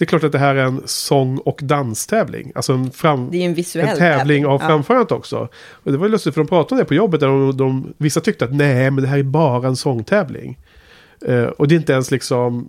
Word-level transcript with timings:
det 0.00 0.04
är 0.04 0.06
klart 0.06 0.24
att 0.24 0.32
det 0.32 0.38
här 0.38 0.54
är 0.54 0.64
en 0.64 0.82
sång 0.84 1.38
och 1.38 1.60
danstävling. 1.62 2.52
Alltså 2.54 2.72
en, 2.72 2.90
fram, 2.90 3.30
en 3.32 3.54
en 3.74 3.96
tävling 3.96 4.46
av 4.46 4.60
Ja. 4.60 4.66
framförandet 4.66 5.12
också. 5.12 5.48
Och 5.72 5.92
det 5.92 5.98
var 5.98 6.06
ju 6.06 6.12
lustigt 6.12 6.34
för 6.34 6.40
de 6.40 6.48
pratade 6.48 6.74
om 6.74 6.78
det 6.78 6.84
på 6.84 6.94
jobbet. 6.94 7.20
Där 7.20 7.26
de, 7.26 7.56
de, 7.56 7.92
vissa 7.98 8.20
tyckte 8.20 8.44
att 8.44 8.54
nej, 8.54 8.90
men 8.90 9.02
det 9.04 9.08
här 9.08 9.18
är 9.18 9.22
bara 9.22 9.68
en 9.68 9.76
sångtävling. 9.76 10.58
Eh, 11.26 11.44
och 11.44 11.68
det 11.68 11.74
är 11.74 11.76
inte 11.76 11.92
ens 11.92 12.10
liksom 12.10 12.68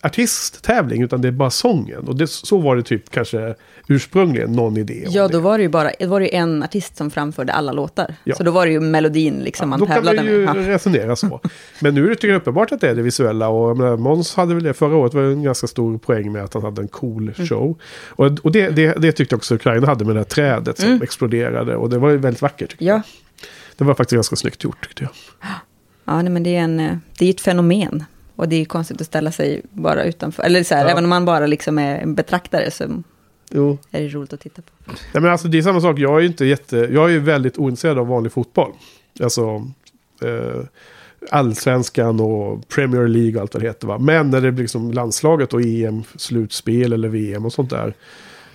artisttävling 0.00 1.02
utan 1.02 1.20
det 1.22 1.28
är 1.28 1.32
bara 1.32 1.50
sången. 1.50 2.08
Och 2.08 2.16
det, 2.16 2.26
så 2.26 2.58
var 2.58 2.76
det 2.76 2.82
typ 2.82 3.10
kanske 3.10 3.54
ursprungligen 3.88 4.52
någon 4.52 4.76
idé 4.76 5.04
Ja, 5.08 5.26
det. 5.28 5.32
då 5.32 5.40
var 5.40 5.58
det 5.58 5.62
ju 5.62 5.68
bara 5.68 5.90
det 5.98 6.06
var 6.06 6.20
det 6.20 6.36
en 6.36 6.62
artist 6.62 6.96
som 6.96 7.10
framförde 7.10 7.52
alla 7.52 7.72
låtar. 7.72 8.14
Ja. 8.24 8.34
Så 8.34 8.42
då 8.42 8.50
var 8.50 8.66
det 8.66 8.72
ju 8.72 8.80
melodin 8.80 9.34
liksom 9.34 9.68
man 9.70 9.80
Då 9.80 9.86
kan 9.86 9.94
tävlade 9.94 10.16
man 10.16 10.26
ju 10.26 10.46
med. 10.46 10.56
Ja. 10.56 10.68
resonera 10.74 11.16
så. 11.16 11.40
Men 11.80 11.94
nu 11.94 12.08
det 12.08 12.14
tycker 12.14 12.28
jag 12.28 12.36
uppenbart 12.36 12.72
att 12.72 12.80
det 12.80 12.88
är 12.90 12.94
det 12.94 13.02
visuella. 13.02 13.48
Och 13.48 13.76
menar, 13.76 13.96
Måns 13.96 14.34
hade 14.34 14.54
väl 14.54 14.64
det 14.64 14.74
förra 14.74 14.96
året. 14.96 15.14
var 15.14 15.22
en 15.22 15.42
ganska 15.42 15.66
stor 15.66 15.98
poäng 15.98 16.32
med 16.32 16.44
att 16.44 16.54
han 16.54 16.62
hade 16.62 16.82
en 16.82 16.88
cool 16.88 17.32
Mm. 17.36 17.48
show. 17.48 17.78
Och, 18.08 18.26
och 18.42 18.52
det, 18.52 18.68
det, 18.68 18.92
det 19.02 19.12
tyckte 19.12 19.36
också 19.36 19.54
Ukraina 19.54 19.86
hade 19.86 20.04
med 20.04 20.14
det 20.14 20.20
här 20.20 20.24
trädet 20.24 20.78
som 20.78 20.88
Mm. 20.88 21.02
exploderade. 21.02 21.76
Och 21.76 21.90
det 21.90 21.98
var 21.98 22.10
ju 22.10 22.16
väldigt 22.16 22.42
vackert. 22.42 22.74
jag. 22.78 22.96
Ja, 22.96 23.02
Det 23.76 23.84
var 23.84 23.94
faktiskt 23.94 24.14
ganska 24.16 24.36
snyggt 24.36 24.64
gjort 24.64 24.86
tyckte 24.86 25.02
jag. 25.02 25.10
ja 26.04 26.22
nej, 26.22 26.32
men 26.32 26.42
det 26.42 26.56
är, 26.56 26.60
en, 26.60 26.80
eh, 26.80 26.96
det 27.18 27.26
är 27.26 27.30
ett 27.30 27.40
fenomen. 27.40 28.04
Och 28.38 28.48
det 28.48 28.56
är 28.56 28.60
ju 28.60 28.64
konstigt 28.64 29.00
att 29.00 29.06
ställa 29.06 29.32
sig 29.32 29.62
bara 29.70 30.04
utanför. 30.04 30.42
Eller 30.42 30.62
så 30.62 30.74
här, 30.74 30.84
Ja. 30.84 30.90
även 30.90 31.04
om 31.04 31.10
man 31.10 31.24
bara 31.24 31.46
liksom 31.46 31.78
är 31.78 31.98
en 31.98 32.14
betraktare 32.14 32.70
så 32.70 33.02
Jo. 33.50 33.78
är 33.90 34.00
det 34.02 34.08
roligt 34.08 34.32
att 34.32 34.40
titta 34.40 34.62
på. 34.62 34.70
Nej, 34.86 35.22
men 35.22 35.24
alltså 35.26 35.48
det 35.48 35.58
är 35.58 35.62
samma 35.62 35.80
sak. 35.80 35.98
Jag 35.98 36.16
är 36.16 36.20
ju 36.20 36.26
inte 36.26 36.44
jätte... 36.44 36.76
Jag 36.92 37.14
är 37.14 37.18
väldigt 37.18 37.58
ointresserad 37.58 37.98
av 37.98 38.06
vanlig 38.06 38.32
fotboll. 38.32 38.72
Alltså... 39.22 39.42
Eh, 40.22 40.64
Allsvenskan 41.30 42.20
och 42.20 42.68
Premier 42.68 43.08
League 43.08 43.34
och 43.34 43.40
allt 43.40 43.54
vad 43.54 43.62
det 43.62 43.66
heter. 43.66 43.86
Va? 43.86 43.98
Men 43.98 44.30
när 44.30 44.40
det 44.40 44.52
blir 44.52 44.62
liksom 44.64 44.92
landslaget 44.92 45.52
och 45.54 45.60
EM-slutspel 45.60 46.92
eller 46.92 47.08
VM 47.08 47.44
och 47.44 47.52
sånt 47.52 47.70
där. 47.70 47.94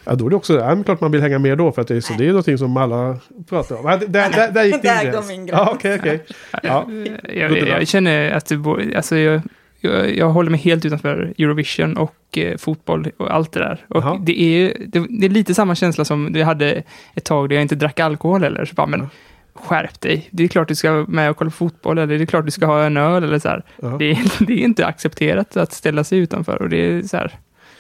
Ja, 0.04 0.16
då 0.16 0.26
är 0.26 0.30
det 0.30 0.36
också, 0.36 0.54
ja, 0.60 0.76
men 0.76 0.84
klart 0.84 1.02
man 1.02 1.12
vill 1.12 1.22
hänga 1.22 1.40
med 1.40 1.58
då. 1.58 1.72
För 1.72 1.82
att 1.82 1.88
det 1.88 1.96
är, 1.96 2.02
så 2.02 2.14
det 2.14 2.24
är 2.24 2.28
någonting 2.28 2.58
som 2.58 2.78
alla 2.78 3.20
pratar 3.50 3.76
om. 3.76 3.86
Ja, 3.86 3.98
där, 3.98 4.08
där, 4.30 4.52
där 4.52 4.64
gick 4.64 4.82
Där 4.82 5.02
din 5.04 5.12
går 5.12 5.12
gräns. 5.12 5.28
min 5.28 5.46
gräns. 5.46 5.60
Ja, 5.60 5.72
okej, 5.76 6.00
okej. 6.00 6.24
Ja. 6.64 6.86
Jag, 7.24 7.52
jag, 7.58 7.68
jag 7.68 7.88
känner 7.88 8.32
att 8.32 8.46
det, 8.46 8.58
alltså 8.96 9.18
jag, 9.18 9.42
jag, 9.84 10.18
jag 10.18 10.30
håller 10.30 10.52
mig 10.52 10.60
helt 10.60 10.86
utanför 10.86 11.34
Eurovision 11.38 11.98
och 11.98 12.38
eh, 12.38 12.58
fotboll 12.58 13.08
och 13.18 13.34
allt 13.36 13.52
det 13.52 13.60
där. 13.60 13.86
Och 13.88 14.22
det 14.22 14.42
är, 14.42 14.74
det, 14.88 15.06
det 15.10 15.26
är 15.26 15.30
lite 15.30 15.54
samma 15.54 15.76
känsla 15.76 16.06
som 16.06 16.34
vi 16.34 16.42
hade 16.42 16.84
ett 17.14 17.26
tag 17.26 17.50
där 17.50 17.56
jag 17.56 17.62
inte 17.62 17.76
drack 17.76 18.00
alkohol 18.00 18.44
eller 18.44 18.66
så 18.66 18.76
bara, 18.76 18.88
men 18.88 19.08
skärp 19.56 20.02
dig. 20.02 20.28
Det 20.32 20.44
är 20.44 20.48
klart 20.48 20.68
du 20.68 20.76
ska 20.76 21.06
med 21.08 21.30
och 21.30 21.38
kolla 21.38 21.50
på 21.50 21.56
fotboll 21.56 21.98
eller 21.98 22.18
det 22.18 22.24
är 22.24 22.26
klart 22.26 22.46
du 22.46 22.52
ska 22.52 22.66
ha 22.66 22.84
en 22.84 22.98
öl 22.98 23.24
eller 23.24 23.40
så 23.40 23.50
här. 23.50 23.64
Det, 24.00 24.12
är, 24.12 24.18
det 24.46 24.54
är 24.54 24.58
inte 24.58 24.86
accepterat 24.86 25.58
att 25.58 25.74
ställa 25.74 26.04
sig 26.04 26.20
utanför 26.20 26.62
och 26.62 26.70
det 26.70 26.78
är 26.78 27.02
så 27.02 27.18
här. 27.18 27.32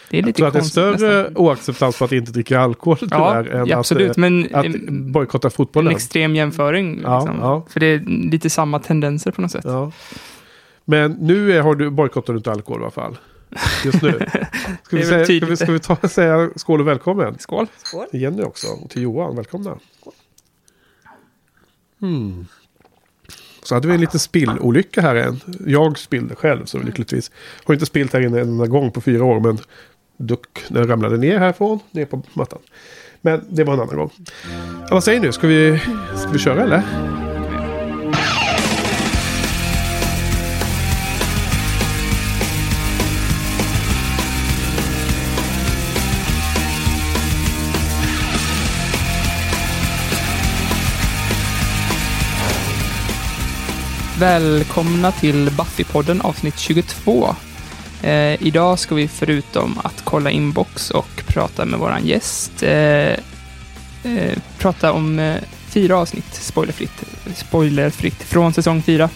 Det 0.09 0.17
är 0.17 0.21
Jag 0.21 0.25
lite 0.27 0.37
tror 0.37 0.47
att 0.47 0.53
det 0.53 0.57
är 0.57 0.61
konstigt 0.61 0.73
större 0.99 1.17
nästan. 1.23 1.37
oacceptans 1.37 1.95
för 1.95 2.05
att 2.05 2.11
inte 2.11 2.31
dricka 2.31 2.59
alkohol 2.59 2.97
Ja, 3.01 3.07
tyvärr. 3.43 3.55
än 3.61 3.73
absolut, 3.77 4.11
att, 4.11 4.17
men 4.17 4.45
eh, 4.45 4.59
att 4.59 4.65
en, 4.65 5.11
bojkotta 5.11 5.47
en 5.47 5.51
fotbollen. 5.51 5.91
extrem 5.93 6.35
jämföring. 6.35 6.99
Ja, 7.03 7.19
liksom. 7.19 7.37
ja. 7.41 7.65
För 7.69 7.79
det 7.79 7.85
är 7.85 7.99
lite 8.31 8.49
samma 8.49 8.79
tendenser 8.79 9.31
på 9.31 9.41
något 9.41 9.51
sätt. 9.51 9.65
Ja. 9.65 9.91
Men 10.85 11.11
nu 11.11 11.53
är, 11.53 11.61
har 11.61 11.75
du 11.75 11.89
bojkottat 11.89 12.35
inte 12.35 12.51
alkohol 12.51 12.81
i 12.81 12.83
alla 12.83 12.91
fall. 12.91 13.17
Just 13.85 14.01
nu. 14.01 14.11
Ska 14.83 14.97
vi, 14.97 15.03
säga, 15.05 15.25
ska 15.25 15.45
vi, 15.45 15.57
ska 15.57 15.71
vi 15.71 15.79
ta, 15.79 15.95
säga 15.95 16.49
skål 16.55 16.81
och 16.81 16.87
välkommen? 16.87 17.35
Skål! 17.39 17.67
Skål. 17.83 18.07
Till 18.11 18.21
Jenny 18.21 18.43
också. 18.43 18.67
Och 18.67 18.89
till 18.89 19.01
Johan. 19.01 19.35
Välkomna. 19.35 19.77
Mm. 22.01 22.45
Så 23.63 23.75
hade 23.75 23.87
vi 23.87 23.93
en 23.93 24.01
liten 24.01 24.19
spillolycka 24.19 25.01
här 25.01 25.15
än. 25.15 25.39
Jag 25.65 25.97
spillde 25.97 26.35
själv 26.35 26.65
så 26.65 26.79
lyckligtvis. 26.79 27.31
Har 27.63 27.73
inte 27.73 27.85
spillt 27.85 28.13
här 28.13 28.21
inne 28.21 28.39
en 28.39 28.49
enda 28.49 28.67
gång 28.67 28.91
på 28.91 29.01
fyra 29.01 29.23
år. 29.23 29.39
Men 29.39 29.57
duck, 30.17 30.65
den 30.67 30.87
ramlade 30.87 31.17
ner 31.17 31.39
härifrån. 31.39 31.79
Ner 31.91 32.05
på 32.05 32.21
mattan. 32.33 32.59
Men 33.21 33.45
det 33.49 33.63
var 33.63 33.73
en 33.73 33.79
annan 33.79 33.95
gång. 33.95 34.11
Ja, 34.81 34.87
vad 34.91 35.03
säger 35.03 35.19
ni? 35.19 35.33
Ska 35.33 35.47
vi, 35.47 35.79
ska 36.17 36.29
vi 36.29 36.39
köra 36.39 36.63
eller? 36.63 37.22
Välkomna 54.23 55.11
till 55.11 55.49
Buffy-podden 55.49 56.21
avsnitt 56.21 56.59
22. 56.59 57.35
Eh, 58.03 58.43
idag 58.43 58.79
ska 58.79 58.95
vi 58.95 59.07
förutom 59.07 59.79
att 59.83 60.01
kolla 60.03 60.31
inbox 60.31 60.91
och 60.91 61.23
prata 61.27 61.65
med 61.65 61.79
våran 61.79 62.05
gäst, 62.05 62.63
eh, 62.63 63.13
eh, 64.03 64.37
prata 64.57 64.91
om 64.91 65.19
eh, 65.19 65.35
fyra 65.67 65.97
avsnitt 65.97 66.33
spoilerfritt, 66.33 67.03
spoilerfritt 67.35 68.23
från 68.23 68.53
säsong 68.53 68.81
4. 68.81 69.09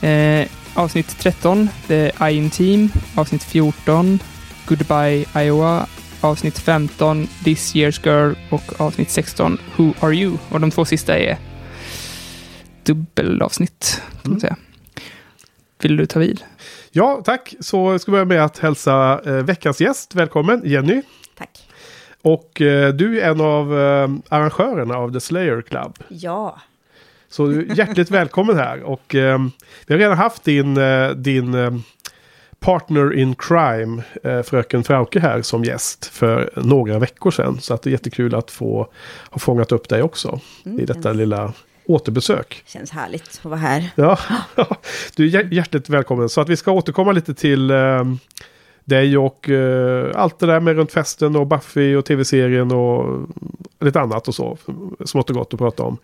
Eh, 0.00 0.46
avsnitt 0.74 1.18
13, 1.18 1.68
The 1.86 2.12
Iron 2.20 2.50
Team. 2.50 2.90
Avsnitt 3.14 3.44
14, 3.44 4.18
Goodbye 4.66 5.24
Iowa. 5.36 5.86
Avsnitt 6.20 6.58
15, 6.58 7.28
This 7.44 7.74
Year's 7.74 8.00
Girl. 8.06 8.34
Och 8.50 8.80
avsnitt 8.80 9.10
16, 9.10 9.58
Who 9.76 9.92
Are 10.00 10.14
You? 10.14 10.36
Och 10.48 10.60
de 10.60 10.70
två 10.70 10.84
sista 10.84 11.18
är 11.18 11.38
dubbelavsnitt, 12.84 14.02
kan 14.10 14.18
man 14.22 14.30
Mm. 14.32 14.40
säga. 14.40 14.56
Vill 15.82 15.96
du 15.96 16.06
ta 16.06 16.18
vid? 16.18 16.40
Ja, 16.90 17.22
tack. 17.24 17.54
Så 17.60 17.98
ska 17.98 18.10
vi 18.10 18.14
börja 18.14 18.24
med 18.24 18.44
att 18.44 18.58
hälsa 18.58 19.20
eh, 19.26 19.32
veckans 19.32 19.80
gäst. 19.80 20.14
Välkommen 20.14 20.62
Jenny. 20.64 21.02
Tack. 21.38 21.68
Och 22.22 22.60
eh, 22.60 22.94
du 22.94 23.20
är 23.20 23.30
en 23.30 23.40
av 23.40 23.78
eh, 23.80 24.08
arrangörerna 24.28 24.94
av 24.96 25.12
The 25.12 25.20
Slayer 25.20 25.62
Club. 25.62 25.98
Ja. 26.08 26.60
Så 27.28 27.46
du 27.46 27.60
är 27.70 27.74
hjärtligt 27.78 28.10
välkommen 28.20 28.56
här. 28.56 28.82
Och 28.82 29.14
eh, 29.14 29.38
vi 29.86 29.94
har 29.94 29.98
redan 29.98 30.16
haft 30.18 30.44
din, 30.44 30.76
eh, 30.76 31.10
din 31.10 31.54
eh, 31.54 31.70
partner 32.58 33.12
in 33.14 33.34
crime, 33.34 34.02
eh, 34.24 34.42
fröken 34.42 34.84
Frauke 34.84 35.20
här 35.20 35.42
som 35.42 35.64
gäst 35.64 36.06
för 36.06 36.50
några 36.56 36.98
veckor 36.98 37.30
sedan. 37.30 37.60
Så 37.60 37.74
att 37.74 37.82
det 37.82 37.90
är 37.90 37.92
jättekul 37.92 38.34
att 38.34 38.50
få 38.50 38.88
ha 39.30 39.38
fångat 39.38 39.72
upp 39.72 39.88
dig 39.88 40.02
också 40.02 40.40
Mm, 40.66 40.80
i 40.80 40.84
detta 40.84 41.12
lilla 41.12 41.52
återbesök. 41.94 42.62
Känns 42.66 42.90
härligt 42.90 43.28
att 43.28 43.44
vara 43.44 43.56
här. 43.56 43.90
Ja, 43.94 44.18
du 45.16 45.24
är 45.24 45.28
hjär- 45.28 45.48
hjärtligt 45.54 45.88
välkommen. 45.88 46.28
Så 46.28 46.40
att 46.40 46.48
vi 46.48 46.56
ska 46.56 46.72
återkomma 46.72 47.12
lite 47.12 47.34
till 47.34 47.70
eh, 47.70 48.04
dig 48.84 49.18
och 49.18 49.50
eh, 49.50 50.10
allt 50.14 50.38
det 50.38 50.46
där 50.46 50.60
med 50.60 50.76
runt 50.76 50.92
festen 50.92 51.36
och 51.36 51.46
Buffy 51.46 51.96
och 51.96 52.04
tv-serien 52.04 52.72
och 52.72 53.28
lite 53.80 54.00
annat 54.00 54.28
och 54.28 54.34
så. 54.34 54.58
Smått 55.04 55.30
och 55.30 55.36
gott 55.36 55.54
att 55.54 55.58
prata 55.60 55.82
om. 55.82 55.96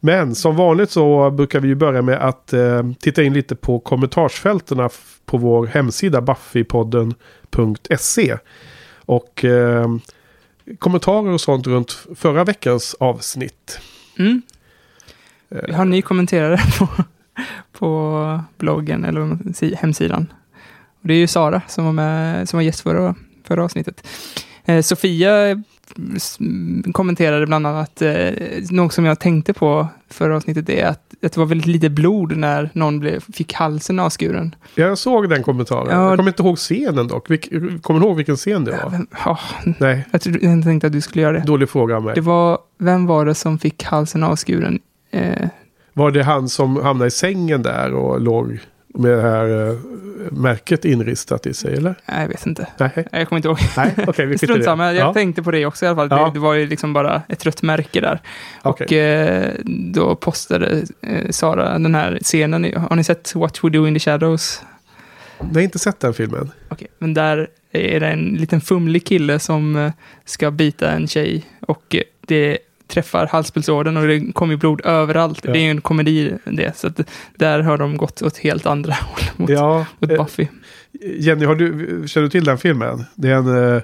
Men 0.00 0.34
som 0.34 0.56
vanligt 0.56 0.90
så 0.90 1.30
brukar 1.30 1.60
vi 1.60 1.68
ju 1.68 1.74
börja 1.74 2.02
med 2.02 2.22
att 2.28 2.52
eh, 2.52 2.82
titta 3.00 3.22
in 3.22 3.32
lite 3.32 3.56
på 3.56 3.80
kommentarsfälterna 3.80 4.86
f- 4.86 5.16
på 5.26 5.36
vår 5.38 5.66
hemsida 5.66 6.20
buffypodden.se. 6.20 8.36
Och 9.04 9.44
eh, 9.44 9.86
kommentarer 10.78 11.30
och 11.30 11.40
sånt 11.40 11.66
runt 11.66 12.06
förra 12.16 12.44
veckans 12.44 12.96
avsnitt. 13.00 13.78
Mm. 14.18 14.42
Eh, 15.54 15.74
har 15.74 15.84
ny 15.84 16.02
kommenterare 16.02 16.58
på, 16.78 16.88
på 17.72 18.40
bloggen, 18.58 19.04
eller 19.04 19.76
hemsidan. 19.76 20.32
Och 21.02 21.08
det 21.08 21.14
är 21.14 21.18
ju 21.18 21.26
Sara 21.26 21.62
som 21.68 21.84
var, 21.84 21.92
med, 21.92 22.48
som 22.48 22.56
var 22.56 22.62
gäst 22.62 22.80
förra, 22.80 23.14
förra 23.44 23.64
avsnittet. 23.64 24.06
Eh, 24.64 24.80
Sofia 24.82 25.62
s- 26.16 26.38
kommenterade 26.92 27.46
bland 27.46 27.66
annat, 27.66 28.02
eh, 28.02 28.30
något 28.70 28.92
som 28.92 29.04
jag 29.04 29.20
tänkte 29.20 29.52
på 29.52 29.88
förra 30.10 30.36
avsnittet, 30.36 30.68
är 30.68 30.86
att, 30.86 31.10
att 31.24 31.32
det 31.32 31.36
var 31.36 31.46
väldigt 31.46 31.66
lite 31.66 31.90
blod 31.90 32.36
när 32.36 32.70
någon 32.72 32.98
blev, 33.00 33.20
fick 33.32 33.52
halsen 33.54 34.00
avskuren. 34.00 34.54
Jag 34.74 34.98
såg 34.98 35.28
den 35.30 35.42
kommentaren. 35.42 35.86
Ja. 35.90 36.08
Jag 36.08 36.16
kommer 36.18 36.30
inte 36.30 36.42
ihåg 36.42 36.56
scenen 36.58 37.08
dock. 37.08 37.30
Vilk, 37.30 37.48
kommer 37.82 38.00
du 38.00 38.06
ihåg 38.06 38.16
vilken 38.16 38.36
scen 38.36 38.64
det 38.64 38.70
var? 38.84 38.90
Vem, 38.90 39.06
ja, 39.24 39.38
Nej, 39.78 40.04
jag, 40.10 40.20
trodde- 40.20 40.38
jag 40.46 40.64
tänkte 40.64 40.86
att 40.86 40.92
du 40.92 41.00
skulle 41.00 41.22
göra 41.22 41.32
det. 41.32 41.46
dålig 41.46 41.68
fråga 41.70 41.96
av 41.96 42.02
mig. 42.02 42.14
Det 42.14 42.20
var, 42.20 42.58
vem 42.78 43.06
var 43.06 43.26
det 43.26 43.34
som 43.34 43.58
fick 43.58 43.82
halsen 43.84 44.22
avskuren? 44.22 44.78
Eh, 45.12 45.48
Var 45.92 46.10
det 46.10 46.22
han 46.22 46.48
som 46.48 46.76
hamnade 46.76 47.08
i 47.08 47.10
sängen 47.10 47.62
där 47.62 47.94
och 47.94 48.20
låg 48.20 48.58
med 48.94 49.10
det 49.10 49.22
här 49.22 49.68
eh, 49.70 49.76
märket 50.32 50.84
inristat 50.84 51.46
i 51.46 51.54
sig 51.54 51.74
eller? 51.74 51.94
nej, 52.06 52.20
jag 52.20 52.28
vet 52.28 52.46
inte. 52.46 52.66
Nej, 52.78 52.90
Jag 53.12 53.28
kommer 53.28 53.38
inte 53.38 53.48
ihåg. 53.48 53.58
nej 53.76 53.94
okej 54.06 54.26
vi 54.26 54.38
Strunt 54.38 54.64
samma, 54.64 54.84
jag 54.92 54.94
Ja, 55.08 55.12
tänkte 55.14 55.42
på 55.42 55.50
det 55.50 55.66
också 55.66 55.84
i 55.84 55.88
alla 55.88 55.96
fall. 55.96 56.08
Ja. 56.18 56.26
Det, 56.26 56.32
det 56.32 56.38
var 56.38 56.54
ju 56.54 56.66
liksom 56.66 56.92
bara 56.92 57.22
ett 57.28 57.46
rött 57.46 57.62
märke 57.62 58.00
där. 58.00 58.20
okej. 58.62 58.84
Och 58.86 58.92
eh, 58.92 59.50
då 59.92 60.16
postade 60.16 60.82
eh, 61.02 61.30
Sara 61.30 61.78
den 61.78 61.94
här 61.94 62.18
scenen. 62.22 62.74
Har 62.76 62.96
ni 62.96 63.04
sett 63.04 63.34
What 63.34 63.64
We 63.64 63.68
Do 63.70 63.86
In 63.86 63.94
The 63.94 64.00
Shadows? 64.00 64.62
Jag 65.38 65.54
har 65.54 65.60
inte 65.60 65.78
sett 65.78 66.00
den 66.00 66.14
filmen. 66.14 66.50
Okej, 66.68 66.88
men 66.98 67.14
där 67.14 67.48
är 67.72 68.00
det 68.00 68.06
en 68.08 68.20
liten 68.40 68.60
fumlig 68.60 69.06
kille 69.06 69.38
som 69.38 69.76
eh, 69.76 69.92
ska 70.24 70.50
bita 70.50 70.90
en 70.90 71.08
tjej. 71.08 71.44
Och 71.60 71.94
eh, 71.94 72.02
det 72.26 72.58
träffar 72.92 73.26
halspulsådern 73.26 73.96
och 73.96 74.06
det 74.06 74.32
kommer 74.32 74.54
ju 74.54 74.58
blod 74.58 74.80
överallt. 74.84 75.40
Ja. 75.44 75.52
Det 75.52 75.58
är 75.58 75.62
ju 75.62 75.70
en 75.70 75.80
komedi 75.80 76.34
det. 76.44 76.76
Så 76.76 76.86
att 76.86 77.00
där 77.36 77.60
har 77.60 77.78
de 77.78 77.96
gått 77.96 78.22
åt 78.22 78.38
helt 78.38 78.66
andra 78.66 78.92
håll 79.00 79.24
mot, 79.36 79.50
Ja, 79.50 79.86
mot 79.98 80.10
eh, 80.10 80.16
Buffy. 80.16 80.46
Jenny, 81.18 81.44
har 81.44 81.54
du, 81.54 81.68
känner 82.08 82.24
du 82.24 82.30
till 82.30 82.44
den 82.44 82.58
filmen? 82.58 83.04
Det 83.14 83.28
är 83.28 83.34
en 83.34 83.74
eh, 83.74 83.82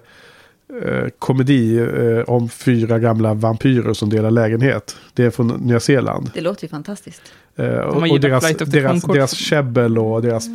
eh, 0.84 1.08
komedi 1.18 1.78
eh, 1.78 2.20
om 2.26 2.48
fyra 2.48 2.98
gamla 2.98 3.34
vampyrer 3.34 3.92
som 3.92 4.10
delar 4.10 4.30
lägenhet. 4.30 4.96
Det 5.14 5.24
är 5.24 5.30
från 5.30 5.48
Nya 5.48 5.80
Zeeland. 5.80 6.30
Det 6.34 6.40
låter 6.40 6.64
ju 6.64 6.68
fantastiskt. 6.68 7.22
Eh, 7.56 7.68
och 7.68 8.10
och 8.10 8.20
deras, 8.20 8.56
deras, 8.56 9.02
deras 9.02 9.34
käbbel 9.34 9.98
och 9.98 10.22
deras 10.22 10.46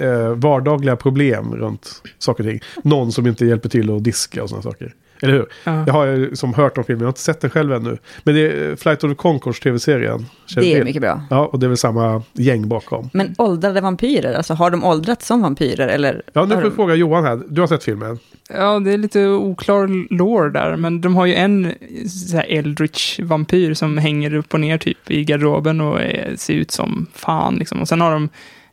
eh, 0.00 0.34
vardagliga 0.34 0.96
problem 0.96 1.54
runt 1.54 2.02
saker 2.18 2.44
och 2.44 2.50
ting. 2.50 2.60
Någon 2.84 3.12
som 3.12 3.26
inte 3.26 3.46
hjälper 3.46 3.68
till 3.68 3.96
att 3.96 4.04
diska 4.04 4.42
och 4.42 4.48
sådana 4.48 4.62
saker. 4.62 4.94
Eller 5.22 5.32
hur? 5.32 5.46
Ja. 5.64 5.84
Jag 5.86 5.94
har 5.94 6.06
ju 6.06 6.36
som 6.36 6.54
hört 6.54 6.78
om 6.78 6.84
filmen, 6.84 7.00
jag 7.00 7.06
har 7.06 7.10
inte 7.10 7.20
sett 7.20 7.40
den 7.40 7.50
själv 7.50 7.72
ännu. 7.72 7.98
Men 8.22 8.34
det 8.34 8.40
är 8.40 8.76
Flight 8.76 9.04
of 9.04 9.10
the 9.10 9.14
Conchords 9.14 9.60
tv-serien. 9.60 10.26
Du 10.54 10.60
Det 10.60 10.74
är 10.74 10.84
mycket 10.84 11.02
bra. 11.02 11.22
Ja, 11.30 11.46
och 11.46 11.58
det 11.58 11.66
är 11.66 11.68
väl 11.68 11.76
samma 11.76 12.22
gäng 12.32 12.68
bakom. 12.68 13.10
Men 13.12 13.34
åldrade 13.38 13.80
vampyrer, 13.80 14.34
alltså 14.34 14.54
har 14.54 14.70
de 14.70 14.84
åldrats 14.84 15.26
som 15.26 15.42
vampyrer 15.42 15.88
eller? 15.88 16.22
Ja, 16.32 16.42
nu 16.44 16.48
får 16.48 16.62
jag 16.62 16.72
de... 16.72 16.76
fråga 16.76 16.94
Johan 16.94 17.24
här. 17.24 17.40
Du 17.48 17.60
har 17.60 17.68
sett 17.68 17.84
filmen? 17.84 18.18
Ja, 18.50 18.78
det 18.78 18.92
är 18.92 18.98
lite 18.98 19.26
oklar 19.26 20.14
lore 20.14 20.50
där, 20.50 20.76
men 20.76 21.00
de 21.00 21.16
har 21.16 21.26
ju 21.26 21.34
en 21.34 21.72
så 22.08 22.36
här 22.36 22.46
eldritch 22.48 23.20
vampyr 23.20 23.74
som 23.74 23.98
hänger 23.98 24.34
upp 24.34 24.54
och 24.54 24.60
ner 24.60 24.78
typ 24.78 25.10
i 25.10 25.24
garderoben 25.24 25.80
och 25.80 26.00
är, 26.00 26.34
ser 26.36 26.54
ut 26.54 26.70
som 26.70 27.06
fan 27.12 27.56
liksom. 27.56 27.80
Och 27.80 27.88
sen 27.88 28.00
har 28.00 28.12
de 28.12 28.28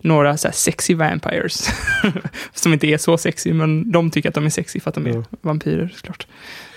några 0.06 0.38
så 0.38 0.48
här 0.48 0.54
sexy 0.54 0.96
vampires. 0.96 1.70
som 2.54 2.74
inte 2.74 2.88
är 2.88 2.98
så 2.98 3.18
sexy, 3.18 3.54
men 3.54 3.92
de 3.92 4.12
tycker 4.12 4.30
att 4.30 4.36
de 4.36 4.46
är 4.46 4.50
sexy 4.50 4.80
för 4.80 4.90
att 4.90 4.96
de 4.96 5.06
är 5.08 5.14
Ja. 5.14 5.24
vampyrer 5.42 5.94
såklart. 5.96 6.28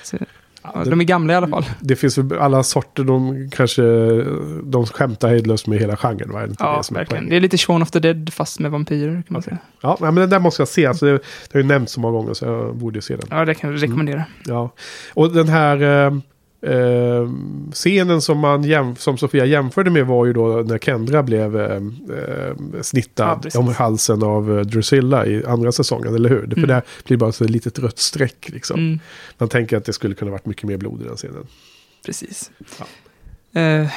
Så, 0.05 0.17
ja, 0.63 0.85
de 0.85 1.01
är 1.01 1.05
gamla 1.05 1.33
i 1.33 1.37
alla 1.37 1.49
fall. 1.49 1.65
Det 1.81 1.97
finns 1.97 2.19
alla 2.19 2.63
sorter, 2.63 3.05
de 3.05 3.51
kanske 3.51 3.83
de 4.63 4.87
skämtar 4.87 5.29
hejdlöst 5.29 5.67
med 5.67 5.79
hela 5.79 5.97
genren. 5.97 6.33
Va? 6.33 6.43
Är 6.43 6.47
det 6.47 6.55
Ja, 6.59 6.67
det 6.67 6.71
är 6.71 6.95
verkligen. 6.95 7.07
poängen? 7.07 7.31
Det 7.31 7.37
är 7.37 7.41
lite 7.41 7.59
Shaun 7.59 7.83
of 7.83 7.91
the 7.91 7.99
Dead 8.01 8.33
fast 8.33 8.59
med 8.61 8.71
vampyrer 8.71 9.13
kan 9.13 9.25
man 9.29 9.41
Okej. 9.41 9.43
säga. 9.43 9.59
Ja, 9.81 9.97
men 10.01 10.15
den 10.15 10.31
där 10.31 10.39
måste 10.39 10.61
jag 10.63 10.69
se. 10.69 10.87
Alltså, 10.87 11.07
det, 11.07 11.13
det 11.13 11.21
har 11.53 11.61
ju 11.61 11.67
nämnts 11.67 11.93
så 11.93 12.01
många 12.01 12.13
gånger 12.19 12.35
så 12.35 12.45
jag 12.45 12.77
borde 12.77 13.03
se 13.03 13.17
den. 13.17 13.27
Ja, 13.31 13.45
det 13.45 13.55
kan 13.55 13.71
jag 13.73 13.83
rekommendera. 13.83 14.25
Ja. 14.45 14.71
Och 15.15 15.33
den 15.33 15.49
här 15.49 16.07
eh, 16.07 16.19
eh, 16.63 17.31
scenen 17.73 18.23
som, 18.23 18.39
man 18.39 18.97
som 18.97 19.19
Sofia 19.19 19.45
jämförde 19.45 19.91
med 19.91 20.07
var 20.07 20.27
ju 20.27 20.33
då 20.33 20.47
när 20.67 20.79
Kendra 20.79 21.23
blev 21.23 21.61
eh, 21.61 21.83
Ja, 22.09 22.83
snittad 22.83 23.43
precis. 23.43 23.59
om 23.59 23.69
halsen 23.69 24.23
av 24.23 24.59
eh, 24.59 24.65
Drusilla 24.65 25.27
i 25.27 25.45
andra 25.47 25.73
säsongen, 25.73 26.15
eller 26.15 26.29
hur? 26.29 26.41
För 26.47 26.57
Mm. 26.57 26.69
där 26.69 26.83
blir 27.05 27.17
det 27.17 27.21
bara 27.21 27.33
så 27.33 27.45
ett 27.45 27.51
litet 27.51 27.79
rött 27.79 27.99
streck 27.99 28.49
liksom. 28.49 28.81
Mm, 28.81 29.01
Man 29.39 29.49
tänker 29.49 29.77
att 29.77 29.85
det 29.85 29.93
skulle 29.93 30.15
kunna 30.15 30.31
varit 30.31 30.47
mycket 30.47 30.65
mer 30.65 30.77
blod 30.77 31.01
i 31.03 31.05
den 31.05 31.17
scenen. 31.17 31.47
precis. 32.07 32.51
Ja. 32.79 33.61
Eh, 33.61 33.89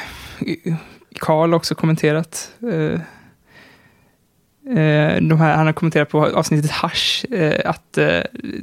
Karl 1.19 1.53
också 1.53 1.75
kommenterat. 1.75 2.51
Eh, 2.73 2.99
Eh, 4.65 5.21
de 5.21 5.39
här, 5.39 5.55
han 5.55 5.65
har 5.65 5.73
kommenterat 5.73 6.09
på 6.09 6.25
avsnittet 6.25 6.71
Hash 6.71 7.25
eh, 7.31 7.69
att, 7.69 7.97
eh, 7.97 8.21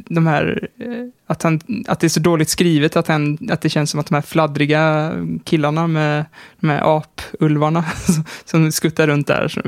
de 0.09 0.27
här, 0.27 0.69
eh, 0.79 1.07
att, 1.27 1.43
han, 1.43 1.61
att 1.89 2.01
det 2.01 2.07
är 2.07 2.09
så 2.09 2.21
dåligt 2.21 2.49
skrivet 2.49 2.97
att, 2.97 3.09
han, 3.09 3.39
att 3.51 3.61
det 3.61 3.69
känns 3.69 3.91
som 3.91 4.01
att 4.01 4.07
de 4.07 4.15
här 4.15 4.23
fladdriga 4.23 5.13
killarna 5.45 5.87
med 5.87 6.25
de 6.61 6.71
här 6.71 6.97
apulvarna 6.97 7.85
som, 8.45 8.73
skuttar 8.73 9.07
runt 9.07 9.27
där, 9.27 9.63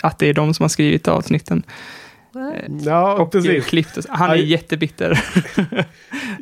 att 0.00 0.18
det 0.18 0.28
är 0.28 0.34
de 0.34 0.54
som 0.54 0.64
har 0.64 0.68
skrivit 0.68 1.08
avsnitten. 1.08 1.62
Ja, 2.84 3.14
och 3.22 3.32
precis. 3.32 3.66
klippt. 3.66 3.96
och 3.96 4.04
så. 4.04 4.12
Han 4.12 4.30
är 4.30 4.34
Aj. 4.34 4.44
jättebitter. 4.44 5.24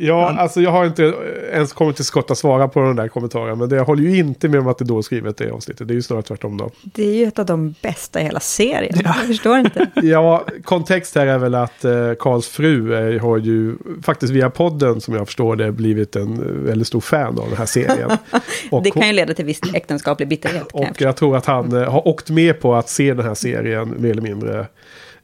Ja, 0.02 0.26
Han- 0.26 0.38
alltså 0.38 0.60
jag 0.60 0.70
har 0.70 0.84
inte 0.86 1.14
ens 1.52 1.72
kommit 1.72 1.96
till 1.96 2.04
skott 2.04 2.30
att 2.30 2.38
svara 2.38 2.68
på 2.68 2.80
den 2.80 2.96
där 2.96 3.08
kommentaren. 3.08 3.58
Men 3.58 3.68
det, 3.68 3.76
jag 3.76 3.84
håller 3.84 4.02
ju 4.02 4.16
inte 4.16 4.48
med 4.48 4.60
om 4.60 4.66
att 4.68 4.78
det 4.78 4.82
är 4.82 4.86
då 4.86 5.02
skrivet 5.02 5.36
det 5.36 5.50
avsnittet. 5.50 5.88
Det 5.88 5.92
är 5.92 5.96
ju 5.96 6.02
snarare 6.02 6.22
tvärtom 6.22 6.56
då. 6.56 6.70
Det 6.82 7.02
är 7.02 7.14
ju 7.14 7.24
ett 7.24 7.38
av 7.38 7.46
de 7.46 7.74
bästa 7.82 8.20
i 8.20 8.24
hela 8.24 8.40
serien. 8.40 9.00
Jag 9.04 9.14
förstår 9.14 9.58
inte. 9.58 9.86
Ja, 10.02 10.46
kontext 10.64 11.14
här 11.14 11.26
är 11.26 11.38
väl 11.38 11.54
att 11.54 11.84
eh, 11.84 12.12
Karls 12.18 12.48
fru 12.48 12.94
eh, 13.14 13.22
har 13.22 13.38
ju 13.38 13.76
faktiskt 14.02 14.32
via 14.32 14.50
podden 14.50 15.00
som 15.00 15.14
jag 15.14 15.26
förstår 15.26 15.56
det 15.56 15.72
blivit 15.72 16.16
en 16.16 16.32
eh, 16.32 16.46
väldigt 16.46 16.86
stor 16.88 17.00
fan 17.00 17.38
av 17.38 17.48
den 17.48 17.58
här 17.58 17.66
serien. 17.66 18.10
Och, 18.70 18.82
Det 18.82 18.90
kan 18.90 19.06
ju 19.06 19.12
leda 19.12 19.34
till 19.34 19.44
viss 19.44 19.60
äktenskaplig 19.74 20.28
bitterhet. 20.28 20.72
Kan 20.72 20.80
jag 20.82 20.90
och 20.90 21.00
jag 21.02 21.16
tror 21.16 21.36
att 21.36 21.46
han 21.46 21.76
eh, 21.76 21.92
har 21.92 22.08
åkt 22.08 22.30
med 22.30 22.60
på 22.60 22.74
att 22.74 22.88
se 22.88 23.14
den 23.14 23.26
här 23.26 23.34
serien 23.34 23.94
mer 23.98 24.10
eller 24.10 24.22
mindre 24.22 24.66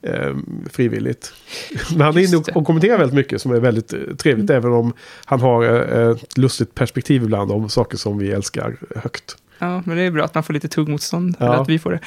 eh, 0.06 0.36
frivilligt. 0.70 1.32
Men 1.92 2.00
han 2.00 2.16
är 2.16 2.20
inne 2.28 2.36
och, 2.36 2.48
och 2.56 2.66
kommenterar 2.66 2.98
väldigt 2.98 3.14
mycket 3.16 3.42
som 3.42 3.52
är 3.52 3.60
väldigt 3.60 3.92
eh, 3.92 3.98
trevligt. 4.18 4.50
Även 4.50 4.72
om 4.72 4.92
han 5.24 5.40
har 5.40 5.64
eh, 5.64 6.10
ett 6.10 6.38
lustigt 6.38 6.74
perspektiv 6.74 7.22
ibland 7.22 7.52
om 7.52 7.68
saker 7.68 7.96
som 7.96 8.18
vi 8.18 8.30
älskar 8.32 8.76
högt. 8.96 9.36
Ja, 9.58 9.82
men 9.86 9.96
det 9.96 10.02
är 10.02 10.10
bra 10.10 10.24
att 10.24 10.34
man 10.34 10.42
får 10.44 10.52
lite 10.54 10.68
tuggmotstånd. 10.68 11.36
Ja. 11.38 11.46
Eller 11.46 11.62
att 11.62 11.68
vi 11.68 11.78
får 11.78 11.90
det. 11.90 12.00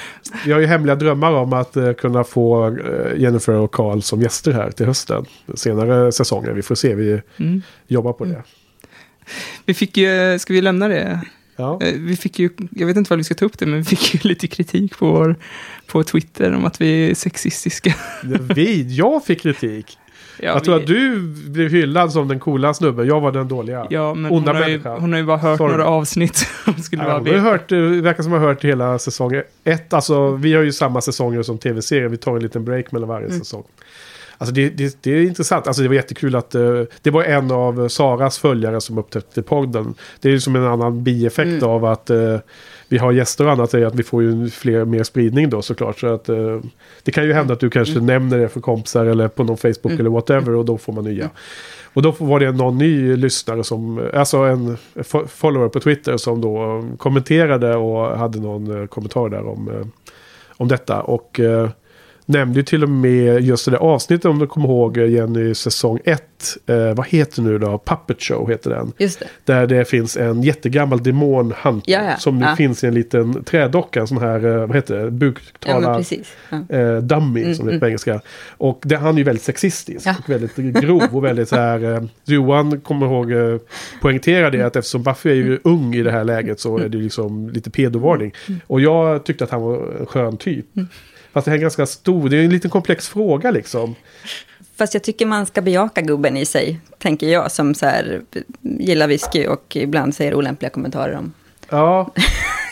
Vi 0.45 0.51
har 0.51 0.59
ju 0.59 0.65
hemliga 0.65 0.95
drömmar 0.95 1.31
om 1.31 1.53
att 1.53 1.77
eh, 1.77 1.93
kunna 1.93 2.23
få 2.23 2.67
eh, 2.67 3.17
Jennifer 3.21 3.53
och 3.53 3.71
Carl 3.71 4.01
som 4.01 4.21
gäster 4.21 4.51
här 4.51 4.71
till 4.71 4.85
hösten. 4.85 5.25
Senare 5.55 6.11
säsonger. 6.11 6.51
Vi 6.51 6.61
får 6.61 6.75
se, 6.75 6.95
vi 6.95 7.21
Mm. 7.37 7.61
jobbar 7.87 8.13
på 8.13 8.25
det. 8.25 8.43
Vi 9.65 9.73
fick 9.73 9.97
ju, 9.97 10.39
ska 10.39 10.53
vi 10.53 10.61
lämna 10.61 10.87
det? 10.87 11.21
Ja. 11.59 11.79
Eh, 11.81 11.93
Vi 11.97 12.15
fick 12.15 12.39
ju, 12.39 12.49
jag 12.71 12.87
vet 12.87 12.97
inte 12.97 13.09
vad 13.09 13.17
vi 13.17 13.23
ska 13.23 13.35
ta 13.35 13.45
upp 13.45 13.57
det, 13.59 13.65
men 13.65 13.79
vi 13.79 13.85
fick 13.85 14.13
ju 14.13 14.19
lite 14.29 14.47
kritik 14.47 14.97
på, 14.97 15.05
vår, 15.11 15.35
på 15.87 16.03
Twitter 16.03 16.53
om 16.53 16.65
att 16.65 16.81
vi 16.81 17.09
är 17.09 17.15
sexistiska. 17.15 17.95
Vi, 18.55 18.95
jag 18.95 19.25
fick 19.25 19.41
kritik. 19.41 19.97
Ja, 20.41 20.47
jag 20.47 20.63
tror 20.63 20.75
vi- 20.75 20.81
att 20.81 20.87
du 20.87 21.19
blev 21.49 21.69
hyllad 21.71 22.11
som 22.11 22.27
den 22.27 22.39
coola 22.39 22.73
snubben. 22.73 23.07
Jag 23.07 23.21
var 23.21 23.31
den 23.31 23.47
dåliga. 23.47 23.87
Ja, 23.89 24.13
men 24.13 24.31
onda 24.31 24.53
hon 24.53 24.61
har, 24.61 24.69
ju, 24.69 24.79
hon 24.83 25.11
har 25.13 25.19
ju 25.19 25.25
bara 25.25 25.37
hört 25.37 25.57
Sorry. 25.57 25.71
några 25.71 25.85
avsnitt. 25.85 26.47
Hon 26.65 26.81
skulle 26.83 27.03
Ja, 27.03 27.17
hon 27.17 27.27
har 27.27 27.37
hört, 27.37 27.69
det 27.69 28.01
verkar 28.01 28.23
som 28.23 28.33
att 28.33 28.39
ha 28.39 28.47
hört 28.47 28.63
hela 28.65 28.99
säsong 28.99 29.41
ett. 29.63 29.93
Alltså, 29.93 30.31
vi 30.31 30.53
har 30.53 30.63
ju 30.63 30.71
samma 30.71 31.01
säsonger 31.01 31.43
som 31.43 31.57
tv-serier. 31.57 32.07
Vi 32.07 32.17
tar 32.17 32.35
en 32.35 32.41
liten 32.43 32.65
break 32.65 32.91
mellan 32.91 33.09
varje 33.09 33.27
Mm. 33.27 33.39
säsong. 33.39 33.63
Alltså 34.41 34.53
det, 34.55 34.69
det, 34.69 34.97
det 35.01 35.11
är 35.11 35.21
intressant. 35.23 35.67
Alltså 35.67 35.81
det 35.81 35.87
var 35.87 35.95
jättekul 35.95 36.35
att 36.35 36.55
eh, 36.55 36.81
det 37.01 37.09
var 37.11 37.23
en 37.23 37.51
av 37.51 37.87
Saras 37.87 38.39
följare 38.39 38.81
som 38.81 38.97
upptäckte 38.97 39.41
podden. 39.41 39.93
Det 40.21 40.27
är 40.29 40.31
ju 40.31 40.39
som 40.39 40.55
en 40.55 40.63
annan 40.65 41.03
bieffekt 41.03 41.47
Mm. 41.49 41.63
av 41.69 41.85
att 41.85 42.09
eh, 42.09 42.37
vi 42.87 42.97
har 42.97 43.11
gäster 43.11 43.45
och 43.45 43.51
annat. 43.51 43.73
Är 43.73 43.85
att 43.85 43.95
vi 43.95 44.03
får 44.03 44.23
ju 44.23 44.49
fler, 44.49 44.85
mer 44.85 45.03
spridning 45.03 45.49
då 45.49 45.61
såklart. 45.61 45.99
Så 45.99 46.07
att, 46.07 46.29
eh, 46.29 46.59
det 47.03 47.11
kan 47.11 47.23
ju 47.25 47.33
hända 47.33 47.53
att 47.53 47.59
du 47.59 47.69
kanske 47.69 47.99
nämner 47.99 48.37
det 48.37 48.49
för 48.49 48.59
kompisar 48.61 49.05
eller 49.05 49.27
på 49.27 49.43
någon 49.43 49.57
Facebook 49.57 49.85
Mm. 49.85 49.99
eller 49.99 50.09
whatever 50.09 50.55
och 50.55 50.65
då 50.65 50.77
får 50.77 50.93
man 50.93 51.03
nya. 51.03 51.29
Och 51.93 52.01
då 52.01 52.15
var 52.19 52.39
det 52.39 52.51
någon 52.51 52.77
ny 52.77 53.15
lyssnare 53.15 53.63
som, 53.63 54.09
alltså 54.13 54.37
en 54.37 54.77
fo- 54.95 55.27
follower 55.27 55.67
på 55.69 55.79
Twitter 55.79 56.17
som 56.17 56.41
då 56.41 56.85
kommenterade 56.97 57.75
och 57.75 58.17
hade 58.17 58.39
någon 58.39 58.87
kommentar 58.87 59.29
där 59.29 59.47
om, 59.47 59.91
om 60.57 60.67
detta. 60.67 61.01
Och 61.01 61.39
nämnde 62.29 62.59
ju 62.59 62.63
till 62.63 62.83
och 62.83 62.89
med 62.89 63.41
just 63.41 63.65
det 63.65 63.71
där 63.71 63.77
avsnittet 63.77 64.25
om 64.25 64.39
du 64.39 64.47
kommer 64.47 64.67
ihåg 64.67 64.97
eh, 64.97 65.09
Jenny 65.09 65.53
säsong 65.53 65.99
1. 66.05 66.23
Eh, 66.65 66.93
vad 66.95 67.07
heter 67.07 67.41
nu 67.41 67.57
då? 67.57 67.81
Puppet 67.85 68.21
Show 68.23 68.49
heter 68.49 68.69
den. 68.69 68.91
Det. 68.97 69.19
Där 69.45 69.67
det 69.67 69.85
finns 69.85 70.17
en 70.17 70.43
jättegammal 70.43 71.03
demonhunter 71.03 71.91
Ja, 71.91 72.15
som 72.17 72.39
nu 72.39 72.45
Ja. 72.45 72.55
finns 72.55 72.83
i 72.83 72.87
en 72.87 72.93
liten 72.93 73.43
trädocka. 73.43 73.99
En 73.99 74.07
sån 74.07 74.17
här, 74.17 74.45
eh, 74.45 74.65
vad 74.67 74.75
heter 74.75 74.95
det, 75.03 75.11
buktalar. 75.11 76.05
Ja. 76.49 76.77
eh, 76.77 76.97
dummy 76.97 77.41
Mm, 77.43 77.55
som 77.55 77.65
det 77.65 77.71
heter 77.71 77.71
mm. 77.71 77.79
på 77.79 77.85
engelska. 77.87 78.21
Och 78.57 78.81
det, 78.85 78.95
han 78.95 79.13
är 79.13 79.17
ju 79.17 79.23
väldigt 79.23 79.43
sexistisk 79.43 80.07
och 80.19 80.29
väldigt 80.29 80.55
grov 80.55 81.03
och 81.11 81.23
väldigt 81.23 81.49
så 81.49 81.55
här. 81.55 81.93
Eh, 81.95 82.03
Johan 82.25 82.81
kommer 82.81 83.05
ihåg 83.05 83.31
eh, 83.31 83.57
poängtera 84.01 84.49
det 84.49 84.61
att 84.61 84.75
eftersom 84.75 85.03
Buffy 85.03 85.29
är 85.29 85.35
ju 85.35 85.59
ung 85.63 85.95
i 85.95 86.03
det 86.03 86.11
här 86.11 86.23
läget 86.23 86.59
så 86.59 86.77
är 86.77 86.89
det 86.89 86.97
liksom 86.97 87.49
lite 87.49 87.69
pedovarning. 87.69 88.33
Och 88.67 88.81
jag 88.81 89.23
tyckte 89.25 89.43
att 89.43 89.49
han 89.51 89.61
var 89.61 89.75
en 89.99 90.05
skön 90.05 90.37
typ. 90.37 90.65
Fast 91.39 91.45
det 91.45 91.51
här 91.51 91.57
är 91.57 91.61
ganska 91.61 91.85
stor, 91.85 92.29
det 92.29 92.37
är 92.37 92.43
en 92.43 92.49
liten 92.49 92.69
komplex 92.71 93.09
fråga 93.09 93.51
liksom. 93.51 93.95
Fast 94.77 94.93
jag 94.93 95.03
tycker 95.03 95.25
man 95.25 95.45
ska 95.45 95.61
bejaka 95.61 96.01
gubben 96.01 96.37
i 96.37 96.45
sig, 96.45 96.79
tänker 96.97 97.27
jag, 97.27 97.51
som 97.51 97.73
så 97.75 97.85
här, 97.85 98.21
gillar 98.61 99.07
whisky 99.07 99.47
och 99.47 99.75
ibland 99.75 100.15
säger 100.15 100.33
olämpliga 100.35 100.69
kommentarer 100.69 101.15
om. 101.17 101.33
Ja, 101.69 102.13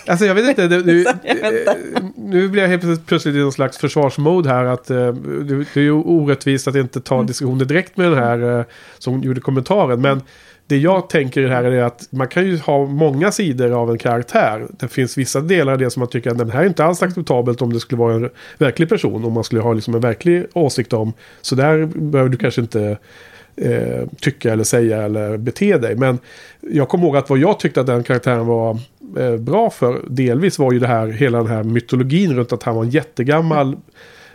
alltså 0.07 0.25
jag 0.25 0.35
vet 0.35 0.47
inte. 0.59 0.63
Inte. 0.91 1.13
eh, 1.23 2.03
nu 2.15 2.47
blir 2.49 2.61
jag 2.61 2.69
helt 2.69 3.05
plötsligt- 3.05 3.35
i 3.35 3.37
någon 3.37 3.51
slags 3.51 3.77
försvarsmode 3.77 4.49
här. 4.49 4.65
Att 4.65 4.89
eh, 4.89 5.13
det, 5.13 5.57
det 5.73 5.79
är 5.79 5.83
ju 5.83 5.91
orättvist 5.91 6.67
att 6.67 6.75
inte 6.75 7.01
ta 7.01 7.23
diskussioner 7.23 7.65
direkt 7.65 7.97
med 7.97 8.11
den 8.11 8.17
här 8.23 8.59
eh, 8.59 8.65
som 8.97 9.21
gjorde 9.23 9.41
kommentaren. 9.41 10.01
Men 10.01 10.21
det 10.67 10.77
jag 10.77 11.09
tänker 11.09 11.47
här 11.47 11.63
är 11.63 11.83
att 11.83 12.07
man 12.09 12.27
kan 12.27 12.45
ju 12.45 12.57
ha 12.57 12.85
många 12.85 13.31
sidor 13.31 13.71
av 13.71 13.91
en 13.91 13.97
karaktär. 13.97 14.67
Det 14.69 14.87
finns 14.87 15.17
vissa 15.17 15.41
delar 15.41 15.73
av 15.73 15.79
det 15.79 15.89
som 15.89 15.99
man 15.99 16.09
tycker 16.09 16.31
att 16.31 16.37
den 16.37 16.51
här 16.51 16.61
är 16.61 16.67
inte 16.67 16.85
alls 16.85 17.03
acceptabelt 17.03 17.61
om 17.61 17.73
det 17.73 17.79
skulle 17.79 17.99
vara 17.99 18.13
en 18.13 18.29
verklig 18.57 18.89
person. 18.89 19.25
Om 19.25 19.33
man 19.33 19.43
skulle 19.43 19.61
ha 19.61 19.73
liksom 19.73 19.95
en 19.95 20.01
verklig 20.01 20.45
åsikt 20.53 20.93
om. 20.93 21.13
Så 21.41 21.55
där 21.55 21.85
behöver 21.85 22.29
du 22.29 22.37
kanske 22.37 22.61
inte 22.61 22.97
eh, 23.55 24.07
tycka 24.21 24.53
eller 24.53 24.63
säga 24.63 25.03
eller 25.03 25.37
bete 25.37 25.77
dig. 25.77 25.95
Men 25.95 26.19
jag 26.61 26.89
kommer 26.89 27.05
ihåg 27.05 27.17
att 27.17 27.29
vad 27.29 27.39
jag 27.39 27.59
tyckte 27.59 27.81
att 27.81 27.87
den 27.87 28.03
karaktären 28.03 28.45
var 28.45 28.79
eh, 29.17 29.37
bra 29.37 29.69
för 29.69 30.01
delvis 30.07 30.59
var 30.59 30.71
ju 30.71 30.79
det 30.79 30.87
här, 30.87 31.07
hela 31.07 31.37
den 31.37 31.47
här 31.47 31.63
mytologin 31.63 32.35
runt 32.35 32.53
att 32.53 32.63
han 32.63 32.75
var 32.75 32.83
en 32.83 32.89
jättegammal 32.89 33.77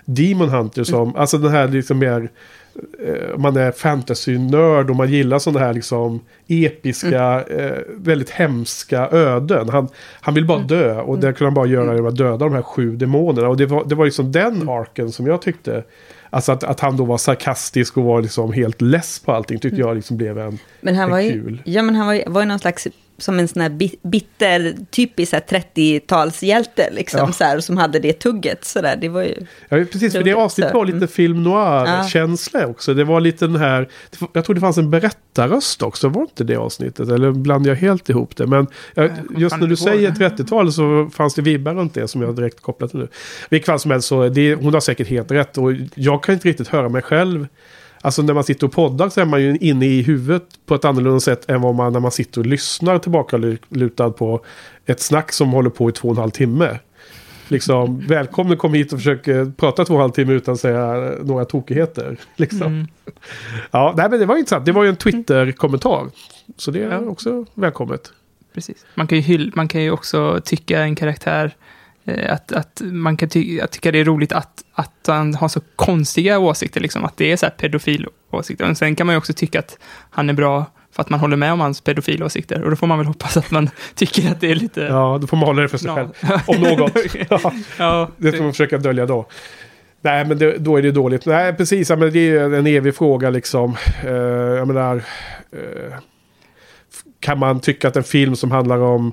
Demon 0.05 0.49
Hunter 0.49 0.85
som, 0.85 1.17
alltså 1.17 1.39
den 1.39 1.51
här 1.51 1.69
liksom 1.69 1.99
mer 1.99 2.31
man 3.37 3.57
är 3.57 3.73
fantasy-nörd 3.73 4.91
och 4.91 4.97
man 4.97 5.09
gillar 5.13 5.39
sådana 5.39 5.67
här 5.67 5.75
liksom 5.75 6.21
episka, 6.49 7.23
Mm. 7.23 7.59
eh, 7.67 7.79
väldigt 7.97 8.31
hemska 8.31 9.09
öden. 9.11 9.69
Han, 9.69 9.89
han 10.21 10.35
vill 10.35 10.47
bara 10.47 10.57
Mm. 10.59 10.69
dö 10.69 11.01
och 11.01 11.19
det 11.19 11.33
kunde 11.33 11.45
han 11.47 11.55
bara 11.55 11.67
göra 11.67 11.93
genom 11.95 12.07
att 12.07 12.17
döda 12.17 12.37
de 12.37 12.53
här 12.53 12.63
sju 12.63 12.97
demonerna. 12.97 13.49
Och 13.49 13.57
det 13.57 13.67
var, 13.67 13.85
det 13.85 13.95
var 13.95 14.05
liksom 14.05 14.25
Mm. 14.27 14.33
den 14.59 14.69
arken 14.69 15.13
som 15.13 15.27
jag 15.27 15.43
tyckte, 15.43 15.85
alltså 16.31 16.53
att, 16.53 16.65
att 16.65 16.81
han 16.81 16.97
då 16.97 17.05
var 17.05 17.19
sarkastisk 17.19 17.97
och 17.97 18.05
var 18.05 18.23
liksom 18.23 18.53
helt 18.53 18.81
less 18.81 19.19
på 19.19 19.33
allting 19.33 19.59
tyckte 19.59 19.81
jag 19.81 19.97
liksom 19.97 20.17
blev 20.17 20.39
en... 20.39 20.59
Men 20.81 20.95
han 20.97 21.07
är 21.09 21.11
var 21.13 21.21
ju, 21.21 21.31
kul. 21.31 21.63
ja, 21.65 21.83
men 21.83 21.95
han 21.95 22.07
var 22.07 22.23
var 22.27 22.41
ju 22.41 22.47
någon 22.49 22.59
slags, 22.59 22.89
som 23.19 23.39
en 23.39 23.49
sån 23.49 23.63
här 23.63 23.69
bi- 23.69 23.97
bitter, 24.03 24.75
typisk 24.91 25.31
så 25.31 25.37
här 25.37 25.43
30-talshjälte, 25.43 26.91
liksom, 26.93 27.21
Ja. 27.21 27.33
så 27.33 27.45
här, 27.45 27.61
som 27.61 27.77
hade 27.77 27.99
det 27.99 28.13
tugget. 28.13 28.65
Så 28.65 28.81
där. 28.81 28.97
Det 28.97 29.09
var 29.09 29.23
ju, 29.23 29.35
Ja, 29.69 29.85
precis, 29.93 30.13
för 30.13 30.23
det 30.23 30.33
avsnittet 30.35 30.75
var 30.75 30.85
lite 30.85 30.97
Mm. 30.97 31.09
film 31.09 31.43
noir-känsla 31.43 32.67
också. 32.67 32.95
Det 32.95 33.05
var 33.05 33.21
lite 33.21 33.47
den 33.47 33.57
här... 33.57 33.89
Jag 34.33 34.45
tror 34.45 34.55
det 34.55 34.61
fanns 34.61 34.79
en 34.79 34.91
berättarröst 34.91 35.83
också, 35.83 36.09
var 36.09 36.23
inte 36.23 36.45
det 36.45 36.57
avsnittet? 36.57 37.09
Eller 37.09 37.33
blandar 37.33 37.71
jag 37.71 37.77
helt 37.77 38.09
ihop 38.09 38.37
det? 38.37 38.47
Men 38.47 38.67
jag, 38.95 39.11
just 39.37 39.57
när 39.57 39.67
du 39.67 39.77
säger 39.77 40.11
det. 40.11 40.29
30-tal 40.29 40.73
så 40.73 41.11
fanns 41.13 41.35
det 41.35 41.43
vibbar 41.43 41.75
runt 41.75 41.95
det 41.95 42.09
som 42.09 42.23
jag 42.23 42.37
direkt 42.37 42.61
kopplat 42.61 42.91
till 42.91 43.01
nu. 43.01 43.09
Vilket 43.51 43.67
fall 43.67 43.79
som 43.79 43.91
helst 43.91 44.09
så, 44.09 44.29
det, 44.29 44.55
hon 44.55 44.75
har 44.75 44.81
säkert 44.81 45.09
helt 45.09 45.31
rätt. 45.31 45.59
Och 45.59 45.73
jag 45.95 46.23
kan 46.23 46.33
inte 46.35 46.49
riktigt 46.49 46.69
höra 46.69 46.89
mig 46.89 47.03
själv. 47.03 47.47
Alltså 48.05 48.23
när 48.23 48.35
man 48.35 48.45
sitter 48.45 48.67
och 48.67 48.73
poddar 48.73 49.09
så 49.09 49.21
är 49.21 49.25
man 49.25 49.43
ju 49.43 49.57
inne 49.61 49.87
i 49.87 50.03
huvudet 50.03 50.45
på 50.67 50.75
ett 50.75 50.85
annorlunda 50.85 51.21
sätt 51.21 51.51
än 51.51 51.61
vad 51.61 51.75
man 51.75 51.93
när 51.93 52.01
man 52.01 52.11
sitter 52.11 52.41
och 52.41 52.47
lyssnar 52.47 52.99
tillbaka 52.99 53.37
lutad 53.69 54.11
på 54.11 54.45
ett 54.87 55.01
snack 55.01 55.33
som 55.33 55.51
håller 55.51 55.71
på 55.71 55.91
i 55.91 55.93
två 55.93 56.09
och 56.09 56.15
en 56.15 56.21
halv 56.21 56.31
timme. 56.31 56.79
Liksom, 57.49 58.01
välkommen 58.01 58.57
kom 58.57 58.75
hit 58.75 58.93
och 58.93 58.99
försök 58.99 59.29
eh, 59.29 59.49
prata 59.51 59.85
två 59.85 59.95
och 59.95 60.01
en 60.01 60.03
halv 60.03 60.13
timme 60.13 60.33
utan 60.33 60.55
att 60.55 60.61
säga 60.61 61.15
några 61.23 61.45
tokigheter. 61.45 62.17
Liksom. 62.37 62.63
Mm. 62.63 62.87
Ja, 63.71 63.95
nej, 63.97 64.11
men 64.11 64.21
det 64.21 64.27
var 64.27 64.37
intressant. 64.37 64.67
Det 64.67 64.73
var 64.73 64.83
ju 64.83 64.89
en 64.89 64.97
Twitter-kommentar. 64.97 66.07
Så 66.57 66.71
det 66.71 66.83
är 66.83 67.09
också 67.09 67.47
välkommet. 67.55 68.13
Precis. 68.55 68.87
Man 68.95 69.07
kan 69.07 69.21
ju, 69.21 69.51
man 69.55 69.69
kan 69.69 69.83
ju 69.83 69.91
också 69.91 70.41
tycka 70.45 70.81
en 70.81 70.95
karaktär, 70.95 71.55
att, 72.29 72.53
att 72.53 72.83
man 72.85 73.17
kan 73.17 73.29
ty, 73.29 73.61
tycka 73.71 73.93
det 73.93 73.99
är 74.01 74.05
roligt 74.05 74.33
att, 74.33 74.65
att 74.75 74.93
han 75.07 75.35
har 75.35 75.49
så 75.49 75.61
konstiga 75.77 76.39
åsikter, 76.39 76.81
liksom, 76.81 77.05
att 77.05 77.17
det 77.17 77.33
är 77.33 77.37
så 77.37 77.47
här 77.47 77.51
pedofilåsikter. 77.51 78.65
Men 78.65 78.77
sen 78.77 78.97
kan 78.97 79.07
man 79.07 79.15
ju 79.15 79.19
också 79.19 79.33
tycka 79.33 79.59
att 79.59 79.79
han 80.11 80.29
är 80.31 80.35
bra 80.35 80.65
för 80.93 81.03
att 81.03 81.11
man 81.11 81.21
håller 81.21 81.37
med 81.37 81.53
om 81.53 81.61
hans 81.61 81.81
pedofilåsikter. 81.81 82.63
Och 82.63 82.71
då 82.71 82.77
får 82.77 82.87
man 82.87 82.99
väl 82.99 83.07
hoppas 83.07 83.37
att 83.37 83.51
man 83.51 83.71
tycker 83.95 84.31
att 84.31 84.41
det 84.41 84.51
är 84.51 84.55
lite... 84.55 84.81
Ja, 84.81 85.19
då 85.21 85.27
får 85.27 85.37
man 85.37 85.47
hålla 85.47 85.63
det 85.63 85.69
för 85.69 85.79
sig 85.79 85.89
Ja. 85.89 85.95
själv. 85.95 86.11
Om 86.47 86.61
något. 86.61 86.93
Ja, 87.31 87.53
ja, 87.79 88.11
det 88.17 88.33
får 88.33 88.43
man 88.45 88.53
försöka 88.53 88.79
dölja 88.79 89.07
då. 89.07 89.27
Nej, 90.05 90.25
men 90.25 90.39
det, 90.39 90.59
då 90.59 90.77
är 90.77 90.83
det 90.83 90.91
dåligt. 90.93 91.27
Nej, 91.27 91.53
precis. 91.53 91.91
Ja, 91.91 91.97
men 91.97 92.13
det 92.13 92.31
är 92.31 92.53
en 92.55 92.67
evig 92.67 92.95
fråga 92.97 93.31
liksom. 93.31 93.77
Eh, 94.05 94.13
jag 94.13 94.69
menar... 94.69 94.97
eh, 95.53 95.95
kan 97.21 97.39
man 97.39 97.61
tycka 97.61 97.89
att 97.89 97.97
en 97.97 98.05
film 98.05 98.37
som 98.37 98.51
handlar 98.51 98.79
om 98.79 99.07
eh, 99.07 99.13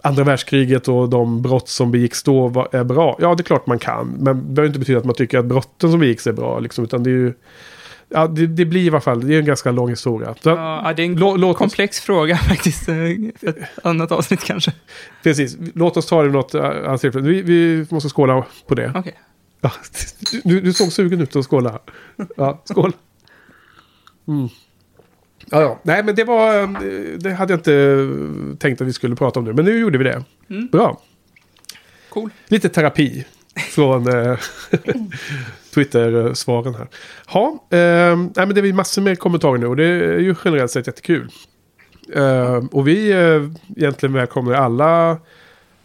andra 0.00 0.24
världskriget 0.24 0.88
och 0.88 1.08
de 1.08 1.42
brott 1.42 1.68
som 1.68 1.90
begicks 1.92 2.22
då 2.22 2.68
är 2.72 2.84
bra? 2.84 3.16
Ja, 3.20 3.34
det 3.34 3.40
är 3.40 3.44
klart 3.44 3.66
man 3.66 3.78
kan. 3.78 4.08
Men 4.08 4.36
det 4.36 4.42
behöver 4.42 4.66
inte 4.66 4.78
betyda 4.78 4.98
att 4.98 5.04
man 5.04 5.14
tycker 5.14 5.38
att 5.38 5.44
brotten 5.44 5.90
som 5.90 6.00
begicks 6.00 6.26
är 6.26 6.32
bra. 6.32 6.58
Liksom, 6.60 6.84
utan 6.84 7.02
det 7.02 7.10
är 7.10 7.12
ju... 7.12 7.34
Ja, 8.08 8.26
det, 8.26 8.46
det 8.46 8.64
blir 8.64 8.80
i 8.84 8.88
alla 8.88 9.00
fall, 9.00 9.26
det 9.26 9.34
är 9.34 9.38
en 9.38 9.44
ganska 9.44 9.70
lång 9.70 9.90
historia. 9.90 10.34
Så, 10.42 10.48
ja, 10.48 10.92
det 10.96 11.02
är 11.02 11.06
en 11.06 11.18
lå- 11.18 11.50
oss, 11.50 11.56
komplex 11.56 12.00
fråga 12.00 12.36
faktiskt. 12.48 12.84
För 12.84 13.48
ett 13.48 13.56
annat 13.82 14.12
avsnitt 14.12 14.44
kanske. 14.44 14.72
precis, 15.22 15.56
låt 15.74 15.96
oss 15.96 16.06
ta 16.06 16.16
det 16.22 16.24
vid 16.28 16.32
något 16.32 16.54
eh, 16.54 16.64
annat 16.64 17.00
tillfälle. 17.00 17.28
Vi, 17.28 17.42
vi 17.42 17.86
måste 17.90 18.08
skåla 18.08 18.44
på 18.66 18.74
det. 18.74 18.92
Okej. 18.94 19.14
Ja, 19.60 19.70
du, 20.44 20.60
du 20.60 20.72
såg 20.72 20.92
sugen 20.92 21.20
ut 21.20 21.36
att 21.36 21.46
skåla. 21.46 21.78
Ja, 22.36 22.62
skål. 22.64 22.92
Mm. 24.28 24.48
Ja, 25.50 25.60
ja. 25.62 25.78
Nej, 25.82 26.02
men 26.02 26.14
det 26.14 26.24
var... 26.24 26.62
eh, 26.62 26.68
Det 27.18 27.32
hade 27.32 27.52
jag 27.52 27.58
inte 27.58 28.56
tänkt 28.58 28.80
att 28.80 28.86
vi 28.86 28.92
skulle 28.92 29.16
prata 29.16 29.38
om 29.40 29.44
nu. 29.44 29.52
Men 29.52 29.64
nu 29.64 29.78
gjorde 29.78 29.98
vi 29.98 30.04
det. 30.04 30.24
Mm. 30.50 30.66
Bra. 30.66 31.00
Cool. 32.08 32.30
Lite 32.48 32.68
terapi 32.68 33.24
från 33.70 34.08
eh, 34.08 34.38
Twitter-svaren 35.74 36.74
här. 36.74 36.88
Ja, 37.32 37.64
eh, 37.70 38.16
nej, 38.16 38.46
men 38.46 38.54
det 38.54 38.60
är 38.60 38.72
massor 38.72 39.02
med 39.02 39.18
kommentarer 39.18 39.58
nu 39.58 39.66
och 39.66 39.76
det 39.76 39.84
är 39.84 40.18
ju 40.18 40.34
generellt 40.44 40.70
sett 40.70 40.86
jättekul. 40.86 41.28
Eh, 42.14 42.56
och 42.72 42.88
vi 42.88 43.10
eh, 43.12 43.50
egentligen 43.76 44.12
välkomnar 44.12 44.52
alla 44.54 45.10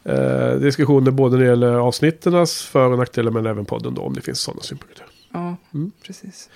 eh, 0.04 0.52
diskussioner 0.60 1.12
både 1.12 1.36
när 1.38 1.44
det 1.44 1.50
gäller 1.50 1.74
avsnitternas 1.74 2.62
för 2.64 2.92
och 2.92 2.98
nackdelar 2.98 3.32
men 3.32 3.46
även 3.46 3.66
podden 3.66 3.94
då 3.94 4.02
om 4.02 4.14
det 4.14 4.22
finns 4.22 4.40
sådana 4.40 4.62
synpunkter. 4.62 5.06
Ja, 5.34 5.56
Mm. 5.74 5.92
precis. 6.06 6.50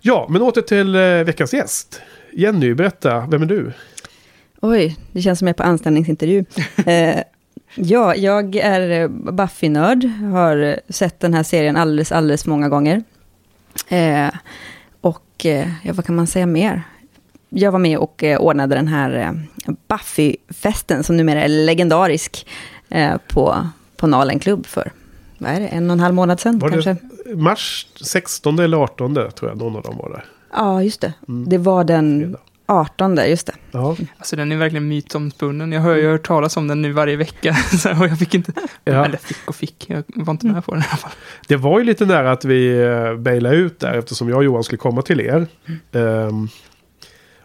Ja, 0.00 0.26
men 0.30 0.42
åter 0.42 0.62
till 0.62 0.94
eh, 0.94 1.00
veckans 1.02 1.54
gäst. 1.54 2.00
Jenny, 2.38 2.74
berätta, 2.74 3.26
vem 3.30 3.42
är 3.42 3.46
du? 3.46 3.72
oj, 4.60 4.96
det 5.12 5.22
känns 5.22 5.38
som 5.38 5.48
jag 5.48 5.54
är 5.54 5.56
på 5.56 5.62
anställningsintervju. 5.62 6.44
eh, 6.86 7.22
ja, 7.74 8.14
jag 8.14 8.56
är 8.56 8.90
eh, 8.90 9.08
Buffy-nörd, 9.08 10.04
har 10.04 10.80
sett 10.88 11.20
den 11.20 11.34
här 11.34 11.42
serien 11.42 11.76
alldeles, 11.76 12.12
alldeles 12.12 12.46
många 12.46 12.68
gånger. 12.68 13.02
Eh, 13.88 14.28
och 15.00 15.46
eh, 15.46 15.68
ja, 15.84 15.92
vad 15.92 16.04
kan 16.06 16.16
man 16.16 16.26
säga 16.26 16.46
mer? 16.46 16.82
Jag 17.48 17.72
var 17.72 17.78
med 17.78 17.98
och 17.98 18.24
eh, 18.24 18.38
ordnade 18.40 18.74
den 18.74 18.88
här 18.88 19.40
Buffy-festen 19.88 21.02
som 21.02 21.16
numera 21.16 21.42
är 21.42 21.48
legendarisk 21.48 22.46
på, 23.28 23.66
på 23.96 24.06
Nalen 24.06 24.38
Club 24.38 24.66
för, 24.66 24.92
vad 25.38 25.50
är 25.50 25.60
det, 25.60 25.66
en 25.66 25.90
och 25.90 25.94
en 25.94 26.00
halv 26.00 26.14
månad 26.14 26.40
sedan 26.40 26.58
Var 26.58 26.70
kanske? 26.70 26.96
Mars 27.34 27.86
16 28.00 28.58
eller 28.58 28.76
18 28.76 29.14
tror 29.14 29.50
jag 29.50 29.58
någon 29.58 29.76
av 29.76 29.82
dem 29.82 29.96
var 29.96 30.10
där. 30.10 30.24
Ja, 30.52 30.82
just 30.82 31.00
det. 31.00 31.12
Mm. 31.28 31.48
Det 31.48 31.58
var 31.58 31.84
den 31.84 32.20
Fredag. 32.20 32.38
18, 32.70 33.16
just 33.28 33.46
det. 33.46 33.52
Ja, 33.70 33.96
Alltså 34.18 34.36
den 34.36 34.52
är 34.52 34.56
verkligen 34.56 34.88
mytomspunnen. 34.88 35.72
Jag 35.72 35.80
har 35.80 35.94
ju 35.94 36.08
hört 36.10 36.26
talas 36.26 36.56
om 36.56 36.68
den 36.68 36.82
nu 36.82 36.92
varje 36.92 37.16
vecka. 37.16 37.56
Och 38.00 38.06
jag 38.06 38.18
fick 38.18 38.34
inte, 38.34 38.52
Ja. 38.84 39.04
eller 39.04 39.16
fick 39.16 39.48
och 39.48 39.54
fick, 39.56 39.84
jag 39.88 40.02
var 40.06 40.30
inte 40.32 40.46
med 40.46 40.64
på 40.64 40.74
den 40.74 40.82
i 40.82 40.86
alla 40.88 40.96
fall. 40.96 41.10
Det 41.48 41.56
var 41.56 41.78
ju 41.78 41.84
lite 41.84 42.06
nära 42.06 42.32
att 42.32 42.44
vi 42.44 42.68
uh, 42.84 43.16
bailade 43.16 43.56
ut 43.56 43.80
där 43.80 43.98
eftersom 43.98 44.28
jag 44.28 44.38
och 44.38 44.44
Johan 44.44 44.64
skulle 44.64 44.78
komma 44.78 45.02
till 45.02 45.20
er. 45.20 45.46
Ehm, 45.92 46.48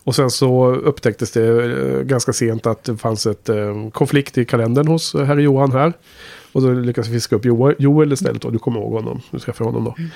och 0.03 0.15
sen 0.15 0.29
så 0.29 0.65
upptäcktes 0.75 1.31
det 1.31 1.47
eh, 1.47 2.01
ganska 2.01 2.33
sent 2.33 2.65
att 2.65 2.83
det 2.83 2.97
fanns 2.97 3.25
ett 3.25 3.49
eh, 3.49 3.89
konflikt 3.91 4.37
i 4.37 4.45
kalendern 4.45 4.87
hos 4.87 5.13
herr 5.13 5.37
Johan 5.37 5.71
här. 5.71 5.93
Och 6.51 6.61
då 6.61 6.71
lyckades 6.71 7.09
vi 7.09 7.13
fiska 7.13 7.35
upp 7.35 7.45
Joel, 7.79 8.13
istället 8.13 8.45
och 8.45 8.51
du 8.51 8.59
kommer 8.59 8.79
ihåg 8.79 8.93
honom. 8.93 9.21
Du 9.31 9.39
träffade 9.39 9.69
honom 9.69 9.83
då. 9.83 9.89
Eh, 10.03 10.09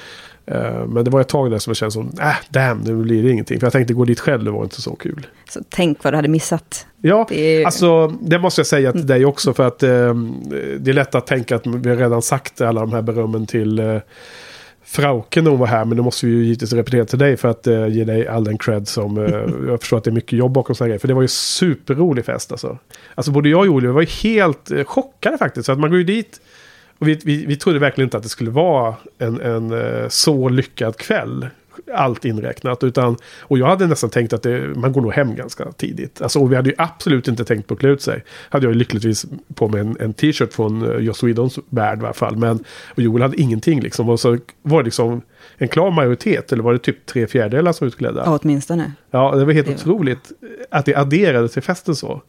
men 0.88 1.04
det 1.04 1.10
var 1.10 1.22
ett 1.22 1.28
tag 1.28 1.52
där 1.52 1.60
som 1.60 1.72
det 1.72 1.76
kändes 1.76 1.94
som, 1.94 2.12
äh, 2.22 2.36
damn, 2.50 2.80
nu 2.80 2.96
blir 3.04 3.24
det 3.24 3.32
ingenting. 3.32 3.60
För 3.60 3.66
jag 3.66 3.74
tänkte 3.74 3.94
gå 3.94 4.06
dit 4.06 4.20
själv, 4.20 4.44
det 4.44 4.52
var 4.52 4.64
inte 4.64 4.82
så 4.82 4.96
kul. 4.96 5.28
Så 5.50 5.60
tänk 5.70 6.04
vad 6.04 6.14
du 6.14 6.16
hade 6.16 6.28
missat. 6.28 6.88
Ja, 7.02 7.26
Det 7.30 7.40
är, 7.40 7.66
Alltså, 7.66 8.08
det 8.08 8.40
måste 8.40 8.60
jag 8.60 8.68
säga 8.68 8.92
till 8.92 9.08
dig 9.08 9.26
också 9.26 9.54
för 9.54 9.68
att 9.68 9.84
eh, 9.84 9.90
det 10.80 10.92
är 10.92 10.94
lätt 10.94 11.16
att 11.16 11.28
tänka 11.28 11.56
att 11.56 11.68
vi 11.68 11.90
har 11.90 11.98
redan 11.98 12.22
sagt 12.22 12.62
alla 12.62 12.82
de 12.82 12.94
här 12.94 13.02
berömmen 13.02 13.46
till 13.46 13.80
eh, 13.80 13.98
Frauke 14.84 15.42
när 15.42 15.52
hon 15.52 15.60
var 15.60 15.68
här. 15.68 15.86
Men 15.86 15.98
det 15.98 16.04
måste 16.04 16.26
vi 16.26 16.32
ju 16.32 16.44
givetvis 16.44 16.74
repetera 16.74 17.06
till 17.06 17.20
dig 17.20 17.38
för 17.38 17.48
att 17.48 17.68
eh, 17.68 17.88
ge 17.88 18.04
dig 18.04 18.28
all 18.28 18.44
den 18.44 18.58
cred 18.58 18.88
som... 18.88 19.18
Eh, 19.18 19.68
jag 19.68 19.80
förstår 19.80 19.98
att 19.98 20.04
det 20.04 20.10
är 20.10 20.14
mycket 20.14 20.40
jobb 20.40 20.52
bakom 20.52 20.76
sådana 20.76 20.88
grejer. 20.90 21.00
För 21.00 21.08
det 21.08 21.14
var 21.14 21.22
ju 21.22 21.28
superrolig 21.28 22.26
fest 22.26 22.52
alltså. 22.52 22.78
Alltså 23.16 23.32
både 23.32 23.50
jag 23.50 23.60
och 23.60 23.66
Julia 23.66 23.92
var 23.92 24.02
ju 24.02 24.08
helt 24.08 24.72
eh, 24.72 24.84
chockade 24.84 25.38
faktiskt. 25.38 25.66
Så 25.66 25.72
att 25.72 25.80
man 25.80 25.90
går 25.90 25.98
ju 25.98 26.04
dit 26.04 26.42
och 27.00 27.08
vi, 27.08 27.20
vi, 27.26 27.46
vi 27.46 27.56
trodde 27.56 27.80
verkligen 27.80 28.06
inte 28.08 28.18
att 28.18 28.24
det 28.24 28.30
skulle 28.30 28.52
vara 28.52 28.96
en, 29.18 29.42
en 29.42 29.72
eh, 29.72 30.08
så 30.10 30.50
lyckad 30.50 30.98
kväll. 30.98 31.48
Allt 31.94 32.26
inräknat. 32.26 32.84
Utan, 32.84 33.18
och 33.40 33.58
jag 33.58 33.66
hade 33.66 33.88
nästan 33.88 34.10
tänkt 34.10 34.34
att 34.34 34.44
det, 34.44 34.60
man 34.76 34.92
går 34.94 35.02
nog 35.02 35.14
hem 35.14 35.36
ganska 35.36 35.72
tidigt. 35.72 36.22
Alltså, 36.22 36.40
och 36.40 36.52
vi 36.52 36.56
hade 36.56 36.70
ju 36.70 36.76
absolut 36.78 37.28
inte 37.28 37.46
tänkt 37.46 37.68
på 37.68 37.74
att 37.74 37.80
klä 37.80 37.90
ut 37.90 38.02
sig. 38.02 38.24
Hade 38.50 38.66
jag 38.66 38.74
ju 38.74 38.80
lyckligtvis 38.80 39.26
på 39.56 39.68
mig 39.68 39.82
en, 39.82 39.98
en 40.00 40.14
t-shirt 40.14 40.54
från 40.54 40.82
uh, 40.86 41.00
Joss 41.00 41.24
Whedons 41.24 41.60
värld 41.70 42.00
i 42.02 42.06
alla 42.06 42.14
fall. 42.14 42.36
Men, 42.38 42.64
och 42.88 43.00
Joel 43.00 43.22
hade 43.22 43.42
ingenting 43.42 43.82
liksom. 43.82 44.10
Och 44.10 44.20
så 44.20 44.38
var 44.62 44.78
det 44.80 44.86
liksom 44.86 45.22
en 45.58 45.68
klar 45.68 45.92
majoritet. 45.92 46.52
Eller 46.52 46.64
var 46.64 46.74
det 46.74 46.80
typ 46.80 47.06
tre 47.06 47.28
fjärdedelar 47.28 47.72
som 47.72 47.86
var 47.86 47.88
utklädda? 47.88 48.24
ja, 48.26 48.40
åtminstone. 48.42 48.92
Ja, 49.12 49.36
det 49.36 49.46
var 49.46 49.54
helt 49.54 49.68
Det 49.68 49.86
var- 49.86 49.94
otroligt 49.94 50.32
att 50.72 50.86
det 50.86 50.96
adderade 50.96 51.50
till 51.50 51.62
festen 51.64 51.96
så. 51.96 52.22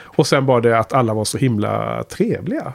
Och 0.00 0.26
sen 0.26 0.46
var 0.46 0.60
det 0.60 0.78
att 0.78 0.92
alla 0.92 1.14
var 1.14 1.24
så 1.24 1.38
himla 1.38 2.02
trevliga. 2.02 2.72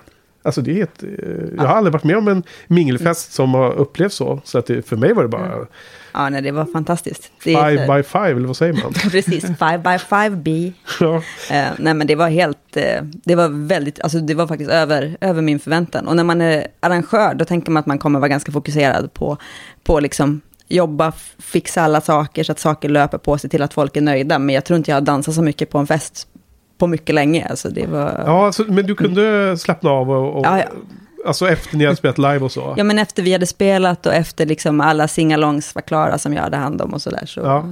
Alltså 0.50 0.62
det 0.62 0.72
är 0.72 0.76
helt, 0.76 1.04
eh, 1.04 1.10
jag 1.58 1.64
har 1.64 1.76
aldrig 1.76 1.94
varit 1.94 2.04
med 2.04 2.18
om 2.18 2.28
en 2.28 2.44
mingelfest 2.68 3.34
som 3.34 3.54
har 3.54 3.74
upplevts 3.74 4.16
så. 4.16 4.42
Så 4.44 4.58
att 4.58 4.66
det, 4.66 4.88
för 4.88 4.96
mig 4.96 5.14
var 5.14 5.24
det 5.24 5.30
bara 5.30 5.68
Ja, 6.14 6.30
nej, 6.30 6.42
det 6.42 6.52
var 6.52 6.66
fantastiskt. 6.66 7.32
Det 7.44 7.56
five 7.56 7.88
så- 7.88 7.94
by 7.94 8.04
five, 8.04 8.30
eller 8.32 8.48
vad 8.48 8.58
säger 8.58 8.74
man? 8.74 8.94
Precis, 9.12 9.42
five 9.46 9.78
by 9.78 9.98
five 9.98 10.30
B. 10.30 10.74
ja. 11.00 11.16
Eh, 11.52 11.68
nej, 11.78 11.94
men 11.94 12.08
det 12.08 12.16
var 12.16 12.30
helt, 12.30 12.78
eh, 12.78 13.04
det 13.04 13.36
var 13.36 13.68
väldigt, 13.68 14.02
alltså 14.02 14.20
det 14.20 14.34
var 14.34 14.48
faktiskt 14.48 14.72
över, 14.72 15.18
över 15.22 15.42
min 15.42 15.60
förväntan. 15.60 16.08
Och 16.08 16.16
när 16.16 16.24
man 16.24 16.42
är 16.42 16.68
arrangör, 16.80 17.34
då 17.34 17.46
tänker 17.46 17.72
man 17.72 17.80
att 17.80 17.86
man 17.86 17.98
kommer 18.00 18.20
vara 18.20 18.30
ganska 18.30 18.52
fokuserad 18.52 19.14
på, 19.14 19.38
på 19.84 20.00
liksom 20.00 20.42
jobba, 20.68 21.14
fixa 21.40 21.82
alla 21.82 22.02
saker 22.02 22.44
så 22.44 22.52
att 22.52 22.60
saker 22.60 22.90
löper 22.90 23.18
på 23.18 23.38
sig 23.38 23.50
till 23.50 23.62
att 23.62 23.74
folk 23.74 23.98
är 23.98 24.02
nöjda. 24.02 24.40
Men 24.40 24.56
jag 24.56 24.66
tror 24.66 24.78
inte 24.78 24.92
jag 24.92 24.96
har 24.96 25.02
dansat 25.02 25.36
så 25.36 25.42
mycket 25.42 25.70
på 25.70 25.78
en 25.78 25.88
fest 25.88 26.28
på 26.80 26.88
mycket 26.88 27.16
länge. 27.16 27.48
Alltså 27.50 27.70
det 27.70 27.86
var... 27.88 28.24
ja, 28.26 28.46
alltså, 28.46 28.64
men 28.68 28.86
du 28.86 28.96
kunde 28.96 29.58
slappna 29.58 29.90
av 29.90 30.12
och, 30.12 30.38
och 30.38 30.46
Ja, 30.46 30.58
ja. 30.58 30.66
Alltså 31.26 31.50
efter 31.50 31.78
ni 31.78 31.86
hade 31.86 31.98
spelat 31.98 32.18
live 32.18 32.40
och 32.40 32.52
så? 32.52 32.74
Ja, 32.78 32.84
men 32.84 33.00
efter 33.00 33.24
vi 33.24 33.34
hade 33.34 33.46
spelat 33.46 34.06
och 34.06 34.14
efter 34.14 34.46
liksom 34.46 34.82
alla 34.82 35.08
singalongs 35.08 35.76
var 35.76 35.82
klara 35.82 36.18
som 36.18 36.34
jag 36.34 36.42
hade 36.42 36.58
hand 36.58 36.82
om 36.82 36.94
och 36.94 37.02
sådär. 37.02 37.24
Så, 37.26 37.40
Ja. 37.40 37.66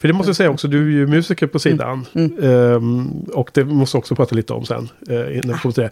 För 0.00 0.08
det 0.08 0.14
måste 0.14 0.28
jag 0.28 0.36
säga 0.36 0.50
också, 0.50 0.68
du 0.68 0.78
är 0.86 0.90
ju 0.90 1.06
musiker 1.06 1.46
på 1.46 1.58
sidan. 1.58 2.06
Mm. 2.14 2.38
Ehm, 2.42 3.08
och 3.32 3.50
det 3.54 3.64
måste 3.64 3.96
jag 3.96 4.00
också 4.00 4.14
prata 4.14 4.34
lite 4.34 4.52
om 4.52 4.64
sen. 4.64 4.88
Uh, 5.10 5.36
innan 5.36 5.58
till 5.58 5.72
det. 5.72 5.90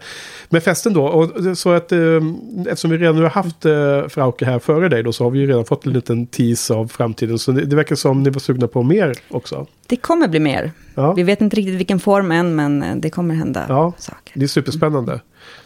Men 0.48 0.60
festen 0.60 0.92
då, 0.92 1.06
och 1.06 1.58
så 1.58 1.72
att 1.72 1.92
um, 1.92 2.38
eftersom 2.68 2.90
vi 2.90 2.98
redan 2.98 3.16
har 3.16 3.28
haft 3.30 3.66
uh, 3.66 4.08
Frauke 4.08 4.44
här 4.44 4.58
före 4.58 4.88
dig 4.88 5.02
då 5.02 5.12
så 5.12 5.24
har 5.24 5.30
vi 5.30 5.38
ju 5.38 5.46
redan 5.46 5.64
fått 5.64 5.86
en 5.86 5.92
liten 5.92 6.26
tease 6.26 6.74
av 6.74 6.88
framtiden. 6.88 7.38
Så 7.38 7.52
det, 7.52 7.64
det 7.64 7.76
verkar 7.76 7.96
som 7.96 8.22
ni 8.22 8.30
var 8.30 8.40
sugna 8.40 8.68
på 8.68 8.82
mer 8.82 9.14
också. 9.30 9.66
Det 9.86 9.96
kommer 9.96 10.28
bli 10.28 10.40
mer. 10.40 10.72
Ja, 10.94 11.12
Vi 11.12 11.22
vet 11.22 11.40
inte 11.40 11.56
riktigt 11.56 11.74
vilken 11.74 12.00
form 12.00 12.32
än, 12.32 12.56
men 12.56 12.82
eh, 12.82 12.96
det 12.96 13.10
kommer 13.10 13.34
hända 13.34 13.66
Ja. 13.68 13.92
saker. 13.98 14.32
det 14.34 14.44
är 14.44 14.48
superspännande. 14.48 15.20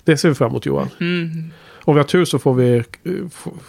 Det 0.05 0.17
ser 0.17 0.29
vi 0.29 0.35
fram 0.35 0.51
emot 0.51 0.67
Johan. 0.67 0.89
Mm. 1.01 1.51
Om 1.89 1.95
vi 1.95 1.99
har 1.99 2.05
tur 2.05 2.25
så 2.25 2.39
får 2.39 2.55
vi, 2.55 2.77
eh, 2.77 2.83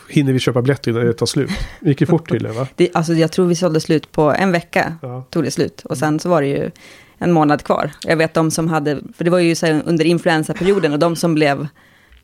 hinner 0.09 0.33
vi 0.33 0.39
köpa 0.39 0.61
biljetter 0.61 0.91
innan 0.91 1.05
det 1.05 1.13
tar 1.13 1.25
slut. 1.25 1.49
Det 1.79 1.89
gick 1.89 2.01
ju 2.01 2.07
fort 2.07 2.29
tydligen 2.29 2.55
va? 2.57 2.67
Det, 2.75 2.89
alltså, 2.93 3.13
jag 3.13 3.31
tror 3.31 3.47
vi 3.47 3.55
sålde 3.55 3.79
slut 3.79 4.11
på 4.11 4.21
en 4.31 4.51
vecka, 4.51 4.95
Ja. 5.01 5.23
tog 5.29 5.43
det 5.43 5.51
slut. 5.51 5.81
Och 5.85 5.97
sen 5.97 6.19
så 6.19 6.29
var 6.29 6.41
det 6.41 6.47
ju 6.47 6.71
en 7.17 7.31
månad 7.31 7.63
kvar. 7.63 7.91
Jag 8.07 8.17
vet 8.17 8.33
de 8.33 8.51
som 8.51 8.67
hade, 8.67 8.99
för 9.17 9.23
det 9.23 9.29
var 9.31 9.39
ju 9.39 9.55
så 9.55 9.67
under 9.85 10.05
influensaperioden 10.05 10.93
och 10.93 10.99
de 10.99 11.15
som 11.15 11.33
blev, 11.35 11.67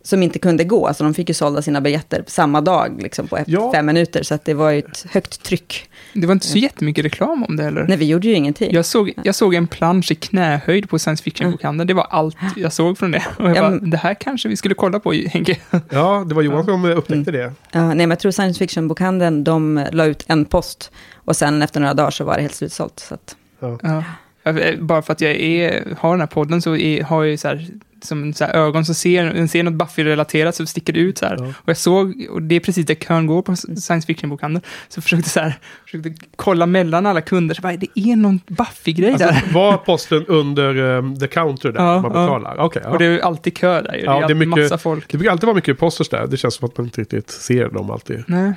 som 0.05 0.23
inte 0.23 0.39
kunde 0.39 0.63
gå, 0.63 0.87
alltså 0.87 1.03
de 1.03 1.13
fick 1.13 1.29
ju 1.29 1.33
sålda 1.33 1.61
sina 1.61 1.81
biljetter 1.81 2.23
samma 2.27 2.61
dag, 2.61 3.01
liksom 3.01 3.27
på 3.27 3.37
ett, 3.37 3.47
Ja. 3.47 3.71
fem 3.73 3.85
minuter. 3.85 4.23
Så 4.23 4.33
att 4.35 4.45
det 4.45 4.53
var 4.53 4.69
ju 4.71 4.79
ett 4.79 5.05
högt 5.11 5.43
tryck. 5.43 5.89
Det 6.13 6.27
var 6.27 6.33
inte 6.33 6.47
så 6.47 6.57
jättemycket 6.57 7.05
reklam 7.05 7.43
om 7.43 7.55
det 7.55 7.63
heller. 7.63 7.85
Nej, 7.87 7.97
vi 7.97 8.05
gjorde 8.05 8.27
ju 8.27 8.33
ingenting. 8.33 8.73
Jag 8.73 8.85
såg, 8.85 9.13
jag 9.23 9.35
såg 9.35 9.53
en 9.53 9.67
plansch 9.67 10.11
i 10.11 10.15
knähöjd 10.15 10.89
på 10.89 10.99
science 10.99 11.23
fiction-bokhandeln. 11.23 11.87
Det 11.87 11.93
var 11.93 12.07
allt 12.09 12.37
jag 12.55 12.73
såg 12.73 12.97
från 12.97 13.11
det. 13.11 13.23
Och 13.37 13.49
jag 13.49 13.57
Ja, 13.57 13.61
bara, 13.61 13.69
men- 13.71 13.89
det 13.89 13.97
här 13.97 14.13
kanske 14.13 14.49
vi 14.49 14.55
skulle 14.57 14.75
kolla 14.75 14.99
på, 14.99 15.11
Henke. 15.27 15.57
ja, 15.89 16.25
det 16.29 16.35
var 16.35 16.41
Johan 16.41 16.65
som 16.65 16.85
eh, 16.85 16.97
upptäckte 16.97 17.31
det. 17.31 17.53
Ja, 17.71 17.85
nej, 17.87 17.95
men 17.95 18.09
jag 18.09 18.19
tror 18.19 18.31
science 18.31 18.59
fiction-bokhandeln, 18.59 19.43
de 19.43 19.85
la 19.91 20.05
ut 20.05 20.23
en 20.27 20.45
post. 20.45 20.91
Och 21.15 21.35
sen 21.35 21.61
efter 21.61 21.79
några 21.79 21.93
dagar 21.93 22.11
så 22.11 22.23
var 22.23 22.35
det 22.35 22.41
helt 22.41 22.55
slutsålt. 22.55 22.99
Så 22.99 23.13
att, 23.13 23.35
Ja. 23.59 23.79
Ja. 23.83 24.03
Jag- 24.43 24.83
Bara 24.85 25.01
för 25.01 25.13
att 25.13 25.21
jag 25.21 25.31
är, 25.31 25.95
har 25.99 26.11
den 26.11 26.19
här 26.19 26.27
podden 26.27 26.61
så 26.61 26.75
är, 26.75 27.03
har 27.03 27.23
jag 27.23 27.31
ju 27.31 27.37
så 27.37 27.47
här, 27.47 27.67
som 28.05 28.33
så 28.33 28.45
här 28.45 28.53
ögon 28.53 28.85
som 28.85 28.95
ser, 28.95 29.47
ser 29.47 29.63
något 29.63 29.73
Buffy-relaterat 29.73 30.55
så 30.55 30.65
sticker 30.65 30.93
det 30.93 30.99
ut 30.99 31.17
så 31.17 31.25
här. 31.25 31.35
Ja. 31.39 31.45
Och 31.47 31.69
jag 31.69 31.77
såg, 31.77 32.27
och 32.31 32.41
det 32.41 32.55
är 32.55 32.59
precis 32.59 32.85
där 32.85 32.95
kön 32.95 33.27
går 33.27 33.41
på 33.41 33.55
science 33.55 34.07
fiction-bokhandeln, 34.07 34.61
så 34.89 34.97
jag 34.97 35.03
försökte 35.03 35.29
så 35.29 35.39
här, 35.39 35.59
försökte 35.85 36.13
kolla 36.35 36.65
mellan 36.65 37.05
alla 37.05 37.21
kunder, 37.21 37.55
så 37.55 37.61
bara, 37.61 37.77
det 37.77 37.87
är 37.99 38.15
någon 38.15 38.39
Buffy-grej 38.47 39.11
Alltså, 39.11 39.27
där. 39.27 39.43
var 39.53 39.77
posten 39.77 40.25
under 40.27 40.77
um, 40.77 41.19
the 41.19 41.27
counter 41.27 41.71
där 41.71 41.79
Ja, 41.83 42.01
man 42.01 42.11
ja. 42.13 42.21
betalar? 42.21 42.57
Okej, 42.59 42.81
ja. 42.85 42.89
Och 42.91 42.99
det 42.99 43.05
är 43.05 43.09
ju 43.11 43.21
alltid 43.21 43.57
kö 43.57 43.81
där 43.81 43.93
ju. 43.93 44.03
Ja, 44.03 44.11
det 44.11 44.17
är, 44.17 44.17
det 44.17 44.19
är 44.19 44.23
alltid 44.23 44.37
mycket- 44.37 44.63
massa 44.63 44.77
folk. 44.77 45.11
Det 45.11 45.17
brukar 45.17 45.31
alltid 45.31 45.45
vara 45.47 45.55
mycket 45.55 45.79
posters 45.79 46.09
där. 46.09 46.27
Det 46.27 46.37
känns 46.37 46.55
som 46.55 46.65
att 46.69 46.77
man 46.77 46.85
inte 46.85 47.01
riktigt 47.01 47.29
ser 47.29 47.69
dem 47.69 47.91
alltid. 47.91 48.23
Nej. 48.27 48.53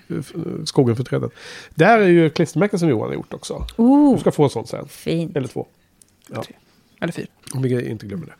Skogen 0.65 0.97
för 0.97 1.05
träden. 1.05 1.31
Det 1.75 1.85
här 1.85 1.99
är 1.99 2.09
ju 2.09 2.31
klistermärken 2.31 2.79
som 2.79 2.89
Johan 2.89 3.07
har 3.09 3.15
gjort 3.15 3.35
också. 3.35 3.67
Du 3.77 3.83
oh, 3.83 4.19
ska 4.21 4.31
få 4.33 4.45
en 4.45 4.51
sån 4.51 4.67
sen. 4.67 4.89
fint. 4.89 5.37
Eller 5.37 5.49
två. 5.49 5.67
Eller 7.01 7.13
fyra. 7.13 7.27
Om 7.55 7.63
vi 7.63 7.89
inte 7.91 8.07
glömmer 8.07 8.27
det. 8.27 8.33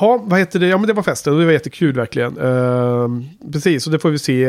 Ja, 0.00 0.20
vad 0.24 0.38
heter 0.38 0.58
det? 0.58 0.66
Ja, 0.66 0.78
men 0.78 0.86
det 0.86 0.92
var 0.92 1.02
festen 1.02 1.32
och 1.32 1.38
det 1.38 1.44
var 1.44 1.52
jättekul 1.52 1.94
verkligen. 1.94 2.38
Ehm, 2.38 3.24
precis, 3.52 3.86
och 3.86 3.92
det 3.92 3.98
får 3.98 4.10
vi 4.10 4.18
se. 4.18 4.46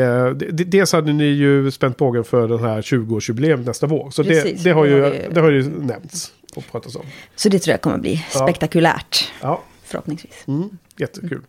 Dels 0.50 0.92
hade 0.92 1.12
ni 1.12 1.24
ju 1.24 1.70
spänt 1.70 1.96
bågen 1.96 2.24
för 2.24 2.48
den 2.48 2.58
här 2.60 2.82
20-årsjubileum 2.82 3.64
nästa 3.64 3.86
vår. 3.86 4.10
Så 4.10 4.22
det, 4.22 4.28
Precis, 4.28 4.62
det, 4.62 4.70
har 4.70 4.84
det 4.86 4.90
ju, 4.90 5.02
har 5.02 5.10
vi- 5.10 5.26
det 5.32 5.40
har 5.40 5.50
ju 5.50 5.62
nämnts 5.62 6.32
och 6.56 6.64
pratats 6.72 6.96
om. 6.96 7.02
Så 7.36 7.48
det 7.48 7.58
tror 7.58 7.72
jag 7.72 7.80
kommer 7.80 7.98
bli 7.98 8.24
spektakulärt, 8.30 9.32
Ja, 9.40 9.62
förhoppningsvis. 9.84 10.44
mm, 10.46 10.68
jättekul. 10.96 11.40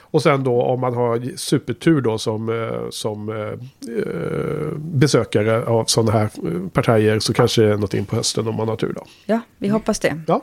Och 0.00 0.22
sen 0.22 0.44
då 0.44 0.62
om 0.62 0.80
man 0.80 0.94
har 0.94 1.36
supertur 1.36 2.00
då 2.00 2.18
som, 2.18 2.48
eh, 2.48 2.90
som 2.90 3.28
eh, 3.28 3.36
eh, 3.36 4.72
besökare 4.78 5.64
av 5.64 5.84
sådana 5.84 6.12
här 6.12 6.24
eh, 6.24 6.68
partier 6.72 7.18
så 7.18 7.32
kanske 7.32 7.62
det 7.62 7.72
är 7.72 7.76
något 7.76 7.94
in 7.94 8.04
på 8.04 8.16
hösten 8.16 8.48
om 8.48 8.54
man 8.54 8.68
har 8.68 8.76
tur 8.76 8.92
då. 8.92 9.06
Ja, 9.26 9.40
vi 9.58 9.68
hoppas 9.68 9.98
det. 9.98 10.20
Ja. 10.26 10.42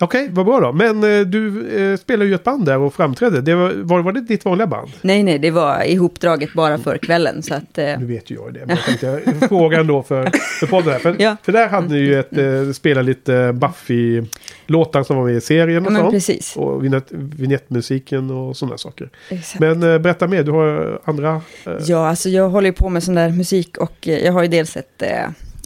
Okej, 0.00 0.28
vad 0.32 0.46
bra 0.46 0.60
då. 0.60 0.72
Men 0.72 1.04
eh, 1.04 1.20
du 1.26 1.68
eh, 1.92 1.96
spelar 1.96 2.24
ju 2.26 2.34
ett 2.34 2.44
band 2.44 2.64
där 2.66 2.78
och 2.78 2.94
framträdde. 2.94 3.40
Det 3.40 3.54
var, 3.54 3.70
var, 3.74 4.00
var 4.02 4.12
det 4.12 4.20
ditt 4.20 4.44
vanliga 4.44 4.66
band? 4.66 4.90
Nej, 5.02 5.22
nej, 5.22 5.38
det 5.38 5.50
var 5.50 5.82
ihopdraget 5.82 6.52
bara 6.52 6.78
för 6.78 6.98
kvällen. 6.98 7.42
Så 7.42 7.54
att, 7.54 7.78
eh, 7.78 7.98
Nu 7.98 8.06
vet 8.06 8.30
ju 8.30 8.34
jag 8.34 8.54
det, 8.54 8.60
men 8.66 8.76
jag 8.76 9.00
tänkte 9.00 9.46
fråga 9.48 9.80
ändå 9.80 10.02
för, 10.02 10.30
för 10.60 10.66
podden 10.66 10.92
här. 10.92 10.98
För, 10.98 11.16
Ja. 11.18 11.36
för 11.42 11.52
där 11.52 11.68
hade 11.68 11.88
ni 11.88 11.98
ju 11.98 12.20
ett, 12.20 12.38
eh, 12.38 12.72
spelat 12.72 13.04
lite 13.04 13.52
Buffy-låtar 13.52 15.02
som 15.02 15.16
var 15.16 15.24
med 15.24 15.34
i 15.34 15.40
serien 15.40 15.82
ja, 15.82 15.86
och 15.86 15.92
men 15.92 16.02
sånt. 16.02 16.12
precis. 16.14 16.56
Och 16.56 16.84
vignett, 16.84 17.06
vignettmusiken 17.10 18.30
och 18.30 18.56
sådana 18.56 18.78
saker. 18.78 19.10
Exakt. 19.28 19.60
Men 19.60 19.82
eh, 19.82 19.98
berätta 19.98 20.26
mer, 20.26 20.42
du 20.42 20.50
har 20.50 21.00
andra... 21.04 21.40
Eh, 21.64 21.72
Ja, 21.86 22.08
alltså 22.08 22.28
jag 22.28 22.48
håller 22.48 22.66
ju 22.68 22.72
på 22.72 22.88
med 22.88 23.02
sån 23.02 23.14
där 23.14 23.30
musik 23.30 23.76
och 23.78 24.08
eh, 24.08 24.18
jag 24.24 24.32
har 24.32 24.42
ju 24.42 24.48
dels 24.48 24.76
ett, 24.76 25.02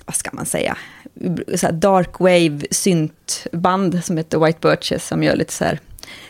vad 0.07 0.15
ska 0.15 0.31
man 0.33 0.47
säga, 0.47 0.77
så 1.55 1.71
dark 1.71 2.21
wave 2.21 2.61
syntband 2.71 4.05
som 4.05 4.17
heter 4.17 4.39
White 4.47 4.59
Birches 4.63 5.07
som 5.09 5.23
gör 5.23 5.37
lite 5.37 5.53
så 5.53 5.65
här 5.65 5.81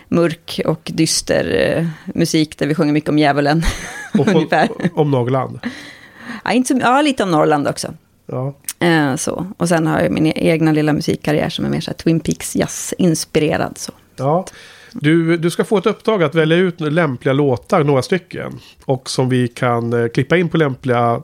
mörk 0.08 0.60
och 0.66 0.90
dyster 0.94 1.74
eh, 1.76 1.86
musik 2.14 2.58
där 2.58 2.66
vi 2.66 2.74
sjunger 2.74 2.92
mycket 2.92 3.10
om 3.10 3.18
djävulen. 3.18 3.62
och 4.18 4.28
ungefär. 4.34 4.68
om 4.94 5.10
Norrland. 5.10 5.60
ja, 6.44 6.52
inte 6.52 6.74
så, 6.74 6.80
ja, 6.82 7.02
lite 7.02 7.22
om 7.22 7.30
Norrland 7.30 7.68
också. 7.68 7.94
Ja. 8.26 8.54
Eh, 8.86 9.16
så. 9.16 9.46
Och 9.56 9.68
sen 9.68 9.86
har 9.86 10.00
jag 10.00 10.10
min 10.12 10.26
e- 10.26 10.32
egna 10.36 10.72
lilla 10.72 10.92
musikkarriär 10.92 11.48
som 11.48 11.64
är 11.64 11.68
mer 11.68 11.80
så 11.80 11.90
här 11.90 11.96
Twin 11.98 12.20
Peaks 12.20 12.56
jazz-inspirerad. 12.56 13.78
Så. 13.78 13.92
Ja. 14.16 14.46
Du, 14.92 15.36
du 15.36 15.50
ska 15.50 15.64
få 15.64 15.78
ett 15.78 15.86
uppdrag 15.86 16.22
att 16.22 16.34
välja 16.34 16.56
ut 16.56 16.80
lämpliga 16.80 17.32
låtar, 17.32 17.84
några 17.84 18.02
stycken. 18.02 18.58
Och 18.84 19.10
som 19.10 19.28
vi 19.28 19.48
kan 19.48 19.92
eh, 19.92 20.08
klippa 20.08 20.36
in 20.36 20.48
på 20.48 20.56
lämpliga 20.56 21.22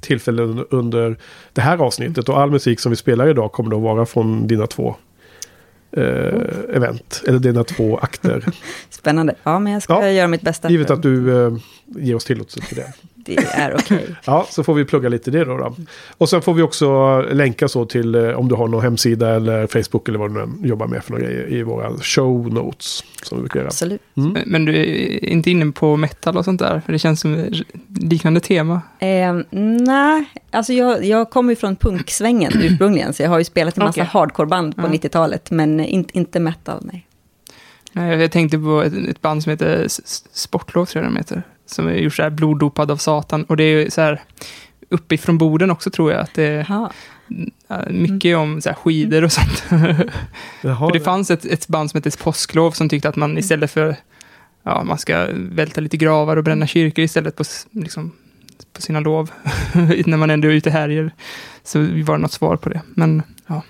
tillfällen 0.00 0.64
under 0.70 1.16
det 1.52 1.60
här 1.60 1.78
avsnittet. 1.78 2.28
Och 2.28 2.40
all 2.40 2.50
musik 2.50 2.80
som 2.80 2.90
vi 2.90 2.96
spelar 2.96 3.28
idag 3.28 3.52
kommer 3.52 3.70
då 3.70 3.78
vara 3.78 4.06
från 4.06 4.46
dina 4.46 4.66
två 4.66 4.96
eh, 5.96 6.04
event. 6.74 7.22
Eller 7.26 7.38
dina 7.38 7.64
två 7.64 7.98
akter. 7.98 8.44
Spännande. 8.90 9.34
Ja, 9.42 9.58
men 9.58 9.72
jag 9.72 9.82
ska 9.82 10.02
Ja, 10.02 10.10
göra 10.10 10.28
mitt 10.28 10.42
bästa. 10.42 10.70
Givet 10.70 10.90
att 10.90 11.02
du 11.02 11.46
eh, 11.46 11.56
ger 11.86 12.14
oss 12.14 12.24
tillåtelse 12.24 12.60
till 12.60 12.76
det. 12.76 12.92
Det 13.24 13.36
är 13.36 13.74
okej. 13.74 14.06
Ja, 14.24 14.46
så 14.50 14.64
får 14.64 14.74
vi 14.74 14.84
plugga 14.84 15.08
lite 15.08 15.30
det 15.30 15.44
då. 15.44 15.56
då. 15.56 15.76
Och 16.18 16.28
sen 16.28 16.42
får 16.42 16.54
vi 16.54 16.62
också 16.62 17.20
länka 17.20 17.68
så 17.68 17.84
till 17.86 18.14
eh, 18.14 18.30
om 18.30 18.48
du 18.48 18.54
har 18.54 18.68
någon 18.68 18.82
hemsida 18.82 19.30
eller 19.36 19.66
Facebook 19.66 20.08
eller 20.08 20.18
vad 20.18 20.34
du 20.34 20.46
nu 20.46 20.68
jobbar 20.68 20.86
med 20.86 21.04
för 21.04 21.12
några 21.12 21.24
grejer 21.24 21.52
i 21.52 21.62
våra 21.62 21.96
show 21.98 22.52
notes. 22.52 23.04
Som 23.22 23.38
vi 23.38 23.42
brukar 23.42 23.60
göra. 23.60 23.68
Absolut. 23.68 24.00
Mm. 24.16 24.38
Men 24.46 24.64
du 24.64 24.76
är 24.76 25.24
inte 25.24 25.50
inne 25.50 25.72
på 25.72 25.96
metal 25.96 26.36
och 26.36 26.44
sånt 26.44 26.60
där? 26.60 26.82
För 26.86 26.92
det 26.92 26.98
känns 26.98 27.20
som 27.20 27.46
liknande 28.00 28.40
tema. 28.40 28.82
Eh, 28.98 29.34
nej, 29.50 30.24
alltså 30.50 30.72
jag, 30.72 31.04
jag 31.04 31.30
kommer 31.30 31.52
ju 31.52 31.56
från 31.56 31.76
punksvängen 31.76 32.52
ursprungligen, 32.62 33.14
så 33.14 33.22
jag 33.22 33.30
har 33.30 33.38
ju 33.38 33.44
spelat 33.44 33.76
i 33.76 33.80
massa 33.80 33.90
Okej. 33.90 34.04
hardcoreband 34.12 34.76
på 34.76 34.82
Ja. 34.82 34.88
90-talet, 34.88 35.50
men 35.50 35.80
inte, 35.80 36.18
inte 36.18 36.40
metal, 36.40 36.78
nej. 36.92 37.06
Nej, 37.92 38.20
Jag 38.20 38.32
tänkte 38.32 38.58
på 38.58 38.82
ett, 38.82 38.92
ett 39.08 39.20
band 39.22 39.42
som 39.42 39.50
heter 39.50 39.86
Sportlov, 40.32 40.86
tror 40.86 41.04
jag 41.04 41.12
de 41.12 41.16
heter. 41.16 41.42
Som 41.66 41.88
är 41.88 41.94
gjort 41.94 42.14
så 42.14 42.22
här 42.22 42.30
bloddopad 42.30 42.90
av 42.90 42.96
Satan. 42.96 43.44
Och 43.44 43.56
det 43.56 43.64
är 43.64 43.78
ju 43.78 43.90
så 43.90 44.00
här 44.00 44.22
uppifrån 44.88 45.38
borden 45.38 45.70
också 45.70 45.90
tror 45.90 46.12
jag. 46.12 46.20
Att 46.20 46.34
det 46.34 46.44
är 46.44 46.66
Jaha. 46.68 46.92
äh, 47.70 47.90
mycket 47.90 48.36
om 48.36 48.60
så 48.60 48.68
här 48.68 48.76
skidor 48.76 49.24
och 49.24 49.32
sånt. 49.32 49.64
Jaha, 50.62 50.78
För 50.88 50.92
det 50.92 51.00
fanns 51.00 51.30
ett, 51.30 51.44
ett 51.44 51.68
band 51.68 51.90
som 51.90 51.98
hette 51.98 52.18
Påsklov 52.18 52.70
som 52.70 52.88
tyckte 52.88 53.08
att 53.08 53.16
man 53.16 53.38
istället 53.38 53.70
för 53.70 53.96
ja, 54.62 54.84
man 54.84 54.98
ska 54.98 55.26
välta 55.32 55.80
lite 55.80 55.96
gravar 55.96 56.36
och 56.36 56.44
bränna 56.44 56.66
kyrkor 56.66 57.04
istället 57.04 57.36
på, 57.36 57.44
liksom, 57.70 58.12
på 58.72 58.82
sina 58.82 59.00
lov. 59.00 59.30
när 60.06 60.16
man 60.16 60.30
ändå 60.30 60.48
är 60.48 60.52
ute 60.52 60.70
här. 60.70 60.80
härjer. 60.80 61.10
Så 61.62 61.78
var 61.80 62.16
det 62.16 62.22
något 62.22 62.32
svar 62.32 62.56
på 62.56 62.68
det. 62.68 62.82
Men 62.94 63.22
ja. 63.46 63.62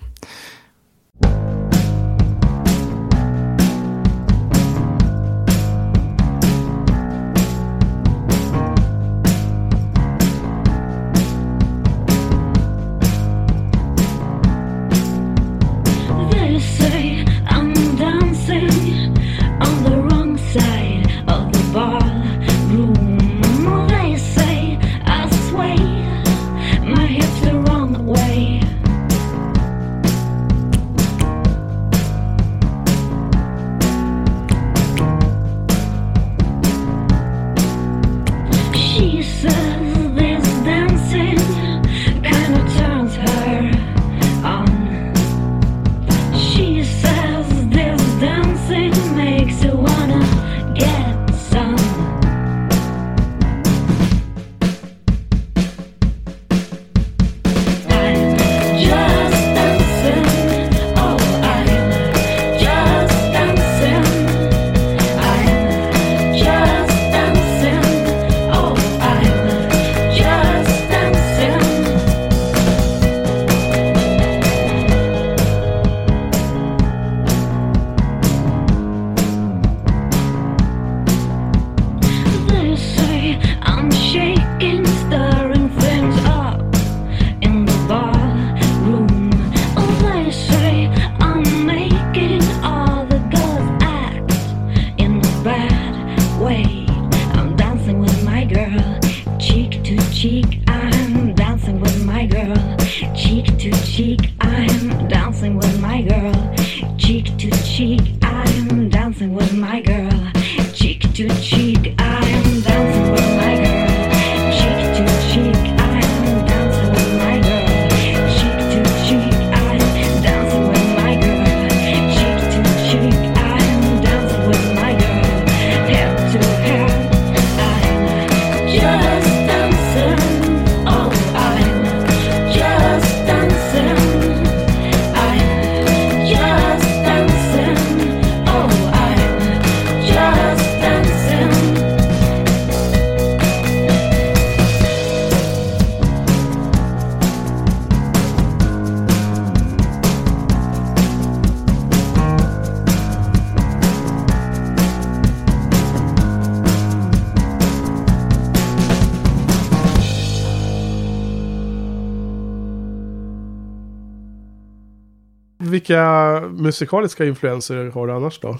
Vilka 165.84 166.40
musikaliska 166.48 167.24
influenser 167.24 167.90
har 167.90 168.06
du 168.06 168.12
annars 168.12 168.40
då? 168.40 168.58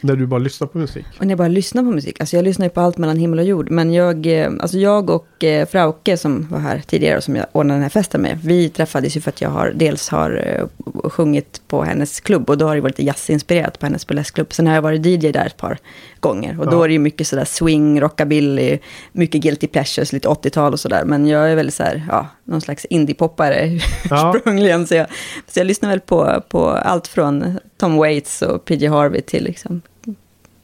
När 0.00 0.16
du 0.16 0.26
bara 0.26 0.40
lyssnar 0.40 0.68
på 0.68 0.78
musik? 0.78 1.06
Och 1.18 1.24
när 1.24 1.30
jag 1.30 1.38
bara 1.38 1.48
lyssnar 1.48 1.82
på 1.82 1.90
musik, 1.90 2.20
alltså 2.20 2.36
jag 2.36 2.44
lyssnar 2.44 2.66
ju 2.66 2.70
på 2.70 2.80
allt 2.80 2.98
mellan 2.98 3.16
himmel 3.16 3.38
och 3.38 3.44
jord, 3.44 3.70
men 3.70 3.92
jag, 3.92 4.26
eh, 4.26 4.52
alltså 4.60 4.78
jag 4.78 5.10
och 5.10 5.26
Frauke 5.70 6.16
som 6.16 6.46
var 6.50 6.58
här 6.58 6.82
tidigare 6.86 7.16
och 7.16 7.24
som 7.24 7.36
jag 7.36 7.46
ordnade 7.52 7.76
den 7.76 7.82
här 7.82 7.90
festen 7.90 8.22
med, 8.22 8.38
vi 8.44 8.68
träffades 8.68 9.16
ju 9.16 9.20
för 9.20 9.28
att 9.30 9.40
jag 9.40 9.50
har, 9.50 9.72
dels 9.74 10.08
har 10.08 10.42
eh, 10.46 10.66
sjungit 11.10 11.60
på 11.68 11.82
hennes 11.82 12.20
klubb 12.20 12.50
och 12.50 12.58
då 12.58 12.66
har 12.66 12.74
det 12.74 12.80
varit 12.80 12.98
lite 12.98 13.06
jazzinspirerat 13.06 13.78
på 13.78 13.86
hennes 13.86 14.06
burleskklubb. 14.06 14.52
Sen 14.52 14.66
har 14.66 14.74
jag 14.74 14.82
varit 14.82 15.06
DJ 15.06 15.32
där 15.32 15.46
ett 15.46 15.56
par 15.56 15.78
gånger 16.20 16.60
och 16.60 16.70
då 16.70 16.76
Ja. 16.76 16.84
är 16.84 16.88
det 16.88 16.92
ju 16.92 16.98
mycket 16.98 17.26
sådär 17.26 17.44
swing, 17.44 18.00
rockabilly, 18.00 18.78
mycket 19.12 19.40
guilty 19.40 19.66
pleasures, 19.66 20.12
lite 20.12 20.28
80-tal 20.28 20.72
och 20.72 20.80
sådär. 20.80 21.04
Men 21.04 21.26
jag 21.26 21.50
är 21.50 21.56
väl 21.56 21.72
så 21.72 21.82
här, 21.82 22.02
ja, 22.08 22.26
någon 22.44 22.60
slags 22.60 22.84
indie-poppare 22.84 23.80
Ja. 24.10 24.32
ursprungligen. 24.36 24.86
Så 24.86 24.94
jag, 24.94 25.06
så 25.48 25.58
jag 25.60 25.66
lyssnar 25.66 25.88
väl 25.90 26.00
på, 26.00 26.42
på 26.48 26.68
allt 26.70 27.06
från 27.08 27.58
Tom 27.76 27.96
Waits 27.96 28.42
och 28.42 28.64
PJ 28.64 28.86
Harvey 28.86 29.20
till 29.20 29.44
liksom 29.44 29.82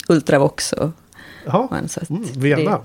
Ultravox 0.08 0.72
och 0.72 0.90
Jaha, 1.46 1.68
mm, 2.10 2.24
Vena. 2.36 2.80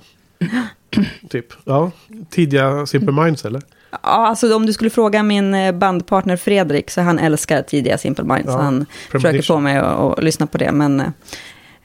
typ. 1.30 1.46
Ja, 1.64 1.92
tidiga 2.30 2.86
Simple 2.86 3.24
Minds 3.24 3.46
eller? 3.46 3.62
Ja, 3.92 3.98
alltså 4.02 4.56
om 4.56 4.66
du 4.66 4.74
skulle 4.74 4.90
fråga 4.90 5.24
min 5.24 5.54
eh, 5.54 5.72
bandpartner 5.72 6.38
Fredrik, 6.38 6.90
så 6.92 7.02
han 7.02 7.20
älskar 7.20 7.62
tidiga 7.62 7.98
Simple 7.98 8.26
Minds. 8.26 8.48
Ja, 8.48 8.62
han 8.62 8.86
försöker 9.12 9.42
få 9.42 9.60
mig 9.60 9.78
att, 9.78 9.86
att 10.18 10.24
lyssna 10.24 10.48
på 10.48 10.58
det, 10.58 10.72
men... 10.72 11.00
eh, 11.00 11.06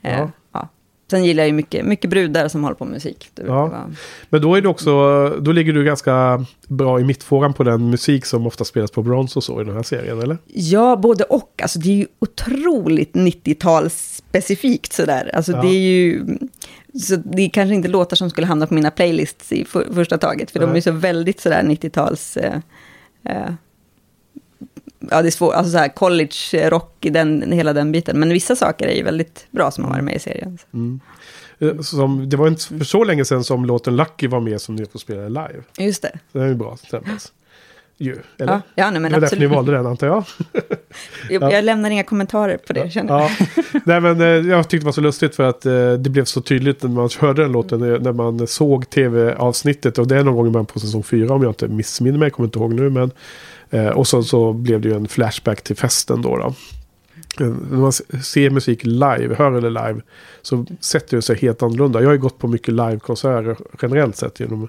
Ja. 0.00 0.10
ja. 0.10 0.30
Ja. 0.52 0.68
Sen 1.10 1.24
gillar 1.24 1.42
jag 1.42 1.48
ju 1.48 1.52
mycket, 1.54 1.84
mycket 1.86 2.10
brudar 2.10 2.48
som 2.48 2.62
håller 2.64 2.74
på 2.76 2.84
med 2.84 2.92
musik. 2.94 3.30
Ja. 3.46 3.84
Men 4.30 4.42
då 4.42 4.54
är 4.54 4.60
det 4.60 4.68
också, 4.68 4.90
då 5.40 5.52
ligger 5.52 5.72
du 5.72 5.84
ganska 5.84 6.44
bra 6.68 7.00
i 7.00 7.04
mittfåran 7.04 7.54
på 7.54 7.64
den 7.64 7.90
musik 7.90 8.26
som 8.26 8.46
ofta 8.46 8.64
spelas 8.64 8.90
på 8.90 9.02
Brons 9.02 9.36
och 9.36 9.44
så 9.44 9.60
i 9.60 9.64
den 9.64 9.74
här 9.74 9.82
serien, 9.82 10.22
eller? 10.22 10.38
Ja, 10.46 10.96
både 10.96 11.24
och. 11.24 11.60
Alltså, 11.62 11.78
det 11.78 11.88
är 11.88 11.94
ju 11.96 12.06
otroligt 12.18 13.12
90-talsspecifikt 13.14 14.92
sådär. 14.92 15.30
Alltså, 15.34 15.52
Ja. 15.52 15.62
det 15.62 15.68
är 15.68 15.80
ju... 15.80 16.24
Så 16.94 17.16
det 17.16 17.48
kanske 17.48 17.74
inte 17.74 17.88
låtar 17.88 18.16
som 18.16 18.30
skulle 18.30 18.46
hamna 18.46 18.66
på 18.66 18.74
mina 18.74 18.90
playlists 18.90 19.52
i 19.52 19.64
för, 19.64 19.94
första 19.94 20.18
taget. 20.18 20.50
För 20.50 20.60
de 20.60 20.66
Nej. 20.66 20.76
är 20.76 20.80
så 20.80 20.92
väldigt 20.92 21.40
sådär 21.40 21.62
90-tals... 21.62 22.36
Eh, 22.36 22.60
eh, 23.24 23.52
ja, 24.98 25.22
det 25.22 25.28
är 25.28 25.30
svårt. 25.30 25.54
Alltså 25.54 25.72
såhär 25.72 25.88
college-rock, 25.88 27.06
den, 27.10 27.52
hela 27.52 27.72
den 27.72 27.92
biten. 27.92 28.18
Men 28.18 28.28
vissa 28.28 28.56
saker 28.56 28.86
är 28.86 28.94
ju 28.94 29.02
väldigt 29.02 29.46
bra 29.50 29.70
som 29.70 29.84
har 29.84 29.90
varit 29.90 30.04
med 30.04 30.16
i 30.16 30.18
serien. 30.18 30.58
Mm. 30.74 31.00
Eh, 31.58 31.80
Som, 31.80 32.28
det 32.28 32.36
var 32.36 32.48
inte 32.48 32.64
för 32.64 32.84
så 32.84 33.04
länge 33.04 33.24
sedan 33.24 33.44
som 33.44 33.64
låten 33.64 33.96
Lucky 33.96 34.26
var 34.26 34.40
med 34.40 34.60
som 34.60 34.76
ni 34.76 34.86
får 34.86 34.98
spela 34.98 35.28
live. 35.28 35.62
Just 35.78 36.02
det. 36.02 36.18
Så 36.32 36.38
det 36.38 36.44
är 36.44 36.54
bra 36.54 36.76
stämmas. 36.76 37.32
Ju, 38.00 38.16
eller? 38.38 38.52
Ja, 38.52 38.60
ja 38.74 38.90
nej, 38.90 39.00
men 39.00 39.12
det 39.12 39.16
var 39.16 39.20
därför 39.20 39.36
ni 39.36 39.44
absolut. 39.44 39.56
valde 39.56 39.72
den 39.72 39.86
antar 39.86 40.06
jag. 40.06 40.24
Jag, 41.30 41.52
jag 41.52 41.64
lämnar 41.64 41.90
inga 41.90 42.04
kommentarer 42.04 42.56
på 42.56 42.72
det, 42.72 42.90
känner 42.92 43.18
jag. 43.18 43.30
Ja. 43.30 43.80
Nej, 43.84 44.00
men, 44.00 44.20
eh, 44.20 44.26
jag 44.26 44.68
tyckte 44.68 44.84
det 44.84 44.84
var 44.84 44.92
så 44.92 45.00
lustigt 45.00 45.36
för 45.36 45.42
att 45.42 45.66
eh, 45.66 45.92
det 45.92 46.10
blev 46.10 46.24
så 46.24 46.40
tydligt 46.40 46.82
när 46.82 46.90
man 46.90 47.08
hörde 47.18 47.42
den 47.42 47.52
låten 47.52 47.92
eh, 47.92 48.00
när 48.00 48.12
man 48.12 48.46
såg 48.46 48.90
tv-avsnittet. 48.90 49.98
Och 49.98 50.08
det 50.08 50.16
är 50.16 50.24
någon 50.24 50.36
gång 50.36 50.46
i 50.46 50.50
början 50.50 50.66
på 50.66 50.80
säsong 50.80 51.02
fyra 51.02 51.34
om 51.34 51.42
jag 51.42 51.50
inte 51.50 51.68
missminner 51.68 52.18
mig, 52.18 52.26
jag 52.26 52.32
kommer 52.32 52.46
inte 52.46 52.58
ihåg 52.58 52.74
nu. 52.74 52.90
Men, 52.90 53.10
eh, 53.70 53.88
och 53.88 54.06
så, 54.06 54.22
så 54.22 54.52
blev 54.52 54.80
det 54.80 54.88
ju 54.88 54.94
en 54.94 55.08
flashback 55.08 55.62
till 55.62 55.76
festen 55.76 56.22
då. 56.22 56.36
då. 56.36 56.54
Eh, 57.44 57.50
När 57.70 57.78
man 57.78 57.92
ser 57.92 58.50
musik 58.50 58.80
live, 58.84 59.34
hör 59.38 59.52
eller 59.52 59.70
live, 59.70 60.00
så 60.42 60.66
sätter 60.80 61.16
det 61.16 61.22
sig 61.22 61.36
helt 61.36 61.62
annorlunda. 61.62 62.00
Jag 62.00 62.08
har 62.08 62.14
ju 62.14 62.20
gått 62.20 62.38
på 62.38 62.48
mycket 62.48 62.74
livekonserter 62.74 63.56
generellt 63.82 64.16
sett 64.16 64.40
genom 64.40 64.68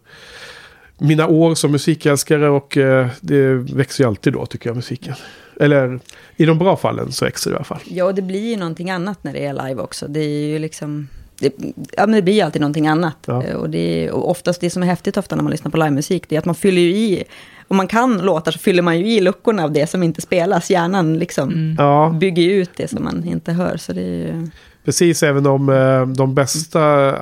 mina 1.00 1.28
år 1.28 1.56
som 1.56 1.72
musikälskare 1.72 2.50
och 2.50 2.78
eh, 2.78 3.08
det 3.22 3.54
växer 3.54 4.04
ju 4.04 4.08
alltid 4.08 4.34
då 4.34 4.46
tycker 4.46 4.70
jag 4.70 4.76
musiken. 4.76 5.14
Eller 5.60 6.00
i 6.36 6.46
de 6.46 6.58
bra 6.60 6.78
fallen 6.78 7.12
så 7.12 7.26
växer 7.26 7.50
det 7.52 7.54
i 7.54 7.56
alla 7.56 7.64
fall. 7.64 7.80
Ja, 7.86 8.06
och 8.06 8.16
det 8.16 8.22
blir 8.22 8.50
ju 8.50 8.58
någonting 8.58 8.90
annat 8.92 9.24
när 9.24 9.34
det 9.34 9.46
är 9.46 9.54
live 9.68 9.82
också. 9.82 10.08
Det 10.08 10.20
är 10.20 10.48
ju 10.48 10.60
liksom... 10.60 11.08
Det, 11.40 11.54
ja, 11.98 12.06
men 12.06 12.12
det 12.12 12.22
blir 12.22 12.34
ju 12.34 12.42
alltid 12.42 12.62
någonting 12.62 12.88
annat. 12.88 13.18
Ja. 13.26 13.44
Eh, 13.44 13.56
Och, 13.56 13.70
det 13.70 14.12
och 14.12 14.30
oftast 14.30 14.62
det 14.62 14.70
som 14.70 14.84
är 14.84 14.88
häftigt 14.88 15.18
ofta 15.18 15.36
när 15.36 15.44
man 15.44 15.52
lyssnar 15.52 15.72
på 15.72 15.78
livemusik, 15.78 16.24
det 16.30 16.36
är 16.36 16.40
att 16.40 16.46
man 16.46 16.56
fyller 16.56 16.82
ju 16.82 16.96
i... 16.96 17.24
Om 17.68 17.78
man 17.78 17.88
kan 17.88 18.18
låtar 18.18 18.52
så 18.52 18.60
fyller 18.60 18.82
man 18.84 19.00
ju 19.00 19.08
i 19.12 19.22
luckorna 19.22 19.64
av 19.64 19.72
det 19.72 19.88
som 19.88 20.04
inte 20.04 20.22
spelas. 20.22 20.70
Hjärnan 20.70 21.18
liksom 21.20 21.76
Mm. 21.78 22.20
Bygger 22.20 22.50
ut 22.50 22.70
det 22.76 22.88
som 22.88 23.04
man 23.04 23.24
inte 23.26 23.52
hör. 23.52 23.78
Så 23.78 23.94
det 23.94 24.02
är 24.02 24.06
ju... 24.28 24.48
precis. 24.90 25.24
Även 25.24 25.46
om 25.48 25.70
eh, 25.70 26.06
de 26.08 26.34
bästa 26.36 27.10
eh, 27.10 27.16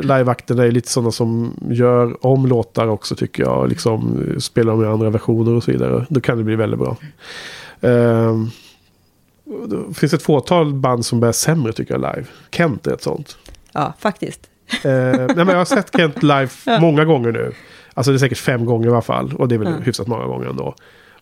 liveakterna 0.00 0.64
är 0.66 0.70
lite 0.70 0.88
sådana 0.90 1.10
som 1.12 1.52
gör 1.70 2.26
om 2.26 2.46
låtar 2.46 2.86
också 2.86 3.14
tycker 3.16 3.42
jag. 3.42 3.68
Liksom 3.68 4.24
eh, 4.32 4.38
spelar 4.38 4.72
dem 4.72 4.84
i 4.84 4.86
andra 4.86 5.10
versioner 5.10 5.52
och 5.52 5.62
så 5.64 5.70
vidare. 5.70 6.06
Då 6.08 6.20
kan 6.20 6.38
det 6.38 6.44
bli 6.44 6.56
väldigt 6.56 6.80
bra. 6.80 6.96
Eh, 7.80 8.36
det 9.66 9.94
finns 9.94 10.14
ett 10.14 10.22
fåtal 10.22 10.74
band 10.74 11.06
som 11.06 11.20
bär 11.20 11.32
sämre 11.32 11.72
tycker 11.72 11.94
jag 11.94 12.00
live. 12.00 12.26
Kent 12.50 12.86
är 12.86 12.92
ett 12.94 13.02
sånt. 13.02 13.36
Ja, 13.72 13.92
faktiskt. 13.98 14.40
Eh, 14.84 14.90
nej, 14.92 15.28
men 15.36 15.48
jag 15.48 15.56
har 15.56 15.64
sett 15.64 15.96
Kent 15.96 16.22
live 16.22 16.48
många 16.80 17.04
gånger 17.04 17.32
nu. 17.32 17.52
Alltså 17.94 18.12
det 18.12 18.16
är 18.16 18.18
säkert 18.18 18.38
fem 18.38 18.64
gånger 18.64 18.86
i 18.88 18.90
alla 18.90 19.02
fall. 19.02 19.34
Och 19.38 19.48
det 19.48 19.54
är 19.54 19.58
väl 19.58 19.68
Ja. 19.78 19.84
hyfsat 19.84 20.06
många 20.06 20.24
gånger 20.24 20.46
ändå. 20.48 20.74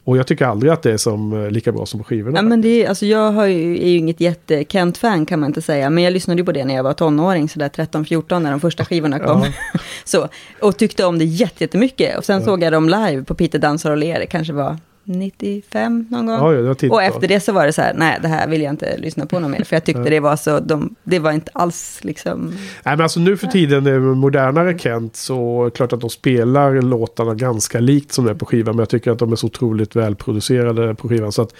Och 0.06 0.16
jag 0.16 0.26
tycker 0.26 0.46
aldrig 0.46 0.72
att 0.72 0.82
det 0.82 0.92
är 0.92 0.96
som, 0.96 1.32
eh, 1.44 1.50
lika 1.50 1.72
bra 1.72 1.86
som 1.86 2.04
skivorna. 2.04 2.38
Ja, 2.38 2.42
men 2.42 2.60
det 2.62 2.84
är, 2.84 2.88
alltså 2.88 3.06
jag 3.06 3.32
har 3.32 3.46
ju, 3.46 3.82
är 3.84 3.88
ju 3.88 3.96
inget 3.96 4.20
jätte-Kent-fan 4.20 5.26
kan 5.26 5.40
man 5.40 5.46
inte 5.50 5.62
säga. 5.62 5.90
Men 5.90 6.04
jag 6.04 6.12
lyssnade 6.12 6.40
ju 6.40 6.44
på 6.44 6.52
det 6.52 6.64
när 6.64 6.74
jag 6.74 6.82
var 6.82 6.92
tonåring, 6.92 7.48
sådär 7.48 7.68
13-14 7.68 8.38
när 8.38 8.50
de 8.50 8.60
första 8.60 8.84
skivorna 8.84 9.18
kom. 9.18 9.42
Ja. 9.72 9.80
så, 10.04 10.28
och 10.60 10.76
tyckte 10.76 11.04
om 11.04 11.18
det 11.18 11.24
jätte- 11.24 11.64
jättemycket. 11.64 12.18
Och 12.18 12.24
sen 12.24 12.44
såg 12.44 12.62
jag 12.62 12.72
dem 12.72 12.88
live 12.88 13.24
på 13.24 13.34
Peter 13.34 13.58
Dansar 13.58 13.90
och 13.90 13.96
Ler, 13.96 14.18
det 14.20 14.26
kanske 14.26 14.52
var 14.52 14.76
95 15.06 16.06
någon 16.10 16.26
gång. 16.26 16.36
Ja, 16.36 16.74
ja, 16.80 16.90
och 16.90 17.02
efter 17.02 17.28
det 17.28 17.40
så 17.40 17.52
var 17.52 17.66
det 17.66 17.72
så 17.72 17.82
här, 17.82 17.94
nej 17.94 18.18
det 18.22 18.28
här 18.28 18.48
vill 18.48 18.62
jag 18.62 18.72
inte 18.72 18.96
lyssna 18.96 19.26
på 19.26 19.38
något 19.38 19.50
mer. 19.50 19.64
För 19.64 19.76
jag 19.76 19.84
tyckte 19.84 20.10
det 20.10 20.20
var 20.20 20.36
så, 20.36 20.60
de, 20.60 20.94
det 21.02 21.18
var 21.18 21.32
inte 21.32 21.50
alls 21.54 21.98
liksom... 22.02 22.46
Nej 22.84 22.96
men 22.96 23.00
alltså 23.00 23.20
nu 23.20 23.36
för 23.36 23.46
tiden, 23.46 23.84
med 23.84 24.02
modernare 24.02 24.78
Kent, 24.78 25.16
så 25.16 25.66
är 25.66 25.70
klart 25.70 25.92
att 25.92 26.00
de 26.00 26.10
spelar 26.10 26.82
låtarna 26.82 27.34
ganska 27.34 27.80
likt 27.80 28.12
som 28.12 28.24
det 28.24 28.30
är 28.30 28.34
på 28.34 28.46
skivan. 28.46 28.76
Men 28.76 28.78
jag 28.78 28.88
tycker 28.88 29.10
att 29.10 29.18
de 29.18 29.32
är 29.32 29.36
så 29.36 29.46
otroligt 29.46 29.96
välproducerade 29.96 30.94
på 30.94 31.08
skivan. 31.08 31.32
Så 31.32 31.42
att 31.42 31.54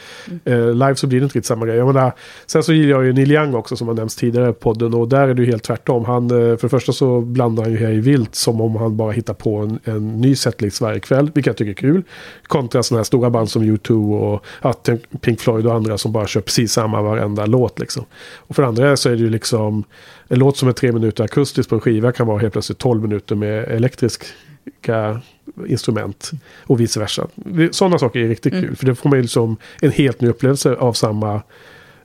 eh, 0.44 0.72
live 0.72 0.96
så 0.96 1.06
blir 1.06 1.20
det 1.20 1.24
inte 1.24 1.38
riktigt 1.38 1.46
samma 1.46 1.66
grej. 1.66 1.76
Jag 1.76 1.86
menar, 1.86 2.12
sen 2.46 2.62
så 2.62 2.72
gillar 2.72 2.90
jag 2.90 3.04
ju 3.04 3.12
Neil 3.12 3.32
Young 3.32 3.54
också 3.54 3.76
som 3.76 3.88
har 3.88 3.94
nämnts 3.94 4.16
tidigare 4.16 4.50
i 4.50 4.52
podden. 4.52 4.94
Och 4.94 5.08
där 5.08 5.28
är 5.28 5.34
det 5.34 5.42
ju 5.42 5.50
helt 5.50 5.62
tvärtom. 5.62 6.04
Han, 6.04 6.24
eh, 6.24 6.56
för 6.56 6.62
det 6.62 6.68
första 6.68 6.92
så 6.92 7.20
blandar 7.20 7.62
han 7.62 7.72
ju 7.72 7.78
här 7.78 7.92
i 7.92 8.00
vilt 8.00 8.34
som 8.34 8.60
om 8.60 8.76
han 8.76 8.96
bara 8.96 9.12
hittar 9.12 9.34
på 9.34 9.56
en, 9.56 9.78
en 9.84 10.20
ny 10.20 10.36
setlist 10.36 10.80
varje 10.80 11.00
kväll. 11.00 11.30
Vilket 11.34 11.46
jag 11.46 11.56
tycker 11.56 11.70
är 11.70 11.74
kul. 11.74 12.02
Kontra 12.46 12.82
sådana 12.82 12.98
här 12.98 13.04
stora 13.04 13.30
band 13.36 13.50
som 13.50 13.62
U2 13.62 14.18
och 14.20 14.44
ja, 14.62 14.74
Pink 15.20 15.40
Floyd 15.40 15.66
och 15.66 15.74
andra 15.74 15.98
som 15.98 16.12
bara 16.12 16.26
kör 16.26 16.40
precis 16.40 16.72
samma 16.72 17.02
varenda 17.02 17.46
låt. 17.46 17.78
Liksom. 17.78 18.04
Och 18.36 18.56
för 18.56 18.62
andra 18.62 18.96
så 18.96 19.08
är 19.08 19.12
det 19.12 19.18
ju 19.22 19.30
liksom 19.30 19.84
en 20.28 20.38
låt 20.38 20.56
som 20.56 20.68
är 20.68 20.72
tre 20.72 20.92
minuter 20.92 21.24
akustiskt 21.24 21.68
på 21.70 21.74
en 21.74 21.80
skiva 21.80 22.12
kan 22.12 22.26
vara 22.26 22.38
helt 22.38 22.52
plötsligt 22.52 22.78
12 22.78 23.02
minuter 23.02 23.34
med 23.34 23.64
elektriska 23.64 25.20
instrument 25.66 26.30
och 26.66 26.80
vice 26.80 27.00
versa. 27.00 27.26
Sådana 27.70 27.98
saker 27.98 28.20
är 28.20 28.28
riktigt 28.28 28.52
Mm. 28.52 28.64
kul 28.64 28.76
för 28.76 28.86
det 28.86 28.94
får 28.94 29.08
man 29.08 29.18
ju 29.18 29.22
liksom 29.22 29.56
en 29.82 29.90
helt 29.90 30.20
ny 30.20 30.28
upplevelse 30.28 30.74
av 30.76 30.92
samma, 30.92 31.42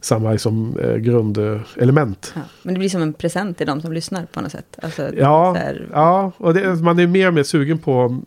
samma 0.02 0.32
liksom, 0.32 0.78
eh, 0.84 0.96
grundelement. 0.96 2.32
Ja. 2.36 2.42
Men 2.64 2.74
det 2.74 2.80
blir 2.80 2.90
som 2.90 3.02
en 3.02 3.14
present 3.14 3.58
till 3.58 3.68
de 3.68 3.82
som 3.82 3.94
lyssnar 3.94 4.26
på 4.26 4.42
något 4.42 4.52
sätt. 4.52 4.78
Alltså, 4.84 5.10
Ja, 5.18 5.54
här- 5.54 5.88
ja 5.94 6.32
och 6.38 6.54
det, 6.54 6.76
man 6.76 7.00
är 7.00 7.08
mer 7.08 7.28
och 7.28 7.34
mer 7.34 7.44
sugen 7.44 7.78
på 7.78 8.22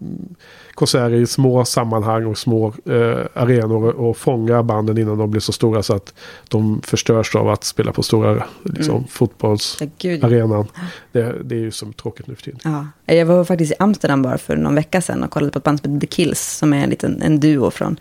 konserter 0.74 1.16
i 1.16 1.26
små 1.26 1.64
sammanhang 1.64 2.26
och 2.26 2.38
små 2.38 2.66
eh, 2.66 3.18
arenor 3.34 3.88
och, 3.90 4.16
fånga 4.16 4.62
banden 4.62 4.98
innan 4.98 5.18
de 5.18 5.30
blir 5.30 5.40
så 5.40 5.52
stora 5.52 5.82
så 5.82 5.94
att 5.94 6.14
de 6.48 6.80
förstörs 6.82 7.34
av 7.34 7.48
att 7.48 7.64
spela 7.64 7.92
på 7.92 8.02
stora 8.02 8.44
liksom, 8.62 8.94
Mm. 8.94 9.08
fotbollsarenan. 9.08 10.66
Det, 11.12 11.34
det 11.44 11.54
är 11.54 11.60
ju 11.60 11.70
som 11.70 11.92
tråkigt 11.92 12.26
nu 12.26 12.34
för 12.34 12.42
tiden. 12.42 12.60
Ja, 12.64 13.14
jag 13.14 13.26
var 13.26 13.44
faktiskt 13.44 13.72
i 13.72 13.74
Amsterdam 13.78 14.22
bara 14.22 14.38
för 14.38 14.56
någon 14.56 14.74
vecka 14.74 15.00
sedan 15.00 15.22
och 15.22 15.30
kollade 15.30 15.52
på 15.52 15.58
ett 15.58 15.64
band 15.64 15.80
som 15.80 15.94
heter 15.94 16.06
The 16.06 16.12
Kills, 16.14 16.56
som 16.56 16.72
är 16.72 16.84
en 16.84 16.90
liten 16.90 17.22
en 17.22 17.40
duo 17.40 17.70
från 17.70 17.96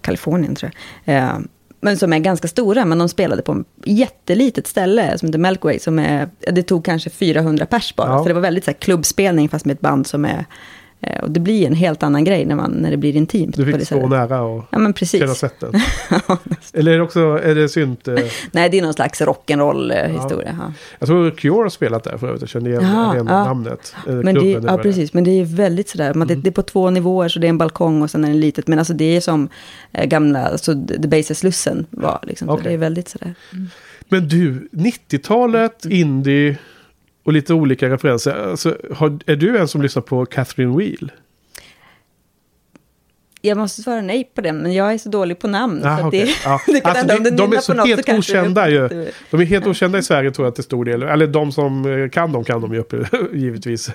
Kalifornien 0.00 0.54
tror 0.54 0.72
jag. 1.04 1.16
Eh, 1.16 1.38
men 1.80 1.98
som 1.98 2.12
är 2.12 2.18
ganska 2.18 2.48
stora, 2.48 2.84
men 2.84 2.98
de 2.98 3.08
spelade 3.08 3.42
på 3.42 3.52
ett 3.52 3.66
jättelitet 3.84 4.66
ställe 4.66 5.18
som 5.18 5.28
heter 5.28 5.38
Melkway, 5.38 5.78
som 5.78 5.98
är, 5.98 6.28
det 6.52 6.62
tog 6.62 6.84
kanske 6.84 7.10
400 7.10 7.66
pers 7.66 7.94
bara. 7.96 8.10
Ja. 8.10 8.18
Så 8.18 8.28
det 8.28 8.34
var 8.34 8.40
väldigt 8.40 8.64
så 8.64 8.70
här, 8.70 8.78
klubbspelning 8.78 9.48
fast 9.48 9.64
med 9.64 9.74
ett 9.74 9.80
band 9.80 10.06
som 10.06 10.24
är, 10.24 10.44
och 11.22 11.30
det 11.30 11.40
blir 11.40 11.66
en 11.66 11.74
helt 11.74 12.02
annan 12.02 12.24
grej 12.24 12.44
när, 12.44 12.54
man, 12.54 12.70
när 12.70 12.90
det 12.90 12.96
blir 12.96 13.16
intimt. 13.16 13.56
Du 13.56 13.72
fick 13.72 13.86
stå 13.86 14.08
nära 14.08 14.42
och 14.42 14.64
Ja, 14.70 14.78
men 14.78 14.92
precis. 14.92 15.20
känna 15.20 15.34
svetten. 15.34 15.72
Eller 16.72 16.92
är 16.92 16.96
det 16.96 17.02
också 17.02 17.20
är 17.20 17.54
det 17.54 17.68
synt? 17.68 18.08
Eh, 18.08 18.14
Nej, 18.52 18.70
det 18.70 18.78
är 18.78 18.82
någon 18.82 18.94
slags 18.94 19.20
rock'n'roll-historia. 19.20 20.56
Ja. 20.60 20.72
jag 20.98 21.08
tror 21.08 21.30
Cure 21.30 21.62
har 21.62 21.68
spelat 21.68 22.04
där 22.04 22.18
för 22.18 22.26
övrigt. 22.26 22.42
Jag 22.42 22.48
känner 22.48 22.70
igen 22.70 22.82
igen 22.82 23.26
ja. 23.28 23.44
namnet. 23.44 23.94
Eh, 24.08 24.14
Men 24.14 24.34
det, 24.34 24.40
klubben, 24.40 24.64
ja, 24.64 24.76
det 24.76 24.82
precis. 24.82 25.12
Men 25.12 25.24
det 25.24 25.30
är 25.30 25.44
väldigt 25.44 25.88
sådär, 25.88 26.14
man, 26.14 26.28
det, 26.28 26.34
det 26.34 26.48
är 26.48 26.52
på 26.52 26.62
två 26.62 26.90
nivåer, 26.90 27.28
så 27.28 27.38
det 27.38 27.46
är 27.46 27.48
en 27.48 27.58
balkong 27.58 28.02
och 28.02 28.10
sen 28.10 28.24
är 28.24 28.28
det 28.28 28.34
litet. 28.34 28.66
Men 28.66 28.78
alltså 28.78 28.94
det 28.94 29.16
är 29.16 29.20
som 29.20 29.48
eh, 29.92 30.04
gamla, 30.04 30.46
alltså 30.46 30.86
The 31.02 31.08
Base 31.08 31.34
Slussen 31.34 31.86
var 31.90 32.18
liksom. 32.22 32.48
Så 32.48 32.54
Okej. 32.54 32.64
det 32.64 32.72
är 32.72 32.78
väldigt 32.78 33.08
sådär. 33.08 33.34
Men 34.08 34.28
du, 34.28 34.68
90-talet, 34.72 35.84
indie 35.84 36.56
och 37.26 37.32
lite 37.32 37.54
olika 37.54 37.88
referenser. 37.90 38.50
Alltså, 38.50 38.76
har, 38.94 39.18
är 39.26 39.36
du 39.36 39.58
en 39.58 39.68
som 39.68 39.82
lyssnar 39.82 40.02
på 40.02 40.26
Catherine 40.26 40.76
Wheel? 40.76 41.12
jag 43.40 43.58
måste 43.58 43.82
svara 43.82 44.00
nej 44.00 44.30
på 44.34 44.40
den, 44.40 44.58
men 44.58 44.72
jag 44.74 44.92
är 44.94 44.98
så 44.98 45.08
dålig 45.08 45.38
på 45.38 45.48
namn. 45.48 45.80
Ah, 45.84 45.96
så 45.96 46.02
att 46.02 46.06
okej. 46.08 46.20
det, 46.24 46.32
Ja. 46.44 46.60
det 46.66 46.80
kan 46.80 46.90
Alltså, 46.96 47.06
det- 47.22 47.30
de 47.30 47.52
är 47.52 47.56
så 47.60 47.74
något 47.74 47.86
helt 47.86 48.06
det- 48.06 48.18
okända 48.18 48.68
ju. 48.70 48.88
De 49.30 49.40
är 49.40 49.44
helt 49.44 49.66
okända 49.66 49.98
i 49.98 50.02
Sverige 50.02 50.30
tror 50.30 50.46
jag 50.46 50.54
till 50.54 50.64
stor 50.64 50.84
del. 50.84 51.02
Eller 51.02 51.26
de 51.26 51.52
som 51.52 51.86
eh, 52.02 52.08
kan 52.08 52.32
dem 52.32 52.44
kan 52.44 52.60
de 52.60 52.74
ju 52.74 52.84
givetvis. 53.32 53.90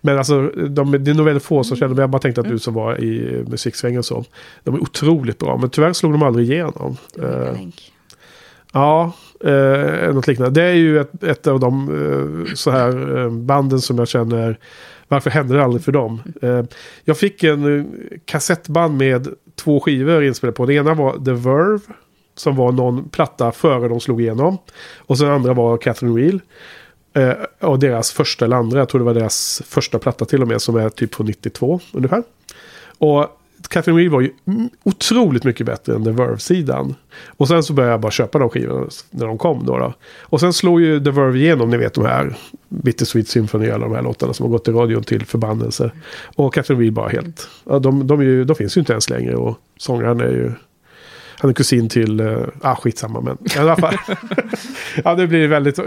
Men 0.00 0.18
alltså, 0.18 0.42
de, 0.68 1.04
det 1.04 1.10
är 1.10 1.14
nog 1.14 1.26
väldigt 1.26 1.44
få 1.44 1.64
som 1.64 1.76
känner 1.76 1.94
men 1.94 2.00
Jag 2.02 2.10
bara 2.10 2.18
tänkte 2.22 2.40
att 2.40 2.46
Mm. 2.46 2.56
du 2.56 2.58
som 2.60 2.74
var 2.74 3.00
i 3.04 3.34
eh, 3.34 3.48
musiksvängen 3.48 4.02
så. 4.02 4.24
De 4.62 4.74
är 4.74 4.80
otroligt 4.82 5.38
bra, 5.38 5.56
men 5.56 5.70
tyvärr 5.70 5.92
slog 5.92 6.12
de 6.12 6.22
aldrig 6.22 6.50
igenom. 6.50 6.96
Eh. 7.22 7.58
Ja, 8.72 9.12
eh, 9.44 10.14
något 10.14 10.26
liknande. 10.26 10.60
Det 10.60 10.68
är 10.68 10.74
ju 10.74 11.00
ett, 11.00 11.24
ett 11.24 11.46
av 11.46 11.60
de 11.60 11.88
eh, 11.88 12.54
så 12.54 12.70
här 12.70 13.18
eh, 13.18 13.30
banden 13.30 13.80
som 13.80 13.98
jag 13.98 14.08
känner. 14.08 14.58
Varför 15.08 15.30
hände 15.30 15.56
det 15.56 15.64
aldrig 15.64 15.84
för 15.84 15.92
dem? 15.92 16.22
Eh, 16.42 16.62
jag 17.04 17.18
fick 17.18 17.44
en 17.44 17.86
kassettband 18.24 18.98
med 18.98 19.28
två 19.56 19.80
skivor 19.80 20.24
inspelade 20.24 20.56
på. 20.56 20.66
Det 20.66 20.74
ena 20.74 20.94
var 20.94 21.12
The 21.12 21.32
Verve. 21.32 21.80
Som 22.36 22.56
var 22.56 22.72
någon 22.72 23.08
platta 23.08 23.52
före 23.52 23.88
de 23.88 24.00
slog 24.00 24.20
igenom. 24.20 24.58
Och 24.98 25.18
sen 25.18 25.28
andra 25.30 25.54
var 25.54 25.76
Catherine 25.76 26.14
Wheel. 26.14 26.40
Eh, 27.14 27.68
och 27.68 27.78
deras 27.78 28.12
första 28.12 28.44
eller 28.44 28.56
andra, 28.56 28.78
jag 28.78 28.88
tror 28.88 28.98
det 28.98 29.04
var 29.04 29.14
deras 29.14 29.62
första 29.66 29.98
platta 29.98 30.24
till 30.24 30.42
och 30.42 30.48
med. 30.48 30.62
Som 30.62 30.76
är 30.76 30.88
typ 30.88 31.14
från 31.14 31.26
92 31.26 31.80
ungefär. 31.92 32.22
Och 32.98 33.40
Catherine 33.68 33.96
Wheel 33.96 34.10
var 34.10 34.20
ju 34.20 34.30
otroligt 34.82 35.44
mycket 35.44 35.66
bättre 35.66 35.94
än 35.94 36.04
The 36.04 36.10
Verve-sidan. 36.10 36.94
Och 37.26 37.48
sen 37.48 37.62
så 37.62 37.72
började 37.72 37.92
jag 37.92 38.00
bara 38.00 38.12
köpa 38.12 38.38
de 38.38 38.50
skivorna 38.50 38.86
när 39.10 39.26
de 39.26 39.38
kom 39.38 39.66
då. 39.66 39.78
då. 39.78 39.94
Och 40.20 40.40
sen 40.40 40.52
slog 40.52 40.80
ju 40.80 41.04
The 41.04 41.10
Verve 41.10 41.38
igenom, 41.38 41.70
ni 41.70 41.76
vet 41.76 41.94
de 41.94 42.04
här 42.04 42.36
Bittersweet 42.68 43.28
Symphony, 43.28 43.70
alla 43.70 43.86
de 43.86 43.94
här 43.94 44.02
låtarna 44.02 44.34
som 44.34 44.44
har 44.44 44.50
gått 44.50 44.68
i 44.68 44.70
radion 44.70 45.02
till 45.02 45.26
förbannelse. 45.26 45.90
Och 46.36 46.54
Catherine 46.54 46.80
Wheel 46.80 46.92
bara 46.92 47.08
helt, 47.08 47.48
ja, 47.64 47.78
de, 47.78 48.06
de, 48.06 48.20
är 48.20 48.24
ju, 48.24 48.44
de 48.44 48.56
finns 48.56 48.76
ju 48.76 48.80
inte 48.80 48.92
ens 48.92 49.10
längre 49.10 49.36
och 49.36 49.58
sångaren 49.76 50.20
är 50.20 50.30
ju 50.30 50.52
han 51.38 51.50
är 51.50 51.54
kusin 51.54 51.88
till, 51.88 52.20
uh, 52.20 52.46
ah 52.62 52.74
skitsamma 52.76 53.20
men 53.20 53.38
i 53.56 53.58
alla 53.58 53.76
fall. 53.76 53.94
ja 55.04 55.14
det 55.14 55.26
blir 55.26 55.48
väldigt 55.48 55.78
uh, 55.78 55.84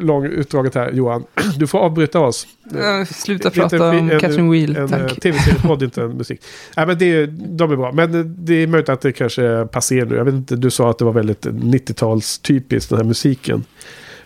lång 0.00 0.24
utdraget 0.26 0.74
här 0.74 0.90
Johan. 0.92 1.24
Du 1.58 1.66
får 1.66 1.78
avbryta 1.78 2.20
oss. 2.20 2.46
Eh, 2.74 3.04
Sluta 3.06 3.50
prata 3.50 3.76
en 3.76 3.82
om 4.12 4.20
Catherine 4.20 4.50
Wheel, 4.50 4.76
En 4.76 4.84
eh, 4.84 4.88
tack. 4.90 5.20
tv-seriepodd, 5.20 5.82
inte 5.82 6.02
en 6.02 6.10
musik. 6.16 6.40
Nej, 6.76 6.86
men 6.86 6.98
det, 6.98 7.26
de 7.26 7.72
är 7.72 7.76
bra. 7.76 7.92
Men 7.92 8.14
eh, 8.14 8.20
det 8.24 8.54
är 8.54 8.66
möjligt 8.66 8.88
att 8.88 9.00
det 9.00 9.12
kanske 9.12 9.42
är 9.44 9.64
passé 9.64 10.04
nu. 10.04 10.16
Jag 10.16 10.24
vet 10.24 10.34
inte, 10.34 10.56
du 10.56 10.70
sa 10.70 10.90
att 10.90 10.98
det 10.98 11.04
var 11.04 11.12
väldigt 11.12 11.46
90-tals 11.46 12.38
typiskt 12.38 12.90
den 12.90 12.98
här 12.98 13.04
musiken. 13.04 13.64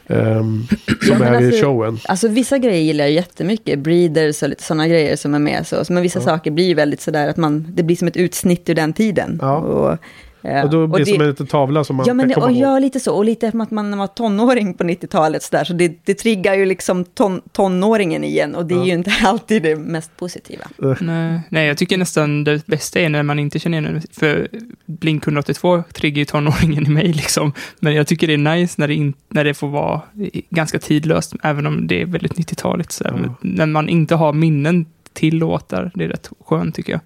ehm, 0.07 0.67
som 1.07 1.19
men 1.19 1.35
är 1.35 1.41
i 1.43 1.47
alltså- 1.47 1.65
showen. 1.67 1.99
Alltså 2.05 2.29
vissa 2.29 2.59
grejer 2.59 2.83
gillar 2.83 3.05
jag 3.05 3.13
jättemycket, 3.13 3.79
breeders 3.79 4.43
och 4.43 4.49
lite 4.49 4.63
sådana 4.63 4.89
grejer 4.89 5.17
som 5.17 5.35
är 5.35 5.39
med. 5.39 5.67
Så. 5.67 5.85
Men 5.93 6.03
vissa 6.03 6.19
Ja. 6.19 6.25
saker 6.25 6.51
blir 6.51 6.65
ju 6.67 6.75
väldigt 6.75 7.01
sådär 7.01 7.29
att 7.29 7.37
man, 7.37 7.67
det 7.75 7.83
blir 7.83 7.97
som 7.97 8.09
ett 8.09 8.17
utsnitt 8.17 8.69
ur 8.69 8.75
den 8.75 8.93
tiden. 8.93 9.39
Ja. 9.43 9.57
Och, 9.57 9.99
eh, 10.43 10.65
Och 10.65 10.71
då 10.71 10.87
blir 10.87 10.99
det 10.99 11.05
det- 11.05 11.11
som 11.13 11.21
en 11.23 11.29
liten 11.29 11.47
tavla 11.47 11.85
som 11.85 11.97
man 11.97 12.07
Ja, 12.07 12.15
men 12.15 12.27
kan 12.29 12.35
komma 12.35 12.47
och 12.47 12.53
ihåg. 12.53 12.63
ja, 12.63 12.79
lite 12.79 13.01
så. 13.01 13.15
Och 13.15 13.25
lite 13.25 13.51
som 13.51 13.61
att 13.61 13.71
man 13.71 13.99
var 13.99 14.07
tonåring 14.07 14.75
på 14.75 14.85
90-talet. 14.85 15.43
Så, 15.43 15.57
där, 15.57 15.65
så 15.65 15.73
det, 15.73 15.99
det 16.05 16.15
triggar 16.15 16.55
ju 16.55 16.67
liksom 16.67 17.05
ton, 17.05 17.41
tonåringen 17.53 18.25
igen. 18.25 18.55
Och 18.55 18.67
det 18.67 18.75
är 18.75 18.79
Ja. 18.79 18.85
ju 18.85 18.93
inte 18.93 19.13
alltid 19.25 19.63
det 19.63 19.77
mest 19.77 20.17
positiva. 20.17 20.65
Nej, 21.01 21.41
nej, 21.49 21.67
jag 21.67 21.79
tycker 21.79 21.99
nästan 21.99 22.45
det 22.45 22.67
bästa 22.67 23.01
är 23.01 23.09
när 23.09 23.23
man 23.23 23.39
inte 23.39 23.59
känner 23.59 23.81
igen. 23.81 24.03
För 24.13 24.49
Blink 24.87 25.25
182 25.27 25.83
triggar 25.93 26.19
ju 26.19 26.25
tonåringen 26.25 26.87
i 26.87 26.91
mig 26.91 27.13
liksom. 27.13 27.53
Men 27.81 27.95
jag 27.95 28.07
tycker 28.07 28.27
det 28.27 28.35
är 28.35 28.57
nice 28.57 28.75
när 28.79 28.89
det, 28.89 28.95
in, 28.95 29.15
när 29.29 29.45
det 29.45 29.55
får 29.55 29.69
vara 29.69 30.01
ganska 30.51 30.79
tidlöst, 30.79 31.33
även 31.43 31.67
om 31.67 31.87
det 31.87 32.03
är 32.03 32.07
väldigt 32.07 32.33
90-taligt. 32.35 32.93
Så 32.93 33.05
här. 33.05 33.21
Ja. 33.27 33.35
När 33.43 33.67
man 33.67 33.89
inte 33.89 34.15
har 34.15 34.33
minnen 34.33 34.87
till 35.13 35.37
låtar, 35.39 35.91
det 35.95 36.05
är 36.05 36.09
rätt 36.09 36.31
skönt 36.47 36.75
tycker 36.75 36.93
jag. 36.93 37.01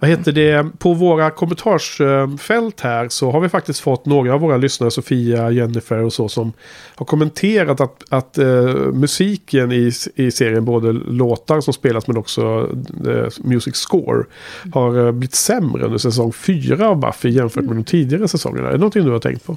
Vad 0.00 0.10
heter 0.10 0.32
det? 0.32 0.66
På 0.78 0.94
våra 0.94 1.30
kommentarsfält 1.30 2.80
här 2.80 3.08
så 3.08 3.30
har 3.30 3.40
vi 3.40 3.48
faktiskt 3.48 3.80
fått 3.80 4.06
några 4.06 4.34
av 4.34 4.40
våra 4.40 4.56
lyssnare, 4.56 4.90
Sofia, 4.90 5.50
Jennifer 5.50 5.98
och 5.98 6.12
så, 6.12 6.28
som 6.28 6.52
har 6.96 7.06
kommenterat 7.06 7.80
att, 7.80 8.04
att 8.08 8.38
eh, 8.38 8.64
musiken 8.92 9.72
i, 9.72 9.92
i 10.14 10.30
serien, 10.30 10.64
både 10.64 10.92
låtar 10.92 11.60
som 11.60 11.72
spelas 11.74 12.06
men 12.06 12.16
också 12.16 12.68
eh, 13.06 13.28
music 13.44 13.76
score, 13.76 14.24
har 14.72 15.06
eh, 15.06 15.12
blivit 15.12 15.34
sämre 15.34 15.84
under 15.84 15.98
säsong 15.98 16.32
4 16.32 16.88
av 16.88 17.00
Buffy 17.00 17.28
jämfört 17.28 17.64
med 17.64 17.76
de 17.76 17.84
tidigare 17.84 18.28
säsongerna. 18.28 18.68
Är 18.68 18.72
det 18.72 18.78
någonting 18.78 19.04
du 19.04 19.10
har 19.10 19.18
tänkt 19.18 19.46
på? 19.46 19.56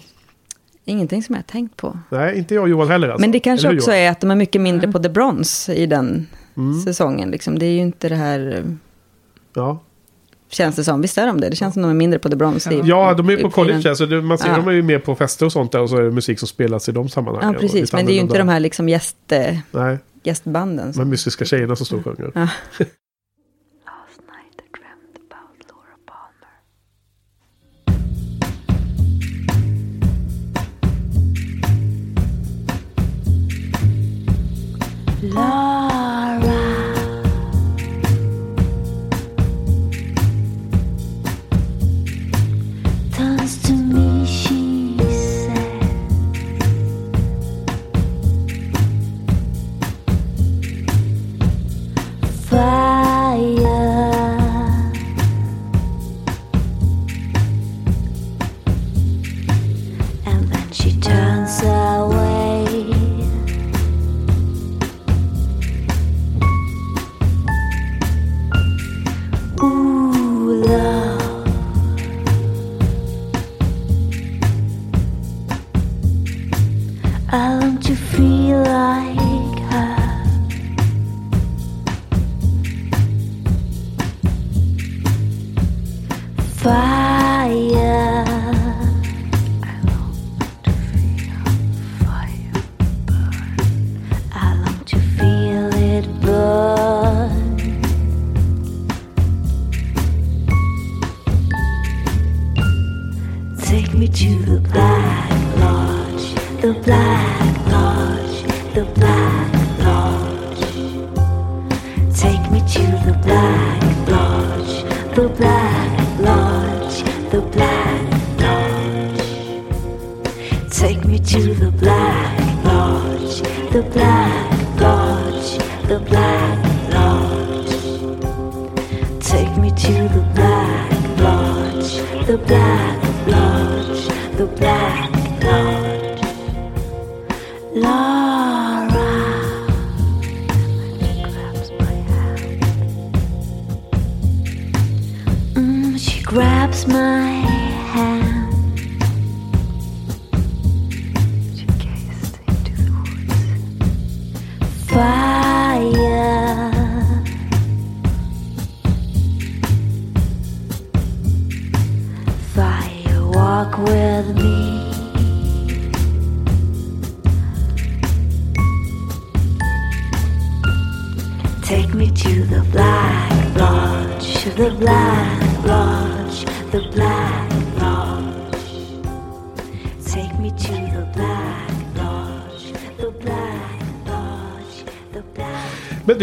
Ingenting 0.85 1.23
som 1.23 1.35
jag 1.35 1.39
har 1.39 1.43
tänkt 1.43 1.77
på. 1.77 1.97
Nej, 2.09 2.37
inte 2.37 2.55
jag 2.55 2.63
och 2.63 2.69
Johan 2.69 2.87
heller 2.87 3.07
alltså. 3.09 3.21
Men 3.21 3.31
det 3.31 3.39
kanske 3.39 3.67
Eller 3.67 3.77
också 3.77 3.91
Johan? 3.91 4.01
är 4.03 4.11
att 4.11 4.21
de 4.21 4.31
är 4.31 4.35
mycket 4.35 4.61
mindre 4.61 4.91
på 4.91 4.99
The 4.99 5.09
Bronze 5.09 5.73
i 5.73 5.85
den 5.85 6.27
Mm, 6.57 6.81
säsongen. 6.81 7.31
Liksom. 7.31 7.59
Det 7.59 7.65
är 7.65 7.71
ju 7.71 7.81
inte 7.81 8.09
det 8.09 8.15
här, 8.15 8.63
ja. 9.53 9.79
Känns 10.53 10.75
det 10.75 10.83
som. 10.83 11.01
Visst 11.01 11.17
är 11.17 11.27
de 11.27 11.41
det? 11.41 11.49
Det 11.49 11.55
känns 11.55 11.73
som 11.73 11.83
de 11.83 11.89
är 11.91 11.95
mindre 11.95 12.19
på 12.19 12.29
The 12.29 12.35
Bronze. 12.35 12.73
i- 12.73 12.81
ja, 12.83 13.13
de 13.13 13.29
är 13.29 13.37
på 13.37 13.49
college 13.49 13.73
fyran. 13.73 13.85
här, 13.89 13.95
så 13.95 14.05
det, 14.05 14.21
man 14.21 14.37
ser 14.37 14.49
Ja. 14.49 14.55
dem 14.57 14.67
är 14.67 14.71
ju 14.71 14.81
mer 14.81 14.99
på 14.99 15.15
fester 15.15 15.45
och 15.45 15.51
sånt 15.51 15.71
där 15.71 15.81
och 15.81 15.89
så 15.89 15.97
är 15.97 16.01
det 16.03 16.11
musik 16.11 16.39
som 16.39 16.47
spelas 16.47 16.89
i 16.89 16.91
de 16.91 17.09
sammanhangen. 17.09 17.53
Ja, 17.53 17.59
precis. 17.59 17.93
Men 17.93 18.05
det 18.05 18.11
är 18.11 18.13
ju 18.13 18.19
inte 18.19 18.37
de 18.37 18.49
här 18.49 18.59
liksom 18.59 18.89
gäst, 18.89 19.17
Nej, 19.71 19.97
gästbanden. 20.23 20.91
de 20.91 21.09
mystiska 21.09 21.45
tjejerna 21.45 21.75
som 21.75 21.85
står 21.85 21.97
och 21.97 22.03
sjunger. 22.03 22.31
ja. 22.35 22.47
Last 35.21 35.92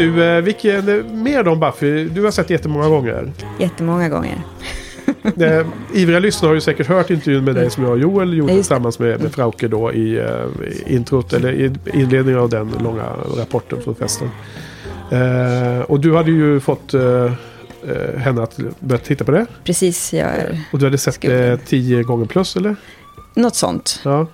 du, 0.01 0.25
eh, 0.25 0.41
vilken 0.43 0.89
eh, 0.89 1.05
mer 1.05 1.49
om 1.49 1.61
Buffy? 1.61 2.05
Du 2.09 2.25
har 2.25 2.31
sett 2.31 2.51
jättemånga 2.51 2.89
gånger. 2.89 3.33
Jättemånga 3.59 4.09
gånger. 4.09 4.39
Eh, 5.41 5.67
ivriga 5.95 6.19
lyssnare 6.19 6.49
har 6.49 6.55
ju 6.55 6.61
säkert 6.61 6.87
hört 6.87 7.11
intervjun 7.11 7.45
med 7.45 7.55
dig 7.55 7.71
som 7.71 7.83
jag 7.85 7.93
och 7.93 7.99
Joel 7.99 8.35
gjorde 8.35 8.53
det. 8.53 8.57
tillsammans 8.57 8.99
med, 8.99 9.21
med 9.23 9.33
Frauke 9.33 9.69
då 9.69 9.93
i, 9.93 10.19
eh, 10.19 10.25
i 10.89 10.95
introt, 10.95 11.33
eller 11.33 11.53
i 11.53 11.73
inledningen 11.95 12.41
av 12.41 12.49
den 12.49 12.71
långa 12.83 13.05
rapporten 13.37 13.83
från 13.83 13.95
festen. 13.95 14.31
Eh, 15.11 15.81
och 15.81 16.01
du 16.01 16.15
hade 16.17 16.31
ju 16.31 16.61
fått 16.61 16.95
eh, 16.95 17.31
henne 18.17 18.43
att 18.43 18.57
börja 18.81 18.99
titta 19.01 19.25
på 19.25 19.31
det. 19.31 19.47
Precis, 19.65 20.13
jag 20.13 20.29
är 20.29 20.61
Och 20.73 20.79
du 20.79 20.87
hade 20.87 20.99
sett 20.99 21.21
det 21.21 21.57
tio 21.67 22.03
gånger 22.03 22.27
plus 22.27 22.57
eller? 22.57 22.77
något 23.35 23.55
sånt. 23.57 24.01
Ja. 24.05 24.27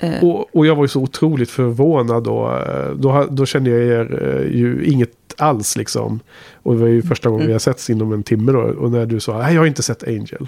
Eh, 0.00 0.24
Och, 0.24 0.56
och 0.56 0.66
jag 0.66 0.74
var 0.76 0.84
ju 0.84 0.88
så 0.88 1.00
otroligt 1.00 1.50
förvånad 1.50 2.24
då. 2.24 2.62
Eh, 2.66 2.90
Då, 2.94 3.26
då 3.30 3.46
kände 3.46 3.70
jag 3.70 3.80
er 3.82 4.22
eh, 4.22 4.56
ju 4.56 4.84
inget 4.84 5.10
alls 5.36 5.76
liksom. 5.76 6.20
Och 6.62 6.74
det 6.74 6.80
var 6.80 6.88
ju 6.88 7.02
första 7.02 7.28
gången 7.30 7.46
vi 7.46 7.52
har 7.52 7.58
setts 7.58 7.90
inom 7.90 8.12
en 8.12 8.22
timme 8.22 8.52
då. 8.52 8.58
Och 8.60 8.90
när 8.90 9.06
du 9.06 9.20
sa, 9.20 9.38
nej 9.38 9.54
jag 9.54 9.60
har 9.60 9.66
inte 9.66 9.82
sett 9.82 10.08
Angel. 10.08 10.46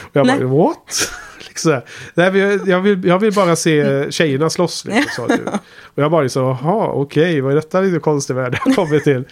Och 0.00 0.10
jag 0.16 0.26
bara, 0.26 0.46
what? 0.46 1.10
liksom 1.48 1.80
nej, 2.14 2.58
jag, 2.66 2.80
vill, 2.80 3.04
jag 3.04 3.18
vill 3.18 3.32
bara 3.34 3.56
se 3.56 4.06
tjejerna 4.12 4.50
slåss. 4.50 4.84
Liksom, 4.84 5.28
sa 5.28 5.36
du. 5.36 5.42
Och 5.82 6.02
jag 6.02 6.10
bara 6.10 6.28
så, 6.28 6.40
jaha 6.40 6.86
okej, 6.86 7.40
vad 7.40 7.52
är 7.52 7.56
detta 7.56 7.80
lite 7.80 7.98
konstig 7.98 8.34
värld 8.34 8.58
jag 8.64 8.74
kommer 8.74 8.98
till? 8.98 9.24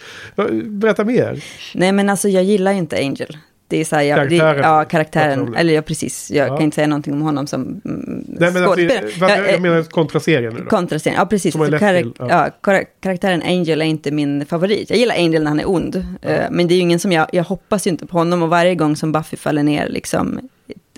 Berätta 0.69 1.03
mer. 1.03 1.43
Nej 1.75 1.91
men 1.91 2.09
alltså 2.09 2.29
jag 2.29 2.43
gillar 2.43 2.71
ju 2.71 2.77
inte 2.77 2.97
Angel. 2.97 3.37
Det 3.69 3.77
är 3.77 3.85
så 3.85 3.95
här, 3.95 4.03
jag, 4.03 4.29
det, 4.29 4.37
Karaktären. 4.37 4.63
ja, 4.63 4.85
karaktären. 4.85 5.51
det. 5.51 5.57
Eller 5.57 5.73
ja, 5.73 5.81
precis. 5.81 6.31
Jag 6.31 6.47
Ja. 6.49 6.55
kan 6.55 6.63
inte 6.63 6.75
säga 6.75 6.87
någonting 6.87 7.13
om 7.13 7.21
honom 7.21 7.47
som 7.47 7.61
mm, 7.61 8.25
Nej, 8.27 8.51
men 8.53 8.63
alltså, 8.63 8.79
Ja, 8.81 8.89
jag, 9.19 9.53
eh, 9.53 9.59
menar 9.59 9.83
kontra 9.83 10.19
serien 10.19 10.53
nu 10.53 10.59
då. 10.59 10.65
Kontraserien, 10.69 11.19
ja 11.19 11.25
precis. 11.25 11.51
Som 11.51 11.61
har 11.61 11.65
Så 11.67 11.71
lett 11.71 11.81
karak- 11.81 12.01
till, 12.01 12.11
ja. 12.19 12.27
ja. 12.29 12.49
kara- 12.61 12.83
karaktären 13.01 13.41
Angel 13.41 13.81
är 13.81 13.85
inte 13.85 14.11
min 14.11 14.45
favorit. 14.45 14.89
Jag 14.89 14.99
gillar 14.99 15.15
Angel 15.15 15.43
när 15.43 15.49
han 15.51 15.59
är 15.59 15.69
ond. 15.69 15.95
Eh, 16.21 16.41
Men 16.51 16.67
det 16.67 16.73
är 16.73 16.75
ju 16.75 16.81
ingen 16.81 16.99
som 16.99 17.11
jag, 17.11 17.27
jag 17.31 17.43
hoppas 17.43 17.87
ju 17.87 17.91
inte 17.91 18.05
på 18.05 18.17
honom. 18.17 18.43
Och 18.43 18.49
varje 18.49 18.75
gång 18.75 18.95
som 18.95 19.11
Buffy 19.11 19.37
faller 19.37 19.63
ner, 19.63 19.89
liksom, 19.89 20.39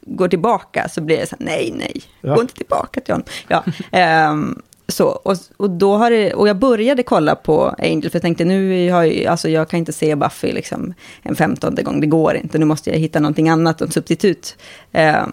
går 0.01 0.27
tillbaka, 0.27 0.89
så 0.89 1.01
blir 1.01 1.19
jag 1.19 1.27
så 1.27 1.35
här, 1.39 1.45
nej, 1.45 1.73
nej, 1.77 2.01
Ja. 2.21 2.35
gå 2.35 2.41
inte 2.41 2.53
tillbaka 2.55 3.01
till 3.01 3.13
honom. 3.13 3.27
Ja, 3.47 3.63
ehm, 3.91 4.61
så, 4.89 5.07
och, 5.07 5.37
och, 5.57 5.69
då 5.69 5.97
har 5.97 6.11
det, 6.11 6.33
och 6.33 6.47
jag 6.47 6.57
började 6.57 7.03
kolla 7.03 7.35
på 7.35 7.75
Angel, 7.77 8.09
för 8.09 8.15
jag 8.15 8.21
tänkte 8.21 8.45
nu 8.45 8.91
har 8.91 9.03
jag, 9.03 9.25
alltså 9.25 9.49
jag 9.49 9.69
kan 9.69 9.79
inte 9.79 9.93
se 9.93 10.15
Buffy 10.15 10.51
liksom 10.51 10.93
en 11.21 11.35
femtonde 11.35 11.83
gång, 11.83 12.01
det 12.01 12.07
går 12.07 12.35
inte, 12.35 12.57
nu 12.57 12.65
måste 12.65 12.89
jag 12.89 12.97
hitta 12.97 13.19
någonting 13.19 13.49
annat, 13.49 13.81
en 13.81 13.91
substitut. 13.91 14.57
Eh, 14.91 15.27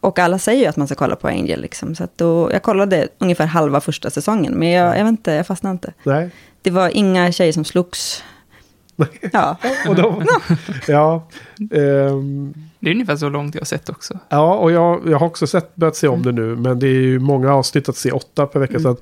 och 0.00 0.18
alla 0.18 0.38
säger 0.38 0.60
ju 0.60 0.66
att 0.66 0.76
man 0.76 0.86
ska 0.86 0.94
kolla 0.94 1.16
på 1.16 1.28
Angel, 1.28 1.60
liksom, 1.60 1.94
så 1.94 2.08
då, 2.16 2.52
jag 2.52 2.62
kollade 2.62 3.08
ungefär 3.18 3.46
halva 3.46 3.80
första 3.80 4.10
säsongen, 4.10 4.54
men 4.54 4.68
jag, 4.70 4.98
jag 4.98 5.04
vet 5.04 5.10
inte, 5.10 5.32
jag 5.32 5.46
fastnade 5.46 5.72
inte. 5.72 5.92
Nej. 6.02 6.30
Det 6.62 6.70
var 6.70 6.96
inga 6.96 7.32
tjejer 7.32 7.52
som 7.52 7.64
slogs. 7.64 8.24
Ja, 9.32 9.56
Och 9.88 9.94
då, 9.94 10.22
ja, 10.88 11.28
ehm, 11.70 12.54
Det 12.82 12.90
är 12.90 12.92
ungefär 12.94 13.16
så 13.16 13.28
långt 13.28 13.54
jag 13.54 13.60
har 13.60 13.66
sett 13.66 13.88
också. 13.88 14.18
Ja, 14.28 14.54
och 14.54 14.72
jag, 14.72 15.00
jag 15.06 15.18
har 15.18 15.26
också 15.26 15.46
sett, 15.46 15.76
börjat 15.76 15.96
se 15.96 16.08
om 16.08 16.22
det 16.22 16.32
nu. 16.32 16.56
Men 16.56 16.78
det 16.78 16.86
är 16.86 17.00
ju 17.00 17.18
många 17.18 17.54
avsnitt 17.54 17.88
att 17.88 17.96
se, 17.96 18.10
åtta 18.12 18.46
per 18.46 18.60
vecka. 18.60 18.80
Så 18.80 18.88
att 18.88 19.00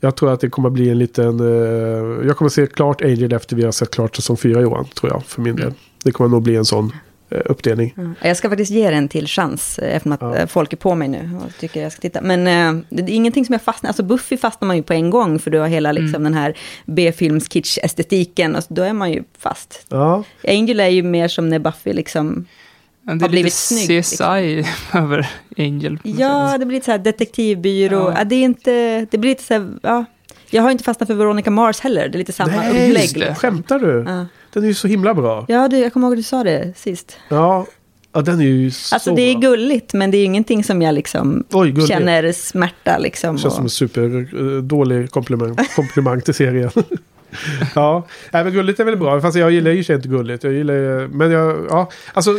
jag 0.00 0.16
tror 0.16 0.32
att 0.32 0.40
det 0.40 0.48
kommer 0.50 0.70
bli 0.70 0.90
en 0.90 0.98
liten... 0.98 1.40
eh, 1.40 2.26
jag 2.26 2.36
kommer 2.36 2.48
se 2.48 2.66
klart 2.66 3.02
Angel 3.02 3.32
efter 3.32 3.56
vi 3.56 3.64
har 3.64 3.72
sett 3.72 3.90
klart 3.90 4.16
säsong 4.16 4.36
fyra 4.36 4.60
Johan, 4.60 4.84
tror 4.84 5.12
jag, 5.12 5.24
för 5.24 5.42
min 5.42 5.56
del. 5.56 5.72
Det 6.04 6.12
kommer 6.12 6.30
nog 6.30 6.42
bli 6.42 6.56
en 6.56 6.64
sån 6.64 6.92
eh, 7.30 7.40
uppdelning. 7.44 7.94
Ja, 7.96 8.28
Jag 8.28 8.36
ska 8.36 8.48
faktiskt 8.48 8.70
ge 8.70 8.90
det 8.90 8.96
en 8.96 9.08
till 9.08 9.26
chans, 9.26 9.78
eh, 9.78 9.96
eftersom 9.96 10.12
att 10.12 10.38
Ja. 10.38 10.46
folk 10.46 10.72
är 10.72 10.76
på 10.76 10.94
mig 10.94 11.08
nu 11.08 11.30
och 11.44 11.50
tycker 11.60 11.82
jag 11.82 11.92
ska 11.92 12.00
titta. 12.00 12.20
Men 12.22 12.46
eh, 12.78 12.82
det 12.88 13.02
är 13.02 13.14
ingenting 13.14 13.44
som 13.44 13.52
jag 13.52 13.62
fastnar, 13.62 13.88
alltså 13.88 14.02
Buffy 14.02 14.36
fastnar 14.36 14.66
man 14.66 14.76
ju 14.76 14.82
på 14.82 14.92
en 14.92 15.10
gång, 15.10 15.38
för 15.38 15.50
du 15.50 15.58
har 15.58 15.66
hela 15.68 15.92
liksom, 15.92 16.24
den 16.24 16.34
här 16.34 16.54
B-films-kitsch-estetiken, 16.86 18.56
och 18.56 18.64
så 18.64 18.74
då 18.74 18.82
är 18.82 18.92
man 18.92 19.12
ju 19.12 19.22
fast. 19.38 19.86
Ja, 19.88 20.24
Angel 20.48 20.80
är 20.80 20.88
ju 20.88 21.02
mer 21.02 21.28
som 21.28 21.48
när 21.48 21.58
Buffy 21.58 21.92
liksom, 21.92 22.46
Det 23.18 23.22
Har 23.24 23.28
är 23.28 23.30
blivit 23.30 23.44
lite 23.44 23.56
snygg, 23.56 23.88
liksom. 23.88 24.26
CSI 24.26 24.64
över 24.98 25.30
Angel. 25.58 25.98
ja, 26.02 26.56
det 26.58 26.66
blir 26.66 26.76
lite 26.76 26.84
så 26.84 26.90
här 26.90 26.98
detektivbyrå, 26.98 27.96
Ja. 28.10 28.14
ja. 28.18 28.24
det 28.24 28.34
är 28.34 28.42
inte, 28.44 29.06
det 29.10 29.18
blir 29.18 29.30
lite 29.30 29.42
så 29.42 29.54
här, 29.54 29.72
ja. 29.82 30.04
Jag 30.52 30.62
har 30.62 30.70
inte 30.70 30.84
fastnat 30.84 31.06
för 31.06 31.14
Veronica 31.14 31.50
Mars 31.50 31.80
heller, 31.80 32.08
det 32.08 32.16
är 32.16 32.18
lite 32.18 32.32
samma 32.32 32.56
Nej, 32.56 32.68
upplägg. 32.88 33.16
liksom. 33.16 33.34
skämtar 33.34 33.78
du? 33.78 34.04
Ja, 34.08 34.26
Den 34.52 34.62
är 34.62 34.66
ju 34.68 34.74
så 34.74 34.88
himla 34.88 35.14
bra. 35.14 35.44
ja 35.48 35.68
du, 35.68 35.78
jag 35.78 35.92
kommer 35.92 36.06
ihåg 36.06 36.12
att 36.14 36.18
du 36.18 36.22
sa 36.22 36.44
det 36.44 36.72
sist. 36.76 37.16
Ja, 37.28 37.66
ja 38.12 38.20
den 38.22 38.40
är 38.40 38.44
ju 38.44 38.70
så 38.70 38.94
Alltså 38.94 39.14
det 39.14 39.22
är 39.22 39.34
gulligt, 39.40 39.92
men 39.92 40.10
det 40.10 40.16
är 40.18 40.24
ingenting 40.24 40.64
som 40.64 40.82
jag 40.82 40.94
liksom 40.94 41.44
Oj, 41.50 41.86
känner 41.88 42.32
smärta 42.32 42.98
liksom. 42.98 43.38
Känns 43.38 43.54
som 43.54 43.60
och- 43.64 43.66
en 43.66 43.70
superdålig 43.70 45.10
komplimang, 45.10 45.56
komplimang 45.76 46.20
till 46.20 46.34
serien. 46.34 46.70
ja, 47.74 48.06
Nej, 48.30 48.44
men 48.44 48.52
gulligt 48.52 48.80
är 48.80 48.84
väl 48.84 48.96
bra. 48.96 49.20
Fast 49.20 49.36
jag 49.36 49.50
gillar 49.50 49.70
ju 49.70 49.94
inte 49.94 50.08
gulligt. 50.08 50.44
Jag 50.44 50.52
gillar 50.52 50.74
ju- 50.74 51.08
men 51.08 51.30
jag, 51.30 51.66
ja, 51.70 51.90
alltså 52.12 52.38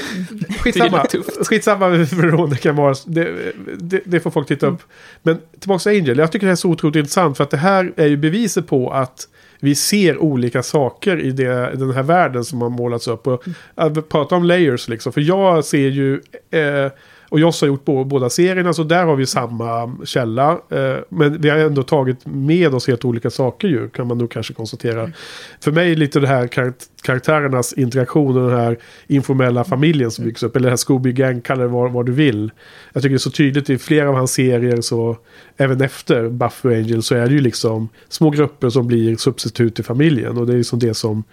skitsamma. 0.60 1.06
Skitsamma 1.50 1.90
med 1.90 2.08
Veronica 2.08 2.74
Mars. 2.74 3.04
Det, 3.06 3.54
det, 3.78 4.02
det 4.06 4.20
får 4.20 4.32
folk 4.32 4.48
titta 4.48 4.68
upp. 4.68 4.80
Men 5.24 5.38
tillbaka 5.60 5.80
till 5.84 6.02
Angel. 6.02 6.18
Jag 6.18 6.32
tycker 6.32 6.46
det 6.46 6.50
här 6.50 6.52
är 6.52 6.56
så 6.56 6.70
otroligt 6.70 6.96
intressant. 6.96 7.38
För 7.38 7.44
att 7.44 7.50
det 7.50 7.58
här 7.58 7.94
är 7.96 8.08
ju 8.08 8.18
beviset 8.18 8.68
på 8.68 8.90
att 8.92 9.28
vi 9.64 9.76
ser 9.76 10.18
olika 10.18 10.64
saker 10.64 11.20
i 11.20 11.32
det, 11.32 11.72
den 11.76 11.92
här 11.92 12.04
världen 12.04 12.46
som 12.46 12.62
har 12.62 12.70
målats 12.70 13.08
upp. 13.08 13.28
Och 13.28 13.44
att 13.76 14.10
prata 14.10 14.36
om 14.36 14.44
layers 14.44 14.88
liksom. 14.88 15.14
För 15.14 15.22
jag 15.22 15.66
ser 15.66 15.90
ju... 15.90 16.22
Eh, 16.52 16.92
och 17.32 17.40
Joss 17.40 17.62
har 17.62 17.68
gjort 17.68 17.86
båda 17.86 18.30
serierna, 18.30 18.74
så 18.74 18.84
där 18.84 19.06
har 19.06 19.16
vi 19.16 19.26
samma 19.26 19.98
källa. 20.06 20.52
Eh, 20.52 20.96
men 21.10 21.42
vi 21.42 21.50
har 21.50 21.58
ändå 21.58 21.84
tagit 21.84 22.26
med 22.26 22.74
oss 22.74 22.88
helt 22.88 23.06
olika 23.06 23.30
saker 23.30 23.68
ju, 23.68 23.90
kan 23.90 24.08
man 24.08 24.18
nog 24.18 24.32
kanske 24.32 24.54
konstatera. 24.54 25.12
För 25.60 25.72
mig 25.72 25.92
är 25.92 25.96
lite 25.96 26.20
det 26.20 26.28
här 26.28 26.48
kar- 26.48 26.74
karaktärernas 27.04 27.74
interaktion 27.74 28.38
och 28.38 28.50
den 28.50 28.60
här 28.60 28.78
informella 29.08 29.64
familjen 29.64 30.12
som 30.12 30.26
byggs 30.26 30.44
upp. 30.44 30.56
Eller 30.56 30.66
det 30.66 30.72
här 30.72 30.78
Scooby 30.78 31.12
Gang, 31.12 31.42
kalla 31.42 31.62
det 31.62 31.68
vad, 31.68 31.92
vad 31.92 32.06
du 32.06 32.12
vill. 32.12 32.52
Jag 32.94 33.04
tycker 33.04 33.14
det 33.14 33.18
är 33.18 33.20
så 33.20 33.32
tydligt 33.32 33.70
i 33.70 33.78
flera 33.78 34.10
av 34.10 34.16
hans 34.16 34.32
serier, 34.34 34.82
så 34.82 35.18
även 35.58 35.82
efter 35.82 36.30
Buffy 36.30 36.70
och 36.70 36.76
Angel 36.76 37.04
så 37.04 37.16
är 37.16 37.28
det 37.28 37.34
ju 37.34 37.42
liksom 37.42 37.90
små 38.10 38.30
grupper 38.30 38.70
som 38.70 38.88
blir 38.88 39.16
substitut 39.16 39.76
till 39.76 39.86
familjen. 39.86 40.38
Och 40.38 40.48
det 40.48 40.54
är 40.54 40.58
liksom 40.58 40.80
det 40.80 40.94
som... 40.94 41.24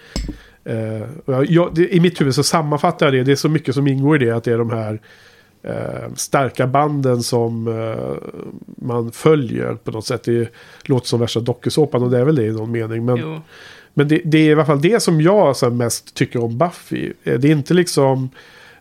Jag, 1.25 1.51
jag, 1.51 1.75
det, 1.75 1.95
I 1.95 2.01
mitt 2.01 2.21
huvud 2.21 2.35
så 2.35 2.43
sammanfattar 2.43 3.07
jag 3.07 3.15
det. 3.15 3.25
Det 3.25 3.33
är 3.33 3.37
så 3.37 3.49
mycket 3.49 3.75
som 3.75 3.87
ingår 3.87 4.23
i 4.23 4.27
det. 4.27 4.37
Att 4.37 4.45
det 4.45 4.53
är 4.53 4.59
de 4.59 4.71
här 4.71 5.01
eh, 5.63 6.15
starka 6.17 6.67
banden 6.67 7.23
som 7.23 7.69
eh, 7.69 8.29
man 8.87 9.13
följer 9.13 9.75
på 9.75 9.91
något 9.91 10.07
sätt. 10.07 10.23
Det 10.25 10.49
låter 10.85 11.07
som 11.09 11.21
värsta 11.21 11.41
dokusåpan 11.41 12.03
och 12.03 12.11
det 12.11 12.19
är 12.19 12.25
väl 12.25 12.37
det 12.37 12.45
i 12.47 12.53
någon 12.53 12.71
mening. 12.73 13.05
Men, 13.05 13.17
Jo. 13.17 13.41
men 13.95 14.09
det, 14.09 14.21
det 14.25 14.39
är 14.39 14.49
i 14.51 14.53
alla 14.53 14.65
fall 14.65 14.81
det 14.81 15.03
som 15.03 15.21
jag 15.21 15.57
så 15.57 15.71
mest 15.71 16.15
tycker 16.15 16.43
om 16.45 16.59
Buffy. 16.59 17.13
Eh, 17.25 17.39
Det 17.41 17.49
är 17.49 17.53
inte 17.53 17.75
liksom 17.75 18.31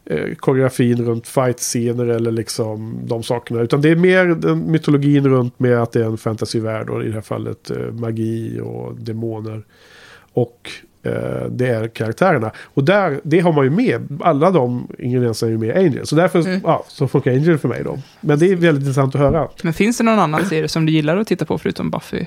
eh, 0.05 0.35
koreografin 0.35 1.05
runt 1.05 1.27
fight-scener 1.27 2.05
eller 2.05 2.31
liksom 2.31 2.99
de 3.03 3.23
sakerna. 3.23 3.61
Utan 3.61 3.81
det 3.81 3.89
är 3.89 3.95
mer 3.95 4.25
den 4.25 4.71
mytologin 4.71 5.27
runt 5.27 5.59
med 5.59 5.81
att 5.81 5.91
det 5.91 5.99
är 6.01 6.05
en 6.05 6.17
fantasyvärld 6.17 6.89
och 6.89 7.03
i 7.03 7.07
det 7.07 7.13
här 7.13 7.21
fallet 7.21 7.71
eh, 7.71 7.77
magi 7.91 8.59
och 8.63 8.95
demoner. 8.95 9.63
Och 10.33 10.71
det 11.49 11.67
är 11.67 11.87
karaktärerna. 11.87 12.51
Och 12.73 12.83
där, 12.83 13.19
det 13.23 13.39
har 13.39 13.51
man 13.53 13.63
ju 13.63 13.69
med. 13.69 14.21
Alla 14.21 14.51
de 14.51 14.87
ingredienserna 14.99 15.49
är 15.49 15.51
ju 15.51 15.57
med 15.57 15.69
i 15.69 15.85
Angel. 15.85 16.07
Så 16.07 16.15
därför 16.15 16.59
ja, 16.63 16.83
så 16.87 17.07
funkar 17.07 17.31
Angel 17.31 17.57
för 17.57 17.67
mig 17.67 17.83
då. 17.83 17.99
Men 18.21 18.39
det 18.39 18.51
är 18.51 18.55
väldigt 18.55 18.81
intressant 18.81 19.15
att 19.15 19.21
höra. 19.21 19.47
Men 19.63 19.73
finns 19.73 19.97
det 19.97 20.03
någon 20.03 20.19
annan 20.19 20.45
serie 20.45 20.67
som 20.67 20.85
du 20.85 20.91
gillar 20.91 21.17
att 21.17 21.27
titta 21.27 21.45
på 21.45 21.57
förutom 21.57 21.89
Buffy? 21.89 22.25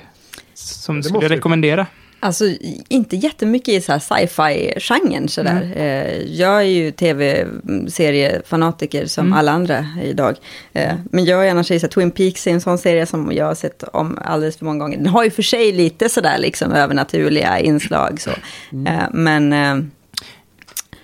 Som 0.53 0.95
du 0.95 1.03
skulle 1.03 1.29
rekommendera? 1.29 1.87
Alltså, 2.23 2.45
inte 2.87 3.15
jättemycket 3.15 3.73
i 3.73 3.81
så 3.81 3.91
här 3.91 3.99
sci-fi-genren 3.99 5.27
sådär. 5.27 5.61
Mm. 5.61 5.71
Eh, 5.71 6.17
jag 6.23 6.57
är 6.57 6.61
ju 6.65 6.91
tv-seriefanatiker 6.91 9.05
som 9.05 9.25
Mm. 9.25 9.37
alla 9.37 9.51
andra 9.51 9.87
idag. 10.03 10.35
Eh, 10.73 10.93
men 11.11 11.25
jag 11.25 11.47
är 11.47 11.51
annars 11.51 11.71
i 11.71 11.79
så 11.79 11.85
här, 11.85 11.91
Twin 11.91 12.11
Peaks 12.11 12.47
är 12.47 12.51
en 12.51 12.61
sån 12.61 12.77
serie 12.77 13.05
som 13.05 13.31
jag 13.33 13.45
har 13.45 13.55
sett 13.55 13.83
om 13.83 14.19
alldeles 14.25 14.57
för 14.57 14.65
många 14.65 14.79
gånger. 14.79 14.97
Den 14.97 15.07
har 15.07 15.23
ju 15.23 15.31
för 15.31 15.43
sig 15.43 15.71
lite 15.71 16.09
sådär 16.09 16.37
liksom 16.37 16.71
övernaturliga 16.71 17.59
inslag 17.59 18.21
så. 18.21 18.31
Mm. 18.71 18.87
Eh, 18.87 19.03
men 19.11 19.51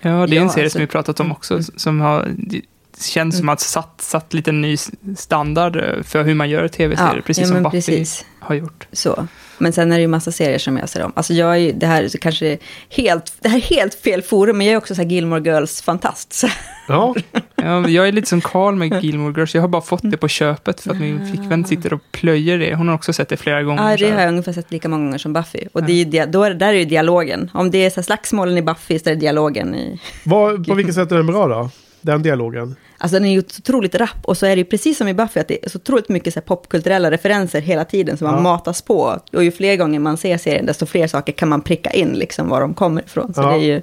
Ja, 0.00 0.10
det 0.10 0.16
är 0.36 0.40
en 0.40 0.46
Ja, 0.46 0.48
serie 0.48 0.64
alltså- 0.64 0.68
som 0.68 0.80
vi 0.80 0.86
pratat 0.86 1.20
om 1.20 1.32
också, 1.32 1.60
som 1.76 2.00
har... 2.00 2.28
Det 2.36 2.60
känns 3.00 3.38
som 3.38 3.48
att 3.48 3.60
satt, 3.60 4.00
satt 4.00 4.34
lite 4.34 4.52
ny 4.52 4.76
standard 5.16 6.04
för 6.04 6.24
hur 6.24 6.34
man 6.34 6.50
gör 6.50 6.68
tv-serier, 6.68 7.22
precis 7.26 7.48
ja, 7.48 7.54
som 7.54 7.62
Buffy 7.62 7.76
precis 7.76 8.24
har 8.40 8.54
gjort. 8.54 8.86
så. 8.92 9.28
Men 9.58 9.72
sen 9.72 9.92
är 9.92 9.96
det 9.96 10.02
ju 10.02 10.08
massa 10.08 10.32
serier 10.32 10.58
som 10.58 10.76
jag 10.76 10.88
ser 10.88 11.02
om. 11.02 11.12
Alltså 11.16 11.32
jag 11.34 11.50
är 11.52 11.56
ju, 11.56 11.72
det 11.72 11.86
här 11.86 12.02
är 12.02 12.08
kanske 12.18 12.58
helt, 12.90 13.32
det 13.40 13.48
här 13.48 13.56
är 13.56 13.62
helt 13.62 13.94
fel 13.94 14.22
forum, 14.22 14.58
men 14.58 14.66
jag 14.66 14.72
är 14.74 14.78
också 14.78 14.94
så 14.94 15.02
här 15.02 15.08
Gilmore 15.08 15.40
Girls-fantast. 15.40 16.32
Så- 16.32 16.48
Ja, 16.88 17.14
Ja, 17.56 17.88
jag 17.88 18.08
är 18.08 18.12
lite 18.12 18.28
som 18.28 18.40
Carl 18.40 18.74
med 18.74 19.04
Gilmore 19.04 19.34
Girls. 19.36 19.54
Jag 19.54 19.62
har 19.62 19.68
bara 19.68 19.82
fått 19.82 20.00
det 20.02 20.16
på 20.16 20.28
köpet 20.28 20.80
för 20.80 20.90
att 20.90 21.00
min 21.00 21.28
flickvän 21.34 21.64
sitter 21.64 21.92
och 21.92 22.00
plöjer 22.12 22.58
det. 22.58 22.74
Hon 22.74 22.88
har 22.88 22.94
också 22.94 23.12
sett 23.12 23.28
det 23.28 23.36
flera 23.36 23.62
gånger. 23.62 23.90
Ja, 23.90 23.96
det 23.96 24.10
har 24.10 24.20
jag 24.20 24.28
ungefär 24.28 24.52
sett 24.52 24.70
lika 24.72 24.88
många 24.88 25.04
gånger 25.04 25.18
som 25.18 25.32
Buffy. 25.32 25.58
Och 25.72 25.82
det 25.84 25.92
är 25.92 26.04
ju, 26.04 26.26
då 26.26 26.42
är, 26.44 26.54
där 26.54 26.68
är 26.68 26.72
ju 26.72 26.84
dialogen. 26.84 27.50
Om 27.54 27.70
det 27.70 27.78
är 27.78 27.90
så 27.90 27.96
här 27.96 28.02
slagsmålen 28.02 28.58
i 28.58 28.62
Buffy 28.62 28.98
så 28.98 29.10
är 29.10 29.14
det 29.14 29.20
dialogen 29.20 29.74
i... 29.74 30.00
vad, 30.24 30.66
på 30.66 30.74
vilket 30.74 30.94
sätt 30.94 31.12
är 31.12 31.16
den 31.16 31.26
bra 31.26 31.48
då? 31.48 31.70
Den 32.08 32.22
dialogen? 32.22 32.76
Alltså 32.98 33.14
den 33.16 33.24
är 33.24 33.32
ju 33.32 33.38
otroligt 33.38 33.94
rapp. 33.94 34.18
Och 34.24 34.36
så 34.36 34.46
är 34.46 34.50
det 34.50 34.56
ju 34.58 34.64
precis 34.64 34.98
som 34.98 35.08
i 35.08 35.14
Buffy 35.14 35.40
att 35.40 35.48
det 35.48 35.64
är 35.64 35.68
så 35.70 35.78
otroligt 35.78 36.08
mycket 36.08 36.34
så 36.34 36.40
popkulturella 36.40 37.10
referenser 37.10 37.60
hela 37.60 37.84
tiden 37.84 38.16
som 38.16 38.26
man 38.26 38.34
Ja. 38.34 38.40
matas 38.42 38.82
på. 38.82 39.18
Och 39.32 39.44
ju 39.44 39.50
fler 39.50 39.76
gånger 39.76 39.98
man 40.00 40.16
ser 40.16 40.38
serien 40.38 40.66
desto 40.66 40.86
fler 40.86 41.06
saker 41.06 41.32
kan 41.32 41.48
man 41.48 41.60
pricka 41.62 41.90
in 41.90 42.12
liksom 42.12 42.48
var 42.48 42.60
de 42.60 42.74
kommer 42.74 43.02
ifrån. 43.02 43.34
Så 43.34 43.40
Ja. 43.42 43.48
det 43.50 43.54
är 43.56 43.74
ju... 43.74 43.82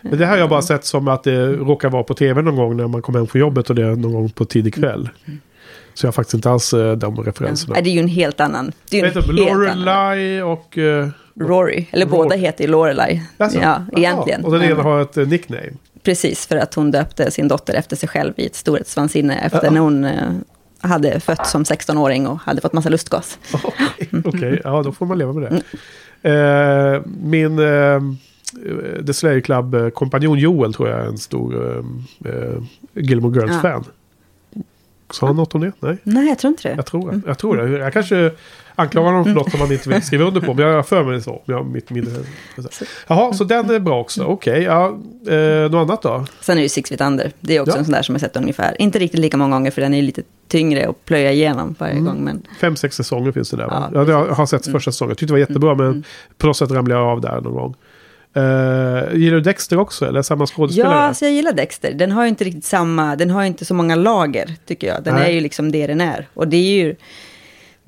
Men 0.00 0.18
det 0.18 0.24
här 0.26 0.32
har 0.32 0.38
jag 0.38 0.48
bara 0.48 0.62
sett 0.62 0.84
som 0.84 1.08
att 1.08 1.22
det 1.24 1.46
råkar 1.46 1.90
vara 1.90 2.02
på 2.02 2.14
tv 2.14 2.42
någon 2.42 2.56
gång 2.56 2.76
när 2.76 2.86
man 2.88 3.02
kommer 3.02 3.18
hem 3.18 3.26
från 3.26 3.40
jobbet 3.40 3.70
och 3.70 3.76
det 3.76 3.82
är 3.82 3.96
någon 3.96 4.12
gång 4.12 4.30
på 4.30 4.44
tidig 4.44 4.74
kväll. 4.74 5.08
Så 5.94 6.06
jag 6.06 6.08
har 6.08 6.12
faktiskt 6.12 6.34
inte 6.34 6.50
alls 6.50 6.72
eh, 6.74 6.92
de 6.96 7.16
referenserna. 7.24 7.74
Nej, 7.74 7.82
det 7.82 7.90
är 7.90 7.92
ju 7.94 8.00
en 8.00 8.08
helt 8.08 8.40
annan... 8.40 8.72
Det 8.90 8.96
är 8.98 9.02
ju 9.02 9.08
en 9.08 9.14
helt 9.14 9.28
annan. 9.28 9.36
Lorelai 9.36 10.42
och... 10.42 10.78
eh, 10.78 11.08
Rory. 11.40 11.86
Eller 11.90 12.06
Rory. 12.06 12.16
båda 12.18 12.36
heter 12.36 12.64
ju 12.64 12.70
Lorelai. 12.70 13.22
alltså, 13.36 13.58
Ja, 13.58 13.82
egentligen. 13.96 14.44
Och 14.44 14.52
den 14.52 14.62
ena 14.62 14.82
har 14.82 15.02
ett 15.02 15.16
eh, 15.16 15.26
nickname. 15.28 15.70
Precis, 16.02 16.46
för 16.46 16.56
att 16.56 16.74
hon 16.74 16.90
döpte 16.90 17.30
sin 17.30 17.48
dotter 17.48 17.74
efter 17.74 17.96
sig 17.96 18.08
själv 18.08 18.32
i 18.36 18.46
ett 18.46 18.54
storhetsvansinne 18.54 19.38
efter 19.38 19.64
Ja. 19.64 19.70
när 19.70 19.80
hon 19.80 20.04
eh, 20.04 20.32
hade 20.80 21.20
fötts 21.20 21.50
som 21.50 21.62
16-åring 21.64 22.26
och 22.26 22.38
hade 22.38 22.60
fått 22.60 22.72
massa 22.72 22.88
lustgas. 22.88 23.38
Okej, 23.52 24.08
okej. 24.24 24.60
ja 24.64 24.82
då 24.82 24.92
får 24.92 25.06
man 25.06 25.18
leva 25.18 25.32
med 25.32 25.42
det. 25.42 25.48
Mm. 26.22 26.94
Eh, 26.96 27.02
min 27.22 27.58
eh, 27.58 28.02
The 29.06 29.12
Slayer 29.14 29.40
Club 29.40 29.74
eh, 29.74 29.88
kompanjon 29.88 30.38
Joel 30.38 30.74
tror 30.74 30.88
jag 30.88 31.00
är 31.00 31.04
en 31.06 31.18
stor 31.18 31.78
eh, 32.24 32.62
Gilmore 32.94 33.40
Girls-fan. 33.40 33.84
Sa 35.10 35.26
han 35.26 35.36
något 35.36 35.54
om 35.54 35.60
det? 35.60 35.72
Nej, 35.80 35.96
Nej, 36.02 36.28
jag 36.28 36.38
tror 36.38 36.48
inte 36.50 36.68
det. 36.68 36.74
jag 36.74 36.86
tror, 36.86 37.20
jag 37.26 37.38
tror 37.38 37.56
det. 37.56 37.78
Jag 37.78 37.92
kanske 37.92 38.30
anklagar 38.78 39.06
honom 39.10 39.24
för 39.24 39.32
något 39.32 39.50
som 39.50 39.60
han 39.60 39.72
inte 39.72 39.88
vill 39.88 40.02
skriva 40.02 40.24
under 40.24 40.40
på. 40.40 40.54
Men 40.54 40.64
jag 40.66 40.74
har 40.74 40.82
för 40.82 41.04
mig 41.04 41.22
så. 41.22 41.42
Jag 41.44 41.66
mitt 41.66 41.90
minne. 41.90 42.10
Jaha, 43.06 43.32
så 43.32 43.44
den 43.44 43.70
är 43.70 43.78
bra 43.78 44.00
också. 44.00 44.24
Okej, 44.24 44.62
ja. 44.62 44.86
Eh, 45.28 45.70
något 45.70 45.74
annat 45.90 46.02
då? 46.02 46.26
Sen 46.40 46.52
är 46.52 46.56
det 46.56 46.62
ju 46.62 46.68
Six 46.68 46.88
Feet 46.88 47.00
Under. 47.00 47.32
Det 47.40 47.56
är 47.56 47.60
också 47.60 47.74
Ja. 47.74 47.78
en 47.78 47.84
sån 47.84 47.92
där 47.92 48.02
som 48.02 48.14
jag 48.14 48.20
sett 48.20 48.36
ungefär. 48.36 48.76
Inte 48.82 48.98
riktigt 48.98 49.20
lika 49.20 49.36
många 49.36 49.56
gånger 49.56 49.70
för 49.70 49.80
den 49.82 49.94
är 49.94 50.02
lite 50.02 50.22
tyngre 50.48 50.88
att 50.88 51.04
plöja 51.04 51.32
igenom 51.32 51.74
varje 51.78 51.92
Mm. 51.92 52.04
gång. 52.04 52.24
Men 52.24 52.42
Fem, 52.60 52.76
sex 52.76 52.96
säsonger 52.96 53.32
finns 53.32 53.50
det 53.50 53.56
där 53.56 53.66
va? 53.66 53.90
Ja, 53.94 54.04
Ja, 54.08 54.26
jag 54.26 54.34
har 54.34 54.46
sett 54.46 54.66
första 54.72 54.92
säsongen. 54.92 55.10
Jag 55.10 55.18
tyckte 55.18 55.26
det 55.26 55.32
var 55.32 55.38
jättebra 55.38 55.74
men 55.74 56.04
på 56.38 56.46
något 56.46 56.56
sätt 56.56 56.70
ramlade 56.70 57.00
jag 57.00 57.08
av 57.10 57.20
där 57.20 57.40
någon 57.40 57.54
gång. 57.54 57.74
Uh, 58.36 58.42
gillar 59.16 59.34
du 59.36 59.40
Dexter 59.40 59.78
också? 59.78 60.06
Eller 60.06 60.22
samma 60.22 60.42
ja, 60.42 60.46
skådespelare? 60.46 60.94
alltså 60.94 61.24
jag 61.24 61.34
gillar 61.34 61.52
Dexter. 61.52 61.92
Den 61.92 62.12
har 62.12 62.22
ju 62.22 62.28
inte 62.28 62.44
riktigt 62.44 62.64
samma, 62.64 63.16
den 63.16 63.30
har 63.30 63.40
ju 63.42 63.46
inte 63.46 63.64
så 63.64 63.74
många 63.74 63.94
lager 63.94 64.54
tycker 64.66 64.86
jag. 64.86 65.04
Den 65.04 65.14
Nej. 65.14 65.28
är 65.30 65.34
ju 65.34 65.40
liksom 65.40 65.72
det 65.72 65.86
den 65.86 66.00
är. 66.00 66.26
Och 66.34 66.48
det 66.48 66.56
är 66.56 66.84
ju, 66.84 66.94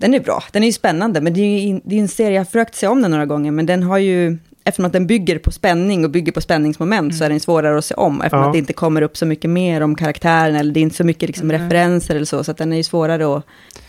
den 0.01 0.15
är 0.15 0.21
bra. 0.21 0.43
Den 0.53 0.63
är 0.63 0.67
ju 0.67 0.73
spännande. 0.73 1.21
Men 1.21 1.35
det 1.35 1.41
är 1.41 1.61
ju 1.61 1.81
det 1.85 1.97
är 1.97 2.01
en 2.01 2.09
serie, 2.09 2.31
jag 2.31 2.41
har 2.41 2.45
försökt 2.45 2.75
se 2.75 2.87
om 2.87 3.03
den 3.03 3.11
några 3.11 3.27
gånger. 3.27 3.51
Men 3.51 3.67
den 3.67 3.83
har 3.83 3.99
ju, 3.99 4.39
eftersom 4.65 4.85
att 4.85 4.93
den 4.93 5.07
bygger 5.07 5.39
på 5.39 5.51
spänning 5.51 6.05
och 6.05 6.11
bygger 6.11 6.33
på 6.33 6.41
spänningsmoment 6.41 7.17
så 7.17 7.25
är 7.25 7.29
den 7.29 7.41
svårare 7.41 7.79
att 7.79 7.85
se 7.85 7.95
om. 7.95 8.21
Eftersom 8.21 8.41
Ja. 8.41 8.47
att 8.47 8.53
det 8.53 8.59
inte 8.59 8.73
kommer 8.73 9.03
upp 9.03 9.17
så 9.17 9.27
mycket 9.27 9.51
mer 9.51 9.81
om 9.81 9.95
karaktären. 9.95 10.57
Eller 10.57 10.73
det 10.73 10.81
är 10.81 10.83
inte 10.83 10.97
så 10.97 11.05
mycket 11.05 11.29
liksom 11.29 11.49
Nej. 11.49 11.57
referenser 11.59 12.15
eller 12.17 12.27
så. 12.27 12.45
Så 12.45 12.51
att 12.51 12.57
den 12.57 12.73
är 12.73 12.77
ju 12.77 12.83
svårare 12.83 13.37
att... 13.37 13.45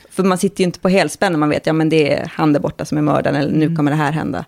För 0.09 0.23
man 0.23 0.37
sitter 0.37 0.61
ju 0.61 0.65
inte 0.65 0.79
på 0.79 0.89
helspänn 0.89 1.31
när 1.31 1.39
man 1.39 1.49
vet, 1.49 1.65
ja 1.65 1.73
men 1.73 1.89
det 1.89 2.13
är 2.13 2.31
han 2.33 2.53
där 2.53 2.59
borta 2.59 2.85
som 2.85 2.97
är 2.97 3.01
mördaren, 3.01 3.35
eller 3.35 3.51
nu 3.51 3.75
kommer 3.75 3.91
det 3.91 3.97
här 3.97 4.11
hända. 4.11 4.45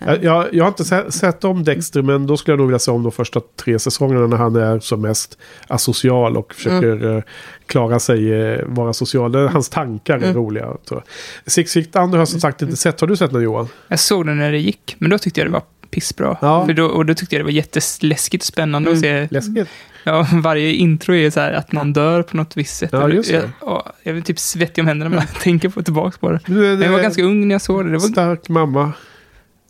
Jag, 0.00 0.24
jag, 0.24 0.46
jag 0.52 0.64
har 0.64 0.68
inte 0.68 0.84
se, 0.84 1.12
sett 1.12 1.44
om 1.44 1.64
Dexter 1.64 2.02
men 2.02 2.26
då 2.26 2.36
skulle 2.36 2.52
jag 2.52 2.58
nog 2.58 2.66
vilja 2.66 2.78
se 2.78 2.90
om 2.90 3.02
de 3.02 3.12
första 3.12 3.40
tre 3.56 3.78
säsongerna 3.78 4.26
när 4.26 4.36
han 4.36 4.56
är 4.56 4.80
som 4.80 5.00
mest 5.02 5.38
asocial 5.66 6.36
och 6.36 6.54
försöker 6.54 6.92
Mm. 6.92 7.16
eh, 7.16 7.22
klara 7.66 7.98
sig, 7.98 8.32
eh, 8.32 8.60
vara 8.66 8.92
social. 8.92 9.32
Det- 9.32 9.48
Hans 9.48 9.68
tankar 9.68 10.14
är 10.18 10.22
Mm. 10.22 10.34
roliga. 10.36 10.64
Tror 10.88 11.02
jag. 11.44 11.52
Six 11.52 11.72
Feet 11.72 11.96
Under 11.96 12.08
har 12.08 12.18
jag 12.18 12.28
som 12.28 12.40
sagt 12.40 12.62
inte 12.62 12.76
sett. 12.76 13.00
Har 13.00 13.08
du 13.08 13.16
sett 13.16 13.32
den 13.32 13.42
Johan? 13.42 13.68
Jag 13.88 13.98
såg 14.00 14.26
den 14.26 14.38
när 14.38 14.52
det 14.52 14.58
gick, 14.58 14.96
men 14.98 15.10
då 15.10 15.18
tyckte 15.18 15.40
jag 15.40 15.48
det 15.48 15.52
var 15.52 15.62
pissbra. 15.90 16.36
Ja. 16.40 16.66
För 16.66 16.72
då, 16.72 16.84
och 16.86 17.06
då 17.06 17.14
tyckte 17.14 17.34
jag 17.36 17.40
det 17.40 17.44
var 17.44 17.50
jätteläskigt 17.50 18.42
och 18.42 18.46
spännande 18.46 18.90
att 18.92 19.00
se. 19.00 19.28
Läskigt? 19.30 19.68
Ja, 20.04 20.26
varje 20.42 20.72
intro 20.72 21.14
är 21.14 21.30
så 21.30 21.40
här 21.40 21.52
att 21.52 21.72
någon 21.72 21.92
dör 21.92 22.22
på 22.22 22.36
något 22.36 22.56
visst 22.56 22.76
sätt. 22.76 22.90
Ja, 22.92 23.08
just 23.08 23.30
det. 23.30 23.36
Jag, 23.36 23.50
ja, 23.60 23.92
jag 24.02 24.14
blir 24.14 24.22
typ 24.22 24.38
svettig 24.38 24.82
om 24.82 24.88
händerna 24.88 25.10
när 25.10 25.16
jag 25.32 25.40
tänker 25.42 25.68
på 25.68 25.82
tillbaka 25.82 26.16
på 26.20 26.30
det. 26.30 26.40
Är, 26.46 26.50
Men 26.52 26.80
jag 26.82 26.92
var 26.92 27.00
ganska 27.02 27.22
ung 27.22 27.48
när 27.48 27.54
jag 27.54 27.62
såg 27.62 27.84
det. 27.84 27.90
det 27.90 27.98
var, 27.98 28.08
stark 28.08 28.48
mamma. 28.48 28.92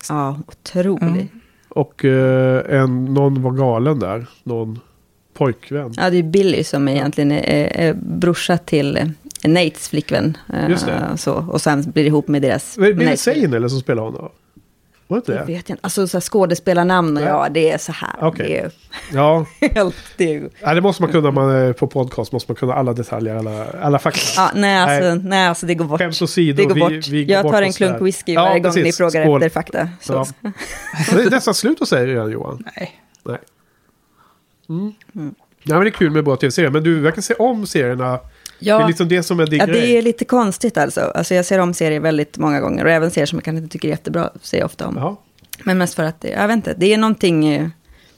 Ja, 0.09 0.39
otrolig. 0.49 1.03
Mm. 1.07 1.29
Och 1.69 2.05
eh, 2.05 2.81
en, 2.83 3.05
någon 3.05 3.43
var 3.43 3.51
galen 3.51 3.99
där. 3.99 4.27
Någon 4.43 4.79
pojkvän. 5.35 5.95
Ja, 5.97 6.11
det 6.11 6.17
är 6.17 6.23
Billy 6.23 6.65
som 6.65 6.89
egentligen 6.89 7.33
är, 7.33 7.43
är, 7.43 7.89
är 7.89 7.95
brorsa 7.95 8.59
till 8.59 8.97
eh, 8.97 9.51
Nates 9.51 9.89
flickvän. 9.89 10.37
eh, 10.55 10.71
Just 10.71 10.87
det. 10.87 11.17
Så, 11.17 11.33
och 11.35 11.61
sen 11.61 11.83
blir 11.83 12.03
det 12.03 12.09
ihop 12.09 12.29
med 12.29 12.43
deras... 12.43 12.77
Blir 12.77 12.95
det 12.95 13.17
Zane 13.17 13.57
eller 13.57 13.69
som 13.69 13.81
spelar 13.81 14.03
honom? 14.03 14.29
Var 15.09 15.17
det 15.17 15.19
inte 15.21 15.33
Jag 15.33 15.41
det? 15.47 15.53
vet 15.53 15.71
inte. 15.71 15.81
Alltså 15.83 16.07
så 16.09 16.17
här, 16.17 16.21
skådespelarnamn 16.23 17.09
och 17.17 17.23
Nej. 17.23 17.33
ja, 17.33 17.49
det 17.51 17.71
är 17.71 17.79
så 17.79 17.93
här. 17.93 18.11
Okej. 18.21 18.47
Det 18.49 18.59
är 18.59 18.71
Ja. 19.13 19.47
Det 20.17 20.35
är, 20.35 20.49
ja, 20.61 20.75
det 20.75 20.81
måste 20.81 21.03
man 21.03 21.13
kunna. 21.13 21.31
Man 21.31 21.51
är 21.51 21.73
på 21.73 21.87
podcast 21.87 22.33
måste 22.33 22.51
man 22.53 22.57
kunna 22.57 22.75
alla 22.75 22.93
detaljer, 22.93 23.35
alla, 23.37 23.67
alla 23.83 23.99
fakta. 23.99 24.21
ja, 24.37 24.51
nej, 24.55 24.77
alltså, 24.79 25.29
nej. 25.29 25.47
alltså 25.49 25.67
det 25.67 25.75
går 25.75 25.85
bort. 25.85 25.99
Skämt 26.01 26.23
åsido. 26.23 26.57
Det 26.57 26.65
går 26.65 26.75
vi- 26.75 26.81
bort. 26.81 27.09
vi 27.09 27.25
går 27.25 27.33
jag 27.35 27.43
bort 27.43 27.53
tar 27.53 27.63
en 27.63 27.73
klunk 27.73 28.03
whisky 28.03 28.33
Ja, 28.33 28.43
varje 28.45 28.61
gång 28.61 28.73
ni 28.75 28.81
precis. 28.83 28.97
frågar 28.97 29.25
Skål. 29.25 29.43
efter 29.43 29.61
fakta. 29.61 29.89
Så. 30.01 30.13
Ja. 30.13 30.27
Det 31.17 31.23
är 31.23 31.31
nästan 31.31 31.55
slut 31.55 31.83
att 31.83 31.89
säga 31.89 32.07
redan 32.07 32.31
Johan. 32.31 32.65
nej. 32.77 33.01
Nej. 33.25 33.39
Mm. 34.69 34.95
Ja, 35.63 35.75
men 35.75 35.81
det 35.81 35.89
är 35.89 35.91
kul 35.91 36.11
med 36.11 36.25
bra 36.25 36.37
tv-serier. 36.37 36.71
Men 36.71 36.83
du 36.83 37.01
verkar 37.01 37.23
se 37.23 37.35
om 37.35 37.67
serierna. 37.67 38.19
Det 38.59 38.71
är 38.71 38.81
Ja, 38.81 38.87
liksom 38.87 39.09
det 39.09 39.23
som 39.23 39.41
är 39.41 39.47
din 39.47 39.59
ja, 39.59 39.67
det 39.67 39.99
är 39.99 40.03
lite 40.03 40.25
konstigt 40.25 40.79
alltså. 40.79 41.01
alltså. 41.01 41.35
Jag 41.35 41.45
ser 41.45 41.59
om 41.59 41.75
serier 41.75 42.01
väldigt 42.01 42.39
många 42.39 42.61
gånger. 42.61 42.85
Och 42.85 42.91
även 42.91 43.11
serier 43.11 43.27
som 43.27 43.37
jag 43.39 43.45
kanske 43.45 43.63
inte 43.63 43.73
tycker 43.73 43.89
är 43.89 43.93
jättebra 43.93 44.31
ser 44.43 44.59
jag 44.59 44.67
ofta 44.67 44.87
om. 44.87 44.97
Jaha. 44.97 45.17
Men 45.65 45.79
mest 45.79 45.95
för 45.95 46.03
att, 46.03 46.21
det, 46.21 46.29
jag 46.29 46.47
vet 46.49 46.57
inte, 46.57 46.75
det 46.77 46.93
är 46.95 46.99
någonting... 46.99 47.47
eh, 47.49 47.69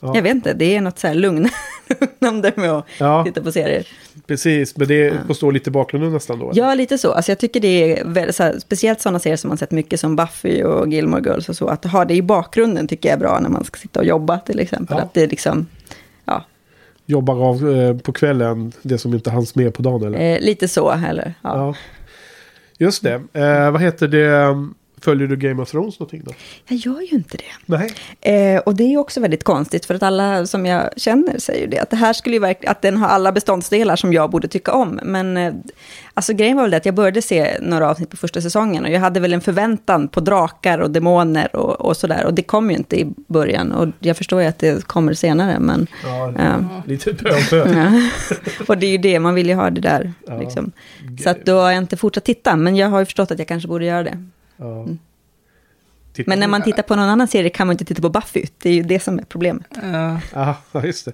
Ja. 0.01 0.15
Jag 0.15 0.21
vet 0.21 0.31
inte, 0.35 0.53
det 0.53 0.75
är 0.75 0.81
något 0.81 0.99
så 0.99 1.07
här 1.07 1.13
lugn- 1.13 1.49
lugnande 1.99 2.51
med 2.55 2.71
att 2.71 2.85
Ja, 2.97 3.23
titta 3.25 3.41
på 3.41 3.51
serier. 3.51 3.87
precis. 4.27 4.77
Men 4.77 4.87
det 4.87 5.13
får 5.27 5.33
stå 5.33 5.51
lite 5.51 5.69
i 5.69 5.71
bakgrunden 5.71 6.13
nästan 6.13 6.39
då. 6.39 6.51
eller? 6.51 6.61
Ja, 6.61 6.73
lite 6.73 6.97
så. 6.97 7.11
Alltså 7.11 7.31
jag 7.31 7.39
tycker 7.39 7.59
det 7.59 7.99
är 7.99 8.05
väldigt, 8.05 8.35
så 8.35 8.43
här, 8.43 8.59
speciellt 8.59 9.01
sådana 9.01 9.19
serier 9.19 9.37
som 9.37 9.47
man 9.47 9.57
sett 9.57 9.71
mycket 9.71 9.99
som 9.99 10.15
Buffy 10.15 10.63
och 10.63 10.93
Gilmore 10.93 11.21
Girls 11.25 11.49
och 11.49 11.55
så. 11.55 11.67
Att 11.67 11.85
ha 11.85 12.05
det 12.05 12.13
i 12.13 12.21
bakgrunden 12.21 12.87
tycker 12.87 13.09
jag 13.09 13.15
är 13.15 13.19
bra 13.19 13.39
när 13.39 13.49
man 13.49 13.63
ska 13.63 13.79
sitta 13.79 13.99
och 13.99 14.05
jobba 14.05 14.37
till 14.39 14.59
exempel. 14.59 14.97
Ja. 14.97 15.03
Att 15.03 15.13
det 15.13 15.27
liksom, 15.27 15.65
ja, 15.77 15.78
Jobbar 17.09 17.49
av 17.49 17.69
eh, 17.71 17.97
på 17.97 18.11
kvällen 18.13 18.71
det 18.81 18.97
som 18.97 19.13
inte 19.13 19.29
hanns 19.29 19.55
med 19.55 19.73
på 19.73 19.81
dagen 19.81 20.03
eller? 20.13 20.35
eh, 20.35 20.41
lite 20.41 20.67
så. 20.67 20.91
Eller, 20.91 21.33
ja. 21.41 21.57
Ja. 21.57 21.75
Just 22.77 23.03
det. 23.03 23.13
Eh, 23.33 23.71
vad 23.71 23.81
heter 23.81 24.07
det? 24.07 24.55
Följer 25.01 25.27
du 25.27 25.35
Game 25.37 25.61
of 25.61 25.71
Thrones 25.71 25.99
någonting 25.99 26.21
då? 26.25 26.31
Jag 26.67 26.77
gör 26.77 27.01
ju 27.01 27.07
inte 27.17 27.37
det. 27.37 27.43
Nej. 27.65 27.93
Eh, 28.55 28.59
och 28.59 28.75
det 28.75 28.93
är 28.93 28.97
också 28.97 29.19
väldigt 29.19 29.43
konstigt, 29.43 29.85
för 29.85 29.93
att 29.95 30.03
alla 30.03 30.45
som 30.45 30.65
jag 30.65 30.89
känner 30.97 31.39
säger 31.39 31.61
ju 31.61 31.67
det, 31.67 31.79
att 31.79 31.89
det 31.89 31.95
här 31.95 32.13
skulle 32.13 32.35
ju 32.35 32.39
verkligen, 32.39 32.71
att 32.71 32.81
den 32.81 32.97
har 32.97 33.07
alla 33.07 33.31
beståndsdelar 33.31 33.95
som 33.95 34.13
jag 34.13 34.29
borde 34.29 34.47
tycka 34.47 34.71
om. 34.71 34.99
Men 35.03 35.37
eh, 35.37 35.53
alltså 36.13 36.33
grejen 36.33 36.55
var 36.57 36.63
väl 36.63 36.71
det 36.71 36.77
att 36.77 36.85
jag 36.85 36.95
började 36.95 37.21
se 37.21 37.57
några 37.61 37.89
avsnitt 37.89 38.09
på 38.09 38.17
första 38.17 38.41
säsongen 38.41 38.85
och 38.85 38.91
jag 38.91 38.99
hade 38.99 39.19
väl 39.19 39.33
en 39.33 39.41
förväntan 39.41 40.07
på 40.07 40.19
drakar 40.19 40.79
och 40.79 40.91
demoner 40.91 41.55
och, 41.55 41.81
och 41.81 41.97
sådär. 41.97 42.25
Och 42.25 42.33
det 42.33 42.41
kom 42.43 42.71
ju 42.71 42.77
inte 42.77 42.99
i 42.99 43.13
början 43.27 43.71
och 43.71 43.87
jag 43.99 44.17
förstår 44.17 44.41
ju 44.41 44.47
att 44.47 44.59
det 44.59 44.87
kommer 44.87 45.13
senare, 45.13 45.59
men... 45.59 45.87
Ja, 46.03 46.33
Ja. 46.37 46.81
lite 46.85 47.13
pö 47.13 47.29
om 47.35 47.41
pö. 47.49 48.01
Och 48.67 48.77
det 48.77 48.85
är 48.85 48.91
ju 48.91 48.97
det, 48.97 49.19
man 49.19 49.35
vill 49.35 49.47
ju 49.47 49.55
ha 49.55 49.69
det 49.69 49.81
där. 49.81 50.13
Ja. 50.27 50.39
Liksom. 50.39 50.71
Så 51.23 51.29
att 51.29 51.45
då 51.45 51.59
har 51.59 51.71
jag 51.71 51.77
inte 51.83 51.97
fortsatt 51.97 52.23
titta, 52.25 52.55
men 52.55 52.75
jag 52.75 52.87
har 52.87 52.99
ju 52.99 53.05
förstått 53.05 53.31
att 53.31 53.39
jag 53.39 53.47
kanske 53.47 53.67
borde 53.67 53.85
göra 53.85 54.03
det. 54.03 54.25
Ja. 54.59 54.85
Titta 56.19 56.29
Men 56.29 56.39
när 56.39 56.47
man 56.47 56.61
tittar 56.63 56.83
på 56.83 56.95
någon 56.95 57.09
annan 57.09 57.27
serie 57.27 57.49
kan 57.49 57.67
man 57.67 57.73
inte 57.73 57.85
titta 57.85 58.01
på 58.01 58.09
Buffy, 58.09 58.45
det 58.61 58.69
är 58.69 58.73
ju 58.73 58.83
det 58.83 58.99
som 58.99 59.19
är 59.19 59.23
problemet. 59.23 59.67
Ja. 59.81 60.19
Ja, 60.73 60.81
just 60.83 61.05
det. 61.05 61.11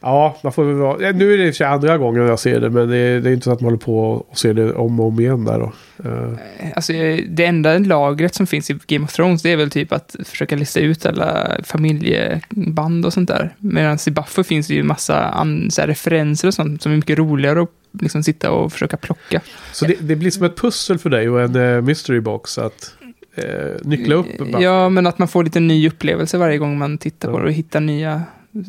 Ja, 0.00 0.38
man 0.42 0.52
får 0.52 0.64
väl 0.64 0.74
vara... 0.74 1.12
Nu 1.12 1.32
är 1.34 1.38
det 1.38 1.46
i 1.46 1.50
och 1.50 1.54
för 1.54 1.56
sig 1.56 1.66
andra 1.66 1.98
gången 1.98 2.26
jag 2.26 2.38
ser 2.38 2.60
det, 2.60 2.70
men 2.70 2.88
det 2.88 2.96
är, 2.96 3.20
det 3.20 3.30
är 3.30 3.32
inte 3.32 3.44
så 3.44 3.52
att 3.52 3.60
man 3.60 3.64
håller 3.64 3.78
på 3.78 3.98
och 4.28 4.38
ser 4.38 4.54
det 4.54 4.72
om 4.72 5.00
och 5.00 5.06
om 5.06 5.20
igen 5.20 5.44
där 5.44 5.58
då. 5.58 5.72
Eh, 6.04 6.38
Alltså, 6.74 6.92
det 7.28 7.44
enda 7.44 7.78
lagret 7.78 8.34
som 8.34 8.46
finns 8.46 8.70
i 8.70 8.78
Game 8.86 9.04
of 9.04 9.12
Thrones 9.12 9.42
det 9.42 9.52
är 9.52 9.56
väl 9.56 9.70
typ 9.70 9.92
att 9.92 10.16
försöka 10.24 10.56
lista 10.56 10.80
ut 10.80 11.06
alla 11.06 11.56
familjeband 11.64 13.06
och 13.06 13.12
sånt 13.12 13.28
där. 13.28 13.54
Medan 13.58 13.98
i 14.06 14.10
Buffy 14.10 14.44
finns 14.44 14.68
det 14.68 14.74
ju 14.74 14.82
massa 14.82 15.46
så 15.70 15.80
här, 15.80 15.88
referenser 15.88 16.48
och 16.48 16.54
sånt 16.54 16.82
som 16.82 16.92
är 16.92 16.96
mycket 16.96 17.18
roligare 17.18 17.62
att 17.62 17.70
liksom 18.00 18.22
sitta 18.22 18.50
och 18.50 18.72
försöka 18.72 18.96
plocka. 18.96 19.40
Så 19.72 19.84
det, 19.84 19.94
det 20.00 20.16
blir 20.16 20.30
som 20.30 20.44
ett 20.44 20.56
pussel 20.56 20.98
för 20.98 21.10
dig 21.10 21.28
och 21.28 21.40
en 21.42 21.56
eh, 21.56 21.80
mystery 21.80 22.20
box 22.20 22.58
att 22.58 22.94
eh, 23.38 23.76
nyckla 23.82 24.14
upp. 24.14 24.38
bara. 24.38 24.62
Ja, 24.62 24.88
men 24.88 25.06
att 25.06 25.18
man 25.18 25.28
får 25.28 25.44
lite 25.44 25.60
ny 25.60 25.88
upplevelse 25.88 26.38
varje 26.38 26.58
gång 26.58 26.78
man 26.78 26.98
tittar 26.98 27.28
på 27.28 27.34
Ja. 27.36 27.40
det 27.42 27.46
och 27.46 27.52
hittar 27.52 27.80
nya 27.80 28.22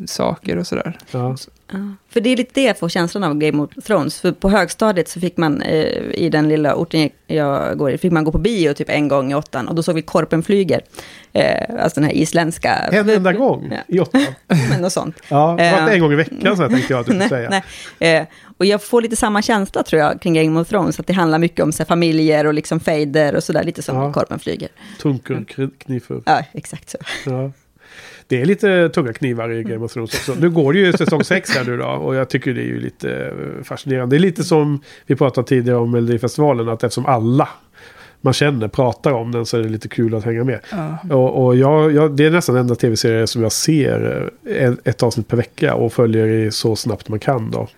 saker 0.06 0.56
och 0.58 0.66
sådär. 0.66 0.98
Ja. 1.10 1.36
För 2.08 2.20
det 2.20 2.30
är 2.30 2.36
lite 2.36 2.50
det 2.54 2.62
jag 2.62 2.78
får 2.78 2.88
känslan 2.88 3.24
av 3.24 3.34
Game 3.38 3.62
of 3.62 3.70
Thrones. 3.84 4.20
För 4.20 4.32
på 4.32 4.48
högstadiet 4.48 5.08
så 5.08 5.20
fick 5.20 5.36
man, 5.36 5.62
eh, 5.62 5.84
i 6.14 6.28
den 6.32 6.48
lilla 6.48 6.74
orten 6.74 7.10
jag 7.26 7.78
går 7.78 7.90
i, 7.90 7.98
fick 7.98 8.12
man 8.12 8.24
gå 8.24 8.32
på 8.32 8.38
bio 8.38 8.74
typ 8.74 8.88
en 8.90 9.08
gång 9.08 9.32
i 9.32 9.34
åttan. 9.34 9.68
Och 9.68 9.74
då 9.74 9.82
såg 9.82 9.94
vi 9.94 10.02
Korpen 10.02 10.42
flyger. 10.42 10.80
Eh, 11.32 11.82
alltså 11.82 12.00
den 12.00 12.04
här 12.10 12.16
isländska... 12.16 12.74
En 12.74 13.08
enda 13.10 13.32
gång 13.32 13.68
Ja. 13.72 13.78
i 13.86 14.00
åttan. 14.00 14.22
Men 14.70 14.82
något 14.82 14.92
sånt. 14.92 15.16
Ja, 15.28 15.54
det 15.58 15.70
var 15.70 15.78
inte 15.80 15.90
Eh, 15.90 15.94
en 15.94 16.00
gång 16.00 16.12
i 16.12 16.16
veckan 16.16 16.56
så 16.56 16.62
här 16.62 16.68
tänkte 16.70 16.92
jag 16.92 17.00
att 17.00 17.06
du 17.06 17.12
skulle 17.12 17.28
säga. 17.28 17.50
nej, 17.50 17.62
nej. 17.98 18.16
Eh, 18.16 18.26
och 18.58 18.66
jag 18.66 18.82
får 18.82 19.02
lite 19.02 19.16
samma 19.16 19.42
känsla 19.42 19.82
tror 19.82 20.02
jag 20.02 20.20
kring 20.20 20.34
Game 20.34 20.60
of 20.60 20.68
Thrones. 20.68 21.00
Att 21.00 21.06
det 21.06 21.12
handlar 21.12 21.38
mycket 21.38 21.60
om 21.64 21.72
så 21.72 21.82
här, 21.82 21.86
familjer 21.86 22.46
och 22.46 22.54
liksom 22.54 22.80
fejder 22.80 23.34
och 23.36 23.44
sådär. 23.44 23.62
Lite 23.64 23.82
som 23.82 23.96
Ja. 23.96 24.12
Korpen 24.12 24.38
flyger. 24.38 24.68
Tunker, 25.02 25.70
knifur. 25.78 26.22
Ja, 26.26 26.42
exakt 26.52 26.90
så. 26.90 26.98
Ja. 27.26 27.52
Det 28.30 28.40
är 28.40 28.44
lite 28.44 28.88
tunga 28.88 29.12
knivar 29.12 29.50
i 29.50 29.62
Game 29.62 29.84
of 29.84 29.92
Thrones 29.92 30.14
också. 30.14 30.34
Nu 30.40 30.50
går 30.50 30.72
det 30.72 30.78
ju 30.78 30.92
säsong 30.92 31.24
6 31.24 31.50
här 31.56 31.64
nu 31.64 31.76
då. 31.76 31.86
Och 31.86 32.14
jag 32.14 32.28
tycker 32.28 32.54
det 32.54 32.60
är 32.60 32.66
ju 32.66 32.80
lite 32.80 33.12
eh, 33.12 33.64
fascinerande. 33.64 34.16
Det 34.16 34.18
är 34.18 34.20
lite 34.20 34.44
som 34.44 34.80
vi 35.06 35.16
pratade 35.16 35.48
tidigare 35.48 35.78
om 35.78 35.90
Melodifestivalen. 35.90 36.68
Att 36.68 36.84
eftersom 36.84 37.06
alla 37.06 37.48
man 38.20 38.32
känner 38.32 38.68
pratar 38.68 39.12
om 39.12 39.32
den 39.32 39.46
så 39.46 39.56
är 39.56 39.62
det 39.62 39.68
lite 39.68 39.88
kul 39.88 40.14
att 40.14 40.24
hänga 40.24 40.44
med. 40.44 40.60
Ja. 40.70 41.14
Och, 41.14 41.44
och 41.44 41.56
jag, 41.56 41.92
jag, 41.92 42.16
det 42.16 42.26
är 42.26 42.30
nästan 42.30 42.54
den 42.54 42.62
enda 42.64 42.74
tv-serie 42.74 43.26
som 43.26 43.42
jag 43.42 43.52
ser 43.52 44.30
eh, 44.46 44.64
ett, 44.64 44.88
ett 44.88 45.02
avsnitt 45.02 45.28
per 45.28 45.36
vecka. 45.36 45.74
Och 45.74 45.92
följer 45.92 46.26
i 46.26 46.50
så 46.50 46.76
snabbt 46.76 47.08
man 47.08 47.18
kan 47.18 47.50
då. 47.50 47.68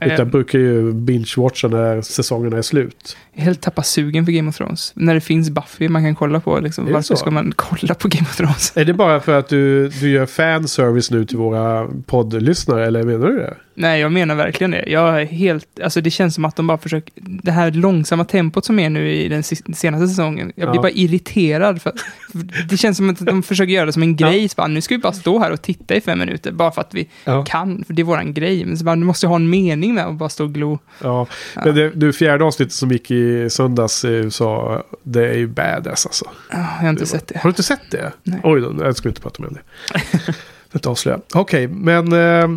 Utan 0.00 0.16
jag 0.18 0.26
brukar 0.30 0.58
ju 0.58 0.92
binge-watcha 0.92 1.68
när 1.68 2.02
säsongerna 2.02 2.58
är 2.58 2.62
slut. 2.62 3.16
Helt 3.36 3.60
tappat 3.60 3.86
sugen 3.86 4.24
för 4.24 4.32
Game 4.32 4.48
of 4.48 4.56
Thrones. 4.56 4.92
När 4.96 5.14
det 5.14 5.20
finns 5.20 5.50
Buffy 5.50 5.88
man 5.88 6.02
kan 6.04 6.14
kolla 6.14 6.40
på. 6.40 6.58
Liksom. 6.60 6.84
Varför 6.84 7.00
så? 7.02 7.16
ska 7.16 7.30
man 7.30 7.52
kolla 7.56 7.94
på 7.94 8.08
Game 8.08 8.26
of 8.26 8.36
Thrones? 8.36 8.72
Är 8.76 8.84
det 8.84 8.94
bara 8.94 9.20
för 9.20 9.38
att 9.38 9.48
du, 9.48 9.88
du 9.88 10.10
gör 10.10 10.26
fanservice 10.26 11.10
nu 11.10 11.24
till 11.24 11.36
våra 11.38 11.88
poddlyssnare? 12.06 12.86
Eller 12.86 13.02
menar 13.02 13.26
du 13.26 13.36
det? 13.36 13.54
Nej, 13.76 14.00
jag 14.00 14.12
menar 14.12 14.34
verkligen 14.34 14.70
det. 14.70 14.84
Jag 14.86 15.20
är 15.20 15.24
helt, 15.26 15.66
alltså 15.82 16.00
det 16.00 16.10
känns 16.10 16.34
som 16.34 16.44
att 16.44 16.56
de 16.56 16.66
bara 16.66 16.78
försöker, 16.78 17.12
det 17.42 17.50
här 17.50 17.70
långsamma 17.70 18.24
tempot 18.24 18.64
som 18.64 18.78
är 18.78 18.90
nu 18.90 19.12
i 19.12 19.28
den 19.28 19.42
senaste 19.42 20.08
säsongen, 20.08 20.52
jag 20.56 20.68
blir 20.70 20.78
Ja. 20.78 20.82
bara 20.82 20.90
irriterad. 20.90 21.82
För, 21.82 21.92
för 22.32 22.38
det 22.68 22.76
känns 22.76 22.96
som 22.96 23.10
att 23.10 23.18
de 23.18 23.42
försöker 23.42 23.72
göra 23.72 23.86
det 23.86 23.92
som 23.92 24.02
en 24.02 24.16
grej. 24.16 24.48
Så 24.48 24.54
bara, 24.56 24.66
nu 24.66 24.80
ska 24.80 24.94
vi 24.94 25.00
bara 25.00 25.12
stå 25.12 25.38
här 25.38 25.50
och 25.50 25.62
titta 25.62 25.94
i 25.94 26.00
fem 26.00 26.18
minuter, 26.18 26.52
bara 26.52 26.70
för 26.72 26.80
att 26.80 26.94
vi 26.94 27.08
Ja. 27.24 27.44
kan, 27.44 27.84
för 27.86 27.94
det 27.94 28.02
är 28.02 28.04
våran 28.04 28.34
grej. 28.34 28.64
Men 28.64 28.78
så 28.78 28.84
bara, 28.84 28.96
du 28.96 29.04
måste 29.04 29.26
ha 29.26 29.36
en 29.36 29.50
mening 29.50 29.94
med 29.94 30.06
att 30.06 30.14
bara 30.14 30.28
stå 30.28 30.44
och 30.44 30.54
glo. 30.54 30.78
Ja, 31.02 31.26
Ja. 31.54 31.62
men 31.64 31.74
det, 31.74 31.90
det 31.90 32.12
fjärde 32.12 32.44
avsnittet 32.44 32.72
som 32.74 32.90
gick 32.92 33.10
i 33.10 33.23
söndags 33.50 34.04
i 34.04 34.08
USA, 34.08 34.82
det 35.02 35.28
är 35.28 35.34
ju 35.34 35.46
badass 35.46 36.06
alltså. 36.06 36.24
Ja, 36.50 36.56
jag 36.58 36.64
har 36.64 36.90
inte 36.90 37.06
sett 37.06 37.26
det. 37.28 37.36
Har 37.36 37.42
du 37.42 37.48
inte 37.48 37.62
sett 37.62 37.90
det? 37.90 38.12
Nej. 38.22 38.40
Oj 38.44 38.60
då, 38.60 38.74
jag 38.80 38.96
ska 38.96 39.08
inte 39.08 39.20
prata 39.20 39.42
mer 39.42 39.48
om 39.48 39.54
det. 39.54 40.34
Att 40.72 40.86
avslöja. 40.86 41.20
Okej, 41.34 41.68
men 41.68 42.12
eh, 42.12 42.48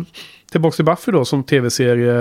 tillbaka 0.52 0.74
till 0.76 0.84
Buffy 0.84 1.12
då 1.12 1.24
som 1.24 1.44
tv-serie. 1.44 2.12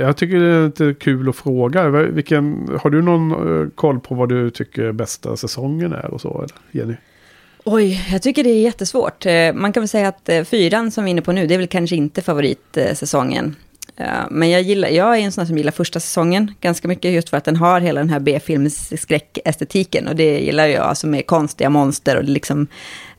Jag 0.00 0.16
tycker 0.16 0.36
det 0.40 0.46
är 0.46 0.64
lite 0.64 0.94
kul 1.00 1.28
att 1.28 1.36
fråga. 1.36 1.88
Vilken, 1.88 2.68
har 2.82 2.90
du 2.90 3.02
någon 3.02 3.30
eh, 3.62 3.68
koll 3.74 4.00
på 4.00 4.14
vad 4.14 4.28
du 4.28 4.50
tycker 4.50 4.92
bästa 4.92 5.36
säsongen 5.36 5.92
är 5.92 6.06
och 6.14 6.20
så? 6.20 6.38
Eller? 6.38 6.80
Jenny? 6.80 6.94
Oj, 7.64 8.08
jag 8.12 8.22
tycker 8.22 8.44
det 8.44 8.50
är 8.50 8.60
jättesvårt. 8.60 9.26
Eh, 9.26 9.52
Man 9.54 9.72
kan 9.72 9.80
väl 9.80 9.88
säga 9.88 10.08
att 10.08 10.28
eh, 10.28 10.44
fyran 10.44 10.90
som 10.90 11.04
vi 11.04 11.08
är 11.08 11.12
inne 11.12 11.22
på 11.22 11.32
nu, 11.32 11.46
det 11.46 11.54
är 11.54 11.58
väl 11.58 11.66
kanske 11.66 11.96
inte 11.96 12.22
favoritsäsongen. 12.22 13.56
Eh, 13.96 14.24
Men 14.30 14.50
jag, 14.50 14.62
gillar, 14.62 14.88
jag 14.88 15.18
är 15.18 15.20
en 15.20 15.32
sån 15.32 15.46
som 15.46 15.58
gillar 15.58 15.72
första 15.72 16.00
säsongen 16.00 16.54
ganska 16.60 16.88
mycket, 16.88 17.12
just 17.12 17.28
för 17.28 17.36
att 17.36 17.44
den 17.44 17.56
har 17.56 17.80
hela 17.80 18.00
den 18.00 18.10
här 18.10 18.20
B-filmsskräckestetiken. 18.20 20.08
Och 20.08 20.16
det 20.16 20.38
gillar 20.40 20.66
jag, 20.66 20.82
alltså 20.82 21.06
med 21.06 21.26
konstiga 21.26 21.70
monster 21.70 22.16
och 22.16 22.24
liksom 22.24 22.66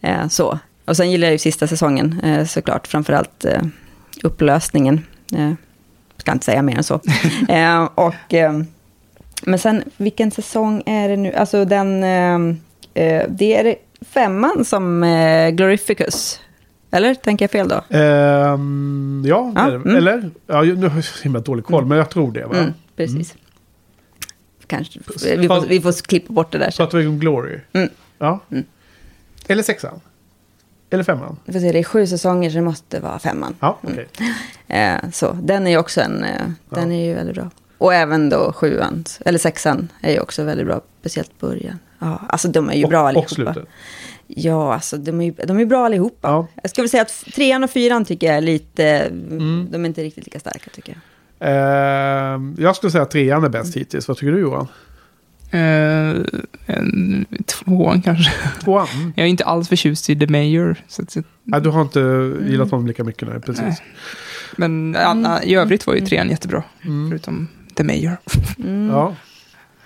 eh, 0.02 0.28
så. 0.28 0.60
Och 0.86 0.98
sen 0.98 1.12
gillar 1.12 1.28
jag 1.28 1.32
ju 1.32 1.38
sista 1.38 1.68
säsongen 1.68 2.22
eh, 2.24 2.46
såklart, 2.46 2.88
framförallt 2.88 3.46
eh, 3.46 3.62
upplösningen. 4.24 5.06
Eh, 5.36 5.52
ska 6.18 6.32
inte 6.32 6.46
säga 6.46 6.62
mer 6.62 6.78
än 6.78 6.84
så. 6.84 7.02
eh, 7.50 7.90
och, 7.96 8.34
eh, 8.34 8.62
men 9.44 9.60
sen, 9.60 9.84
vilken 9.98 10.32
säsong 10.32 10.84
är 10.86 11.10
det 11.10 11.18
nu? 11.18 11.34
Alltså 11.34 11.66
den, 11.66 12.04
eh, 12.04 12.40
det 13.30 13.56
är 13.56 13.76
femman 14.02 14.66
som 14.66 15.02
Glorificus. 15.54 16.40
Eller 16.96 17.16
tänker 17.16 17.44
jag 17.44 17.52
fel 17.52 17.68
då? 17.68 17.98
Ehm, 17.98 19.24
ja, 19.28 19.52
Ja, 19.56 19.66
mm. 19.68 19.96
eller? 19.96 20.32
Ja, 20.48 20.62
nu 20.62 20.88
har 20.88 20.96
jag 20.96 21.04
så 21.04 21.24
himla 21.24 21.40
dålig 21.40 21.66
koll, 21.66 21.86
men 21.86 21.98
jag 21.98 22.10
tror 22.10 22.32
det. 22.32 22.46
Va? 22.46 22.58
Mm, 22.58 22.74
precis. 22.96 23.36
Kanske, 24.68 25.00
vi, 25.38 25.48
får, 25.48 25.68
vi 25.68 25.82
får 25.82 26.02
klippa 26.08 26.34
bort 26.34 26.52
det 26.52 26.58
där. 26.58 26.72
Pratar 26.72 26.98
vi 26.98 27.08
om 27.08 27.20
Glory? 27.20 27.60
Mm. 27.74 27.90
Ja. 28.18 28.40
Mm. 28.52 28.64
Eller 29.48 29.64
sexan? 29.64 30.00
Eller 30.90 31.04
femman? 31.04 31.38
Vi 31.46 31.54
får 31.54 31.60
se, 31.60 31.72
det 31.72 31.80
är 31.80 31.84
sju 31.84 32.08
säsonger 32.08 32.50
så 32.50 32.56
det 32.56 32.62
måste 32.62 33.00
vara 33.00 33.20
femman. 33.20 33.56
Ja, 33.60 33.80
okej. 33.82 34.08
Eh, 34.68 35.10
så 35.14 35.38
den 35.44 35.68
är 35.68 35.72
ju 35.72 35.78
också 35.78 36.02
en, 36.02 36.24
eh, 36.24 36.42
den 36.70 36.92
är 36.92 37.06
ju 37.06 37.14
väldigt 37.14 37.36
bra. 37.36 37.50
Och 37.78 37.94
även 37.94 38.30
då 38.30 38.54
sjuan, 38.54 39.04
eller 39.26 39.40
sexan 39.40 39.92
är 40.02 40.12
ju 40.12 40.20
också 40.20 40.44
väldigt 40.44 40.66
bra, 40.66 40.82
speciellt 41.00 41.40
början. 41.40 41.80
Ja, 42.00 42.22
alltså 42.30 42.48
de 42.48 42.70
är 42.70 42.74
ju 42.74 42.88
bra 42.88 43.00
och, 43.00 43.04
och 43.04 43.10
allihopa. 43.10 43.30
slutet. 43.30 43.66
Ja, 44.28 44.74
alltså 44.74 44.98
de 44.98 45.22
är 45.22 45.46
de 45.48 45.60
är 45.60 45.66
bra 45.66 45.86
allihopa. 45.86 46.28
Ja. 46.28 46.48
Jag 46.62 46.70
skulle 46.70 46.88
säga 46.90 47.02
att 47.04 47.26
trean 47.36 47.64
och 47.64 47.70
fyran 47.70 48.06
tycker 48.06 48.28
jag 48.28 48.36
är 48.38 48.42
lite, 48.42 48.84
Mm. 48.86 49.68
de 49.72 49.82
är 49.86 49.88
inte 49.90 50.04
riktigt 50.04 50.26
lika 50.26 50.40
starka 50.40 50.70
tycker 50.74 50.94
jag. 50.94 51.02
Ehm, 51.40 52.56
jag 52.60 52.76
skulle 52.76 52.92
säga 52.92 53.02
att 53.02 53.12
trean 53.12 53.44
är 53.44 53.50
bäst 53.50 53.76
hittills. 53.76 54.08
Vad 54.08 54.18
tycker 54.18 54.32
du 54.32 54.40
Johan? 54.40 54.68
Eh, 55.52 56.16
en, 56.66 57.26
tvåan 57.46 58.02
kanske. 58.02 58.32
Tvåan? 58.64 58.88
Mm. 58.94 59.14
Jag 59.16 59.26
är 59.26 59.30
inte 59.30 59.46
alls 59.46 59.70
förtjust 59.70 60.10
i 60.10 60.20
The 60.20 60.28
Mayor. 60.28 60.76
Så 60.88 61.02
att, 61.02 61.16
Nej, 61.44 61.62
du 61.62 61.70
har 61.70 61.82
inte 61.82 62.00
gillat 62.50 62.72
honom 62.72 62.88
lika 62.88 63.04
mycket. 63.04 63.28
Nej, 63.28 63.42
precis. 63.42 63.64
Nej. 63.64 63.78
men 64.58 64.96
Anna, 64.96 65.44
i 65.44 65.56
övrigt 65.56 65.88
var 65.88 65.94
ju 65.94 66.02
trean 66.06 66.30
jättebra. 66.30 66.64
Mm. 66.82 67.10
Förutom 67.10 67.48
The 67.76 67.84
Mayor. 67.84 68.18
Mm. 68.60 68.90
Ja, 68.90 69.16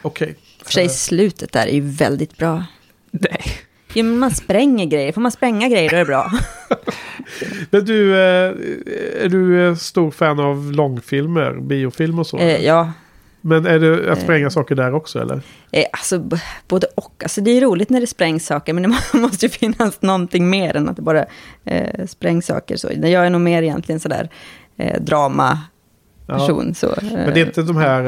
okej. 0.01 0.35
För 0.63 0.71
sig 0.71 0.89
slutet 0.89 1.51
där 1.51 1.67
är 1.67 1.73
ju 1.73 1.81
väldigt 1.81 2.37
bra. 2.37 2.65
Nej. 3.11 3.41
Ja, 3.93 4.03
men 4.03 4.19
man 4.19 4.31
spränger 4.31 4.85
grejer, 4.85 5.11
får 5.11 5.21
man 5.21 5.31
spränga 5.31 5.67
grejer 5.69 5.89
då 5.89 5.95
är 5.95 5.99
det 5.99 6.05
bra. 6.05 6.31
Men 7.69 7.85
du, 7.85 8.13
eh, 8.13 8.53
är 9.23 9.29
du 9.29 9.67
eh, 9.67 9.75
stor 9.75 10.11
fan 10.11 10.39
av 10.39 10.71
långfilmer, 10.71 11.53
biofilm 11.53 12.19
och 12.19 12.27
så? 12.27 12.37
eh, 12.37 12.65
ja, 12.65 12.91
Men 13.41 13.65
är 13.65 13.79
det 13.79 14.11
att 14.11 14.17
Eh. 14.17 14.23
spränga 14.23 14.49
saker 14.49 14.75
där 14.75 14.93
också 14.93 15.19
eller? 15.21 15.41
eh, 15.71 15.85
alltså 15.91 16.29
både 16.67 16.87
och. 16.95 17.13
Alltså 17.23 17.41
det 17.41 17.51
är 17.51 17.61
roligt 17.61 17.89
när 17.89 18.01
det 18.01 18.07
sprängs 18.07 18.45
saker, 18.45 18.73
men 18.73 18.83
det 18.83 18.89
må- 19.13 19.19
måste 19.19 19.45
ju 19.45 19.49
finnas 19.49 20.01
någonting 20.01 20.49
mer 20.49 20.75
än 20.75 20.89
att 20.89 20.95
det 20.95 21.01
bara 21.01 21.25
eh, 21.65 22.05
sprängs 22.07 22.45
saker. 22.45 22.77
Så 22.77 22.89
jag 22.93 23.25
är 23.25 23.29
nog 23.29 23.41
mer 23.41 23.63
egentligen 23.63 23.99
sådär 23.99 24.29
eh, 24.77 25.01
drama 25.01 25.59
Ja. 26.29 26.37
person. 26.37 26.73
Så, 26.75 26.87
eh, 26.87 26.93
Men 27.13 27.33
det 27.33 27.41
är 27.41 27.45
inte 27.45 27.61
de 27.61 27.77
här, 27.77 28.01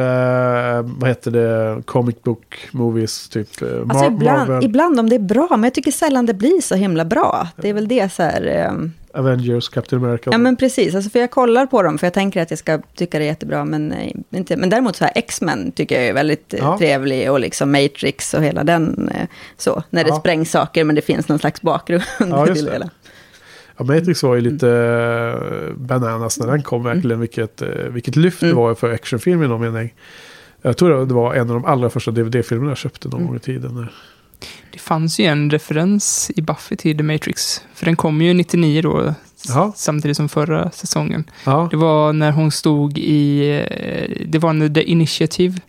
eh, 0.78 0.86
vad 0.97 1.09
heter 1.09 1.32
det, 1.32 1.82
comic 1.86 2.15
book 2.24 2.69
movies 2.72 3.30
typ? 3.30 3.61
eh, 3.61 3.67
Alltså 3.89 4.05
ibland, 4.05 4.49
Marvel, 4.49 4.63
ibland 4.65 4.99
om 4.99 5.09
det 5.09 5.15
är 5.15 5.19
bra, 5.19 5.47
men 5.51 5.63
jag 5.63 5.74
tycker 5.74 5.91
sällan 5.91 6.26
det 6.26 6.34
blir 6.34 6.61
så 6.61 6.76
himla 6.76 7.05
bra. 7.05 7.47
Det 7.55 7.69
är 7.69 7.74
väl 7.74 7.88
det 7.88 8.13
så 8.13 8.24
här... 8.24 8.72
Avengers, 9.13 9.69
Captain 9.69 10.03
America. 10.05 10.30
Ja 10.32 10.38
men 10.38 10.55
precis, 10.55 10.95
alltså, 10.95 11.09
för 11.09 11.19
jag 11.19 11.32
kollar 11.32 11.65
på 11.65 11.82
dem 11.84 11.97
för 11.97 12.07
jag 12.07 12.13
tänker 12.13 12.41
att 12.41 12.49
jag 12.49 12.59
ska 12.59 12.80
tycka 12.95 13.19
det 13.19 13.26
är 13.26 13.28
jättebra. 13.28 13.65
Men, 13.65 13.91
eh, 13.91 14.11
inte, 14.32 14.57
men 14.57 14.69
däremot 14.69 14.95
så 14.95 15.03
här 15.03 15.11
X-Men 15.15 15.72
tycker 15.72 15.95
jag 15.95 16.05
är 16.07 16.13
väldigt 16.13 16.53
eh, 16.53 16.59
Ja. 16.59 16.78
trevlig 16.78 17.32
och 17.32 17.39
liksom 17.39 17.72
Matrix 17.72 18.34
och 18.34 18.43
hela 18.43 18.63
den. 18.63 19.09
eh, 19.15 19.28
Så, 19.57 19.84
när 19.89 20.03
det 20.03 20.09
Ja. 20.09 20.15
sprängs 20.19 20.51
saker 20.51 20.84
men 20.84 20.95
det 20.95 21.01
finns 21.01 21.28
någon 21.28 21.39
slags 21.39 21.61
bakgrund 21.61 22.03
Ja, 22.19 22.45
till 22.45 22.65
det 22.65 22.72
hela. 22.72 22.89
Ja, 23.88 23.93
Matrix 23.95 24.23
var 24.23 24.36
ju 24.36 24.41
lite 24.41 24.69
eh, 24.69 25.73
bananas 25.75 26.39
när 26.39 26.47
den 26.47 26.63
kom 26.63 26.84
verkligen. 26.84 27.19
Vilket, 27.19 27.61
eh, 27.61 27.67
vilket 27.69 28.15
lyft 28.15 28.39
det 28.39 28.45
Mm. 28.45 28.57
var 28.57 28.75
för 28.75 28.93
actionfilm 28.93 29.43
i 29.43 29.47
någon 29.47 29.61
mening. 29.73 29.93
Jag 30.61 30.77
tror 30.77 31.05
det 31.05 31.13
var 31.13 31.34
en 31.34 31.41
av 31.49 31.55
de 31.55 31.65
allra 31.65 31.89
första 31.89 32.11
DVD-filmerna 32.11 32.71
jag 32.71 32.77
köpte 32.77 33.07
någon 33.07 33.17
Mm. 33.19 33.27
gång 33.27 33.36
i 33.36 33.39
tiden. 33.39 33.88
Det 34.71 34.79
fanns 34.79 35.19
ju 35.19 35.25
en 35.25 35.49
referens 35.51 36.32
i 36.36 36.41
Buffy 36.41 36.75
till 36.75 36.97
The 36.97 37.03
Matrix. 37.03 37.61
För 37.73 37.86
den 37.86 37.95
kom 37.95 38.21
ju 38.21 38.34
99 38.34 38.82
då, 38.82 39.13
Jaha. 39.47 39.71
samtidigt 39.75 40.17
som 40.17 40.29
förra 40.29 40.71
säsongen. 40.71 41.23
Ja, 41.45 41.67
Det 41.71 41.77
var 41.77 42.13
när 42.13 42.32
hon 42.32 42.51
stod 42.51 42.97
i... 42.97 43.49
eh, 43.49 44.25
Det 44.27 44.39
var 44.39 44.53
när 44.53 44.69
The 44.69 44.84
Initiative 44.84 45.59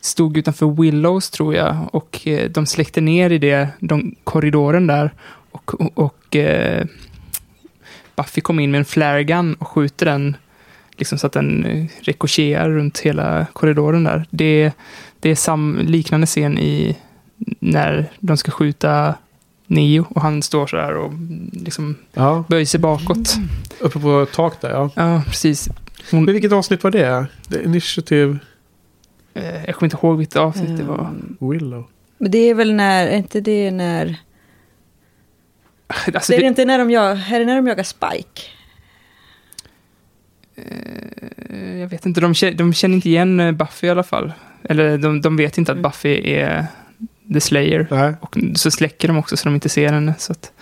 stod 0.00 0.36
utanför 0.36 0.66
Willows, 0.82 1.30
tror 1.30 1.54
jag. 1.54 1.76
Och 1.92 2.20
eh, 2.28 2.50
de 2.50 2.66
släckte 2.66 3.00
ner 3.00 3.30
i 3.30 3.38
det, 3.38 3.68
de, 3.80 4.14
korridoren 4.24 4.86
där. 4.86 5.12
Och, 5.50 5.80
och, 5.80 5.98
och 5.98 6.36
eh, 6.36 6.86
Buffy 8.16 8.40
kom 8.40 8.60
in 8.60 8.70
med 8.70 8.78
en 8.78 8.84
flare 8.84 9.24
gun 9.24 9.54
och 9.54 9.68
skjuter 9.68 10.06
den 10.06 10.36
liksom 10.96 11.18
så 11.18 11.26
att 11.26 11.32
den 11.32 11.64
eh, 11.64 11.86
rikocherar 12.00 12.70
runt 12.70 12.98
hela 12.98 13.46
korridoren 13.52 14.04
där. 14.04 14.26
Det, 14.30 14.72
det 15.20 15.30
är 15.30 15.34
sam, 15.34 15.78
liknande 15.82 16.26
scen 16.26 16.58
i 16.58 16.96
när 17.58 18.12
de 18.20 18.36
ska 18.36 18.50
skjuta 18.50 19.14
Neo 19.66 20.06
och 20.08 20.22
han 20.22 20.42
står 20.42 20.66
så 20.66 20.76
här 20.76 20.94
och 20.94 21.12
mm, 21.12 21.50
liksom 21.52 21.96
ja, 22.12 22.44
böjer 22.48 22.66
sig 22.66 22.80
bakåt. 22.80 23.36
uppe 23.80 23.98
på 23.98 24.26
tak 24.34 24.60
där 24.60 24.70
ja. 24.70 24.90
Ja, 24.94 25.22
precis. 25.26 25.68
Men 26.10 26.26
vilket 26.26 26.52
avsnitt 26.52 26.84
var 26.84 26.90
det? 26.90 27.26
The 27.50 27.64
Initiative 27.64 28.38
Eh, 29.34 29.64
jag 29.66 29.74
kommer 29.74 29.86
inte 29.86 30.06
ihåg 30.06 30.18
vilket 30.18 30.36
avsnitt 30.36 30.76
det 30.76 30.84
var. 30.84 31.04
Ehm, 31.04 31.36
Willow. 31.40 31.84
Men 32.18 32.30
det 32.30 32.38
är 32.38 32.54
väl 32.54 32.74
när, 32.74 33.06
är 33.06 33.16
inte 33.16 33.40
det 33.40 33.70
när... 33.70 34.16
Alltså, 36.14 36.32
det 36.32 36.36
är 36.36 36.40
det 36.40 36.46
inte 36.46 36.64
när 36.64 36.78
de, 36.78 36.90
jag, 36.90 37.10
är 37.10 37.38
det 37.38 37.44
när 37.44 37.56
de 37.56 37.66
jagar 37.66 37.84
Spike? 37.84 38.42
jag 41.80 41.88
vet 41.88 42.06
inte, 42.06 42.20
de 42.20 42.34
känner, 42.34 42.54
de 42.54 42.72
känner 42.72 42.94
inte 42.94 43.08
igen 43.08 43.40
eh, 43.40 43.52
Buffy 43.52 43.86
i 43.86 43.90
alla 43.90 44.02
fall. 44.02 44.32
Eller 44.64 44.98
de, 44.98 45.20
de 45.20 45.36
vet 45.36 45.58
inte 45.58 45.72
att 45.72 45.78
Mm. 45.78 45.82
Buffy 45.82 46.32
är 46.32 46.66
The 47.34 47.40
Slayer. 47.40 47.86
Nej. 47.90 48.14
Och 48.20 48.36
så 48.54 48.70
släcker 48.70 49.08
de 49.08 49.18
också 49.18 49.36
så 49.36 49.44
de 49.44 49.54
inte 49.54 49.68
ser 49.68 49.92
henne. 49.92 50.14
Så 50.18 50.32
att, 50.32 50.52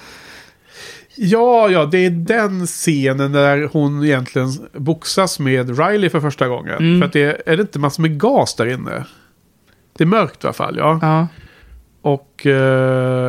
Ja, 1.22 1.68
ja, 1.68 1.84
det 1.86 1.98
är 1.98 2.10
den 2.10 2.66
scenen 2.66 3.32
där 3.32 3.68
hon 3.72 4.04
egentligen 4.04 4.48
boxas 4.72 5.38
med 5.38 5.78
Riley 5.78 6.10
för 6.10 6.20
första 6.20 6.48
gången. 6.48 6.76
Mm. 6.78 7.00
För 7.00 7.06
att 7.06 7.12
det 7.12 7.22
är, 7.22 7.42
är 7.46 7.56
det 7.56 7.60
inte 7.60 7.78
massor 7.78 8.02
med 8.02 8.20
gas 8.20 8.54
där 8.54 8.66
inne? 8.66 9.04
Det 9.92 10.04
är 10.04 10.06
mörkt 10.06 10.44
i 10.44 10.46
alla 10.46 10.54
fall, 10.54 10.76
ja. 10.78 10.98
ja. 11.02 11.28
Och 12.02 12.46
uh, 12.46 12.52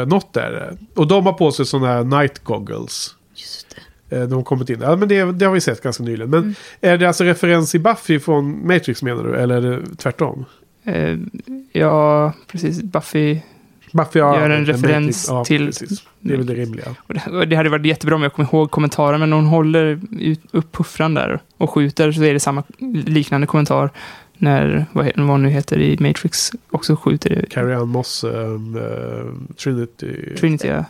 något 0.08 0.38
är 0.38 0.52
det. 0.52 0.78
Och 0.96 1.08
de 1.08 1.26
har 1.26 1.34
på 1.34 1.52
sig 1.52 1.66
sådana 1.66 1.88
här 1.88 2.04
night 2.04 2.40
goggles. 2.44 3.16
Just 3.36 3.76
det. 4.10 4.16
Eh, 4.18 4.28
de 4.28 4.34
har 4.36 4.44
kommit 4.44 4.70
in. 4.70 4.80
Ja, 4.82 4.96
men 4.96 5.08
det, 5.08 5.32
det 5.32 5.46
har 5.46 5.54
vi 5.54 5.62
sett 5.62 5.82
ganska 5.84 6.04
nyligen. 6.04 6.30
Men 6.30 6.40
Mm. 6.40 6.54
är 6.82 6.98
det 6.98 7.06
alltså 7.08 7.24
referens 7.24 7.76
i 7.76 7.80
Buffy 7.80 8.20
från 8.20 8.68
Matrix 8.68 9.04
menar 9.04 9.24
du? 9.24 9.36
Eller 9.36 9.56
är 9.56 9.62
det 9.80 9.96
tvärtom? 9.98 10.46
Eh, 10.84 11.18
ja, 11.72 12.34
precis. 12.48 12.82
Buffy. 12.82 13.40
Buffy 13.94 14.20
ja, 14.20 14.40
Gör 14.40 14.50
en 14.50 14.66
referens 14.66 15.26
ja, 15.30 15.46
till- 15.46 15.66
Precis. 15.66 16.04
Det 16.20 16.34
är 16.34 16.38
väl 16.38 16.46
det 16.46 16.54
rimliga. 16.54 16.86
Och 17.08 17.14
det, 17.14 17.22
och 17.32 17.48
det 17.48 17.56
hade 17.56 17.70
varit 17.70 17.86
jättebra 17.86 18.16
om 18.16 18.24
jag 18.24 18.34
kommer 18.34 18.50
ihåg 18.54 18.72
kommentaren, 18.72 19.20
men 19.20 19.30
när 19.30 19.38
hon 19.38 19.46
håller 19.46 20.00
ut, 20.20 20.42
upp 20.52 20.72
puffran 20.72 21.14
där 21.14 21.40
och 21.58 21.70
skjuter 21.70 22.12
så 22.12 22.24
är 22.24 22.34
det 22.34 22.40
samma 22.40 22.64
liknande 23.06 23.48
kommentar 23.48 23.90
när, 24.42 24.86
vad, 24.92 25.12
vad 25.16 25.28
hon 25.28 25.42
nu 25.44 25.50
heter 25.50 25.80
i 25.80 25.98
Matrix, 26.00 26.52
också 26.70 26.96
skjuter 26.96 27.46
Carrie 27.50 27.78
Ann 27.78 27.88
Moss, 27.88 28.24
um, 28.24 28.78
eh, 28.78 29.54
Trinity. 29.56 30.36
Trinity. 30.36 30.68
Ja. 30.68 30.86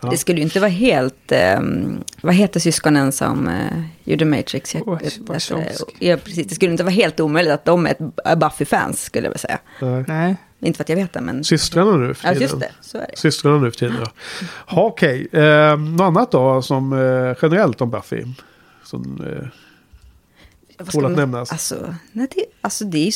Ja. 0.00 0.10
Det 0.10 0.16
skulle 0.16 0.38
ju 0.38 0.44
inte 0.44 0.60
vara 0.60 0.70
helt... 0.70 1.32
ehm, 1.32 2.04
vad 2.22 2.34
heter 2.34 2.60
syskonen 2.60 3.12
som 3.12 3.48
uh, 3.48 3.82
gjorde 4.04 4.24
Matrix? 4.24 4.74
Jag. 4.74 5.00
Wachowski. 5.20 5.84
ja, 5.98 6.16
precis. 6.16 6.46
Det 6.46 6.54
skulle 6.54 6.70
inte 6.70 6.84
vara 6.84 6.94
helt 6.94 7.20
omöjligt 7.20 7.52
att 7.52 7.64
de 7.64 7.86
är 7.86 7.90
ett 7.90 8.38
Buffy-fans, 8.38 9.02
skulle 9.02 9.26
jag 9.26 9.30
vilja 9.30 9.38
säga. 9.38 9.58
Nej. 9.80 10.04
Nej, 10.08 10.36
Inte 10.60 10.76
för 10.76 10.84
att 10.84 10.88
jag 10.88 10.96
vet 10.96 11.12
det, 11.12 11.20
men... 11.20 11.44
Systrarna 11.44 11.96
nu 11.96 12.14
för 12.14 12.28
Ja, 12.28 12.32
tiden. 12.32 12.42
just 12.42 12.60
det. 12.60 12.70
Så 12.80 12.98
är 12.98 13.06
det. 13.10 13.16
Systrarna 13.18 13.58
nu 13.58 13.70
för 13.70 13.78
tiden. 13.78 13.96
Ja. 14.00 14.10
Okej, 14.66 15.28
eh, 15.32 15.78
något 15.78 16.00
annat 16.00 16.30
då 16.30 16.62
som 16.62 16.92
eh, 16.92 17.36
generellt 17.42 17.80
om 17.80 17.90
Buffy? 17.90 18.24
Som 18.84 19.24
eh, 19.26 19.48
tål 20.90 21.04
att 21.04 21.10
man- 21.10 21.20
nämnas. 21.20 21.52
Alltså, 21.52 21.94
nej, 22.12 22.28
det, 22.34 22.44
alltså 22.60 22.84
det, 22.84 23.08
är, 23.08 23.12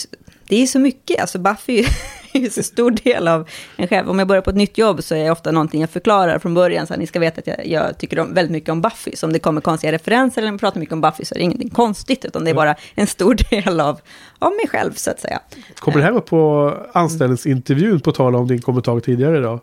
det 0.48 0.62
är 0.62 0.66
så 0.66 0.78
mycket. 0.78 1.20
Alltså 1.20 1.38
Buffy 1.38 1.84
är 2.32 2.40
ju 2.40 2.50
så 2.50 2.62
stor 2.62 2.90
del 2.90 3.28
av 3.28 3.48
en 3.76 3.88
själv. 3.88 4.10
Om 4.10 4.18
jag 4.18 4.28
börjar 4.28 4.42
på 4.42 4.50
ett 4.50 4.56
nytt 4.56 4.78
jobb 4.78 5.02
så 5.02 5.14
är 5.14 5.24
det 5.24 5.30
ofta 5.30 5.52
någonting 5.52 5.80
jag 5.80 5.90
förklarar 5.90 6.38
från 6.38 6.54
början. 6.54 6.86
Så 6.86 6.92
att 6.92 6.98
ni 7.00 7.06
ska 7.06 7.18
veta 7.18 7.38
att 7.40 7.46
jag, 7.46 7.66
jag 7.66 7.98
tycker 7.98 8.18
om, 8.18 8.34
väldigt 8.34 8.52
mycket 8.52 8.68
om 8.70 8.80
Buffy. 8.80 9.16
Så 9.16 9.26
om 9.26 9.32
det 9.32 9.38
kommer 9.38 9.60
konstiga 9.60 9.92
referenser 9.92 10.42
eller 10.42 10.52
jag 10.52 10.60
pratar 10.60 10.80
mycket 10.80 10.92
om 10.92 11.00
Buffy 11.00 11.24
så 11.24 11.34
är 11.34 11.38
det 11.38 11.44
ingenting 11.44 11.70
konstigt. 11.70 12.24
Utan 12.24 12.44
det 12.44 12.50
är 12.50 12.54
bara 12.54 12.74
en 12.94 13.06
stor 13.06 13.36
del 13.50 13.80
av, 13.80 14.00
av 14.38 14.50
mig 14.52 14.68
själv 14.68 14.92
så 14.94 15.10
att 15.10 15.20
säga. 15.20 15.40
Kommer 15.78 15.98
det 15.98 16.04
här 16.04 16.12
upp 16.12 16.26
på 16.26 16.74
anställningsintervjun 16.92 18.00
på 18.00 18.12
tal 18.12 18.34
om 18.34 18.46
din 18.48 18.62
kommentar 18.62 19.00
tidigare 19.00 19.38
idag? 19.38 19.60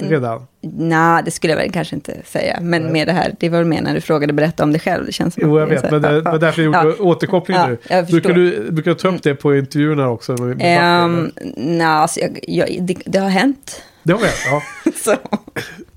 Redan? 0.00 0.46
Nej, 0.60 1.22
det 1.24 1.30
skulle 1.30 1.52
jag 1.52 1.58
väl 1.60 1.72
kanske 1.72 1.96
inte 1.96 2.16
säga. 2.24 2.58
Men 2.60 2.82
Nej. 2.82 2.92
med 2.92 3.06
det 3.08 3.12
här, 3.12 3.34
det 3.40 3.48
var 3.48 3.64
mer 3.64 3.82
när 3.82 3.94
du 3.94 4.00
frågade 4.00 4.32
berätta 4.32 4.62
om 4.64 4.72
dig 4.72 4.80
själv. 4.80 5.06
Det 5.06 5.12
känns 5.12 5.34
som 5.34 5.42
Jo, 5.46 5.58
jag 5.60 5.66
vet. 5.66 5.90
Men 5.90 6.02
det 6.02 6.20
var 6.20 6.38
därför 6.38 6.62
jag 6.62 6.66
gjorde 6.66 6.94
ja. 6.98 7.04
återkoppling 7.04 7.56
Ja, 7.56 7.66
nu. 7.66 7.78
jag 7.88 8.06
Brukar 8.06 8.32
du, 8.32 8.70
brukar 8.70 8.90
du 8.90 8.94
ta 8.94 9.08
upp 9.08 9.22
det 9.22 9.34
på 9.34 9.56
intervjuerna 9.56 10.08
också? 10.08 10.32
Med, 10.32 10.40
med 10.40 10.56
Buffy, 10.56 10.66
Ehm, 10.68 11.30
nej, 11.56 11.86
alltså, 11.86 12.20
jag, 12.20 12.38
jag, 12.42 12.82
det, 12.82 12.96
det 13.06 13.18
har 13.18 13.28
hänt. 13.28 13.82
det 14.02 14.12
har 14.12 14.20
jag, 14.20 14.30
ja. 14.52 14.62
Så. 15.04 15.14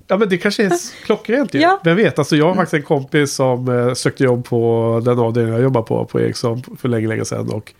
Ja 0.08 0.16
men 0.16 0.28
det 0.28 0.38
kanske 0.38 0.64
är 0.64 0.72
klockrent 1.04 1.54
ju. 1.54 1.60
Ja. 1.60 1.80
Vem 1.84 1.96
vet, 1.96 2.18
alltså 2.18 2.36
jag 2.36 2.46
har 2.46 2.54
faktiskt 2.54 2.74
en 2.74 2.82
kompis 2.82 3.34
som 3.34 3.68
eh, 3.88 3.94
sökte 3.94 4.24
jobb 4.24 4.44
på 4.44 5.02
den 5.04 5.18
avdelningen 5.18 5.54
jag 5.54 5.62
jobbar 5.62 5.82
på, 5.82 6.04
på 6.04 6.20
Ericsson 6.20 6.62
för 6.78 6.88
länge, 6.88 7.08
länge 7.08 7.24
sedan. 7.24 7.50
Och 7.50 7.72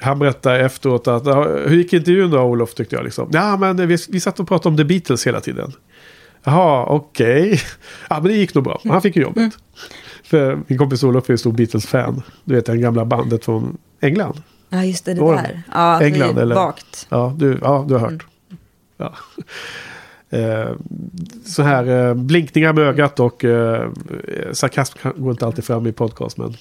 han 0.00 0.18
berättade 0.18 0.58
efteråt 0.60 1.08
att, 1.08 1.26
"Ja, 1.26 1.44
hur 1.44 1.76
gick 1.76 1.92
intervjun 1.92 2.30
då 2.30 2.40
Olof 2.42 2.74
tyckte 2.74 2.96
jag 2.96 3.04
liksom. 3.04 3.28
Ja 3.32 3.56
men 3.56 3.88
vi, 3.88 3.96
vi 4.08 4.20
satt 4.20 4.40
och 4.40 4.48
pratade 4.48 4.68
om 4.68 4.76
The 4.76 4.84
Beatles 4.84 5.26
hela 5.26 5.40
tiden. 5.40 5.72
Jaha, 6.44 6.86
okej. 6.88 7.60
Ja 8.10 8.20
men 8.20 8.22
det 8.32 8.36
gick 8.36 8.54
nog 8.54 8.64
bra. 8.64 8.80
Han 8.84 9.02
fick 9.02 9.16
ju 9.16 9.22
jobbet. 9.22 9.38
Mm. 9.38 9.50
För 10.24 10.58
min 10.66 10.78
kompis 10.78 11.04
Olof 11.04 11.28
är 11.28 11.32
en 11.32 11.38
stor 11.38 11.52
Beatles-fan. 11.52 12.22
Du 12.44 12.54
vet 12.54 12.66
det 12.66 12.76
gamla 12.76 13.04
bandet 13.04 13.44
från 13.44 13.78
England. 14.00 14.42
Ja, 14.68 14.84
just 14.84 15.04
det, 15.04 15.14
det 15.14 15.20
det? 15.20 15.32
där. 15.36 15.62
Ja, 15.74 16.02
England, 16.02 16.34
det 16.34 16.40
är 16.40 16.42
eller? 16.42 16.54
Vagt. 16.54 17.06
Ja, 17.08 17.34
du, 17.36 17.58
ja, 17.62 17.84
du 17.88 17.94
har 17.94 18.00
hört. 18.00 18.10
Mm. 18.10 18.58
Ja. 18.96 19.14
Eh, 20.30 20.70
så 21.44 21.62
här 21.62 22.08
eh, 22.08 22.14
blinkningar 22.14 22.72
med 22.72 22.84
ögat 22.84 23.20
och 23.20 23.44
eh, 23.44 23.90
sarkasm 24.52 24.98
går 25.16 25.30
inte 25.30 25.46
alltid 25.46 25.64
fram 25.64 25.86
i 25.86 25.92
podcast 25.92 26.36
men 26.36 26.56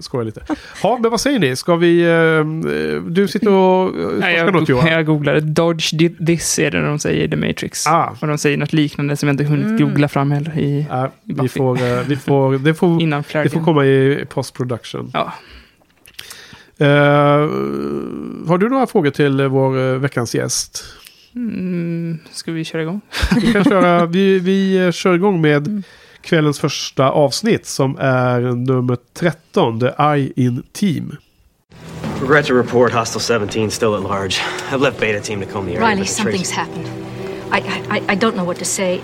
skojar 0.00 0.24
lite. 0.24 0.42
Ja, 0.82 0.98
men 1.02 1.10
vad 1.10 1.20
säger 1.20 1.38
ni? 1.38 1.56
Ska 1.56 1.76
vi... 1.76 2.02
Eh, 2.02 3.02
du 3.10 3.28
sitter 3.28 3.50
och 3.50 3.98
eh, 4.00 4.06
Nej, 4.18 4.36
jag, 4.36 4.52
något 4.52 4.68
Johan? 4.68 4.86
jag 4.86 5.06
googlade. 5.06 5.40
Dodge 5.40 5.98
this 6.26 6.58
är 6.58 6.70
det 6.70 6.86
de 6.86 6.98
säger 6.98 7.24
i 7.24 7.30
The 7.30 7.36
Matrix. 7.36 7.86
Ah. 7.86 8.16
Och 8.20 8.26
de 8.26 8.38
säger 8.38 8.56
något 8.56 8.72
liknande 8.72 9.16
som 9.16 9.26
jag 9.28 9.34
inte 9.34 9.44
hunnit 9.44 9.66
Mm. 9.66 9.78
googla 9.78 10.08
fram 10.08 10.30
heller 10.30 10.58
i, 10.58 10.86
Ja, 10.90 11.10
vi 11.24 11.34
Buffy. 11.34 11.48
får, 11.58 11.82
eh, 11.82 12.00
vi 12.08 12.16
får, 12.16 12.58
det, 12.58 12.74
får, 12.74 13.02
innan 13.02 13.24
det 13.32 13.50
får 13.50 13.64
komma 13.64 13.84
i 13.86 14.24
post-production. 14.28 15.10
Ja. 15.14 15.32
Eh, 16.80 16.86
har 18.48 18.58
du 18.58 18.68
några 18.68 18.86
frågor 18.86 19.10
till 19.10 19.40
eh, 19.40 19.46
vår 19.46 19.78
eh, 19.78 19.98
veckans 19.98 20.34
gäst? 20.34 20.84
Mm, 21.34 22.18
ska 22.32 22.52
vi 22.52 22.64
köra 22.64 22.82
igång? 22.82 23.00
Vi, 23.36 23.52
kan 23.52 23.64
köra, 23.64 24.06
vi, 24.06 24.38
vi 24.38 24.76
eh, 24.86 24.90
kör 24.92 25.14
igång 25.14 25.40
med 25.40 25.66
Mm. 25.66 25.82
Kvällens 26.28 26.60
första 26.60 27.10
avsnitt 27.10 27.66
som 27.66 27.98
är 27.98 28.40
nummer 28.40 28.96
13, 29.14 29.80
The 29.80 29.86
Eye 29.98 30.32
in 30.36 30.62
Team. 30.72 31.16
Regret 32.20 32.46
to 32.46 32.54
report 32.54 32.92
Hostile 32.92 33.20
17 33.20 33.70
still 33.70 33.94
at 33.94 34.02
large. 34.02 34.40
I've 34.72 34.80
left 34.80 35.00
Beta 35.00 35.20
Team 35.20 35.40
to 35.40 35.46
comb 35.46 35.66
the 35.66 35.74
area. 35.74 35.88
Riley, 35.88 36.06
something's 36.06 36.50
trace- 36.50 36.50
happened. 36.50 36.86
I, 37.50 37.58
I, 37.90 38.12
I 38.12 38.14
don't 38.16 38.36
know 38.36 38.44
what 38.44 38.58
to 38.58 38.64
say. 38.64 39.00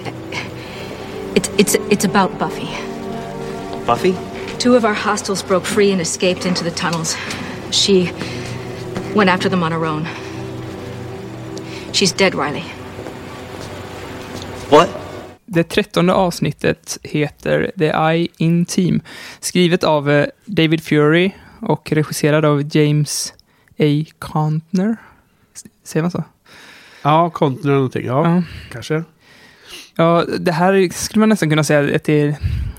It's, 1.35 1.49
it's, 1.59 1.75
it's 1.91 2.05
about 2.05 2.39
Buffy. 2.39 2.68
Buffy? 3.87 4.14
Two 4.59 4.77
of 4.77 4.85
our 4.85 4.95
hostiles 4.95 5.43
broke 5.43 5.64
free 5.64 5.93
and 5.93 6.01
escaped 6.01 6.45
into 6.47 6.64
the 6.64 6.70
tunnels. 6.70 7.16
She 7.70 8.11
went 9.14 9.31
after 9.31 9.49
them 9.49 9.62
on 9.62 9.72
her 9.72 9.87
own. 9.87 10.07
She's 11.93 12.12
dead, 12.12 12.35
Riley. 12.35 12.64
What? 14.70 15.04
Det 15.47 15.64
trettonde 15.64 16.12
avsnittet 16.14 16.99
heter 17.03 17.70
The 17.78 17.84
Eye 17.86 18.28
in 18.36 18.64
Team. 18.64 19.01
Skrivet 19.40 19.84
av 19.84 20.11
eh, 20.11 20.26
David 20.45 20.82
Fury 20.82 21.30
och 21.61 21.92
regisserad 21.92 22.45
av 22.45 22.76
James 22.76 23.32
A. 23.78 24.05
Contner. 24.18 24.97
Säger 25.84 26.03
man 26.03 26.11
så? 26.11 26.24
Ja, 27.03 27.30
Continer 27.30 27.64
eller 27.68 27.74
någonting. 27.74 28.07
Ja, 28.07 28.24
Ja. 28.34 28.42
kanske. 28.72 29.05
Ja, 29.97 30.24
det 30.38 30.53
här 30.53 30.88
skulle 30.92 31.20
man 31.20 31.28
nästan 31.28 31.51
kunna 31.51 31.64
säga 31.64 31.97
att 31.97 32.05
det 32.05 32.20
är, 32.20 32.36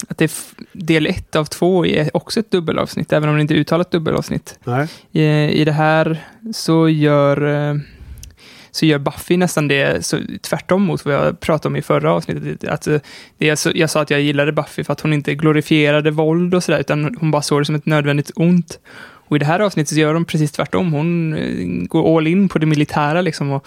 att 0.07 0.17
det 0.17 0.25
är 0.25 0.31
del 0.73 1.05
ett 1.07 1.35
av 1.35 1.45
två 1.45 1.85
är 1.85 2.17
också 2.17 2.39
ett 2.39 2.51
dubbelavsnitt, 2.51 3.13
även 3.13 3.29
om 3.29 3.35
det 3.35 3.41
inte 3.41 3.53
är 3.53 3.57
uttalat 3.57 3.91
dubbelavsnitt. 3.91 4.59
Nej. 4.63 4.87
I, 5.11 5.23
I 5.61 5.65
det 5.65 5.71
här 5.71 6.25
så 6.53 6.89
gör, 6.89 7.69
eh, 7.69 7.75
så 8.75 8.85
gör 8.85 8.99
Buffy 8.99 9.37
nästan 9.37 9.67
det 9.67 10.05
så, 10.05 10.17
tvärtom 10.41 10.81
mot 10.81 11.05
vad 11.05 11.13
jag 11.13 11.39
pratade 11.39 11.67
om 11.67 11.75
i 11.75 11.81
förra 11.81 12.13
avsnittet. 12.13 12.69
Att, 12.69 12.87
eh, 12.87 12.99
det 13.37 13.65
jag 13.75 13.89
sa 13.89 14.01
att 14.01 14.09
jag 14.09 14.21
gillade 14.21 14.51
Buffy 14.51 14.83
för 14.83 14.93
att 14.93 15.01
hon 15.01 15.13
inte 15.13 15.35
glorifierade 15.35 16.11
våld 16.11 16.53
och 16.53 16.63
sådär, 16.63 16.79
utan 16.79 17.15
hon 17.19 17.31
bara 17.31 17.41
såg 17.41 17.61
det 17.61 17.65
som 17.65 17.75
ett 17.75 17.85
nödvändigt 17.85 18.31
ont. 18.35 18.79
Och 19.27 19.35
i 19.35 19.39
det 19.39 19.45
här 19.45 19.59
avsnittet 19.59 19.89
så 19.89 19.99
gör 19.99 20.13
hon 20.13 20.25
precis 20.25 20.51
tvärtom. 20.51 20.93
Hon 20.93 21.33
eh, 21.33 21.87
går 21.87 22.17
all 22.17 22.27
in 22.27 22.49
på 22.49 22.59
det 22.59 22.65
militära 22.65 23.21
liksom 23.21 23.51
och 23.51 23.65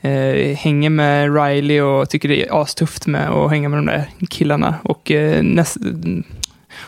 eh, 0.00 0.56
hänger 0.56 0.90
med 0.90 1.34
Riley 1.34 1.80
och 1.80 2.10
tycker 2.10 2.28
det 2.28 2.46
är 2.46 2.62
astufft 2.62 3.06
med 3.06 3.30
att 3.30 3.50
hänga 3.50 3.68
med 3.68 3.78
de 3.78 3.86
där 3.86 4.10
killarna. 4.30 4.74
Och 4.84 5.10
eh, 5.10 5.42
näst, 5.42 5.76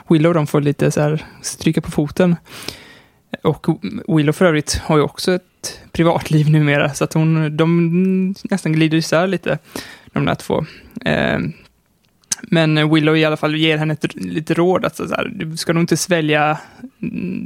Willow 0.08 0.34
de 0.34 0.46
får 0.46 0.60
lite 0.60 0.90
så 0.90 1.00
här 1.00 1.24
stryka 1.42 1.80
på 1.80 1.90
foten. 1.90 2.36
Och 3.42 3.66
Willow 4.08 4.32
för 4.32 4.44
övrigt 4.44 4.74
har 4.84 4.96
ju 4.96 5.02
också 5.02 5.32
ett 5.32 5.53
privatliv 5.92 6.50
numera, 6.50 6.94
så 6.94 7.04
att 7.04 7.12
hon, 7.12 7.56
de 7.56 8.34
nästan 8.50 8.72
glider 8.72 8.98
isär 8.98 9.26
lite, 9.26 9.58
de 10.12 10.24
där 10.24 10.34
två. 10.34 10.64
Eh, 11.04 11.38
men 12.42 12.94
Willow 12.94 13.16
i 13.16 13.24
alla 13.24 13.36
fall 13.36 13.56
ger 13.56 13.76
henne 13.76 13.92
ett 13.92 14.14
lite 14.14 14.54
råd 14.54 14.84
att 14.84 14.96
så 14.96 15.08
här, 15.08 15.32
du 15.34 15.56
ska 15.56 15.72
nog 15.72 15.82
inte 15.82 15.96
svälja 15.96 16.58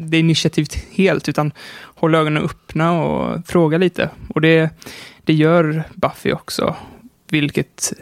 det 0.05 0.19
initiativet 0.19 0.75
helt, 0.91 1.29
utan 1.29 1.53
håll 1.81 2.15
ögonen 2.15 2.45
öppna 2.45 3.03
och 3.03 3.47
fråga 3.47 3.79
lite. 3.79 4.11
Och 4.29 4.41
det, 4.41 4.71
det 5.25 5.33
gör 5.33 5.85
Buffy 5.95 6.33
också, 6.33 6.77
vilket 7.31 7.93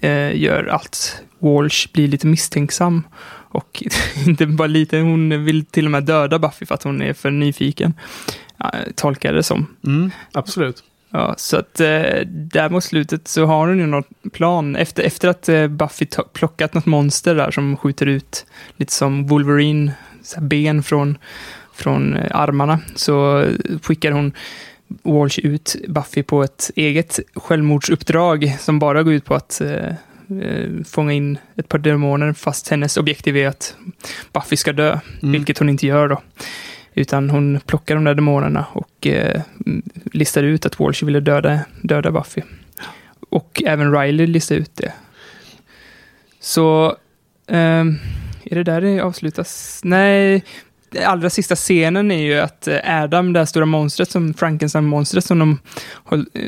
eh, 0.00 0.36
gör 0.36 0.66
att 0.66 1.22
Walsh 1.38 1.92
blir 1.92 2.08
lite 2.08 2.26
misstänksam. 2.26 3.02
Och 3.52 3.82
inte 4.26 4.46
bara 4.46 4.68
lite, 4.68 4.98
hon 4.98 5.44
vill 5.44 5.64
till 5.64 5.84
och 5.84 5.90
med 5.90 6.04
döda 6.04 6.38
Buffy 6.38 6.66
för 6.66 6.74
att 6.74 6.82
hon 6.82 7.02
är 7.02 7.12
för 7.12 7.30
nyfiken. 7.30 7.94
Tolkar 8.94 9.32
det 9.32 9.42
som. 9.42 9.66
Mm, 9.86 10.10
absolut. 10.32 10.84
Ja, 11.12 11.34
så 11.38 11.56
att 11.56 11.80
eh, 11.80 12.20
där 12.26 12.70
mot 12.70 12.84
slutet 12.84 13.28
så 13.28 13.44
har 13.44 13.66
hon 13.68 13.78
ju 13.78 13.86
någon 13.86 14.04
plan. 14.32 14.76
Efter, 14.76 15.02
efter 15.02 15.28
att 15.28 15.48
eh, 15.48 15.66
Buffy 15.66 16.06
plockat 16.32 16.74
något 16.74 16.86
monster 16.86 17.34
där 17.34 17.50
som 17.50 17.76
skjuter 17.76 18.06
ut 18.06 18.46
lite 18.76 18.92
som 18.92 19.26
Wolverine 19.26 19.92
ben 20.40 20.82
från, 20.82 21.18
från 21.74 22.16
eh, 22.16 22.36
armarna 22.40 22.78
så 22.94 23.46
skickar 23.82 24.12
hon 24.12 24.32
Walsh 25.02 25.38
ut 25.38 25.76
Buffy 25.88 26.22
på 26.22 26.42
ett 26.42 26.70
eget 26.76 27.20
självmordsuppdrag 27.34 28.56
som 28.60 28.78
bara 28.78 29.02
går 29.02 29.12
ut 29.12 29.24
på 29.24 29.34
att 29.34 29.60
eh, 29.60 29.86
eh, 30.42 30.68
fånga 30.86 31.12
in 31.12 31.38
ett 31.56 31.68
par 31.68 31.78
demoner 31.78 32.32
fast 32.32 32.68
hennes 32.68 32.96
objektiv 32.96 33.36
är 33.36 33.48
att 33.48 33.76
Buffy 34.32 34.56
ska 34.56 34.72
dö, 34.72 34.98
Mm. 35.22 35.32
vilket 35.32 35.58
hon 35.58 35.68
inte 35.68 35.86
gör 35.86 36.08
då. 36.08 36.22
Utan 36.94 37.30
hon 37.30 37.60
plockar 37.66 37.94
de 37.94 38.04
där 38.04 38.14
demonerna 38.14 38.66
och 38.72 39.06
eh, 39.06 39.42
mm, 39.66 39.82
listar 40.12 40.42
ut 40.42 40.66
att 40.66 40.78
Walsh 40.78 41.04
ville 41.04 41.20
döda, 41.20 41.60
döda 41.82 42.10
Buffy. 42.10 42.42
Och 43.30 43.62
även 43.66 43.92
Riley 44.00 44.26
listar 44.26 44.56
ut 44.56 44.70
det. 44.76 44.92
Så, 46.40 46.96
ehm, 47.48 47.98
är 48.44 48.54
det 48.56 48.62
där 48.62 48.80
det 48.80 49.00
avslutas? 49.00 49.80
Nej, 49.84 50.44
allra 51.04 51.30
sista 51.30 51.56
scenen 51.56 52.10
är 52.10 52.22
ju 52.22 52.38
att 52.40 52.68
eh, 52.68 53.02
Adam, 53.02 53.32
det 53.32 53.38
här 53.38 53.46
stora 53.46 53.66
monstret, 53.66 54.10
som 54.10 54.34
Frankenstein-monstret 54.34 55.24
som, 55.24 55.38
de, 55.38 55.58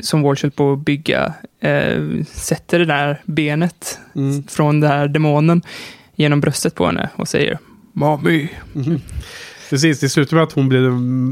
som 0.02 0.22
Walsh 0.22 0.42
höll 0.44 0.50
på 0.50 0.72
att 0.72 0.78
bygga, 0.84 1.34
eh, 1.60 2.24
sätter 2.24 2.78
det 2.78 2.84
där 2.84 3.20
benet 3.24 3.98
Mm. 4.16 4.42
från 4.46 4.80
den 4.80 4.90
här 4.90 5.08
demonen 5.08 5.62
genom 6.14 6.40
bröstet 6.40 6.74
på 6.74 6.86
henne 6.86 7.08
och 7.16 7.28
säger 7.28 7.58
Mommy. 7.92 8.48
Mhm. 8.72 9.00
Precis, 9.72 10.00
det 10.00 10.08
slutar 10.08 10.36
med 10.36 10.42
att 10.44 10.52
hon 10.52 10.68
blir 10.68 10.90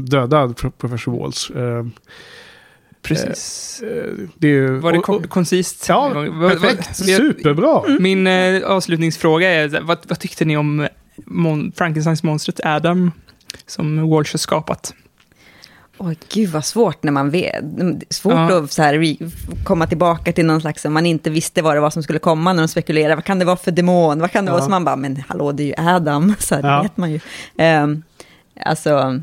dödad, 0.09 0.57
Pro- 0.57 0.71
Professor 0.71 1.19
Walls. 1.19 1.49
Eh, 1.49 1.85
Precis. 3.01 3.81
eh, 3.83 4.13
det 4.35 4.47
är 4.47 4.51
ju... 4.51 4.77
Var 4.79 4.91
det 4.91 4.97
och- 4.97 5.09
och- 5.09 5.21
kon- 5.21 5.27
koncist? 5.27 5.85
Ja, 5.89 6.11
perfekt. 6.49 6.95
Superbra. 6.95 7.81
Min 7.99 8.27
eh, 8.27 8.63
avslutningsfråga 8.63 9.49
är, 9.49 9.81
vad, 9.81 9.97
vad 10.07 10.19
tyckte 10.19 10.45
ni 10.45 10.57
om 10.57 10.87
mon- 11.25 11.71
Frankensteins 11.75 12.23
monstret 12.23 12.59
Adam, 12.65 13.11
som 13.67 14.09
Walsh 14.09 14.33
har 14.33 14.37
skapat? 14.37 14.93
Oj, 15.97 16.17
gud 16.33 16.49
vad 16.49 16.65
svårt 16.65 17.03
när 17.03 17.11
man 17.11 17.29
vet. 17.29 17.63
Svårt 18.09 18.33
Ja. 18.33 18.57
att 18.63 18.71
så 18.71 18.81
här, 18.81 19.17
komma 19.63 19.87
tillbaka 19.87 20.33
till 20.33 20.45
någon 20.45 20.61
slags, 20.61 20.85
man 20.85 21.05
inte 21.05 21.29
visste 21.29 21.61
vad 21.61 21.75
det 21.75 21.79
var 21.79 21.89
som 21.89 22.03
skulle 22.03 22.19
komma 22.19 22.53
när 22.53 22.61
de 22.61 22.67
spekulerade. 22.67 23.15
Vad 23.15 23.23
kan 23.25 23.39
det 23.39 23.45
vara 23.45 23.57
för 23.57 23.71
demon? 23.71 24.19
Vad 24.19 24.31
kan 24.31 24.45
det 24.45 24.49
Ja. 24.49 24.53
vara? 24.53 24.63
Så 24.63 24.69
man 24.69 24.83
bara, 24.85 24.95
men 24.95 25.23
hallå, 25.27 25.51
det 25.51 25.63
är 25.63 25.67
ju 25.67 25.89
Adam. 25.89 26.33
Så 26.39 26.55
här, 26.55 26.63
Ja. 26.63 26.75
det 26.77 26.81
vet 26.83 26.97
man 26.97 27.11
ju. 27.11 27.19
Um, 27.83 28.03
alltså, 28.65 29.19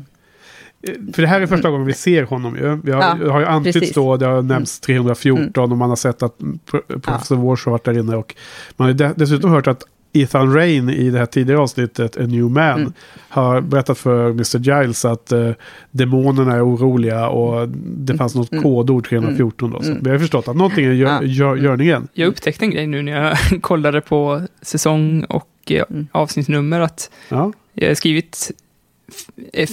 För 1.13 1.21
det 1.21 1.27
här 1.27 1.41
är 1.41 1.45
första 1.47 1.69
gången 1.69 1.87
vi 1.87 1.93
ser 1.93 2.23
honom 2.23 2.55
ju. 2.55 2.79
Vi 2.83 2.91
har, 2.91 3.01
Ja, 3.01 3.31
har 3.31 3.39
ju 3.39 3.45
antytts 3.45 3.79
precis. 3.79 3.95
då, 3.95 4.17
det 4.17 4.25
har 4.25 4.41
nämnts 4.41 4.79
314 4.79 5.71
och 5.71 5.77
man 5.77 5.89
har 5.89 5.95
sett 5.95 6.23
att 6.23 6.37
Pro- 6.71 6.99
Professor 7.01 7.35
Walsh 7.35 7.65
har 7.65 7.71
varit 7.71 7.83
där 7.83 7.99
inne. 7.99 8.15
Och 8.15 8.35
man 8.77 8.87
har 8.87 9.13
dessutom 9.19 9.51
hört 9.51 9.67
att 9.67 9.83
Ethan 10.13 10.53
Rain 10.53 10.89
i 10.89 11.09
det 11.09 11.19
här 11.19 11.25
tidigare 11.25 11.59
avsnittet, 11.61 12.17
A 12.17 12.21
New 12.25 12.43
Man, 12.49 12.79
Mm. 12.79 12.93
har 13.29 13.61
berättat 13.61 13.97
för 13.97 14.29
Mr. 14.29 14.57
Giles 14.59 15.05
att 15.05 15.31
eh, 15.31 15.51
demonerna 15.91 16.55
är 16.55 16.65
oroliga 16.67 17.27
och 17.29 17.69
det 17.85 18.17
fanns 18.17 18.35
något 18.35 18.51
Mm. 18.51 18.63
kodord 18.63 19.07
314 19.09 19.71
då. 19.71 19.81
Så 19.81 19.91
Mm. 19.91 20.03
vi 20.03 20.09
har 20.09 20.15
ju 20.15 20.19
förstått 20.19 20.47
att 20.47 20.55
någonting 20.55 20.85
är 20.85 20.91
gör, 20.91 21.07
Ja. 21.09 21.23
gör, 21.23 21.55
görningen. 21.55 22.07
Jag 22.13 22.27
upptäckte 22.27 22.65
en 22.65 22.71
grej 22.71 22.87
nu 22.87 23.01
när 23.01 23.11
jag 23.25 23.37
kollade 23.61 24.01
på 24.01 24.41
säsong 24.61 25.23
och 25.23 25.47
eh, 25.69 25.83
Mm. 25.89 26.07
avsnittsnummer 26.11 26.79
att 26.79 27.11
Ja. 27.29 27.51
jag 27.73 27.87
har 27.87 27.95
skrivit 27.95 28.51
eh, 28.51 28.55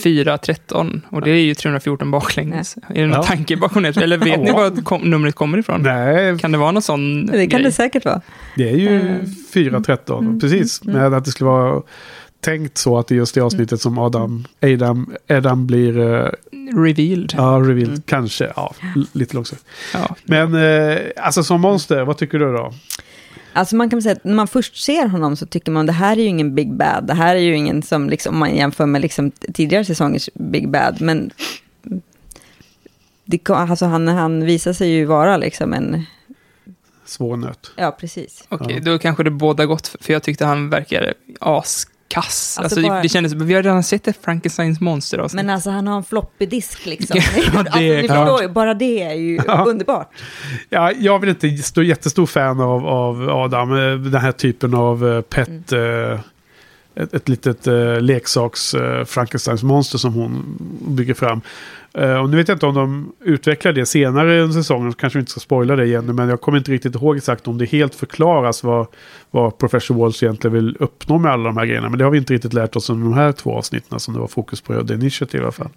413 0.04 1.02
och 1.10 1.22
det 1.22 1.30
är 1.30 1.34
ju 1.36 1.54
314 1.54 2.10
baklänges. 2.10 2.76
Är 2.88 2.94
det 2.94 3.00
någon 3.06 3.10
Ja. 3.10 3.22
tanke 3.22 3.56
bakom 3.56 3.82
det? 3.82 3.96
Eller 3.96 4.18
vet 4.18 4.40
ni 4.40 4.48
Ja. 4.48 4.56
var 4.56 4.82
kom, 4.82 5.02
numret 5.10 5.34
kommer 5.34 5.58
ifrån? 5.58 5.82
Nej, 5.82 6.38
Kan 6.38 6.52
det 6.52 6.58
vara 6.58 6.70
någon 6.72 6.82
sån 6.82 7.26
det 7.26 7.32
kan 7.32 7.48
grej? 7.48 7.62
det 7.62 7.72
säkert 7.72 8.04
vara. 8.04 8.20
det 8.56 8.70
är 8.70 8.76
ju 8.76 8.96
Eh. 9.10 9.16
413, 9.54 10.24
Mm. 10.26 10.40
precis. 10.40 10.82
Mm. 10.82 10.96
Men 10.96 11.14
att 11.14 11.24
det 11.24 11.30
skulle 11.30 11.50
vara 11.50 11.82
tänkt 12.40 12.78
så 12.78 12.98
att 12.98 13.06
det 13.08 13.14
är 13.14 13.16
just 13.16 13.34
det 13.34 13.40
avsnittet 13.40 13.80
som 13.80 13.98
Adam, 13.98 14.44
Adam, 14.62 15.14
Adam 15.28 15.66
blir 15.66 15.98
eh, 16.00 16.28
Revealed. 16.76 17.32
Ja. 17.36 17.52
Ja, 17.52 17.60
revealed. 17.60 17.88
Mm. 17.88 18.02
Kanske. 18.06 18.52
Ja, 18.56 18.74
lite 19.12 19.34
långsamt. 19.34 19.64
Men 20.24 20.54
eh, 20.54 20.96
alltså 21.16 21.42
som 21.42 21.60
monster, 21.60 22.04
vad 22.04 22.18
tycker 22.18 22.38
du 22.38 22.52
då? 22.52 22.72
Alltså 23.56 23.76
man 23.76 23.90
kan 23.90 24.02
säga 24.02 24.12
att 24.12 24.24
när 24.24 24.34
man 24.34 24.48
först 24.48 24.84
ser 24.84 25.06
honom 25.08 25.36
så 25.36 25.46
tycker 25.46 25.72
man 25.72 25.86
det 25.86 25.92
här 25.92 26.12
är 26.12 26.20
ju 26.22 26.28
ingen 26.28 26.54
Big 26.54 26.72
Bad. 26.74 27.06
Det 27.06 27.14
här 27.14 27.36
är 27.36 27.40
ju 27.40 27.56
ingen 27.56 27.82
som, 27.82 28.10
liksom, 28.10 28.34
om 28.34 28.38
man 28.38 28.56
jämför 28.56 28.86
med 28.86 29.02
liksom, 29.02 29.30
tidigare 29.30 29.84
säsongers 29.84 30.30
Big 30.34 30.68
Bad. 30.70 31.00
Men 31.00 31.30
det, 33.24 33.50
alltså 33.50 33.86
han, 33.86 34.08
han 34.08 34.44
visar 34.44 34.72
sig 34.72 34.88
ju 34.90 35.04
vara 35.04 35.36
liksom 35.36 35.72
en, 35.72 36.04
Svår 37.04 37.36
nöt. 37.36 37.70
ja 37.76 37.90
precis. 38.00 38.44
Okej, 38.48 38.76
Ja. 38.84 38.92
då 38.92 38.98
kanske 38.98 39.22
det 39.22 39.30
båda 39.30 39.66
gott, 39.66 39.96
för 40.00 40.12
jag 40.12 40.22
tyckte 40.22 40.44
han 40.46 40.70
verkade 40.70 41.14
askass. 42.14 42.58
Alltså, 42.58 42.62
Alltså 42.80 42.88
bara- 42.90 43.02
Det 43.02 43.08
kändes, 43.08 43.32
vi 43.32 43.54
har 43.54 43.62
redan 43.62 43.82
sett 43.82 44.08
ett 44.08 44.18
Frankensteins 44.22 44.80
monster 44.80 45.18
avsnitt. 45.18 45.36
Men 45.44 45.54
alltså 45.54 45.70
han 45.70 45.86
har 45.86 45.96
en 45.96 46.04
floppy 46.04 46.46
disk 46.46 46.86
liksom. 46.86 47.20
Ja, 47.36 47.58
alltså, 47.58 47.78
det 47.78 47.88
är 47.98 48.02
ni 48.02 48.08
klart. 48.08 48.28
förstår 48.28 48.42
ju, 48.42 48.48
bara 48.48 48.74
det 48.74 49.02
är 49.02 49.14
ju 49.14 49.38
Ja. 49.46 49.64
underbart. 49.68 50.10
Ja, 50.68 50.92
jag 50.92 51.18
vill 51.18 51.30
inte 51.30 51.48
stå 51.50 51.82
jättestor 51.82 52.26
fan 52.26 52.60
av, 52.60 52.86
av 52.86 53.28
Adam. 53.30 53.72
eh, 53.72 53.94
Den 53.96 54.20
här 54.20 54.32
typen 54.32 54.74
av 54.74 55.08
eh, 55.08 55.20
pet... 55.20 55.72
Eh, 55.72 56.20
ett, 56.96 57.14
ett 57.14 57.28
litet 57.28 57.66
eh, 57.66 58.00
leksaks 58.00 58.74
eh, 58.74 59.04
Frankensteins 59.04 59.62
monster 59.62 59.98
som 59.98 60.14
hon 60.14 60.56
bygger 60.88 61.14
fram. 61.14 61.40
Eh, 61.94 62.16
och 62.16 62.30
nu 62.30 62.36
vet 62.36 62.48
jag 62.48 62.56
inte 62.56 62.66
om 62.66 62.74
de 62.74 63.12
utvecklar 63.20 63.72
det 63.72 63.86
senare 63.86 64.44
i 64.44 64.52
säsongen. 64.52 64.92
Så 64.92 64.98
kanske 64.98 65.18
vi 65.18 65.20
inte 65.20 65.30
ska 65.30 65.40
spoila 65.40 65.76
det 65.76 65.84
igen. 65.84 66.14
Men 66.16 66.28
jag 66.28 66.40
kommer 66.40 66.58
inte 66.58 66.72
riktigt 66.72 66.94
ihåg 66.94 67.16
exakt 67.16 67.48
om 67.48 67.58
det 67.58 67.64
helt 67.64 67.94
förklaras 67.94 68.62
vad, 68.62 68.86
vad 69.30 69.58
Professor 69.58 69.94
Walls 69.94 70.22
egentligen 70.22 70.54
vill 70.54 70.76
uppnå 70.80 71.18
med 71.18 71.32
alla 71.32 71.44
de 71.44 71.56
här 71.56 71.66
grejerna. 71.66 71.88
Men 71.88 71.98
det 71.98 72.04
har 72.04 72.10
vi 72.10 72.18
inte 72.18 72.34
riktigt 72.34 72.52
lärt 72.52 72.76
oss 72.76 72.90
under 72.90 73.04
de 73.04 73.14
här 73.14 73.32
två 73.32 73.58
avsnitten 73.58 74.00
som 74.00 74.14
det 74.14 74.20
var 74.20 74.28
fokus 74.28 74.60
på 74.60 74.86
The 74.86 74.94
Initiative 74.94 75.42
i 75.42 75.44
alla 75.44 75.52
fall. 75.52 75.70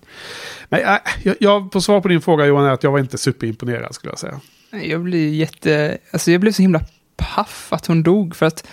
Men 0.70 0.80
äh, 0.80 0.98
jag, 1.24 1.36
jag, 1.40 1.72
på 1.72 1.82
svar 1.82 2.02
på 2.02 2.08
din 2.08 2.22
fråga 2.22 2.46
Johan 2.46 2.66
är 2.66 2.72
att 2.72 2.84
jag 2.84 2.92
var 2.92 3.00
inte 3.00 3.18
superimponerad 3.18 3.96
skulle 3.96 4.12
jag 4.12 4.20
säga. 4.20 4.40
Jag 4.72 5.02
blev 5.02 5.34
jätte... 5.34 5.98
Alltså 6.12 6.32
jag 6.32 6.42
blev 6.42 6.52
så 6.52 6.62
himla 6.62 6.82
paff 7.18 7.68
att 7.74 7.86
hon 7.86 8.04
dog, 8.04 8.36
för 8.36 8.46
att 8.46 8.68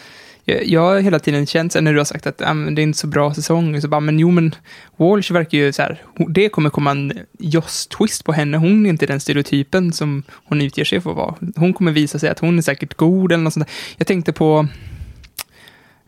jag, 0.48 0.66
jag 0.66 0.80
har 0.80 1.00
hela 1.00 1.18
tiden 1.18 1.46
känt, 1.46 1.74
när 1.74 1.92
du 1.92 1.98
har 1.98 2.04
sagt 2.04 2.26
att 2.26 2.42
ah, 2.42 2.54
det 2.54 2.80
är 2.80 2.82
inte 2.82 2.98
så 2.98 3.06
bra 3.06 3.34
säsong, 3.34 3.80
så 3.80 3.88
bara, 3.88 4.00
men 4.00 4.18
jo 4.18 4.30
men 4.30 4.54
Walsh 4.96 5.32
verkar 5.32 5.58
ju 5.58 5.72
så 5.72 5.82
här, 5.82 6.02
det 6.28 6.48
kommer 6.48 6.70
komma 6.70 6.90
en 6.90 7.12
Joss-twist 7.38 8.24
på 8.24 8.32
henne, 8.32 8.56
hon 8.56 8.86
är 8.86 8.90
inte 8.90 9.06
den 9.06 9.20
stereotypen 9.20 9.92
som 9.92 10.22
hon 10.30 10.62
utger 10.62 10.84
sig 10.84 11.00
för 11.00 11.10
att 11.10 11.16
vara. 11.16 11.34
Hon 11.56 11.72
kommer 11.72 11.92
visa 11.92 12.18
sig 12.18 12.28
att 12.28 12.38
hon 12.38 12.58
är 12.58 12.62
säkert 12.62 12.94
god 12.94 13.32
eller 13.32 13.44
något 13.44 13.52
sånt 13.52 13.66
där. 13.66 13.74
Jag 13.96 14.06
tänkte 14.06 14.32
på, 14.32 14.66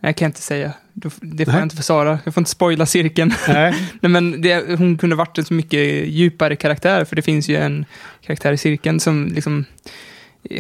jag 0.01 0.17
kan 0.17 0.27
inte 0.27 0.43
säga, 0.43 0.73
det 0.93 1.11
får 1.11 1.27
Nej. 1.27 1.47
jag 1.47 1.63
inte 1.63 1.77
för 1.77 1.83
Sara, 1.83 2.19
jag 2.25 2.35
får 2.35 2.41
inte 2.41 2.51
spoila 2.51 2.87
cirkeln. 2.87 3.35
Nej. 3.49 3.75
Nej, 4.01 4.11
men 4.11 4.43
det, 4.43 4.79
hon 4.79 4.99
kunde 4.99 5.17
varit 5.17 5.39
en 5.39 5.45
så 5.45 5.55
mycket 5.55 6.09
djupare 6.09 6.57
karaktär, 6.57 7.05
för 7.05 7.17
det 7.17 7.23
finns 7.23 7.49
ju 7.49 7.57
en 7.57 7.85
karaktär 8.21 8.53
i 8.53 8.59
cirkeln 8.59 9.01
som 9.01 9.33
liksom 9.35 9.65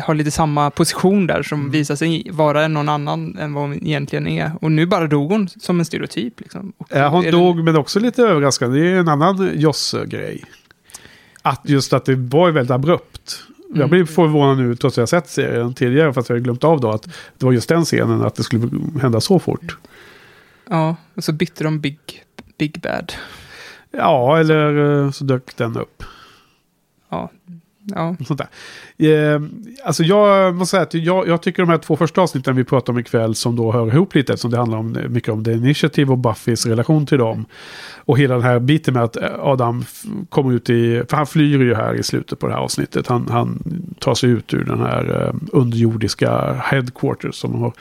har 0.03 0.15
lite 0.15 0.31
samma 0.31 0.71
position 0.71 1.27
där, 1.27 1.43
som 1.43 1.61
Mm. 1.61 1.71
visar 1.73 1.97
sig 1.97 2.27
vara 2.31 2.69
någon 2.69 2.89
annan 2.89 3.39
än 3.39 3.55
vad 3.55 3.63
hon 3.65 3.75
egentligen 3.87 4.27
är. 4.29 4.53
Och 4.61 4.73
nu 4.73 4.87
bara 4.87 5.07
dog 5.07 5.31
hon 5.31 5.49
som 5.49 5.79
en 5.79 5.85
stereotyp. 5.85 6.41
Liksom. 6.41 6.73
Och 6.79 6.87
Ja, 6.91 7.09
hon 7.09 7.31
dog, 7.31 7.65
men 7.65 7.77
också 7.77 8.01
lite 8.01 8.23
överraskande. 8.23 8.81
Det 8.81 8.87
är 8.91 8.95
en 8.97 9.09
annan 9.09 9.51
Joss-grej. 9.55 10.45
Att 11.43 11.61
just 11.65 11.93
att 11.93 12.05
det 12.05 12.15
var 12.15 12.51
väldigt 12.51 12.71
abrupt. 12.71 13.43
Jag 13.69 13.77
Mm. 13.77 13.91
blir 13.91 14.05
förvånad 14.05 14.59
nu, 14.59 14.77
trots 14.77 14.95
att 14.99 15.03
jag 15.03 15.09
sett 15.09 15.29
serien 15.31 15.75
tidigare, 15.75 16.13
fast 16.13 16.29
jag 16.29 16.37
har 16.37 16.41
glömt 16.41 16.65
av 16.65 16.81
då, 16.81 16.91
att 16.91 17.03
det 17.39 17.45
var 17.47 17.53
just 17.53 17.69
den 17.69 17.85
scenen, 17.85 18.23
att 18.23 18.35
det 18.35 18.43
skulle 18.43 18.69
hända 19.03 19.21
så 19.21 19.39
fort. 19.39 19.77
Ja, 20.71 20.97
och 21.15 21.25
så 21.25 21.33
bytte 21.33 21.65
de 21.65 21.81
Big, 21.81 21.99
Big 22.59 22.81
Bad. 22.81 23.13
Ja, 23.91 24.39
eller 24.39 25.01
eh, 25.05 25.11
så 25.11 25.25
dök 25.25 25.57
den 25.57 25.77
upp. 25.77 26.03
Ja, 27.11 27.31
ja. 27.95 28.17
Sånt 28.27 28.41
där. 28.97 29.35
Eh, 29.35 29.41
alltså 29.85 30.03
jag 30.03 30.55
måste 30.55 30.71
säga 30.71 30.83
att 30.83 30.95
jag, 30.95 31.29
jag 31.29 31.43
tycker 31.43 31.63
de 31.63 31.69
här 31.69 31.79
två 31.79 31.97
första 31.97 32.21
avsnitten 32.21 32.57
vi 32.57 32.65
pratar 32.65 32.93
om 32.93 32.99
ikväll 32.99 33.35
som 33.35 33.57
då 33.57 33.73
hör 33.73 33.95
ihop 33.95 34.15
lite 34.15 34.33
eftersom 34.33 34.51
det 34.51 34.57
handlar 34.57 34.79
om, 34.79 34.99
mycket 35.09 35.33
om 35.33 35.45
The 35.45 35.53
Initiative 35.53 36.13
och 36.13 36.19
Buffys 36.19 36.67
relation 36.67 37.07
till 37.07 37.19
dem. 37.19 37.47
Och 37.97 38.19
hela 38.19 38.35
den 38.35 38.43
här 38.43 38.59
biten 38.59 38.95
med 38.95 39.03
att 39.03 39.17
eh, 39.17 39.31
Adam 39.41 39.85
kommer 40.29 40.53
ut 40.53 40.71
i, 40.71 41.03
för 41.09 41.17
han 41.17 41.27
flyr 41.27 41.59
ju 41.59 41.75
här 41.75 41.95
i 41.95 42.03
slutet 42.03 42.39
på 42.39 42.47
det 42.47 42.53
här 42.53 42.61
avsnittet. 42.61 43.07
Han, 43.07 43.29
han 43.31 43.63
tar 43.99 44.15
sig 44.15 44.31
ut 44.31 44.55
ur 44.55 44.65
den 44.65 44.81
här 44.81 45.25
eh, 45.27 45.35
underjordiska 45.53 46.53
headquarters 46.53 47.35
som 47.35 47.53
de 47.53 47.63
har. 47.63 47.73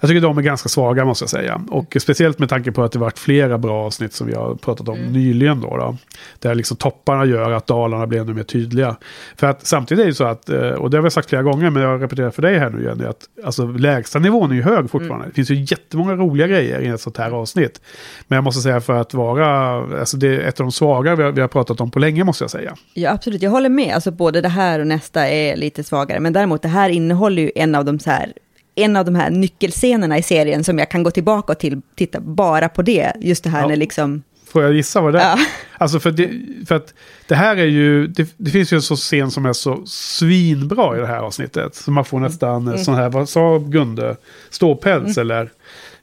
Jag 0.00 0.08
tycker 0.10 0.20
de 0.20 0.38
är 0.38 0.42
ganska 0.42 0.68
svaga 0.68 1.04
måste 1.04 1.22
jag 1.22 1.30
säga. 1.30 1.60
Och 1.70 1.96
speciellt 2.00 2.38
med 2.38 2.48
tanke 2.48 2.72
på 2.72 2.82
att 2.82 2.92
det 2.92 2.98
varit 2.98 3.18
flera 3.18 3.58
bra 3.58 3.86
avsnitt 3.86 4.12
som 4.12 4.26
vi 4.26 4.34
har 4.34 4.54
pratat 4.54 4.88
om 4.88 4.98
nyligen 4.98 5.60
då. 5.60 5.76
då 5.76 5.96
där 6.38 6.54
liksom 6.54 6.76
topparna 6.76 7.24
gör 7.24 7.50
att 7.50 7.66
dalarna 7.66 8.06
blir 8.06 8.20
ännu 8.20 8.34
mer 8.34 8.42
tydliga. 8.42 8.96
För 9.36 9.43
att 9.46 9.66
samtidigt 9.66 10.00
är 10.02 10.04
det 10.04 10.10
ju 10.10 10.14
så 10.14 10.24
att, 10.24 10.48
eh, 10.48 10.58
och 10.58 10.90
det 10.90 10.96
har 10.96 11.02
vi 11.02 11.10
sagt 11.10 11.28
flera 11.28 11.42
gånger, 11.42 11.70
men 11.70 11.82
jag 11.82 12.02
repeterar 12.02 12.30
för 12.30 12.42
dig 12.42 12.58
här 12.58 12.70
nu 12.70 12.84
Jenny, 12.84 13.04
att 13.04 13.28
alltså, 13.44 13.66
lägsta 13.66 14.18
nivån 14.18 14.50
är 14.50 14.54
ju 14.54 14.62
hög 14.62 14.90
fortfarande. 14.90 15.26
Det 15.26 15.34
finns 15.34 15.50
ju 15.50 15.54
jättemånga 15.54 16.14
roliga 16.14 16.46
grejer 16.46 16.80
i 16.80 16.88
ett 16.88 17.00
sånt 17.00 17.16
här 17.16 17.30
avsnitt. 17.30 17.80
Men 18.28 18.36
jag 18.36 18.44
måste 18.44 18.60
säga 18.62 18.80
för 18.80 18.92
att 18.92 19.14
vara, 19.14 19.76
alltså 20.00 20.16
det 20.16 20.28
är 20.28 20.40
ett 20.40 20.60
av 20.60 20.66
de 20.66 20.72
svaga 20.72 21.14
vi 21.14 21.22
har, 21.22 21.32
vi 21.32 21.40
har 21.40 21.48
pratat 21.48 21.80
om 21.80 21.90
på 21.90 21.98
länge 21.98 22.24
måste 22.24 22.44
jag 22.44 22.50
säga. 22.50 22.74
Ja, 22.94 23.10
absolut. 23.10 23.42
Jag 23.42 23.50
håller 23.50 23.68
med. 23.68 23.94
Alltså, 23.94 24.10
både 24.10 24.40
det 24.40 24.48
här 24.48 24.80
och 24.80 24.86
nästa 24.86 25.28
är 25.28 25.56
lite 25.56 25.84
svagare. 25.84 26.20
Men 26.20 26.32
däremot, 26.32 26.62
det 26.62 26.68
här 26.68 26.88
innehåller 26.88 27.42
ju 27.42 27.50
en 27.54 27.74
av 27.74 27.84
de 27.84 27.98
så 27.98 28.10
här 28.10 28.32
en 28.74 28.96
av 28.96 29.04
de 29.04 29.14
här 29.14 29.30
nyckelscenerna 29.30 30.18
i 30.18 30.22
serien 30.22 30.64
som 30.64 30.78
jag 30.78 30.90
kan 30.90 31.02
gå 31.02 31.10
tillbaka 31.10 31.52
och 31.52 31.58
till, 31.58 31.80
titta 31.96 32.20
bara 32.20 32.68
på 32.68 32.82
det. 32.82 33.12
Just 33.20 33.44
det 33.44 33.50
här 33.50 33.60
Ja. 33.60 33.68
när 33.68 33.76
liksom... 33.76 34.22
Får 34.54 34.62
jag 34.62 34.72
gissa 34.72 35.00
vad 35.00 35.12
det 35.12 35.20
är? 35.20 35.36
Ja. 35.36 35.44
Alltså 35.78 36.00
för, 36.00 36.10
det, 36.10 36.30
för 36.68 36.74
att 36.74 36.94
det 37.28 37.34
här 37.34 37.56
är 37.56 37.64
ju, 37.64 38.06
det, 38.06 38.34
det 38.36 38.50
finns 38.50 38.72
ju 38.72 38.74
en 38.74 38.82
så 38.82 38.96
scen 38.96 39.30
som 39.30 39.46
är 39.46 39.52
så 39.52 39.82
svinbra 39.86 40.96
i 40.96 41.00
det 41.00 41.06
här 41.06 41.18
avsnittet. 41.18 41.74
Så 41.74 41.90
man 41.90 42.04
får 42.04 42.20
nästan 42.20 42.68
Mm. 42.68 42.78
sån 42.84 42.94
här, 42.94 43.08
vad 43.08 43.28
sa 43.28 43.58
Gunde? 43.58 44.16
Ståpäls 44.50 45.18
eller? 45.18 45.50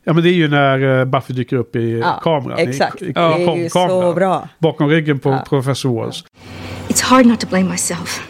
Ja 0.04 0.14
men 0.14 0.24
det 0.24 0.30
är 0.30 0.34
ju 0.34 0.48
när 0.48 1.00
eh, 1.00 1.06
Buffy 1.06 1.34
dyker 1.34 1.56
upp 1.56 1.76
i 1.76 2.00
Ja, 2.00 2.20
kameran. 2.24 2.58
exakt. 2.60 3.02
I, 3.02 3.06
i, 3.06 3.12
Det 3.12 3.20
är 3.20 3.40
ju 3.40 3.46
komkameran. 3.46 3.70
så 3.90 4.14
bra. 4.14 4.50
Bakom 4.60 4.90
ryggen 4.90 5.20
på 5.20 5.30
Ja. 5.30 5.44
professor 5.50 5.96
Walsh. 6.02 6.24
It's 6.88 7.04
hard 7.04 7.26
not 7.26 7.40
to 7.40 7.48
blame 7.50 7.70
myself. 7.70 8.28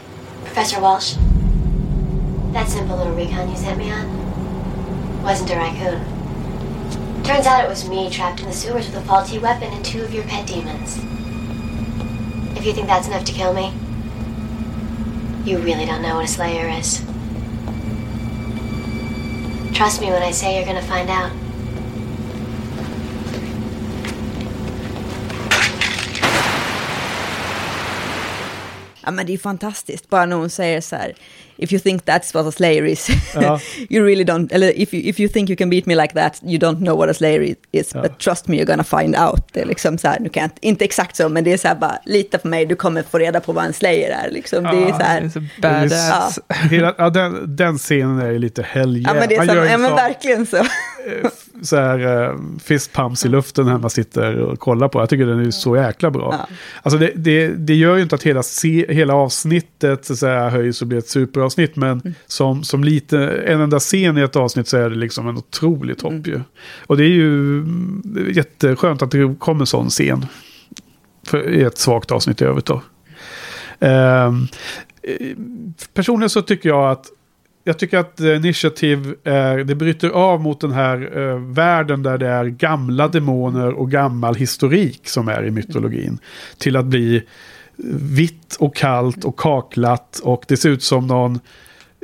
Professor 0.53 0.81
Walsh, 0.81 1.15
that 2.53 2.69
simple 2.69 2.95
little 2.97 3.15
recon 3.25 3.47
you 3.49 3.55
sent 3.57 3.77
me 3.77 3.83
on 3.85 4.05
wasn't 5.25 5.53
a 5.53 5.59
raccoon. 5.59 5.99
Turns 7.31 7.47
out 7.47 7.63
it 7.63 7.69
was 7.69 7.87
me 7.87 8.09
trapped 8.09 8.41
in 8.41 8.47
the 8.47 8.51
sewers 8.51 8.87
with 8.87 8.97
a 8.97 9.01
faulty 9.03 9.39
weapon 9.39 9.71
and 9.71 9.85
two 9.85 10.03
of 10.03 10.13
your 10.13 10.25
pet 10.25 10.45
demons. 10.45 10.97
If 12.57 12.65
you 12.65 12.73
think 12.73 12.87
that's 12.87 13.07
enough 13.07 13.23
to 13.23 13.31
kill 13.31 13.53
me, 13.53 13.73
you 15.49 15.57
really 15.59 15.85
don't 15.85 16.01
know 16.01 16.17
what 16.17 16.25
a 16.25 16.27
slayer 16.27 16.67
is. 16.67 16.97
Trust 19.73 20.01
me 20.01 20.07
when 20.07 20.21
I 20.21 20.31
say 20.31 20.57
you're 20.57 20.65
gonna 20.65 20.81
find 20.81 21.09
out. 21.09 21.31
Ja, 29.05 29.11
men 29.11 29.25
det 29.25 29.33
är 29.33 29.37
fantastiskt. 29.37 30.09
Bara 30.09 30.25
när 30.25 30.35
hon 30.35 30.49
säger 30.49 30.81
så 30.81 30.95
här, 30.95 31.13
if 31.57 31.73
you 31.73 31.79
think 31.79 32.03
that's 32.05 32.33
what 32.33 32.45
a 32.47 32.51
slayer 32.51 32.85
is, 32.85 33.07
Ja. 33.35 33.59
you 33.89 34.05
really 34.05 34.23
don't, 34.23 34.53
eller 34.53 34.79
if 34.79 34.93
you, 34.93 35.03
if 35.09 35.19
you 35.19 35.29
think 35.29 35.49
you 35.49 35.57
can 35.57 35.69
beat 35.69 35.85
me 35.85 35.95
like 35.95 36.13
that, 36.13 36.39
you 36.43 36.59
don't 36.59 36.77
know 36.77 36.97
what 36.97 37.09
a 37.09 37.13
slayer 37.13 37.55
is, 37.71 37.91
Ja. 37.93 38.01
but 38.01 38.19
trust 38.19 38.47
me 38.47 38.57
you're 38.57 38.65
gonna 38.65 38.83
find 38.83 39.15
out. 39.15 39.53
Det 39.53 39.61
är 39.61 39.65
liksom 39.65 39.97
så 39.97 40.07
här, 40.07 40.19
nu 40.19 40.29
kan 40.29 40.41
jag 40.41 40.45
inte, 40.47 40.67
inte 40.67 40.85
exakt 40.85 41.15
så, 41.15 41.29
men 41.29 41.43
det 41.43 41.53
är 41.53 41.57
så 41.57 41.67
här 41.67 41.75
bara, 41.75 41.99
lita 42.05 42.37
på 42.37 42.47
mig, 42.47 42.65
du 42.65 42.75
kommer 42.75 43.03
få 43.03 43.17
reda 43.17 43.39
på 43.39 43.53
vad 43.53 43.65
en 43.65 43.73
slayer 43.73 44.09
är. 44.25 44.31
Liksom. 44.31 44.63
Det 44.63 44.69
är 44.69 44.81
Ja, 44.81 44.97
så 44.97 45.03
här, 45.03 45.29
så 45.29 45.41
badass. 45.61 46.39
Hela, 46.71 46.95
ja, 46.97 47.09
den, 47.09 47.55
den 47.55 47.77
scenen 47.77 48.19
är 48.19 48.39
lite 48.39 48.63
helge. 48.63 49.03
ja 49.07 49.13
men 49.13 49.29
det 49.29 49.35
är 49.35 49.45
så, 49.47 49.55
ja 49.55 49.77
men 49.77 49.95
verkligen 49.95 50.45
så. 50.45 50.65
Så 51.61 51.75
här 51.75 52.29
uh, 52.31 52.39
fistpumps 52.63 53.25
i 53.25 53.29
luften 53.29 53.65
när 53.65 53.77
man 53.77 53.89
sitter 53.89 54.37
och 54.37 54.59
kollar 54.59 54.87
på. 54.87 54.99
Jag 54.99 55.09
tycker 55.09 55.25
den 55.25 55.39
är 55.45 55.51
så 55.51 55.75
jäkla 55.75 56.11
bra. 56.11 56.35
Ja. 56.39 56.55
Alltså 56.83 56.97
det, 56.97 57.11
det, 57.15 57.47
det 57.47 57.75
gör 57.75 57.95
ju 57.95 58.01
inte 58.01 58.15
att 58.15 58.23
hela, 58.23 58.43
se, 58.43 58.93
hela 58.93 59.13
avsnittet 59.13 60.05
så 60.05 60.15
säga, 60.15 60.49
höjs 60.49 60.81
och 60.81 60.87
blir 60.87 60.97
ett 60.99 61.09
superavsnitt. 61.09 61.75
Men 61.75 61.91
Mm. 62.01 62.13
som, 62.27 62.63
som 62.63 62.83
lite, 62.83 63.27
en 63.27 63.61
enda 63.61 63.79
scen 63.79 64.17
i 64.17 64.21
ett 64.21 64.35
avsnitt 64.35 64.67
så 64.67 64.77
är 64.77 64.89
det 64.89 64.95
liksom 64.95 65.27
en 65.27 65.37
otrolig 65.37 65.97
topp 65.97 66.11
Mm. 66.11 66.23
ju. 66.25 66.39
Och 66.87 66.97
det 66.97 67.03
är 67.03 67.07
ju 67.09 67.65
jätteskönt 68.33 69.01
att 69.01 69.11
det 69.11 69.35
kommer 69.39 69.59
en 69.61 69.65
sån 69.67 69.89
scen. 69.89 70.25
För, 71.27 71.49
I 71.49 71.61
ett 71.63 71.77
svagt 71.77 72.11
avsnitt 72.11 72.41
i 72.41 72.45
övrigt 72.45 72.65
då. 72.65 72.81
Eh, 73.79 74.31
personligen 75.93 76.29
så 76.29 76.41
tycker 76.41 76.69
jag 76.69 76.91
att 76.91 77.05
jag 77.63 77.79
tycker 77.79 77.97
att 77.97 78.19
eh, 78.19 78.35
Initiative 78.35 79.15
eh, 79.23 79.33
är, 79.33 79.63
det 79.63 79.75
bryter 79.75 80.09
av 80.09 80.41
mot 80.41 80.61
den 80.61 80.71
här 80.71 81.19
eh, 81.19 81.35
världen 81.35 82.03
där 82.03 82.17
det 82.17 82.27
är 82.27 82.45
gamla 82.45 83.07
demoner 83.07 83.73
och 83.73 83.91
gammal 83.91 84.35
historik 84.35 85.07
som 85.07 85.27
är 85.27 85.45
i 85.45 85.51
mytologin. 85.51 86.19
Till 86.57 86.75
att 86.75 86.85
bli 86.85 87.15
eh, 87.15 87.23
vitt 87.99 88.55
och 88.59 88.75
kallt 88.75 89.25
och 89.25 89.39
kaklat 89.39 90.19
och 90.23 90.45
det 90.47 90.57
ser 90.57 90.69
ut 90.69 90.83
som 90.83 91.07
någon 91.07 91.39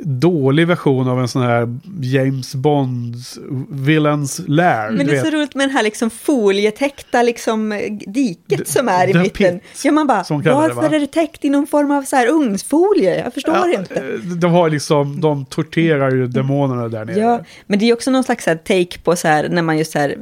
dålig 0.02 0.66
version 0.66 1.08
av 1.08 1.20
en 1.20 1.28
sån 1.28 1.42
här 1.42 1.78
James 2.00 2.54
Bonds 2.54 3.38
Villains 3.70 4.40
Lair. 4.46 4.90
Men 4.90 5.06
det 5.06 5.16
är 5.16 5.24
så 5.24 5.30
roligt 5.30 5.54
med 5.54 5.68
den 5.68 5.76
här 5.76 5.82
liksom 5.82 6.10
folietäckta 6.10 7.22
liksom 7.22 7.72
eh, 7.72 7.78
diket 8.06 8.58
The- 8.58 8.64
som 8.72 8.88
är 8.88 9.08
i 9.16 9.18
mitten. 9.22 9.60
ja, 9.84 9.92
man 9.92 10.06
bara, 10.06 10.24
kallar 10.24 10.42
det, 10.42 10.50
varför 10.74 10.88
va? 10.90 10.96
är 10.96 11.00
det 11.00 11.06
täckt 11.06 11.44
i 11.44 11.50
någon 11.50 11.66
form 11.66 11.90
av 11.90 12.02
så 12.02 12.16
här 12.16 12.26
ugnsfolie? 12.28 13.22
Jag 13.24 13.34
förstår 13.34 13.54
Ja, 13.54 13.68
inte. 13.78 13.94
eh, 13.94 14.02
De 14.40 14.52
har 14.52 14.70
liksom, 14.70 15.20
de 15.20 15.44
torterar 15.46 16.10
ju 16.10 16.26
demonerna 16.26 16.88
där 16.88 17.04
nere. 17.04 17.18
Ja, 17.20 17.40
men 17.66 17.78
det 17.78 17.88
är 17.88 17.92
också 17.92 18.10
någon 18.10 18.24
slags 18.24 18.46
här 18.46 18.56
take 18.56 18.98
på 19.04 19.16
så 19.16 19.28
här, 19.28 19.48
när 19.48 19.62
man 19.62 19.78
just 19.78 19.92
så 19.92 19.98
här 19.98 20.14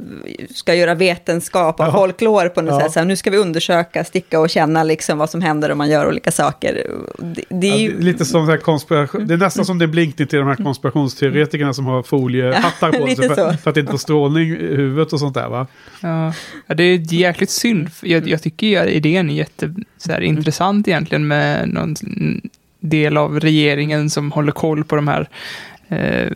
ska 0.55 0.73
göra 0.75 0.95
vetenskap 0.95 1.79
och 1.79 1.85
Ja. 1.85 1.91
folklore 1.91 2.49
på 2.49 2.61
något 2.61 2.73
Ja. 2.73 2.79
sätt. 2.81 2.91
Så 2.91 2.99
här, 2.99 3.05
nu 3.05 3.15
ska 3.15 3.29
vi 3.31 3.37
undersöka, 3.37 4.03
sticka 4.03 4.39
och 4.39 4.49
känna 4.49 4.83
liksom 4.83 5.17
vad 5.17 5.29
som 5.29 5.41
händer 5.41 5.71
om 5.71 5.77
man 5.77 5.89
gör 5.89 6.07
olika 6.07 6.31
saker. 6.31 6.87
Det, 7.19 7.43
det 7.49 7.67
är 7.69 7.77
ju... 7.77 7.99
lite 8.01 8.25
som 8.25 8.45
så 8.45 8.51
här 8.51 8.57
konspiration, 8.59 9.27
det 9.27 9.33
är 9.33 9.37
nästan 9.37 9.65
som 9.67 9.77
det 9.77 9.85
är 9.85 9.87
blinkning 9.87 10.27
till 10.27 10.39
de 10.39 10.47
här 10.47 10.55
konspirationsteoretikerna 10.55 11.73
som 11.73 11.85
har 11.85 12.03
foliehattar 12.03 12.91
på 12.91 13.07
sig 13.15 13.29
för, 13.29 13.53
för 13.53 13.69
att 13.69 13.77
inte 13.77 13.91
få 13.91 13.97
strålning 13.97 14.49
i 14.49 14.75
huvudet 14.75 15.13
och 15.13 15.19
sånt 15.19 15.33
där 15.33 15.49
va? 15.49 15.67
Ja, 16.01 16.33
det 16.75 16.83
är 16.83 17.13
jäkligt 17.13 17.49
synd. 17.49 17.89
Jag, 18.01 18.27
jag 18.27 18.41
tycker 18.41 18.87
idén 18.87 19.29
är 19.29 19.33
jätte, 19.33 19.73
så 19.97 20.11
här, 20.11 20.21
intressant 20.21 20.87
egentligen 20.87 21.27
med 21.27 21.69
någon 21.69 21.95
del 22.79 23.17
av 23.17 23.39
regeringen 23.39 24.09
som 24.09 24.31
håller 24.31 24.51
koll 24.51 24.83
på 24.83 24.95
de 24.95 25.07
här 25.07 25.29
eh, 25.87 26.31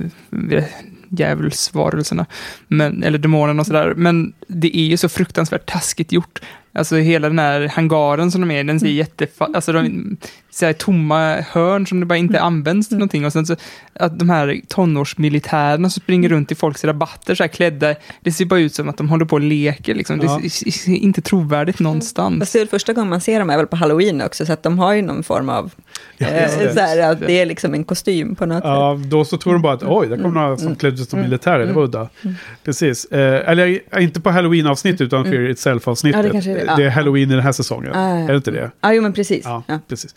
djävulsvarelserna, 1.09 2.25
men, 2.67 3.03
eller 3.03 3.17
demonerna 3.17 3.59
och 3.59 3.67
sådär. 3.67 3.93
Men 3.97 4.33
det 4.47 4.77
är 4.77 4.85
ju 4.85 4.97
så 4.97 5.09
fruktansvärt 5.09 5.65
taskigt 5.65 6.11
gjort. 6.11 6.39
Alltså 6.73 6.95
hela 6.95 7.27
den 7.27 7.39
här 7.39 7.67
hangaren 7.67 8.31
som 8.31 8.41
de 8.41 8.51
är 8.51 8.59
i, 8.59 8.63
den 8.63 8.79
ser 8.79 8.87
jättefa... 8.87 9.49
Alltså 9.53 9.71
de, 9.71 10.17
så 10.49 10.65
här, 10.65 10.73
tomma 10.73 11.35
hörn 11.35 11.87
som 11.87 11.99
det 11.99 12.05
bara 12.05 12.17
inte 12.17 12.41
används 12.41 12.87
till 12.87 12.97
någonting. 12.97 13.25
Och 13.25 13.33
sen 13.33 13.45
så 13.45 13.55
att 13.93 14.19
de 14.19 14.29
här 14.29 14.61
tonårsmilitärerna 14.67 15.89
som 15.89 16.01
springer 16.01 16.29
runt 16.29 16.51
i 16.51 16.55
folks 16.55 16.83
rabatter 16.83 17.35
så 17.35 17.43
här 17.43 17.47
klädda, 17.47 17.95
det 18.21 18.31
ser 18.31 18.45
bara 18.45 18.59
ut 18.59 18.75
som 18.75 18.89
att 18.89 18.97
de 18.97 19.09
håller 19.09 19.25
på 19.25 19.35
och 19.35 19.41
leker 19.41 19.95
liksom. 19.95 20.19
Ja. 20.23 20.39
Det 20.41 20.87
är 20.87 20.95
inte 20.95 21.21
trovärdigt 21.21 21.79
någonstans. 21.79 22.39
Fast 22.39 22.53
det 22.53 22.61
är 22.61 22.65
första 22.65 22.93
gången 22.93 23.09
man 23.09 23.21
ser 23.21 23.39
dem 23.39 23.49
är 23.49 23.57
väl 23.57 23.67
på 23.67 23.75
halloween 23.75 24.21
också, 24.21 24.45
så 24.45 24.53
att 24.53 24.63
de 24.63 24.79
har 24.79 24.93
ju 24.93 25.01
någon 25.01 25.23
form 25.23 25.49
av... 25.49 25.71
Ja, 26.17 26.27
eh, 26.27 26.59
det. 26.59 26.73
så 26.73 26.79
här, 26.79 27.11
att 27.11 27.19
det 27.19 27.31
är 27.31 27.45
liksom 27.45 27.73
en 27.73 27.83
kostym 27.83 28.35
på 28.35 28.45
något 28.45 28.57
sätt. 28.57 28.65
Ja, 28.65 28.99
då 29.05 29.25
så 29.25 29.37
tror 29.37 29.53
de 29.53 29.61
bara 29.61 29.73
att 29.73 29.83
oj, 29.83 30.07
där 30.07 30.17
kom 30.17 30.33
några 30.33 30.57
som 30.57 30.75
klädde 30.75 30.97
sig 30.97 31.05
som 31.05 31.21
militärer, 31.21 31.65
det 31.65 31.73
var 31.73 31.83
udda. 31.83 32.09
Precis. 32.63 33.05
Eh, 33.05 33.49
eller 33.49 33.99
inte 33.99 34.21
på 34.21 34.29
halloween-avsnitt 34.29 35.01
utan 35.01 35.25
Fear 35.25 35.49
Itself-avsnittet. 35.49 36.25
Ja, 36.25 36.41
det 36.41 36.53
det. 36.53 36.73
Det 36.77 36.83
är 36.83 36.89
halloween 36.89 37.31
i 37.31 37.33
den 37.33 37.43
här 37.43 37.51
säsongen. 37.51 37.91
Ja. 37.93 37.99
Är 37.99 38.27
det 38.27 38.35
inte 38.35 38.51
det? 38.51 38.71
Ja, 38.81 38.93
jo 38.93 39.01
men 39.01 39.13
precis. 39.13 39.45
Ja. 39.45 39.63
precis. 39.87 40.15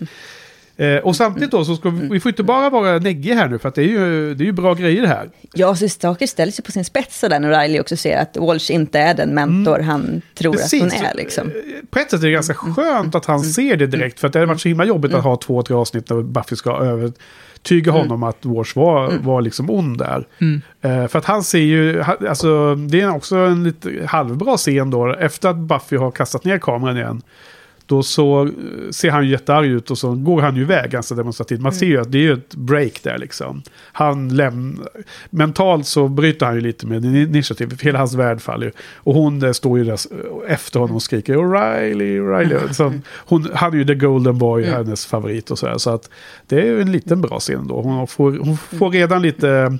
Eh, 0.76 0.96
och 0.96 1.16
samtidigt 1.16 1.50
då 1.50 1.64
så 1.64 1.76
ska 1.76 1.90
vi, 1.90 2.08
vi 2.08 2.20
får 2.20 2.28
inte 2.28 2.42
bara 2.42 2.70
vara 2.70 2.98
neggiga 2.98 3.34
här 3.34 3.48
nu 3.48 3.58
för 3.58 3.68
att 3.68 3.74
det 3.74 3.82
är 3.82 3.88
ju, 3.88 4.34
det 4.34 4.44
är 4.44 4.46
ju 4.46 4.52
bra 4.52 4.74
grejer 4.74 5.06
här. 5.06 5.30
Ja, 5.54 5.76
så 5.76 5.88
saker 5.88 6.26
ställs 6.26 6.58
ju 6.58 6.62
på 6.62 6.72
sin 6.72 6.84
spets 6.84 7.18
sådär 7.20 7.40
när 7.40 7.60
Riley 7.60 7.80
också 7.80 7.96
ser 7.96 8.18
att 8.18 8.36
Walsh 8.36 8.72
inte 8.72 8.98
är 8.98 9.14
den 9.14 9.34
mentor 9.34 9.78
han 9.78 10.22
tror 10.34 10.54
att 10.54 10.72
hon 10.72 10.90
är. 10.92 11.14
Liksom. 11.14 11.48
Eh, 11.48 11.54
På 11.90 11.98
ett 11.98 12.10
sätt 12.10 12.20
är 12.20 12.26
det 12.26 12.32
ganska 12.32 12.54
skönt 12.54 13.14
att 13.14 13.26
han 13.26 13.40
ser 13.40 13.76
det 13.76 13.86
direkt. 13.86 14.20
För 14.20 14.26
att 14.26 14.32
det 14.32 14.38
hade 14.38 14.48
varit 14.48 14.60
så 14.60 14.68
himla 14.68 14.84
jobbigt 14.84 15.14
att 15.14 15.24
ha 15.24 15.36
två, 15.36 15.62
tre 15.62 15.76
avsnitt 15.76 16.06
där 16.06 16.22
Buffy 16.22 16.56
ska 16.56 16.76
övertyga 16.76 17.92
honom 17.92 18.22
att 18.22 18.44
Walsh 18.44 18.76
var, 18.76 19.12
var 19.22 19.42
liksom 19.42 19.70
ond 19.70 19.98
där. 19.98 20.26
Mm. 20.40 20.62
Eh, 20.82 21.08
för 21.08 21.18
att 21.18 21.24
han 21.24 21.42
ser 21.42 21.58
ju, 21.58 22.02
alltså 22.02 22.74
det 22.74 23.00
är 23.00 23.10
också 23.14 23.36
en 23.36 23.64
lite 23.64 24.06
halvbra 24.06 24.56
scen 24.56 24.90
då. 24.90 25.14
Efter 25.14 25.48
att 25.48 25.56
Buffy 25.56 25.96
har 25.96 26.10
kastat 26.10 26.44
ner 26.44 26.58
kameran 26.58 26.96
igen. 26.96 27.22
Då 27.86 28.02
så 28.02 28.42
eh, 28.42 28.50
ser 28.90 29.10
han 29.10 29.24
ju 29.24 29.30
jättearg 29.30 29.66
ut 29.66 29.90
och 29.90 29.98
så 29.98 30.14
går 30.14 30.42
han 30.42 30.56
ju 30.56 30.62
iväg 30.62 30.90
ganska 30.90 31.14
demonstrativt. 31.14 31.60
Man 31.60 31.72
ser 31.72 31.86
ju 31.86 32.00
att 32.00 32.12
det 32.12 32.18
är 32.18 32.22
ju 32.22 32.32
ett 32.32 32.54
break 32.54 33.02
där 33.02 33.18
liksom. 33.18 33.62
Han 33.92 34.36
lämnar... 34.36 34.86
Mentalt 35.30 35.86
så 35.86 36.08
bryter 36.08 36.46
han 36.46 36.54
ju 36.54 36.60
lite 36.60 36.86
med 36.86 37.04
initiativ. 37.04 37.80
Hela 37.82 37.98
hans 37.98 38.14
värld 38.14 38.40
faller 38.40 38.66
ju. 38.66 38.72
Och 38.94 39.14
hon 39.14 39.42
eh, 39.42 39.52
står 39.52 39.78
ju 39.78 39.84
där 39.84 39.98
efter 40.48 40.80
honom 40.80 40.96
och 40.96 41.02
skriker 41.02 41.36
O'Reilly, 41.36 42.20
O'Reilly. 42.20 42.72
Så 42.72 42.92
hon, 43.16 43.48
han 43.54 43.72
är 43.72 43.76
ju 43.76 43.84
the 43.84 43.94
golden 43.94 44.38
boy, 44.38 44.64
hennes 44.64 45.06
favorit 45.06 45.50
och 45.50 45.58
sådär. 45.58 45.78
Så 45.78 45.90
att 45.90 46.10
det 46.46 46.60
är 46.60 46.64
ju 46.64 46.80
en 46.80 46.92
liten 46.92 47.20
bra 47.20 47.40
scen 47.40 47.68
då. 47.68 47.80
Hon 47.80 48.06
får, 48.06 48.32
hon 48.32 48.56
får 48.56 48.90
redan 48.90 49.22
lite 49.22 49.78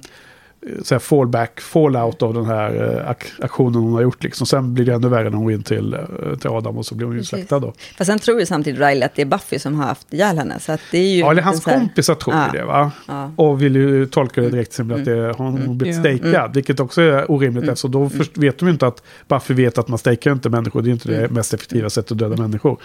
så 0.83 0.95
här 0.95 0.99
fallback, 1.01 1.61
fallout 1.61 2.23
av 2.23 2.35
den 2.35 2.45
här 2.45 2.75
eh, 2.75 3.11
ak- 3.11 3.33
aktionen 3.45 3.75
hon 3.83 3.93
har 3.93 4.03
gjort. 4.03 4.23
Liksom. 4.25 4.47
Sen 4.47 4.75
blir 4.75 4.85
det 4.85 4.95
ännu 4.95 5.09
värre 5.09 5.25
när 5.31 5.37
hon 5.37 5.45
går 5.45 5.53
in 5.53 5.63
till, 5.63 5.95
eh, 5.95 6.01
till 6.41 6.51
Adam 6.51 6.79
och 6.79 6.87
så 6.87 6.95
blir 6.95 7.07
hon 7.07 7.17
ju 7.17 7.25
släktad 7.25 7.59
då. 7.59 7.73
Fast 7.99 8.07
sen 8.11 8.19
tror 8.19 8.41
ju 8.41 8.47
samtidigt 8.47 8.81
Riley 8.81 9.03
att 9.03 9.15
det 9.15 9.23
är 9.23 9.27
Buffy 9.27 9.59
som 9.59 9.75
har 9.75 9.87
haft 9.87 10.13
ihjäl 10.15 10.39
henne. 10.39 10.61
Så 10.61 10.73
att 10.73 10.81
det 10.91 10.99
är 10.99 11.09
ju 11.15 11.19
Ja, 11.21 11.31
eller 11.31 11.43
hans 11.43 11.67
här- 11.67 11.79
kompisar 11.79 12.15
tror 12.15 12.35
Ja. 12.37 12.47
ju 12.53 12.59
det 12.59 12.65
va? 12.65 12.91
Ja. 13.09 13.31
Och 13.37 13.63
vill 13.63 13.77
ju 13.77 14.07
tolka 14.07 14.41
det 14.41 14.51
direkt 14.51 14.73
som 14.73 14.91
att 14.93 15.05
det, 15.05 15.35
hon 15.37 15.47
hon 15.47 15.57
Mm. 15.63 15.79
blivit 15.79 15.95
Ja. 15.97 16.01
strejkad. 16.03 16.55
Vilket 16.55 16.81
också 16.81 17.03
är 17.03 17.31
orimligt 17.31 17.65
eftersom 17.69 17.91
då 17.91 18.09
först 18.09 18.39
vet 18.39 18.59
de 18.59 18.67
ju 18.67 18.73
inte 18.73 18.87
att 18.87 19.03
Buffy 19.29 19.55
vet 19.55 19.79
att 19.79 19.89
man 19.89 19.99
strejkar 19.99 20.33
inte 20.33 20.51
människor. 20.51 20.83
Det 20.83 20.91
är 20.91 20.93
inte 20.93 21.09
Mm. 21.09 21.23
det 21.23 21.35
mest 21.35 21.55
effektiva 21.55 21.91
sättet 21.91 22.13
att 22.13 22.19
döda 22.19 22.37
människor. 22.43 22.79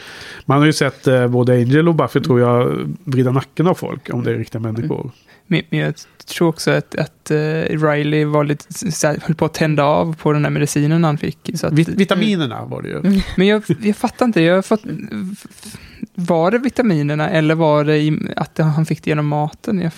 Man 0.46 0.58
har 0.60 0.66
ju 0.66 0.74
sett 0.74 1.08
eh, 1.08 1.28
både 1.28 1.54
Angel 1.54 1.88
och 1.88 1.96
Buffy 1.96 2.20
tror 2.20 2.40
jag 2.40 2.78
vrida 3.04 3.32
nacken 3.32 3.68
av 3.68 3.74
folk 3.74 4.10
om 4.14 4.24
det 4.24 4.32
är 4.32 4.36
riktiga 4.36 4.62
människor. 4.62 5.12
Men, 5.52 5.62
men 5.70 5.80
jag 5.80 5.94
tror 6.26 6.48
också 6.48 6.72
att, 6.72 6.96
att 6.96 7.32
eh, 7.32 7.38
Riley 7.88 8.26
var 8.26 8.44
lite, 8.44 8.92
så 8.92 9.08
här, 9.08 9.20
höll 9.22 9.36
på 9.36 9.46
att 9.46 9.54
tända 9.54 9.84
av 9.84 10.16
på 10.16 10.34
den 10.34 10.44
här 10.44 10.52
medicinen 10.52 11.04
han 11.04 11.18
fick. 11.18 11.50
Så 11.56 11.68
att, 11.68 11.74
Vit- 11.74 11.88
vitaminerna 11.88 12.66
var 12.66 12.82
det 12.82 12.90
ju. 12.90 13.22
men 13.38 13.48
jag, 13.48 13.64
jag 13.82 13.96
fattar 13.96 14.26
inte, 14.26 14.42
jag 14.42 14.66
fått, 14.66 14.82
var 16.16 16.52
det 16.52 16.58
vitaminerna 16.58 17.30
eller 17.30 17.56
var 17.56 17.84
det 17.84 17.98
i, 17.98 18.20
att 18.36 18.58
han 18.58 18.86
fick 18.86 19.04
det 19.04 19.10
genom 19.10 19.28
maten? 19.28 19.80
Jag 19.82 19.92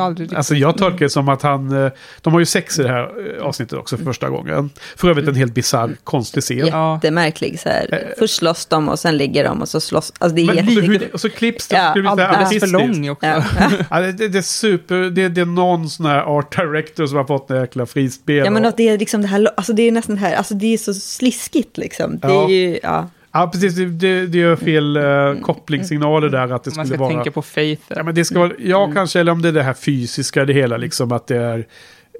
aldrig 0.00 0.34
Alltså 0.34 0.54
jag 0.54 0.78
tolkar 0.78 0.98
det 0.98 1.10
som 1.10 1.28
att 1.28 1.42
han... 1.42 1.84
eh, 1.84 1.92
De 2.20 2.32
har 2.32 2.40
ju 2.40 2.46
sex 2.46 2.78
i 2.78 2.82
det 2.82 2.88
här 2.88 3.02
eh, 3.38 3.44
avsnittet 3.46 3.78
också 3.78 3.96
för 3.96 4.04
första 4.04 4.28
gången. 4.28 4.70
För 4.96 5.10
övrigt 5.10 5.28
en 5.28 5.34
helt 5.34 5.54
bisarr, 5.54 5.96
konstig 6.04 6.42
scen. 6.42 6.66
Ja. 6.66 6.94
Jättemärklig 6.94 7.60
så 7.60 7.68
här. 7.68 8.14
Först 8.18 8.34
slåss 8.36 8.66
de 8.66 8.88
och 8.88 8.98
sen 8.98 9.16
ligger 9.16 9.44
de 9.44 9.60
och 9.62 9.68
så 9.68 9.80
slåss. 9.80 10.12
Alltså 10.18 10.36
det 10.36 10.42
är 10.42 10.46
Men 10.46 10.56
jättekul. 10.56 10.84
hur, 10.84 11.14
och 11.14 11.20
så 11.20 11.28
klipps 11.30 11.68
det. 11.68 11.76
Ja, 11.76 12.10
Alldeles 12.10 12.60
för 12.60 12.66
lång 12.66 13.10
också. 13.10 13.26
Ja. 13.26 13.42
Ja, 13.90 14.00
det, 14.00 14.28
det, 14.28 14.38
är 14.38 14.42
super, 14.42 14.96
det, 15.10 15.28
det 15.28 15.40
är 15.40 15.44
någon 15.44 15.88
sån 15.90 16.06
här 16.06 16.20
art 16.20 16.56
director 16.56 17.06
som 17.06 17.16
har 17.16 17.24
fått 17.24 17.50
en 17.50 17.60
jäkla 17.60 17.86
frispel. 17.86 18.36
Ja 18.36 18.50
men 18.50 18.62
och- 18.62 18.68
att 18.68 18.76
det 18.76 18.88
är 18.88 18.98
liksom 18.98 19.22
det 19.22 19.28
här, 19.28 19.48
alltså 19.56 19.72
det 19.72 19.82
är 19.82 19.92
nästan 19.92 20.14
det 20.16 20.20
här, 20.20 20.34
alltså 20.36 20.54
det 20.54 20.74
är 20.74 20.78
så 20.78 20.94
sliskigt 20.94 21.78
liksom. 21.78 22.18
Det 22.18 22.28
Ja. 22.28 22.44
är 22.44 22.48
ju, 22.48 22.78
ja. 22.82 23.08
Ja, 23.32 23.50
precis. 23.52 23.74
Det, 23.74 24.26
det, 24.26 24.38
gör 24.38 24.56
fel 24.56 24.96
uh, 24.96 25.40
kopplingssignaler 25.40 26.28
där 26.28 26.52
att 26.52 26.64
det 26.64 26.76
Man 26.76 26.86
skulle 26.86 26.98
ska 26.98 27.04
vara... 27.04 27.14
tänka 27.14 27.30
på 27.30 27.42
Faith. 27.42 27.82
Ja, 27.88 28.02
men 28.02 28.14
det 28.14 28.24
ska 28.24 28.38
vara, 28.38 28.52
ja 28.58 28.82
Mm. 28.84 28.94
kanske, 28.94 29.20
eller 29.20 29.32
om 29.32 29.42
det 29.42 29.48
är 29.48 29.52
det 29.52 29.62
här 29.62 29.74
fysiska, 29.74 30.44
det 30.44 30.52
hela 30.52 30.76
liksom 30.76 31.12
att 31.12 31.26
det 31.26 31.36
är... 31.36 31.66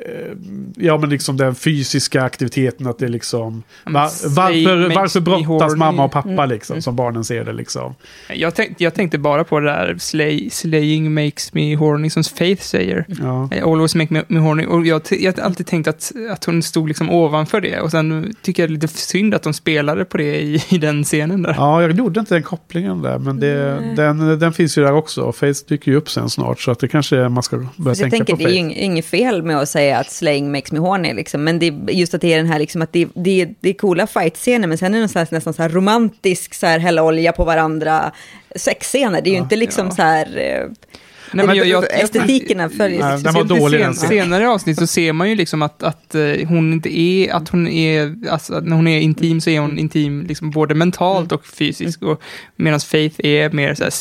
eh, 0.06 0.36
Ja 0.76 0.98
men 0.98 1.10
liksom 1.10 1.36
den 1.36 1.54
fysiska 1.54 2.22
aktiviteten 2.22 2.86
att 2.86 2.98
det 2.98 3.04
är 3.04 3.08
liksom... 3.08 3.62
Ja, 3.84 3.90
men 3.90 4.02
Va, 4.02 4.08
slay 4.08 4.64
varför, 4.66 4.94
varför 4.94 5.20
brottas 5.20 5.76
mamma 5.76 6.04
och 6.04 6.12
pappa 6.12 6.28
Mm. 6.32 6.48
liksom 6.50 6.82
som 6.82 6.96
barnen 6.96 7.24
ser 7.24 7.44
det 7.44 7.52
liksom? 7.52 7.94
Jag, 8.34 8.54
tänk, 8.54 8.80
jag 8.80 8.94
tänkte 8.94 9.18
bara 9.18 9.44
på 9.44 9.60
det 9.60 9.66
där 9.66 9.96
slay, 9.98 10.50
slaying 10.50 11.14
makes 11.14 11.54
me 11.54 11.76
horny 11.76 12.10
som 12.10 12.24
Faith 12.24 12.62
säger. 12.62 13.04
Ja. 13.20 13.48
Always 13.64 13.94
make 13.94 14.14
me, 14.14 14.22
me 14.28 14.40
horny. 14.40 14.66
Och 14.66 14.86
jag, 14.86 15.02
har 15.36 15.42
alltid 15.42 15.66
tänkt 15.66 15.88
att, 15.88 16.12
att 16.30 16.44
hon 16.44 16.62
stod 16.62 16.88
liksom 16.88 17.10
ovanför 17.10 17.60
det. 17.60 17.80
Och 17.80 17.90
sen 17.90 18.34
tycker 18.42 18.62
jag 18.62 18.70
det 18.70 18.72
är 18.72 18.74
lite 18.74 18.88
synd 18.88 19.34
att 19.34 19.42
de 19.42 19.54
spelade 19.54 20.04
på 20.04 20.16
det 20.16 20.40
i, 20.40 20.62
i 20.68 20.78
den 20.78 21.04
scenen 21.04 21.42
där. 21.42 21.54
ja, 21.58 21.82
jag 21.82 21.92
gjorde 21.92 22.20
inte 22.20 22.34
den 22.34 22.42
kopplingen 22.42 23.02
där 23.02 23.18
men 23.18 23.40
det, 23.40 23.78
den, 23.96 24.38
den 24.38 24.52
finns 24.52 24.78
ju 24.78 24.82
där 24.82 24.92
också. 24.92 25.32
Face 25.32 25.54
dyker 25.68 25.90
ju 25.90 25.96
upp 25.96 26.10
sen 26.10 26.30
snart 26.30 26.60
så 26.60 26.70
att 26.70 26.78
det 26.78 26.88
kanske 26.88 27.16
är, 27.16 27.28
man 27.28 27.42
ska 27.42 27.56
börja 27.76 27.94
Så 27.94 28.02
jag 28.02 28.10
tänka 28.10 28.24
tänker 28.24 28.44
på 28.44 28.48
det 28.48 28.58
är 28.58 28.62
ju 28.62 28.74
inget 28.74 29.06
fel 29.06 29.42
med 29.42 29.58
att 29.58 29.68
säga 29.68 29.91
att 30.00 30.10
slaying 30.10 30.52
makes 30.52 30.72
me 30.72 30.78
horny 30.78 31.14
liksom. 31.14 31.44
Men 31.44 31.58
det 31.58 31.74
just 31.88 32.14
att 32.14 32.20
det 32.20 32.32
är 32.32 32.36
den 32.36 32.46
här 32.46 32.58
liksom 32.58 32.82
att 32.82 32.92
det, 32.92 33.08
det, 33.14 33.48
det 33.60 33.68
är 33.68 33.74
coola 33.74 34.06
fight-scener 34.06 34.66
men 34.66 34.78
sen 34.78 34.94
är 34.94 34.98
det 34.98 35.00
någon 35.00 35.08
slags, 35.08 35.30
nästan 35.30 35.54
så 35.54 35.62
här 35.62 35.68
romantisk 35.68 36.54
så 36.54 36.66
här 36.66 36.78
hälla 36.78 37.02
olja 37.02 37.32
på 37.32 37.44
varandra 37.44 38.12
sexscener. 38.56 39.22
Det 39.22 39.30
är 39.30 39.32
ju 39.32 39.38
inte 39.38 39.56
liksom 39.56 39.90
så 39.90 40.02
här... 40.02 40.38
eh, 40.38 40.92
Nej, 41.32 41.46
men 41.46 41.56
jag, 41.56 41.66
jag, 41.66 42.00
estetikerna 42.00 42.68
följer 42.68 43.00
Nej, 43.00 43.22
den 43.22 43.34
var 43.34 43.44
dålig, 43.44 43.80
sen, 43.80 43.86
den 43.88 43.94
scenen. 43.94 44.24
senare 44.24 44.48
avsnitt 44.48 44.78
så 44.78 44.86
ser 44.86 45.12
man 45.12 45.28
ju 45.30 45.34
liksom 45.34 45.62
att, 45.62 45.82
att 45.82 46.14
eh, 46.14 46.22
hon 46.48 46.72
inte 46.72 46.98
är, 46.98 47.32
att 47.32 47.48
hon 47.48 47.68
är, 47.68 48.14
alltså 48.30 48.60
när 48.60 48.76
hon 48.76 48.88
är 48.88 49.00
intim 49.00 49.40
så 49.40 49.50
är 49.50 49.60
hon 49.60 49.78
intim 49.78 50.22
liksom 50.28 50.50
både 50.50 50.74
mentalt 50.74 51.32
och 51.32 51.46
fysiskt. 51.46 52.02
Och 52.02 52.22
Medan 52.56 52.80
Faith 52.80 53.16
är 53.18 53.50
mer 53.50 53.74
så 53.74 53.84
här, 53.84 53.92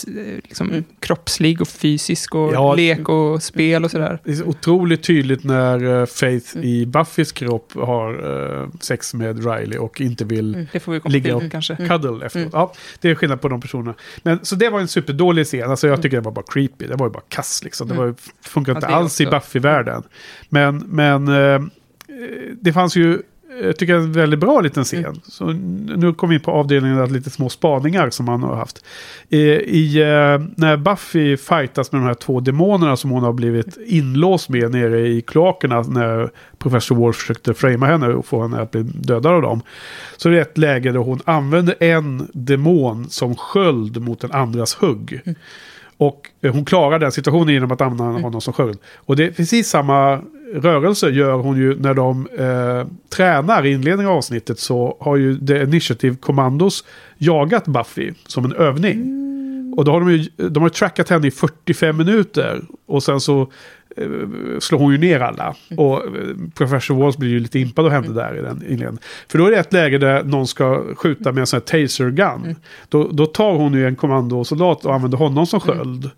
liksom, 0.43 0.83
kroppslig 0.99 1.61
och 1.61 1.67
fysisk 1.67 2.35
och 2.35 2.53
Ja. 2.53 2.75
lek 2.75 3.09
och 3.09 3.43
spel 3.43 3.85
och 3.85 3.91
sådär. 3.91 4.19
Det 4.23 4.31
är 4.31 4.35
så 4.35 4.43
otroligt 4.45 5.03
tydligt 5.03 5.43
när 5.43 5.99
eh, 6.01 6.05
Faith 6.05 6.57
i 6.57 6.85
Buffys 6.85 7.31
kropp 7.31 7.71
har 7.75 8.11
eh, 8.63 8.67
sex 8.81 9.13
med 9.13 9.45
Riley 9.45 9.77
och 9.77 10.01
inte 10.01 10.25
vill 10.25 10.67
Det 10.71 10.79
får 10.79 10.91
vi 10.91 10.99
komma 10.99 11.13
Ligga 11.13 11.23
till 11.39 11.45
och- 11.45 11.51
kanske. 11.51 11.75
cuddle 11.75 12.25
efteråt. 12.25 12.49
Ja, 12.53 12.73
det 13.01 13.09
är 13.09 13.15
skillnad 13.15 13.41
på 13.41 13.47
de 13.49 13.61
personerna. 13.61 13.93
Men, 14.23 14.39
så 14.45 14.55
det 14.55 14.69
var 14.69 14.79
en 14.79 14.87
superdålig 14.87 15.45
scen. 15.45 15.69
Alltså 15.71 15.87
jag 15.87 16.01
tycker 16.01 16.17
det 16.17 16.21
var 16.21 16.31
bara 16.31 16.45
creepy. 16.47 16.87
Det 16.87 16.95
var 16.95 17.09
bara 17.11 17.23
kass 17.29 17.63
liksom. 17.63 17.87
Det 17.87 17.93
var, 17.93 18.05
ju- 18.05 18.13
funkar 18.41 18.71
Ja, 18.71 18.77
inte 18.77 18.87
det 18.87 18.93
alls 18.95 19.21
i 19.21 19.25
också. 19.25 19.35
Buffy-världen. 19.35 20.03
Men, 20.49 20.77
men 20.77 21.27
eh, 21.27 21.61
det 22.61 22.73
fanns 22.73 22.95
ju, 22.95 23.21
jag 23.63 23.77
tycker 23.77 23.95
en 23.95 24.11
väldigt 24.11 24.39
bra 24.39 24.61
liten 24.61 24.83
scen. 24.83 25.21
Så 25.23 25.45
nu 25.45 26.13
kommer 26.13 26.29
vi 26.29 26.35
in 26.35 26.41
på 26.43 26.51
avdelningen 26.51 26.99
av 26.99 27.11
lite 27.11 27.29
små 27.29 27.49
spaningar 27.49 28.09
som 28.09 28.27
han 28.27 28.43
har 28.43 28.55
haft. 28.55 28.85
I, 29.29 29.39
i, 29.51 30.01
eh, 30.01 30.41
när 30.57 30.77
Buffy 30.77 31.37
fightas 31.37 31.91
med 31.91 32.01
de 32.01 32.05
här 32.07 32.13
två 32.13 32.39
demonerna 32.39 32.97
som 32.97 33.09
hon 33.09 33.23
har 33.23 33.33
blivit 33.33 33.77
inlåst 33.85 34.49
med 34.49 34.71
nere 34.71 35.07
i 35.07 35.21
kloakerna 35.21 35.81
när 35.81 36.29
professor 36.57 36.95
Wolf 36.95 37.15
försökte 37.15 37.53
framea 37.53 37.89
henne 37.91 38.07
och 38.07 38.25
få 38.25 38.41
henne 38.41 38.61
att 38.61 38.71
bli 38.71 38.81
dödad 38.83 39.33
av 39.33 39.41
dem. 39.41 39.61
Så 40.17 40.29
det 40.29 40.37
är 40.37 40.41
ett 40.41 40.57
läge 40.57 40.91
där 40.91 40.99
hon 40.99 41.19
använder 41.25 41.75
en 41.83 42.27
demon 42.33 43.09
som 43.09 43.35
sköld 43.35 44.01
mot 44.01 44.19
den 44.21 44.31
andras 44.31 44.75
hugg. 44.75 45.21
Och 46.01 46.29
eh, 46.41 46.53
hon 46.53 46.65
klarar 46.65 46.99
den 46.99 47.11
situationen 47.11 47.53
genom 47.53 47.71
att 47.71 47.81
använda 47.81 48.21
honom 48.21 48.41
som 48.41 48.53
sköld. 48.53 48.79
Och 48.95 49.15
det 49.15 49.25
är 49.25 49.31
precis 49.31 49.69
samma 49.69 50.21
rörelse 50.53 51.09
gör 51.09 51.33
hon 51.33 51.57
ju 51.57 51.79
när 51.79 51.93
de 51.93 52.27
eh, 52.37 52.87
tränar 53.09 53.65
i 53.65 53.71
inledningen 53.71 54.11
av 54.11 54.17
avsnittet 54.17 54.59
så 54.59 54.97
har 54.99 55.15
ju 55.15 55.47
The 55.47 55.63
Initiative 55.63 56.15
Commandos 56.15 56.83
jagat 57.17 57.65
Buffy 57.65 58.13
som 58.27 58.45
en 58.45 58.53
övning. 58.53 59.20
Och 59.77 59.85
då 59.85 59.91
har 59.91 59.99
de 59.99 60.11
ju 60.11 60.49
de 60.49 60.63
har 60.63 60.69
trackat 60.69 61.09
henne 61.09 61.27
i 61.27 61.31
45 61.31 61.97
minuter 61.97 62.61
och 62.85 63.03
sen 63.03 63.19
så 63.19 63.41
eh, 63.97 64.07
slår 64.59 64.79
hon 64.79 64.91
ju 64.91 64.97
ner 64.97 65.19
alla. 65.19 65.55
Och 65.77 65.97
eh, 65.97 66.09
Professor 66.55 66.95
Walls 66.95 67.17
blir 67.17 67.29
ju 67.29 67.39
lite 67.39 67.59
impad 67.59 67.85
av 67.85 67.91
henne 67.91 68.13
där 68.13 68.37
i 68.37 68.41
den 68.41 68.57
inledningen. 68.57 68.99
För 69.27 69.37
då 69.37 69.45
är 69.45 69.51
det 69.51 69.57
ett 69.57 69.73
läge 69.73 69.97
där 69.97 70.23
någon 70.23 70.47
ska 70.47 70.95
skjuta 70.95 71.31
med 71.31 71.41
en 71.41 71.47
sån 71.47 71.57
här 71.57 71.81
taser 71.81 72.09
gun. 72.09 72.55
Då, 72.89 73.07
då 73.11 73.25
tar 73.25 73.53
hon 73.53 73.73
ju 73.73 73.87
en 73.87 73.95
kommandosoldat 73.95 74.85
och 74.85 74.93
använder 74.93 75.17
honom 75.17 75.47
som 75.47 75.59
sköld. 75.59 76.09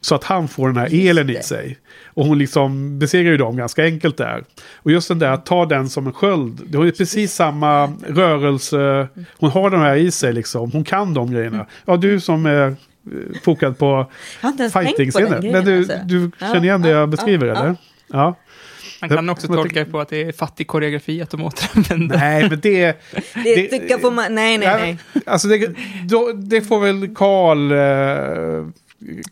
Så 0.00 0.14
att 0.14 0.24
han 0.24 0.48
får 0.48 0.66
den 0.66 0.76
här 0.76 0.88
elen 1.08 1.30
i 1.30 1.42
sig. 1.42 1.78
Och 2.06 2.26
hon 2.26 2.38
liksom 2.38 2.98
besegrar 2.98 3.30
ju 3.30 3.36
dem 3.36 3.56
ganska 3.56 3.84
enkelt 3.84 4.16
där. 4.16 4.44
Och 4.74 4.92
just 4.92 5.08
den 5.08 5.18
där 5.18 5.30
att 5.30 5.46
ta 5.46 5.66
den 5.66 5.88
som 5.88 6.06
en 6.06 6.12
sköld. 6.12 6.60
Det 6.66 6.78
ju 6.78 6.92
precis 6.92 7.34
samma 7.34 7.92
rörelse. 8.06 9.08
Hon 9.38 9.50
har 9.50 9.70
den 9.70 9.80
här 9.80 9.96
i 9.96 10.10
sig 10.10 10.32
liksom. 10.32 10.70
Hon 10.72 10.84
kan 10.84 11.14
de 11.14 11.32
grejerna. 11.32 11.66
Ja, 11.84 11.96
du 11.96 12.20
som 12.20 12.46
är 12.46 12.76
fokad 13.42 13.78
på 13.78 14.10
fighting-scener. 14.72 15.52
Men 15.52 15.64
du, 15.64 15.78
alltså. 15.78 15.94
du 16.04 16.30
känner 16.40 16.64
igen 16.64 16.82
det 16.82 16.88
ja, 16.88 16.98
jag 16.98 17.08
beskriver 17.08 17.46
ja, 17.46 17.60
eller? 17.60 17.76
Ja. 18.06 18.36
Man 19.00 19.10
kan 19.10 19.28
också 19.28 19.46
Jag 19.46 19.56
tolka 19.56 19.78
det 19.84 19.90
på 19.90 20.00
att 20.00 20.08
det 20.08 20.22
är 20.22 20.32
fattig 20.32 20.66
koreografi 20.66 21.22
att 21.22 21.30
de 21.30 21.42
återanvänder. 21.42 22.16
Nej, 22.16 22.48
men 22.50 22.60
det... 22.60 22.84
Det 22.84 22.96
det- 23.44 23.68
tycker 23.68 23.98
får 23.98 24.10
man, 24.10 24.34
nej 24.34 24.58
nej 24.58 24.68
nej. 24.80 25.22
Alltså 25.26 25.48
det, 25.48 25.70
då, 26.08 26.32
det 26.32 26.60
får 26.62 26.80
väl 26.80 27.14
Karl 27.14 27.72
eh, 27.72 28.72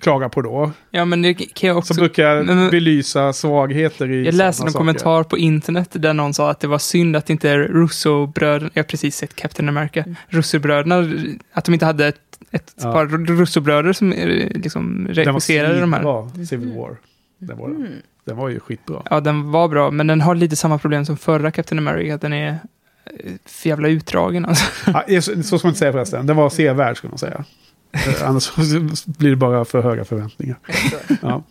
klaga 0.01 0.29
på 0.29 0.43
då. 0.43 0.73
Ja, 0.91 1.05
men 1.05 1.23
det 1.23 1.35
kan 1.35 1.69
jag 1.69 1.79
också... 1.79 1.95
Som 1.95 2.01
brukar 2.01 2.43
Men- 2.43 2.71
belysa 2.71 3.33
svagheter 3.33 4.11
i 4.11 4.25
Jag 4.25 4.35
läste 4.35 4.63
en 4.63 4.67
saker. 4.71 4.79
kommentar 4.79 5.23
på 5.23 5.39
internet 5.39 5.89
där 5.93 6.15
någon 6.15 6.35
sa 6.35 6.51
att 6.51 6.61
det 6.61 6.67
var 6.67 6.79
synd 6.79 7.17
att 7.17 7.31
inte 7.31 7.59
Russo-bröderna, 7.59 8.71
jag 8.75 8.83
har 8.83 8.89
precis 8.89 9.17
sett 9.17 9.37
Captain 9.37 9.69
America, 9.69 10.05
Russo-bröderna, 10.29 11.09
att 11.53 11.65
de 11.65 11.75
inte 11.75 11.87
hade 11.87 12.07
ett, 12.07 12.17
ett 12.51 12.75
Ja. 12.83 12.93
par 12.93 13.07
Russo-bröder 13.37 13.93
som 13.93 14.11
liksom 14.55 14.97
Den 15.05 15.07
var 15.07 15.15
regisserade 15.15 15.81
de 15.81 15.93
här. 15.93 16.01
bra, 16.01 16.31
Civil 16.49 16.73
War. 16.79 16.97
Den 17.39 17.59
var, 17.59 17.69
den. 17.69 17.89
den 18.25 18.37
var 18.37 18.49
ju 18.49 18.61
skitbra. 18.61 19.03
Ja, 19.11 19.21
den 19.21 19.51
var 19.51 19.69
bra, 19.69 19.91
men 19.91 20.07
den 20.07 20.21
har 20.21 20.35
lite 20.35 20.57
samma 20.57 20.79
problem 20.79 21.05
som 21.05 21.17
förra 21.17 21.51
Captain 21.51 21.89
America, 21.89 22.15
att 22.15 22.21
den 22.21 22.33
är 22.33 22.49
eh, 23.05 23.33
för 23.45 23.69
jävla 23.69 23.89
utdragen 23.89 24.45
alltså. 24.47 24.65
Ja, 25.07 25.23
så, 25.23 25.43
så 25.43 25.59
ska 25.59 25.67
man 25.69 25.71
inte 25.71 25.79
säga 25.79 25.93
förresten. 25.93 26.27
Den 26.27 26.37
var 26.37 26.51
sevärd 26.51 26.97
ska 26.97 27.09
man 27.09 27.19
säga. 27.19 27.45
Eh, 27.93 28.29
Annars 28.29 28.57
blir 29.07 29.31
det 29.31 29.37
bara 29.37 29.65
för 29.65 29.83
höga 29.83 30.05
förväntningar. 30.05 30.59
Ja. 31.23 31.45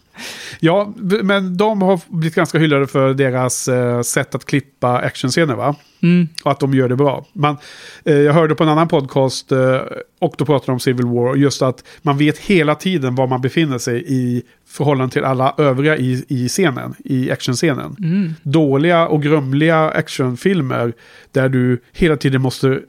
ja, 0.59 0.93
men 1.23 1.57
de 1.57 1.81
har 1.81 2.01
blivit 2.07 2.35
ganska 2.35 2.59
hyllade 2.59 2.87
för 2.87 3.13
deras 3.13 3.67
eh, 3.67 4.01
sätt 4.01 4.35
att 4.35 4.45
klippa 4.45 4.97
actionscener 4.97 5.55
va? 5.55 5.75
Mm. 6.01 6.27
Och 6.43 6.51
att 6.51 6.59
de 6.59 6.73
gör 6.73 6.89
det 6.89 6.95
bra. 6.95 7.25
Man, 7.33 7.57
eh, 8.05 8.17
jag 8.17 8.33
hörde 8.33 8.55
på 8.55 8.63
en 8.63 8.69
annan 8.69 8.87
podcast 8.87 9.51
eh, 9.51 9.81
och 10.19 10.35
då 10.37 10.45
pratade 10.45 10.65
de 10.65 10.71
om 10.71 10.79
Civil 10.79 11.05
War. 11.05 11.35
Just 11.35 11.61
att 11.61 11.83
man 12.01 12.17
vet 12.17 12.37
hela 12.37 12.75
tiden 12.75 13.15
var 13.15 13.27
man 13.27 13.41
befinner 13.41 13.77
sig 13.77 14.03
i 14.07 14.43
förhållande 14.67 15.13
till 15.13 15.23
alla 15.23 15.55
övriga 15.57 15.97
i, 15.97 16.25
i 16.27 16.47
scenen. 16.47 16.95
I 17.03 17.31
actionscenen. 17.31 17.95
Mm. 17.99 18.33
Dåliga 18.43 19.07
och 19.07 19.23
grumliga 19.23 19.89
actionfilmer 19.89 20.93
där 21.31 21.49
du 21.49 21.81
hela 21.91 22.17
tiden 22.17 22.41
måste 22.41 22.79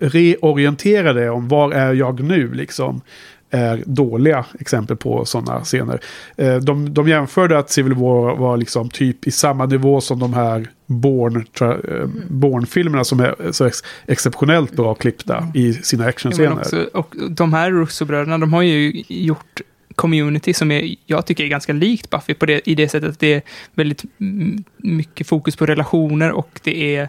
reorientera 0.00 1.12
dig 1.12 1.30
om 1.30 1.48
var 1.48 1.72
är 1.72 1.94
jag 1.94 2.20
nu 2.20 2.52
liksom. 2.54 3.00
Är 3.50 3.82
dåliga 3.86 4.44
exempel 4.60 4.96
på 4.96 5.24
sådana 5.24 5.60
scener. 5.64 6.00
Eh, 6.36 6.56
De, 6.56 6.94
de 6.94 7.08
jämförde 7.08 7.58
att 7.58 7.70
Civil 7.70 7.94
War 7.94 8.36
var 8.36 8.56
liksom 8.56 8.90
typ 8.90 9.26
i 9.26 9.30
samma 9.30 9.66
nivå 9.66 10.00
som 10.00 10.18
de 10.18 10.34
här 10.34 10.66
tra- 10.86 12.00
eh, 12.02 12.08
Bourne-filmerna 12.28 13.04
som 13.04 13.20
är 13.20 13.52
så 13.52 13.64
ex 13.66 13.78
exceptionellt 14.06 14.72
bra 14.72 14.94
klippta 14.94 15.46
i 15.54 15.72
sina 15.72 16.04
Ja, 16.04 16.08
actionscener. 16.08 16.52
också, 16.58 16.88
och 16.94 17.14
de 17.30 17.52
här 17.52 17.70
Russo-bröderna, 17.70 18.38
de 18.38 18.52
har 18.52 18.62
ju 18.62 19.02
gjort 19.08 19.60
community 19.94 20.54
som 20.54 20.70
är, 20.70 20.94
jag 21.06 21.26
tycker 21.26 21.44
är 21.44 21.48
ganska 21.48 21.72
likt 21.72 22.10
Buffy 22.10 22.34
på 22.34 22.46
det, 22.46 22.68
i 22.70 22.74
det 22.74 22.88
sättet 22.88 23.10
att 23.10 23.18
det 23.20 23.34
är 23.34 23.42
väldigt 23.74 24.04
mm, 24.20 24.64
mycket 24.76 25.26
fokus 25.26 25.56
på 25.56 25.66
relationer 25.66 26.30
och 26.32 26.60
det 26.64 26.96
är 26.96 27.08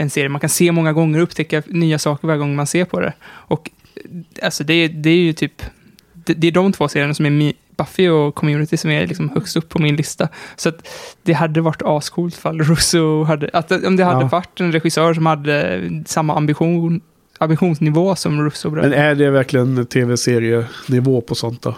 en 0.00 0.10
serie 0.10 0.28
man 0.28 0.40
kan 0.40 0.50
se 0.50 0.72
många 0.72 0.92
gånger 0.92 1.18
och 1.18 1.22
upptäcka 1.22 1.62
nya 1.66 1.98
saker 1.98 2.28
varje 2.28 2.38
gång 2.38 2.56
man 2.56 2.66
ser 2.66 2.84
på 2.84 3.00
det. 3.00 3.12
Och 3.24 3.70
eh, 3.94 4.02
alltså 4.44 4.64
det, 4.64 4.74
är- 4.74 4.88
det 4.88 5.10
är 5.10 5.16
ju 5.16 5.32
typ, 5.32 5.62
det, 6.12 6.34
det 6.34 6.46
är 6.46 6.52
de 6.52 6.72
två 6.72 6.88
serierna 6.88 7.14
som 7.14 7.26
är 7.26 7.30
mi, 7.30 7.52
Buffy 7.76 8.08
och 8.08 8.34
Community 8.34 8.76
som 8.76 8.90
är 8.90 9.06
liksom 9.06 9.28
högst 9.28 9.56
upp 9.56 9.68
på 9.68 9.78
min 9.78 9.96
lista. 9.96 10.28
Så 10.56 10.68
att 10.68 10.88
det 11.22 11.32
hade 11.32 11.60
varit 11.60 11.82
ascoolt 11.84 12.34
fall 12.34 12.60
Russo 12.62 13.22
hade, 13.24 13.50
att 13.52 13.72
om 13.72 13.96
det 13.96 14.04
hade 14.04 14.20
Ja. 14.24 14.28
varit 14.28 14.60
en 14.60 14.72
regissör 14.72 15.14
som 15.14 15.26
hade 15.26 15.80
samma 16.06 16.36
ambition, 16.36 17.00
ambitionsnivå 17.38 18.16
som 18.16 18.42
Russo-bröderna. 18.44 18.96
Men 18.96 19.04
är 19.04 19.14
det 19.14 19.30
verkligen 19.30 19.86
tv-serienivå 19.86 21.20
på 21.20 21.34
sånt 21.34 21.62
då? 21.62 21.74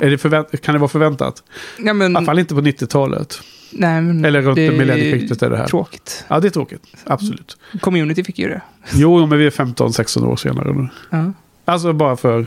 Är 0.00 0.10
det 0.10 0.18
förvänt- 0.18 0.60
kan 0.62 0.74
det 0.74 0.78
vara 0.78 0.88
förväntat? 0.88 1.42
Ja, 1.78 1.92
men, 1.92 2.12
I 2.12 2.16
alla 2.16 2.26
fall 2.26 2.38
inte 2.38 2.54
på 2.54 2.60
90-talet. 2.60 3.40
Nej, 3.72 4.02
men 4.02 4.24
Eller 4.24 4.42
runt 4.42 4.56
det 4.56 4.70
millennieskiftet 4.70 5.42
är 5.42 5.50
det 5.50 5.56
här. 5.56 5.66
Tråkigt. 5.66 6.24
Ja, 6.28 6.40
det 6.40 6.48
är 6.48 6.50
tråkigt. 6.50 6.82
Absolut. 7.04 7.56
Community 7.80 8.24
fick 8.24 8.38
ju 8.38 8.48
det. 8.48 8.60
Jo, 8.92 9.26
men 9.26 9.38
vi 9.38 9.46
är 9.46 9.50
15-16 9.50 10.26
år 10.26 10.36
senare 10.36 10.72
nu. 10.72 10.88
Ja. 11.10 11.32
Alltså 11.64 11.92
bara 11.92 12.16
för... 12.16 12.46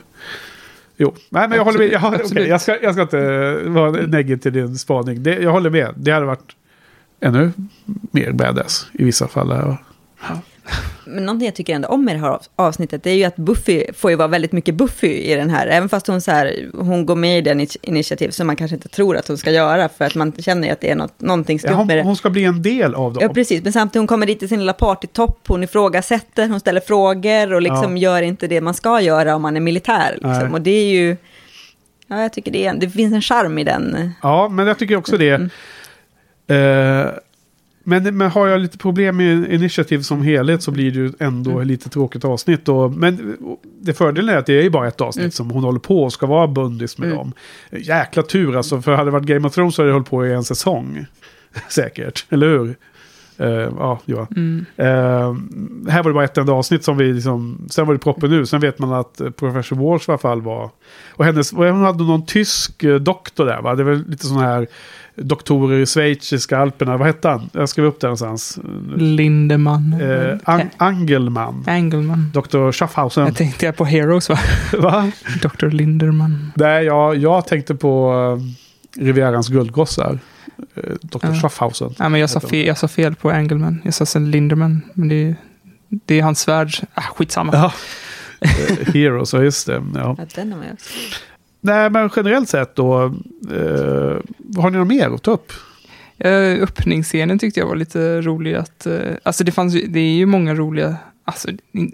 Jo, 0.98 1.16
nej 1.30 1.48
men 1.48 1.58
jag 1.58 1.66
håller 1.66 1.80
med. 1.80 1.92
Jag, 1.92 2.14
okej, 2.14 2.48
jag, 2.48 2.62
ska, 2.62 2.82
jag 2.82 2.94
ska 2.94 3.02
inte 3.02 3.54
vara 3.66 3.92
negativ 3.92 4.38
till 4.38 4.54
din 4.54 4.78
spaning. 4.78 5.24
Det, 5.24 5.40
jag 5.40 5.52
håller 5.52 5.70
med. 5.70 5.94
Det 5.96 6.12
hade 6.12 6.26
varit 6.26 6.56
ännu 7.20 7.52
mer 8.12 8.32
badass 8.32 8.88
i 8.94 9.04
vissa 9.04 9.28
fall. 9.28 9.52
Här. 9.52 9.78
Men 11.06 11.26
någonting 11.26 11.46
jag 11.46 11.56
tycker 11.56 11.76
ändå 11.76 11.88
om 11.88 12.06
med 12.06 12.16
det 12.16 12.20
här 12.20 12.40
avsnittet, 12.56 13.04
det 13.04 13.10
är 13.10 13.16
ju 13.16 13.24
att 13.24 13.36
Buffy 13.36 13.84
får 13.94 14.12
ju 14.12 14.18
vara 14.18 14.28
väldigt 14.28 14.52
mycket 14.52 14.76
Buffy 14.76 15.08
i 15.08 15.36
den 15.36 15.50
här. 15.50 15.68
Även 15.68 15.90
fast 15.90 16.08
hon, 16.08 16.22
så 16.22 16.32
här, 16.32 16.70
hon 16.74 17.06
går 17.06 17.16
med 17.16 17.38
i 17.38 17.42
den 17.42 17.60
initi- 17.62 17.78
initiativ 17.82 18.30
som 18.30 18.48
man 18.48 18.56
kanske 18.56 18.76
inte 18.76 18.90
tror 18.90 19.18
att 19.18 19.28
hon 19.28 19.38
ska 19.38 19.52
göra, 19.52 19.90
för 19.90 20.06
att 20.06 20.16
man 20.16 20.32
känner 20.38 20.68
ju 20.68 20.74
att 20.74 20.82
det 20.82 20.92
är 20.92 20.96
något, 20.96 21.22
någonting 21.22 21.56
Ja, 21.56 21.60
skumt 21.60 21.70
med 21.72 21.78
hon, 21.78 21.88
det. 21.88 22.04
hon 22.04 22.16
ska 22.16 22.30
bli 22.30 22.44
en 22.44 22.62
del 22.62 22.96
av 22.96 23.14
dem. 23.14 23.24
Ja, 23.24 23.34
precis. 23.34 23.64
Men 23.64 23.74
samtidigt, 23.74 24.00
hon 24.00 24.08
kommer 24.08 24.26
dit 24.26 24.44
i 24.44 24.48
sin 24.48 24.60
lilla 24.60 24.74
partytopp, 24.74 25.40
hon 25.48 25.64
ifrågasätter, 25.64 26.48
hon 26.48 26.60
ställer 26.60 26.82
frågor 26.82 27.54
och 27.54 27.62
liksom 27.62 27.98
gör 27.98 28.22
inte 28.22 28.48
det 28.48 28.62
man 28.62 28.74
ska 28.74 29.02
göra 29.02 29.36
om 29.36 29.42
man 29.42 29.56
är 29.56 29.62
militär. 29.62 30.12
Liksom. 30.14 30.54
Och 30.54 30.62
det 30.62 30.72
är 30.72 30.92
ju... 30.92 31.18
Ja, 32.08 32.22
jag 32.22 32.34
tycker 32.34 32.52
det, 32.52 32.66
är, 32.66 32.74
det 32.74 32.90
finns 32.90 33.14
en 33.14 33.22
charm 33.22 33.58
i 33.58 33.64
den. 33.64 34.12
Ja, 34.22 34.50
men 34.50 34.68
jag 34.68 34.80
tycker 34.80 34.96
också 34.96 35.18
det. 35.18 35.30
Mm. 35.30 35.50
Eh, 36.48 37.08
men, 37.84 38.18
men 38.18 38.32
har 38.32 38.48
jag 38.48 38.62
lite 38.62 38.78
problem 38.78 39.18
med 39.18 39.52
initiativ 39.54 40.00
som 40.02 40.22
helhet 40.22 40.64
så 40.64 40.72
blir 40.72 40.92
det 40.92 41.00
ju 41.00 41.12
ändå 41.20 41.52
Mm. 41.52 41.68
lite 41.68 41.90
tråkigt 41.90 42.26
avsnitt. 42.26 42.70
Och, 42.70 42.92
men 42.92 43.38
det 43.82 43.94
fördelen 43.94 44.30
är 44.36 44.38
att 44.40 44.46
det 44.46 44.54
är 44.60 44.64
ju 44.64 44.70
bara 44.70 44.88
ett 44.88 45.02
avsnitt 45.02 45.22
Mm. 45.24 45.32
som 45.32 45.52
hon 45.52 45.64
håller 45.64 45.80
på 45.80 46.04
och 46.04 46.14
ska 46.14 46.26
vara 46.26 46.48
bundis 46.48 46.98
med 46.98 47.06
Mm. 47.08 47.18
dem. 47.18 47.34
Jäkla 47.72 48.24
tur 48.24 48.56
alltså, 48.58 48.82
för 48.82 48.92
hade 48.96 49.08
det 49.08 49.12
varit 49.12 49.26
Game 49.26 49.48
of 49.48 49.54
Thrones 49.54 49.76
så 49.76 49.82
hade 49.82 49.90
det 49.90 49.94
hållit 49.94 50.10
på 50.10 50.28
i 50.28 50.34
en 50.34 50.44
säsong. 50.44 51.06
Säkert, 51.70 52.26
eller 52.30 52.48
hur? 52.48 52.76
Eh, 53.38 53.48
ja, 53.50 54.00
Johan. 54.06 54.28
Mm. 54.36 54.66
Eh, 54.78 55.92
här 55.92 56.04
var 56.04 56.10
det 56.10 56.14
bara 56.14 56.24
ett 56.24 56.38
enda 56.38 56.54
avsnitt 56.54 56.84
som 56.84 56.98
vi 56.98 57.14
liksom, 57.14 57.68
sen 57.72 57.88
var 57.88 57.94
det 57.94 58.00
proppen 58.00 58.30
nu. 58.30 58.46
Sen 58.46 58.60
vet 58.60 58.80
man 58.80 58.94
att 58.94 59.22
eh, 59.22 59.30
Professor 59.30 59.76
Walsh 59.76 60.10
i 60.10 60.12
alla 60.12 60.18
fall 60.18 60.42
var, 60.42 60.70
och 61.10 61.26
hennes, 61.26 61.54
och 61.54 61.66
hon 61.66 61.82
hade 61.82 62.04
någon 62.04 62.26
tysk 62.26 62.84
doktor 63.02 63.46
där 63.46 63.62
va? 63.62 63.76
Det 63.76 63.84
var 63.84 63.94
lite 64.10 64.26
sådana 64.28 64.46
här 64.48 64.68
doktorer 65.16 65.80
i 65.80 65.86
schweiziska 65.86 66.58
alperna, 66.58 66.98
vad 66.98 67.08
hette 67.08 67.28
han? 67.30 67.50
Jag 67.54 67.70
skrev 67.70 67.86
upp 67.86 68.00
det 68.00 68.08
någonstans. 68.08 68.60
Lindemann. 68.98 70.02
Eh, 70.02 70.38
An- 70.44 70.70
Angelman. 70.78 71.64
Engelman. 71.68 72.32
Dr. 72.34 72.72
Schaffhausen. 72.72 73.26
Jag 73.26 73.36
tänkte 73.36 73.72
på 73.72 73.86
Heroes 73.86 74.30
va? 74.30 74.40
Va? 74.80 75.12
Dr. 75.42 75.66
Linderman. 75.70 76.52
Nej, 76.56 76.86
jag, 76.86 77.16
jag 77.18 77.48
tänkte 77.48 77.76
på 77.76 78.14
uh, 78.98 79.04
Rivierans 79.06 79.48
guldgossar. 79.50 80.20
Uh, 80.78 80.84
Dr. 81.02 81.20
Ja. 81.28 81.34
Schaffhausen. 81.34 81.94
Ja, 82.00 82.10
men 82.10 82.20
jag, 82.22 82.30
sa 82.30 82.40
fel, 82.40 82.68
jag 82.68 82.78
sa 82.78 82.88
fel 82.88 83.16
på 83.16 83.32
Engelman. 83.32 83.82
Jag 83.84 83.94
sa 83.94 84.06
sen 84.06 84.32
Linderman. 84.32 84.82
Men 84.94 85.08
det, 85.08 85.16
är- 85.16 85.36
det 86.06 86.20
är 86.20 86.24
hans 86.24 86.40
svärd. 86.40 86.72
Ah, 86.94 87.02
skitsamma. 87.02 87.52
Ja. 87.54 87.72
Eh, 88.42 88.94
Heroes, 88.94 89.34
ja 89.34 89.44
just 89.44 89.68
det. 89.68 89.84
Ja. 89.96 90.16
Ja, 90.18 90.26
den 90.36 90.54
har 90.54 90.64
jag 90.64 90.74
också. 90.74 90.90
Nej, 91.62 91.90
men 91.90 92.10
generellt 92.16 92.50
sett 92.50 92.76
då. 92.76 93.04
eh, 93.52 94.18
har 94.62 94.70
ni 94.70 94.78
något 94.78 94.88
mer 94.88 95.10
att 95.10 95.22
ta 95.24 95.32
upp? 95.32 95.52
Eh, 96.18 96.64
öppningsscenen 96.64 97.40
tyckte 97.40 97.60
jag 97.60 97.68
var 97.68 97.76
lite 97.76 98.22
rolig. 98.22 98.56
Att, 98.56 98.86
eh, 98.86 99.00
alltså 99.24 99.44
det, 99.44 99.52
fanns, 99.52 99.74
det 99.74 100.00
är 100.00 100.14
ju 100.14 100.26
många 100.26 100.56
roliga... 100.56 100.96
Alltså, 101.32 101.48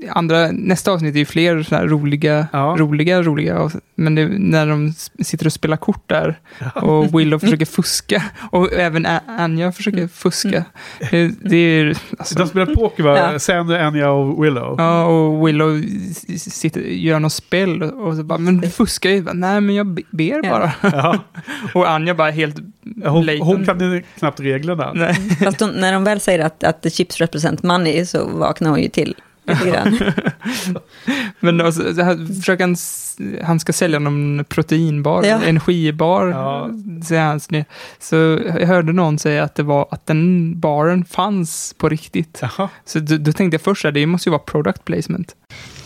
andra, 0.09 0.51
nästa 0.51 0.91
avsnitt 0.91 1.15
är 1.15 1.19
ju 1.19 1.25
fler 1.25 1.63
så 1.63 1.75
här 1.75 1.87
roliga, 1.87 2.47
Ja. 2.53 2.75
roliga, 2.79 3.21
roliga. 3.23 3.57
avsnitt. 3.59 3.83
Men 3.95 4.15
det, 4.15 4.27
när 4.27 4.67
de 4.67 4.93
sitter 5.23 5.45
och 5.45 5.53
spelar 5.53 5.77
kort 5.77 6.09
där 6.09 6.39
och 6.75 7.19
Willow 7.19 7.39
försöker 7.43 7.65
fuska 7.65 8.23
och 8.51 8.73
även 8.73 9.05
A- 9.05 9.21
Anja 9.27 9.71
försöker 9.71 10.07
fuska. 10.07 10.63
Det, 11.11 11.31
det 11.41 11.57
är... 11.57 11.97
Alltså, 12.19 12.35
De 12.39 12.47
spelar 12.47 12.75
poker 12.75 13.03
va? 13.03 13.31
Ja. 13.33 13.39
Sander, 13.39 13.79
Anja 13.79 14.11
och 14.11 14.43
Willow. 14.43 14.75
Ja, 14.77 15.05
och 15.05 15.47
Willow 15.47 15.81
sitter, 16.37 16.81
gör 16.81 17.19
något 17.19 17.33
spel 17.33 17.83
och 17.83 18.15
så 18.15 18.23
bara, 18.23 18.39
men 18.39 18.57
du 18.57 18.69
fuskar 18.69 19.09
ju. 19.09 19.25
Nej, 19.33 19.61
men 19.61 19.75
jag 19.75 19.87
be- 19.87 20.01
ber 20.11 20.39
Ja. 20.45 20.49
bara. 20.49 20.71
Ja. 20.91 21.19
Och 21.73 21.89
Anja 21.89 22.13
bara 22.15 22.31
helt 22.31 22.55
Hon, 23.05 23.29
hon 23.41 23.65
kan 23.65 23.79
ju 23.79 24.03
knappt 24.19 24.39
reglerna. 24.39 24.91
Nej. 24.95 25.13
Fast 25.43 25.59
hon, 25.59 25.69
när 25.69 25.93
de 25.93 26.03
väl 26.03 26.19
säger 26.19 26.45
att, 26.45 26.63
att 26.63 26.81
the 26.81 26.89
chips 26.89 27.17
represent 27.17 27.63
money 27.63 28.05
så 28.05 28.25
vaknar 28.27 28.69
hon 28.69 28.81
ju 28.81 28.89
till 28.89 29.15
lite 29.47 29.69
grann. 29.69 29.99
Men 31.39 31.61
alltså, 31.61 31.83
det 31.83 32.03
här, 32.03 32.35
försöker 32.35 32.63
han, 32.63 32.75
han 33.45 33.59
ska 33.59 33.73
sälja 33.73 33.99
någon 33.99 34.45
proteinbar, 34.49 35.23
Ja. 35.23 35.41
energibar, 35.43 36.27
Ja. 36.27 36.69
säger 37.07 37.21
han. 37.23 37.39
Så 37.99 38.15
jag 38.59 38.67
hörde 38.67 38.93
någon 38.93 39.19
säga 39.19 39.43
att 39.43 39.55
det 39.55 39.63
var 39.63 39.87
att 39.91 40.05
den 40.05 40.53
baren 40.59 41.05
fanns 41.05 41.75
på 41.77 41.89
riktigt. 41.89 42.39
Jaha. 42.41 42.69
Så 42.85 42.99
då, 42.99 43.17
då 43.17 43.31
tänkte 43.31 43.55
jag 43.55 43.61
först 43.61 43.85
att 43.85 43.93
det 43.93 44.05
måste 44.05 44.29
ju 44.29 44.31
vara 44.31 44.41
product 44.43 44.85
placement. 44.85 45.35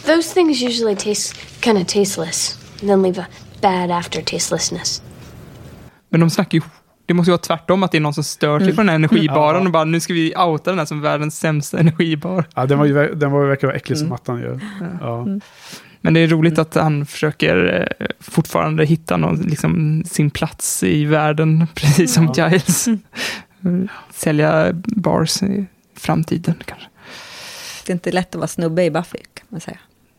Those 0.05 0.33
things 0.33 0.61
usually 0.63 0.95
taste 0.95 1.35
kind 1.61 1.77
of 1.77 1.87
tasteless, 1.87 2.59
and 2.81 2.89
then 2.89 3.01
leave 3.03 3.21
a 3.21 3.25
bad 3.61 3.91
aftertastelessness. 3.91 5.01
Men 6.09 6.19
de 6.19 6.29
snackar 6.29 6.57
ju, 6.57 6.61
det 7.11 7.15
måste 7.15 7.29
ju 7.29 7.31
vara 7.31 7.41
tvärtom, 7.41 7.83
att 7.83 7.91
det 7.91 7.97
är 7.97 8.01
någon 8.01 8.13
som 8.13 8.23
stör 8.23 8.59
sig 8.59 8.69
på 8.75 8.81
den 8.81 8.89
här 8.89 8.95
energibaren 8.95 9.61
Ja. 9.61 9.65
och 9.65 9.71
bara 9.71 9.83
nu 9.85 9.99
ska 9.99 10.13
vi 10.13 10.33
outa 10.35 10.69
den 10.71 10.79
här 10.79 10.85
som 10.85 11.01
världens 11.01 11.39
sämsta 11.39 11.79
energibar. 11.79 12.45
Ja, 12.55 12.65
den 12.65 12.79
var 12.79 12.85
ju 12.85 13.15
den 13.15 13.31
var 13.31 13.41
ju 13.41 13.47
verkar 13.47 13.67
vara 13.67 13.77
äcklig 13.77 13.97
som 13.97 14.05
Mm. 14.07 14.15
attan 14.15 14.37
ju. 14.39 14.59
Ja. 15.01 15.27
Men 16.01 16.13
det 16.13 16.19
är 16.19 16.27
roligt 16.27 16.59
att 16.59 16.75
han 16.75 17.05
försöker 17.05 17.87
eh, 17.99 18.05
fortfarande 18.19 18.85
hitta 18.85 19.17
någon, 19.17 19.35
liksom, 19.35 20.03
sin 20.05 20.29
plats 20.29 20.83
i 20.83 21.05
världen, 21.05 21.67
precis 21.75 22.13
som 22.13 22.33
Ja. 22.35 22.49
Giles. 22.49 22.87
Sälja 24.13 24.69
bars 24.73 25.43
i 25.43 25.65
framtiden 25.97 26.55
kanske. 26.65 26.87
Det 27.85 27.91
är 27.91 27.93
inte 27.93 28.11
lätt 28.11 28.29
att 28.35 28.39
vara 28.39 28.47
snubbe 28.47 28.83
i 28.83 28.91
Buffy, 28.91 29.17
kan 29.33 29.45
man 29.49 29.61
säga. 29.61 29.77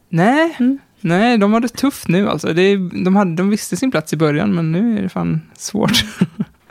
Nej, 0.08 0.56
Mm. 0.58 0.78
nej, 1.00 1.38
de 1.38 1.52
har 1.52 1.60
det 1.60 1.68
tufft 1.68 2.08
nu 2.08 2.28
alltså. 2.28 2.52
Det 2.52 2.62
är, 2.62 3.04
de, 3.04 3.16
hade, 3.16 3.34
de 3.34 3.50
visste 3.50 3.76
sin 3.76 3.90
plats 3.90 4.12
i 4.12 4.16
början, 4.16 4.54
men 4.54 4.72
nu 4.72 4.98
är 4.98 5.02
det 5.02 5.08
fan 5.08 5.40
svårt. 5.56 6.04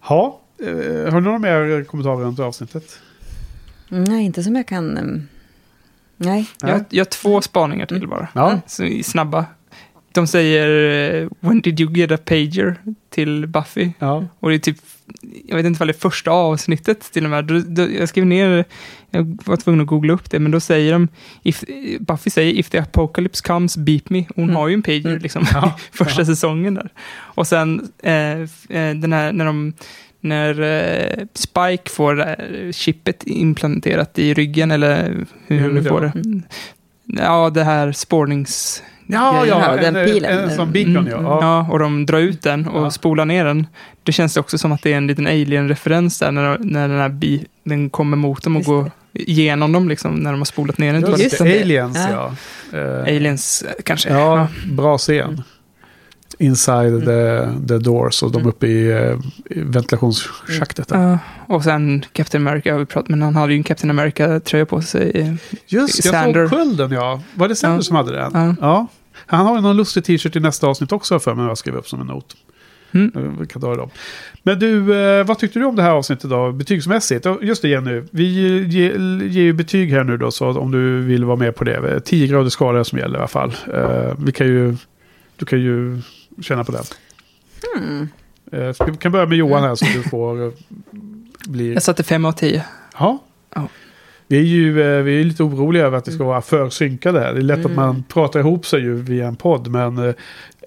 Ha, 0.00 0.40
eh, 0.62 1.12
har 1.12 1.20
du 1.20 1.20
några 1.20 1.38
mer 1.38 1.84
kommentarer 1.84 2.24
runt 2.24 2.38
avsnittet? 2.38 2.98
Mm, 3.90 4.04
Nej, 4.04 4.24
inte 4.24 4.42
som 4.42 4.56
jag 4.56 4.66
kan... 4.66 4.98
um, 4.98 5.28
Nej. 6.16 6.50
Jag, 6.60 6.84
jag 6.88 7.00
har 7.00 7.10
två 7.10 7.40
spaningar 7.40 7.86
till 7.86 8.08
bara. 8.08 8.28
Ja. 8.32 8.60
Snabba. 9.04 9.46
De 10.14 10.26
säger 10.26 10.68
eh, 11.22 11.28
“When 11.40 11.60
did 11.60 11.80
you 11.80 11.92
get 11.96 12.10
a 12.10 12.18
pager?” 12.24 12.76
till 13.10 13.46
Buffy. 13.46 13.90
Ja. 13.98 14.24
Och 14.40 14.48
det 14.50 14.56
är 14.56 14.58
typ, 14.58 14.76
jag 15.48 15.56
vet 15.56 15.66
inte 15.66 15.78
vad 15.78 15.88
det 15.88 15.92
är 15.92 15.98
första 16.00 16.30
avsnittet 16.30 17.00
till 17.12 17.24
och 17.24 17.30
med. 17.30 17.44
Då, 17.44 17.58
då, 17.66 17.82
jag 17.98 18.08
skrev 18.08 18.26
ner, 18.26 18.64
jag 19.10 19.38
var 19.44 19.56
tvungen 19.56 19.80
att 19.80 19.86
googla 19.86 20.12
upp 20.12 20.30
det, 20.30 20.38
men 20.38 20.52
då 20.52 20.60
säger 20.60 20.92
de, 20.92 21.08
if, 21.42 21.64
Buffy 22.00 22.30
säger 22.30 22.52
“If 22.52 22.68
the 22.70 22.78
apocalypse 22.78 23.42
comes, 23.42 23.76
beep 23.76 24.10
me”. 24.10 24.24
Hon 24.36 24.44
Mm. 24.44 24.56
har 24.56 24.68
ju 24.68 24.74
en 24.74 24.82
pager 24.82 25.06
Mm. 25.10 25.22
liksom, 25.22 25.46
Ja. 25.52 25.78
första 25.92 26.20
Ja. 26.20 26.26
säsongen 26.26 26.74
där. 26.74 26.88
Och 27.14 27.46
sen 27.46 27.88
eh, 28.02 28.40
eh, 28.42 28.46
den 28.94 29.12
här, 29.12 29.32
när 29.32 29.44
de 29.44 29.72
när 30.20 30.60
eh, 30.60 31.24
Spike 31.34 31.90
får 31.90 32.20
eh, 32.28 32.72
chippet 32.72 33.22
implanterat 33.26 34.18
i 34.18 34.34
ryggen, 34.34 34.70
eller 34.70 35.26
hur 35.46 35.58
huvudet, 35.58 35.88
får 35.88 36.00
det. 36.00 36.42
Ja, 37.22 37.50
det 37.50 37.64
här 37.64 37.92
spårnings... 37.92 38.82
Ja, 39.12 39.46
ja, 39.46 39.62
Ja, 39.76 39.82
den 39.82 39.96
en, 39.96 40.06
pilen. 40.06 40.30
en, 40.38 40.38
en 40.50 40.56
sån 40.56 40.72
beacon 40.72 40.96
Mm, 40.96 41.08
ja. 41.10 41.16
mm. 41.18 41.26
ja. 41.30 41.66
Och 41.70 41.78
de 41.78 42.06
drar 42.06 42.18
ut 42.18 42.42
den 42.42 42.68
och 42.68 42.84
Ja. 42.86 42.90
spolar 42.90 43.24
ner 43.24 43.44
den. 43.44 43.66
Det 44.02 44.12
känns 44.12 44.36
också 44.36 44.58
som 44.58 44.72
att 44.72 44.82
det 44.82 44.92
är 44.92 44.96
en 44.96 45.06
liten 45.06 45.26
alien-referens 45.26 46.18
där 46.18 46.32
när, 46.32 46.58
när 46.60 46.88
den 46.88 46.98
här 46.98 47.08
bi, 47.08 47.44
den 47.64 47.90
kommer 47.90 48.16
mot 48.16 48.42
dem 48.42 48.56
och 48.56 48.60
Just 48.60 48.68
går 48.68 48.90
igenom 49.12 49.72
dem 49.72 49.88
liksom 49.88 50.14
när 50.14 50.30
de 50.30 50.40
har 50.40 50.44
spolat 50.44 50.78
ner 50.78 50.92
den. 50.92 51.10
Just, 51.18 51.38
det, 51.38 51.44
det. 51.44 51.60
Aliens 51.62 51.98
Ja. 52.10 52.30
ja. 52.72 52.78
Eh, 52.78 53.00
Aliens 53.16 53.62
eh, 53.62 53.72
kanske. 53.84 54.08
Ja, 54.12 54.48
bra 54.72 54.98
scen. 54.98 55.42
Inside 56.38 57.04
the, 57.04 57.48
the 57.68 57.78
doors 57.78 58.22
och 58.22 58.32
de 58.32 58.38
Mm. 58.38 58.48
uppe 58.48 58.66
i, 58.66 58.90
eh, 58.90 59.16
i 59.58 59.60
ventilationsschaktet. 59.60 60.86
Ja, 60.90 61.18
och 61.46 61.64
sen 61.64 62.04
Captain 62.12 62.46
America 62.48 62.72
har 62.72 62.78
vi 62.78 62.86
pratat 62.86 63.08
men 63.08 63.22
han 63.22 63.36
hade 63.36 63.52
ju 63.52 63.56
en 63.58 63.64
Captain 63.64 63.90
America-tröja 63.90 64.66
på 64.66 64.82
sig. 64.82 65.36
Just 65.66 66.04
jag 66.04 66.14
Sander. 66.14 66.48
såg 66.48 66.58
skölden 66.58 66.92
ja. 66.92 67.20
Var 67.34 67.48
det 67.48 67.56
Sander 67.56 67.82
som 67.82 67.96
hade 67.96 68.12
den? 68.12 68.56
Ja. 68.60 68.86
Han 69.36 69.46
har 69.46 69.56
ju 69.56 69.62
någon 69.62 69.76
lustig 69.76 70.04
t-shirt 70.04 70.36
i 70.36 70.40
nästa 70.40 70.66
avsnitt 70.66 70.92
också 70.92 71.18
för 71.18 71.34
mig. 71.34 71.46
Jag 71.46 71.58
skrev 71.58 71.76
upp 71.76 71.88
som 71.88 72.00
en 72.00 72.06
not. 72.06 72.36
Mm. 72.94 73.12
Eh, 73.16 73.22
Vi 73.40 73.46
kan 73.46 73.62
ta 73.62 73.74
dem. 73.76 73.90
Men 74.42 74.58
du, 74.58 74.96
eh, 75.04 75.24
vad 75.26 75.38
tyckte 75.38 75.58
du 75.58 75.64
om 75.64 75.76
det 75.76 75.82
här 75.82 75.90
avsnittet 75.90 76.30
då? 76.30 76.52
Betygsmässigt? 76.52 77.26
Just 77.42 77.62
det 77.62 77.68
Jenny, 77.68 78.02
vi 78.10 78.24
ger, 78.66 78.98
ger 79.22 79.42
ju 79.42 79.52
betyg 79.52 79.90
här 79.92 80.04
nu 80.04 80.16
då. 80.16 80.30
Så 80.30 80.48
om 80.60 80.70
du 80.70 81.00
vill 81.00 81.24
vara 81.24 81.36
med 81.36 81.54
på 81.54 81.64
det. 81.64 82.00
10 82.00 82.26
grader 82.26 82.50
skala 82.50 82.84
som 82.84 82.98
gäller 82.98 83.14
i 83.14 83.18
alla 83.18 83.28
fall. 83.28 83.54
Eh, 83.74 84.14
vi 84.18 84.32
kan 84.32 84.46
ju, 84.46 84.76
du 85.36 85.44
kan 85.46 85.60
ju 85.60 86.00
känna 86.42 86.64
på. 86.64 86.72
Eh, 88.52 88.72
ska- 88.72 88.84
Vi 88.84 88.96
kan 88.96 89.12
börja 89.12 89.26
med 89.26 89.38
Johan 89.38 89.62
här 89.62 89.74
så 89.74 89.84
du 89.84 90.02
får 90.02 90.52
bli... 91.50 91.72
Jag 91.74 91.82
satte 91.82 92.02
fem 92.02 92.24
av 92.24 92.32
tio. 92.32 92.64
Ja. 92.98 93.18
Ja. 93.54 93.68
Vi 94.32 94.38
är 94.38 94.42
ju 94.42 94.82
eh, 94.98 95.02
vi 95.02 95.20
är 95.20 95.24
lite 95.24 95.42
oroliga 95.42 95.86
över 95.86 95.98
att 95.98 96.04
det 96.04 96.12
ska 96.12 96.24
vara 96.24 96.42
för 96.42 96.70
synkade 96.70 97.20
här. 97.20 97.32
Det 97.32 97.40
är 97.40 97.42
lätt 97.42 97.58
att 97.58 97.64
Mm. 97.64 97.76
man 97.76 98.04
pratar 98.08 98.40
ihop 98.40 98.66
sig 98.66 98.80
ju 98.80 98.94
via 98.94 99.28
en 99.28 99.36
podd. 99.36 99.68
Men 99.68 99.98
eh, 99.98 100.14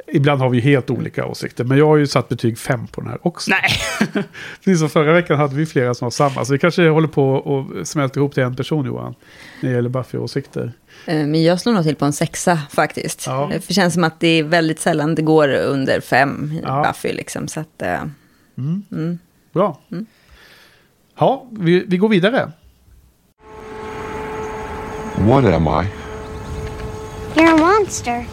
ibland 0.07 0.41
har 0.41 0.49
vi 0.49 0.59
helt 0.59 0.89
olika 0.89 1.25
åsikter. 1.25 1.63
Men 1.63 1.77
jag 1.77 1.87
har 1.87 1.97
ju 1.97 2.07
satt 2.07 2.29
betyg 2.29 2.57
5 2.57 2.87
på 2.87 3.01
den 3.01 3.09
här 3.09 3.19
också. 3.27 3.51
Nej. 3.51 4.23
Precis 4.63 4.79
som 4.79 4.89
förra 4.89 5.13
veckan 5.13 5.37
hade 5.39 5.55
vi 5.55 5.65
flera 5.65 5.93
som 5.93 6.05
har 6.05 6.11
samma. 6.11 6.45
Så 6.45 6.53
vi 6.53 6.59
kanske 6.59 6.87
håller 6.89 7.07
på 7.07 7.29
och 7.29 7.87
smälter 7.87 8.19
ihop 8.19 8.33
till 8.33 8.43
en 8.43 8.55
person 8.55 8.85
Johan. 8.85 9.15
När 9.61 9.69
det 9.69 9.75
gäller 9.75 9.89
Buffy-åsikter. 9.89 10.71
Eh, 11.05 11.15
Men 11.27 11.43
jag 11.43 11.61
slår 11.61 11.73
nog 11.73 11.83
till 11.83 11.95
på 11.95 12.05
en 12.05 12.13
sexa 12.13 12.59
faktiskt. 12.71 13.23
Ja. 13.27 13.51
Det 13.67 13.73
känns 13.73 13.93
som 13.93 14.03
att 14.03 14.19
det 14.19 14.27
är 14.27 14.43
väldigt 14.43 14.79
sällan 14.79 15.15
det 15.15 15.21
går 15.21 15.49
under 15.53 15.99
fem 16.01 16.53
Ja. 16.63 16.83
Buffy 16.87 17.13
liksom. 17.15 17.47
Så 17.47 17.59
att, 17.59 17.81
eh, 17.81 18.01
mm. 18.57 19.19
Bra. 19.53 19.79
Ja, 21.19 21.47
vi, 21.51 21.83
vi 21.87 21.97
går 21.97 22.09
vidare. 22.09 22.51
What 25.23 25.45
am 25.45 25.67
I? 25.67 25.89
You're 27.35 27.55
a 27.55 27.57
monster. 27.57 28.25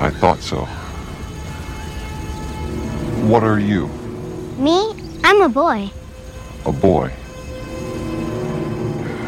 I 0.00 0.10
thought 0.10 0.40
so. 0.40 0.64
What 3.26 3.42
are 3.44 3.58
you? 3.58 3.86
Me? 4.58 4.94
I'm 5.22 5.40
a 5.40 5.48
boy. 5.48 5.90
A 6.66 6.72
boy. 6.72 7.10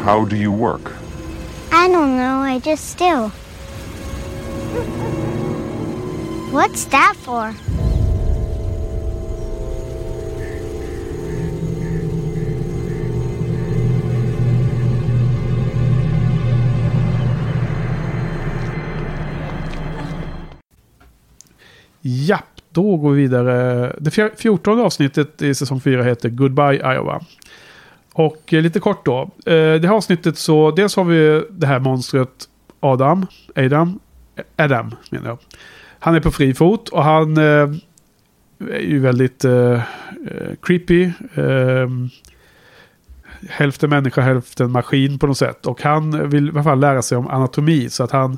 How 0.03 0.25
do 0.25 0.35
you 0.35 0.51
work? 0.51 0.93
I 1.71 1.87
don't 1.87 2.17
know, 2.17 2.39
I 2.41 2.59
just 2.59 2.89
still. 2.89 3.29
What's 6.51 6.85
that 6.85 7.15
for? 7.15 7.55
Japp, 22.07 22.61
då 22.69 22.97
går 22.97 23.11
vi 23.11 23.21
vidare. 23.21 23.95
Det 23.99 24.11
fjortonde 24.37 24.83
avsnittet 24.83 25.41
i 25.41 25.55
säsong 25.55 25.81
4 25.81 26.03
heter 26.03 26.29
Goodbye 26.29 26.93
Iowa. 26.93 27.21
Och 28.13 28.53
eh, 28.53 28.61
lite 28.61 28.79
kort 28.79 29.05
då. 29.05 29.21
Eh, 29.45 29.53
det 29.53 29.87
här 29.87 29.95
avsnittet 29.95 30.37
så, 30.37 30.71
dels 30.71 30.95
har 30.95 31.03
vi 31.03 31.43
det 31.49 31.67
här 31.67 31.79
monstret 31.79 32.29
Adam, 32.79 33.25
Adam, 33.55 33.99
Adam 34.55 34.95
menar 35.11 35.27
jag. 35.27 35.37
Han 35.99 36.15
är 36.15 36.19
på 36.19 36.31
fri 36.31 36.53
fot 36.53 36.89
och 36.89 37.03
han 37.03 37.37
eh, 37.37 37.69
är 38.71 38.79
ju 38.79 38.99
väldigt 38.99 39.45
eh, 39.45 39.51
eh 39.51 39.81
creepy. 40.61 41.03
Eh, 41.35 41.89
hälften 43.49 43.89
människa, 43.89 44.21
hälften 44.21 44.71
maskin 44.71 45.19
på 45.19 45.27
något 45.27 45.37
sätt. 45.37 45.65
Och 45.65 45.81
han 45.81 46.29
vill 46.29 46.47
i 46.47 46.51
alla 46.51 46.63
fall 46.63 46.79
lära 46.79 47.01
sig 47.01 47.17
om 47.17 47.27
anatomi. 47.27 47.89
Så 47.89 48.03
att 48.03 48.11
han, 48.11 48.37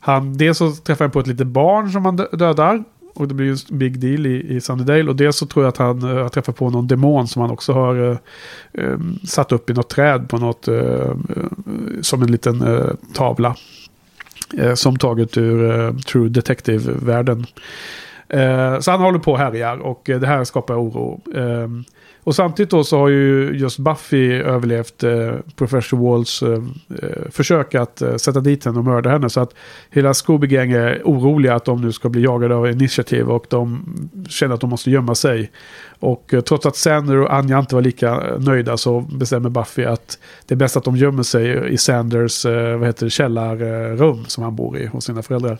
han 0.00 0.36
dels 0.36 0.58
så 0.58 0.72
träffar 0.72 1.04
han 1.04 1.12
på 1.12 1.20
ett 1.20 1.26
litet 1.26 1.46
barn 1.46 1.90
som 1.90 2.04
han 2.04 2.16
dödar. 2.16 2.84
Och 3.14 3.28
det 3.28 3.34
blir 3.34 3.46
ju 3.46 3.52
en 3.52 3.78
big 3.78 4.00
deal 4.00 4.26
i, 4.26 4.56
i 4.56 4.60
Sunnydale. 4.60 5.10
Och 5.10 5.16
dels 5.16 5.36
så 5.36 5.46
tror 5.46 5.64
jag 5.64 5.68
att 5.68 5.76
han 5.76 6.04
uh, 6.04 6.22
har 6.22 6.28
träffat 6.28 6.56
på 6.56 6.70
någon 6.70 6.88
demon 6.88 7.28
som 7.28 7.42
han 7.42 7.50
också 7.50 7.72
har 7.72 8.00
uh, 8.00 8.16
um, 8.72 9.18
satt 9.24 9.52
upp 9.52 9.70
i 9.70 9.72
något 9.72 9.88
träd 9.88 10.28
på 10.28 10.38
något, 10.38 10.68
uh, 10.68 11.14
som 12.00 12.22
en 12.22 12.32
liten 12.32 12.64
tavla. 13.14 13.56
Som 14.74 14.96
taget 14.96 15.36
ur 15.36 15.92
True 16.02 16.28
Detective-världen. 16.28 17.46
Så 18.80 18.90
han 18.90 19.00
håller 19.00 19.18
på 19.18 19.32
och 19.32 19.38
härjar 19.38 19.76
och 19.76 20.02
det 20.04 20.26
här 20.26 20.44
skapar 20.44 20.74
oro. 20.74 21.20
Ehm, 21.36 21.84
och 22.24 22.34
samtidigt 22.34 22.70
då 22.70 22.84
så 22.84 22.98
har 22.98 23.08
ju 23.08 23.50
just 23.54 23.78
Buffy 23.78 24.32
överlevt 24.32 25.02
eh, 25.02 25.32
Professor 25.56 26.10
Walls 26.10 26.42
eh, 26.42 26.62
eh, 27.02 27.30
försök 27.30 27.74
att 27.74 28.02
eh, 28.02 28.16
sätta 28.16 28.40
dit 28.40 28.64
henne 28.64 28.78
och 28.78 28.84
mörda 28.84 29.10
henne. 29.10 29.30
Så 29.30 29.40
att 29.40 29.54
hela 29.90 30.12
Scooby-Gang 30.12 30.72
är 30.72 31.02
oroliga 31.04 31.54
att 31.54 31.64
de 31.64 31.80
nu 31.80 31.92
ska 31.92 32.08
bli 32.08 32.22
jagade 32.22 32.54
av 32.54 32.70
initiativ 32.70 33.30
och 33.30 33.46
de 33.48 33.84
känner 34.28 34.54
att 34.54 34.60
de 34.60 34.70
måste 34.70 34.90
gömma 34.90 35.14
sig. 35.14 35.50
Och 36.00 36.34
eh, 36.34 36.40
trots 36.40 36.66
att 36.66 36.76
Sander 36.76 37.16
och 37.16 37.34
Anja 37.34 37.58
inte 37.58 37.74
var 37.74 37.82
lika 37.82 38.22
nöjda 38.38 38.76
så 38.76 39.00
bestämmer 39.00 39.48
Buffy 39.48 39.84
att 39.84 40.18
det 40.46 40.54
är 40.54 40.56
bäst 40.56 40.76
att 40.76 40.84
de 40.84 40.96
gömmer 40.96 41.22
sig 41.22 41.72
i 41.72 41.78
Sanders 41.78 42.46
eh, 42.46 42.76
vad 42.76 42.86
heter 42.86 43.06
det, 43.06 43.10
källarrum 43.10 44.24
som 44.26 44.44
han 44.44 44.56
bor 44.56 44.78
i 44.78 44.86
hos 44.86 45.04
sina 45.04 45.22
föräldrar. 45.22 45.58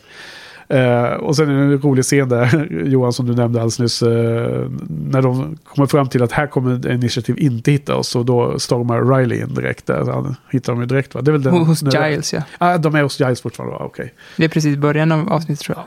Eh, 0.71 1.13
och 1.13 1.37
sen 1.37 1.49
är 1.49 1.55
det 1.55 1.63
en 1.63 1.79
rolig 1.79 2.05
scen 2.05 2.29
där, 2.29 2.69
Johan 2.85 3.13
som 3.13 3.27
du 3.27 3.35
nämnde 3.35 3.59
alldeles 3.59 3.79
nyss, 3.79 4.03
eh, 4.03 4.69
när 4.89 5.23
de 5.23 5.59
kommer 5.65 5.87
fram 5.87 6.09
till 6.09 6.23
att 6.23 6.33
här 6.33 6.47
kommer 6.47 6.93
initiativ 6.93 7.39
inte 7.39 7.73
hitta 7.73 7.97
oss 7.97 8.17
och 8.17 8.25
då 8.25 8.59
stormar 8.59 9.19
Riley 9.19 9.41
in 9.41 9.55
direkt 9.55 9.87
där. 9.87 10.13
Han 10.13 10.37
hittar 10.51 10.73
dem 10.73 10.81
ju 10.81 10.87
direkt 10.87 11.15
va? 11.15 11.21
Det 11.21 11.31
är 11.31 11.33
väl 11.33 11.43
den, 11.43 11.55
Hos 11.55 11.83
Giles, 11.83 12.33
ja. 12.33 12.43
Ah, 12.59 12.79
de 12.79 12.95
är 12.95 13.03
hos 13.03 13.21
Giles 13.21 13.41
fortfarande, 13.41 13.77
okej. 13.77 14.15
Det 14.37 14.45
är 14.45 14.49
precis 14.49 14.77
början 14.77 15.13
av 15.13 15.33
avsnittet 15.33 15.65
tror 15.65 15.79
jag. 15.79 15.85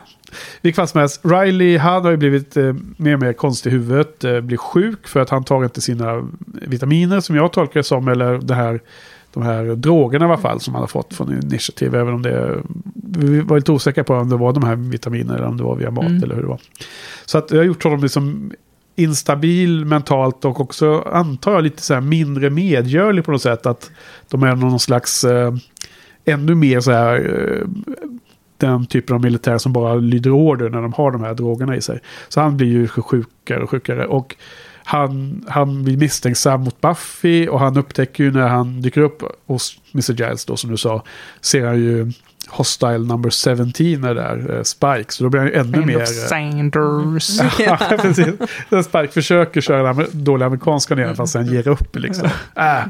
Vilket 0.61 0.75
fall 0.75 0.87
som 0.87 0.99
helst, 0.99 1.21
Riley 1.23 1.77
han 1.77 2.03
har 2.03 2.11
ju 2.11 2.17
blivit 2.17 2.57
eh, 2.57 2.75
mer 2.97 3.13
och 3.13 3.19
mer 3.19 3.33
konstig 3.33 3.69
i 3.69 3.73
huvudet. 3.73 4.23
Eh, 4.23 4.39
blir 4.39 4.57
sjuk 4.57 5.07
för 5.07 5.19
att 5.19 5.29
han 5.29 5.43
tar 5.43 5.63
inte 5.63 5.81
sina 5.81 6.29
vitaminer 6.45 7.19
som 7.19 7.35
jag 7.35 7.53
tolkar 7.53 7.79
det 7.79 7.83
som. 7.83 8.07
Eller 8.07 8.37
det 8.37 8.55
här, 8.55 8.79
de 9.33 9.43
här 9.43 9.63
drogerna 9.63 10.25
i 10.25 10.27
alla 10.27 10.37
fall 10.37 10.59
som 10.59 10.73
han 10.73 10.81
har 10.83 10.87
fått 10.87 11.13
från 11.13 11.33
Initiative. 11.33 11.99
Även 11.99 12.13
om 12.13 12.21
det, 12.21 12.57
vi 12.95 13.41
var 13.41 13.55
lite 13.57 13.71
osäkra 13.71 14.03
på 14.03 14.13
om 14.15 14.29
det 14.29 14.37
var 14.37 14.53
de 14.53 14.63
här 14.63 14.75
vitaminerna 14.75 15.37
eller 15.37 15.47
om 15.47 15.57
det 15.57 15.63
var 15.63 15.75
via 15.75 15.91
mat 15.91 16.03
Mm. 16.05 16.23
eller 16.23 16.35
hur 16.35 16.41
det 16.41 16.47
var. 16.47 16.59
Så 17.25 17.37
att 17.37 17.51
jag 17.51 17.57
har 17.57 17.63
gjort 17.65 17.83
honom 17.83 17.99
liksom 18.01 18.51
instabil 18.95 19.85
mentalt 19.85 20.45
och 20.45 20.61
också 20.61 20.99
antar 21.01 21.53
jag 21.53 21.63
lite 21.63 21.81
så 21.81 21.93
här 21.93 22.01
mindre 22.01 22.49
medgörlig 22.49 23.25
på 23.25 23.31
något 23.31 23.41
sätt. 23.41 23.65
Att 23.65 23.91
de 24.29 24.43
är 24.43 24.55
någon 24.55 24.79
slags 24.79 25.23
eh, 25.23 25.53
ännu 26.25 26.55
mer 26.55 26.79
så 26.79 26.91
här 26.91 27.15
eh, 27.15 27.67
den 28.57 28.85
typen 28.85 29.15
av 29.15 29.21
militär 29.21 29.57
som 29.57 29.73
bara 29.73 29.95
lyder 29.95 30.31
order 30.31 30.69
när 30.69 30.81
de 30.81 30.93
har 30.93 31.11
de 31.11 31.21
här 31.23 31.33
drogerna 31.33 31.75
i 31.75 31.81
sig. 31.81 31.99
Så 32.29 32.41
han 32.41 32.57
blir 32.57 32.67
ju 32.67 32.87
sjukare 32.87 33.63
och 33.63 33.69
sjukare. 33.69 34.05
Och 34.05 34.35
han, 34.85 35.45
han 35.47 35.83
blir 35.83 35.97
misstänksam 35.97 36.61
mot 36.61 36.81
Buffy 36.81 37.47
och 37.47 37.59
han 37.59 37.77
upptäcker 37.77 38.23
ju 38.23 38.31
när 38.31 38.47
han 38.47 38.81
dyker 38.81 39.01
upp 39.01 39.23
hos 39.45 39.77
Mr. 39.93 40.13
Giles 40.13 40.45
då 40.45 40.57
som 40.57 40.71
du 40.71 40.77
sa. 40.77 41.03
Ser 41.41 41.65
han 41.65 41.75
ju 41.75 42.11
Hostile 42.47 42.97
number 42.97 43.29
17 43.29 44.03
är 44.03 44.15
där, 44.15 44.57
eh, 44.57 44.63
Spike. 44.63 45.05
Så 45.11 45.23
då 45.23 45.29
blir 45.29 45.41
han 45.41 45.49
ju 45.49 45.55
ännu 45.55 45.77
End 45.77 45.85
mer... 45.85 46.01
of 46.01 46.07
Sanders. 46.07 47.39
ja, 47.59 47.77
precis. 48.01 48.35
Spike 48.85 49.07
försöker 49.07 49.61
köra 49.61 49.93
den 49.93 50.23
dåliga 50.23 50.45
amerikanska 50.47 50.95
ner 50.95 51.13
fast 51.13 51.35
han 51.35 51.45
ger 51.45 51.67
upp 51.67 51.95
liksom. 51.95 52.29
Äh. 52.55 52.83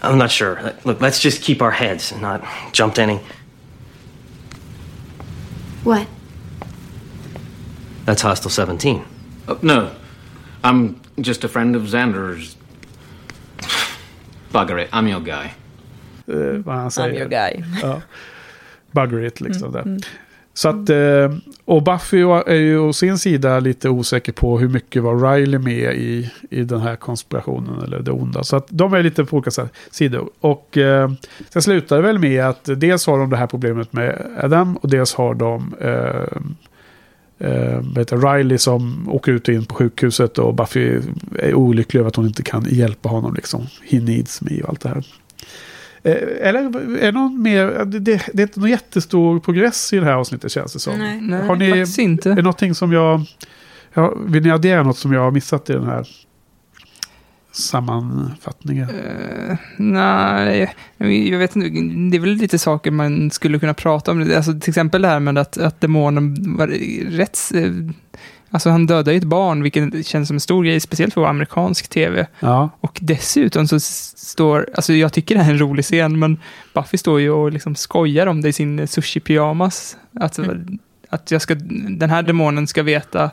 I'm 0.00 0.16
not 0.16 0.30
sure. 0.30 0.56
Look, 0.84 1.00
let's 1.00 1.24
just 1.24 1.42
keep 1.42 1.62
our 1.62 1.70
heads 1.70 2.12
and 2.12 2.22
not 2.22 2.40
jump 2.72 2.94
to 2.94 3.02
any. 3.02 3.18
What? 5.84 6.06
That's 8.04 8.22
Hostile 8.22 8.50
17. 8.50 9.02
Uh, 9.48 9.54
no, 9.60 9.90
I'm 10.62 10.94
just 11.16 11.44
a 11.44 11.48
friend 11.48 11.76
of 11.76 11.82
Xander's. 11.82 12.56
Bugger 14.52 14.78
it, 14.78 14.90
I'm 14.90 15.08
your 15.10 15.20
guy. 15.20 15.52
eh, 16.26 16.58
vad 16.64 16.76
han 16.76 16.90
säger. 16.90 17.14
I'm 17.14 17.18
your 17.18 17.28
guy. 17.28 17.64
Ja. 17.82 18.00
Bugger 18.90 19.24
it 19.26 19.40
liksom. 19.40 19.72
Där. 19.72 19.98
Så 20.54 20.68
att, 20.68 20.90
eh, 20.90 21.36
och 21.64 21.82
Buffy 21.82 22.20
är 22.46 22.54
ju 22.54 22.78
å 22.78 22.92
sin 22.92 23.18
sida 23.18 23.60
lite 23.60 23.88
osäker 23.88 24.32
på 24.32 24.58
hur 24.58 24.68
mycket 24.68 25.02
var 25.02 25.32
Riley 25.32 25.58
med 25.58 25.94
i, 25.96 26.30
i 26.50 26.62
den 26.62 26.80
här 26.80 26.96
konspirationen 26.96 27.82
eller 27.82 28.00
det 28.00 28.10
onda. 28.10 28.44
Så 28.44 28.56
att 28.56 28.66
de 28.68 28.92
är 28.94 29.02
lite 29.02 29.24
på 29.24 29.36
olika 29.36 29.68
sidor. 29.90 30.30
Och 30.40 30.78
eh, 30.78 31.10
sen 31.48 31.62
slutar 31.62 31.96
det 31.96 32.02
väl 32.02 32.18
med 32.18 32.44
att 32.44 32.68
dels 32.76 33.06
har 33.06 33.18
de 33.18 33.30
det 33.30 33.36
här 33.36 33.46
problemet 33.46 33.92
med 33.92 34.26
Adam 34.42 34.76
och 34.76 34.88
dels 34.88 35.14
har 35.14 35.34
de 35.34 35.74
eh, 35.80 36.40
eh, 37.38 38.16
Riley 38.16 38.58
som 38.58 39.08
åker 39.08 39.32
ut 39.32 39.48
och 39.48 39.54
in 39.54 39.64
på 39.64 39.74
sjukhuset 39.74 40.38
och 40.38 40.54
Buffy 40.54 41.00
är 41.38 41.54
olycklig 41.54 42.00
över 42.00 42.08
att 42.08 42.16
hon 42.16 42.26
inte 42.26 42.42
kan 42.42 42.66
hjälpa 42.70 43.08
honom 43.08 43.34
liksom. 43.34 43.66
He 43.90 44.00
needs 44.00 44.42
me 44.42 44.62
och 44.62 44.68
allt 44.68 44.80
det 44.80 44.88
här. 44.88 45.04
Eh, 46.02 46.48
Eller 46.48 46.60
är 46.98 47.06
det 47.06 47.12
någon 47.12 47.42
mer, 47.42 47.84
det, 47.84 47.98
det, 47.98 48.22
det 48.32 48.42
är 48.42 48.46
inte 48.46 48.60
någon 48.60 48.70
jättestor 48.70 49.40
progress 49.40 49.92
i 49.92 49.96
det 49.98 50.04
här 50.04 50.12
avsnittet 50.12 50.52
känns 50.52 50.72
det 50.72 50.78
som. 50.78 50.98
Nej. 50.98 51.20
Nej, 51.20 51.46
Har 51.46 51.56
ni- 51.56 51.70
faktiskt 51.70 51.98
inte. 51.98 52.30
Är 52.30 52.34
det 52.36 52.42
någonting 52.42 52.74
som 52.74 52.92
jag, 52.92 53.20
ja, 53.94 54.14
vill 54.26 54.42
ni 54.42 54.50
addera 54.50 54.82
något 54.82 54.98
som 54.98 55.12
jag 55.12 55.20
har 55.20 55.30
missat 55.30 55.70
i 55.70 55.72
den 55.72 55.84
här 55.86 56.08
sammanfattningen? 57.58 58.88
Eh, 58.90 59.56
nej, 59.76 60.74
jag 61.30 61.38
vet 61.38 61.56
inte. 61.56 61.68
Det 62.10 62.16
är 62.16 62.20
väl 62.20 62.30
lite 62.34 62.58
saker 62.58 62.90
man 62.90 63.30
skulle 63.30 63.58
kunna 63.58 63.74
prata 63.74 64.10
om. 64.10 64.32
Alltså, 64.36 64.60
till 64.60 64.70
exempel 64.70 65.02
det 65.02 65.08
här 65.08 65.20
med 65.20 65.38
att, 65.38 65.58
att 65.58 65.80
demonen 65.80 66.56
var 66.56 66.66
rätt... 67.10 67.38
eh, 67.54 67.70
Alltså 68.50 68.70
han 68.70 68.86
dödade 68.86 69.12
ju 69.12 69.18
ett 69.18 69.24
barn, 69.24 69.62
vilket 69.62 70.06
känns 70.06 70.28
som 70.28 70.36
en 70.36 70.40
stor 70.40 70.64
grej, 70.64 70.80
speciellt 70.80 71.14
för 71.14 71.24
amerikansk 71.24 71.88
tv. 71.88 72.26
Ja, 72.40 72.70
Och 72.80 72.98
dessutom 73.02 73.68
så 73.68 73.80
står, 73.80 74.68
alltså 74.74 74.92
jag 74.92 75.12
tycker 75.12 75.34
det 75.34 75.40
här 75.42 75.50
är 75.50 75.54
en 75.54 75.60
rolig 75.60 75.84
scen, 75.84 76.18
men 76.18 76.38
Buffy 76.74 76.98
står 76.98 77.20
ju 77.20 77.30
och 77.30 77.52
liksom 77.52 77.74
skojar 77.74 78.26
om 78.26 78.40
det 78.40 78.48
i 78.48 78.52
sin 78.52 78.80
sushi-pyjamas. 78.86 79.96
Att, 80.20 80.38
att 81.08 81.30
jag 81.30 81.42
ska, 81.42 81.54
den 81.88 82.10
här 82.10 82.22
demonen 82.22 82.66
ska 82.66 82.82
veta 82.82 83.30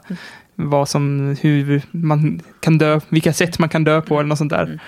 vad 0.56 0.90
som, 0.90 1.36
hur 1.42 1.82
man 1.92 2.42
kan 2.60 2.78
dö, 2.78 3.00
vilka 3.10 3.34
sätt 3.34 3.60
man 3.60 3.70
kan 3.70 3.84
dö 3.84 4.02
på 4.02 4.20
eller 4.20 4.28
något 4.28 4.38
sånt 4.38 4.52
där. 4.52 4.80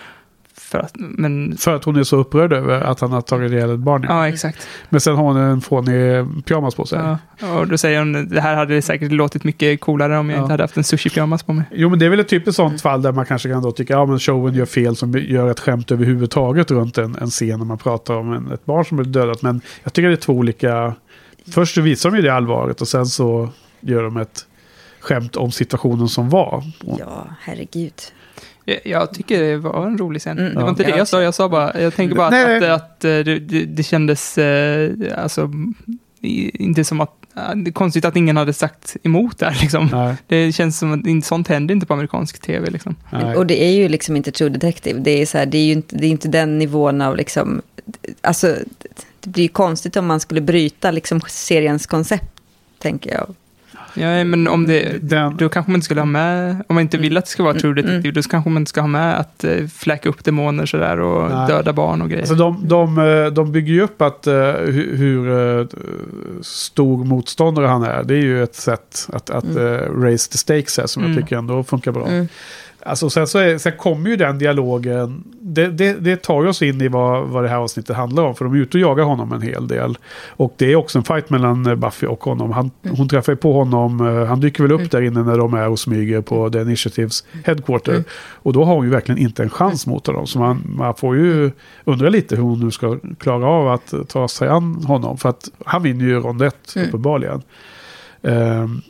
för 0.58 0.80
att, 0.80 0.92
men... 0.96 1.58
För 1.58 1.76
att 1.76 1.84
hon 1.84 1.96
är 1.96 2.04
så 2.04 2.18
upprörd 2.18 2.54
över 2.54 2.82
att 2.82 3.00
han 3.00 3.12
har 3.12 3.22
tagit 3.22 3.52
ihjäl 3.52 3.70
ett 3.74 3.80
barn. 3.80 4.06
Ja, 4.10 4.28
exakt. 4.28 4.68
Men 4.90 5.02
sen 5.02 5.16
har 5.16 5.24
hon 5.24 5.38
en 5.38 5.62
fånig 5.62 6.26
pyjamas 6.46 6.76
på 6.76 6.86
sig. 6.86 7.00
Ja, 7.40 7.60
och 7.60 7.68
då 7.68 7.78
säger 7.78 8.00
hon, 8.00 8.30
det 8.30 8.42
här 8.42 8.56
hade 8.56 8.82
säkert 8.82 9.12
låtit 9.12 9.44
mycket 9.44 9.82
coolare 9.82 10.18
om 10.18 10.30
jag 10.30 10.38
Ja. 10.38 10.42
inte 10.42 10.54
hade 10.54 10.64
haft 10.64 10.78
en 10.78 10.84
sushi-pyjamas 10.84 11.46
på 11.46 11.54
mig. 11.54 11.66
Jo, 11.72 11.90
men 11.90 12.00
det 12.00 12.06
är 12.06 12.10
väl 12.10 12.20
ett 12.20 12.30
typiskt 12.30 12.56
sånt 12.56 12.82
fall 12.82 13.02
där 13.02 13.12
man 13.12 13.26
kanske 13.26 13.50
kan 13.50 13.62
då 13.64 13.72
tycka 13.72 13.94
ja, 13.94 14.06
men 14.06 14.20
showen 14.20 14.54
gör 14.54 14.66
fel 14.66 14.96
som 14.96 15.12
gör 15.18 15.52
ett 15.52 15.60
skämt 15.60 15.92
överhuvudtaget 15.92 16.72
runt 16.72 16.98
en, 16.98 17.16
en 17.22 17.30
scen 17.30 17.60
när 17.60 17.66
man 17.66 17.78
pratar 17.78 18.16
om 18.16 18.34
en, 18.34 18.52
ett 18.52 18.66
barn 18.66 18.86
som 18.86 18.98
blir 18.98 19.08
dödat. 19.08 19.42
Men 19.42 19.62
jag 19.84 19.94
tycker 19.94 20.08
det 20.08 20.14
är 20.14 20.16
två 20.16 20.34
olika... 20.34 20.94
Först 21.52 21.76
så 21.76 21.82
visar 21.82 22.12
de 22.12 22.16
ju 22.16 22.22
det 22.24 22.34
allvaret 22.34 22.82
och 22.82 22.88
sen 22.88 23.06
så 23.06 23.50
gör 23.82 24.04
de 24.04 24.18
ett 24.18 24.46
skämt 25.08 25.36
om 25.36 25.52
situationen 25.52 26.08
som 26.10 26.30
var. 26.30 26.64
Ja, 27.00 27.28
herregud. 27.42 27.94
Jag, 28.66 28.80
jag 28.86 29.14
tycker 29.14 29.42
det 29.44 29.58
var 29.58 29.88
en 29.88 29.98
rolig 29.98 30.22
scen. 30.22 30.40
Mm. 30.40 30.54
det 30.56 30.62
var 30.62 30.70
inte 30.70 30.84
Ja. 30.84 30.90
det 30.92 30.98
jag 30.98 31.08
sa, 31.08 31.22
jag 31.22 31.34
sa 31.34 31.50
bara, 31.50 31.82
jag 31.82 31.96
tänker 31.96 32.16
bara 32.16 32.30
Nej. 32.30 32.58
att, 32.58 32.64
att, 32.64 32.82
att 32.82 33.06
eh, 33.06 33.20
det, 33.20 33.40
det, 33.66 33.84
kändes, 33.84 34.38
eh, 34.38 34.92
alltså, 35.24 35.52
inte 36.22 36.84
som 36.84 37.02
att, 37.02 37.14
eh, 37.36 37.56
det 37.56 37.70
är 37.70 37.72
konstigt 37.74 38.06
att 38.06 38.16
ingen 38.16 38.38
hade 38.38 38.54
sagt 38.54 38.98
emot 39.04 39.38
där 39.40 39.58
liksom. 39.62 39.90
Nej, 39.92 40.16
Det 40.28 40.52
känns 40.52 40.80
som 40.80 40.94
att 41.00 41.08
inte- 41.08 41.28
sånt 41.28 41.48
händer 41.48 41.74
inte 41.76 41.86
på 41.88 41.94
amerikansk 41.94 42.42
tv 42.42 42.70
liksom. 42.70 42.96
nej. 43.12 43.36
Och 43.36 43.46
det 43.46 43.64
är 43.64 43.72
ju 43.72 43.90
liksom 43.90 44.16
inte 44.16 44.32
True 44.32 44.50
Detective. 44.50 45.00
Det 45.00 45.22
är, 45.22 45.26
så 45.26 45.38
här, 45.38 45.46
det 45.46 45.58
är 45.58 45.66
ju 45.66 45.72
inte, 45.74 45.96
det 45.98 46.06
är 46.08 46.10
inte 46.12 46.28
den 46.28 46.60
nivån 46.60 47.02
av 47.02 47.16
liksom... 47.18 47.62
Alltså, 48.22 48.56
det 49.20 49.30
blir 49.30 49.44
ju 49.44 49.50
konstigt 49.50 49.96
om 49.98 50.06
man 50.08 50.20
skulle 50.20 50.42
bryta 50.42 50.92
liksom 50.92 51.22
seriens 51.28 51.86
koncept, 51.86 52.32
tänker 52.80 53.14
jag. 53.14 53.36
Ja, 54.00 54.24
men 54.24 54.48
om 54.48 54.68
det, 54.68 54.98
Den- 55.02 55.38
då 55.38 55.50
kanske 55.50 55.72
man 55.72 55.76
inte 55.76 55.86
skulle 55.86 56.02
ha 56.02 56.06
med, 56.06 56.50
om 56.68 56.76
man 56.76 56.82
inte 56.82 56.98
vill 56.98 57.18
att 57.18 57.26
det 57.26 57.32
ska 57.32 57.44
vara 57.44 57.54
True 57.54 57.74
Detective, 57.82 58.12
då 58.12 58.22
kanske 58.22 58.50
man 58.50 58.62
inte 58.62 58.70
ska 58.70 58.82
ha 58.82 58.88
med 58.88 59.20
att 59.20 59.46
uh, 59.48 59.68
fläka 59.68 60.10
upp 60.10 60.24
demoner 60.24 60.66
sådär 60.66 61.00
och 61.00 61.32
Nej. 61.32 61.48
döda 61.48 61.74
barn 61.74 62.02
och 62.02 62.10
grejer. 62.10 62.22
Alltså 62.22 62.36
de, 62.36 62.68
de, 62.68 62.98
eh, 62.98 63.26
de 63.26 63.52
bygger 63.52 63.74
ju 63.74 63.82
upp 63.82 64.02
att, 64.02 64.28
eh, 64.28 64.34
hur, 64.94 65.32
eh, 65.60 65.66
stor 66.42 67.06
motståndare 67.06 67.68
han 67.68 67.84
är. 67.84 68.04
Det 68.04 68.14
är 68.14 68.22
ju 68.22 68.44
ett 68.44 68.56
sätt 68.56 69.08
att, 69.14 69.30
att 69.30 69.44
Mm. 69.44 69.74
eh, 69.74 70.02
raise 70.02 70.32
the 70.32 70.38
stakes 70.38 70.78
här 70.78 70.88
som 70.88 71.04
Mm. 71.04 71.16
jag 71.16 71.24
tycker 71.24 71.38
ändå 71.38 71.64
funkar 71.64 71.92
bra. 71.92 72.08
Mm. 72.82 72.90
Alltså 72.90 73.10
sen, 73.10 73.28
så 73.28 73.40
är, 73.40 73.58
sen 73.58 73.72
kommer 73.78 74.10
ju 74.10 74.16
den 74.16 74.38
dialogen, 74.38 75.24
det, 75.42 75.68
det, 75.68 75.94
det 75.94 76.16
tar 76.18 76.44
ju 76.44 76.50
oss 76.50 76.62
in 76.62 76.82
i 76.82 76.88
vad, 76.88 77.28
vad 77.28 77.44
det 77.44 77.50
här 77.50 77.58
avsnittet 77.58 77.96
handlar 77.96 78.24
om. 78.24 78.36
För 78.36 78.46
de 78.46 78.54
är 78.54 78.58
ute 78.58 78.78
och 78.78 78.82
jagar 78.82 79.04
honom 79.04 79.32
en 79.34 79.42
hel 79.42 79.68
del. 79.68 79.98
Och 80.28 80.54
det 80.58 80.72
är 80.72 80.76
också 80.76 80.98
en 80.98 81.04
fight 81.04 81.30
mellan 81.30 81.66
eh, 81.66 81.76
Buffy 81.76 82.08
och 82.08 82.24
honom. 82.24 82.52
Han, 82.52 82.72
Hon 82.98 83.10
träffar 83.10 83.32
ju 83.34 83.38
på 83.38 83.54
honom, 83.54 84.08
eh, 84.08 84.26
han 84.26 84.40
dyker 84.40 84.64
väl 84.64 84.72
upp 84.72 84.92
där 84.92 85.02
inne 85.02 85.24
när 85.24 85.38
de 85.38 85.54
är 85.54 85.70
och 85.70 85.80
smyger 85.80 86.22
på 86.22 86.50
The 86.50 86.62
Initiatives 86.62 87.24
headquarter. 87.46 88.04
Och 88.32 88.54
då 88.54 88.64
har 88.64 88.76
hon 88.76 88.86
ju 88.86 88.92
verkligen 88.92 89.22
inte 89.22 89.44
en 89.44 89.50
chans 89.50 89.88
mot 89.88 90.08
honom. 90.08 90.28
Så 90.28 90.40
man, 90.40 90.64
man 90.70 90.96
får 90.96 91.16
ju 91.16 91.52
undra 91.86 92.10
lite 92.10 92.36
hur 92.36 92.44
hon 92.44 92.60
nu 92.60 92.72
ska 92.72 92.98
klara 93.20 93.48
av 93.48 93.68
att 93.68 93.94
ta 94.08 94.28
sig 94.28 94.48
an 94.50 94.84
honom. 94.88 95.18
För 95.18 95.30
att 95.30 95.50
han 95.66 95.84
vinner 95.84 96.06
ju 96.06 96.20
rond 96.20 96.42
ett, 96.42 96.76
Mm. 96.76 96.88
uppenbarligen. 96.88 97.42
Ehm, 98.24 98.82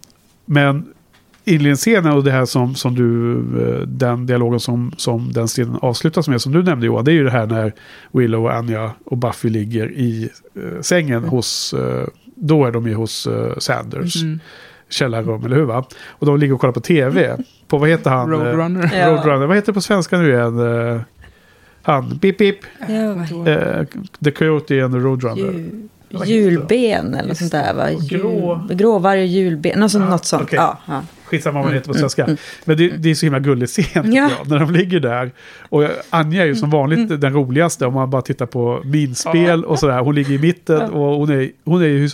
men 0.45 0.85
inledningsscenen 1.47 2.11
och 2.13 2.23
det 2.23 2.31
här 2.31 2.45
som, 2.45 2.75
som 2.75 2.95
du, 2.95 3.33
eh, 3.61 3.81
den 3.87 4.25
dialogen 4.25 4.59
som, 4.59 4.91
som 4.97 5.31
den 5.33 5.47
scenen 5.47 5.77
avslutas 5.81 6.27
med, 6.27 6.41
som 6.41 6.51
du 6.51 6.63
nämnde 6.63 6.85
Johan, 6.85 7.05
det 7.05 7.11
är 7.11 7.13
ju 7.13 7.23
det 7.23 7.31
här 7.31 7.45
när 7.45 7.73
Willow 8.11 8.43
och 8.45 8.53
Anja 8.53 8.91
och 9.05 9.17
Buffy 9.17 9.49
ligger 9.49 9.91
i 9.91 10.29
eh, 10.55 10.81
sängen 10.81 11.23
hos, 11.23 11.73
eh, 11.73 12.07
då 12.35 12.65
är 12.65 12.71
de 12.71 12.87
ju 12.87 12.93
hos 12.93 13.27
eh, 13.27 13.57
Sanders 13.57 14.15
Mm. 14.23 14.39
källarrum, 14.89 15.45
eller 15.45 15.55
hur 15.55 15.63
va? 15.65 15.85
Och 16.07 16.25
de 16.25 16.37
ligger 16.37 16.53
och 16.53 16.61
kollar 16.61 16.73
på 16.73 16.79
tv, 16.79 17.37
på 17.67 17.77
vad 17.77 17.89
heter 17.89 18.09
han? 18.09 18.33
Eh, 18.33 18.37
Roadrunner. 18.39 18.91
Ja. 18.99 19.11
Roadrunner, 19.11 19.45
vad 19.47 19.55
heter 19.55 19.67
det 19.67 19.73
på 19.73 19.81
svenska 19.81 20.17
nu 20.17 20.29
igen? 20.33 20.59
Eh, 20.93 21.01
han, 21.81 22.19
Pip 22.19 22.37
Pip, 22.37 22.57
Ja, 22.87 23.51
eh, 23.51 23.85
The 24.23 24.31
Coyote 24.31 24.83
and 24.85 24.93
the 24.93 24.99
Roadrunner. 24.99 25.51
Jul, 26.09 26.25
julben 26.25 27.13
eller 27.13 27.27
något 27.27 27.37
sånt 27.37 27.51
där 27.51 27.73
va? 27.73 27.91
Jul, 27.91 28.75
gråvarg 28.77 29.19
och 29.21 29.27
julben, 29.27 29.79
något 29.79 29.91
sånt. 29.91 30.09
något 30.09 30.25
sånt. 30.25 30.43
okej. 30.43 30.57
Ja, 30.57 30.77
ja. 30.85 31.01
Skitsamma 31.27 31.61
vad 31.61 31.71
det 31.71 31.75
heter 31.75 31.87
på 31.87 31.91
Mm, 31.93 31.99
svenska. 31.99 32.23
mm, 32.23 32.37
Men 32.65 32.77
det, 32.77 32.89
det 32.89 33.09
är 33.09 33.15
så 33.15 33.25
himla 33.25 33.39
gullig 33.39 33.69
scen 33.69 34.03
tycker 34.03 34.17
Ja. 34.17 34.29
jag, 34.39 34.49
när 34.49 34.59
de 34.59 34.71
ligger 34.71 34.99
där. 34.99 35.31
Och 35.69 35.83
Anja 36.09 36.41
är 36.41 36.45
ju 36.47 36.55
som 36.55 36.69
vanligt 36.69 37.21
den 37.21 37.33
roligaste 37.33 37.85
om 37.85 37.93
man 37.93 38.09
bara 38.09 38.21
tittar 38.21 38.45
på 38.45 38.81
minspel 38.85 39.65
och 39.65 39.79
sådär. 39.79 39.99
Hon 39.99 40.15
ligger 40.15 40.31
i 40.31 40.39
mitten 40.39 40.81
och 40.91 41.15
hon 41.19 41.29
är, 41.29 41.49
hon 41.65 41.81
är 41.81 41.85
ju 41.87 42.09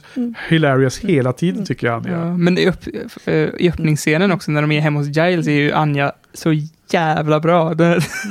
hilarious 0.49 0.99
hela 0.99 1.33
tiden 1.33 1.65
tycker 1.65 1.87
jag 1.87 1.95
Anja. 1.95 2.11
Ja, 2.25 2.37
men 2.37 2.57
i, 2.57 2.67
upp, 2.67 2.79
eh, 3.25 3.33
i 3.35 3.69
öppningsscenen 3.69 4.31
också, 4.31 4.51
när 4.51 4.61
de 4.61 4.71
är 4.71 4.81
hemma 4.81 4.99
hos 4.99 5.07
Giles, 5.07 5.47
är 5.47 5.51
ju 5.51 5.71
Anja 5.71 6.11
så 6.33 6.53
jävla 6.91 7.39
bra. 7.39 7.69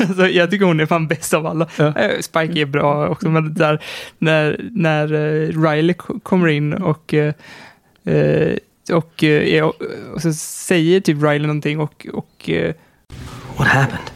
Alltså, 0.00 0.26
jag 0.28 0.50
tycker 0.50 0.64
hon 0.66 0.80
är 0.80 0.86
fan 0.86 1.09
bäst 1.09 1.34
av 1.34 1.46
alla. 1.46 1.66
Ja. 1.76 1.86
Eh, 1.98 2.20
Spike 2.20 2.60
är 2.60 2.66
bra 2.66 3.09
också, 3.09 3.28
men 3.28 3.54
där, 3.54 3.82
när, 4.18 4.60
när 4.70 5.12
eh, 5.14 5.48
Riley 5.70 5.94
ko- 5.94 6.20
kommer 6.22 6.48
in 6.48 6.72
och, 6.74 7.14
eh, 7.14 7.34
och, 8.93 9.24
eh, 9.24 9.64
och 10.14 10.23
så 10.23 10.32
säger 10.32 11.01
typ 11.01 11.23
Riley 11.23 11.47
någonting 11.47 11.81
och, 11.81 12.06
och 12.12 12.51
eh, 12.51 12.74
What 13.56 13.69
happened? 13.69 14.10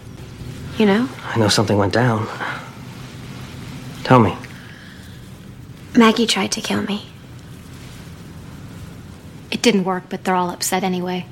You 0.79 0.87
know? 0.87 1.09
I 1.35 1.39
know 1.39 1.49
something 1.49 1.79
went 1.79 1.95
down. 1.95 2.27
Tell 4.05 4.21
me. 4.21 4.33
Maggie 5.95 6.27
tried 6.27 6.51
to 6.53 6.61
kill 6.61 6.83
me. 6.83 7.01
It 9.51 9.63
didn't 9.63 9.85
work, 9.85 10.03
but 10.09 10.25
they're 10.25 10.35
all 10.35 10.51
upset 10.51 10.85
anyway. 10.85 11.25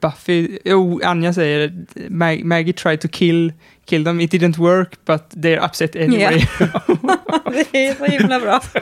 Buffy, 0.00 0.58
jo, 0.64 1.00
Anja 1.04 1.32
säger 1.32 1.72
Mag, 2.08 2.44
Maggie 2.44 2.72
tried 2.72 3.00
to 3.00 3.08
kill, 3.08 3.52
kill 3.84 4.04
them, 4.04 4.20
it 4.20 4.30
didn't 4.30 4.58
work, 4.58 4.96
but 5.04 5.30
they're 5.30 5.64
upset 5.64 5.96
anyway. 5.96 6.46
Det 7.72 7.86
är 7.86 7.94
så 7.94 8.04
himla 8.04 8.40
bra. 8.40 8.60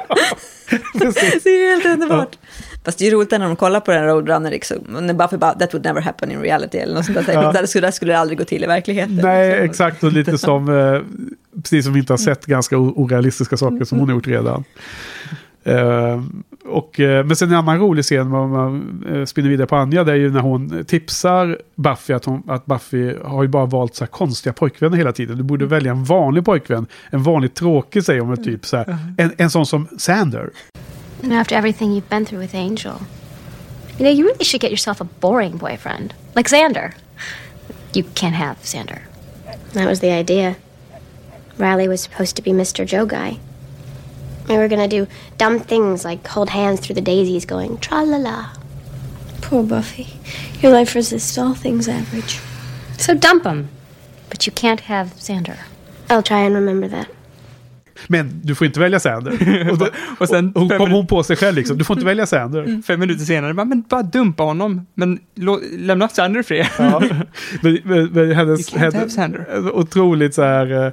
det 0.94 1.46
är 1.46 1.74
helt 1.74 1.86
underbart. 1.86 2.38
Fast 2.84 2.98
det 2.98 3.06
är 3.06 3.10
roligt 3.10 3.30
när 3.30 3.38
de 3.38 3.56
kollar 3.56 3.80
på 3.80 3.90
den 3.90 4.04
Roadrunner, 4.04 4.50
liksom, 4.50 4.78
Buffy 5.18 5.36
bara, 5.36 5.52
that 5.52 5.74
would 5.74 5.84
never 5.84 6.00
happen 6.00 6.30
in 6.30 6.40
reality, 6.40 6.78
eller 6.78 6.94
något 6.94 7.04
sånt 7.04 7.26
där. 7.26 7.32
Ja. 7.32 7.52
Där, 7.52 7.66
skulle, 7.66 7.86
där 7.86 7.92
skulle 7.92 8.12
det 8.12 8.18
aldrig 8.18 8.38
gå 8.38 8.44
till 8.44 8.64
i 8.64 8.66
verkligheten. 8.66 9.16
Nej, 9.16 9.50
liksom. 9.50 9.64
exakt. 9.64 10.04
Och 10.04 10.12
lite 10.12 10.38
som, 10.38 10.68
eh, 10.68 11.00
precis 11.62 11.84
som 11.84 11.94
vi 11.94 12.00
inte 12.00 12.12
har 12.12 12.18
sett 12.18 12.46
ganska 12.46 12.78
orealistiska 12.78 13.56
saker 13.56 13.84
som 13.84 13.98
hon 13.98 14.08
har 14.08 14.16
gjort 14.16 14.26
redan. 14.26 14.64
Eh, 15.64 16.22
och, 16.64 17.00
eh, 17.00 17.24
men 17.24 17.36
sen 17.36 17.48
en 17.48 17.54
annan 17.54 17.78
rolig 17.78 18.04
scen, 18.04 18.32
om 18.32 18.50
man 18.50 19.26
spinner 19.26 19.48
vidare 19.48 19.66
på 19.66 19.76
Anja, 19.76 20.04
det 20.04 20.12
är 20.12 20.16
ju 20.16 20.30
när 20.30 20.40
hon 20.40 20.84
tipsar 20.84 21.58
Buffy 21.74 22.12
att, 22.12 22.24
hon, 22.24 22.42
att 22.46 22.66
Buffy 22.66 23.14
har 23.24 23.42
ju 23.42 23.48
bara 23.48 23.66
valt 23.66 23.94
så 23.94 24.04
här 24.04 24.10
konstiga 24.10 24.52
pojkvänner 24.52 24.96
hela 24.96 25.12
tiden. 25.12 25.36
Du 25.36 25.42
borde 25.42 25.66
välja 25.66 25.92
en 25.92 26.04
vanlig 26.04 26.44
pojkvän, 26.44 26.86
en 27.10 27.22
vanlig 27.22 27.54
tråkig 27.54 28.04
säger 28.04 28.20
hon, 28.20 28.44
typ 28.44 28.66
så 28.66 28.76
här. 28.76 28.98
En, 29.18 29.32
en 29.36 29.50
sån 29.50 29.66
som 29.66 29.88
Sander. 29.98 30.50
And 31.22 31.32
after 31.32 31.54
everything 31.54 31.92
you've 31.92 32.10
been 32.10 32.24
through 32.24 32.40
with 32.40 32.54
Angel, 32.54 33.02
you 33.98 34.04
know, 34.04 34.10
you 34.10 34.24
really 34.26 34.44
should 34.44 34.60
get 34.60 34.70
yourself 34.70 35.00
a 35.00 35.04
boring 35.04 35.56
boyfriend. 35.56 36.14
Like 36.34 36.48
Xander. 36.48 36.94
You 37.94 38.04
can't 38.04 38.34
have 38.34 38.58
Xander. 38.62 39.02
That 39.74 39.86
was 39.86 40.00
the 40.00 40.10
idea. 40.10 40.56
Riley 41.58 41.88
was 41.88 42.00
supposed 42.02 42.36
to 42.36 42.42
be 42.42 42.52
Mr. 42.52 42.86
Joe 42.86 43.06
Guy. 43.06 43.38
We 44.48 44.56
were 44.56 44.68
gonna 44.68 44.88
do 44.88 45.06
dumb 45.38 45.60
things 45.60 46.04
like 46.04 46.26
hold 46.26 46.50
hands 46.50 46.80
through 46.80 46.96
the 46.96 47.00
daisies 47.00 47.44
going 47.44 47.78
tra 47.78 48.02
la 48.02 48.16
la. 48.16 48.52
Poor 49.40 49.62
Buffy. 49.62 50.08
Your 50.60 50.72
life 50.72 50.94
resists 50.94 51.38
all 51.38 51.54
things 51.54 51.88
average. 51.88 52.40
So 52.98 53.14
dump 53.14 53.44
him. 53.44 53.68
But 54.28 54.46
you 54.46 54.52
can't 54.52 54.80
have 54.80 55.14
Xander. 55.14 55.58
I'll 56.08 56.22
try 56.22 56.40
and 56.40 56.54
remember 56.54 56.88
that. 56.88 57.08
Men 58.08 58.40
du 58.42 58.54
får 58.54 58.66
inte 58.66 58.80
välja 58.80 59.00
Sander. 59.00 59.32
Och, 59.70 59.78
det, 59.78 59.90
Och 60.18 60.28
sen 60.28 60.52
hon 60.54 60.68
fem, 60.68 60.78
kom 60.78 60.90
hon 60.90 61.06
på 61.06 61.22
sig 61.22 61.36
själv 61.36 61.56
liksom, 61.56 61.78
du 61.78 61.84
får 61.84 61.96
inte 61.96 62.06
välja 62.06 62.26
Sander. 62.26 62.82
fem 62.82 63.00
minuter 63.00 63.24
senare, 63.24 63.54
bara, 63.54 63.64
men 63.64 63.84
bara 63.88 64.02
dumpa 64.02 64.42
honom, 64.42 64.86
men 64.94 65.18
lå, 65.34 65.60
lämna 65.78 66.08
Sander 66.08 66.40
i 66.40 66.42
fred. 66.42 66.66
Ja. 66.78 67.02
Men, 67.62 67.78
men, 67.84 68.06
men 68.06 68.32
hennes, 68.32 68.74
hennes 68.74 69.18
otroligt 69.72 70.34
så 70.34 70.42
här 70.42 70.86
eh, 70.86 70.92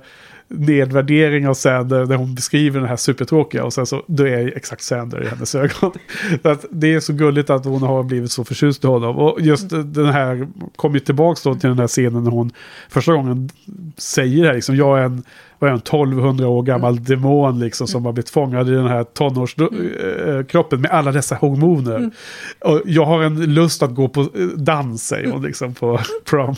nedvärdering 0.49 1.47
av 1.47 1.53
Sander 1.53 2.05
när 2.05 2.15
hon 2.15 2.35
beskriver 2.35 2.79
den 2.79 2.89
här 2.89 2.95
supertråkiga 2.95 3.63
och 3.63 3.73
sen 3.73 3.85
så 3.85 4.03
då 4.07 4.23
är 4.23 4.37
jag 4.37 4.47
exakt 4.47 4.81
Sander 4.81 5.23
i 5.23 5.27
hennes 5.27 5.55
ögon. 5.55 5.91
Så 6.41 6.49
att 6.49 6.65
det 6.71 6.93
är 6.93 6.99
så 6.99 7.13
gulligt 7.13 7.49
att 7.49 7.65
hon 7.65 7.81
har 7.81 8.03
blivit 8.03 8.31
så 8.31 8.43
förtjust 8.43 8.83
i 8.83 8.87
honom. 8.87 9.17
Och 9.17 9.41
just 9.41 9.69
den 9.69 10.05
här 10.05 10.47
kommer 10.75 10.95
ju 10.95 10.99
tillbaka 10.99 11.39
då 11.43 11.55
till 11.55 11.69
den 11.69 11.79
här 11.79 11.87
scenen 11.87 12.23
när 12.23 12.31
hon 12.31 12.51
första 12.89 13.13
gången 13.13 13.49
säger 13.97 14.41
det 14.41 14.47
här 14.47 14.55
liksom, 14.55 14.75
jag 14.75 14.99
är 14.99 15.03
en 15.03 15.23
vad 15.59 15.69
är 15.69 15.73
en 15.73 15.79
1200 15.79 16.47
år 16.47 16.63
gammal 16.63 17.03
demon 17.03 17.59
liksom 17.59 17.87
som 17.87 18.05
har 18.05 18.11
blivit 18.11 18.29
fångad 18.29 18.69
i 18.69 18.71
den 18.71 18.87
här 18.87 19.03
tonårskroppen 19.03 20.81
med 20.81 20.91
alla 20.91 21.11
dessa 21.11 21.35
hormoner. 21.35 22.11
Och 22.59 22.81
jag 22.85 23.05
har 23.05 23.23
en 23.23 23.53
lust 23.53 23.83
att 23.83 23.95
gå 23.95 24.09
på 24.09 24.21
eh, 24.21 24.47
dans 24.55 25.07
säger 25.07 25.31
hon 25.31 25.41
liksom 25.41 25.73
på 25.73 25.99
prom. 26.25 26.55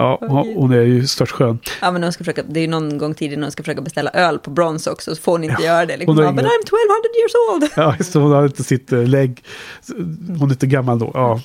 Ja, 0.00 0.18
hon 0.20 0.54
hon 0.56 0.72
är 0.72 0.80
ju 0.80 1.06
störst 1.06 1.32
skön. 1.32 1.58
Ja, 1.80 1.90
men 1.90 2.02
hon 2.02 2.12
ska 2.12 2.24
försöka, 2.24 2.42
det 2.48 2.60
är 2.60 2.62
ju 2.62 2.68
någon 2.68 2.98
gång 2.98 3.14
tidigare 3.14 3.40
när 3.40 3.46
hon 3.46 3.52
ska 3.52 3.62
försöka 3.62 3.80
beställa 3.80 4.10
öl 4.10 4.38
på 4.38 4.50
Bronze 4.50 4.90
också, 4.90 5.14
så 5.14 5.22
får 5.22 5.32
hon 5.32 5.44
inte 5.44 5.62
göra 5.62 5.86
det. 5.86 5.96
Liksom. 5.96 6.16
bara, 6.16 6.24
ingen- 6.24 6.36
But 6.36 6.44
I'm 6.44 6.64
1200 6.64 6.94
years 7.20 7.32
old. 7.52 7.70
Ja, 7.76 8.04
det, 8.12 8.18
hon 8.18 8.32
har 8.32 8.44
inte 8.46 8.64
sitt 8.64 8.92
eh, 8.92 9.06
lägg. 9.08 9.44
Hon 10.38 10.48
är 10.48 10.52
inte 10.52 10.66
gammal 10.66 10.98
då. 10.98 11.10
Ja. 11.14 11.40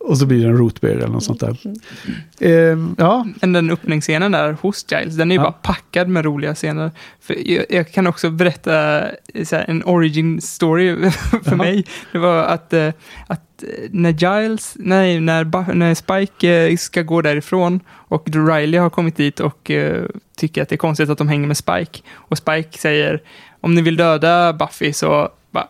Och 0.00 0.18
så 0.18 0.26
blir 0.26 0.42
det 0.42 0.48
en 0.48 0.56
root 0.56 0.80
beer 0.80 0.96
eller 0.96 1.08
något 1.08 1.24
sånt 1.24 1.40
där. 1.40 1.56
Ehm, 2.40 2.94
ja, 2.98 3.26
Men 3.40 3.52
den 3.52 3.70
öppningsscenen 3.70 4.32
där 4.32 4.52
hos 4.52 4.86
Giles, 4.92 5.16
den 5.16 5.30
är 5.30 5.34
ju 5.34 5.40
Ja. 5.40 5.42
bara 5.44 5.52
packad 5.52 6.08
med 6.08 6.24
roliga 6.24 6.54
scener. 6.54 6.90
För 7.20 7.50
jag, 7.50 7.64
jag 7.70 7.92
kan 7.92 8.06
också 8.06 8.30
berätta 8.30 9.00
eh, 9.08 9.46
här, 9.52 9.64
en 9.68 9.82
origin 9.84 10.40
story 10.40 11.10
för 11.10 11.40
Jaha. 11.44 11.54
mig. 11.56 11.84
Det 12.12 12.18
var 12.18 12.44
att, 12.44 12.72
eh, 12.72 12.88
att 13.26 13.62
eh, 13.62 13.68
när 13.90 14.10
Giles, 14.10 14.72
nej, 14.78 15.20
när, 15.20 15.74
när 15.74 15.94
Spike 15.94 16.76
ska 16.78 17.02
gå 17.02 17.22
därifrån 17.22 17.80
och 17.90 18.28
Riley 18.48 18.80
har 18.80 18.90
kommit 18.90 19.16
dit 19.16 19.40
och 19.40 19.70
tycker 20.36 20.62
att 20.62 20.68
det 20.68 20.74
är 20.74 20.76
konstigt 20.76 21.10
att 21.10 21.18
de 21.18 21.28
hänger 21.28 21.46
med 21.46 21.56
Spike. 21.56 22.00
Och 22.14 22.38
Spike 22.38 22.78
säger, 22.78 23.22
om 23.60 23.74
ni 23.74 23.82
vill 23.82 23.96
döda 23.96 24.52
Buffy 24.52 24.92
så 24.92 25.28
bara 25.50 25.66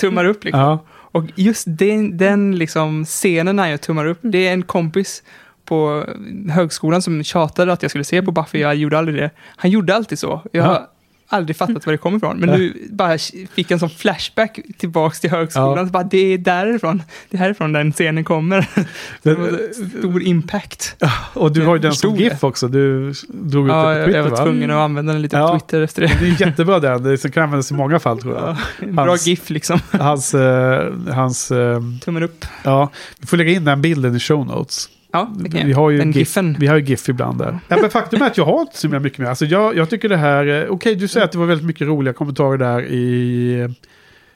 tummar 0.00 0.24
upp 0.24 0.44
liksom. 0.44 0.60
ja. 0.60 0.84
Och 1.12 1.24
just 1.34 1.64
den, 1.66 2.16
den 2.16 2.58
liksom 2.58 3.04
scenen 3.04 3.56
när 3.56 3.68
jag 3.68 3.80
tummar 3.80 4.06
upp, 4.06 4.18
det 4.22 4.48
är 4.48 4.52
en 4.52 4.62
kompis 4.62 5.22
på 5.64 6.04
högskolan 6.50 7.02
som 7.02 7.24
tjatade 7.24 7.72
att 7.72 7.82
jag 7.82 7.90
skulle 7.90 8.04
se 8.04 8.22
på 8.22 8.32
Buffy, 8.32 8.58
jag 8.58 8.74
gjorde 8.74 8.98
aldrig 8.98 9.16
det. 9.16 9.30
Han 9.56 9.70
gjorde 9.70 9.94
alltid 9.94 10.18
så. 10.18 10.42
Jag 10.52 10.66
Ja. 10.66 10.90
Aldrig 11.32 11.56
fattat 11.56 11.86
var 11.86 11.92
det 11.92 11.98
kommer 11.98 12.16
ifrån. 12.16 12.36
Men 12.36 12.48
nu 12.48 12.88
bara 12.90 13.18
fick 13.54 13.70
en 13.70 13.78
sån 13.78 13.90
flashback 13.90 14.58
tillbaks 14.78 15.20
till 15.20 15.30
högskolan. 15.30 15.78
Ja. 15.78 15.86
Så 15.86 15.90
bara, 15.92 16.02
det 16.02 16.18
är 16.34 16.38
därifrån, 16.38 17.02
det 17.30 17.36
är 17.36 17.38
härifrån 17.38 17.72
den 17.72 17.92
scenen 17.92 18.24
kommer. 18.24 18.68
Var 19.22 19.98
stor 19.98 20.22
impact. 20.22 20.96
Och 21.34 21.52
du 21.52 21.64
har 21.66 21.74
ju 21.74 21.80
den 21.82 21.92
som. 21.92 22.16
GIF 22.16 22.44
också. 22.44 22.68
Du 22.68 23.12
drog 23.28 23.66
ut 23.66 23.72
Ja, 23.72 23.88
det 23.88 23.98
på 23.98 24.04
Twitter 24.04 24.18
jag 24.18 24.22
var 24.24 24.30
va? 24.30 24.44
tvungen 24.44 24.70
att 24.70 24.76
använda 24.76 25.12
den 25.12 25.22
lite 25.22 25.36
Ja. 25.36 25.48
på 25.52 25.58
Twitter 25.58 25.80
efter 25.80 26.02
det. 26.02 26.16
Det 26.20 26.26
är 26.26 26.40
jättebra 26.46 26.80
den. 26.80 27.02
Det 27.02 27.32
kan 27.34 27.42
användas 27.42 27.70
i 27.70 27.74
många 27.74 27.98
fall 27.98 28.20
tror 28.22 28.34
jag. 28.34 28.42
Ja, 28.48 28.56
en 28.86 28.96
bra 28.96 29.04
Hans- 29.06 29.26
GIF 29.26 29.50
liksom. 29.50 29.80
Hans, 29.90 30.34
eh, 30.34 30.92
hans 31.08 31.50
eh, 31.50 31.80
Tummen 32.04 32.22
upp. 32.22 32.44
ja, 32.64 32.90
vi 33.18 33.26
får 33.26 33.36
lägga 33.36 33.50
in 33.52 33.64
den 33.64 33.82
bilden 33.82 34.16
i 34.16 34.20
show 34.20 34.46
notes. 34.46 34.88
Ja, 35.12 35.30
det 35.36 35.50
kan 35.50 35.66
Vi 35.66 35.70
jag. 35.70 35.76
har 35.76 35.90
ju 35.90 35.98
den 35.98 36.12
GIF, 36.12 36.36
vi 36.58 36.66
har 36.66 36.76
ju 36.76 36.84
GIF 36.84 37.08
ibland 37.08 37.38
där. 37.38 37.58
Ja, 37.68 37.76
men 37.80 37.90
faktum 37.90 38.22
är 38.22 38.26
att 38.26 38.36
jag 38.36 38.44
har 38.44 38.60
inte 38.60 38.78
så 38.78 38.88
mycket 38.88 39.18
mer. 39.18 39.26
Alltså 39.26 39.44
jag, 39.44 39.76
jag 39.76 39.90
tycker 39.90 40.08
det 40.08 40.16
här, 40.16 40.46
eh, 40.46 40.70
okej 40.70 40.94
du 40.94 41.08
säger 41.08 41.24
att 41.24 41.32
det 41.32 41.38
var 41.38 41.46
väldigt 41.46 41.66
mycket 41.66 41.86
roliga 41.86 42.14
kommentarer 42.14 42.58
där 42.58 42.82
i 42.82 43.60
eh, 43.60 43.70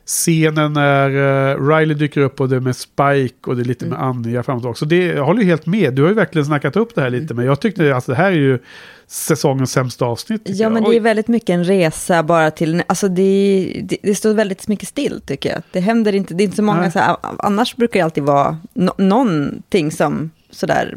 scenen 0.06 0.72
när 0.72 1.10
uh, 1.10 1.68
Riley 1.68 1.94
dyker 1.94 2.20
upp 2.20 2.40
och 2.40 2.48
det 2.48 2.56
är 2.56 2.60
med 2.60 2.76
Spike 2.76 3.34
och 3.46 3.56
det 3.56 3.62
är 3.62 3.64
lite 3.64 3.86
med 3.86 4.02
Anja 4.02 4.42
framåt 4.42 4.64
också. 4.64 4.84
Det, 4.84 5.05
jag 5.05 5.24
håller 5.24 5.40
ju 5.40 5.46
helt 5.46 5.66
med, 5.66 5.94
du 5.94 6.02
har 6.02 6.09
ju 6.09 6.14
verkligen 6.14 6.46
snackat 6.46 6.76
upp 6.76 6.94
det 6.94 7.01
här 7.01 7.10
lite, 7.10 7.34
men 7.34 7.46
jag 7.46 7.60
tyckte 7.60 7.96
att 7.96 8.06
det 8.06 8.14
här 8.14 8.32
är 8.32 8.36
ju 8.36 8.59
säsongens 9.06 9.72
sämsta 9.72 10.05
avsnitt. 10.05 10.42
Ja, 10.44 10.55
jag. 10.55 10.72
men 10.72 10.84
det 10.84 10.96
är 10.96 11.01
väldigt 11.01 11.28
mycket 11.28 11.51
en 11.51 11.64
resa 11.64 12.22
bara 12.22 12.51
till, 12.51 12.82
alltså 12.86 13.09
det, 13.09 13.80
det, 13.84 13.96
det 14.02 14.14
står 14.14 14.34
väldigt 14.34 14.68
mycket 14.68 14.88
still 14.88 15.20
tycker 15.26 15.51
jag. 15.51 15.62
Det 15.72 15.80
händer 15.80 16.14
inte, 16.14 16.34
det 16.34 16.42
är 16.42 16.44
inte 16.44 16.56
så 16.56 16.62
många, 16.62 16.80
Nej. 16.80 16.92
så 16.92 16.98
här, 16.98 17.16
annars 17.22 17.76
brukar 17.76 18.01
det 18.01 18.05
alltid 18.05 18.24
vara 18.24 18.59
no, 18.74 18.90
någonting 18.98 19.90
som 19.90 20.30
sådär, 20.55 20.97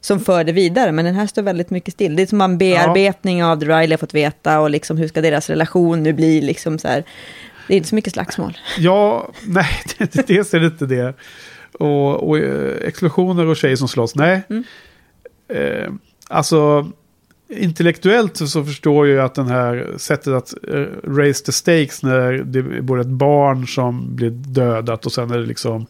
som 0.00 0.20
för 0.20 0.44
det 0.44 0.52
vidare, 0.52 0.92
men 0.92 1.04
den 1.04 1.14
här 1.14 1.26
står 1.26 1.42
väldigt 1.42 1.70
mycket 1.70 1.94
still. 1.94 2.16
Det 2.16 2.22
är 2.22 2.26
som 2.26 2.40
en 2.40 2.58
bearbetning 2.58 3.44
av 3.44 3.58
det 3.58 3.66
Riley 3.66 3.90
har 3.92 3.98
fått 3.98 4.14
veta 4.14 4.60
och 4.60 4.70
liksom 4.70 4.96
hur 4.96 5.08
ska 5.08 5.20
deras 5.20 5.50
relation 5.50 6.02
nu 6.02 6.12
bli, 6.12 6.40
liksom 6.40 6.78
så 6.78 6.88
här. 6.88 7.04
Det 7.68 7.74
är 7.74 7.76
inte 7.76 7.88
så 7.88 7.94
mycket 7.94 8.12
slagsmål. 8.12 8.58
Ja, 8.78 9.28
nej, 9.46 9.66
det- 9.98 10.26
dels 10.26 10.54
är 10.54 10.60
det 10.60 10.66
inte 10.66 10.86
det. 10.86 11.14
Och, 11.72 12.28
och 12.28 12.38
eh, 12.38 12.88
explosioner 12.88 13.46
och 13.46 13.56
tjejer 13.56 13.76
som 13.76 13.88
slåss, 13.88 14.14
nej. 14.14 14.42
Mm. 14.50 14.64
Eh, 15.48 15.92
alltså, 16.28 16.90
intellektuellt 17.48 18.36
så, 18.36 18.64
förstår 18.64 19.08
jag 19.08 19.24
att 19.24 19.34
den 19.34 19.46
här 19.46 19.94
sättet 19.96 20.32
att 20.32 20.54
eh, 20.68 20.84
raise 21.04 21.44
the 21.44 21.52
stakes 21.52 22.02
när 22.02 22.32
det 22.32 22.58
är 22.58 22.80
både 22.80 23.00
ett 23.00 23.06
barn 23.06 23.66
som 23.66 24.16
blir 24.16 24.30
dödat 24.30 25.06
och 25.06 25.12
sen 25.12 25.30
är 25.30 25.38
det 25.38 25.46
liksom 25.46 25.86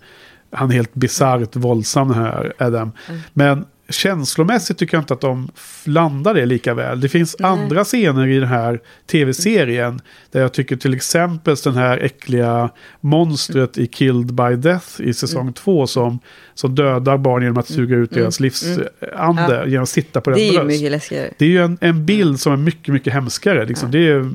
han 0.53 0.71
är 0.71 0.75
helt 0.75 0.95
bisarrt 0.95 1.57
våldsam 1.57 2.09
den 2.09 2.19
här 2.19 2.53
Adam. 2.59 2.93
Mm. 3.09 3.21
Men 3.33 3.65
känslomässigt 3.89 4.79
tycker 4.79 4.97
jag 4.97 5.03
inte 5.03 5.15
att 5.15 5.21
de 5.21 5.49
landar 5.85 6.35
det 6.35 6.47
lika 6.47 6.75
väl. 6.75 7.01
Det 7.01 7.09
finns 7.09 7.37
Nej. 7.39 7.51
andra 7.51 7.85
scener 7.85 8.27
i 8.27 8.39
den 8.39 8.49
här 8.49 8.81
tv-serien 9.11 10.01
där 10.31 10.41
jag 10.41 10.53
tycker 10.53 10.77
till 10.77 10.95
exempel 10.95 11.57
den 11.65 11.75
här 11.75 11.99
äckliga 11.99 12.71
monstret 13.01 13.79
i 13.79 13.87
Killed 13.87 14.35
by 14.35 14.57
Death 14.57 14.87
i 15.01 15.15
säsong 15.15 15.53
två 15.53 15.87
som, 15.87 16.19
som 16.55 16.75
dödar 16.75 17.19
barn 17.19 17.43
genom 17.43 17.59
att 17.59 17.69
suga 17.69 17.97
ut 17.97 18.11
deras 18.11 18.41
Mm. 18.41 18.45
livsande 18.47 18.89
Ja. 19.01 19.67
genom 19.67 19.83
att 19.83 19.89
sitta 19.89 20.21
på 20.21 20.31
Det 20.31 20.37
deras 20.37 20.49
är 20.49 20.53
ju 20.53 20.59
bröst. 20.59 20.69
mycket 20.81 20.91
läskigare. 20.93 21.31
Det 21.39 21.45
är 21.45 21.49
ju 21.49 21.63
en, 21.65 21.79
en 21.81 22.07
bild 22.07 22.41
som 22.41 22.53
är 22.53 22.57
mycket, 22.57 22.95
mycket 22.95 23.13
hemskare. 23.13 23.65
Liksom. 23.67 23.91
Det 23.91 24.09
är 24.09 24.31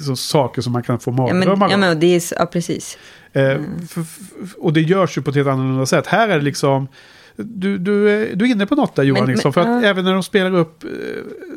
så 0.00 0.16
saker 0.16 0.62
som 0.62 0.72
man 0.72 0.82
kan 0.82 0.98
få 1.00 1.10
Ja, 1.10 1.14
mardrömmar 1.16 1.56
men, 1.56 1.70
ja, 1.70 1.76
men 1.76 2.00
det 2.00 2.06
är, 2.06 2.22
ja, 2.38 2.46
precis. 2.46 2.98
Mm. 3.32 3.80
och 4.58 4.72
det 4.72 4.80
görs 4.80 5.18
ju 5.18 5.22
på 5.22 5.30
ett 5.30 5.36
helt 5.36 5.48
annorlunda 5.48 5.86
sätt. 5.86 6.06
Här 6.06 6.28
är 6.28 6.38
det 6.38 6.44
liksom... 6.44 6.88
Du, 7.36 7.78
du, 7.78 8.10
är- 8.10 8.36
du 8.36 8.44
är 8.44 8.48
inne 8.48 8.66
på 8.66 8.74
något 8.74 8.96
där 8.96 9.02
Johan 9.02 9.22
Men- 9.22 9.30
Nilsson. 9.30 9.52
men- 9.56 9.64
För 9.64 9.72
att 9.76 9.82
ja. 9.82 9.88
även 9.88 10.04
när 10.04 10.12
de 10.12 10.22
spelar 10.22 10.54
upp... 10.54 10.84
eh, 10.84 10.90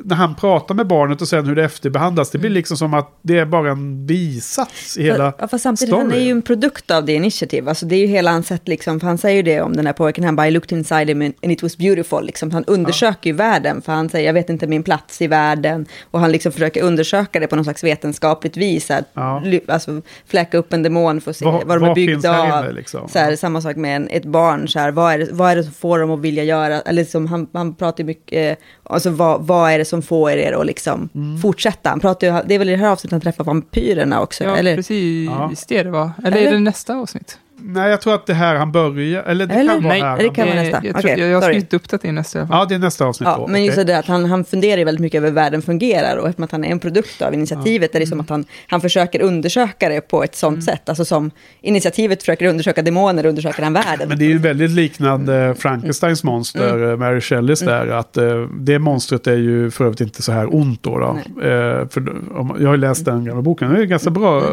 När 0.03 0.15
han 0.15 0.35
pratar 0.35 0.75
med 0.75 0.87
barnet 0.87 1.21
och 1.21 1.27
sen 1.27 1.45
hur 1.45 1.55
det 1.55 1.63
efterbehandlas. 1.63 2.29
Det 2.31 2.37
blir 2.37 2.49
Mm. 2.49 2.55
liksom 2.57 2.77
som 2.77 2.93
att 2.93 3.17
det 3.21 3.37
är 3.37 3.45
bara 3.45 3.71
en 3.71 4.05
bisats 4.05 4.97
i 4.97 5.03
hela 5.03 5.33
Ja, 5.39 5.47
fast 5.47 5.63
samtidigt, 5.63 5.93
han 5.95 6.05
är 6.05 6.09
storyn. 6.09 6.25
ju 6.25 6.31
en 6.31 6.41
produkt 6.41 6.91
av 6.91 7.05
det 7.05 7.13
initiativ. 7.13 7.69
Alltså 7.69 7.85
det 7.85 7.95
är 7.95 7.99
ju 7.99 8.05
hela 8.07 8.31
hans 8.31 8.47
sätt, 8.47 8.67
liksom, 8.67 8.99
för 8.99 9.07
han 9.07 9.17
säger 9.17 9.35
ju 9.35 9.41
det 9.41 9.61
om 9.61 9.75
den 9.75 9.85
här 9.85 9.93
pojken, 9.93 10.23
han 10.23 10.35
bara, 10.35 10.47
I 10.47 10.51
looked 10.51 10.77
inside 10.77 11.07
him 11.09 11.21
and 11.21 11.51
it 11.51 11.63
was 11.63 11.77
beautiful. 11.77 12.25
Liksom. 12.25 12.51
Han 12.51 12.63
undersöker 12.65 13.29
ju 13.29 13.35
världen, 13.35 13.81
för 13.81 13.91
han 13.91 14.09
säger, 14.09 14.25
jag 14.25 14.33
vet 14.33 14.49
inte 14.49 14.67
min 14.67 14.83
plats 14.83 15.21
i 15.21 15.27
världen. 15.27 15.85
Och 16.11 16.19
han 16.19 16.31
liksom 16.31 16.51
försöker 16.51 16.83
undersöka 16.83 17.39
det 17.39 17.47
på 17.47 17.55
något 17.55 17.65
slags 17.65 17.83
vetenskapligt 17.83 18.57
vis. 18.57 18.91
Att, 18.91 19.05
Ja. 19.13 19.43
Alltså 19.67 20.01
fläcka 20.27 20.57
upp 20.57 20.73
en 20.73 20.83
demon 20.83 21.21
för 21.21 21.31
att 21.31 21.37
se 21.37 21.45
Vad- 21.45 21.63
vad, 21.67 21.81
de 21.81 21.89
är 21.89 21.95
byggda 21.95 22.31
här 22.33 22.57
av. 22.57 22.63
inne, 22.65 22.73
liksom? 22.73 23.09
Så 23.09 23.19
här, 23.19 23.35
samma 23.35 23.61
sak 23.61 23.75
med 23.75 23.95
en, 23.95 24.07
ett 24.09 24.25
barn, 24.25 24.67
så 24.67 24.79
här, 24.79 24.91
vad, 24.91 25.13
är 25.13 25.17
det, 25.19 25.27
vad 25.31 25.51
är 25.51 25.55
det 25.55 25.64
som 25.65 25.73
får 25.73 25.99
dem 25.99 26.11
att 26.11 26.19
vilja 26.19 26.43
göra, 26.43 26.81
eller 26.81 27.01
liksom, 27.01 27.27
han, 27.27 27.47
han 27.53 27.75
pratar 27.75 28.03
ju 28.03 28.05
mycket, 28.07 28.59
eh, 28.59 28.65
alltså 28.83 29.09
vad, 29.09 29.41
vad 29.47 29.71
är 29.71 29.77
det 29.77 29.85
som 29.85 30.01
får 30.01 30.31
er 30.31 30.53
att 30.53 30.65
liksom 30.65 31.09
Mm. 31.15 31.37
fortsätta? 31.41 31.89
Han 31.89 31.99
pratar 31.99 32.27
ju, 32.27 32.43
det 32.47 32.55
är 32.55 32.59
väl 32.59 32.69
i 32.69 32.71
det 32.71 32.77
här 32.77 32.89
avsnittet 32.91 33.11
han 33.11 33.21
träffar 33.21 33.43
vampyrerna 33.43 34.21
också, 34.21 34.43
Ja, 34.43 34.57
eller? 34.57 34.75
precis 34.75 35.29
Ja. 35.29 35.51
det 35.67 35.83
det 35.83 35.89
var. 35.91 36.11
Eller, 36.23 36.37
är 36.37 36.41
Eller? 36.41 36.51
det 36.51 36.59
nästa 36.59 36.95
avsnitt? 36.95 37.39
Nej, 37.67 37.89
jag 37.89 38.01
tror 38.01 38.15
att 38.15 38.25
det 38.25 38.33
här 38.33 38.55
han 38.55 38.71
börjar... 38.71 39.23
Eller 39.23 39.45
det 39.45 39.53
Eller? 39.53 39.73
kan 39.73 39.83
vara 39.83 39.93
Nej, 39.93 40.01
här. 40.01 40.17
det 40.17 40.29
kan 40.29 40.47
vara 40.47 40.55
nästa. 40.55 40.75
Jag, 40.85 40.95
tror, 40.95 41.11
Okej, 41.11 41.19
jag, 41.19 41.29
jag 41.29 41.41
har 41.41 41.49
skrivit 41.49 41.73
upp 41.73 41.89
det 41.89 41.97
till 41.97 42.13
nästa. 42.13 42.39
i 42.39 42.41
alla 42.41 42.47
fall. 42.47 42.57
Ja, 42.59 42.65
det 42.65 42.75
är 42.75 42.79
nästa 42.79 43.05
avsnitt 43.05 43.27
Ja, 43.29 43.37
då. 43.37 43.47
men 43.47 43.63
just 43.65 43.77
Okej. 43.77 43.85
det 43.85 43.97
att 43.97 44.05
han, 44.05 44.25
han 44.25 44.45
funderar 44.45 44.85
väldigt 44.85 45.01
mycket 45.01 45.17
över 45.17 45.27
hur 45.27 45.35
världen 45.35 45.61
fungerar 45.61 46.17
och 46.17 46.27
eftersom 46.27 46.43
att 46.43 46.51
han 46.51 46.63
är 46.63 46.71
en 46.71 46.79
produkt 46.79 47.21
av 47.21 47.33
initiativet 47.33 47.95
är 47.95 47.99
det 47.99 48.07
som 48.07 48.19
att 48.19 48.29
han, 48.29 48.45
han 48.67 48.81
försöker 48.81 49.21
undersöka 49.21 49.89
det 49.89 50.01
på 50.01 50.23
ett 50.23 50.35
sånt 50.35 50.63
sätt. 50.63 50.89
Alltså 50.89 51.05
som 51.05 51.31
initiativet 51.61 52.19
försöker 52.23 52.45
undersöka 52.45 52.81
demoner, 52.81 53.25
undersöker 53.25 53.63
han 53.63 53.73
världen. 53.73 54.09
Men 54.09 54.17
det 54.19 54.25
är 54.25 54.29
ju 54.29 54.37
väldigt 54.37 54.71
liknande 54.71 55.55
Frankensteins 55.59 56.23
monster, 56.23 56.91
eh, 56.91 56.97
Mary 56.97 57.21
Shelleys 57.21 57.59
där. 57.59 57.87
Att 57.87 58.17
eh, 58.17 58.41
det 58.59 58.79
monstret 58.79 59.27
är 59.27 59.35
ju 59.37 59.71
för 59.71 59.85
övrigt 59.85 60.01
inte 60.01 60.21
så 60.21 60.31
här 60.31 60.55
ont 60.55 60.83
då. 60.83 60.97
då. 60.99 61.07
Eh, 61.41 61.87
för, 61.87 62.09
om, 62.39 62.55
jag 62.59 62.67
har 62.67 62.73
ju 62.75 62.81
läst 62.81 63.05
den 63.05 63.25
gamla 63.25 63.41
boken. 63.41 63.73
Det 63.73 63.81
är 63.81 63.85
ganska 63.85 64.09
bra, 64.09 64.43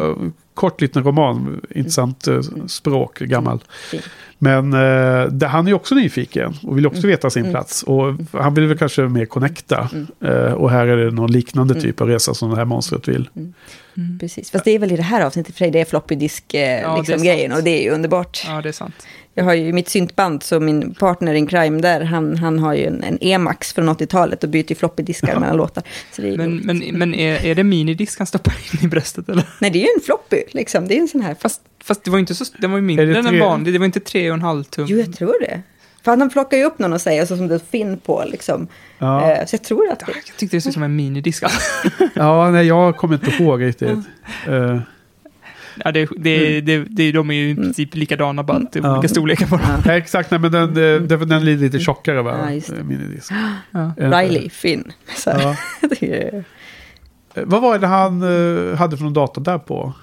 kort 0.53 0.81
liten 0.81 1.03
roman. 1.03 1.61
Intressant 1.69 2.27
eh, 2.27 2.41
språk, 2.67 3.19
gammal. 3.19 3.63
Fint. 3.91 4.03
Men 4.37 4.73
eh, 4.73 5.25
det, 5.27 5.47
han 5.47 5.65
är 5.65 5.69
ju 5.69 5.75
också 5.75 5.95
nyfiken 5.95 6.53
och 6.63 6.77
vill 6.77 6.87
också 6.87 7.07
veta 7.07 7.29
sin 7.29 7.51
plats. 7.51 7.83
Och 7.83 8.15
han 8.31 8.53
vill 8.53 8.67
väl 8.67 8.77
kanske 8.77 9.01
mer 9.01 9.25
connecta. 9.25 9.89
Eh, 10.21 10.53
och 10.53 10.71
här 10.71 10.87
är 10.87 10.97
det 10.97 11.11
någon 11.11 11.31
liknande 11.31 11.81
typ 11.81 12.01
av 12.01 12.07
resa 12.07 12.33
som 12.33 12.49
det 12.49 12.55
här 12.55 12.65
monstret 12.65 13.07
vill. 13.07 13.29
Precis, 14.19 14.51
fast 14.51 14.65
det 14.65 14.71
är 14.71 14.79
väl 14.79 14.91
i 14.91 14.95
det 14.95 15.03
här 15.03 15.25
avsnittet 15.25 15.55
för 15.55 15.65
dig, 15.65 15.71
det 15.71 15.79
är 15.79 15.85
floppy 15.85 16.15
disk 16.15 16.53
eh, 16.53 16.61
är 16.61 16.97
liksom, 16.97 17.57
och 17.57 17.63
det 17.63 17.69
är 17.69 17.83
ju 17.83 17.89
underbart. 17.89 18.43
Ja, 18.47 18.61
det 18.61 18.69
är 18.69 18.73
sant. 18.73 18.95
Jag 19.35 19.43
har 19.43 19.53
ju 19.53 19.73
mitt 19.73 19.89
syntband, 19.89 20.43
så 20.43 20.59
min 20.59 20.93
partner 20.93 21.33
in 21.33 21.47
crime 21.47 21.81
där, 21.81 22.01
han, 22.01 22.37
han 22.37 22.59
har 22.59 22.73
ju 22.73 22.85
en, 22.85 23.03
en 23.03 23.17
Emax 23.21 23.73
från 23.73 23.89
80-talet 23.89 24.43
och 24.43 24.49
byter 24.49 24.65
ju 24.69 24.75
floppy 24.75 25.03
diskar 25.03 25.39
mellan 25.39 25.57
låtar. 25.57 25.83
Så 26.11 26.21
det 26.21 26.27
är 26.29 26.37
Men, 26.37 26.51
roligt. 26.51 26.65
men, 26.65 26.79
men 26.99 27.13
är, 27.15 27.45
är 27.45 27.55
det 27.55 27.63
minidisk 27.63 28.17
han 28.19 28.27
stoppar 28.27 28.53
in 28.73 28.85
i 28.85 28.87
bröstet 28.87 29.29
eller? 29.29 29.43
Nej, 29.61 29.71
det 29.71 29.77
är 29.79 29.81
ju 29.81 29.89
en 29.97 30.01
floppy, 30.05 30.43
liksom. 30.51 30.87
Det 30.87 30.97
är 30.97 30.99
en 30.99 31.07
sån 31.07 31.21
här. 31.21 31.35
Fast, 31.39 31.61
fast 31.83 32.03
det 32.03 32.11
var 32.11 32.17
ju 32.17 32.19
inte 32.19 32.35
så, 32.35 32.45
den 32.57 32.71
var 32.71 32.77
ju 32.77 32.81
mindre 32.81 33.05
det 33.05 33.11
än 33.11 33.25
en 33.25 33.31
tre- 33.31 33.39
vanlig, 33.39 33.73
det 33.73 33.79
var 33.79 33.85
inte 33.85 33.99
tre 33.99 34.29
och 34.29 34.33
en 34.35 34.41
halv 34.41 34.63
tum. 34.63 34.85
Jo, 34.89 34.97
jag 34.97 35.13
tror 35.15 35.35
det. 35.41 35.61
För 36.03 36.17
han 36.17 36.29
plockar 36.29 36.57
ju 36.57 36.63
upp 36.63 36.79
någon 36.79 36.93
och 36.93 37.01
säger, 37.01 37.25
så 37.25 37.37
som 37.37 37.47
det 37.47 37.55
är 37.55 37.59
Finn 37.71 37.97
på, 37.97 38.23
liksom. 38.27 38.67
Ja. 38.99 39.31
Eh, 39.31 39.45
så 39.45 39.53
jag 39.55 39.63
tror 39.63 39.91
att 39.91 39.99
det... 39.99 40.05
Jag 40.27 40.37
tyckte 40.37 40.57
det 40.57 40.61
såg 40.61 40.69
ut 40.69 40.73
som 40.73 40.83
en 40.83 40.95
minidisk. 40.95 41.43
Ja, 42.13 42.49
nej, 42.51 42.67
jag 42.67 42.97
kommer 42.97 43.13
inte 43.15 43.43
ihåg 43.43 43.63
riktigt. 43.63 43.89
Eh, 44.47 44.79
ja, 45.85 45.91
det, 45.91 46.09
det, 46.17 46.61
det, 46.61 46.77
det, 46.89 47.11
de 47.11 47.29
är 47.29 47.33
ju 47.33 47.49
i 47.49 47.55
princip 47.55 47.95
likadana, 47.95 48.43
bara 48.43 48.57
att 48.57 48.71
det 48.71 48.79
är 48.79 48.83
Ja. 48.83 48.93
olika 48.93 49.07
storlekar 49.07 49.47
på 49.47 49.57
dem. 49.57 49.65
nej, 49.85 49.97
exakt, 49.97 50.31
nej, 50.31 50.39
men 50.39 50.51
den, 50.51 50.73
den, 50.73 51.07
den 51.07 51.31
är 51.31 51.39
lite 51.39 51.79
tjockare 51.79 52.21
va? 52.21 52.37
Ja, 52.43 52.51
just 52.53 52.67
det. 52.69 52.77
Eh, 52.77 52.83
Minidisk. 52.83 53.31
Ja. 53.71 53.91
Riley, 53.97 54.49
Finn. 54.49 54.91
Så. 55.15 55.29
Ja. 55.29 55.55
det 55.99 56.27
är, 56.27 56.43
Eh, 57.35 57.43
Vad 57.45 57.61
var 57.61 57.77
det 57.79 57.87
han 57.87 58.21
eh, 58.21 58.77
hade 58.77 58.97
för 58.97 59.03
någon 59.03 59.13
data 59.13 59.41
där 59.41 59.57
på? 59.57 59.93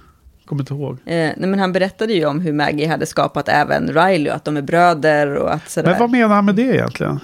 Kommer 0.44 0.62
inte 0.62 0.74
ihåg. 0.74 0.92
eh, 0.92 1.12
nej, 1.14 1.34
men 1.38 1.58
han 1.58 1.72
berättade 1.72 2.12
ju 2.12 2.24
om 2.26 2.40
hur 2.40 2.52
Maggie 2.52 2.88
hade 2.88 3.06
skapat 3.06 3.48
även 3.48 3.88
Riley 3.88 4.28
och 4.30 4.36
att 4.36 4.44
de 4.44 4.56
är 4.56 4.62
bröder 4.62 5.34
och 5.34 5.54
att 5.54 5.70
sådär. 5.70 5.90
Men 5.90 5.98
vad 6.00 6.10
menar 6.10 6.34
han 6.34 6.44
med 6.44 6.54
det 6.54 6.62
egentligen? 6.62 7.20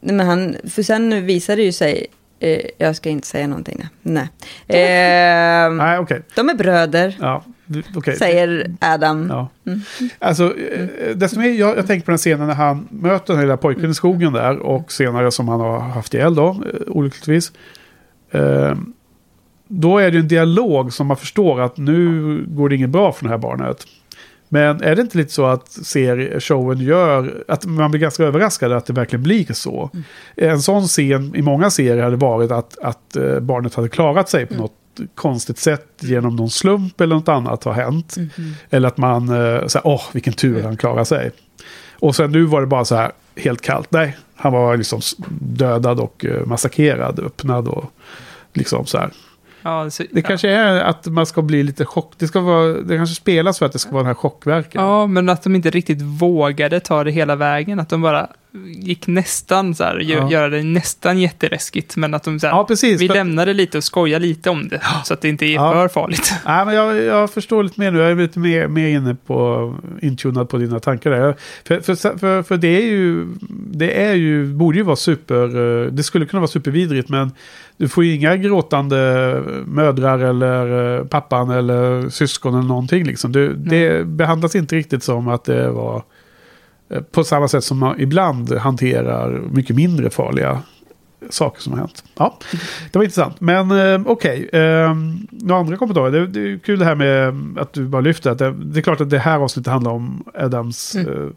Nej, 0.00 0.14
men 0.16 0.26
han, 0.26 0.56
för 0.70 0.82
sen 0.82 1.26
visade 1.26 1.56
det 1.56 1.64
ju 1.64 1.72
sig 1.72 2.06
Eh, 2.42 2.60
jag 2.78 2.96
ska 2.96 3.08
inte 3.10 3.26
säga 3.26 3.46
någonting. 3.46 3.86
Nej. 4.02 4.28
Eh, 4.68 5.72
Nej, 5.72 5.98
okej. 5.98 6.22
De 6.36 6.48
är 6.48 6.54
bröder, 6.54 7.16
Ja, 7.20 7.44
okej. 7.94 8.16
säger 8.16 8.74
Adam. 8.80 9.26
Ja. 9.30 9.48
Mm. 9.66 9.80
Alltså, 10.18 10.58
eh, 10.58 11.16
det 11.16 11.28
som 11.28 11.42
är, 11.42 11.48
jag, 11.48 11.78
jag 11.78 11.86
tänker 11.86 12.04
på 12.04 12.10
den 12.10 12.18
scenen 12.18 12.46
när 12.46 12.54
han 12.54 12.88
möter 12.90 13.34
den 13.34 13.48
här 13.48 13.56
pojken 13.56 13.90
i 13.90 13.94
skogen 13.94 14.32
där 14.32 14.58
och 14.58 14.92
senare 14.92 15.30
som 15.30 15.48
han 15.48 15.60
har 15.60 15.80
haft 15.80 16.14
ihjäl 16.14 16.34
då, 16.34 16.48
eh, 16.48 16.80
olyckligtvis. 16.86 17.52
Eh, 18.30 18.74
då 19.68 19.98
är 19.98 20.10
det 20.10 20.18
en 20.18 20.28
dialog 20.28 20.92
som 20.92 21.06
man 21.06 21.16
förstår 21.16 21.60
att 21.60 21.76
nu 21.76 22.44
går 22.48 22.68
det 22.68 22.74
inget 22.74 22.90
bra 22.90 23.12
för 23.12 23.24
det 23.24 23.30
här 23.30 23.38
barnet. 23.38 23.86
Men 24.52 24.82
är 24.82 24.96
det 24.96 25.02
inte 25.02 25.18
lite 25.18 25.32
så 25.32 25.46
att 25.46 25.68
serie, 25.68 26.40
showen 26.40 26.78
gör 26.78 27.44
att 27.48 27.66
man 27.66 27.90
blir 27.90 28.00
ganska 28.00 28.24
överraskad 28.24 28.72
att 28.72 28.86
det 28.86 28.92
verkligen 28.92 29.22
blir 29.22 29.52
så? 29.52 29.90
En 30.36 30.62
sån 30.62 30.82
scen 30.82 31.36
i 31.36 31.42
många 31.42 31.70
serier 31.70 32.02
hade 32.02 32.16
varit 32.16 32.50
att, 32.50 32.78
att 32.78 33.16
eh, 33.16 33.40
barnet 33.40 33.74
hade 33.74 33.88
klarat 33.88 34.28
sig 34.28 34.46
på 34.46 34.54
något 34.54 34.72
konstigt 35.14 35.58
sätt 35.58 35.86
genom 36.00 36.36
någon 36.36 36.50
slump 36.50 37.00
eller 37.00 37.14
något 37.14 37.28
annat 37.28 37.64
har 37.64 37.72
hänt. 37.72 38.16
Eller 38.70 38.88
att 38.88 38.96
man 38.96 39.28
eh, 39.28 39.66
säger, 39.66 39.86
åh 39.86 40.02
vilken 40.12 40.32
tur 40.32 40.62
han 40.62 40.76
klarar 40.76 41.04
sig. 41.04 41.30
Och 41.92 42.16
sen 42.16 42.32
nu 42.32 42.44
var 42.44 42.60
det 42.60 42.66
bara 42.66 42.84
så 42.84 42.94
här 42.96 43.12
helt 43.36 43.60
kallt. 43.60 43.90
Nej, 43.90 44.16
han 44.34 44.52
var 44.52 44.76
liksom 44.76 45.00
dödad 45.40 46.00
och 46.00 46.24
eh, 46.24 46.46
massakrerad, 46.46 47.18
öppnad 47.20 47.68
och 47.68 47.92
liksom 48.52 48.86
så 48.86 48.98
här. 48.98 49.10
Ja, 49.62 49.90
så, 49.90 50.04
Det 50.10 50.22
kanske 50.22 50.48
är 50.48 50.80
att 50.80 51.06
man 51.06 51.26
ska 51.26 51.42
bli 51.42 51.62
lite 51.62 51.84
chock. 51.84 52.12
Det, 52.18 52.26
ska 52.26 52.40
vara, 52.40 52.66
det 52.66 52.96
kanske 52.96 53.14
spelas 53.14 53.58
för 53.58 53.66
att 53.66 53.72
det 53.72 53.78
ska 53.78 53.90
vara 53.90 54.02
den 54.02 54.06
här 54.06 54.14
chockverken. 54.14 54.82
Ja, 54.82 55.06
men 55.06 55.28
att 55.28 55.42
de 55.42 55.54
inte 55.54 55.70
riktigt 55.70 56.02
vågade 56.02 56.80
ta 56.80 57.04
det 57.04 57.10
hela 57.10 57.36
vägen. 57.36 57.80
Att 57.80 57.88
de 57.88 58.02
bara 58.02 58.28
gick 58.76 59.06
nästan 59.06 59.74
så 59.74 59.84
här, 59.84 59.98
Ja. 59.98 60.30
göra 60.30 60.48
det 60.48 60.62
nästan 60.62 61.18
jätteläskigt. 61.18 61.96
Men 61.96 62.14
att 62.14 62.22
de 62.24 62.40
så 62.40 62.46
här, 62.46 62.54
Ja, 62.54 62.64
precis. 62.64 63.00
vi 63.00 63.06
För- 63.06 63.14
lämnar 63.14 63.46
det 63.46 63.52
lite 63.54 63.78
och 63.78 63.84
skojar 63.84 64.20
lite 64.20 64.50
om 64.50 64.68
det. 64.68 64.82
Så 65.04 65.14
att 65.14 65.20
det 65.20 65.28
inte 65.28 65.46
är 65.46 65.54
Ja. 65.54 65.72
för 65.72 65.88
farligt. 65.88 66.32
Nej, 66.46 66.64
men 66.66 66.74
jag, 66.74 66.96
jag 67.02 67.30
förstår 67.30 67.62
lite 67.62 67.80
mer 67.80 67.90
nu. 67.90 67.98
Jag 67.98 68.10
är 68.10 68.14
lite 68.14 68.38
mer, 68.38 68.68
mer 68.68 68.88
inne 68.88 69.14
på, 69.26 69.74
intunad 70.02 70.48
på 70.48 70.56
dina 70.58 70.80
tankar 70.80 71.10
där. 71.10 71.34
För, 71.64 71.80
för, 71.80 72.18
för, 72.18 72.42
för 72.42 72.56
det 72.56 72.68
är 72.82 72.86
ju, 72.86 73.26
det 73.72 74.02
är 74.04 74.14
ju, 74.14 74.46
borde 74.54 74.78
ju 74.78 74.84
vara 74.84 74.96
super, 74.96 75.44
eh, 75.84 75.86
det 75.92 76.02
skulle 76.02 76.26
kunna 76.26 76.40
vara 76.40 76.48
supervidrigt 76.48 77.08
men 77.08 77.32
du 77.76 77.88
får 77.88 78.04
ju 78.04 78.14
inga 78.14 78.36
gråtande 78.36 79.42
mödrar 79.66 80.18
eller 80.18 80.96
eh, 80.98 81.04
pappan 81.04 81.50
eller 81.50 82.08
syskon 82.08 82.54
eller 82.54 82.68
någonting 82.68 83.04
liksom. 83.04 83.32
Du, 83.32 83.54
det 83.54 84.06
behandlas 84.06 84.54
inte 84.56 84.76
riktigt 84.76 85.02
som 85.02 85.28
att 85.28 85.44
det 85.44 85.70
var 85.70 86.02
på 87.10 87.24
samma 87.24 87.48
sätt 87.48 87.64
som 87.64 87.78
man 87.78 88.00
ibland 88.00 88.52
hanterar 88.52 89.40
mycket 89.50 89.76
mindre 89.76 90.10
farliga 90.10 90.62
saker 91.30 91.62
som 91.62 91.72
har 91.72 91.80
hänt. 91.80 92.04
Ja, 92.16 92.38
det 92.92 92.98
var 92.98 93.04
intressant. 93.04 93.40
Men 93.40 93.70
eh, 93.70 94.00
okej, 94.06 94.48
eh, 94.52 94.94
några 95.30 95.60
andra 95.60 95.76
kommentarer? 95.76 96.10
Det, 96.10 96.26
det 96.26 96.40
är 96.52 96.58
kul 96.58 96.78
det 96.78 96.84
här 96.84 96.94
med 96.94 97.34
att 97.58 97.72
du 97.72 97.86
bara 97.88 98.00
lyfter 98.02 98.30
att 98.30 98.38
det, 98.38 98.52
det 98.52 98.80
är 98.80 98.82
klart 98.82 99.00
att 99.00 99.10
det 99.10 99.18
här 99.18 99.38
avsnittet 99.38 99.72
handlar 99.72 99.90
om 99.90 100.24
Adams 100.34 100.94
Mm. 100.94 101.08
eh, 101.08 101.30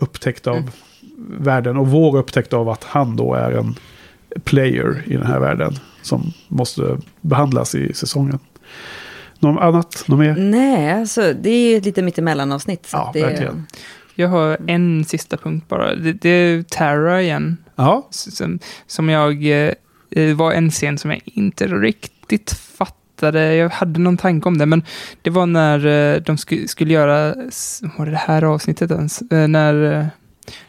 upptäckt 0.00 0.46
av 0.46 0.70
världen 1.38 1.76
och 1.76 1.88
vår 1.88 2.18
upptäckt 2.18 2.52
av 2.52 2.68
att 2.68 2.84
han 2.84 3.16
då 3.16 3.34
är 3.34 3.52
en 3.52 3.74
player 4.44 5.02
i 5.06 5.16
den 5.16 5.26
här 5.26 5.40
världen 5.40 5.74
som 6.02 6.32
måste 6.48 6.98
behandlas 7.20 7.74
i 7.74 7.94
säsongen. 7.94 8.38
Något 9.38 9.62
annat? 9.62 10.04
Något 10.06 10.18
mer? 10.18 10.36
Nej, 10.36 10.92
alltså 10.92 11.32
det 11.42 11.50
är 11.50 11.70
ju 11.70 11.76
ett 11.76 11.84
lite 11.84 12.02
mittemellan-avsnitt. 12.02 12.88
Ja, 12.92 13.10
det, 13.14 13.22
verkligen. 13.22 13.66
Jag 14.20 14.28
har 14.28 14.56
en 14.66 15.04
sista 15.04 15.36
punkt 15.36 15.68
bara. 15.68 15.94
Det, 15.94 16.12
det 16.12 16.28
är 16.28 16.62
Tara 16.62 17.22
igen. 17.22 17.56
Ja, 17.76 18.06
Som, 18.10 18.58
som 18.86 19.08
jag... 19.08 19.32
eh, 19.66 19.72
Det 20.08 20.34
var 20.34 20.52
en 20.52 20.70
scen 20.70 20.98
som 20.98 21.10
jag 21.10 21.20
inte 21.24 21.66
riktigt 21.66 22.50
fattade. 22.52 23.54
Jag 23.54 23.68
hade 23.68 24.00
någon 24.00 24.16
tanke 24.16 24.48
om 24.48 24.58
det, 24.58 24.66
men 24.66 24.82
det 25.22 25.30
var 25.30 25.46
när 25.46 25.86
eh, 25.86 26.20
de 26.22 26.36
sku, 26.38 26.66
skulle 26.68 26.92
göra... 26.92 27.34
Var 27.98 28.04
det 28.04 28.10
det 28.10 28.16
här 28.16 28.42
avsnittet 28.42 28.90
ens? 28.90 29.22
Eh, 29.22 29.48
När 29.48 30.00
eh, 30.00 30.06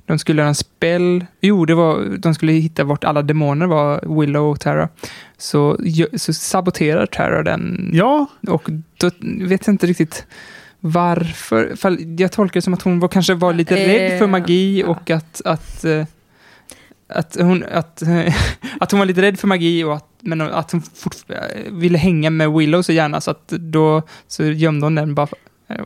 de 0.06 0.20
skulle 0.20 0.42
göra 0.42 0.50
en 0.50 0.56
spell. 0.56 1.26
Jo, 1.42 1.66
det 1.66 1.76
var... 1.76 2.18
De 2.18 2.34
skulle 2.34 2.52
hitta 2.52 2.84
vart 2.84 3.04
alla 3.04 3.22
demoner 3.22 3.66
var, 3.66 4.20
Willow 4.22 4.50
och 4.52 4.60
Tara. 4.60 4.90
Så, 5.38 5.78
så 6.18 6.34
saboterar 6.34 7.06
Tara 7.06 7.44
den. 7.44 7.90
ja 7.94 8.28
Och 8.48 8.70
då 8.98 9.10
vet 9.22 9.68
jag 9.68 9.74
inte 9.74 9.88
riktigt 9.88 10.26
varför. 10.80 11.76
Jag 12.18 12.32
tolkar 12.32 12.54
det 12.54 12.62
som 12.62 12.74
att 12.74 12.82
hon 12.82 13.00
var, 13.00 13.08
kanske 13.08 13.34
var 13.34 13.54
lite 13.54 13.78
Eh, 13.78 13.88
rädd 13.88 14.20
för 14.20 14.28
magi 14.28 14.80
ja. 14.80 14.88
och 14.88 15.10
att, 15.10 15.42
att, 15.46 15.86
eh, 15.86 16.06
att, 17.10 17.38
hon, 17.40 17.64
att, 17.72 18.02
att 18.80 18.92
hon 18.92 19.00
var 19.00 19.06
lite 19.06 19.22
rädd 19.22 19.40
för 19.40 19.48
magi 19.48 19.84
och 19.84 19.96
att, 19.96 20.08
men 20.20 20.42
att 20.42 20.72
hon 20.72 20.84
ville 21.72 21.98
hänga 21.98 22.30
med 22.30 22.52
Willow 22.52 22.82
så 22.82 22.92
gärna 22.92 23.22
så 23.22 23.32
att 23.32 23.48
då 23.48 24.02
så 24.28 24.44
gömde 24.44 24.86
hon 24.86 24.96
den 24.96 25.16
bara. 25.16 25.28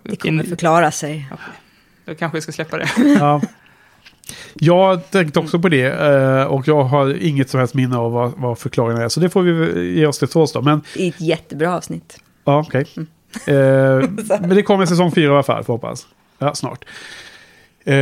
det 0.04 0.16
kommer 0.16 0.44
förklara 0.44 0.92
sig. 0.92 1.30
Då 2.06 2.16
kanske 2.16 2.36
jag 2.36 2.44
ska 2.44 2.52
släppa 2.52 2.78
det. 2.78 2.90
Ja. 3.20 3.42
Jag 4.54 5.12
tänkte 5.12 5.40
också 5.40 5.60
på 5.60 5.70
det 5.70 5.86
eh, 5.86 6.44
och 6.44 6.68
jag 6.68 6.84
har 6.84 7.24
inget 7.24 7.50
som 7.50 7.60
helst 7.60 7.74
minne 7.74 7.98
av 7.98 8.12
vad, 8.12 8.34
vad 8.38 8.60
förklaringen 8.60 9.02
är. 9.02 9.10
Så 9.10 9.20
det 9.20 9.30
får 9.30 9.42
vi 9.42 9.92
ge 10.00 10.06
oss 10.06 10.20
till 10.20 10.28
tåls 10.28 10.52
då. 10.54 10.62
Men 10.62 10.82
I 10.96 11.08
ett 11.08 11.22
jättebra 11.22 11.76
avsnitt. 11.76 12.20
ja, 12.46 12.60
okej. 12.68 12.86
Eh, 13.48 14.10
men 14.42 14.50
det 14.50 14.64
kommer 14.64 14.86
säsong 14.86 15.12
fyra 15.12 15.26
i 15.26 15.34
alla 15.34 15.44
fall, 15.44 15.64
får 15.64 15.74
hoppas. 15.74 16.08
Ja, 16.38 16.56
snart. 16.56 16.86
Eh, 17.86 17.96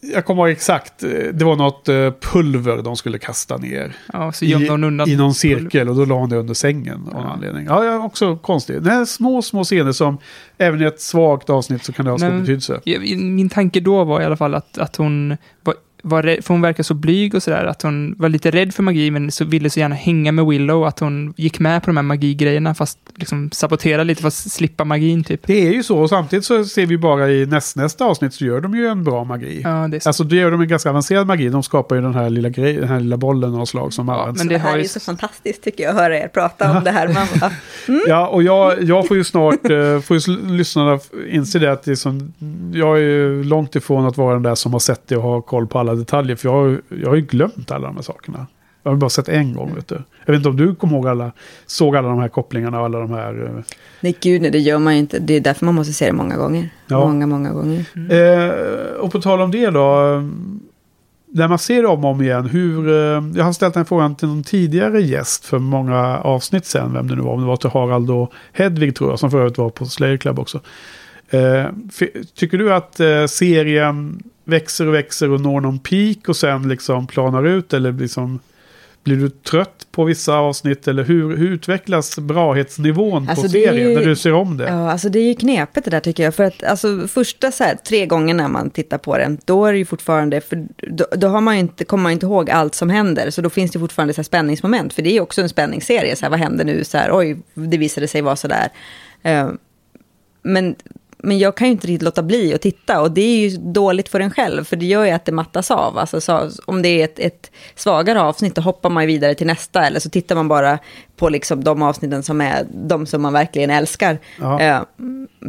jag 0.00 0.24
kommer 0.24 0.42
ihåg 0.42 0.50
exakt, 0.50 1.02
eh, 1.02 1.10
det 1.32 1.44
var 1.44 1.56
något 1.56 1.88
eh, 1.88 2.10
pulver 2.32 2.82
de 2.82 2.96
skulle 2.96 3.18
kasta 3.18 3.56
ner. 3.56 3.96
Ja, 4.12 4.32
så 4.32 4.44
gömde 4.44 4.70
hon 4.70 4.84
undan. 4.84 5.08
I 5.08 5.16
någon 5.16 5.34
cirkel 5.34 5.88
och 5.88 5.96
då 5.96 6.04
la 6.04 6.14
hon 6.14 6.30
det 6.30 6.36
under 6.36 6.54
sängen 6.54 6.94
av 6.94 7.14
någon 7.14 7.26
anledning. 7.26 7.66
Ja, 7.68 7.84
ja, 7.84 7.98
också 7.98 8.36
konstigt. 8.36 8.84
Det 8.84 8.90
är 8.90 9.04
små, 9.04 9.42
små 9.42 9.64
scener 9.64 9.92
som 9.92 10.18
även 10.58 10.82
i 10.82 10.84
ett 10.84 11.00
svagt 11.00 11.50
avsnitt 11.50 11.84
så 11.84 11.92
kan 11.92 12.04
det 12.04 12.10
ha 12.10 12.18
stor 12.18 12.40
betydelse. 12.40 12.80
Ja, 12.84 13.00
Min 13.16 13.48
tanke 13.48 13.80
då 13.80 14.04
var 14.04 14.20
i 14.20 14.24
alla 14.24 14.36
fall 14.36 14.54
att, 14.54 14.78
att 14.78 14.96
hon 14.96 15.36
var, 15.62 15.74
var 16.02 16.22
rädd, 16.22 16.44
för 16.44 16.54
hon 16.54 16.60
verkar 16.60 16.82
så 16.82 16.94
blyg 16.94 17.34
och 17.34 17.42
sådär, 17.42 17.64
att 17.64 17.82
hon 17.82 18.14
var 18.18 18.28
lite 18.28 18.50
rädd 18.50 18.74
för 18.74 18.82
magi 18.82 19.10
men 19.10 19.30
så 19.30 19.44
ville 19.44 19.70
så 19.70 19.80
gärna 19.80 19.94
hänga 19.94 20.32
med 20.32 20.46
Willow, 20.46 20.84
att 20.84 20.98
hon 21.00 21.34
gick 21.36 21.58
med 21.58 21.82
på 21.82 21.86
de 21.86 21.96
här 21.96 22.02
magigrejerna 22.02 22.74
fast 22.74 22.98
liksom 23.14 23.50
sabotera 23.52 24.02
lite 24.04 24.20
för 24.20 24.28
att 24.28 24.34
slippa 24.34 24.84
magin 24.84 25.24
typ. 25.24 25.46
Det 25.46 25.66
är 25.68 25.72
ju 25.72 25.82
så 25.82 25.98
och 25.98 26.08
samtidigt 26.08 26.44
så 26.44 26.64
ser 26.64 26.86
vi 26.86 26.98
bara 26.98 27.30
i 27.30 27.46
näst, 27.46 27.76
nästa 27.76 28.04
avsnitt 28.04 28.34
så 28.34 28.44
gör 28.44 28.60
de 28.60 28.74
ju 28.74 28.86
en 28.86 29.04
bra 29.04 29.24
magi. 29.24 29.60
Ja, 29.64 29.88
det 29.88 29.96
är 29.96 30.00
så. 30.00 30.08
Alltså 30.08 30.24
då 30.24 30.36
gör 30.36 30.50
de 30.50 30.60
en 30.60 30.68
ganska 30.68 30.90
avancerad 30.90 31.26
magi. 31.26 31.48
De 31.48 31.62
skapar 31.62 31.96
ju 31.96 32.02
den 32.02 32.14
här 32.14 32.30
lilla, 32.30 32.48
grej, 32.48 32.72
den 32.74 32.88
här 32.88 33.00
lilla 33.00 33.16
bollen 33.16 33.54
av 33.54 33.64
slag 33.66 33.92
som 33.92 34.08
används. 34.08 34.38
men 34.38 34.48
Det 34.48 34.54
det 34.54 34.58
här 34.58 34.74
är 34.74 34.82
ju... 34.82 34.88
så 34.88 35.00
fantastiskt 35.00 35.62
tycker 35.64 35.84
jag, 35.84 35.90
att 35.90 35.96
höra 35.96 36.18
er 36.18 36.28
prata 36.28 36.78
om 36.78 36.84
det 36.84 36.90
här. 36.90 37.08
Man 37.08 37.26
bara, 37.40 37.50
Ja, 38.06 38.26
och 38.28 38.42
jag, 38.42 38.82
jag 38.82 39.08
får 39.08 39.16
ju 39.16 39.24
snart, 39.24 39.70
eh, 39.70 40.00
får 40.00 40.16
ju 40.16 40.36
lyssnarna 40.56 40.98
inse 41.30 41.58
det 41.58 41.72
att 41.72 41.82
det 41.82 41.90
är 41.90 41.94
som, 41.94 42.32
jag 42.72 42.96
är 42.98 43.02
ju 43.02 43.44
långt 43.44 43.76
ifrån 43.76 44.06
att 44.06 44.16
vara 44.16 44.34
den 44.34 44.42
där 44.42 44.54
som 44.54 44.72
har 44.72 44.80
sett 44.80 45.08
det 45.08 45.16
och 45.16 45.22
har 45.22 45.40
koll 45.40 45.66
på 45.66 45.78
alla 45.78 45.97
detaljer. 45.98 46.36
För 46.36 46.48
jag, 46.48 46.54
har- 46.54 46.80
jag 47.02 47.08
har 47.08 47.16
ju 47.16 47.22
glömt 47.22 47.70
alla 47.70 47.86
de 47.86 47.96
här 47.96 48.02
sakerna. 48.02 48.46
Jag 48.82 48.90
har 48.90 48.96
bara 48.96 49.10
sett 49.10 49.28
en 49.28 49.54
gång, 49.54 49.74
vet 49.74 49.88
du. 49.88 49.94
Jag 50.26 50.32
vet 50.32 50.36
inte 50.38 50.48
om 50.48 50.56
du 50.56 50.74
kommer 50.74 50.94
ihåg 50.94 51.08
alla, 51.08 51.32
såg 51.66 51.96
alla 51.96 52.08
de 52.08 52.18
här 52.18 52.28
kopplingarna 52.28 52.78
och 52.78 52.84
alla 52.84 52.98
de 52.98 53.10
här... 53.10 53.44
eh, 53.44 53.64
nej 54.00 54.16
gud, 54.20 54.42
nej, 54.42 54.50
det 54.50 54.58
gör 54.58 54.78
man 54.78 54.92
ju 54.94 54.98
inte. 55.00 55.18
Det 55.18 55.34
är 55.34 55.40
därför 55.40 55.64
man 55.64 55.74
måste 55.74 55.92
se 55.92 56.06
det 56.06 56.12
många 56.12 56.36
gånger. 56.36 56.70
Ja. 56.86 57.00
Många, 57.00 57.26
många 57.26 57.50
gånger. 57.52 57.84
Eh, 58.10 58.94
och 59.00 59.12
på 59.12 59.20
tal 59.20 59.40
om 59.40 59.50
det 59.50 59.70
då. 59.70 60.22
När 61.30 61.48
man 61.48 61.58
ser 61.58 61.82
det 61.82 61.88
om 61.88 62.04
och 62.04 62.10
om 62.10 62.22
igen. 62.22 62.46
Hur, 62.46 62.88
eh, 62.88 63.24
jag 63.36 63.44
har 63.44 63.52
ställt 63.52 63.74
den 63.74 63.84
frågan 63.84 64.14
till 64.16 64.28
någon 64.28 64.42
tidigare 64.42 65.02
gäst 65.02 65.44
för 65.44 65.58
många 65.58 66.18
avsnitt 66.18 66.64
sen. 66.66 66.92
Vem 66.92 67.08
det 67.08 67.14
nu 67.14 67.22
var. 67.22 67.32
Om 67.32 67.40
det 67.40 67.46
var 67.46 67.56
till 67.56 67.70
Harald 67.70 68.10
och 68.10 68.32
Hedvig 68.52 68.96
tror 68.96 69.10
jag. 69.10 69.18
Som 69.18 69.30
för 69.30 69.38
övrigt 69.38 69.58
var 69.58 69.70
på 69.70 69.86
Slayer 69.86 70.16
Club 70.16 70.38
också. 70.38 70.60
Eh, 71.30 71.64
tycker 72.34 72.58
du 72.58 72.72
att 72.74 73.00
eh, 73.00 73.26
serien 73.26 74.22
växer 74.48 74.86
och 74.86 74.94
växer 74.94 75.30
och 75.30 75.40
når 75.40 75.60
någon 75.60 75.78
peak 75.78 76.28
och 76.28 76.36
sen 76.36 76.68
liksom 76.68 77.06
planar 77.06 77.46
ut? 77.46 77.72
Eller 77.72 77.92
liksom, 77.92 78.40
blir 79.04 79.16
du 79.16 79.30
trött 79.30 79.86
på 79.90 80.04
vissa 80.04 80.34
avsnitt? 80.34 80.88
Eller 80.88 81.04
hur, 81.04 81.36
hur 81.36 81.50
utvecklas 81.50 82.18
brahetsnivån 82.18 83.28
Alltså, 83.28 83.42
på 83.42 83.48
serien 83.48 83.88
ju- 83.90 83.94
när 83.94 84.04
du 84.04 84.16
ser 84.16 84.32
om 84.32 84.56
det? 84.56 84.64
Ja, 84.64 84.90
alltså 84.92 85.08
det 85.08 85.18
är 85.18 85.28
ju 85.28 85.34
knepigt 85.34 85.84
det 85.84 85.90
där 85.90 86.00
tycker 86.00 86.22
jag. 86.22 86.34
För 86.34 86.44
att 86.44 86.62
alltså, 86.64 87.08
första 87.08 87.52
så 87.52 87.64
här, 87.64 87.74
tre 87.74 88.06
gångerna 88.06 88.48
man 88.48 88.70
tittar 88.70 88.98
på 88.98 89.18
den, 89.18 89.38
då 89.44 89.64
är 89.66 89.72
det 89.72 89.78
ju 89.78 89.84
fortfarande, 89.84 90.40
för 90.40 90.66
då, 90.76 91.06
då 91.16 91.28
har 91.28 91.40
man 91.40 91.54
inte, 91.54 91.84
kommer 91.84 92.02
man 92.02 92.12
ju 92.12 92.14
inte 92.14 92.26
ihåg 92.26 92.50
allt 92.50 92.74
som 92.74 92.90
händer. 92.90 93.30
Så 93.30 93.40
då 93.42 93.50
finns 93.50 93.70
det 93.70 93.78
fortfarande 93.78 94.14
så 94.14 94.18
här 94.18 94.24
spänningsmoment. 94.24 94.92
För 94.92 95.02
det 95.02 95.10
är 95.10 95.14
ju 95.14 95.20
också 95.20 95.42
en 95.42 95.48
spänningsserie. 95.48 96.16
Så 96.16 96.24
här, 96.24 96.30
vad 96.30 96.38
händer 96.40 96.64
nu? 96.64 96.84
Så 96.84 96.98
här, 96.98 97.10
oj, 97.12 97.38
det 97.54 97.78
visade 97.78 98.08
sig 98.08 98.22
vara 98.22 98.36
så 98.36 98.48
där. 98.48 98.68
Eh, 99.22 99.50
men, 100.42 100.74
men 101.18 101.38
jag 101.38 101.56
kan 101.56 101.66
ju 101.66 101.72
inte 101.72 101.86
riktigt 101.86 102.02
låta 102.02 102.22
bli 102.22 102.54
att 102.54 102.60
titta. 102.60 103.00
Och 103.00 103.10
det 103.10 103.20
är 103.20 103.48
ju 103.48 103.56
dåligt 103.56 104.08
för 104.08 104.20
en 104.20 104.30
själv. 104.30 104.64
För 104.64 104.76
det 104.76 104.86
gör 104.86 105.04
ju 105.04 105.10
att 105.10 105.24
det 105.24 105.32
mattas 105.32 105.70
av. 105.70 105.98
Alltså, 105.98 106.20
så, 106.20 106.50
om 106.64 106.82
det 106.82 106.88
är 106.88 107.04
ett, 107.04 107.18
ett 107.18 107.50
svagare 107.74 108.20
avsnitt, 108.20 108.54
då 108.54 108.62
hoppar 108.62 108.90
man 108.90 109.02
ju 109.02 109.06
vidare 109.06 109.34
till 109.34 109.46
nästa. 109.46 109.86
Eller 109.86 110.00
så 110.00 110.10
tittar 110.10 110.34
man 110.34 110.48
bara 110.48 110.78
på 111.16 111.28
liksom 111.28 111.64
de 111.64 111.82
avsnitten 111.82 112.22
som 112.22 112.40
är 112.40 112.66
de 112.72 113.06
som 113.06 113.22
man 113.22 113.32
verkligen 113.32 113.70
älskar. 113.70 114.18
Ja. 114.40 114.60
Eh, 114.60 114.80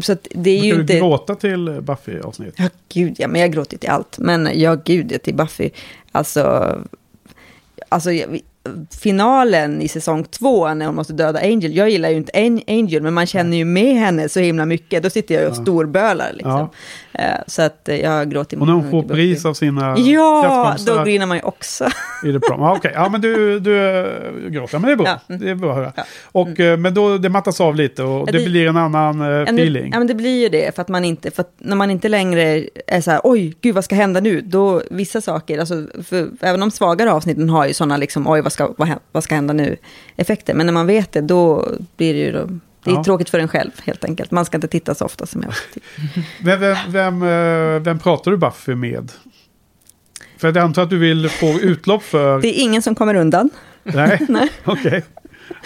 så 0.02 0.16
det 0.32 0.50
är 0.50 0.62
Brukar 0.62 0.66
ju 0.66 0.74
du 0.74 0.82
inte... 0.82 1.00
gråta 1.00 1.36
till 1.36 1.82
Buffy-avsnitt? 1.82 2.54
Ja, 2.58 2.70
gud 2.94 3.16
ja, 3.18 3.28
men 3.28 3.42
jag 3.42 3.52
gråter 3.52 3.78
till 3.78 3.90
allt. 3.90 4.18
Men 4.20 4.50
ja, 4.54 4.78
gud 4.86 5.22
till 5.24 5.36
Buffy. 5.36 5.70
Alltså, 6.12 6.76
alltså 7.90 8.12
jag, 8.12 8.40
finalen 9.02 9.82
i 9.82 9.88
säsong 9.88 10.24
två 10.24 10.74
när 10.74 10.86
hon 10.86 10.96
måste 10.96 11.14
döda 11.14 11.40
Angel. 11.40 11.76
Jag 11.76 11.90
gillar 11.90 12.10
ju 12.10 12.16
inte 12.16 12.32
Angel, 12.68 13.02
men 13.02 13.14
man 13.14 13.26
känner 13.28 13.58
ju 13.58 13.66
med 13.66 13.96
henne 13.96 14.30
så 14.30 14.40
himla 14.40 14.66
mycket. 14.66 15.04
Då 15.04 15.10
sitter 15.10 15.36
jag 15.36 15.50
och 15.50 15.56
storbölar 15.56 16.32
liksom. 16.34 16.52
Ja. 16.52 16.70
Eh, 17.14 17.40
Så 17.48 17.62
att 17.62 17.90
eh, 17.90 17.96
jag 18.02 18.32
gråter 18.32 18.62
Och 18.62 18.68
när 18.68 18.74
hon 18.74 18.92
får 18.92 19.04
pris 19.04 19.46
av 19.46 19.54
sina 19.54 19.98
Ja, 19.98 20.76
då 20.86 21.04
grinar 21.04 21.26
man 21.26 21.38
ju 21.38 21.44
också. 21.44 21.86
i 22.26 22.32
det. 22.32 22.40
Ja, 22.50 22.76
Okej, 22.78 22.92
ja 22.96 23.10
men 23.10 23.22
du, 23.22 23.60
du 23.60 23.78
äh, 24.00 24.50
gråter. 24.50 24.80
Men 24.80 24.88
det 24.88 24.92
är 24.92 24.96
bra. 24.96 25.08
Ja, 25.08 25.20
mm. 25.36 25.42
Det 25.42 25.50
är 25.52 25.56
bra 25.56 25.70
att 25.72 25.78
höra. 25.78 25.94
Och, 26.32 26.60
eh, 26.60 26.78
Men 26.78 26.94
då 26.94 27.18
det 27.18 27.30
mattas 27.30 27.62
av 27.62 27.76
lite 27.76 28.04
och 28.04 28.20
Ja, 28.28 28.32
det, 28.32 28.38
det- 28.38 28.46
blir 28.50 28.68
en 28.68 28.78
annan 28.78 29.22
eh, 29.22 29.28
Ja, 29.28 29.44
feeling. 29.44 29.90
Ja, 29.94 29.98
men 30.00 30.08
det 30.08 30.16
blir 30.16 30.42
ju 30.42 30.50
det, 30.50 30.76
för 30.76 30.82
att 30.82 30.88
man 30.88 31.06
inte, 31.06 31.32
för 31.32 31.46
när 31.58 31.76
man 31.76 31.92
inte 31.92 32.10
längre 32.10 32.64
är 32.88 33.02
så 33.02 33.12
här, 33.12 33.22
oj, 33.24 33.54
gud 33.62 33.76
vad 33.76 33.84
ska 33.84 33.96
hända 33.96 34.20
nu? 34.20 34.42
Då, 34.42 34.82
vissa 34.90 35.22
saker, 35.22 35.60
alltså, 35.60 35.86
för, 36.04 36.28
även 36.42 36.60
de 36.60 36.72
svagare 36.72 37.12
avsnitten 37.12 37.50
har 37.50 37.68
ju 37.68 37.74
sådana 37.74 37.98
liksom, 37.98 38.28
oj, 38.28 38.42
vad 38.50 38.54
ska, 38.54 38.74
vad, 38.78 38.94
vad 39.12 39.24
ska 39.24 39.36
hända 39.36 39.54
nu? 39.54 39.78
Effekter. 40.16 40.54
Men 40.54 40.66
när 40.66 40.74
man 40.74 40.88
vet 40.88 41.12
det, 41.12 41.22
då 41.22 41.68
blir 41.98 42.14
det 42.14 42.20
ju, 42.20 42.32
då, 42.32 42.46
det 42.84 42.92
är 42.92 42.96
Ja. 42.96 43.04
tråkigt 43.04 43.30
för 43.30 43.40
en 43.40 43.48
själv, 43.48 43.72
helt 43.84 44.04
enkelt. 44.04 44.32
Man 44.32 44.46
ska 44.46 44.58
inte 44.58 44.68
titta 44.68 44.96
så 44.96 45.06
ofta 45.06 45.26
som 45.26 45.44
jag. 45.44 45.54
Vem, 46.44 46.60
vem, 46.60 46.78
vem, 46.88 47.24
eh, 47.24 47.82
vem 47.82 48.00
pratar 48.00 48.32
du 48.32 48.38
Buffy 48.38 48.76
med? 48.76 49.12
För 50.38 50.48
jag 50.48 50.58
antar 50.58 50.82
att 50.84 50.90
du 50.90 50.98
vill 50.98 51.30
få 51.30 51.46
utlopp 51.60 52.04
för... 52.04 52.42
Det 52.42 52.60
är 52.60 52.64
ingen 52.64 52.82
som 52.82 52.96
kommer 52.96 53.16
undan. 53.16 53.50
Nej, 53.84 54.20
Nej. 54.30 54.50
okej. 54.66 55.04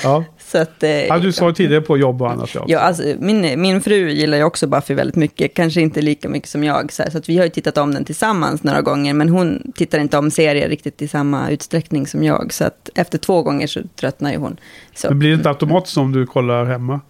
Ja. 0.03 0.23
Så 0.37 0.57
att, 0.57 0.83
eh, 0.83 0.89
ja, 0.89 1.17
du 1.17 1.31
sa 1.31 1.51
tidigare 1.51 1.81
på 1.81 1.97
jobb 1.97 2.21
och 2.21 2.31
annat. 2.31 2.55
Ja. 2.55 2.65
Ja, 2.67 2.79
alltså, 2.79 3.03
min, 3.19 3.61
min 3.61 3.81
fru 3.81 4.09
gillar 4.09 4.37
ju 4.37 4.43
också 4.43 4.67
Buffy 4.67 4.93
väldigt 4.93 5.15
mycket, 5.15 5.53
kanske 5.53 5.81
inte 5.81 6.01
lika 6.01 6.29
mycket 6.29 6.49
som 6.49 6.63
jag. 6.63 6.91
Så, 6.91 7.03
här, 7.03 7.09
så 7.09 7.17
att 7.17 7.29
vi 7.29 7.37
har 7.37 7.43
ju 7.43 7.49
tittat 7.49 7.77
om 7.77 7.93
den 7.93 8.05
tillsammans 8.05 8.63
några 8.63 8.81
gånger, 8.81 9.13
men 9.13 9.29
hon 9.29 9.71
tittar 9.75 9.99
inte 9.99 10.17
om 10.17 10.31
serier 10.31 10.69
riktigt 10.69 11.01
i 11.01 11.07
samma 11.07 11.49
utsträckning 11.49 12.07
som 12.07 12.23
jag. 12.23 12.53
Så 12.53 12.63
att 12.65 12.89
efter 12.95 13.17
två 13.17 13.43
gånger 13.43 13.67
så 13.67 13.79
tröttnar 13.95 14.31
ju 14.31 14.37
hon. 14.37 14.57
Så, 14.95 15.07
Men 15.07 15.19
blir 15.19 15.29
det 15.29 15.35
inte 15.35 15.49
automatiskt 15.49 15.97
om 15.97 16.11
du 16.11 16.25
kollar 16.25 16.65
hemma? 16.65 17.01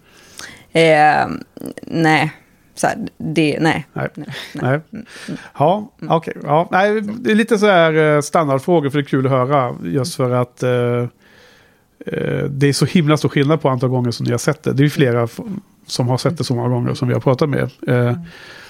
eh, 0.72 1.26
nej, 1.82 2.32
så 2.74 2.86
här, 2.86 2.96
det, 3.16 3.58
nej. 3.60 3.86
Nej. 3.92 4.08
nej. 4.14 4.28
Nej. 4.52 4.80
Ja, 5.58 5.92
okej. 6.08 6.34
Ja, 6.42 6.68
nej, 6.72 7.00
det 7.00 7.30
är 7.30 7.34
lite 7.34 7.58
så 7.58 7.66
här 7.66 7.94
eh, 7.94 8.20
standardfrågor 8.20 8.90
för 8.90 8.98
det 8.98 9.02
är 9.02 9.08
kul 9.08 9.26
att 9.26 9.32
höra. 9.32 9.74
Just 9.84 10.14
för 10.14 10.30
att 10.30 10.62
eh, 10.62 11.06
det 12.50 12.66
är 12.68 12.72
så 12.72 12.86
himla 12.86 13.16
stor 13.16 13.28
skillnad 13.28 13.60
på 13.62 13.68
antal 13.68 13.88
gånger 13.90 14.10
som 14.10 14.24
ni 14.26 14.30
har 14.30 14.38
sett 14.38 14.62
det. 14.62 14.72
Det 14.72 14.80
är 14.80 14.84
ju 14.84 14.90
flera 14.90 15.28
som 15.86 16.08
har 16.08 16.18
sett 16.18 16.38
det 16.38 16.44
så 16.44 16.54
många 16.54 16.68
gånger 16.68 16.94
som 16.94 17.08
vi 17.08 17.14
har 17.14 17.20
pratat 17.20 17.48
med. 17.48 17.70
Eh, 17.88 18.16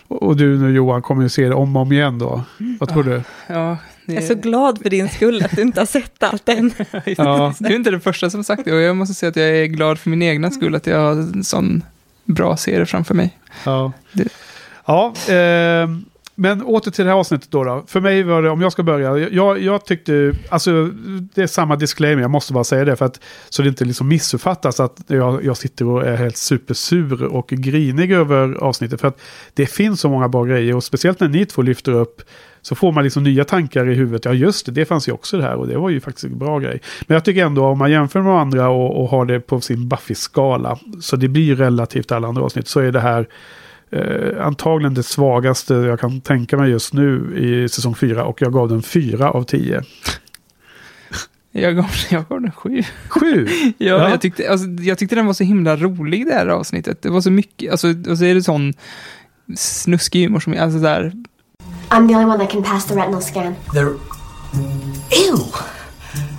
och 0.08 0.36
du 0.36 0.58
nu 0.58 0.74
Johan 0.74 1.02
kommer 1.02 1.22
ju 1.22 1.28
se 1.28 1.48
det 1.48 1.54
om 1.54 1.76
och 1.76 1.82
om 1.82 1.92
igen 1.92 2.18
då. 2.18 2.42
Vad 2.80 2.88
tror 2.88 3.02
du? 3.04 3.22
Ja, 3.46 3.76
det, 4.06 4.14
Jag 4.14 4.22
är 4.22 4.26
så 4.26 4.34
glad 4.34 4.78
för 4.82 4.90
din 4.90 5.08
skull 5.08 5.42
att 5.44 5.56
du 5.56 5.62
inte 5.62 5.80
har 5.80 5.86
sett 5.86 6.22
allt 6.22 6.48
än. 6.48 6.72
Ja. 7.16 7.54
Du 7.58 7.66
är 7.68 7.76
inte 7.76 7.90
den 7.90 8.00
första 8.00 8.30
som 8.30 8.44
sagt 8.44 8.64
det 8.64 8.72
och 8.72 8.80
jag 8.80 8.96
måste 8.96 9.14
säga 9.14 9.30
att 9.30 9.36
jag 9.36 9.48
är 9.48 9.66
glad 9.66 9.98
för 9.98 10.10
min 10.10 10.22
egna 10.22 10.50
skull 10.50 10.74
att 10.74 10.86
jag 10.86 10.98
har 10.98 11.10
en 11.12 11.44
sån 11.44 11.82
bra 12.24 12.56
serie 12.56 12.86
framför 12.86 13.14
mig. 13.14 13.38
Ja, 13.64 13.92
Det- 14.12 14.28
ja 14.86 15.14
eh, 15.28 15.88
men 16.34 16.62
åter 16.62 16.90
till 16.90 17.04
det 17.04 17.10
här 17.10 17.18
avsnittet 17.18 17.50
då, 17.50 17.64
då. 17.64 17.84
För 17.86 18.00
mig 18.00 18.22
var 18.22 18.42
det, 18.42 18.50
om 18.50 18.60
jag 18.60 18.72
ska 18.72 18.82
börja, 18.82 19.18
jag, 19.18 19.62
jag 19.62 19.84
tyckte, 19.84 20.32
alltså 20.48 20.90
det 21.34 21.42
är 21.42 21.46
samma 21.46 21.76
disclaimer, 21.76 22.22
jag 22.22 22.30
måste 22.30 22.52
bara 22.52 22.64
säga 22.64 22.84
det 22.84 22.96
för 22.96 23.04
att 23.04 23.20
så 23.48 23.62
det 23.62 23.68
inte 23.68 23.84
liksom 23.84 24.08
missuppfattas 24.08 24.80
att 24.80 25.00
jag, 25.06 25.44
jag 25.44 25.56
sitter 25.56 25.86
och 25.86 26.06
är 26.06 26.16
helt 26.16 26.36
supersur 26.36 27.24
och 27.24 27.48
grinig 27.48 28.12
över 28.12 28.54
avsnittet. 28.54 29.00
För 29.00 29.08
att 29.08 29.20
det 29.54 29.66
finns 29.66 30.00
så 30.00 30.08
många 30.08 30.28
bra 30.28 30.44
grejer 30.44 30.76
och 30.76 30.84
speciellt 30.84 31.20
när 31.20 31.28
ni 31.28 31.46
två 31.46 31.62
lyfter 31.62 31.92
upp 31.92 32.22
så 32.62 32.74
får 32.74 32.92
man 32.92 33.04
liksom 33.04 33.22
nya 33.22 33.44
tankar 33.44 33.90
i 33.90 33.94
huvudet. 33.94 34.24
Ja 34.24 34.32
just 34.32 34.66
det, 34.66 34.72
det 34.72 34.84
fanns 34.84 35.08
ju 35.08 35.12
också 35.12 35.36
det 35.36 35.42
här 35.42 35.54
och 35.54 35.68
det 35.68 35.78
var 35.78 35.90
ju 35.90 36.00
faktiskt 36.00 36.24
en 36.24 36.38
bra 36.38 36.58
grej. 36.58 36.80
Men 37.06 37.14
jag 37.14 37.24
tycker 37.24 37.44
ändå 37.44 37.64
om 37.64 37.78
man 37.78 37.90
jämför 37.90 38.22
med 38.22 38.32
andra 38.32 38.68
och, 38.68 39.02
och 39.02 39.08
har 39.08 39.24
det 39.24 39.40
på 39.40 39.60
sin 39.60 39.88
Buffy-skala, 39.88 40.78
så 41.00 41.16
det 41.16 41.28
blir 41.28 41.56
relativt 41.56 42.12
alla 42.12 42.28
andra 42.28 42.42
avsnitt, 42.42 42.68
så 42.68 42.80
är 42.80 42.92
det 42.92 43.00
här 43.00 43.28
eh, 43.94 44.46
antagligen 44.46 44.94
det 44.94 45.02
svagaste 45.02 45.74
jag 45.74 46.00
kan 46.00 46.20
tänka 46.20 46.56
mig 46.56 46.70
just 46.70 46.92
nu 46.92 47.36
i 47.38 47.68
säsong 47.68 47.94
4 47.94 48.24
och 48.24 48.42
jag 48.42 48.52
gav 48.52 48.68
den 48.68 48.82
4 48.82 49.30
av 49.30 49.42
10. 49.42 49.82
Jag 51.52 51.76
gav, 51.76 51.90
jag 52.10 52.28
gav 52.28 52.40
den 52.40 52.52
sju. 52.52 52.82
7? 53.08 53.46
Ja, 53.78 53.86
Ja. 53.86 54.10
Jag, 54.10 54.20
tyckte, 54.20 54.50
alltså, 54.50 54.66
jag 54.66 54.98
tyckte 54.98 55.14
den 55.16 55.26
var 55.26 55.32
så 55.32 55.44
himla 55.44 55.76
rolig 55.76 56.26
det 56.26 56.34
här 56.34 56.46
avsnittet. 56.46 57.02
Det 57.02 57.10
var 57.10 57.20
så 57.20 57.30
mycket, 57.30 57.70
alltså, 57.70 57.88
och 58.08 58.18
så 58.18 58.24
är 58.24 58.34
det 58.34 58.42
sån 58.42 58.72
snuskig 59.56 60.24
humor 60.24 60.40
som, 60.40 60.56
alltså 60.58 60.78
där, 60.78 61.12
I'm 61.88 62.08
the 62.08 62.14
only 62.14 62.24
one 62.24 62.38
that 62.38 62.50
can 62.50 62.62
pass 62.62 62.86
the 62.86 62.94
retinal 62.94 63.22
scan. 63.22 63.54
The. 63.72 63.80
Ew! 65.10 65.38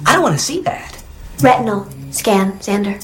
I 0.05 0.15
don't 0.15 0.21
want 0.21 0.37
to 0.37 0.43
see 0.43 0.63
that. 0.63 1.05
Retinal 1.41 1.85
scan, 2.11 2.51
Xander. 2.61 2.97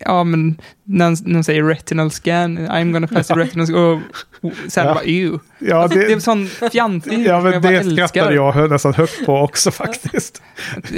Ja 0.00 0.24
men, 0.24 0.60
när 0.84 1.32
de 1.34 1.44
säger 1.44 1.62
retinal 1.62 2.10
scan, 2.10 2.58
I'm 2.58 2.92
gonna 2.92 3.06
pass 3.06 3.26
the 3.26 3.34
retinal 3.34 3.66
scan, 3.66 3.76
och, 3.78 4.00
och 4.40 4.52
sen 4.68 4.86
Ja. 4.86 4.94
bara 4.94 5.04
ew. 5.04 5.38
Ja, 5.58 5.76
alltså, 5.82 5.98
det- 5.98 6.06
det, 6.06 6.12
är 6.12 6.20
sån 6.20 6.46
fjantig 6.46 7.26
Ja, 7.26 7.40
men 7.40 7.52
jag 7.52 7.62
det 7.62 7.84
skrattade 8.08 8.34
jag 8.34 8.70
nästan 8.70 8.94
högt 8.94 9.26
på 9.26 9.36
också 9.36 9.70
faktiskt. 9.70 10.42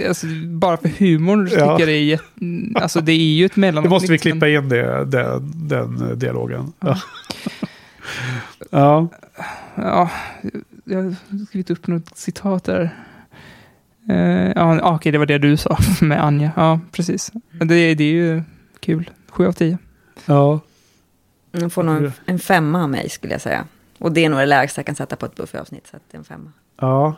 Alltså, 0.09 0.27
bara 0.47 0.77
för 0.77 0.89
humorn 0.89 1.41
Ja. 1.41 1.49
tycker 1.51 1.67
jag 1.67 1.89
det 1.89 2.13
är 2.13 2.21
alltså 2.83 3.01
det 3.01 3.13
är 3.13 3.17
ju 3.35 3.47
ett 3.47 3.57
mellanavsnitt. 3.57 3.91
Det 3.91 3.95
måste 3.95 4.13
vi 4.13 4.19
klippa 4.19 4.49
in 4.49 4.69
det, 4.69 5.05
den, 5.05 5.53
den 5.69 6.19
dialogen. 6.19 6.73
Ja. 6.81 6.99
ja. 8.71 9.09
Ja, 9.75 10.11
jag 10.85 11.03
har 11.03 11.47
skrivit 11.47 11.71
upp 11.71 11.87
något 11.87 12.19
citat 12.19 12.65
där. 12.65 12.95
Eh, 14.09 14.53
ja, 14.57 14.95
okej, 14.95 15.13
det 15.13 15.19
var 15.19 15.27
det 15.27 15.39
du 15.39 15.57
sa 15.57 15.79
med 16.01 16.25
Anja. 16.25 16.51
Ja, 16.57 16.81
precis. 16.93 17.33
Det, 17.51 17.95
det 17.95 18.05
är 18.05 18.13
ju 18.13 18.43
kul. 18.81 19.11
Sju 19.31 19.47
av 19.47 19.53
tio. 19.53 19.79
ja. 20.27 20.61
Den 21.51 21.71
får 21.71 21.83
nog 21.83 22.11
en, 22.27 22.39
femma 22.39 22.83
av 22.83 22.89
mig 22.91 23.09
skulle 23.09 23.35
jag 23.35 23.41
säga. 23.41 23.65
Och 23.99 24.13
det 24.13 24.25
är 24.25 24.29
nog 24.29 24.39
det 24.39 24.47
lägsta 24.47 24.79
jag 24.79 24.87
kan 24.87 24.95
sätta 24.95 25.17
på 25.17 25.27
ett 25.27 25.37
Buffy-avsnitt, 25.37 25.87
så 25.91 25.97
att 25.97 26.03
det 26.11 26.17
är 26.17 26.19
en 26.19 26.25
femma. 26.25 26.53
Ja, 26.81 27.15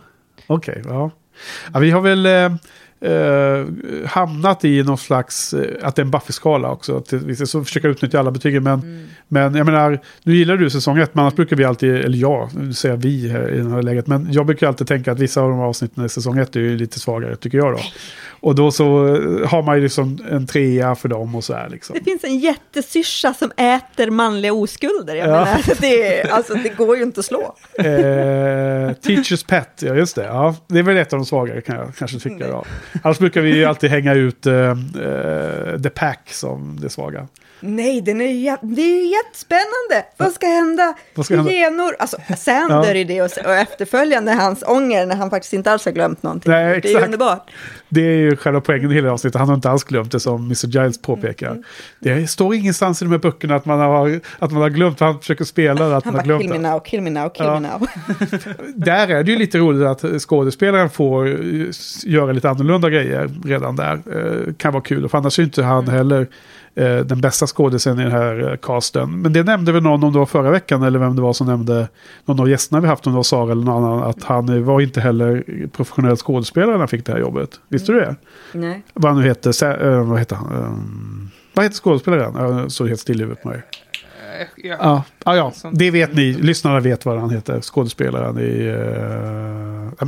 okej. 0.46 0.82
ja. 0.86 1.10
ja. 1.72 1.78
Vi 1.78 1.90
har 1.90 2.00
väl 2.00 2.26
eh, 3.00 3.66
hamnat 4.06 4.64
i 4.64 4.82
någon 4.82 4.98
slags, 4.98 5.54
eh, 5.54 5.86
att 5.86 5.96
det 5.96 6.02
är 6.02 6.04
en 6.04 6.10
Buffy-skala 6.10 6.70
också. 6.70 6.96
Att 6.96 7.12
ska 7.34 7.46
så 7.46 7.64
försöka 7.64 7.88
utnyttja 7.88 8.18
alla 8.18 8.30
betygen. 8.30 8.62
Men, 8.62 9.08
men 9.28 9.54
jag 9.54 9.66
menar, 9.66 10.00
nu 10.22 10.36
gillar 10.36 10.56
du 10.56 10.70
säsong 10.70 10.98
ett, 10.98 11.14
men 11.14 11.22
annars 11.22 11.34
brukar 11.34 11.56
vi 11.56 11.64
alltid, 11.64 11.94
eller 11.94 12.18
jag, 12.18 12.50
nu 12.54 12.72
säger 12.72 12.94
jag 12.94 13.02
vi 13.02 13.28
här 13.28 13.50
i 13.50 13.58
det 13.58 13.70
här 13.70 13.82
läget, 13.82 14.06
men 14.06 14.32
jag 14.32 14.46
brukar 14.46 14.68
alltid 14.68 14.86
tänka 14.86 15.12
att 15.12 15.18
vissa 15.18 15.40
av 15.40 15.50
de 15.50 15.58
här 15.58 15.66
avsnitten 15.66 16.04
i 16.04 16.08
säsong 16.08 16.38
ett 16.38 16.56
är 16.56 16.60
ju 16.60 16.76
lite 16.76 17.00
svagare, 17.00 17.36
tycker 17.36 17.58
jag 17.58 17.72
då. 17.72 17.80
Och 18.42 18.54
då 18.54 18.70
så 18.70 19.06
eh, 19.16 19.48
har 19.48 19.62
man 19.62 19.76
ju 19.76 19.82
liksom 19.82 20.18
en 20.30 20.46
trea 20.46 20.94
för 20.94 21.08
dem 21.08 21.34
och 21.34 21.44
så 21.44 21.54
här 21.54 21.68
liksom. 21.68 21.96
Det 21.98 22.04
finns 22.04 22.24
en 22.24 22.38
jättesyrsa 22.38 23.34
som 23.34 23.50
äter 23.56 24.10
manliga 24.10 24.52
oskulder. 24.52 25.14
Jag 25.14 25.28
Ja. 25.28 25.44
menar, 25.44 25.80
det, 25.80 26.20
är- 26.20 26.30
alltså, 26.32 26.54
det 26.54 26.68
går 26.68 26.96
ju 26.96 27.02
inte 27.02 27.20
att 27.20 27.26
slå. 27.26 27.54
Eh, 27.78 27.84
teacher's 27.84 29.46
Pet, 29.48 29.68
ja 29.82 29.94
just 29.94 30.16
det. 30.16 30.24
Ja, 30.24 30.56
det 30.66 30.78
är 30.78 30.82
väl 30.82 30.96
ett 30.96 31.12
av 31.12 31.18
de 31.18 31.26
svagare 31.26 31.60
kan 31.60 31.76
jag 31.76 31.94
kanske 31.98 32.18
tycka. 32.18 32.48
Då. 32.48 32.64
Annars 33.02 33.18
brukar 33.18 33.40
vi 33.40 33.56
ju 33.56 33.64
alltid 33.64 33.90
hänga 33.90 34.14
ut 34.14 34.46
eh, 34.46 34.54
eh, 34.54 35.80
The 35.82 35.90
Pack 35.90 36.20
som 36.32 36.78
det 36.80 36.88
svaga. 36.88 37.28
Nej, 37.60 38.00
den 38.00 38.20
är 38.20 38.24
jä- 38.26 38.58
det 38.62 38.82
är 38.82 39.02
ju 39.02 39.06
jättespännande. 39.10 40.06
Vad 40.16 40.32
ska 40.32 40.46
hända? 40.46 40.94
Vad 41.14 41.26
ska 41.26 41.36
hända? 41.36 41.50
Genor. 41.50 41.96
Alltså, 41.98 42.16
Sander 42.36 42.94
Ja. 42.94 43.00
i 43.00 43.04
det 43.04 43.22
och, 43.22 43.30
och 43.46 43.54
efterföljande 43.54 44.32
hans 44.32 44.62
ånger 44.66 45.06
när 45.06 45.16
han 45.16 45.30
faktiskt 45.30 45.52
inte 45.52 45.72
alls 45.72 45.84
har 45.84 45.92
glömt 45.92 46.22
någonting. 46.22 46.52
Nej, 46.52 46.64
Det 46.64 46.70
är 46.70 46.76
exakt. 46.90 47.04
underbart. 47.04 47.50
Det 47.88 48.00
är 48.00 48.16
ju 48.16 48.36
själva 48.36 48.60
poängen 48.60 48.90
i 48.90 48.94
hela 48.94 49.12
avsnittet. 49.12 49.38
Han 49.38 49.48
har 49.48 49.54
inte 49.54 49.70
alls 49.70 49.84
glömt 49.84 50.12
det 50.12 50.20
som 50.20 50.44
Mr. 50.44 50.66
Giles 50.66 51.02
påpekar. 51.02 51.50
Mm. 51.50 51.62
Det 51.98 52.26
står 52.30 52.54
ingenstans 52.54 53.02
i 53.02 53.04
de 53.04 53.10
här 53.10 53.18
böckerna 53.18 53.54
att 53.56 53.64
man 53.64 53.78
har, 53.80 54.20
att 54.38 54.52
man 54.52 54.62
har 54.62 54.68
glömt. 54.70 55.00
Han 55.00 55.18
försöker 55.20 55.44
spela 55.44 55.88
det, 55.88 55.96
att 55.96 56.04
Han 56.04 56.14
man 56.14 56.20
har 56.20 56.26
bara, 56.26 56.38
glömt 56.38 56.42
kill 56.52 56.60
me 56.60 56.68
now, 56.70 56.80
kill 56.80 57.00
me 57.02 57.10
now, 57.10 57.28
kill 57.28 57.46
Ja. 57.46 57.60
me 57.60 57.68
now. 57.68 57.86
Där 58.74 59.08
är 59.08 59.22
det 59.24 59.32
ju 59.32 59.38
lite 59.38 59.58
roligt 59.58 59.86
att 59.86 60.22
skådespelaren 60.22 60.90
får 60.90 61.26
eh, 61.28 61.66
göra 62.04 62.32
lite 62.32 62.50
annorlunda 62.50 62.90
grejer 62.90 63.30
redan 63.44 63.76
där. 63.76 63.92
Eh, 64.14 64.54
kan 64.54 64.72
vara 64.72 64.82
kul, 64.82 65.08
för 65.08 65.18
annars 65.18 65.38
är 65.38 65.42
ju 65.42 65.46
inte 65.46 65.62
han 65.62 65.88
heller 65.88 66.26
eh, 66.74 66.96
den 66.98 67.20
bästa 67.20 67.46
skådisen 67.46 68.00
i 68.00 68.02
den 68.02 68.12
här 68.12 68.50
eh, 68.50 68.56
casten. 68.56 69.22
Men 69.22 69.32
det 69.32 69.42
nämnde 69.42 69.72
väl 69.72 69.82
någon 69.82 70.04
om 70.04 70.12
det 70.12 70.18
var 70.18 70.26
förra 70.26 70.50
veckan 70.50 70.82
eller 70.82 70.98
vem 70.98 71.16
det 71.16 71.22
var 71.22 71.32
som 71.32 71.46
nämnde 71.46 71.88
någon 72.24 72.40
av 72.40 72.50
gästerna 72.50 72.80
vi 72.80 72.88
haft, 72.88 73.06
om 73.06 73.12
det 73.12 73.16
var 73.16 73.22
Sara 73.22 73.52
eller 73.52 73.64
någon 73.64 73.84
annan, 73.84 74.02
att 74.02 74.24
han 74.24 74.64
var 74.64 74.80
inte 74.80 75.00
heller 75.00 75.44
professionell 75.72 76.16
skådespelare 76.16 76.70
när 76.70 76.78
han 76.78 76.88
fick 76.88 77.06
det 77.06 77.12
här 77.12 77.18
jobbet. 77.20 77.50
Visste 77.68 77.92
du 77.92 78.00
det? 78.00 78.16
Nej. 78.52 78.82
Vad 78.94 79.12
han 79.12 79.20
nu 79.20 79.28
heter, 79.28 79.52
Sa- 79.52 79.76
eh, 79.76 80.08
vad 80.08 80.18
heter 80.18 80.36
han? 80.36 81.30
Vad 81.54 81.64
heter 81.64 81.76
skådespelaren? 81.76 82.70
Står 82.70 82.86
helt 82.86 83.00
still 83.00 83.20
i 83.20 83.22
huvudet 83.22 83.42
på 83.42 83.48
mig. 83.48 83.62
Ja. 84.56 84.76
Ja, 84.80 85.02
ja, 85.24 85.52
ja, 85.62 85.70
det 85.72 85.90
vet 85.90 86.14
ni. 86.14 86.32
Lyssnarna 86.32 86.80
vet 86.80 87.04
vad 87.06 87.18
han 87.20 87.30
heter. 87.30 87.60
Skådespelaren 87.60 88.38
i... 88.38 88.68
Uh, 88.68 90.06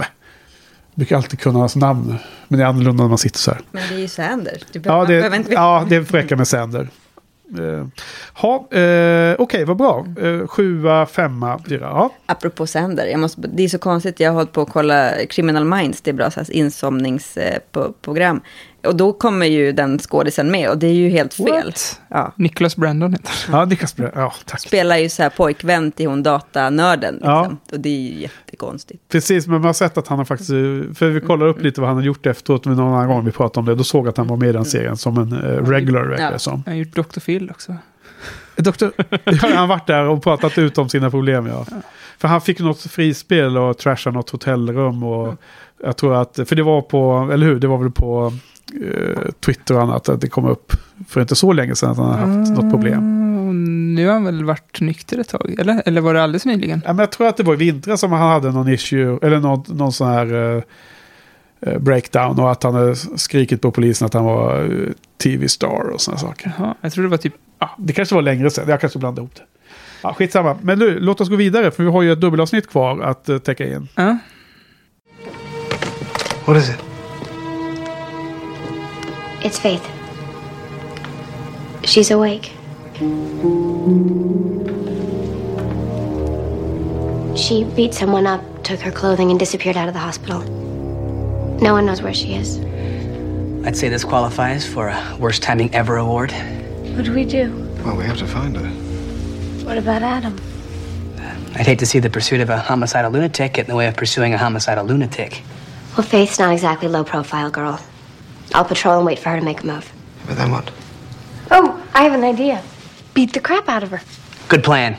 brukar 0.95 1.17
alltid 1.17 1.41
kunna 1.41 1.59
hans 1.59 1.77
namn. 1.77 2.19
Men 2.49 2.59
det 2.59 2.65
är 2.65 2.69
annorlunda 2.69 3.03
när 3.03 3.09
man 3.09 3.19
sitter 3.19 3.39
så 3.39 3.51
här. 3.51 3.61
Men 3.71 3.83
det 3.89 3.95
är 3.95 3.99
ju 3.99 4.09
Sander. 4.09 4.63
Du 4.73 4.81
Ja, 4.85 5.01
det, 5.01 5.07
behöver 5.07 5.37
inte 5.37 5.53
ja, 5.53 5.87
det 5.89 6.01
räcka 6.01 6.37
med 6.37 6.49
Sander. 6.49 6.89
Ha, 8.33 8.69
eh, 8.71 9.35
Okej, 9.39 9.65
vad 9.65 9.77
bra. 9.77 10.07
Eh, 10.21 10.47
sjua, 10.47 11.07
femma, 11.07 11.61
fyra. 11.69 11.85
Ja. 11.85 12.11
Apropå 12.27 12.67
sänder, 12.67 13.07
jag 13.07 13.21
måste, 13.21 13.41
det 13.41 13.63
är 13.63 13.69
så 13.69 13.79
konstigt, 13.79 14.21
jag 14.21 14.31
har 14.31 14.35
hållit 14.35 14.53
på 14.53 14.61
att 14.61 14.71
kolla 14.71 15.13
Criminal 15.31 15.65
Minds, 15.65 16.01
det 16.01 16.11
är 16.11 16.15
bra 16.15 16.31
så 16.31 16.41
här, 16.41 16.53
insomningsprogram. 16.53 18.41
Och 18.87 18.97
då 18.97 19.13
kommer 19.13 19.47
ju 19.47 19.73
den 19.73 19.99
skådisen 19.99 20.51
med 20.51 20.71
och 20.71 20.79
det 20.79 20.87
är 20.87 20.93
ju 20.93 21.09
helt 21.09 21.35
fel. 21.35 21.65
What? 21.65 22.01
Ja. 22.09 22.33
Nicholas 22.37 22.77
Brandon 22.77 23.13
heter. 23.13 23.33
Ja, 23.51 23.65
Niklas 23.65 23.97
Bre- 23.97 24.11
ja, 24.15 24.33
tack. 24.45 24.61
Spelar 24.61 24.97
ju 24.97 25.09
så 25.09 25.23
här 25.23 25.31
pojkvän 25.31 25.93
till 25.93 26.07
hon 26.07 26.23
datanörden. 26.23 27.15
Liksom. 27.15 27.31
Ja. 27.31 27.51
Och 27.73 27.81
det 27.81 27.89
är 27.89 28.01
ju 28.13 28.21
jättekonstigt. 28.21 29.03
Precis, 29.09 29.47
men 29.47 29.55
man 29.61 29.65
har 29.65 29.73
sett 29.73 29.99
att 29.99 30.09
han 30.09 30.19
har 30.19 30.25
faktiskt... 30.25 30.51
För 30.99 31.09
vi 31.09 31.21
kollar 31.21 31.47
upp 31.47 31.63
lite 31.63 31.81
vad 31.81 31.89
han 31.91 31.97
har 31.97 32.05
gjort 32.05 32.27
efteråt. 32.27 32.65
Men 32.65 32.77
någon 32.77 32.95
annan 32.95 33.09
gång 33.09 33.25
vi 33.25 33.33
pratade 33.33 33.61
om 33.61 33.67
det. 33.67 33.75
Då 33.75 33.85
såg 33.85 34.07
jag 34.07 34.11
att 34.11 34.17
han 34.17 34.27
var 34.27 34.37
med 34.37 34.49
i 34.49 34.53
den 34.53 34.65
serien 34.65 34.97
som 34.97 35.19
en 35.19 35.33
eh, 35.33 35.39
regular, 35.71 36.05
verkar 36.05 36.33
Ja. 36.33 36.39
som. 36.39 36.63
Han 36.67 36.75
har 36.75 36.81
gjort 36.85 36.95
Dr. 36.97 37.21
Phil 37.21 37.51
också. 37.51 37.77
Doktor, 38.57 38.93
ja, 39.25 39.33
han 39.41 39.53
har 39.53 39.67
varit 39.67 39.87
där 39.87 40.05
och 40.09 40.23
pratat 40.23 40.59
ut 40.59 40.79
om 40.79 40.89
sina 40.89 41.11
problem, 41.11 41.47
ja. 41.47 41.67
För 42.19 42.29
han 42.29 42.41
fick 42.41 42.59
något 42.61 42.81
frispel 42.81 43.59
och 43.59 43.79
trashade 43.79 44.17
något 44.17 44.31
hotellrum 44.31 45.03
och 45.03 45.35
jag 45.85 45.97
tror 45.97 46.15
att, 46.15 46.39
för 46.47 46.57
det 46.57 46.63
var 46.63 46.83
på, 46.83 47.31
eller 47.33 47.47
hur, 47.47 47.61
det 47.61 47.67
var 47.67 47.79
väl 47.79 47.91
på 47.91 48.27
eh, 48.27 48.33
Twitter 49.45 49.75
och 49.75 49.83
annat, 49.83 50.09
att 50.09 50.21
det 50.21 50.29
kom 50.29 50.45
upp 50.45 50.73
för 51.09 51.21
inte 51.21 51.37
så 51.37 51.53
länge 51.53 51.75
sedan 51.75 51.91
att 51.91 51.97
han 51.97 52.07
har 52.07 52.15
haft 52.15 52.53
något 52.53 52.71
problem. 52.71 52.99
Mm, 52.99 53.95
nu 53.95 54.07
har 54.07 54.13
han 54.13 54.25
väl 54.25 54.45
varit 54.45 54.81
nykter 54.81 55.19
ett 55.19 55.29
tag, 55.29 55.55
eller? 55.59 55.83
Eller 55.87 56.01
var 56.01 56.15
det 56.15 56.23
alldeles 56.23 56.45
nyligen? 56.45 56.83
Ja, 56.85 56.93
men 56.93 56.99
jag 56.99 57.13
tror 57.13 57.27
att 57.27 57.37
det 57.37 57.43
var 57.43 57.55
i 57.55 57.57
vintras 57.57 58.01
som 58.01 58.13
han 58.13 58.31
hade 58.31 58.51
någon 58.51 58.69
issue, 58.69 59.19
eller 59.23 59.41
någon, 59.41 59.65
någon 59.69 59.93
sån 59.93 60.09
här 60.09 60.57
eh, 60.57 60.63
eh, 61.61 61.79
breakdown 61.79 62.41
och 62.41 62.51
att 62.51 62.63
han 62.63 62.75
hade 62.75 62.97
skrikit 62.97 63.61
på 63.61 63.71
polisen 63.71 64.07
att 64.07 64.15
han 64.15 64.25
var 64.25 64.65
eh, 64.65 64.93
tv-star 65.23 65.91
och 65.95 66.01
sådana 66.01 66.19
saker. 66.19 66.53
Jaha, 66.59 66.75
jag 66.81 66.93
tror 66.93 67.05
det 67.05 67.11
var 67.11 67.17
typ... 67.17 67.35
Ja, 67.59 67.71
det 67.79 67.93
kanske 67.93 68.15
var 68.15 68.23
längre 68.23 68.51
sedan, 68.51 68.69
jag 68.69 68.81
kanske 68.81 68.99
blandade 68.99 69.23
ihop 69.23 69.35
det. 69.35 69.43
Ja, 70.03 70.15
skitsamma, 70.15 70.57
men 70.63 70.79
nu, 70.79 71.01
låt 71.01 71.21
oss 71.21 71.29
gå 71.29 71.37
vidare 71.37 71.71
för 71.71 71.83
vi 71.83 71.91
har 71.91 72.03
ju 72.03 72.13
ett 72.13 72.21
dubbelavsnitt 72.21 72.71
kvar 72.71 73.01
att 73.01 73.29
uh, 73.29 73.39
täcka 73.39 73.67
in. 73.67 73.89
Ja. 73.95 74.19
What 76.47 76.57
is 76.57 76.71
it? 76.71 76.92
It's 79.45 79.59
Faith. 79.59 79.85
She's 81.85 82.13
awake. 82.13 82.53
She 87.37 87.65
beat 87.75 87.93
someone 87.93 88.27
up, 88.27 88.41
took 88.63 88.79
her 88.81 88.93
clothing, 88.93 89.31
and 89.31 89.39
disappeared 89.41 89.77
out 89.77 89.89
of 89.89 89.95
the 89.95 90.01
hospital. 90.01 90.43
No 91.61 91.73
one 91.73 91.87
knows 91.87 92.03
where 92.03 92.15
she 92.15 92.35
is. 92.35 92.59
I'd 93.67 93.77
say 93.77 93.89
this 93.89 94.05
qualifies 94.05 94.65
for 94.65 94.89
a 94.89 95.17
worst 95.19 95.43
timing 95.43 95.75
ever 95.75 95.97
award. 95.97 96.31
What 96.31 97.05
do 97.05 97.13
we 97.13 97.25
do? 97.25 97.51
Well, 97.85 97.97
we 97.97 98.05
have 98.05 98.19
to 98.19 98.27
find 98.29 98.57
her. 98.57 98.69
What 99.67 99.77
about 99.77 100.03
Adam? 100.03 100.39
Uh, 101.19 101.59
I'd 101.59 101.67
hate 101.67 101.81
to 101.81 101.87
see 101.87 101.99
the 101.99 102.11
pursuit 102.11 102.41
of 102.41 102.49
a 102.49 102.59
homicidal 102.59 103.11
lunatic 103.11 103.55
get 103.55 103.67
in 103.67 103.71
the 103.71 103.77
way 103.77 103.89
of 103.89 103.97
pursuing 103.97 104.35
a 104.35 104.39
homicidal 104.39 104.85
lunatic. 104.85 105.43
Well, 105.97 106.07
Faith's 106.07 106.39
not 106.39 106.53
exactly 106.53 106.87
low 106.87 107.03
profile, 107.03 107.51
girl. 107.51 107.81
I'll 108.55 108.65
patrol 108.65 108.99
and 108.99 109.07
wait 109.07 109.19
for 109.19 109.31
her 109.31 109.39
to 109.39 109.45
make 109.45 109.63
a 109.63 109.67
move. 109.67 109.93
But 110.27 110.37
then 110.37 110.51
what? 110.51 110.71
Oh, 111.51 111.81
I 111.95 112.03
have 112.03 112.15
an 112.15 112.25
idea. 112.25 112.61
Beat 113.15 113.33
the 113.33 113.41
crap 113.41 113.69
out 113.69 113.83
of 113.83 113.91
her. 113.91 114.01
Good 114.49 114.65
plan. 114.65 114.95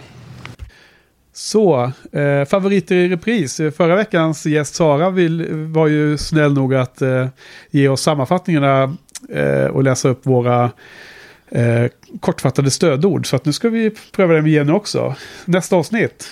Så, 1.34 1.92
eh, 2.12 2.46
favoriter 2.46 2.96
i 2.96 3.08
repris. 3.10 3.58
Förra 3.78 3.96
veckans 3.96 4.46
gäst 4.46 4.76
Sara 4.76 5.10
vill, 5.10 5.48
var 5.50 5.88
ju 5.88 6.18
snäll 6.18 6.54
nog 6.54 6.76
att 6.76 7.02
eh, 7.02 7.28
ge 7.72 7.88
oss 7.88 8.02
sammanfattningarna 8.02 8.98
eh, 9.30 9.66
och 9.66 9.84
läsa 9.84 10.10
upp 10.10 10.26
våra 10.26 10.72
eh, 11.50 11.86
kortfattade 12.20 12.72
stödord. 12.72 13.30
Så 13.30 13.36
att 13.36 13.46
nu 13.46 13.54
ska 13.54 13.70
vi 13.70 13.92
pröva 14.12 14.34
det 14.34 14.42
med 14.42 14.52
Jenny 14.52 14.72
också. 14.72 15.16
Nästa 15.46 15.76
avsnitt. 15.76 16.28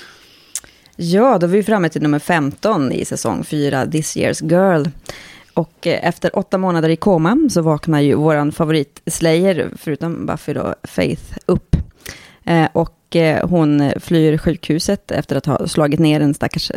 Ja, 0.95 1.37
då 1.37 1.47
är 1.47 1.51
vi 1.51 1.63
framme 1.63 1.89
till 1.89 2.01
nummer 2.01 2.19
15 2.19 2.91
i 2.91 3.05
säsong 3.05 3.43
4, 3.43 3.87
This 3.87 4.17
Year's 4.17 4.49
Girl. 4.49 4.85
Och 5.53 5.87
eh, 5.87 6.07
efter 6.07 6.37
åtta 6.37 6.57
månader 6.57 6.89
i 6.89 6.95
koma 6.95 7.37
så 7.49 7.61
vaknar 7.61 7.99
ju 7.99 8.15
våran 8.15 8.51
favorit 8.51 9.01
Slayer, 9.05 9.69
förutom 9.77 10.25
Buffy 10.25 10.53
då, 10.53 10.75
Faith, 10.83 11.37
upp. 11.45 11.75
Eh, 12.43 12.67
och 12.73 13.15
eh, 13.15 13.49
hon 13.49 13.91
flyr 13.99 14.37
sjukhuset 14.37 15.11
efter 15.11 15.35
att 15.35 15.45
ha 15.45 15.67
slagit 15.67 15.99
ner 15.99 16.21
en 16.21 16.33
stackars 16.33 16.71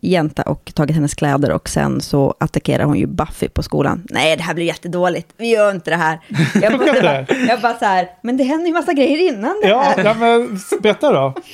jänta 0.00 0.42
och 0.42 0.72
tagit 0.74 0.96
hennes 0.96 1.14
kläder. 1.14 1.50
Och 1.52 1.68
sen 1.68 2.00
så 2.00 2.34
attackerar 2.40 2.84
hon 2.84 2.98
ju 2.98 3.06
Buffy 3.06 3.48
på 3.48 3.62
skolan. 3.62 4.02
Nej, 4.10 4.36
det 4.36 4.42
här 4.42 4.54
blir 4.54 4.66
jättedåligt. 4.66 5.28
Vi 5.36 5.46
gör 5.50 5.70
inte 5.70 5.90
det 5.90 5.96
här. 5.96 6.20
Jag 6.62 6.78
bara, 6.78 7.26
jag 7.48 7.60
bara 7.60 7.74
så 7.78 7.84
här, 7.84 8.08
men 8.22 8.36
det 8.36 8.44
händer 8.44 8.66
ju 8.66 8.72
massa 8.72 8.92
grejer 8.92 9.32
innan 9.32 9.60
det 9.62 9.68
Ja, 9.68 9.80
här. 9.80 10.04
ja 10.04 10.14
men 10.14 10.58
berätta 10.82 11.12
då. 11.12 11.34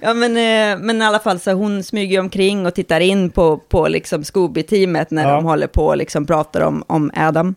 Ja, 0.00 0.14
men, 0.14 0.30
eh, 0.30 0.84
men 0.84 1.02
i 1.02 1.04
alla 1.04 1.18
fall 1.18 1.40
så 1.40 1.52
hon 1.52 1.82
smyger 1.82 2.20
omkring 2.20 2.66
och 2.66 2.74
tittar 2.74 3.00
in 3.00 3.30
på, 3.30 3.56
på 3.56 3.88
liksom 3.88 4.22
Scooby-teamet 4.24 5.10
när 5.10 5.28
Ja. 5.28 5.34
de 5.34 5.44
håller 5.44 5.66
på 5.66 5.86
och 5.86 5.96
liksom 5.96 6.26
pratar 6.26 6.60
om, 6.60 6.84
om 6.86 7.10
Adam. 7.16 7.54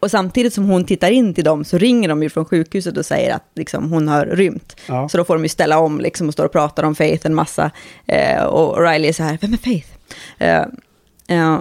Och 0.00 0.10
samtidigt 0.10 0.54
som 0.54 0.64
hon 0.64 0.84
tittar 0.84 1.10
in 1.10 1.34
till 1.34 1.44
dem 1.44 1.64
så 1.64 1.78
ringer 1.78 2.08
de 2.08 2.22
ju 2.22 2.28
från 2.30 2.44
sjukhuset 2.44 2.96
och 2.96 3.06
säger 3.06 3.34
att 3.34 3.44
liksom, 3.54 3.92
hon 3.92 4.08
har 4.08 4.26
rymt. 4.26 4.76
Ja. 4.86 5.08
Så 5.08 5.16
då 5.18 5.24
får 5.24 5.34
de 5.34 5.42
ju 5.42 5.48
ställa 5.48 5.78
om 5.78 6.00
liksom, 6.00 6.26
och 6.28 6.32
står 6.32 6.44
och 6.44 6.52
pratar 6.52 6.82
om 6.82 6.94
Faith 6.94 7.26
en 7.26 7.34
massa. 7.34 7.70
Eh, 8.06 8.42
och 8.42 8.82
Riley 8.82 9.08
är 9.08 9.12
så 9.12 9.22
här, 9.22 9.38
vem 9.40 9.52
är 9.52 9.56
Faith? 9.56 9.88
Eh, 10.38 10.64
eh, 11.38 11.58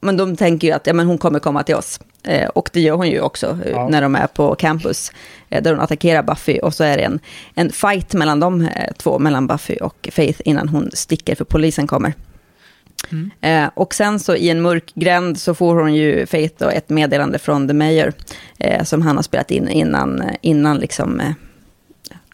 men 0.00 0.16
de 0.16 0.36
tänker 0.36 0.68
ju 0.68 0.74
att 0.74 0.86
ja, 0.86 0.92
men 0.92 1.06
hon 1.06 1.18
kommer 1.18 1.38
komma 1.38 1.62
till 1.62 1.74
oss. 1.74 2.00
Eh, 2.22 2.48
och 2.48 2.70
det 2.72 2.80
gör 2.80 2.94
hon 2.96 3.08
ju 3.08 3.20
också 3.20 3.58
eh, 3.64 3.70
Ja. 3.70 3.88
när 3.88 4.02
de 4.02 4.14
är 4.14 4.26
på 4.26 4.54
campus. 4.54 5.12
Eh, 5.48 5.62
där 5.62 5.70
hon 5.70 5.80
attackerar 5.80 6.22
Buffy. 6.22 6.58
Och 6.58 6.74
så 6.74 6.84
är 6.84 6.96
det 6.96 7.02
en, 7.02 7.20
en 7.54 7.70
fight 7.72 8.14
mellan 8.14 8.40
de 8.40 8.60
eh, 8.60 8.92
två, 8.96 9.18
mellan 9.18 9.46
Buffy 9.46 9.76
och 9.76 10.08
Faith, 10.12 10.40
innan 10.44 10.68
hon 10.68 10.90
sticker 10.92 11.34
för 11.34 11.44
polisen 11.44 11.86
kommer. 11.86 12.14
Eh, 13.40 13.70
och 13.74 13.94
sen 13.94 14.20
så 14.20 14.36
i 14.36 14.50
en 14.50 14.62
mörk 14.62 14.92
gränd 14.94 15.38
så 15.38 15.54
får 15.54 15.76
hon 15.76 15.94
ju 15.94 16.26
Faith 16.26 16.54
då 16.58 16.68
ett 16.68 16.88
meddelande 16.88 17.38
från 17.38 17.68
The 17.68 17.74
Mayor. 17.74 18.12
Eh, 18.58 18.84
som 18.84 19.02
han 19.02 19.16
har 19.16 19.22
spelat 19.22 19.50
in 19.50 19.68
innan, 19.68 20.20
eh, 20.20 20.34
innan 20.40 20.78
liksom... 20.78 21.20
Eh, 21.20 21.30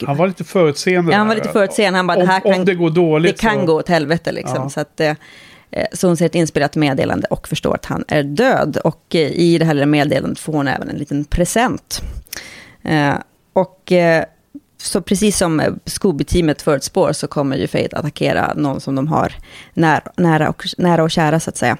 Han 0.07 0.17
var 0.17 0.27
lite 0.27 0.45
förutseende. 0.45 1.13
Ja, 1.13 1.19
han 1.19 1.29
var 1.29 1.35
lite 1.35 1.49
förutseende. 1.49 1.97
Han 1.97 2.07
bara, 2.07 2.19
om, 2.19 2.27
det 2.27 2.33
här 2.33 2.41
kan, 2.41 2.55
om 2.55 2.65
det 2.65 2.75
går 2.75 2.91
dåligt 2.91 3.37
det 3.37 3.41
kan 3.41 3.61
så... 3.61 3.67
gå 3.67 3.73
åt 3.73 3.89
helvete 3.89 4.33
liksom. 4.33 4.57
Ja. 4.57 4.71
Så, 4.71 4.81
att, 4.81 5.01
eh, 5.01 5.15
eh, 5.71 5.87
så 5.93 6.07
hon 6.07 6.17
ser 6.17 6.27
ett 6.27 6.35
inspelat 6.35 6.77
meddelande 6.77 7.27
och 7.31 7.49
förstår 7.49 7.75
att 7.75 7.85
han 7.87 8.05
är 8.09 8.23
död. 8.23 8.77
Och 8.85 9.15
i 9.15 9.59
det 9.59 9.65
här 9.65 9.75
lilla 9.75 9.87
meddelandet 9.87 10.39
får 10.39 10.53
hon 10.53 10.69
även 10.69 10.89
en 10.89 10.97
liten 10.97 11.25
present. 11.25 12.03
Och 13.53 13.93
så 14.85 15.01
precis 15.01 15.39
som 15.39 15.61
eh, 15.61 15.73
Scooby-teamet 15.85 16.63
förutspår 16.63 17.13
så 17.13 17.27
kommer 17.27 17.57
ju 17.57 17.67
Faith 17.67 17.99
attackera 17.99 18.53
någon 18.57 18.81
som 18.81 18.95
de 18.95 19.09
har 19.09 19.33
när, 19.75 20.01
nära, 20.17 20.49
och, 20.49 20.65
nära 20.79 21.03
och 21.03 21.11
kära 21.11 21.41
så 21.41 21.51
att 21.51 21.57
säga. 21.57 21.77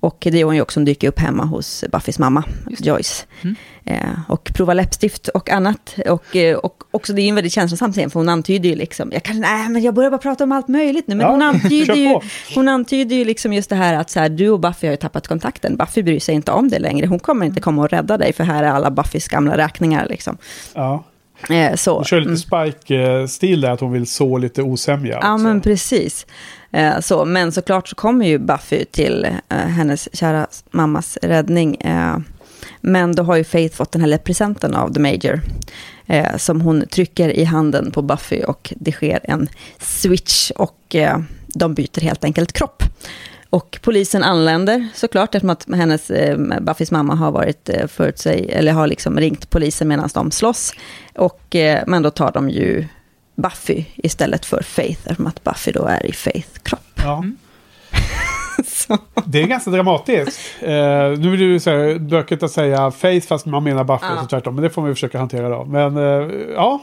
Och 0.00 0.16
det 0.20 0.40
är 0.40 0.44
hon 0.44 0.54
ju 0.54 0.62
också 0.62 0.74
som 0.74 0.84
dyker 0.84 1.08
upp 1.08 1.18
hemma 1.18 1.44
hos 1.44 1.84
Buffys 1.92 2.18
mamma, 2.18 2.44
Joyce. 2.78 3.26
Eh, 3.84 4.20
och 4.28 4.50
prova 4.54 4.74
läppstift 4.74 5.28
och 5.28 5.50
annat. 5.50 5.96
Och, 6.08 6.36
eh, 6.36 6.56
och 6.56 6.82
också 6.90 7.12
det 7.12 7.20
är 7.20 7.22
ju 7.22 7.28
en 7.28 7.34
väldigt 7.34 7.52
känslosam 7.52 7.92
scen, 7.92 8.10
för 8.10 8.20
hon 8.20 8.28
antyder 8.28 8.68
ju 8.68 8.74
liksom, 8.74 9.10
jag 9.12 9.22
kanske, 9.22 9.40
nej 9.40 9.68
men 9.68 9.82
jag 9.82 9.94
börjar 9.94 10.10
bara 10.10 10.18
prata 10.18 10.44
om 10.44 10.52
allt 10.52 10.68
möjligt 10.68 11.08
nu, 11.08 11.14
men 11.14 11.26
Ja, 11.26 11.30
hon, 11.30 11.42
antyder 11.42 11.94
ju, 11.94 12.20
hon 12.54 12.68
antyder 12.68 13.16
ju 13.16 13.24
liksom 13.24 13.52
just 13.52 13.70
det 13.70 13.76
här 13.76 13.94
att 13.94 14.10
så 14.10 14.20
här, 14.20 14.28
du 14.28 14.50
och 14.50 14.60
Buffy 14.60 14.86
har 14.86 14.92
ju 14.92 14.96
tappat 14.96 15.28
kontakten, 15.28 15.76
Buffy 15.76 16.02
bryr 16.02 16.20
sig 16.20 16.34
inte 16.34 16.52
om 16.52 16.68
det 16.68 16.78
längre, 16.78 17.06
hon 17.06 17.18
kommer 17.18 17.46
inte 17.46 17.60
komma 17.60 17.82
och 17.82 17.90
rädda 17.90 18.16
dig, 18.16 18.32
för 18.32 18.44
här 18.44 18.62
är 18.62 18.68
alla 18.68 18.90
Buffys 18.90 19.28
gamla 19.28 19.56
räkningar 19.56 20.06
liksom. 20.06 20.38
Ja. 20.74 21.04
Eh, 21.50 21.74
så. 21.74 21.94
Hon 21.94 22.04
kör 22.04 22.20
lite 22.20 22.36
Spike-stil 22.36 23.60
där, 23.60 23.70
att 23.70 23.80
hon 23.80 23.92
vill 23.92 24.06
så 24.06 24.38
lite 24.38 24.62
osämja. 24.62 25.18
Ja, 25.22 25.36
men 25.36 25.60
precis. 25.60 26.26
Eh, 26.70 27.00
så, 27.00 27.24
men 27.24 27.52
såklart 27.52 27.88
så 27.88 27.94
kommer 27.94 28.26
ju 28.26 28.38
Buffy 28.38 28.84
till 28.84 29.24
eh, 29.48 29.56
hennes 29.56 30.16
kära 30.16 30.46
mammas 30.70 31.18
räddning. 31.22 31.74
Eh, 31.74 32.18
men 32.80 33.14
då 33.14 33.22
har 33.22 33.36
ju 33.36 33.44
Faith 33.44 33.76
fått 33.76 33.92
den 33.92 34.02
här 34.02 34.18
presenten 34.18 34.74
av 34.74 34.94
The 34.94 35.00
Major. 35.00 35.40
Eh, 36.06 36.36
som 36.36 36.60
hon 36.60 36.86
trycker 36.86 37.28
i 37.28 37.44
handen 37.44 37.90
på 37.90 38.02
Buffy 38.02 38.42
och 38.42 38.72
det 38.76 38.92
sker 38.92 39.20
en 39.24 39.48
switch 39.78 40.50
och 40.50 40.94
eh, 40.94 41.18
de 41.46 41.74
byter 41.74 42.00
helt 42.00 42.24
enkelt 42.24 42.52
kropp. 42.52 42.82
Och 43.50 43.78
polisen 43.82 44.22
anländer 44.22 44.88
såklart 44.94 45.34
eftersom 45.34 45.50
att 45.50 45.66
hennes, 45.78 46.10
eh, 46.10 46.38
Buffys 46.60 46.90
mamma 46.90 47.14
har 47.14 47.30
varit 47.30 47.68
eh, 47.68 47.86
förut 47.86 48.18
sig, 48.18 48.50
eller 48.52 48.72
har 48.72 48.86
liksom 48.86 49.16
ringt 49.20 49.50
polisen 49.50 49.88
medan 49.88 50.08
de 50.14 50.30
slåss. 50.30 50.72
Och, 51.14 51.56
eh, 51.56 51.84
men 51.86 52.02
då 52.02 52.10
tar 52.10 52.32
de 52.32 52.50
ju 52.50 52.86
Buffy 53.36 53.84
istället 53.96 54.46
för 54.46 54.62
Faith, 54.62 55.00
eftersom 55.04 55.26
att 55.26 55.44
Buffy 55.44 55.72
då 55.72 55.84
är 55.84 56.06
i 56.06 56.12
Faith-kropp. 56.12 57.00
Ja. 57.04 57.24
Det 59.26 59.42
är 59.42 59.46
ganska 59.46 59.70
dramatiskt. 59.70 60.40
Eh, 60.60 60.68
nu 60.68 61.32
är 61.32 61.36
det 61.36 61.44
ju 61.44 61.60
så 61.60 61.70
här 61.70 61.98
bökigt 61.98 62.42
att 62.42 62.50
säga 62.50 62.90
Faith 62.90 63.26
fast 63.26 63.46
man 63.46 63.64
menar 63.64 63.84
Buffy 63.84 64.06
Ja. 64.06 64.14
och 64.14 64.20
så 64.20 64.26
tvärtom. 64.26 64.54
Men 64.54 64.64
det 64.64 64.70
får 64.70 64.82
man 64.82 64.90
ju 64.90 64.94
försöka 64.94 65.18
hantera 65.18 65.48
då. 65.48 65.64
Men 65.64 65.96
eh, 65.96 66.28
ja, 66.54 66.80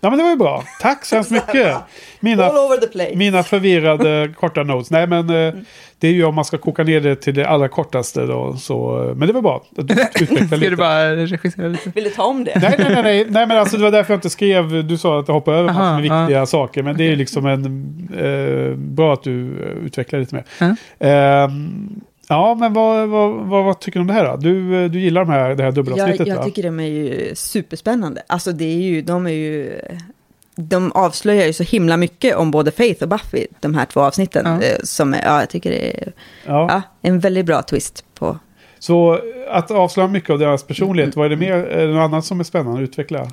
Ja 0.00 0.10
men 0.10 0.18
det 0.18 0.22
var 0.22 0.30
ju 0.30 0.36
bra. 0.36 0.64
Tack 0.80 1.04
så 1.04 1.14
hemskt 1.14 1.30
mycket. 1.30 1.76
Mina, 2.20 2.44
All 2.44 2.56
over 2.56 2.76
the 2.76 2.86
place. 2.86 3.12
mina 3.16 3.42
förvirrade 3.42 4.32
korta 4.40 4.62
notes. 4.62 4.90
Nej 4.90 5.06
men 5.06 5.30
eh, 5.30 5.54
det 5.98 6.08
är 6.08 6.12
ju 6.12 6.24
om 6.24 6.34
man 6.34 6.44
ska 6.44 6.58
koka 6.58 6.82
ner 6.84 7.00
det 7.00 7.16
till 7.16 7.34
det 7.34 7.48
allra 7.48 7.68
kortaste 7.68 8.26
då. 8.26 8.56
Så, 8.56 9.02
eh, 9.08 9.14
men 9.14 9.28
det 9.28 9.34
var 9.34 9.42
bra. 9.42 9.56
att 9.78 9.88
du 9.88 9.94
utvecklade 10.02 10.46
Ska 10.46 10.56
lite. 10.56 10.70
du 10.70 10.76
bara 10.76 11.16
regissera 11.16 11.68
lite? 11.68 11.90
Vill 11.94 12.04
du 12.04 12.10
ta 12.10 12.22
om 12.24 12.44
det? 12.44 12.58
Nej, 12.62 12.74
nej, 12.78 12.88
nej, 12.94 13.02
nej, 13.02 13.26
nej, 13.28 13.46
men 13.46 13.58
alltså 13.58 13.76
det 13.76 13.82
var 13.82 13.90
därför 13.90 14.12
jag 14.14 14.18
inte 14.18 14.30
skrev. 14.30 14.86
Du 14.86 14.98
sa 14.98 15.20
att 15.20 15.28
jag 15.28 15.34
hoppade 15.34 15.56
över 15.58 15.68
Aha, 15.70 15.78
massor 15.78 15.92
med 15.94 16.02
viktiga 16.02 16.46
saker. 16.46 16.82
Men 16.82 16.96
det 16.96 17.04
är 17.04 17.08
ju 17.10 17.16
liksom 17.16 17.46
en... 17.46 17.64
Eh, 18.18 18.76
bra 18.76 19.12
att 19.12 19.22
du 19.22 19.46
eh, 19.62 19.86
utvecklar 19.86 20.20
lite 20.20 20.34
mer. 20.34 20.44
Ja. 20.58 20.76
Ehm, 21.06 22.00
ja, 22.28 22.54
men 22.54 22.72
vad, 22.72 23.08
vad, 23.08 23.30
vad, 23.32 23.64
vad 23.64 23.80
tycker 23.80 23.98
du 23.98 24.00
om 24.00 24.06
det 24.06 24.12
här 24.12 24.24
då? 24.24 24.36
Du, 24.36 24.84
eh, 24.84 24.90
du 24.90 25.00
gillar 25.00 25.24
de 25.24 25.30
här, 25.30 25.48
det 25.48 25.62
här 25.62 25.64
Jag, 25.64 25.74
dubbelavsnittet 25.74 26.26
jag 26.26 26.36
va? 26.36 26.44
tycker 26.44 26.62
de 26.62 26.80
är 26.80 26.86
ju 26.86 27.34
superspännande. 27.34 28.22
Alltså 28.26 28.52
det 28.52 28.64
är 28.64 28.78
ju, 28.78 29.02
de 29.02 29.26
är 29.26 29.30
ju... 29.30 29.80
De 30.58 30.92
avslöjar 30.92 31.46
ju 31.46 31.52
så 31.52 31.62
himla 31.62 31.96
mycket 31.96 32.36
om 32.36 32.50
både 32.50 32.70
Faith 32.70 33.02
och 33.02 33.08
Buffy, 33.08 33.46
de 33.60 33.74
här 33.74 33.84
två 33.84 34.00
avsnitten. 34.00 34.46
Ja. 34.46 34.66
eh, 34.66 34.76
Som 34.82 35.14
är, 35.14 35.22
ja, 35.24 35.40
jag 35.40 35.50
tycker 35.50 35.70
det 35.70 35.96
är 36.02 36.12
Ja. 36.46 36.66
ja, 36.70 36.82
en 37.02 37.20
väldigt 37.20 37.46
bra 37.46 37.62
twist 37.62 38.04
på... 38.18 38.38
Så 38.78 39.14
eh, 39.14 39.20
att 39.50 39.70
avslöja 39.70 40.08
mycket 40.08 40.30
av 40.30 40.38
deras 40.38 40.62
personlighet, 40.62 41.16
vad 41.16 41.26
är 41.26 41.30
det 41.30 41.36
mer? 41.36 41.52
Är 41.52 41.86
det 41.86 41.92
något 41.94 42.04
annat 42.04 42.24
som 42.24 42.40
är 42.40 42.44
spännande 42.44 42.82
att 42.82 42.88
utveckla? 42.88 43.30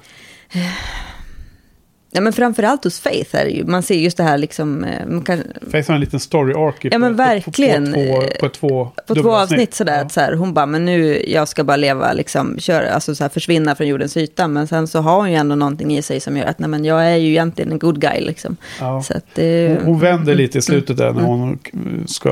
Ja, 2.15 2.21
men 2.21 2.33
framförallt 2.33 2.83
hos 2.83 2.99
Faith 2.99 3.35
är 3.35 3.45
det 3.45 3.51
ju, 3.51 3.65
man 3.65 3.83
ser 3.83 3.95
just 3.95 4.17
det 4.17 4.23
här 4.23 4.37
liksom... 4.37 4.83
eh, 4.83 5.07
Man 5.07 5.21
kan, 5.21 5.43
Face 5.71 5.83
har 5.87 5.93
en 5.95 5.99
liten 6.01 6.19
story 6.19 6.53
arc 6.53 6.75
Ja, 6.81 6.97
men 6.97 7.13
på, 7.13 7.17
verkligen. 7.17 7.93
På, 7.93 7.99
på, 7.99 8.21
två, 8.21 8.39
på 8.39 8.49
två, 8.49 8.85
på 8.85 8.91
två 9.07 9.13
dubbelavsnitt. 9.13 9.51
avsnitt 9.51 9.73
sådär, 9.73 10.01
att 10.01 10.11
så 10.11 10.19
här, 10.19 10.33
hon 10.33 10.53
bara, 10.53 10.65
men 10.65 10.85
nu, 10.85 11.23
jag 11.27 11.47
ska 11.47 11.63
bara 11.63 11.77
leva, 11.77 12.13
liksom, 12.13 12.59
köra, 12.59 12.89
alltså 12.89 13.15
så 13.15 13.23
här, 13.23 13.29
försvinna 13.29 13.75
från 13.75 13.87
jordens 13.87 14.17
yta. 14.17 14.47
Men 14.47 14.67
sen 14.67 14.87
så 14.87 14.99
har 14.99 15.15
hon 15.15 15.29
ju 15.31 15.35
ändå 15.37 15.55
någonting 15.55 15.97
i 15.97 16.01
sig 16.01 16.19
som 16.19 16.37
gör 16.37 16.45
att, 16.45 16.59
nej 16.59 16.69
men 16.69 16.85
jag 16.85 17.05
är 17.11 17.15
ju 17.15 17.29
egentligen 17.29 17.71
en 17.71 17.79
good 17.79 18.01
guy 18.01 18.21
liksom. 18.21 18.57
Ja. 18.79 19.01
Så 19.03 19.17
att 19.17 19.25
det... 19.35 19.67
Hon, 19.79 19.85
hon 19.85 19.99
vänder 19.99 20.35
lite 20.35 20.57
i 20.57 20.59
Mm. 20.59 20.61
slutet 20.61 20.97
där 20.97 21.11
när 21.13 21.23
hon 21.23 21.59
ska... 22.05 22.31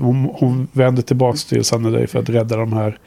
Hon, 0.00 0.30
hon 0.34 0.68
vänder 0.72 1.02
tillbaka 1.02 1.38
till 1.48 1.64
Sunnydale 1.64 2.06
för 2.06 2.18
att 2.18 2.28
rädda 2.28 2.56
de 2.56 2.72
här 2.72 2.98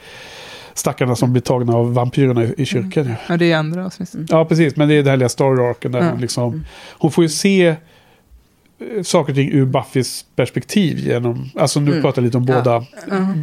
stackarna 0.76 1.16
som 1.16 1.32
blir 1.32 1.42
tagna 1.42 1.74
av 1.76 1.94
vampyrerna 1.94 2.44
i, 2.44 2.54
i 2.58 2.66
kyrkan. 2.66 3.06
ju. 3.06 3.14
Ja, 3.30 3.38
det 3.38 3.52
är 3.52 3.58
andra 3.58 3.86
avsnitt. 3.86 4.12
Ja, 4.30 4.46
precis. 4.46 4.76
Men 4.76 4.88
det 4.88 4.94
är 4.94 4.98
den 4.98 5.08
här 5.10 5.18
lilla 5.18 5.30
story 5.30 5.64
arken 5.70 5.92
där 5.92 6.00
Ja. 6.04 6.10
hon 6.10 6.22
liksom... 6.22 6.66
Hon 6.98 7.12
får 7.12 7.24
ju 7.24 7.30
se 7.30 7.68
eh, 7.68 7.76
saker 9.04 9.32
och 9.32 9.36
ting 9.36 9.52
ur 9.52 9.66
Buffys 9.66 10.26
perspektiv 10.36 11.00
genom... 11.00 11.50
Alltså 11.56 11.80
nu 11.80 11.92
Mm. 11.92 12.02
pratar 12.04 12.22
jag 12.22 12.26
lite 12.26 12.38
om 12.38 12.46
Ja. 12.48 12.56
båda, 12.56 12.86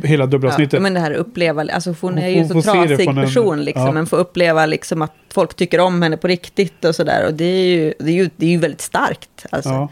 hela 0.04 0.26
dubbelavsnittet. 0.26 0.72
Ja, 0.72 0.80
men 0.80 0.94
det 0.94 1.00
här 1.00 1.12
uppleva, 1.12 1.62
alltså 1.72 1.90
hon 2.00 2.12
Hon 2.14 2.18
är 2.22 2.28
ju 2.28 2.40
får- 2.48 2.48
så 2.48 2.54
får 2.54 2.62
se 2.62 2.80
det 2.80 2.86
trasig 2.88 3.04
från 3.04 3.18
en- 3.18 3.24
person 3.24 3.64
liksom, 3.64 3.82
ja. 3.86 3.92
men 3.92 4.06
får 4.06 4.16
uppleva 4.16 4.66
liksom 4.66 5.02
att 5.02 5.14
folk 5.34 5.54
tycker 5.54 5.80
om 5.80 6.02
henne 6.02 6.16
på 6.16 6.28
riktigt 6.28 6.84
och 6.84 6.94
sådär. 6.94 7.26
Och 7.26 7.34
det 7.34 7.44
är 7.44 7.66
ju, 7.66 7.94
det 7.98 8.10
är 8.10 8.14
ju, 8.14 8.30
det 8.36 8.46
är 8.46 8.50
ju 8.50 8.58
väldigt 8.58 8.80
starkt. 8.80 9.46
Alltså. 9.50 9.70
Ja. 9.70 9.88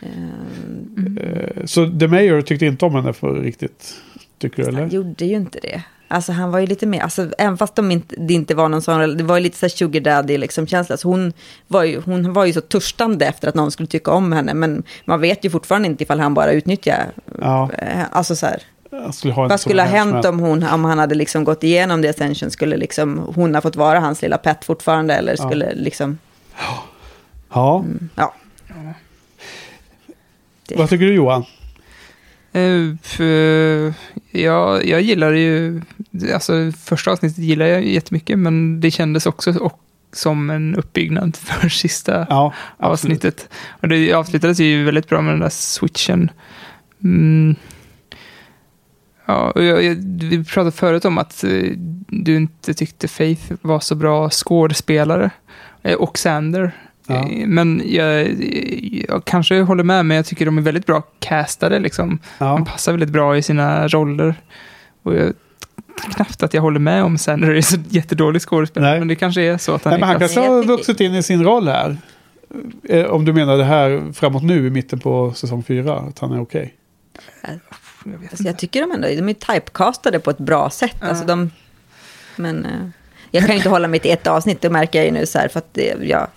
Eh, 0.00 1.64
Så 1.64 1.90
The 2.00 2.08
Mayor 2.08 2.42
tyckte 2.42 2.66
inte 2.66 2.84
om 2.84 2.94
henne 2.94 3.12
för 3.12 3.34
riktigt, 3.34 3.94
tycker 4.38 4.62
du 4.62 4.68
eller? 4.68 4.80
Han 4.80 4.90
gjorde 4.90 5.24
ju 5.24 5.34
inte 5.36 5.58
det. 5.62 5.82
Alltså 6.08 6.32
han 6.32 6.50
var 6.50 6.58
ju 6.58 6.66
lite 6.66 6.86
mer, 6.86 7.00
alltså 7.00 7.30
även 7.38 7.58
fast 7.58 7.74
de 7.74 7.90
inte, 7.90 8.14
det 8.18 8.34
inte 8.34 8.54
var 8.54 8.68
någon 8.68 8.82
sån, 8.82 9.16
det 9.16 9.24
var 9.24 9.36
ju 9.36 9.42
lite 9.42 9.58
så 9.58 9.68
sugar 9.68 10.00
daddy 10.00 10.38
liksom 10.38 10.66
känsla. 10.66 10.96
Så 10.96 11.08
hon 11.08 11.32
var, 11.66 11.84
ju, 11.84 12.00
hon 12.00 12.32
var 12.32 12.44
ju 12.44 12.52
så 12.52 12.60
törstande 12.60 13.26
efter 13.26 13.48
att 13.48 13.54
någon 13.54 13.70
skulle 13.70 13.86
tycka 13.86 14.10
om 14.10 14.32
henne. 14.32 14.54
Men 14.54 14.82
man 15.04 15.20
vet 15.20 15.44
ju 15.44 15.50
fortfarande 15.50 15.88
inte 15.88 16.02
ifall 16.02 16.20
han 16.20 16.34
bara 16.34 16.52
utnyttjar, 16.52 17.06
Ja. 17.40 17.70
eh, 17.78 18.02
alltså 18.10 18.36
så 18.36 18.46
här. 18.46 18.62
Skulle 19.12 19.34
Vad 19.34 19.60
skulle 19.60 19.82
ha 19.82 19.88
hänt 19.88 20.24
om, 20.24 20.38
hon, 20.38 20.62
om 20.62 20.84
han 20.84 20.98
hade 20.98 21.14
liksom 21.14 21.44
gått 21.44 21.64
igenom 21.64 22.02
det 22.02 22.08
Ascension? 22.08 22.50
Skulle 22.50 22.76
liksom, 22.76 23.32
hon 23.34 23.54
ha 23.54 23.62
fått 23.62 23.76
vara 23.76 24.00
hans 24.00 24.22
lilla 24.22 24.38
pet 24.38 24.64
fortfarande? 24.64 25.14
Eller 25.14 25.32
Ja. 25.38 25.46
skulle 25.48 25.74
liksom... 25.74 26.18
Ja. 27.54 27.84
Ja. 28.14 28.34
Vad 30.76 30.88
tycker 30.88 31.04
du 31.06 31.14
Johan? 31.14 31.44
Eh, 32.56 33.94
ja, 34.30 34.82
jag 34.82 35.00
gillar 35.00 35.32
ju, 35.32 35.80
alltså 36.34 36.72
första 36.72 37.10
avsnittet 37.10 37.38
gillar 37.38 37.66
jag 37.66 37.86
jättemycket, 37.86 38.38
men 38.38 38.80
det 38.80 38.90
kändes 38.90 39.26
också 39.26 39.58
och, 39.58 39.80
som 40.12 40.50
en 40.50 40.74
uppbyggnad 40.74 41.36
för 41.42 41.68
sista 41.68 42.26
Ja, 42.30 42.54
avsnittet. 42.76 43.48
Och 43.80 43.88
det 43.88 44.12
avslutades 44.12 44.60
ju 44.60 44.84
väldigt 44.84 45.08
bra 45.08 45.20
med 45.20 45.32
den 45.32 45.40
där 45.40 45.48
switchen. 45.48 46.30
Mm. 47.04 47.56
Ja, 49.26 49.50
och 49.50 49.64
jag, 49.64 49.84
jag, 49.84 49.94
vi 50.20 50.44
pratade 50.44 50.72
förut 50.72 51.04
om 51.04 51.18
att 51.18 51.44
eh, 51.44 51.72
du 52.08 52.36
inte 52.36 52.74
tyckte 52.74 53.08
Faith 53.08 53.52
var 53.62 53.80
så 53.80 53.94
bra 53.94 54.30
skådespelare. 54.30 55.30
Eh, 55.82 55.94
och 55.94 56.18
Sander. 56.18 56.72
Ja. 57.06 57.28
Men 57.46 57.82
jag, 57.86 58.28
jag 59.08 59.24
kanske 59.24 59.60
håller 59.60 59.84
med, 59.84 60.06
men 60.06 60.16
jag 60.16 60.26
tycker 60.26 60.46
de 60.46 60.58
är 60.58 60.62
väldigt 60.62 60.86
bra 60.86 61.02
castade. 61.18 61.78
Liksom. 61.78 62.18
Ja. 62.38 62.46
De 62.46 62.64
passar 62.64 62.92
väldigt 62.92 63.10
bra 63.10 63.36
i 63.36 63.42
sina 63.42 63.88
roller. 63.88 64.34
Och 65.02 65.14
jag, 65.14 65.32
knappt 66.14 66.42
att 66.42 66.54
jag 66.54 66.62
håller 66.62 66.80
med 66.80 67.04
om 67.04 67.18
Sander 67.18 67.54
är 67.54 67.60
så 67.60 67.76
jättedålig 67.88 68.42
skådespelare. 68.42 68.98
Men 68.98 69.08
det 69.08 69.14
kanske 69.14 69.42
är 69.42 69.58
så 69.58 69.74
att 69.74 69.84
han 69.84 69.90
Nej, 69.90 70.00
men 70.00 70.08
han 70.08 70.16
är 70.16 70.20
kanske 70.20 70.40
har 70.40 70.64
vuxit 70.64 71.00
in 71.00 71.14
i 71.14 71.22
sin 71.22 71.44
roll 71.44 71.68
här. 71.68 71.96
Eh, 72.88 73.04
Om 73.04 73.24
du 73.24 73.32
menar 73.32 73.56
det 73.56 73.64
här 73.64 74.12
framåt 74.12 74.42
nu 74.42 74.66
i 74.66 74.70
mitten 74.70 74.98
på 74.98 75.32
säsong 75.32 75.62
fyra, 75.62 75.98
att 75.98 76.18
han 76.18 76.32
är 76.32 76.40
okej. 76.40 76.74
Alltså 78.30 78.44
jag 78.44 78.58
tycker 78.58 78.80
de 78.80 78.90
ändå, 78.92 79.08
de 79.08 79.28
är 79.28 79.34
typecastade 79.34 80.20
på 80.20 80.30
ett 80.30 80.38
bra 80.38 80.70
sätt. 80.70 80.96
Alltså 81.00 81.24
de, 81.24 81.50
men 82.36 82.64
eh, 82.64 82.88
jag 83.30 83.42
kan 83.42 83.50
ju 83.50 83.56
inte 83.56 83.68
hålla 83.68 83.88
mig 83.88 84.00
till 84.00 84.10
ett 84.10 84.26
avsnitt, 84.26 84.60
det 84.60 84.70
märker 84.70 84.98
jag 84.98 85.06
ju 85.06 85.12
nu 85.12 85.26
så 85.26 85.38
här, 85.38 85.48
för 85.48 85.58
att 85.58 85.74
det, 85.74 85.96
ja. 86.02 86.28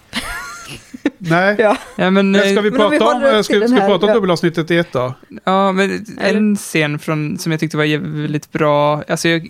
Nej. 1.17 1.55
Ja. 1.59 1.77
Ja, 1.95 2.09
men, 2.09 2.31
Men 2.31 2.41
ska 2.41 2.61
vi 2.61 2.69
vi 2.69 2.77
prata 2.77 3.05
om, 3.05 3.23
eh, 3.23 3.31
ska, 3.31 3.43
ska 3.43 3.59
vi 3.59 3.67
här- 3.79 3.87
prata 3.87 4.05
om 4.05 4.09
ja. 4.09 4.15
dubbelavsnittet 4.15 4.71
i 4.71 4.77
ett 4.77 4.91
då? 4.91 5.13
Ja, 5.43 5.71
men 5.71 6.05
en 6.17 6.55
scen 6.55 6.99
från, 6.99 7.37
som 7.37 7.51
jag 7.51 7.59
tyckte 7.59 7.77
var 7.77 7.97
väldigt 8.21 8.51
bra. 8.51 9.03
Alltså 9.07 9.29
jag, 9.29 9.49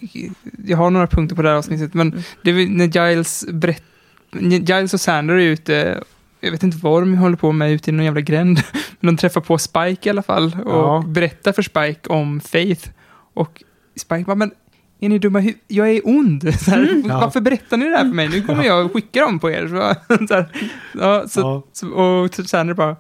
jag 0.66 0.78
har 0.78 0.90
några 0.90 1.08
punkter 1.08 1.36
på 1.36 1.42
det 1.42 1.50
här 1.50 1.56
avsnittet, 1.56 1.94
men 1.94 2.24
det 2.42 2.52
är 2.52 2.68
när 2.68 3.10
Giles, 3.10 3.46
berätt, 3.52 3.84
Giles 4.40 4.94
och 4.94 5.02
Sander 5.02 5.34
är 5.36 5.40
ute, 5.40 6.04
jag 6.42 6.52
vet 6.52 6.64
inte 6.64 6.78
vad 6.82 7.02
de 7.02 7.16
håller 7.18 7.38
på 7.38 7.52
med 7.52 7.72
ute 7.72 7.90
i 7.90 7.94
någon 7.94 8.06
jävla 8.06 8.22
gränd, 8.22 8.62
men 9.00 9.16
de 9.16 9.18
träffar 9.22 9.42
på 9.42 9.58
Spike 9.58 10.00
i 10.04 10.10
alla 10.10 10.24
fall 10.24 10.58
och 10.66 10.72
Ja. 10.74 11.04
berättar 11.08 11.52
för 11.52 11.62
Spike 11.62 12.10
om 12.10 12.42
Faith. 12.42 12.90
Och 13.34 13.64
Spike 14.00 14.24
bara, 14.24 14.36
men 14.36 14.52
är 15.00 15.10
ni 15.10 15.20
dumma 15.20 15.44
Jag 15.68 15.90
är 15.90 16.02
ond. 16.08 16.54
Så 16.60 16.72
här, 16.72 17.04
Ja. 17.08 17.20
Varför 17.20 17.42
berättar 17.42 17.78
ni 17.78 17.86
det 17.90 17.98
här 17.98 18.04
för 18.06 18.14
mig? 18.16 18.30
Nu 18.30 18.42
kommer 18.42 18.64
jag 18.64 18.94
skicka 18.94 19.22
dem 19.22 19.40
på 19.40 19.52
er. 19.52 19.68
Så, 19.68 19.96
så, 20.28 20.34
här, 20.34 20.46
ja, 21.00 21.28
så, 21.28 21.40
Ja. 21.40 21.64
så, 21.74 21.90
och 21.90 22.36
Sander 22.36 22.74
bara, 22.74 22.96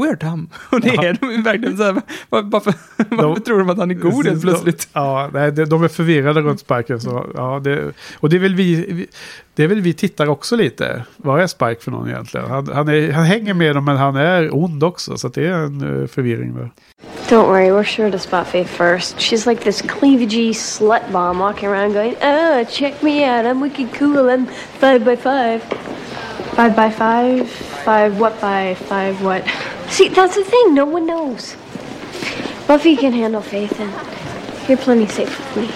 we're 0.00 0.16
dumb. 0.30 0.50
Och 0.70 0.80
det 0.80 0.94
Ja. 0.94 1.04
är 1.04 1.12
de 1.20 1.42
verkligen 1.42 1.76
så 1.76 1.82
här, 1.82 2.02
var, 2.28 2.42
varför, 2.42 2.74
varför 2.96 3.40
tror 3.40 3.58
de 3.58 3.70
att 3.70 3.78
han 3.78 3.90
är 3.90 3.94
god 3.94 4.26
helt 4.26 4.42
plötsligt? 4.42 4.88
Ja, 4.92 5.30
nej, 5.32 5.52
de, 5.52 5.64
de 5.64 5.82
är 5.84 5.88
förvirrade 5.88 6.40
runt 6.40 6.60
Spike. 6.60 6.98
Så, 7.00 7.26
ja, 7.34 7.60
det, 7.64 7.92
och 8.20 8.28
det 8.28 8.36
är, 8.36 8.40
väl 8.40 8.54
vi, 8.54 8.74
vi- 8.92 9.06
det 9.54 9.64
är 9.64 9.68
väl 9.68 9.80
vi 9.80 9.92
tittar 9.92 10.26
också 10.28 10.56
lite. 10.56 11.04
Vad 11.16 11.40
är 11.40 11.46
Spike 11.46 11.80
för 11.80 11.90
någon 11.90 12.08
egentligen? 12.08 12.50
Han, 12.50 12.68
han, 12.68 12.88
är, 12.88 13.12
han 13.12 13.24
hänger 13.24 13.54
med 13.54 13.74
dem 13.76 13.84
men 13.84 13.96
han 13.96 14.16
är 14.16 14.54
ond 14.56 14.84
också. 14.84 15.16
Så 15.18 15.26
att 15.26 15.34
det 15.34 15.46
är 15.46 15.52
en 15.52 16.02
eh, 16.02 16.06
förvirring 16.06 16.54
där. 16.54 16.70
Don't 17.28 17.46
worry, 17.46 17.70
we're 17.70 17.84
sure 17.84 18.10
to 18.10 18.18
spot 18.18 18.46
Faith 18.46 18.70
first. 18.70 19.16
She's 19.18 19.46
like 19.50 19.62
this 19.64 19.82
cleavagey 19.82 20.54
slut 20.54 21.02
bomb 21.12 21.38
walking 21.38 21.68
around 21.68 21.92
going, 21.94 22.14
oh, 22.22 22.64
check 22.70 23.02
me 23.02 23.24
out, 23.38 23.46
I'm 23.46 23.60
wicked 23.62 23.98
cool, 23.98 24.28
I'm 24.30 24.46
five 24.80 25.04
by 25.04 25.16
five. 25.16 25.60
Five 26.56 26.74
by 26.76 26.90
five? 26.90 27.48
Five 27.84 28.18
what 28.20 28.40
by 28.40 28.74
five 28.74 29.22
what? 29.24 29.42
See, 29.90 30.08
that's 30.08 30.34
the 30.34 30.44
thing, 30.44 30.74
no 30.74 30.84
one 30.84 31.06
knows. 31.06 31.56
Buffy 32.66 32.96
can 32.96 33.12
handle 33.12 33.42
Faith, 33.42 33.80
and 33.80 33.90
you're 34.68 34.76
plenty 34.84 35.06
safe 35.06 35.30
with 35.54 35.56
me. 35.66 35.68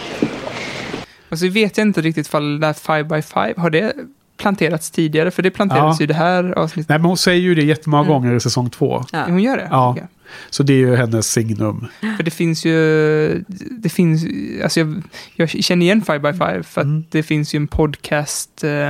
Och 1.28 1.38
så 1.38 1.48
vet 1.48 1.78
jag 1.78 1.86
inte 1.86 2.00
riktigt 2.00 2.28
fall 2.28 2.60
det 2.60 2.66
här 2.66 2.72
5 2.74 3.08
by 3.08 3.22
5 3.22 3.52
har 3.56 3.70
det 3.70 3.92
planterats 4.36 4.90
tidigare? 4.90 5.30
För 5.30 5.42
det 5.42 5.50
planterades 5.50 6.00
Ja. 6.00 6.02
ju 6.02 6.06
det 6.06 6.14
här 6.14 6.52
avsnittet. 6.58 6.88
Nej, 6.88 6.98
men 6.98 7.04
hon 7.06 7.16
säger 7.16 7.40
ju 7.40 7.54
det 7.54 7.62
jättemånga 7.64 8.08
gånger 8.08 8.34
i 8.36 8.40
säsong 8.40 8.70
två. 8.70 9.04
Ja. 9.12 9.24
Hon 9.24 9.38
gör 9.42 9.56
det? 9.56 9.68
Ja. 9.70 9.90
Okej. 9.90 10.06
Så 10.50 10.62
det 10.62 10.72
är 10.72 10.76
ju 10.78 10.96
hennes 10.96 11.30
signum. 11.32 11.86
För 12.16 12.22
det 12.22 12.30
finns 12.30 12.64
ju, 12.64 13.44
det 13.70 13.88
finns, 13.88 14.24
alltså 14.62 14.80
jag, 14.80 15.02
jag 15.36 15.48
känner 15.50 15.86
igen 15.86 16.02
5 16.02 16.22
by 16.22 16.32
5 16.32 16.38
för 16.64 16.80
att 16.80 16.84
Mm. 16.84 17.04
det 17.10 17.22
finns 17.22 17.54
ju 17.54 17.56
en 17.56 17.66
podcast, 17.66 18.64
eh, 18.64 18.88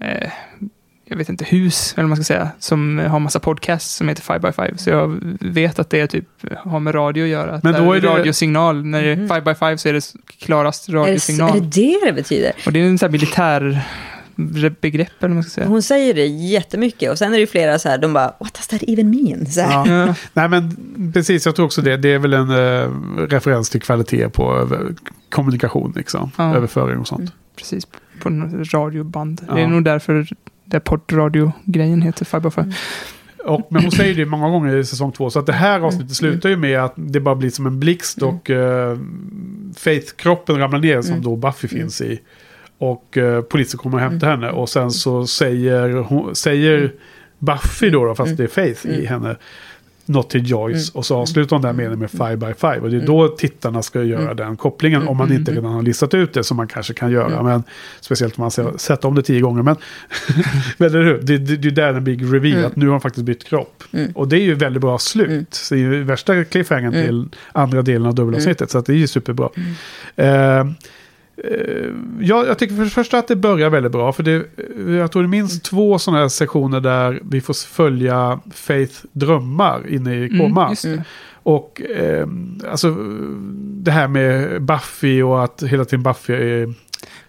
eh, 0.00 0.30
jag 1.08 1.16
vet 1.16 1.28
inte, 1.28 1.44
hus, 1.44 1.92
eller 1.96 2.02
vad 2.02 2.08
man 2.08 2.16
ska 2.16 2.24
säga, 2.34 2.48
som 2.58 2.98
har 2.98 3.18
massa 3.18 3.40
podcasts 3.40 3.94
som 3.94 4.08
heter 4.08 4.22
5 4.22 4.40
by 4.42 4.52
5 4.52 4.78
Så 4.78 4.90
jag 4.90 5.20
vet 5.40 5.78
att 5.78 5.90
det 5.90 6.06
typ 6.06 6.24
har 6.58 6.80
med 6.80 6.94
radio 6.94 7.22
att 7.22 7.28
göra. 7.28 7.60
Men 7.62 7.72
då 7.84 7.92
är 7.92 8.00
det- 8.00 8.08
radiosignal, 8.08 8.84
när 8.84 9.02
det 9.02 9.08
är 9.08 9.28
5 9.28 9.44
by 9.44 9.54
5 9.54 9.78
så 9.78 9.88
är 9.88 9.92
det 9.92 10.02
klarast 10.38 10.88
Är 10.88 10.92
det, 10.92 10.98
är 10.98 11.02
radiosignal. 11.02 11.60
det 11.70 11.80
det 11.82 12.06
det 12.06 12.12
betyder? 12.12 12.52
Och 12.66 12.72
det 12.72 12.80
är 12.80 12.84
en 12.86 12.98
sån 12.98 13.06
här 13.06 13.12
militär 13.12 13.80
begrepp, 14.80 15.08
eller 15.18 15.28
vad 15.28 15.30
man 15.30 15.42
ska 15.42 15.50
säga. 15.50 15.66
Hon 15.66 15.82
säger 15.82 16.14
det 16.14 16.26
jättemycket 16.26 17.10
och 17.10 17.18
sen 17.18 17.28
är 17.28 17.32
det 17.32 17.40
ju 17.40 17.46
flera 17.46 17.78
så 17.78 17.88
här, 17.88 17.98
de 17.98 18.12
bara, 18.12 18.34
what 18.40 18.54
does 18.54 18.66
that 18.68 18.82
even 18.88 19.10
mean? 19.10 19.46
Så 19.46 19.60
här. 19.60 19.86
Ja. 20.06 20.14
Nej 20.32 20.48
men 20.48 20.76
precis, 21.14 21.46
jag 21.46 21.56
tror 21.56 21.66
också 21.66 21.82
det. 21.82 21.96
Det 21.96 22.08
är 22.08 22.18
väl 22.18 22.32
en 22.34 22.50
eh, 22.50 22.90
referens 23.28 23.70
till 23.70 23.82
kvalitet 23.82 24.28
på 24.28 24.56
över, 24.56 24.94
kommunikation 25.30 25.92
liksom. 25.96 26.30
Ja. 26.36 26.56
Överföring 26.56 26.98
och 26.98 27.08
sånt. 27.08 27.32
Precis, 27.56 27.86
på 28.20 28.28
radioband. 28.72 29.40
Det 29.48 29.52
är 29.54 29.58
Ja. 29.58 29.68
nog 29.68 29.84
därför 29.84 30.26
där 30.66 30.80
poddradio-grejen 30.80 32.02
heter 32.02 32.24
Five 32.24 32.40
by 32.40 32.50
Five. 32.50 32.72
Och, 33.44 33.66
men 33.70 33.82
hon 33.82 33.90
säger 33.90 34.14
det 34.14 34.26
många 34.26 34.48
gånger 34.48 34.76
i 34.76 34.84
säsong 34.84 35.12
två. 35.12 35.30
Så 35.30 35.38
att 35.38 35.46
det 35.46 35.52
här 35.52 35.80
avsnittet 35.80 36.16
slutar 36.16 36.48
ju 36.48 36.56
med 36.56 36.80
att 36.80 36.92
det 36.96 37.20
bara 37.20 37.34
blir 37.34 37.50
som 37.50 37.66
en 37.66 37.80
blixt 37.80 38.22
och 38.22 38.50
uh, 38.50 38.98
Faith-kroppen 39.76 40.58
ramlar 40.58 40.78
ner 40.78 41.02
som 41.02 41.22
då 41.22 41.36
Buffy 41.36 41.68
finns 41.68 42.00
i. 42.00 42.20
Och 42.78 43.16
uh, 43.16 43.40
polisen 43.40 43.78
kommer 43.78 43.96
och 43.96 44.02
hämtar 44.02 44.30
henne. 44.30 44.50
Och 44.50 44.68
sen 44.68 44.90
så 44.90 45.26
säger, 45.26 45.88
hon, 45.90 46.34
säger 46.34 46.92
Buffy 47.38 47.90
då, 47.90 48.04
då 48.04 48.14
fast 48.14 48.36
det 48.36 48.44
är 48.44 48.48
Faith 48.48 48.86
i 48.86 49.06
henne. 49.06 49.36
Något 50.06 50.30
till 50.30 50.50
Joyce. 50.50 50.90
Och 50.94 51.06
så 51.06 51.16
avslutar 51.16 51.56
hon 51.56 51.62
den 51.62 51.76
meningen 51.76 51.98
med 51.98 52.10
Five 52.10 52.36
by 52.36 52.54
Five. 52.54 52.78
Och 52.78 52.90
det 52.90 52.96
är 52.96 53.06
då 53.06 53.28
tittarna 53.28 53.82
ska 53.82 54.02
göra 54.02 54.34
den 54.34 54.56
kopplingen. 54.56 55.08
Om 55.08 55.16
man 55.16 55.32
inte 55.32 55.52
redan 55.52 55.72
har 55.72 55.82
listat 55.82 56.14
ut 56.14 56.32
det 56.32 56.44
som 56.44 56.56
man 56.56 56.68
kanske 56.68 56.94
kan 56.94 57.10
göra. 57.10 57.42
Men 57.42 57.62
speciellt 58.00 58.38
om 58.38 58.42
man 58.42 58.50
har 58.66 58.78
sett 58.78 59.04
om 59.04 59.14
det 59.14 59.22
tio 59.22 59.40
gånger. 59.40 59.62
Men, 59.62 59.76
men 60.78 60.88
eller 60.88 61.04
hur? 61.04 61.18
Det, 61.22 61.38
det, 61.38 61.56
det 61.56 61.68
är 61.68 61.72
där 61.72 61.92
den 61.92 62.04
big 62.04 62.34
reveal. 62.34 62.64
Att 62.64 62.76
nu 62.76 62.86
har 62.86 62.92
han 62.92 63.00
faktiskt 63.00 63.26
bytt 63.26 63.44
kropp. 63.44 63.84
Och 64.14 64.28
det 64.28 64.36
är 64.36 64.44
ju 64.44 64.54
väldigt 64.54 64.80
bra 64.80 64.98
slut. 64.98 65.54
Så 65.54 65.74
det 65.74 65.80
är 65.80 65.82
ju 65.82 66.02
värsta 66.02 66.44
cliffhangern 66.44 66.92
till 66.92 67.28
andra 67.52 67.82
delen 67.82 68.06
av 68.06 68.14
dubbelavsnittet. 68.14 68.70
Så 68.70 68.80
det 68.80 68.92
är 68.92 68.96
ju 68.96 69.06
superbra. 69.06 69.48
Eh, 70.16 70.64
Eh, 71.44 71.90
Ja, 72.20 72.46
jag 72.46 72.58
tycker 72.58 72.74
för 72.76 72.84
det 72.84 72.90
första 72.90 73.18
att 73.18 73.28
det 73.28 73.36
börjar 73.36 73.70
väldigt 73.70 73.92
bra. 73.92 74.12
För 74.12 74.22
det, 74.22 74.46
jag 74.98 75.12
tror 75.12 75.22
det 75.22 75.28
minst 75.28 75.64
två 75.64 75.98
sådana 75.98 76.20
här 76.20 76.28
sektioner 76.28 76.80
där 76.80 77.20
vi 77.30 77.40
får 77.40 77.66
följa 77.68 78.40
Faith 78.54 78.94
drömmar 79.12 79.88
inne 79.88 80.14
i 80.24 80.28
koma. 80.28 80.60
Mm, 80.60 80.70
just 80.70 80.82
det. 80.82 81.04
och 81.42 81.82
eh, 81.82 82.28
alltså 82.70 82.96
det 83.58 83.90
här 83.90 84.08
med 84.08 84.62
Buffy 84.62 85.22
och 85.22 85.44
att 85.44 85.62
hela 85.62 85.84
tiden 85.84 86.02
Buffy 86.02 86.32
är... 86.34 86.74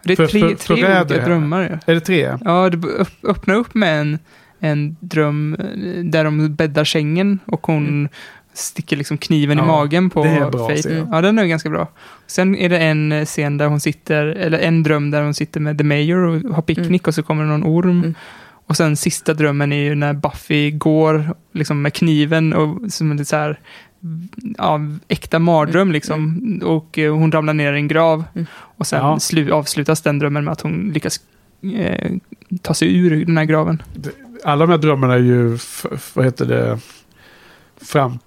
Det 0.03 0.13
är 0.13 0.15
för- 0.15 0.27
tre, 0.27 0.41
för- 0.41 0.55
tre 0.55 0.75
förräder 0.77 1.15
olika 1.15 1.25
drömmar. 1.25 1.69
Ja. 1.85 1.91
Är 1.91 1.95
det 1.95 2.01
tre? 2.01 2.37
Ja, 2.45 2.69
det 2.69 3.05
öppnar 3.23 3.55
upp 3.55 3.73
med 3.73 4.01
en, 4.01 4.19
en 4.59 4.95
dröm 4.99 5.53
eh, 5.59 6.03
där 6.03 6.23
de 6.23 6.55
bäddar 6.55 6.83
sängen 6.83 7.39
och 7.45 7.67
hon 7.67 8.09
sticker 8.57 8.97
liksom 8.97 9.17
kniven 9.17 9.57
Ja, 9.57 9.63
i 9.63 9.67
magen 9.67 10.09
på 10.09 10.23
är 10.25 10.75
scen. 10.81 11.07
Ja, 11.11 11.21
den 11.21 11.39
är 11.39 11.45
ganska 11.45 11.69
bra. 11.69 11.87
Sen 12.27 12.55
är 12.55 12.69
det 12.69 12.77
en 12.77 13.11
eh, 13.11 13.25
scen 13.25 13.57
där 13.57 13.67
hon 13.67 13.79
sitter, 13.79 14.25
eller 14.25 14.59
en 14.59 14.83
dröm 14.83 15.11
där 15.11 15.21
hon 15.23 15.33
sitter 15.33 15.59
med 15.59 15.77
The 15.77 15.83
Mayor 15.83 16.17
och 16.17 16.55
har 16.55 16.61
picknick 16.61 17.07
och 17.07 17.15
så 17.15 17.23
kommer 17.23 17.43
det 17.43 17.49
någon 17.49 17.63
orm. 17.63 18.13
Och 18.67 18.77
sen 18.77 18.97
sista 18.97 19.33
drömmen 19.33 19.73
är 19.73 19.83
ju 19.83 19.95
när 19.95 20.13
Buffy 20.13 20.71
går 20.71 21.35
liksom 21.53 21.81
med 21.81 21.93
kniven 21.93 22.53
och 22.53 22.91
som 22.91 23.11
lite 23.11 23.25
så 23.25 23.35
här 23.35 23.59
ja, 24.57 24.79
äkta 25.07 25.39
mardröm 25.39 25.91
liksom. 25.91 26.41
Och 26.63 26.97
eh, 26.99 27.13
hon 27.13 27.31
ramlar 27.31 27.53
ner 27.53 27.73
i 27.73 27.77
en 27.77 27.87
grav. 27.87 28.23
Och 28.53 28.87
sen 28.87 28.99
Ja. 28.99 29.19
slu, 29.19 29.51
avslutas 29.51 30.01
den 30.01 30.19
drömmen 30.19 30.43
med 30.43 30.51
att 30.51 30.61
hon 30.61 30.91
lyckas 30.93 31.19
eh, 31.75 32.11
ta 32.61 32.73
sig 32.73 32.97
ur 32.97 33.25
den 33.25 33.37
här 33.37 33.45
graven. 33.45 33.81
Alla 34.43 34.65
de 34.65 34.71
här 34.71 34.77
drömmarna 34.77 35.13
är 35.13 35.17
ju, 35.19 35.57
vad 36.13 36.25
heter 36.25 36.45
det, 36.45 36.79
fram, 37.81 38.19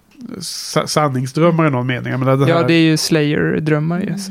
sanningsdrömmar 0.87 1.67
i 1.67 1.71
någon 1.71 1.87
mening. 1.87 2.11
Jag 2.11 2.21
menar, 2.21 2.37
det 2.37 2.49
Ja, 2.49 2.57
här, 2.59 2.67
det 2.69 2.75
är 2.75 2.83
ju 2.83 2.97
Slayer-drömmar. 2.97 4.03
Yes. 4.03 4.29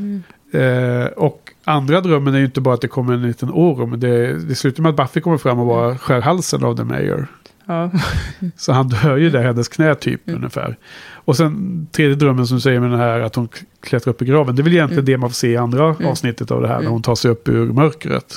Eh, 0.54 1.06
och 1.06 1.52
andra 1.64 2.02
drömmen 2.02 2.34
är 2.34 2.40
ju 2.40 2.46
inte 2.46 2.62
bara 2.62 2.74
att 2.74 2.82
det 2.82 2.88
kommer 2.88 3.14
en 3.14 3.22
liten 3.22 3.50
orm. 3.50 4.00
Det, 4.00 4.34
det 4.48 4.56
slutar 4.56 4.84
med 4.84 4.90
att 4.90 4.96
Buffy 4.96 5.22
kommer 5.22 5.38
fram 5.38 5.60
och 5.60 5.68
bara 5.68 5.98
skär 5.98 6.22
halsen 6.22 6.64
av 6.64 6.76
The 6.78 6.84
Mayor. 6.84 7.28
Ja. 7.66 7.92
Så 8.58 8.74
han 8.74 8.90
dör 8.90 9.18
ju 9.18 9.30
där 9.30 9.40
i 9.42 9.44
hennes 9.44 9.68
knä 9.68 9.96
typ 9.96 10.22
ungefär. 10.26 10.78
Och 11.14 11.38
sen 11.38 11.88
tredje 11.92 12.16
drömmen 12.16 12.48
som 12.48 12.58
du 12.58 12.62
säger 12.62 12.80
med 12.80 12.92
den 12.92 13.00
här 13.00 13.20
att 13.20 13.36
hon 13.36 13.50
klättrar 13.82 14.14
upp 14.14 14.22
i 14.22 14.26
graven. 14.26 14.56
Det 14.56 14.62
är 14.62 14.64
väl 14.64 14.74
egentligen 14.74 15.06
det 15.06 15.18
man 15.18 15.30
får 15.30 15.36
se 15.36 15.48
i 15.52 15.58
andra 15.58 15.96
avsnittet 16.06 16.52
av 16.52 16.62
det 16.62 16.68
här. 16.68 16.82
När 16.82 16.90
hon 16.90 17.02
tar 17.02 17.16
sig 17.16 17.32
upp 17.32 17.48
ur 17.50 17.66
mörkret. 17.74 18.34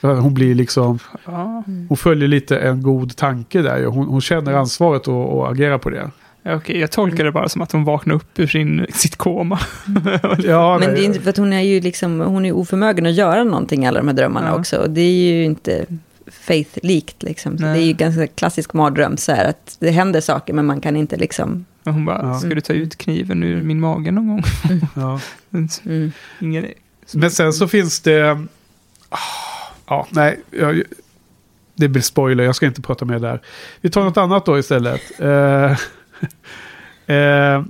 Ja, 0.00 0.14
Hon 0.14 0.34
blir 0.34 0.54
liksom, 0.54 0.98
Ja. 1.24 1.62
hon 1.88 1.96
följer 1.96 2.28
lite 2.28 2.58
en 2.58 2.82
god 2.82 3.16
tanke 3.16 3.62
där. 3.62 3.84
Hon, 3.84 4.06
hon 4.06 4.20
känner 4.20 4.52
ansvaret 4.52 5.08
och, 5.08 5.38
och 5.38 5.50
agerar 5.52 5.78
på 5.78 5.90
det. 5.90 6.10
Ja, 6.42 6.54
Okej, 6.56 6.78
jag 6.78 6.90
tolkar 6.90 7.24
det 7.24 7.32
bara 7.32 7.48
som 7.48 7.62
att 7.62 7.72
hon 7.72 7.84
vaknar 7.84 8.14
upp 8.14 8.38
ur 8.38 8.46
sin, 8.46 8.86
sitt 8.92 9.16
koma. 9.16 9.60
Ja, 10.44 10.78
Men 10.78 10.94
det 10.94 11.00
är 11.00 11.04
inte 11.04 11.20
för 11.20 11.30
att 11.30 11.36
hon 11.36 11.52
är 11.52 11.60
ju 11.60 11.80
liksom, 11.80 12.20
hon 12.20 12.44
är 12.46 12.52
oförmögen 12.52 13.06
att 13.06 13.14
göra 13.14 13.44
någonting 13.44 13.84
i 13.84 13.88
alla 13.88 13.98
de 13.98 14.08
här 14.08 14.14
drömmarna 14.14 14.46
Ja. 14.48 14.54
också. 14.58 14.76
Och 14.76 14.90
det 14.90 15.00
är 15.00 15.32
ju 15.32 15.44
inte 15.44 15.86
faith-likt 16.26 17.22
liksom. 17.22 17.58
Så 17.58 17.64
Nej. 17.64 17.74
det 17.74 17.84
är 17.84 17.86
ju 17.86 17.92
ganska 17.92 18.26
klassisk 18.26 18.72
mardröm 18.72 19.16
så 19.16 19.32
här 19.32 19.44
att 19.44 19.76
det 19.80 19.90
händer 19.90 20.20
saker 20.20 20.54
men 20.54 20.66
man 20.66 20.80
kan 20.80 20.96
inte 20.96 21.16
liksom... 21.16 21.64
Och 21.84 21.92
hon 21.92 22.04
bara, 22.04 22.20
Ja. 22.22 22.38
ska 22.38 22.48
du 22.48 22.60
ta 22.60 22.72
ut 22.72 22.96
kniven 22.96 23.42
ur 23.42 23.62
min 23.62 23.80
mage 23.80 24.10
någon 24.10 24.28
gång? 24.28 24.42
Ja. 24.94 25.20
Mm. 25.84 26.12
Ingen... 26.40 26.66
Men 27.12 27.30
sen 27.30 27.52
så 27.52 27.68
finns 27.68 28.00
det... 28.00 28.46
Ja, 29.86 30.06
nej. 30.10 30.40
Jag, 30.50 30.82
det 31.74 31.88
blir 31.88 32.02
spoiler, 32.02 32.44
jag 32.44 32.54
ska 32.56 32.66
inte 32.66 32.82
prata 32.82 33.04
mer 33.04 33.18
där. 33.18 33.40
Vi 33.80 33.90
tar 33.90 34.04
något 34.04 34.16
annat 34.16 34.46
då 34.46 34.58
istället. 34.58 35.00
Eh, 37.06 37.62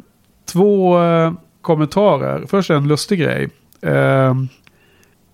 två 0.53 1.03
eh, 1.03 1.33
kommentarer. 1.61 2.45
Först 2.47 2.70
en 2.70 2.89
lustig 2.89 3.19
grej. 3.19 3.49
Eh, 3.83 4.35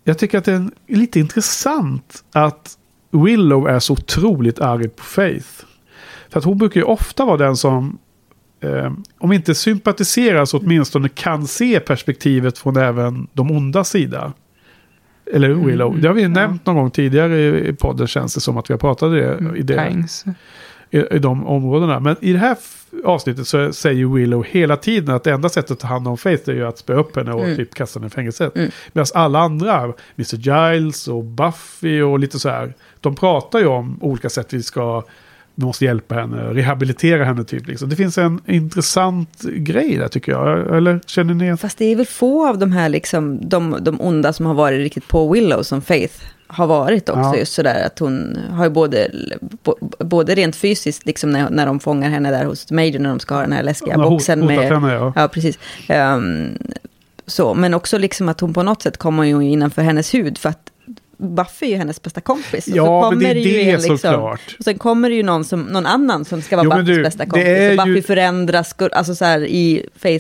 jag 0.05 0.19
tycker 0.19 0.39
att 0.39 0.45
det 0.45 0.53
är 0.53 0.71
lite 0.87 1.21
intressant 1.21 2.25
att 2.33 2.79
Willow 3.11 3.69
är 3.69 3.79
så 3.79 3.93
otroligt 3.93 4.61
arg 4.61 4.89
på 4.89 5.03
Faith. 5.03 5.49
För 6.31 6.39
att 6.39 6.45
hon 6.45 6.59
brukar 6.59 6.81
ju 6.81 6.85
ofta 6.85 7.25
vara 7.25 7.37
den 7.37 7.57
som 7.57 7.99
eh, 8.61 8.93
om 9.19 9.33
inte 9.33 9.55
sympatiserar 9.55 10.45
så 10.45 10.59
åtminstone 10.59 11.09
kan 11.09 11.47
se 11.47 11.81
perspektivet 11.81 12.59
från 12.59 12.77
även 12.77 13.29
de 13.33 13.51
onda 13.51 13.85
sida. 13.85 14.33
Eller 15.33 15.49
Willow. 15.49 16.01
Det 16.01 16.09
har 16.09 16.15
vi 16.15 16.29
nämnt 16.29 16.67
någon 16.67 16.77
gång 16.77 16.91
tidigare 16.91 17.69
i, 17.69 17.73
podden 17.73 18.07
känns 18.07 18.35
det 18.35 18.41
som 18.41 18.57
att 18.57 18.71
vi 18.71 18.75
har 18.75 18.79
pratat 18.79 19.11
det, 19.11 19.59
i, 19.59 19.63
det, 19.63 19.77
Pangs. 19.77 20.25
I, 20.91 20.99
i 20.99 21.19
de 21.19 21.47
områdena. 21.47 22.01
Men 22.01 22.17
i 22.21 22.33
det 22.33 22.39
här 22.39 22.57
avsnittet 23.05 23.49
så 23.49 23.73
säger 23.73 24.07
Willow 24.07 24.45
hela 24.45 24.77
tiden 24.77 25.15
att 25.15 25.25
det 25.25 25.33
enda 25.33 25.49
sättet 25.49 25.71
att 25.71 25.79
ta 25.79 25.87
hand 25.87 26.09
om 26.09 26.19
Faith 26.19 26.51
är 26.51 26.55
ju 26.55 26.67
att 26.67 26.79
spöa 26.79 26.97
upp 26.97 27.17
henne 27.17 27.33
och 27.33 27.45
Mm. 27.45 27.57
typ 27.57 27.75
kasta 27.75 27.99
henne 27.99 28.07
i 28.07 28.11
fängelset. 28.11 28.57
Mm. 28.57 28.71
Medan 28.93 29.07
alla 29.15 29.39
andra, 29.39 29.85
Mr. 30.17 30.37
Giles 30.37 31.09
och 31.09 31.25
Buffy 31.25 32.03
och 32.03 32.19
lite 32.19 32.39
så 32.39 32.49
här, 32.49 32.75
de 33.01 33.15
pratar 33.15 33.59
ju 33.59 33.67
om 33.67 33.99
olika 34.01 34.29
sätt 34.29 34.53
vi 34.53 34.63
ska 34.63 35.03
vi 35.55 35.65
måste 35.65 35.85
hjälpa 35.85 36.15
henne, 36.15 36.55
rehabilitera 36.55 37.25
henne 37.25 37.45
typ. 37.45 37.67
Liksom. 37.67 37.89
Det 37.89 37.97
finns 37.97 38.19
en 38.19 38.41
intressant 38.47 39.43
grej 39.43 39.97
där 39.97 40.09
tycker 40.09 40.33
jag. 40.33 40.77
Eller 40.77 41.01
känner 41.07 41.35
ni? 41.35 41.57
Fast 41.57 41.79
det 41.79 41.85
är 41.85 41.97
väl 41.97 42.07
få 42.07 42.49
av 42.49 42.59
de 42.59 42.73
här 42.73 42.89
liksom, 42.89 43.49
de, 43.49 43.77
de 43.81 44.01
onda 44.01 44.33
som 44.33 44.47
har 44.47 44.55
varit 44.55 44.79
riktigt 44.79 45.09
på 45.09 45.33
Willow 45.33 45.63
som 45.63 45.83
Faith 45.83 46.15
har 46.51 46.67
varit 46.67 47.09
också. 47.09 47.21
Ja. 47.21 47.37
Just 47.37 47.53
sådär 47.53 47.87
att 47.87 47.99
hon 47.99 48.39
har 48.51 48.65
ju 48.65 48.71
både, 48.71 49.11
både 49.99 50.35
rent 50.35 50.57
fysiskt, 50.57 51.07
liksom 51.07 51.31
när, 51.31 51.51
när 51.51 51.67
de 51.67 51.81
fångar 51.81 52.11
henne 52.11 52.31
där 52.31 52.45
hos 52.45 52.71
Major, 52.71 52.99
när 52.99 53.09
de 53.11 53.21
ska 53.21 53.35
ha 53.35 53.43
den 53.43 53.53
här 53.53 53.63
läskiga 53.63 53.95
Hon 53.97 54.11
boxen 54.11 54.43
hotat 54.43 54.57
med... 54.57 54.73
henne, 54.73 54.93
ja. 54.95 55.13
ja, 55.17 55.29
precis. 55.29 55.59
Ehm, 55.89 56.59
så, 57.27 57.55
men 57.55 57.75
också 57.75 57.99
liksom 57.99 58.29
att 58.29 58.41
hon 58.41 58.55
på 58.55 58.63
något 58.63 58.83
sätt 58.83 58.97
kommer 58.97 59.25
ju 59.25 59.43
innanför 59.45 59.83
hennes 59.83 60.15
hud, 60.15 60.39
för 60.39 60.49
att 60.49 60.71
Buffy 61.21 61.67
är 61.67 61.71
ju 61.71 61.77
hennes 61.77 62.03
bästa 62.03 62.21
kompis. 62.21 62.67
Och 62.67 62.77
Ja, 62.77 63.03
så 63.03 63.11
men 63.11 63.19
det 63.19 63.31
är 63.31 63.35
ju 63.35 63.43
det 63.65 63.71
en 63.71 63.81
såklart. 63.83 64.57
Och 64.59 64.65
sen 64.65 64.79
kommer 64.79 65.09
det 65.11 65.15
ju 65.17 65.23
någon, 65.23 65.45
som, 65.45 65.63
någon 65.63 65.87
annan 65.87 66.25
som 66.25 66.43
ska 66.43 66.57
vara 66.57 66.65
Jo, 66.65 66.71
Buffys 66.71 66.97
du, 66.97 67.03
bästa 67.03 67.25
det 67.25 67.31
kompis. 67.31 67.71
och 67.81 67.87
Buffy 67.87 67.97
ju- 67.97 68.03
förändras, 68.03 68.75
alltså 68.93 69.15
så 69.15 69.25
här 69.25 69.41
i 69.45 69.87
Ja, 70.03 70.19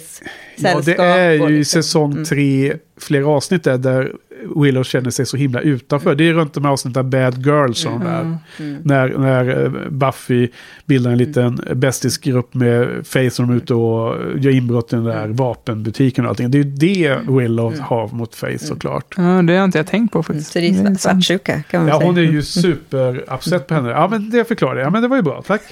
sällskap. 0.62 0.84
det 0.84 1.02
är 1.04 1.30
ju 1.32 1.46
i 1.54 1.58
liksom- 1.58 1.82
säsong 1.82 2.24
tre 2.24 2.76
flera 3.00 3.26
avsnitt 3.28 3.64
där, 3.64 3.78
där 3.78 4.12
Willow 4.56 4.82
känner 4.84 5.10
sig 5.10 5.26
så 5.26 5.36
himla 5.36 5.60
utanför. 5.60 6.14
Det 6.14 6.28
är 6.28 6.32
runt 6.34 6.52
de 6.52 6.64
här 6.64 6.72
avsnitten 6.72 7.10
Bad 7.10 7.46
Girls 7.46 7.78
som 7.78 8.02
Mm. 8.02 8.36
Mm. 8.58 8.80
När, 8.84 9.08
när 9.18 9.64
eh, 9.64 9.70
Buffy 9.90 10.48
bildar 10.86 11.10
en 11.10 11.18
liten 11.18 11.60
bästisgrupp 11.74 12.54
med 12.54 13.06
Faith 13.06 13.34
som 13.34 13.50
är 13.50 13.54
ute 13.56 13.74
och 13.74 14.16
gör 14.36 14.50
inbrott 14.52 14.92
i 14.92 14.96
den 14.96 15.04
där 15.04 15.28
vapenbutiken 15.28 16.24
och 16.24 16.28
allting. 16.30 16.50
Det 16.50 16.58
är 16.58 16.62
ju 16.64 16.70
det 16.70 17.18
Willow 17.28 17.78
har 17.80 18.08
mot 18.08 18.34
Faith 18.34 18.64
såklart. 18.64 19.14
Ja, 19.16 19.22
det 19.22 19.56
har 19.56 19.64
inte 19.64 19.78
jag 19.78 19.86
tänkt 19.86 20.12
på 20.12 20.22
faktiskt. 20.22 20.52
Så 20.52 20.58
det 20.58 20.68
är 20.68 20.94
svartsjuka 20.94 21.62
kan 21.70 21.80
man 21.80 21.88
Ja, 21.88 21.98
säga. 21.98 22.06
hon 22.06 22.16
är 22.18 22.22
ju 22.22 22.42
super-upset 22.42 23.66
på 23.66 23.74
henne. 23.74 23.90
Ja, 23.90 24.08
men 24.10 24.30
det 24.30 24.48
förklarar 24.48 24.76
jag. 24.76 24.86
Ja, 24.86 24.90
men 24.90 25.02
det 25.02 25.08
var 25.08 25.16
ju 25.16 25.22
bra. 25.22 25.42
Tack. 25.46 25.62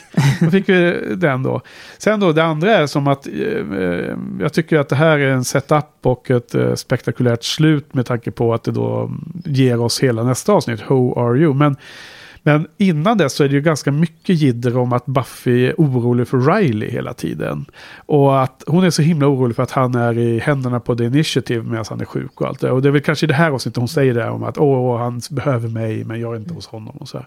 Då 0.40 0.50
fick 0.50 0.68
vi 0.68 0.96
den 1.16 1.42
då. 1.42 1.60
Sen 1.98 2.20
då, 2.20 2.32
det 2.32 2.44
andra 2.44 2.70
är 2.76 2.86
som 2.86 3.06
att 3.06 3.26
eh, 3.26 3.34
eh, 3.82 4.16
jag 4.40 4.52
tycker 4.52 4.78
att 4.78 4.88
det 4.88 4.96
här 4.96 5.18
är 5.18 5.28
en 5.30 5.44
setup 5.44 5.84
och 6.02 6.30
ett 6.30 6.54
eh, 6.54 6.74
spektakulärt 6.74 7.44
slut 7.44 7.94
med 7.94 8.06
tanke 8.06 8.30
på 8.30 8.54
att 8.56 8.64
det 8.64 8.72
då 8.72 9.10
ger 9.44 9.80
oss 9.80 10.00
hela 10.00 10.22
nästa 10.22 10.52
avsnitt, 10.52 10.80
Who 10.88 11.18
are 11.20 11.38
you? 11.38 11.54
Men, 11.54 11.76
men 12.42 12.66
innan 12.78 13.18
det 13.18 13.30
så 13.30 13.44
är 13.44 13.48
det 13.48 13.54
ju 13.54 13.60
ganska 13.60 13.92
mycket 13.92 14.36
jidder 14.36 14.76
om 14.76 14.92
att 14.92 15.06
Buffy 15.06 15.66
är 15.66 15.74
orolig 15.78 16.28
för 16.28 16.38
Riley 16.38 16.90
hela 16.90 17.14
tiden. 17.14 17.66
Och 18.06 18.42
att 18.42 18.64
hon 18.66 18.84
är 18.84 18.90
så 18.90 19.02
himla 19.02 19.26
orolig 19.26 19.56
för 19.56 19.62
att 19.62 19.70
han 19.70 19.94
är 19.94 20.18
i 20.18 20.38
händerna 20.38 20.80
på 20.80 20.96
The 20.96 21.04
Initiative 21.04 21.62
medan 21.62 21.84
han 21.88 22.00
är 22.00 22.04
sjuk 22.04 22.40
och 22.40 22.48
allt 22.48 22.60
det. 22.60 22.70
Och 22.70 22.82
det 22.82 22.88
är 22.88 22.92
väl 22.92 23.02
kanske 23.02 23.26
i 23.26 23.28
det 23.28 23.34
här 23.34 23.50
avsnittet 23.50 23.76
hon 23.76 23.88
säger 23.88 24.14
det 24.14 24.30
om 24.30 24.42
att 24.42 24.58
åh, 24.58 24.98
han 24.98 25.20
behöver 25.30 25.68
mig 25.68 26.04
men 26.04 26.20
jag 26.20 26.32
är 26.32 26.36
inte 26.36 26.54
hos 26.54 26.66
honom 26.66 26.96
och 26.96 27.08
så 27.08 27.18
här. 27.18 27.26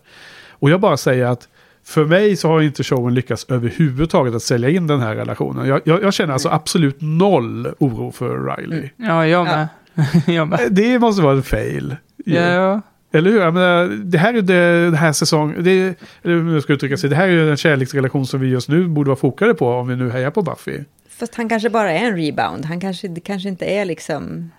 Och 0.50 0.70
jag 0.70 0.82
bara 0.82 0.98
säger 0.98 1.26
att 1.26 1.48
för 1.84 2.06
mig 2.06 2.36
så 2.36 2.48
har 2.48 2.62
inte 2.62 2.84
showen 2.84 3.14
lyckats 3.14 3.46
överhuvudtaget 3.50 4.36
att 4.36 4.44
sälja 4.44 4.70
in 4.70 4.88
den 4.88 5.00
här 5.00 5.16
relationen. 5.16 5.68
Jag, 5.68 5.82
jag, 5.84 6.04
jag 6.04 6.14
känner 6.14 6.34
alltså 6.34 6.50
absolut 6.50 6.98
noll 7.02 7.68
oro 7.80 8.12
för 8.12 8.56
Riley. 8.56 8.90
Ja, 8.96 9.28
jag 9.28 9.46
med. 9.46 9.68
Det 10.70 11.00
måste 11.00 11.22
vara 11.22 11.34
en 11.36 11.44
fail. 11.44 11.96
Ja, 12.26 12.42
ja. 12.42 12.82
Eller 13.12 13.32
hur? 13.32 13.40
Jag 13.40 13.54
menar, 13.54 13.86
det 14.04 14.18
här 14.18 14.34
är 14.34 14.42
det, 14.42 14.84
den 14.86 14.94
här 14.96 15.12
säsongen, 15.14 15.64
det, 15.64 15.72
är- 15.72 15.96
eller 16.24 16.36
hur 16.36 16.54
jag 16.54 16.64
ska 16.64 16.74
uttrycka 16.74 16.98
sig, 16.98 17.10
det 17.10 17.16
här 17.16 17.28
är 17.28 17.32
ju 17.32 17.52
en 17.52 17.58
kärleksrelation 17.58 18.28
som 18.28 18.40
vi 18.40 18.48
just 18.48 18.70
nu 18.70 18.88
borde 18.88 19.08
vara 19.10 19.20
fokade 19.20 19.54
på 19.54 19.68
om 19.70 19.88
vi 19.88 19.96
nu 19.96 20.10
hejar 20.12 20.32
på 20.32 20.42
Buffy. 20.42 20.80
Fast 21.20 21.36
han 21.36 21.50
kanske 21.50 21.70
bara 21.70 21.92
är 21.92 22.06
en 22.08 22.16
rebound. 22.18 22.66
Han 22.66 22.80
kanske, 22.80 23.08
det 23.08 23.22
kanske 23.22 23.50
inte 23.50 23.66
är 23.66 23.86
liksom... 23.86 24.52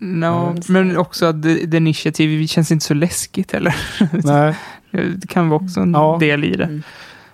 No, 0.00 0.54
men 0.68 0.96
också 0.96 1.26
att 1.26 1.42
the, 1.42 1.54
the 1.70 1.76
initiative 1.76 2.46
känns 2.46 2.70
inte 2.70 2.84
så 2.84 2.94
läskigt 2.94 3.52
heller. 3.52 3.74
Nej. 4.24 4.54
Det 4.90 5.26
kan 5.28 5.48
vara 5.48 5.60
också 5.64 5.80
en 5.80 5.92
Ja. 5.92 6.16
del 6.20 6.44
i 6.44 6.56
det. 6.56 6.64
Mm. 6.64 6.82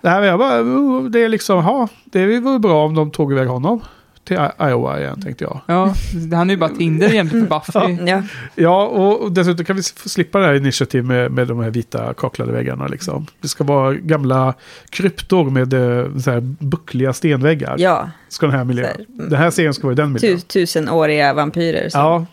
Det 0.01 0.09
här 0.09 0.21
jag 0.21 0.39
bara, 0.39 0.61
oh, 0.61 1.03
det 1.09 1.19
är 1.23 1.29
liksom, 1.29 1.57
ja, 1.65 1.87
det 2.05 2.39
vore 2.39 2.59
bra 2.59 2.85
om 2.85 2.95
de 2.95 3.11
tog 3.11 3.31
iväg 3.31 3.47
honom 3.47 3.81
till 4.27 4.37
Iowa 4.61 4.99
igen 4.99 5.21
tänkte 5.21 5.43
jag. 5.43 5.61
Ja, 5.67 5.93
han 6.33 6.49
är 6.49 6.53
ju 6.53 6.57
bara 6.59 6.69
ett 6.71 6.77
hinder 6.79 7.09
egentligen 7.13 7.47
för 7.47 7.59
Buffy. 7.59 8.03
Ja. 8.11 8.23
Ja, 8.55 8.85
och, 8.87 9.31
dessutom 9.31 9.65
kan 9.65 9.75
vi 9.75 9.83
slippa 9.83 10.39
det 10.39 10.45
här 10.45 10.53
initiativ 10.53 11.05
med, 11.05 11.31
med 11.31 11.47
de 11.47 11.59
här 11.59 11.69
vita 11.69 12.13
kaklade 12.13 12.51
väggarna 12.51 12.87
liksom. 12.87 13.25
Det 13.41 13.47
ska 13.47 13.63
vara 13.63 13.93
gamla 13.93 14.53
kryptor 14.89 15.49
med 15.49 15.73
eh, 15.73 16.17
så 16.19 16.31
här 16.31 16.39
buckliga 16.59 17.13
stenväggar. 17.13 17.75
Ja, 17.79 18.09
Ska 18.29 18.45
den 18.45 18.55
här 18.55 18.63
miljön. 18.63 18.85
Så 18.85 18.97
här, 18.97 19.05
mm. 19.19 19.29
Den 19.29 19.39
här 19.39 19.49
serien 19.51 19.73
ska 19.73 19.83
vara 19.83 19.93
i 19.93 19.95
den 19.95 20.11
miljön. 20.13 20.37
tu, 20.39 20.41
tusenåriga 20.41 21.33
vampyrer. 21.33 21.89
som- 21.89 22.01
Ja, 22.01 22.25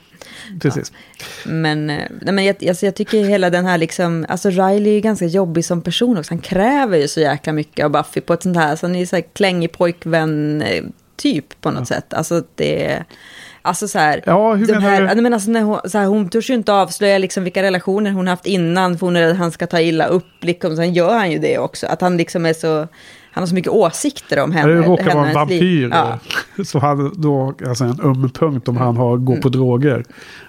precis. 0.60 0.92
Men, 1.46 1.90
eh, 1.90 1.96
nej, 2.22 2.34
men 2.34 2.44
jag, 2.44 2.68
alltså, 2.68 2.86
jag 2.86 2.94
tycker 2.94 3.24
hela 3.24 3.50
den 3.50 3.64
här 3.66 3.78
liksom, 3.78 4.26
alltså 4.28 4.50
Riley 4.50 4.88
är 4.90 4.94
ju 4.94 5.00
ganska 5.00 5.26
jobbig 5.26 5.64
som 5.64 5.82
person 5.82 6.18
också. 6.18 6.32
Han 6.32 6.38
kräver 6.38 6.98
ju 6.98 7.08
så 7.08 7.20
jäkla 7.20 7.52
mycket 7.52 7.84
av 7.84 7.90
Buffy 7.90 8.20
på 8.20 8.32
ett 8.32 8.42
sånt 8.42 8.56
här, 8.56 8.76
så 8.76 8.86
han 8.86 8.94
är 8.94 9.00
ju 9.00 9.06
så 9.06 9.16
här 9.16 9.24
klängig 9.34 9.72
pojkvän 9.72 10.62
eh, 10.62 10.84
typ 11.16 11.60
på 11.60 11.70
något 11.70 11.88
sätt. 11.88 12.14
Alltså 12.14 12.42
det, 12.54 13.04
alltså 13.62 13.88
så 13.88 13.98
här. 13.98 14.22
Ja, 14.26 14.54
hur 14.54 14.66
menar 14.66 14.80
här, 14.80 15.00
du? 15.02 15.08
ja, 15.08 15.14
men 15.14 15.34
alltså 15.34 15.50
när 15.50 15.62
hon, 15.62 15.78
så 15.84 15.98
här, 15.98 16.06
hon 16.06 16.28
törs 16.28 16.50
ju 16.50 16.54
inte 16.54 16.72
avslöja 16.72 17.18
liksom 17.18 17.44
vilka 17.44 17.62
relationer 17.62 18.10
hon 18.10 18.28
haft 18.28 18.46
innan, 18.46 18.98
för 18.98 19.06
hon 19.06 19.16
är 19.16 19.20
rädd 19.20 19.30
att 19.30 19.36
han 19.36 19.52
ska 19.52 19.66
ta 19.66 19.80
illa 19.80 20.06
upp. 20.06 20.26
Liksom, 20.40 20.76
sen 20.76 20.94
gör 20.94 21.14
han 21.14 21.30
ju 21.30 21.38
det 21.38 21.58
också, 21.58 21.86
att 21.86 22.00
han 22.00 22.16
liksom 22.16 22.46
är 22.46 22.52
så, 22.52 22.78
han 23.30 23.42
har 23.42 23.46
så 23.46 23.54
mycket 23.54 23.72
åsikter 23.72 24.42
om 24.42 24.52
henne. 24.52 24.72
Det 24.72 24.80
råkar 24.80 25.14
vara 25.14 25.26
en 25.28 25.34
vampyr. 25.34 25.90
Ja. 25.92 26.18
Så 26.64 26.78
han 26.78 27.12
då, 27.22 27.54
alltså 27.66 27.84
en 27.84 28.00
öm 28.00 28.30
punkt 28.30 28.68
om 28.68 28.76
han 28.76 28.96
har, 28.96 29.16
går 29.16 29.36
på 29.36 29.48
droger. 29.48 30.04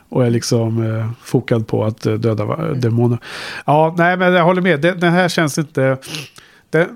Och 0.10 0.26
är 0.26 0.30
liksom 0.30 0.98
eh, 1.00 1.12
fokad 1.24 1.68
på 1.68 1.84
att 1.86 2.06
eh, 2.06 2.14
döda 2.14 2.46
va- 2.46 2.74
demoner. 2.76 3.18
Ja, 3.66 3.96
nej 3.98 4.18
men 4.18 4.34
jag 4.34 4.44
håller 4.44 4.62
med. 4.62 4.82
Det, 4.82 4.92
den 4.94 5.14
här 5.14 5.30
känns 5.30 5.58
inte... 5.58 5.98
Det, 6.70 6.88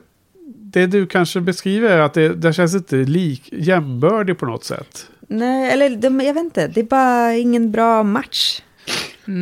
det 0.74 0.86
du 0.86 1.08
kanske 1.08 1.42
beskriver 1.42 1.90
är 1.90 2.00
att 2.00 2.14
det, 2.14 2.30
det 2.30 2.54
känns 2.54 2.74
inte 2.76 2.96
lik, 2.96 3.50
jämbördig 3.52 4.40
på 4.40 4.46
något 4.46 4.64
sätt. 4.64 5.06
Nej, 5.28 5.72
eller 5.72 5.90
de, 5.90 6.22
jag 6.22 6.34
vet 6.34 6.44
inte, 6.44 6.68
det 6.68 6.80
är 6.80 6.84
bara 6.84 7.34
ingen 7.36 7.72
bra 7.72 8.04
match. 8.04 8.62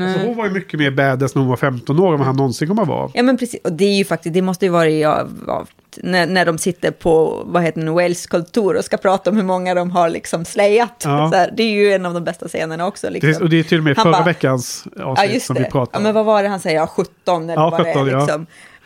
Alltså, 0.01 0.25
hon 0.27 0.37
var 0.37 0.45
ju 0.45 0.51
mycket 0.51 0.79
mer 0.79 0.91
badass 0.91 1.35
när 1.35 1.39
hon 1.41 1.49
var 1.49 1.57
15 1.57 1.99
år 1.99 2.11
än 2.13 2.17
vad 2.17 2.27
han 2.27 2.35
någonsin 2.35 2.67
kommer 2.67 2.81
att 2.81 2.87
vara. 2.87 3.11
Ja 3.13 3.23
men 3.23 3.37
precis, 3.37 3.59
och 3.63 3.73
det 3.73 3.85
är 3.85 3.97
ju 3.97 4.05
faktiskt, 4.05 4.33
det 4.33 4.41
måste 4.41 4.65
ju 4.65 4.71
vara 4.71 4.89
i, 4.89 5.05
av, 5.05 5.29
av, 5.47 5.69
när, 5.97 6.27
när 6.27 6.45
de 6.45 6.57
sitter 6.57 6.91
på, 6.91 7.43
vad 7.45 7.63
heter 7.63 7.81
det, 7.81 7.91
Wales 7.91 8.27
kultur 8.27 8.77
och 8.77 8.85
ska 8.85 8.97
prata 8.97 9.29
om 9.29 9.35
hur 9.37 9.43
många 9.43 9.73
de 9.73 9.91
har 9.91 10.09
liksom 10.09 10.45
slayat. 10.45 11.01
Ja. 11.05 11.31
Här, 11.33 11.53
det 11.57 11.63
är 11.63 11.71
ju 11.71 11.93
en 11.93 12.05
av 12.05 12.13
de 12.13 12.23
bästa 12.23 12.47
scenerna 12.47 12.87
också. 12.87 13.09
Liksom. 13.09 13.27
Precis, 13.27 13.41
och 13.41 13.49
det 13.49 13.59
är 13.59 13.63
till 13.63 13.77
och 13.77 13.83
med 13.83 13.97
Han 13.97 14.03
förra 14.03 14.11
bara- 14.11 14.23
veckans 14.25 14.87
Ja 14.95 15.03
avsnitt 15.05 15.33
just 15.33 15.45
som 15.45 15.55
det, 15.55 15.63
vi 15.63 15.69
pratade 15.71 15.89
ja, 15.93 15.97
om. 15.97 16.03
men 16.03 16.13
vad 16.13 16.25
var 16.25 16.43
det 16.43 16.49
han 16.49 16.59
säger, 16.59 16.77
ja 16.79 16.87
17 16.87 17.43
eller 17.43 17.53
Ja, 17.53 17.69
vad 17.69 17.79
det 17.79 17.93
17, 17.93 18.07
är 18.07 18.11
ja. 18.11 18.39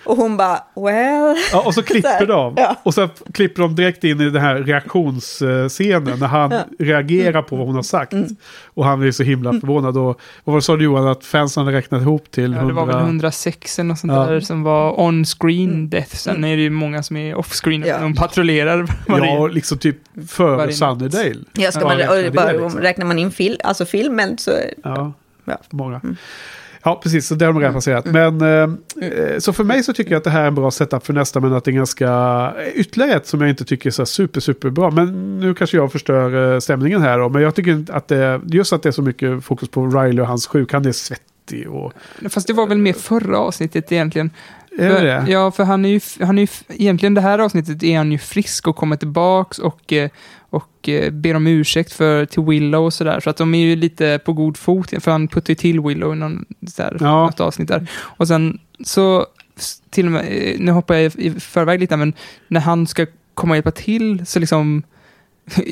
Och 0.05 0.17
hon 0.17 0.37
bara, 0.37 0.59
well. 0.75 1.35
Ja, 1.51 1.61
och 1.65 1.73
så 1.73 1.81
Så 1.81 1.87
klipper 1.87 2.09
här, 2.09 2.25
de. 2.25 2.53
Ja. 2.57 2.75
Och 2.83 2.93
så 2.93 3.09
klipper 3.33 3.61
de 3.61 3.75
direkt 3.75 4.03
in 4.03 4.21
i 4.21 4.29
den 4.29 4.41
här 4.41 4.55
reaktionsscenen 4.55 6.19
när 6.19 6.27
han 6.27 6.51
Ja. 6.51 6.57
Mm. 6.57 6.69
reagerar 6.79 7.41
på 7.41 7.55
vad 7.55 7.65
hon 7.65 7.75
har 7.75 7.83
sagt. 7.83 8.13
Och 8.65 8.85
han 8.85 9.03
är 9.07 9.11
så 9.11 9.23
himla 9.23 9.51
förvånad. 9.51 9.97
Och 9.97 10.03
vad 10.05 10.19
var 10.43 10.55
det 10.55 10.61
sa 10.61 10.75
du 10.75 10.83
Johan, 10.83 11.07
att 11.07 11.25
fansen 11.25 11.65
hade 11.65 11.77
räknat 11.77 12.01
ihop 12.01 12.31
till 12.31 12.53
Ja, 12.53 12.61
det 12.63 12.73
var 12.73 12.85
väl 12.85 12.95
100... 12.95 13.05
106 13.07 13.79
eller 13.79 13.87
något 13.87 13.99
sånt 13.99 14.13
Ja. 14.13 14.25
där 14.25 14.39
som 14.39 14.63
var 14.63 14.99
on-screen 14.99 15.69
Mm. 15.69 15.89
death. 15.89 16.15
Sen 16.15 16.43
är 16.43 16.55
det 16.57 16.63
ju 16.63 16.69
många 16.69 17.03
som 17.03 17.17
är 17.17 17.35
off-screen. 17.35 17.83
Ja. 17.87 17.97
De 17.99 18.15
patrullerar 18.15 18.87
varje... 19.07 19.25
Ja, 19.33 19.47
liksom 19.47 19.77
typ 19.77 19.97
före. 20.27 20.73
Sunnydale. 20.73 21.35
Ja, 21.53 21.71
ska 21.71 21.85
man, 21.85 21.97
räknar 21.97 22.17
och 22.17 22.23
det, 22.23 22.31
bara, 22.31 22.51
liksom. 22.51 22.79
räknar 22.79 23.05
man 23.05 23.19
in 23.19 23.31
fil, 23.31 23.59
alltså 23.63 23.85
filmen 23.85 24.37
så... 24.37 24.51
Ja, 24.83 25.13
Ja. 25.45 25.57
många. 25.69 26.01
Ja, 26.83 26.99
precis. 27.03 27.27
Så 27.27 27.35
det 27.35 27.45
har 27.45 27.53
de 27.53 27.59
redan 27.59 27.73
passerat. 27.73 28.05
Men 28.05 28.41
eh, 28.41 28.69
så 29.39 29.53
för 29.53 29.63
mig 29.63 29.83
så 29.83 29.93
tycker 29.93 30.11
jag 30.11 30.17
att 30.17 30.23
det 30.23 30.29
här 30.29 30.43
är 30.43 30.47
en 30.47 30.55
bra 30.55 30.71
setup 30.71 31.05
för 31.05 31.13
nästa. 31.13 31.39
Men 31.39 31.53
att 31.53 31.63
det 31.63 31.71
är 31.71 31.73
ganska 31.73 32.53
ytterligare 32.73 33.13
ett 33.13 33.27
som 33.27 33.41
jag 33.41 33.49
inte 33.49 33.65
tycker 33.65 33.89
är 33.89 33.91
så 33.91 34.05
super, 34.05 34.39
super 34.39 34.69
bra. 34.69 34.91
Men 34.91 35.39
nu 35.39 35.53
kanske 35.53 35.77
jag 35.77 35.91
förstör 35.91 36.53
eh, 36.53 36.59
stämningen 36.59 37.01
här 37.01 37.19
då. 37.19 37.29
Men 37.29 37.41
jag 37.41 37.55
tycker 37.55 37.85
att 37.91 38.07
det, 38.07 38.41
just 38.45 38.73
att 38.73 38.83
det 38.83 38.89
är 38.89 38.93
så 38.93 39.01
mycket 39.01 39.43
fokus 39.43 39.69
på 39.69 39.85
Riley 39.85 40.21
och 40.21 40.27
hans 40.27 40.47
sjuk. 40.47 40.73
Han 40.73 40.85
är 40.85 40.91
svettig 40.91 41.69
och... 41.69 41.93
Fast 42.29 42.47
det 42.47 42.53
var 42.53 42.67
väl 42.67 42.77
mer 42.77 42.93
förra 42.93 43.37
avsnittet 43.37 43.91
egentligen. 43.91 44.29
Är 44.79 44.89
det 44.89 45.01
det? 45.01 45.25
Ja, 45.31 45.51
för 45.51 45.63
han 45.63 45.85
är 45.85 45.89
ju, 45.89 45.99
han 46.25 46.37
är 46.37 46.41
ju, 46.41 46.47
egentligen 46.67 47.13
det 47.13 47.21
här 47.21 47.39
avsnittet 47.39 47.83
är 47.83 47.97
han 47.97 48.11
ju 48.11 48.17
frisk 48.17 48.67
och 48.67 48.75
kommer 48.75 48.95
tillbaks 48.95 49.59
och, 49.59 49.93
eh, 49.93 50.09
och 50.51 50.89
eh, 50.89 51.11
ber 51.11 51.35
om 51.35 51.47
ursäkt 51.47 51.93
för, 51.93 52.25
till 52.25 52.43
Willow 52.43 52.85
och 52.85 52.93
sådär. 52.93 53.19
Så 53.19 53.29
att 53.29 53.37
de 53.37 53.53
är 53.55 53.59
ju 53.65 53.75
lite 53.75 54.19
på 54.25 54.33
god 54.33 54.57
fot, 54.57 54.93
för 55.03 55.11
han 55.11 55.27
puttar 55.27 55.51
ju 55.51 55.55
till 55.55 55.79
Willow 55.81 56.11
i 56.11 56.15
någon, 56.15 56.45
här, 56.77 56.97
Ja. 56.99 57.25
något 57.25 57.39
avsnitt 57.39 57.67
där. 57.67 57.87
Och 57.99 58.27
sen 58.27 58.59
så, 58.85 59.25
till 59.89 60.05
och 60.05 60.11
med, 60.11 60.25
eh, 60.29 60.59
nu 60.59 60.71
hoppar 60.71 60.95
jag 60.95 61.15
i 61.15 61.31
förväg 61.39 61.79
lite, 61.79 61.97
men 61.97 62.13
när 62.47 62.61
han 62.61 62.87
ska 62.87 63.05
komma 63.33 63.51
och 63.51 63.55
hjälpa 63.57 63.71
till 63.71 64.25
så 64.25 64.39
liksom 64.39 64.83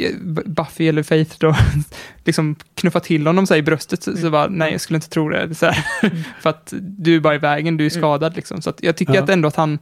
Buffy 0.45 0.87
eller 0.87 1.03
Faith 1.03 1.35
då, 1.39 1.55
liksom 2.25 2.55
knuffa 2.75 2.99
till 2.99 3.27
honom 3.27 3.47
så 3.47 3.55
i 3.55 3.61
bröstet, 3.61 4.03
så, 4.03 4.17
så 4.17 4.29
bara, 4.29 4.47
nej 4.47 4.71
jag 4.71 4.81
skulle 4.81 4.97
inte 4.97 5.09
tro 5.09 5.29
det. 5.29 5.55
Så 5.55 5.65
här. 5.65 5.85
För 6.41 6.49
att 6.49 6.73
du 6.79 7.15
är 7.15 7.19
bara 7.19 7.35
i 7.35 7.37
vägen, 7.37 7.77
du 7.77 7.85
är 7.85 7.89
skadad 7.89 8.35
liksom. 8.35 8.61
Så 8.61 8.73
jag 8.81 8.97
tycker 8.97 9.13
Ja. 9.15 9.23
att 9.23 9.29
ändå 9.29 9.47
att 9.47 9.55
han 9.55 9.79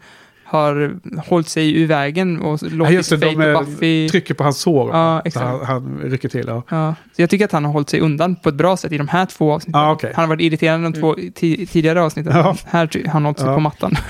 har 0.48 1.00
hållit 1.30 1.48
sig 1.48 1.82
ur 1.82 1.88
vägen 1.88 2.42
och 2.42 2.60
Ja, 2.62 2.68
låtit 2.72 2.94
just 2.94 3.10
det, 3.10 3.18
Faith 3.20 3.40
de 3.40 3.56
och 3.56 3.66
Buffy... 3.66 4.10
trycker 4.10 4.34
på 4.34 4.44
hans 4.44 4.58
sår. 4.60 4.90
Ja, 4.94 5.22
exakt. 5.26 5.46
han, 5.46 5.66
han 5.66 6.00
rycker 6.04 6.30
till. 6.30 6.46
Ja. 6.48 6.64
Ja, 6.70 6.96
så 7.16 7.22
jag 7.22 7.30
tycker 7.30 7.46
att 7.46 7.52
han 7.52 7.66
har 7.66 7.72
hållit 7.72 7.90
sig 7.90 8.00
undan 8.00 8.36
på 8.36 8.50
ett 8.50 8.56
bra 8.56 8.78
sätt 8.78 8.92
i 8.92 8.98
de 8.98 9.08
här 9.08 9.26
två 9.26 9.54
avsnitten. 9.54 9.82
Ja, 9.82 9.92
okej. 9.92 10.12
Han 10.16 10.24
har 10.24 10.30
varit 10.30 10.42
irriterande 10.42 10.90
de 10.90 11.00
två 11.00 11.16
ti- 11.16 11.66
tidigare 11.66 12.02
avsnitten. 12.02 12.36
Ja. 12.38 12.56
Här 12.66 12.90
har 13.06 13.12
han 13.12 13.26
hållit 13.26 13.40
sig 13.40 13.48
Ja. 13.48 13.54
på 13.54 13.60
mattan. 13.60 13.96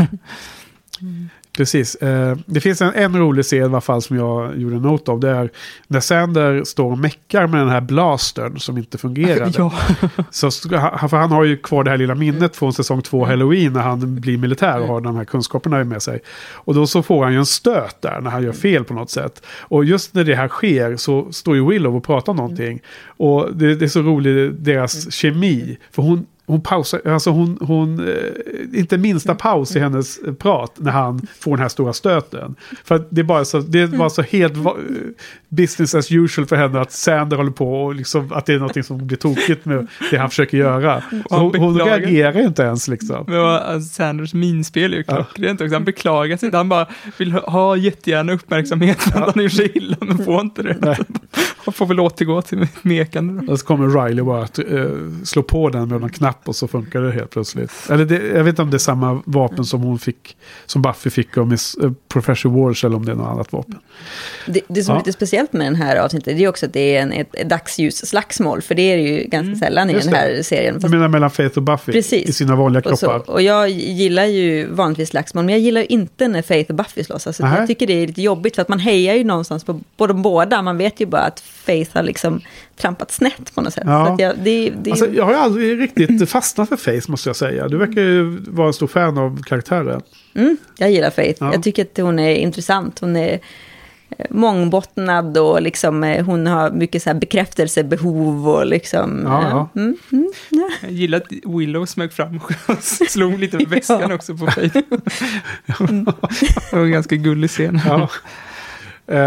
Precis. 1.58 1.96
Eh, 1.96 2.38
det 2.46 2.62
finns 2.62 2.82
en, 2.82 2.94
en 2.94 3.18
rolig 3.18 3.46
scen 3.46 3.60
i 3.60 3.64
alla 3.64 3.82
fall 3.82 4.02
som 4.02 4.18
jag 4.18 4.58
gjorde 4.58 4.76
en 4.76 4.82
not 4.82 5.10
av. 5.10 5.20
Det 5.20 5.30
är 5.30 5.50
när 5.88 6.00
Sander 6.00 6.64
står 6.64 6.92
och 6.92 6.98
meckar 6.98 7.48
med 7.48 7.60
den 7.60 7.70
här 7.70 7.82
blastern 7.82 8.60
som 8.60 8.78
inte 8.78 8.98
fungerade. 8.98 9.52
ja. 9.58 9.74
Så, 10.32 10.52
för 10.52 11.18
han 11.18 11.32
har 11.32 11.44
ju 11.44 11.58
kvar 11.58 11.84
det 11.84 11.90
här 11.90 11.98
lilla 11.98 12.16
minnet 12.16 12.56
från 12.56 12.74
säsong 12.74 13.02
två 13.02 13.26
Halloween 13.26 13.74
när 13.74 13.82
han 13.82 14.16
blir 14.16 14.38
militär 14.38 14.82
och 14.82 14.88
har 14.88 15.02
de 15.02 15.16
här 15.16 15.26
kunskaperna 15.26 15.84
med 15.84 16.02
sig. 16.02 16.20
Och 16.54 16.76
då 16.76 16.88
så 16.88 17.04
får 17.04 17.24
han 17.24 17.34
ju 17.34 17.40
en 17.40 17.46
stöt 17.46 18.02
där 18.02 18.22
när 18.22 18.32
han 18.32 18.44
gör 18.44 18.52
fel 18.52 18.84
på 18.84 18.94
något 18.94 19.10
sätt. 19.10 19.46
Och 19.60 19.86
just 19.86 20.14
när 20.14 20.24
det 20.24 20.36
här 20.36 20.48
sker 20.48 20.96
så 20.96 21.32
står 21.32 21.56
ju 21.56 21.68
Willow 21.68 21.96
och 21.96 22.04
pratar 22.04 22.32
om 22.32 22.38
någonting. 22.38 22.82
Och 23.06 23.56
det, 23.56 23.76
det 23.76 23.86
är 23.86 23.90
så 23.90 24.02
roligt, 24.02 24.66
deras 24.66 25.14
kemi. 25.14 25.78
För 25.92 26.02
hon, 26.02 26.26
hon 26.48 26.62
pausar, 26.62 27.02
alltså 27.06 27.30
hon, 27.30 27.58
hon 27.62 28.08
eh, 28.08 28.80
inte 28.80 28.98
minsta 28.98 29.36
paus 29.36 29.76
i 29.76 29.80
hennes 29.80 30.18
eh, 30.18 30.34
prat 30.34 30.74
när 30.76 30.92
han 30.92 31.28
får 31.40 31.52
den 31.52 31.62
här 31.62 31.70
stora 31.70 31.94
stöten. 31.94 32.56
För 32.84 33.06
det 33.10 33.22
är 33.22 33.26
bara 33.26 33.46
så, 33.46 33.60
det 33.60 33.86
var 33.86 34.10
så 34.10 34.22
helt 34.22 34.54
business 35.50 35.96
as 35.96 36.12
usual 36.12 36.48
för 36.48 36.56
henne 36.56 36.82
att 36.82 36.92
Sander 36.92 37.38
håller 37.38 37.52
på 37.52 37.84
och 37.84 37.96
liksom 37.96 38.32
att 38.34 38.46
det 38.46 38.54
är 38.54 38.60
någonting 38.60 38.84
som 38.84 39.08
blir 39.08 39.18
tokigt 39.18 39.66
med 39.66 39.88
det 40.12 40.18
han 40.18 40.30
försöker 40.30 40.58
göra. 40.58 41.04
Så 41.30 41.36
hon, 41.36 41.56
hon 41.56 41.80
reagerar 41.80 42.42
inte 42.42 42.64
ens 42.64 42.88
liksom. 42.88 43.26
Men 43.28 43.40
alltså, 43.40 43.94
Sanders 43.94 44.34
minspel 44.34 44.94
är 44.94 44.98
ju 44.98 45.04
klockrent 45.04 45.62
också. 45.62 45.74
Han 45.74 45.86
beklagar 45.86 46.38
sig 46.38 46.48
inte. 46.48 46.58
Han 46.58 46.70
bara 46.70 46.88
vill 47.18 47.32
ha, 47.32 47.76
jättegärna 47.76 48.34
uppmärksamhet 48.34 49.08
att 49.08 49.36
han 49.36 49.44
gjort 49.44 49.54
sig 49.54 49.78
illa, 49.78 49.98
men 50.00 50.26
får 50.26 50.42
inte 50.42 50.64
det. 50.64 50.98
Han 51.68 51.74
får 51.74 51.86
väl 51.86 52.00
återgå 52.00 52.42
till 52.42 52.58
mitt 52.82 53.12
då. 53.12 53.52
Och 53.52 53.60
så 53.60 53.66
kommer 53.66 54.06
Riley 54.06 54.24
bara 54.24 54.44
att 54.44 54.60
eh, 54.60 54.66
slå 55.24 55.44
på 55.44 55.70
den 55.70 55.90
med 55.90 56.02
någon 56.02 56.10
knapp 56.10 56.48
och 56.48 56.56
så 56.56 56.68
funkar 56.68 57.02
det 57.02 57.12
helt 57.12 57.30
plötsligt. 57.30 57.72
Eller 57.90 58.06
det, 58.06 58.16
jag 58.16 58.44
vet 58.44 58.48
inte 58.50 58.62
om 58.62 58.70
det 58.70 58.78
är 58.78 58.80
samma 58.80 59.22
vapen 59.26 59.66
som 59.66 59.82
hon 59.82 60.00
fick, 60.00 60.38
som 60.66 60.82
Buffy 60.82 61.10
fick 61.10 61.38
av 61.38 61.48
Miss 61.48 61.78
uh, 61.84 61.92
Professor 62.08 62.50
Walsh 62.50 62.86
eller 62.86 62.96
om 62.96 63.06
det 63.06 63.12
är 63.12 63.16
något 63.16 63.28
annat 63.28 63.54
vapen. 63.54 63.76
Det, 64.46 64.62
det 64.68 64.84
som 64.84 64.92
är 64.92 64.96
Ja. 64.96 65.00
lite 65.00 65.14
speciellt 65.14 65.54
med 65.54 65.68
den 65.68 65.76
här 65.76 65.96
avsnittet 65.96 66.38
det 66.38 66.44
är 66.44 66.50
också 66.50 66.66
att 66.66 66.74
det 66.74 66.96
är 66.98 67.02
en, 67.02 67.12
ett, 67.12 67.36
ett 67.36 67.50
dagsljusslagsmål. 67.50 68.62
För 68.62 68.76
det 68.76 68.82
är 68.82 68.98
det 68.98 69.04
ju 69.04 69.24
ganska 69.24 69.66
sällan 69.66 69.90
i 69.90 69.94
Just 69.94 70.06
den 70.06 70.16
här 70.16 70.30
det. 70.30 70.44
serien. 70.44 70.74
Du 70.76 70.82
Fast, 70.82 70.94
menar 70.94 71.08
mellan 71.08 71.32
Faith 71.32 71.58
och 71.58 71.64
Buffy 71.64 71.92
Precis. 71.92 72.30
i 72.30 72.34
sina 72.34 72.56
vanliga 72.56 72.90
och, 72.92 73.00
så, 73.00 73.06
kroppar? 73.10 73.34
och 73.34 73.42
jag 73.42 73.70
gillar 73.70 74.26
ju 74.26 74.68
vanligtvis 74.68 75.10
slagsmål, 75.10 75.46
men 75.46 75.54
jag 75.54 75.62
gillar 75.62 75.82
ju 75.82 75.88
inte 75.88 76.28
när 76.28 76.42
Faith 76.42 76.70
och 76.70 76.76
Buffy 76.76 77.04
slåss. 77.04 77.28
Alltså, 77.28 77.44
jag 77.44 77.68
tycker 77.68 77.88
det 77.88 77.94
är 78.04 78.08
lite 78.08 78.22
jobbigt, 78.22 78.56
för 78.56 78.62
att 78.62 78.70
man 78.70 78.80
hejar 78.80 79.16
ju 79.16 79.24
någonstans 79.24 79.64
på, 79.64 79.80
på 79.98 80.08
de 80.08 80.22
båda. 80.22 80.62
Man 80.62 80.78
vet 80.78 81.00
ju 81.00 81.06
bara 81.06 81.22
att 81.22 81.40
Faith 81.68 81.92
har 81.94 82.04
liksom 82.04 82.42
trampat 82.76 83.12
snett 83.12 83.56
på 83.56 83.62
något 83.62 83.74
sätt. 83.74 83.84
Ja. 83.86 84.06
Så 84.06 84.14
att 84.14 84.20
jag, 84.20 84.34
det, 84.44 84.70
det, 84.70 84.92
Alltså, 84.92 85.08
jag 85.14 85.26
har 85.26 85.32
ju 85.32 85.38
aldrig 85.38 85.80
riktigt 85.82 86.30
fastnat 86.30 86.70
för 86.70 86.78
Faith 86.78 87.10
måste 87.12 87.30
jag 87.30 87.36
säga. 87.36 87.68
Du 87.68 87.78
verkar 87.78 88.02
ju 88.02 88.38
vara 88.48 88.68
en 88.68 88.74
stor 88.74 88.88
fan 88.88 89.18
av 89.18 89.44
karaktären. 89.44 90.02
mm, 90.36 90.58
jag 90.78 90.92
gillar 90.92 91.10
Faith. 91.10 91.44
Ja. 91.44 91.54
Jag 91.54 91.64
tycker 91.64 91.82
att 91.84 91.98
hon 91.98 92.20
är 92.20 92.36
intressant. 92.36 93.00
Hon 93.00 93.16
är... 93.16 93.34
eh, 94.18 94.26
mångbottnad 94.30 95.38
och 95.38 95.62
liksom, 95.62 96.04
eh, 96.04 96.26
hon 96.26 96.48
har 96.48 96.72
mycket 96.72 97.04
så 97.04 97.10
här 97.10 97.20
bekräftelsebehov 97.20 98.50
och 98.50 98.66
liksom... 98.66 99.22
Ja, 99.26 99.42
eh, 99.42 99.50
ja. 99.50 99.70
Mm, 99.76 99.98
mm, 100.12 100.32
ja. 100.50 100.70
Jag 100.82 100.92
gillar 100.92 101.18
att 101.18 101.32
Willow 101.58 101.86
smög 101.86 102.14
fram 102.14 102.40
och 102.68 102.82
slog 103.10 103.40
lite 103.40 103.58
med 103.58 103.68
väskan 103.76 104.12
också 104.12 104.38
på 104.38 104.48
Faith. 104.48 104.78
det 106.72 106.76
var 106.76 106.80
en 106.84 106.92
ganska 106.92 107.16
gullig 107.16 107.50
scen. 107.50 107.82
Ja. 107.86 108.10
Eh, 109.08 109.18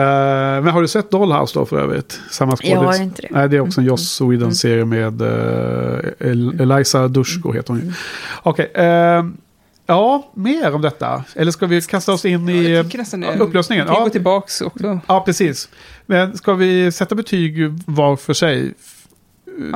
men 0.62 0.66
har 0.68 0.82
du 0.82 0.88
sett 0.88 1.10
Dollhouse 1.10 1.58
då 1.58 1.66
för 1.66 1.78
övrigt? 1.80 2.20
Samma 2.30 2.56
skådis? 2.56 2.70
Jag 2.72 2.80
har 2.80 3.02
inte 3.02 3.22
det. 3.22 3.28
Nej, 3.30 3.48
det 3.48 3.56
är 3.56 3.60
också 3.60 3.80
en 3.80 3.86
Joss 3.86 4.20
Whedon-serie 4.20 4.84
med 4.84 5.22
uh, 5.22 5.98
El 6.30 6.60
Eliza 6.60 7.08
Dushko 7.08 7.52
heter 7.52 7.68
hon 7.72 7.80
ju. 7.80 7.92
Okej. 8.42 8.70
eh, 8.74 9.24
ja, 9.86 10.30
mer 10.34 10.74
om 10.74 10.82
detta. 10.82 11.24
Eller 11.36 11.52
ska 11.52 11.66
vi 11.66 11.80
kasta 11.82 12.12
oss 12.12 12.24
in 12.24 12.48
i 12.48 12.58
eh, 12.58 12.62
det. 12.64 12.80
upplösningen? 12.80 13.84
Vi 13.84 13.88
kan 13.88 13.98
Ja. 13.98 14.04
gå 14.04 14.10
tillbaks 14.10 14.60
också. 14.60 15.00
Ja, 15.06 15.20
precis. 15.26 15.68
Men 16.06 16.36
ska 16.36 16.54
vi 16.54 16.92
sätta 16.92 17.14
betyg 17.14 17.68
var 17.86 18.16
för 18.16 18.32
sig? 18.32 18.74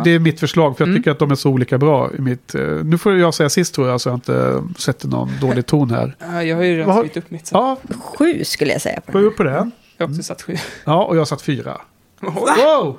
Det 0.05 0.11
är 0.11 0.19
mitt 0.19 0.41
förslag, 0.41 0.77
för 0.77 0.85
jag 0.85 0.89
Mm. 0.89 1.01
tycker 1.03 1.11
att 1.11 1.19
de 1.19 1.31
är 1.31 1.35
så 1.35 1.51
olika 1.51 1.79
bra. 1.79 2.11
I 2.19 2.21
mitt, 2.21 2.55
eh, 2.55 2.61
nu 2.85 2.99
får 2.99 3.19
jag 3.19 3.35
säga 3.35 3.49
sist 3.49 3.75
tror 3.75 3.89
jag, 3.89 4.01
så 4.01 4.09
jag 4.09 4.17
inte 4.17 4.63
sätter 4.79 5.09
någon 5.09 5.31
dålig 5.41 5.67
ton 5.67 5.91
här. 5.91 6.17
Ja, 6.19 6.43
jag 6.43 6.57
har 6.57 6.63
ju 6.63 6.77
redan 6.77 6.95
skrivit 6.97 7.17
upp 7.17 7.31
mitt. 7.31 7.47
Så. 7.47 7.57
Ja, 7.57 7.77
Sju 8.19 8.45
skulle 8.45 8.73
jag 8.73 8.81
säga. 8.81 9.01
På 9.01 9.19
upp 9.19 9.37
på 9.37 9.43
den. 9.43 9.73
Jag 9.97 10.07
har 10.07 10.11
också 10.13 10.23
satt 10.23 10.43
sju. 10.43 10.57
Ja, 10.85 11.05
och 11.05 11.17
jag 11.17 11.21
har 11.21 11.27
satt 11.27 11.43
fyra. 11.43 11.81
Wow! 12.21 12.99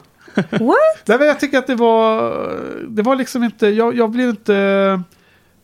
What? 0.51 0.77
Nej, 1.05 1.17
men 1.17 1.27
jag 1.27 1.39
tycker 1.39 1.57
att 1.57 1.67
det 1.67 1.75
var... 1.75 2.31
Det 2.89 3.01
var 3.01 3.15
liksom 3.15 3.43
inte... 3.43 3.67
Jag, 3.67 3.95
jag 3.97 4.09
blev 4.11 4.29
inte 4.29 5.01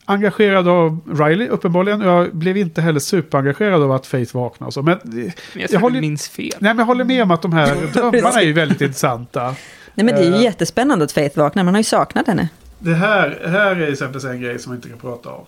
engagerad 0.04 0.68
av 0.68 0.98
Riley, 1.18 1.48
uppenbarligen. 1.48 2.00
Jag 2.00 2.36
blev 2.36 2.56
inte 2.56 2.80
heller 2.80 3.00
superengagerad 3.00 3.82
av 3.82 3.92
att 3.92 4.06
Faith 4.06 4.34
vaknade. 4.36 4.66
och 4.68 4.74
så. 4.74 4.82
Men, 4.82 4.98
Men 5.04 5.32
jag 5.54 5.70
jag 5.70 5.80
håller- 5.80 6.00
minns 6.00 6.28
fel. 6.28 6.44
nej, 6.58 6.70
men 6.74 6.78
jag 6.78 6.84
håller 6.86 7.04
med 7.04 7.22
om 7.22 7.30
att 7.30 7.42
de 7.42 7.52
här 7.52 7.76
drömmarna 7.92 8.40
är 8.40 8.44
ju 8.44 8.52
väldigt 8.52 8.80
intressanta. 8.80 9.42
Nej, 9.94 10.04
men 10.06 10.06
det 10.06 10.20
är 10.20 10.24
ju 10.28 10.34
Eh. 10.34 10.42
jättespännande 10.42 11.04
att 11.04 11.12
Faith 11.12 11.38
vaknar. 11.38 11.64
Man 11.64 11.74
har 11.74 11.80
ju 11.80 11.84
saknat 11.84 12.26
henne. 12.26 12.48
Det 12.78 12.94
här, 12.94 13.40
här 13.46 13.76
är 13.76 13.92
exempelvis 13.92 14.24
en 14.24 14.40
grej 14.40 14.58
som 14.58 14.72
vi 14.72 14.76
inte 14.76 14.88
kan 14.88 14.98
prata 14.98 15.30
om. 15.30 15.44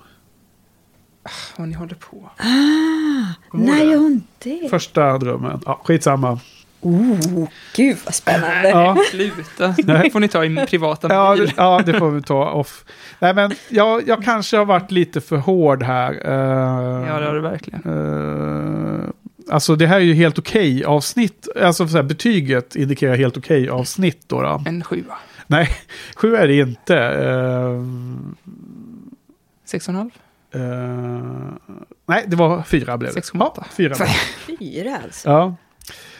Vad 1.56 1.68
ni 1.68 1.74
håller 1.74 1.94
på. 1.94 2.30
Ah, 2.36 3.56
när 3.56 3.84
gör 3.84 3.96
hon 3.98 4.22
det? 4.38 4.68
Första 4.70 5.18
drömmen. 5.18 5.60
Ja, 5.66 5.80
skitsamma. 5.84 6.38
Oh, 6.80 7.48
gud 7.76 7.96
vad 8.04 8.14
spännande. 8.14 8.68
Ja. 8.68 8.96
Sluta. 9.10 9.68
Nej. 9.84 10.02
Det 10.04 10.10
får 10.10 10.20
ni 10.20 10.28
ta 10.28 10.44
i 10.44 10.66
privata 10.68 11.08
Ja, 11.14 11.36
det, 11.36 11.52
ja, 11.56 11.82
det 11.86 11.98
får 11.98 12.10
vi 12.10 12.22
ta 12.22 12.50
off. 12.50 12.84
Nej, 13.18 13.34
men 13.34 13.52
jag, 13.68 14.08
jag 14.08 14.24
kanske 14.24 14.56
har 14.56 14.64
varit 14.64 14.90
lite 14.90 15.20
för 15.20 15.36
hård 15.36 15.82
här. 15.82 16.12
Eh, 16.12 17.08
Ja, 17.08 17.20
det 17.20 17.26
har 17.26 17.34
du 17.34 17.40
verkligen. 17.40 17.80
eh, 17.84 19.08
alltså 19.50 19.76
det 19.76 19.86
här 19.86 19.96
är 19.96 20.00
ju 20.04 20.14
helt 20.14 20.38
okej 20.38 20.84
avsnitt. 20.84 21.48
Alltså 21.62 21.88
så 21.88 21.96
här, 21.96 22.02
betyget 22.04 22.76
indikerar 22.76 23.16
helt 23.16 23.36
okej 23.36 23.68
avsnitt 23.68 24.24
då. 24.26 24.42
då. 24.42 24.62
En 24.66 24.84
sjua. 24.84 25.14
Nej, 25.46 25.68
sju 26.16 26.36
är 26.36 26.48
det 26.48 26.56
inte. 26.58 26.96
Eh, 26.98 27.82
Sex 29.66 29.88
och 29.88 29.92
en 29.94 29.98
halv. 29.98 30.10
Eh, 30.54 30.60
nej, 32.06 32.24
det 32.26 32.36
var 32.36 32.62
fyra 32.62 32.98
blev 32.98 33.14
det. 33.14 33.20
6,8. 33.20 33.50
Ja, 33.56 33.64
fyra. 33.70 33.94
Fyra 34.58 34.98
alltså. 35.04 35.28
Ja. 35.28 35.56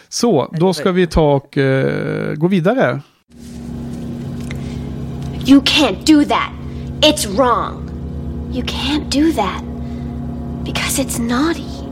Så, 0.09 0.55
då 0.59 0.75
ska 0.75 0.93
vi 0.93 1.07
ta 1.07 1.35
och 1.35 1.59
eh, 1.59 2.35
gå 2.35 2.49
vidare. 2.49 3.01
You 5.47 5.61
can't 5.61 6.05
do 6.07 6.25
that. 6.25 6.51
It's 7.01 7.27
wrong. 7.27 7.91
You 8.53 8.63
can't 8.63 9.11
do 9.11 9.33
that. 9.33 9.63
Because 10.65 10.99
it's 10.99 11.19
naughty. 11.19 11.89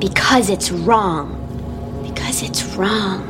Because 0.00 0.52
it's 0.52 0.70
wrong. 0.70 1.36
Because 2.02 2.42
it's 2.42 2.76
wrong. 2.76 3.22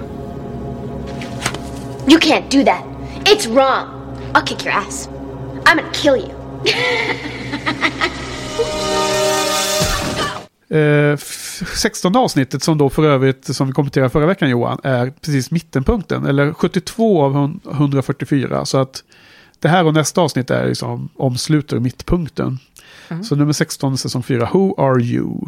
You 2.07 2.19
can't 2.19 2.51
do 2.51 2.65
that. 2.65 2.85
It's 3.27 3.47
wrong. 3.47 3.89
I'll 4.35 4.45
kick 4.45 4.65
your 4.65 4.75
ass. 4.75 5.09
I'm 5.65 5.79
gonna 5.79 5.91
kill 5.93 6.17
you. 6.17 6.44
Eh, 10.69 11.13
f- 11.13 11.63
16 11.77 12.17
avsnittet 12.17 12.63
som 12.63 12.79
då 12.79 12.91
för 12.91 13.05
övrigt, 13.05 13.57
som 13.57 13.67
vi 13.67 13.73
kommenterade 13.73 14.11
förra 14.11 14.27
veckan 14.27 14.51
Johan, 14.51 14.81
är 14.83 15.11
precis 15.21 15.51
mittenpunkten. 15.51 16.27
Eller 16.27 16.53
72 16.53 17.23
av 17.25 17.33
hun- 17.35 17.61
144. 17.73 18.65
Så 18.65 18.79
att 18.79 19.03
det 19.59 19.69
här 19.69 19.85
och 19.87 19.95
nästa 19.95 20.21
avsnitt 20.21 20.51
är 20.51 20.69
liksom 20.69 21.09
omsluter 21.17 21.79
mittpunkten. 21.79 22.59
Mm. 23.09 23.25
Så 23.25 23.37
nummer 23.37 23.53
16 23.53 23.99
säsong 23.99 24.23
4, 24.23 24.49
Who 24.53 24.75
are 24.83 25.03
you? 25.03 25.41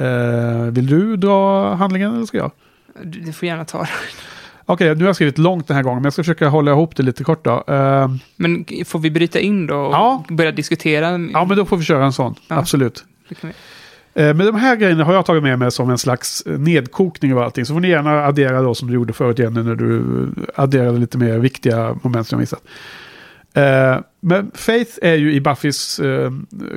Eh, 0.00 0.62
vill 0.72 0.86
du 0.86 1.16
dra 1.16 1.74
handlingen 1.74 2.14
eller 2.14 2.26
ska 2.26 2.36
jag? 2.38 2.50
Du, 3.02 3.20
du 3.20 3.32
får 3.32 3.46
gärna 3.48 3.64
ta 3.64 3.78
det. 3.82 3.88
Okej, 4.66 4.94
nu 4.94 5.00
har 5.00 5.08
jag 5.08 5.14
skrivit 5.14 5.38
långt 5.38 5.66
den 5.68 5.76
här 5.76 5.82
gången, 5.84 5.96
men 5.98 6.04
jag 6.04 6.12
ska 6.12 6.22
försöka 6.22 6.48
hålla 6.48 6.70
ihop 6.70 6.96
det 6.96 7.02
lite 7.02 7.24
kort 7.24 7.44
då. 7.44 7.64
Eh, 7.68 8.08
Men 8.36 8.64
får 8.84 8.98
vi 8.98 9.10
bryta 9.10 9.40
in 9.40 9.66
då 9.66 9.76
och 9.76 9.94
Ja. 9.94 10.24
börja 10.28 10.52
diskutera? 10.52 11.06
ja, 11.32 11.44
men 11.44 11.56
då 11.56 11.64
får 11.64 11.76
vi 11.76 11.84
köra 11.84 12.04
en 12.04 12.12
sån, 12.12 12.34
Ja. 12.48 12.56
absolut. 12.56 13.04
Eh, 14.14 14.34
Men 14.34 14.38
de 14.46 14.54
här 14.54 14.76
grejerna 14.76 15.04
har 15.04 15.14
jag 15.14 15.26
tagit 15.26 15.42
med 15.42 15.58
mig 15.58 15.72
som 15.72 15.90
en 15.90 15.98
slags 15.98 16.42
eh, 16.46 16.58
nedkokning 16.58 17.32
av 17.32 17.38
allting. 17.38 17.64
Så 17.66 17.72
får 17.74 17.80
ni 17.80 17.88
gärna 17.88 18.24
addera 18.24 18.62
då 18.62 18.74
som 18.74 18.88
du 18.88 18.94
gjorde 18.94 19.12
förut 19.12 19.38
Jenny 19.38 19.62
när 19.62 19.74
du 19.74 20.02
adderade 20.54 20.98
lite 20.98 21.18
mer 21.18 21.38
viktiga 21.38 21.96
moment 22.02 22.26
som 22.28 22.36
jag 22.36 22.40
missat. 22.42 22.62
Men 24.20 24.50
Faith 24.54 24.90
är 25.02 25.14
ju 25.14 25.32
i 25.34 25.40
Buffys 25.40 26.00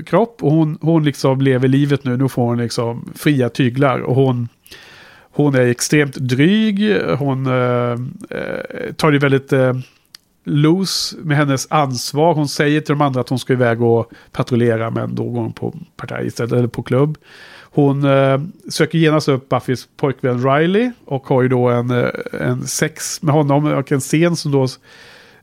kropp 0.06 0.44
och 0.44 0.52
hon, 0.52 0.78
hon 0.82 1.04
liksom 1.04 1.42
lever 1.42 1.68
livet 1.68 2.04
nu. 2.04 2.18
Nu 2.18 2.30
får 2.30 2.42
hon 2.44 2.58
liksom 2.58 3.10
fria 3.16 3.50
tyglar 3.50 4.00
och 4.00 4.16
hon, 4.16 4.48
hon 5.38 5.56
är 5.56 5.62
extremt 5.62 6.16
dryg. 6.16 7.02
Hon 7.18 7.46
eh, 7.46 7.92
eh, 8.30 8.94
tar 8.96 9.12
det 9.12 9.20
väldigt 9.20 9.54
eh, 9.54 9.74
loose 10.44 11.18
med 11.18 11.38
hennes 11.38 11.68
ansvar. 11.70 12.34
Hon 12.34 12.48
säger 12.48 12.82
till 12.82 12.96
de 12.96 13.02
andra 13.02 13.22
att 13.22 13.30
hon 13.30 13.40
ska 13.40 13.54
iväg 13.54 13.82
och 13.82 14.12
patrullera 14.32 14.90
men 14.90 15.16
då 15.16 15.24
går 15.24 15.42
hon 15.42 15.54
på 15.54 15.74
partaj 15.96 16.28
istället, 16.28 16.52
eller 16.52 16.68
på 16.68 16.84
klubb. 16.84 17.18
Hon 17.62 18.04
eh, 18.04 18.42
söker 18.70 18.98
genast 18.98 19.28
upp 19.28 19.50
Buffys 19.50 19.88
pojkvän 19.98 20.44
Riley 20.44 20.92
och 21.06 21.28
har 21.28 21.42
ju 21.42 21.48
då 21.48 21.70
en, 21.70 21.92
eh, 21.92 22.10
en 22.42 22.68
sex 22.68 23.22
med 23.22 23.34
honom 23.34 23.66
och 23.66 23.92
en 23.92 24.00
scen 24.00 24.36
som 24.36 24.52
då 24.52 24.68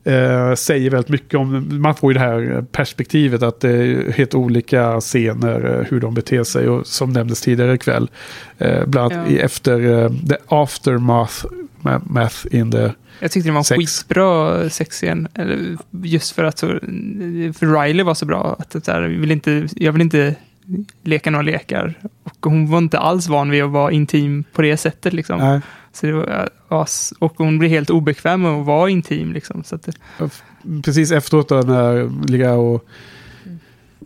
eh, 0.05 0.53
säger 0.55 0.89
väldigt 0.89 1.09
mycket 1.09 1.33
om, 1.39 1.67
man 1.81 1.95
får 1.95 2.11
ju 2.13 2.13
det 2.13 2.19
här 2.25 2.65
perspektivet 2.71 3.43
att 3.43 3.59
det 3.59 3.69
är 3.69 4.11
helt 4.11 4.35
olika 4.35 4.99
scener 5.01 5.79
eh, 5.79 5.85
hur 5.89 5.99
de 5.99 6.13
beter 6.13 6.43
sig 6.43 6.69
och 6.69 6.87
som 6.87 7.13
nämndes 7.13 7.41
tidigare 7.41 7.73
ikväll. 7.73 8.09
Eh, 8.57 8.85
bland 8.85 9.13
annat 9.13 9.31
Ja. 9.31 9.37
efter 9.39 10.03
eh, 10.03 10.09
the 10.29 10.35
aftermath 10.47 11.45
ma- 11.81 12.01
math 12.05 12.45
in 12.51 12.71
the 12.71 12.91
Jag 13.19 13.31
tyckte 13.31 13.49
det 13.49 13.53
var 13.53 13.57
en 13.59 13.63
Sex. 13.63 13.77
skitbra 13.79 14.69
sexscen. 14.69 15.27
Just 16.03 16.31
för 16.35 16.43
att 16.43 16.57
så, 16.57 16.67
för 17.57 17.81
Riley 17.83 18.03
var 18.05 18.13
så 18.13 18.25
bra. 18.25 18.55
Att 18.59 18.69
det 18.69 18.85
där, 18.85 19.01
jag, 19.01 19.09
vill 19.09 19.31
inte, 19.31 19.67
jag 19.75 19.91
vill 19.91 20.01
inte 20.01 20.35
leka 21.03 21.31
några 21.31 21.43
lekar. 21.43 21.93
Och 22.23 22.45
hon 22.51 22.67
var 22.71 22.77
inte 22.77 22.99
alls 22.99 23.27
van 23.27 23.49
vid 23.49 23.63
att 23.63 23.69
vara 23.69 23.91
intim 23.91 24.43
på 24.53 24.61
det 24.61 24.77
sättet. 24.77 25.13
Liksom. 25.13 25.39
Nej. 25.39 25.61
Så 25.95 26.05
det 26.05 26.11
var, 26.13 26.49
as, 26.67 27.13
och 27.19 27.33
hon 27.37 27.59
blev 27.59 27.71
helt 27.71 27.89
obekväm 27.89 28.41
med 28.41 28.51
att 28.51 28.65
vara 28.65 28.89
intim. 28.89 29.33
Liksom. 29.33 29.63
Så 29.63 29.75
att 29.75 29.83
det, 29.83 29.93
precis 30.83 31.11
efteråt 31.11 31.49
då 31.49 31.55
när 31.55 32.27
ligga 32.27 32.53
och 32.53 32.85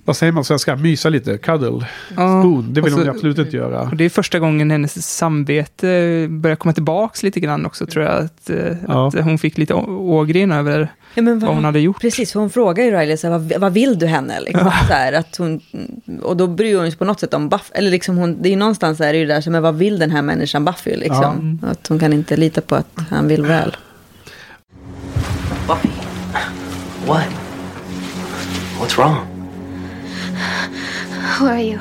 vad 0.09 0.17
säger 0.17 0.31
man 0.31 0.41
på 0.41 0.45
svenska? 0.45 0.75
Mysa 0.75 1.09
lite, 1.09 1.37
cuddle. 1.37 1.85
Ja, 2.15 2.41
Spoon, 2.41 2.73
det 2.73 2.81
vill 2.81 2.93
hon 2.93 3.01
så- 3.01 3.05
ju 3.05 3.11
absolut 3.11 3.37
inte 3.37 3.55
göra. 3.57 3.81
och 3.81 3.95
det 3.95 4.05
är 4.05 4.09
första 4.09 4.39
gången 4.39 4.71
hennes 4.71 5.15
samvete 5.17 6.27
börjar 6.29 6.55
komma 6.55 6.73
tillbaks 6.73 7.23
lite 7.23 7.39
grann 7.39 7.65
också 7.65 7.85
tror 7.85 8.05
jag. 8.05 8.13
Att, 8.23 8.49
eh, 8.49 8.57
Ja. 8.87 9.07
att 9.07 9.13
hon 9.23 9.37
fick 9.37 9.57
lite 9.57 9.73
ågren 9.73 10.51
över 10.51 10.93
Ja, 11.13 11.21
men 11.21 11.39
vad 11.39 11.55
hon 11.55 11.65
hade 11.65 11.79
gjort. 11.79 12.01
Precis, 12.01 12.31
för 12.31 12.39
hon 12.39 12.49
frågar 12.49 12.83
ju 12.83 12.91
Riley 12.91 13.17
så 13.17 13.27
här, 13.27 13.37
vad, 13.39 13.61
vad 13.61 13.73
vill 13.73 13.99
du 13.99 14.05
henne? 14.05 14.39
Liksom, 14.41 14.71
så 14.87 14.93
här, 14.93 15.13
att 15.13 15.35
hon, 15.37 15.61
och 16.21 16.37
då 16.37 16.47
bryr 16.47 16.75
hon 16.77 16.89
sig 16.91 16.97
på 16.97 17.05
något 17.05 17.19
sätt 17.19 17.33
om 17.33 17.49
Buffy. 17.49 17.71
Eller 17.73 17.91
liksom 17.91 18.17
hon, 18.17 18.41
det 18.41 18.49
är 18.49 18.51
ju 18.51 18.55
någonstans 18.57 19.01
är 19.01 19.13
det 19.13 19.19
ju 19.19 19.25
där, 19.25 19.41
så, 19.41 19.51
men 19.51 19.61
vad 19.61 19.75
vill 19.75 19.99
den 19.99 20.11
här 20.11 20.21
människan 20.21 20.65
Buffy? 20.65 20.95
Liksom? 20.95 21.59
Att 21.71 21.87
hon 21.87 21.99
kan 21.99 22.13
inte 22.13 22.37
lita 22.37 22.61
på 22.61 22.75
att 22.75 22.87
han 23.09 23.27
vill 23.27 23.45
väl. 23.45 23.77
Buffy. 25.67 25.89
What? 27.07 27.23
What's 28.81 28.97
wrong? 28.97 29.38
Who 31.39 31.45
are 31.45 31.61
you? 31.61 31.79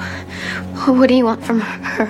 What 0.87 1.09
do 1.09 1.15
you 1.15 1.27
want 1.27 1.45
from 1.45 1.61
her? 1.61 2.09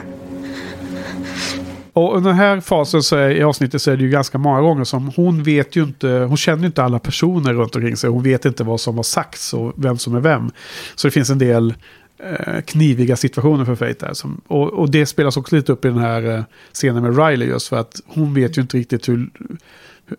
Och 1.98 2.16
under 2.16 2.30
den 2.30 2.38
här 2.38 2.60
fasen 2.60 3.02
så 3.02 3.16
är, 3.16 3.30
i 3.30 3.42
avsnittet 3.42 3.82
så 3.82 3.90
är 3.90 3.96
det 3.96 4.02
ju 4.02 4.10
ganska 4.10 4.38
många 4.38 4.60
gånger 4.60 4.84
som 4.84 5.12
hon 5.16 5.42
vet 5.42 5.76
ju 5.76 5.82
inte, 5.82 6.08
hon 6.08 6.36
känner 6.36 6.60
ju 6.60 6.66
inte 6.66 6.82
alla 6.82 6.98
personer 6.98 7.54
runt 7.54 7.76
omkring 7.76 7.96
sig. 7.96 8.10
Hon 8.10 8.22
vet 8.22 8.44
inte 8.44 8.64
vad 8.64 8.80
som 8.80 8.96
har 8.96 9.02
sagts 9.02 9.54
och 9.54 9.72
vem 9.76 9.98
som 9.98 10.14
är 10.14 10.20
vem. 10.20 10.50
Så 10.94 11.06
det 11.06 11.10
finns 11.10 11.30
en 11.30 11.38
del 11.38 11.74
eh, 12.18 12.60
kniviga 12.60 13.16
situationer 13.16 13.64
för 13.64 13.74
Faith 13.74 14.04
där. 14.04 14.14
Som, 14.14 14.40
och, 14.46 14.72
och 14.72 14.90
det 14.90 15.06
spelas 15.06 15.36
också 15.36 15.56
lite 15.56 15.72
upp 15.72 15.84
i 15.84 15.88
den 15.88 15.98
här 15.98 16.36
eh, 16.36 16.42
scenen 16.72 17.02
med 17.02 17.18
Riley 17.18 17.48
just 17.48 17.68
för 17.68 17.76
att 17.76 18.00
hon 18.06 18.34
vet 18.34 18.58
ju 18.58 18.62
inte 18.62 18.76
riktigt 18.76 19.08
hur, 19.08 19.30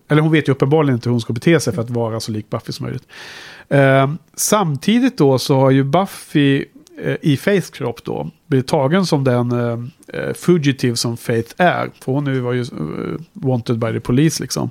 eller 0.09 0.21
hon 0.21 0.31
vet 0.31 0.47
ju 0.47 0.51
uppenbarligen 0.51 0.95
inte 0.95 1.09
hur 1.09 1.11
hon 1.11 1.21
ska 1.21 1.33
bete 1.33 1.59
sig 1.59 1.73
för 1.73 1.81
att 1.81 1.89
vara 1.89 2.19
så 2.19 2.31
lik 2.31 2.49
Buffy 2.49 2.71
som 2.71 2.83
möjligt. 2.83 3.07
Eh, 3.69 4.09
samtidigt 4.35 5.17
då 5.17 5.39
så 5.39 5.59
har 5.59 5.71
ju 5.71 5.83
Buffy 5.83 6.65
eh, 7.03 7.15
i 7.21 7.37
Faiths 7.37 7.69
kropp 7.69 8.03
då 8.03 8.29
blivit 8.47 8.67
tagen 8.67 9.05
som 9.05 9.23
den 9.23 9.51
eh, 9.51 9.79
eh 10.13 10.33
fugitive 10.33 10.95
som 10.95 11.17
Faith 11.17 11.53
är. 11.57 11.89
För 12.03 12.11
hon 12.11 12.23
nu 12.23 12.39
var 12.39 12.53
ju 12.53 12.61
eh, 12.61 13.21
wanted 13.33 13.79
by 13.79 13.91
the 13.91 13.99
police 13.99 14.43
liksom. 14.43 14.69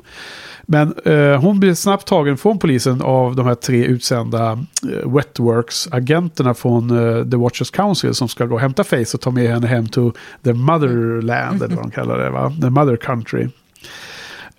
Men 0.63 0.95
eh, 1.05 1.41
hon 1.41 1.61
blir 1.61 1.75
snabbt 1.75 2.07
tagen 2.07 2.37
från 2.37 2.59
polisen 2.59 3.03
av 3.03 3.37
de 3.37 3.47
här 3.47 3.55
tre 3.55 3.85
utsända 3.85 4.53
eh, 4.53 5.09
Wetworks-agenterna 5.09 6.55
från 6.55 6.91
eh, 6.91 7.31
The 7.31 7.37
Watchers 7.37 7.71
Council 7.71 8.15
som 8.15 8.29
ska 8.29 8.47
gå 8.47 8.55
och 8.55 8.61
hämta 8.61 8.85
Faith 8.85 9.15
och 9.15 9.21
ta 9.21 9.31
med 9.31 9.51
henne 9.51 9.67
hem 9.67 9.87
till 9.87 10.11
the 10.45 10.53
motherland, 10.53 11.63
eller 11.63 11.77
vad 11.77 11.85
de 11.85 11.91
kallar 11.91 12.19
det, 12.19 12.31
va? 12.31 12.53
The 12.61 12.71
mother 12.71 12.97
country. 12.97 13.49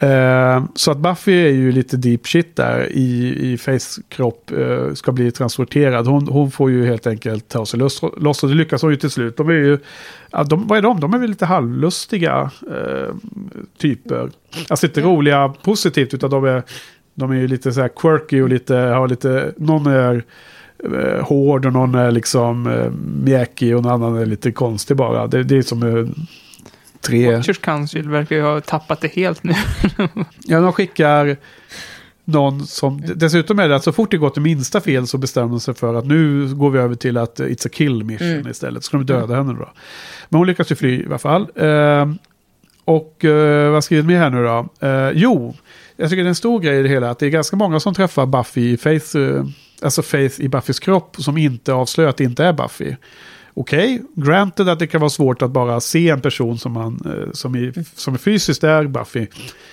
Eh, 0.02 0.64
så 0.76 0.92
att 0.92 0.98
Buffy 0.98 1.32
är 1.32 1.52
ju 1.52 1.72
lite 1.72 1.98
deep 1.98 2.28
shit 2.28 2.56
där 2.56 2.88
i, 2.92 3.38
i 3.52 3.58
Faiths 3.58 4.00
kropp. 4.10 4.52
eh, 4.52 4.94
ska 4.94 5.12
bli 5.12 5.32
transporterad. 5.32 6.08
Hon, 6.08 6.28
hon 6.28 6.52
får 6.52 6.72
ju 6.72 6.86
helt 6.86 7.08
enkelt 7.08 7.48
ta 7.48 7.66
sig 7.66 7.80
loss, 7.80 8.02
loss 8.18 8.44
och 8.44 8.50
det 8.50 8.56
lyckas 8.56 8.82
hon 8.82 8.92
ju 8.92 8.98
till 8.98 9.10
slut. 9.10 9.38
De 9.38 9.50
är 9.50 9.54
ju, 9.54 9.80
de, 10.46 10.68
vad 10.68 10.78
är 10.78 10.82
de? 10.82 11.00
De 11.00 11.14
är 11.14 11.18
väl 11.18 11.30
lite 11.30 11.46
halvlustiga 11.46 12.52
eh, 12.70 13.16
typer. 13.78 14.30
Alltså 14.70 14.86
inte 14.86 15.02
roliga 15.02 15.54
positivt 15.64 16.14
utan 16.14 16.30
de 16.30 16.46
är, 16.46 16.64
de 17.14 17.32
är 17.32 17.36
ju 17.36 17.48
lite 17.48 17.72
så 17.72 17.82
här 17.82 17.90
quirky 17.96 18.42
och 18.42 18.50
lite, 18.50 18.76
har 18.76 19.08
lite, 19.08 19.54
någon 19.58 19.86
är 19.86 20.24
eh, 20.84 21.26
hård 21.26 21.66
och 21.66 21.74
någon 21.74 21.96
är 21.96 22.12
liksom 22.12 22.88
mjäkig 23.24 23.78
och 23.78 23.84
någon 23.84 23.92
annan 23.92 24.18
är 24.18 24.26
lite 24.26 24.52
konstig 24.52 24.98
bara. 24.98 25.28
Det, 25.28 25.44
det 25.44 25.58
är 25.58 25.62
som 25.62 26.14
tre... 27.02 27.36
Watchers 27.36 27.58
Council 27.60 28.10
verkar 28.10 28.36
ju 28.36 28.42
ha 28.42 28.62
tappat 28.62 29.02
det 29.02 29.08
helt 29.08 29.44
nu. 29.44 29.54
Ja, 30.46 30.60
de 30.60 30.74
skickar 30.74 31.38
någon 32.26 32.68
som... 32.68 33.02
Dessutom 33.16 33.60
är 33.60 33.70
det 33.70 33.76
att 33.76 33.84
så 33.84 33.92
fort 33.92 34.12
det 34.12 34.18
går 34.18 34.30
till 34.30 34.42
minsta 34.42 34.82
fel 34.82 35.08
så 35.08 35.18
bestämmer 35.18 35.50
de 35.50 35.60
sig 35.60 35.74
för 35.74 35.94
att 35.94 36.06
nu 36.06 36.56
går 36.56 36.70
vi 36.70 36.80
över 36.80 36.96
till 36.96 37.18
att 37.18 37.40
it's 37.40 37.68
a 37.68 37.70
kill 37.74 38.04
mission 38.04 38.28
Mm. 38.32 38.48
istället. 38.48 38.84
Så 38.84 38.88
ska 38.88 38.98
de 38.98 39.06
döda 39.06 39.36
henne 39.36 39.54
då. 39.54 39.70
Men 40.30 40.38
hon 40.38 40.48
lyckas 40.48 40.72
ju 40.72 40.76
fly 40.76 41.02
i 41.02 41.06
alla 41.06 41.18
fall. 41.18 41.48
Eh, 41.56 42.12
och 42.86 43.26
eh, 43.26 43.72
vad 43.72 43.84
skrivit 43.84 44.06
med 44.06 44.18
här 44.20 44.30
nu 44.30 44.44
då? 44.44 44.88
Eh, 44.88 45.10
jo, 45.14 45.56
jag 45.96 46.10
tycker 46.10 46.24
det 46.24 46.28
är 46.28 46.30
en 46.30 46.36
stor 46.36 46.60
grej 46.60 46.80
i 46.80 46.84
det 46.84 46.90
hela 46.90 47.10
att 47.10 47.20
det 47.20 47.26
är 47.26 47.30
ganska 47.30 47.56
många 47.56 47.80
som 47.80 47.94
träffar 47.94 48.26
Buffy 48.26 48.72
i 48.74 48.78
Faith, 48.78 49.18
eh, 49.18 49.46
alltså 49.82 50.02
Faith 50.02 50.42
i 50.42 50.48
Buffys 50.50 50.80
kropp 50.80 51.16
som 51.20 51.38
inte 51.38 51.74
avslöjar 51.74 52.10
att 52.10 52.18
det 52.18 52.24
inte 52.24 52.46
är 52.46 52.54
Buffy. 52.54 52.96
Okej, 53.60 54.02
granted 54.16 54.70
att 54.70 54.80
det 54.80 54.88
kan 54.88 55.02
vara 55.02 55.10
svårt 55.10 55.42
att 55.42 55.52
bara 55.52 55.80
se 55.80 56.10
en 56.10 56.22
person 56.22 56.58
som, 56.58 56.72
man, 56.72 57.00
eh, 57.06 57.32
som, 57.34 57.56
är, 57.56 57.74
som 57.96 58.14
är 58.14 58.18
fysiskt 58.18 58.64
är 58.64 58.88
Buffy. 58.88 59.28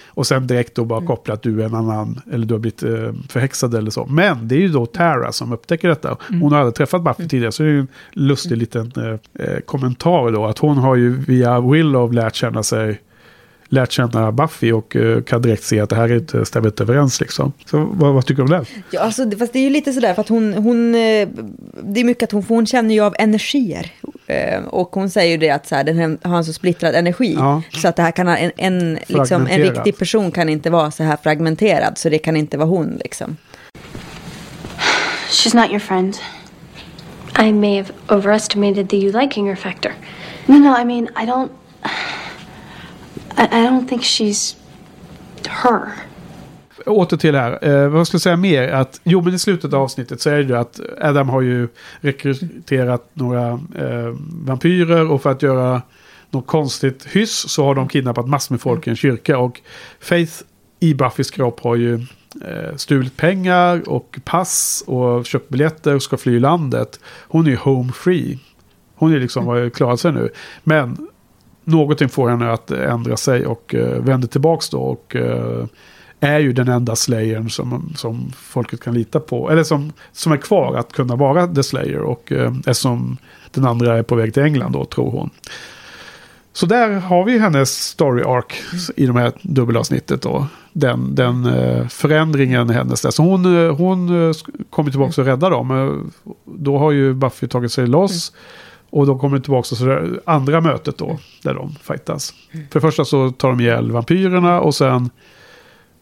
Och 0.07 0.27
sen 0.27 0.47
direkt 0.47 0.75
då 0.75 0.85
bara 0.85 1.07
koppla 1.07 1.35
att 1.35 1.43
du 1.43 1.63
är 1.63 1.67
en 1.67 1.75
annan, 1.75 2.21
eller 2.33 2.47
du 2.47 2.55
har 2.55 2.59
blivit 2.59 2.83
eh, 2.83 3.13
förhäxad 3.29 3.75
eller 3.75 3.91
så. 3.91 4.07
Men 4.07 4.49
det 4.49 4.55
är 4.55 4.61
ju 4.61 4.69
då 4.69 4.87
Tara 4.87 5.33
som 5.33 5.53
upptäcker 5.53 5.89
detta. 5.89 6.17
Hon 6.29 6.53
har 6.53 6.59
aldrig 6.59 6.75
träffat 6.75 7.03
Buffy 7.03 7.29
tidigare, 7.29 7.53
så 7.53 7.63
det 7.63 7.69
är 7.69 7.73
ju 7.73 7.81
en 7.81 7.89
lustig 8.13 8.57
liten 8.57 8.93
eh, 8.97 9.47
eh, 9.47 9.61
kommentar 9.61 10.31
då. 10.31 10.47
Att 10.47 10.59
hon 10.59 10.79
har 10.79 10.97
ju 10.97 11.11
via 11.11 11.61
Willow 11.61 12.13
lärt 12.13 12.35
känna 12.35 12.63
sig 12.63 13.01
lärt 13.69 13.93
känna 13.93 14.33
Buffy 14.33 14.73
och 14.73 14.97
eh, 14.97 15.23
kan 15.23 15.43
direkt 15.43 15.63
se 15.63 15.81
att 15.81 15.91
det 15.91 15.97
här 15.97 16.13
inte 16.17 16.45
stämmer 16.45 16.69
inte 16.69 16.83
överens 16.83 17.21
liksom. 17.21 17.53
Så 17.67 17.89
vad, 17.93 18.15
vad 18.15 18.27
tycker 18.27 18.43
du 18.43 18.55
om 18.55 18.61
det? 18.61 18.65
Ja, 18.91 19.01
alltså, 19.01 19.25
det- 19.25 19.37
fast 19.37 19.53
det 19.53 19.59
är 19.59 19.63
ju 19.63 19.71
lite 19.71 19.93
sådär, 19.93 20.15
för 20.15 20.21
att 20.23 20.29
hon, 20.29 20.55
hon 20.55 20.95
eh, 20.95 21.29
det 21.83 22.01
är 22.01 22.05
mycket 22.05 22.23
att 22.23 22.33
hon, 22.33 22.45
hon 22.49 22.67
känner 22.67 22.95
ju 22.95 23.01
av 23.01 23.15
energier. 23.19 23.91
Eh, 24.27 24.65
Och 24.65 24.89
hon 24.95 25.11
säger 25.11 25.31
ju 25.31 25.37
det 25.37 25.51
att 25.51 25.67
så 25.67 25.75
här, 25.75 25.85
den 25.85 25.97
här 25.99 26.19
har 26.29 26.37
en 26.37 26.45
så 26.45 26.53
splittrad 26.53 26.95
energi. 26.95 27.35
Ja. 27.39 27.63
Så 27.73 27.89
att 27.89 27.97
det 27.97 28.03
här 28.03 28.11
kan 28.11 28.27
ha 28.27 28.37
en, 28.37 28.51
en, 28.57 28.99
liksom, 29.07 29.47
en 29.47 29.61
riktig 29.61 29.99
person 29.99 30.31
kan 30.31 30.49
inte 30.49 30.71
vara 30.71 30.91
så 30.91 31.03
här 31.03 31.17
fragmenterad. 31.23 31.99
Så 31.99 32.09
det 32.09 32.19
kan 32.19 32.37
inte 32.37 32.59
vara 32.59 32.69
hon 32.69 32.99
liksom. 33.05 33.37
She's 35.31 35.57
not 35.57 35.71
your 35.71 35.79
friend. 35.81 36.17
I 37.39 37.53
may 37.53 37.77
have 37.77 37.89
overestimated 38.09 38.89
the 38.91 38.97
you 38.97 39.21
liking 39.21 39.49
her 39.49 39.57
factor. 39.57 39.93
No, 40.47 40.55
no, 40.59 40.77
I 40.81 40.85
mean, 40.85 41.09
I 41.23 41.27
don't. 41.27 41.49
I, 43.39 43.43
I 43.43 43.67
don't 43.67 43.89
think 43.89 44.03
she's 44.03 44.57
her. 45.49 45.93
Åter 46.87 47.17
till 47.17 47.33
det 47.33 47.41
här. 47.41 47.69
Eh, 47.69 47.89
vad 47.89 48.07
ska 48.07 48.15
jag 48.15 48.23
säga 48.23 48.37
mer? 48.37 48.69
Att, 48.69 49.01
jo, 49.05 49.21
men 49.23 49.35
i 49.35 49.39
slutet 49.39 49.73
av 49.73 49.83
avsnittet 49.83 50.21
så 50.21 50.31
är 50.31 50.37
det 50.37 50.43
ju 50.43 50.57
att 50.57 50.81
Adam 51.01 51.29
har 51.29 51.41
ju 51.41 51.69
rekryterat 52.01 53.11
några 53.13 53.49
eh, 53.79 54.15
vampyrer 54.45 55.11
och 55.11 55.23
för 55.23 55.31
att 55.31 55.43
göra 55.43 55.83
något 56.31 56.47
konstigt 56.47 57.07
hyss 57.07 57.49
så 57.49 57.65
har 57.65 57.75
de 57.75 57.89
kidnappat 57.89 58.29
massor 58.29 58.53
med 58.55 58.61
folk 58.61 58.87
i 58.87 58.91
en 58.91 58.97
kyrka. 58.97 59.39
Och 59.39 59.61
Faith 60.01 60.33
i 60.81 60.95
Buffys 60.95 61.31
kropp 61.31 61.61
har 61.61 61.77
ju 61.77 61.95
eh, 62.45 62.77
stulit 62.77 63.17
pengar 63.17 63.89
och 63.89 64.19
pass 64.25 64.85
och 64.87 65.27
köpt 65.27 65.49
biljetter 65.49 65.95
och 65.95 66.03
ska 66.03 66.17
fly 66.17 66.41
landet. 66.41 67.01
Hon 67.29 67.47
är 67.47 67.51
ju 67.51 67.57
home 67.57 67.93
free. 67.93 68.39
Hon 68.95 69.15
är 69.15 69.21
liksom 69.21 69.47
har 69.47 69.57
ju 69.57 69.71
klarat 69.71 70.01
sig 70.01 70.13
nu. 70.13 70.31
Men 70.65 71.09
någonting 71.67 72.09
får 72.09 72.29
henne 72.29 72.53
att 72.53 72.71
ändra 72.71 73.17
sig 73.17 73.47
och 73.47 73.75
uh, 73.75 73.87
vänder 73.87 74.29
tillbaks 74.29 74.69
då. 74.69 74.79
Och 74.79 75.17
eh, 75.17 75.65
är 76.21 76.39
ju 76.39 76.53
den 76.53 76.69
enda 76.69 76.97
slayern 76.97 77.51
som, 77.51 77.93
som 77.97 78.33
folket 78.37 78.81
kan 78.81 78.95
lita 78.95 79.21
på. 79.21 79.51
Eller 79.51 79.63
som, 79.63 79.93
som 80.13 80.33
är 80.33 80.37
kvar 80.37 80.75
att 80.77 80.93
kunna 80.93 81.17
vara 81.17 81.47
the 81.47 81.63
slayer. 81.63 82.01
Och 82.01 82.33
uh, 82.33 82.57
eftersom 82.59 83.17
den 83.51 83.65
andra 83.65 83.99
är 83.99 84.03
på 84.03 84.15
väg 84.15 84.35
till 84.35 84.43
England 84.43 84.73
då, 84.73 84.85
tror 84.85 85.11
hon. 85.11 85.31
Så 86.53 86.67
där 86.67 86.91
har 86.91 87.25
vi 87.25 87.39
hennes 87.39 87.89
story 87.89 88.23
arc 88.23 88.45
i 88.97 89.07
de 89.07 89.17
här 89.17 89.33
dubbelavsnittet 89.43 90.23
då. 90.23 90.47
Den, 90.73 91.15
den 91.15 91.47
eh, 91.47 91.89
förändringen 91.89 92.71
hennes 92.71 93.03
där. 93.03 93.11
Så 93.11 93.23
hon, 93.23 93.45
hon 93.71 94.35
kommer 94.71 94.91
tillbaka 94.91 95.21
och 95.21 95.27
räddar 95.27 95.51
dem. 95.51 96.11
Då 96.45 96.79
har 96.79 96.91
ju 96.91 97.15
Buffy 97.15 97.49
tagit 97.49 97.73
sig 97.73 97.87
loss. 97.87 98.33
Och 98.91 99.07
då 99.07 99.19
kommer 99.19 99.39
tillbaka 99.39 99.77
till 99.77 100.21
andra 100.25 100.61
mötet 100.61 100.99
då. 100.99 101.19
Där 101.43 101.55
de 101.55 101.75
fightas. 101.83 102.35
För 102.51 102.61
det 102.73 102.81
första 102.81 103.05
så 103.05 103.31
tar 103.31 103.49
de 103.49 103.61
ihjäl 103.61 103.91
vampyrerna 103.91 104.61
och 104.61 104.75
sen... 104.75 105.11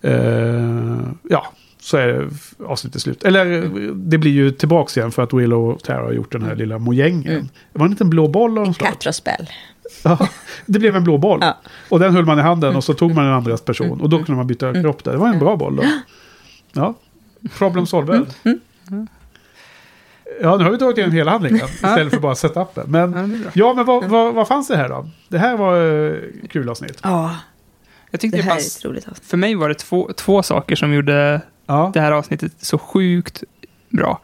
Eh, 0.02 0.98
ja, 1.22 1.46
så 1.80 1.96
är 1.96 2.06
det 2.06 2.28
avsnittet 2.66 3.02
slut. 3.02 3.24
Eller 3.24 3.70
det 3.94 4.18
blir 4.18 4.30
ju 4.30 4.50
tillbaka 4.50 5.00
igen 5.00 5.12
för 5.12 5.22
att 5.22 5.32
Willow 5.32 5.70
och 5.70 5.82
Tara 5.82 6.04
har 6.04 6.12
gjort 6.12 6.32
den 6.32 6.42
här 6.42 6.56
lilla 6.56 6.78
mojängen. 6.78 7.32
Mm. 7.32 7.48
Det 7.72 7.78
var 7.78 7.84
en 7.84 7.90
liten 7.90 8.10
blå 8.10 8.28
boll 8.28 8.58
av 8.58 8.66
något 8.66 8.76
slag. 8.76 8.90
Catraspel. 8.90 9.48
Ja, 10.02 10.28
det 10.66 10.78
blev 10.78 10.96
en 10.96 11.04
blå 11.04 11.18
boll. 11.18 11.44
Och 11.88 11.98
den 11.98 12.14
höll 12.14 12.24
man 12.24 12.38
i 12.38 12.42
handen 12.42 12.76
och 12.76 12.84
så 12.84 12.94
tog 12.94 13.14
man 13.14 13.26
en 13.26 13.32
andras 13.32 13.60
person. 13.60 14.00
Och 14.00 14.08
då 14.08 14.16
kunde 14.16 14.32
man 14.32 14.46
byta 14.46 14.72
kropp 14.72 15.04
där. 15.04 15.12
Det 15.12 15.18
var 15.18 15.28
en 15.28 15.38
bra 15.38 15.56
boll 15.56 15.76
då. 15.76 15.84
Ja, 16.72 16.94
problem 17.58 17.86
solved. 17.86 18.26
Ja, 20.42 20.56
nu 20.56 20.64
har 20.64 20.70
vi 20.70 20.78
tagit 20.78 20.98
igen 20.98 21.12
hela 21.12 21.30
handlingen 21.30 21.66
istället 21.66 22.12
för 22.12 22.20
bara 22.20 22.34
setupen. 22.34 22.84
Men, 22.88 23.44
ja, 23.54 23.74
men 23.74 23.84
vad, 23.84 24.04
vad, 24.04 24.34
vad 24.34 24.48
fanns 24.48 24.68
det 24.68 24.76
här 24.76 24.88
då? 24.88 25.08
Det 25.28 25.38
här 25.38 25.56
var 25.56 25.76
uh, 25.82 26.18
kul 26.50 26.68
avsnitt. 26.68 26.98
Ja, 27.02 27.36
Jag 28.10 28.20
tyckte 28.20 28.36
det 28.36 28.42
det 28.42 28.44
här 28.44 28.50
är 28.50 28.54
fanns, 28.60 28.76
ett 28.78 28.84
roligt 28.84 29.08
avsnitt. 29.08 29.28
för 29.30 29.36
mig 29.36 29.54
var 29.54 29.68
det 29.68 29.74
två, 29.74 30.10
två 30.16 30.42
saker 30.42 30.76
som 30.76 30.92
gjorde 30.94 31.40
det 31.92 32.00
här 32.00 32.12
avsnittet 32.12 32.52
så 32.58 32.78
sjukt 32.78 33.42
bra. 33.88 34.20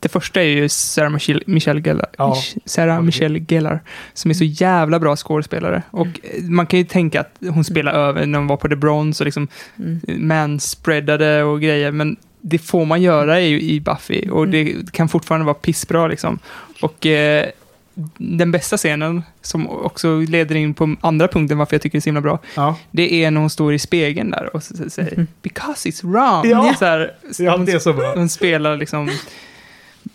Det 0.00 0.08
första 0.08 0.40
är 0.42 0.46
ju 0.48 0.68
Sarah 0.68 1.10
Michelle, 1.10 1.40
Michelle 1.46 1.80
Gellar, 1.80 2.06
Ja. 2.18 2.36
Sarah 2.64 3.02
Michelle 3.02 3.38
Gellar, 3.38 3.80
som 4.14 4.30
är 4.30 4.34
så 4.34 4.44
jävla 4.44 4.98
bra 4.98 5.16
skådespelare. 5.16 5.82
Och 5.90 6.06
eh, 6.06 6.42
man 6.42 6.66
kan 6.66 6.78
ju 6.78 6.84
tänka 6.84 7.20
att 7.20 7.34
hon 7.50 7.64
spelar 7.64 7.92
över 7.92 8.26
när 8.26 8.38
hon 8.38 8.46
var 8.48 8.56
på 8.56 8.68
The 8.68 8.76
Bronze 8.76 9.22
och 9.22 9.26
liksom 9.26 9.48
Mm. 9.78 10.00
manspreadade 10.28 11.42
och 11.42 11.60
grejer, 11.60 11.90
men 11.92 12.16
det 12.40 12.58
får 12.58 12.84
man 12.84 13.02
göra 13.02 13.40
i, 13.40 13.74
i 13.74 13.80
Buffy 13.80 14.28
och 14.30 14.48
det 14.48 14.92
kan 14.92 15.08
fortfarande 15.08 15.44
vara 15.46 15.54
pissbra 15.54 16.06
liksom. 16.08 16.38
Och 16.82 17.06
eh, 17.06 17.46
den 18.18 18.52
bästa 18.52 18.76
scenen, 18.76 19.22
som 19.42 19.68
också 19.70 20.18
leder 20.20 20.54
in 20.54 20.74
på 20.74 20.96
andra 21.00 21.28
punkten 21.28 21.58
varför 21.58 21.74
jag 21.74 21.82
tycker 21.82 21.92
det 21.92 21.98
är 21.98 22.02
så 22.02 22.08
himla 22.08 22.20
bra, 22.20 22.38
Ja. 22.56 22.76
det 22.90 23.24
är 23.24 23.30
när 23.30 23.40
hon 23.40 23.50
står 23.50 23.74
i 23.74 23.78
spegeln 23.78 24.30
där 24.30 24.56
och 24.56 24.62
säger 24.62 25.26
“Because 25.42 25.88
it's 25.88 26.02
wrong”. 26.12 26.50
Ja. 26.50 26.74
Så 26.78 26.84
här, 26.84 27.12
Ja, 27.38 27.56
det 27.56 27.72
är 27.72 27.78
så 27.78 27.92
bra. 27.92 28.14
Hon 28.14 28.28
spelar 28.28 28.76
liksom 28.76 29.10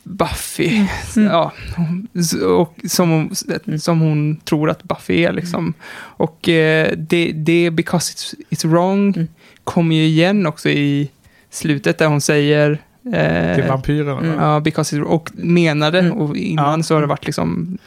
Buffy, 0.04 0.86
ja, 1.16 1.52
hon- 1.76 2.08
s- 2.16 2.34
och 2.34 2.76
som, 2.88 3.10
hon, 3.10 3.80
som 3.80 4.00
hon 4.00 4.38
tror 4.38 4.70
att 4.70 4.84
Buffy 4.84 5.24
är. 5.24 5.32
Liksom. 5.34 5.74
Och 5.96 6.50
eh, 6.50 6.92
det, 6.98 7.32
det 7.32 7.72
“Because 7.72 8.14
it's, 8.14 8.34
it's 8.50 8.68
wrong” 8.68 9.28
kommer 9.64 9.96
ju 9.96 10.04
igen 10.06 10.46
också 10.48 10.70
i 10.70 11.10
slutet 11.56 11.98
där 11.98 12.08
hon 12.08 12.22
säger 12.22 12.82
eh, 13.14 13.56
Till 13.56 13.64
vampyrerna, 13.64 14.36
va? 14.36 14.36
Ja, 14.40 14.60
because 14.60 14.96
it's, 14.96 15.02
och 15.02 15.30
menade, 15.34 16.12
och 16.12 16.38
innan 16.38 16.84
så 16.84 16.94
har 16.94 17.02
det 17.02 17.08
varit 17.08 17.26
liksom 17.26 17.78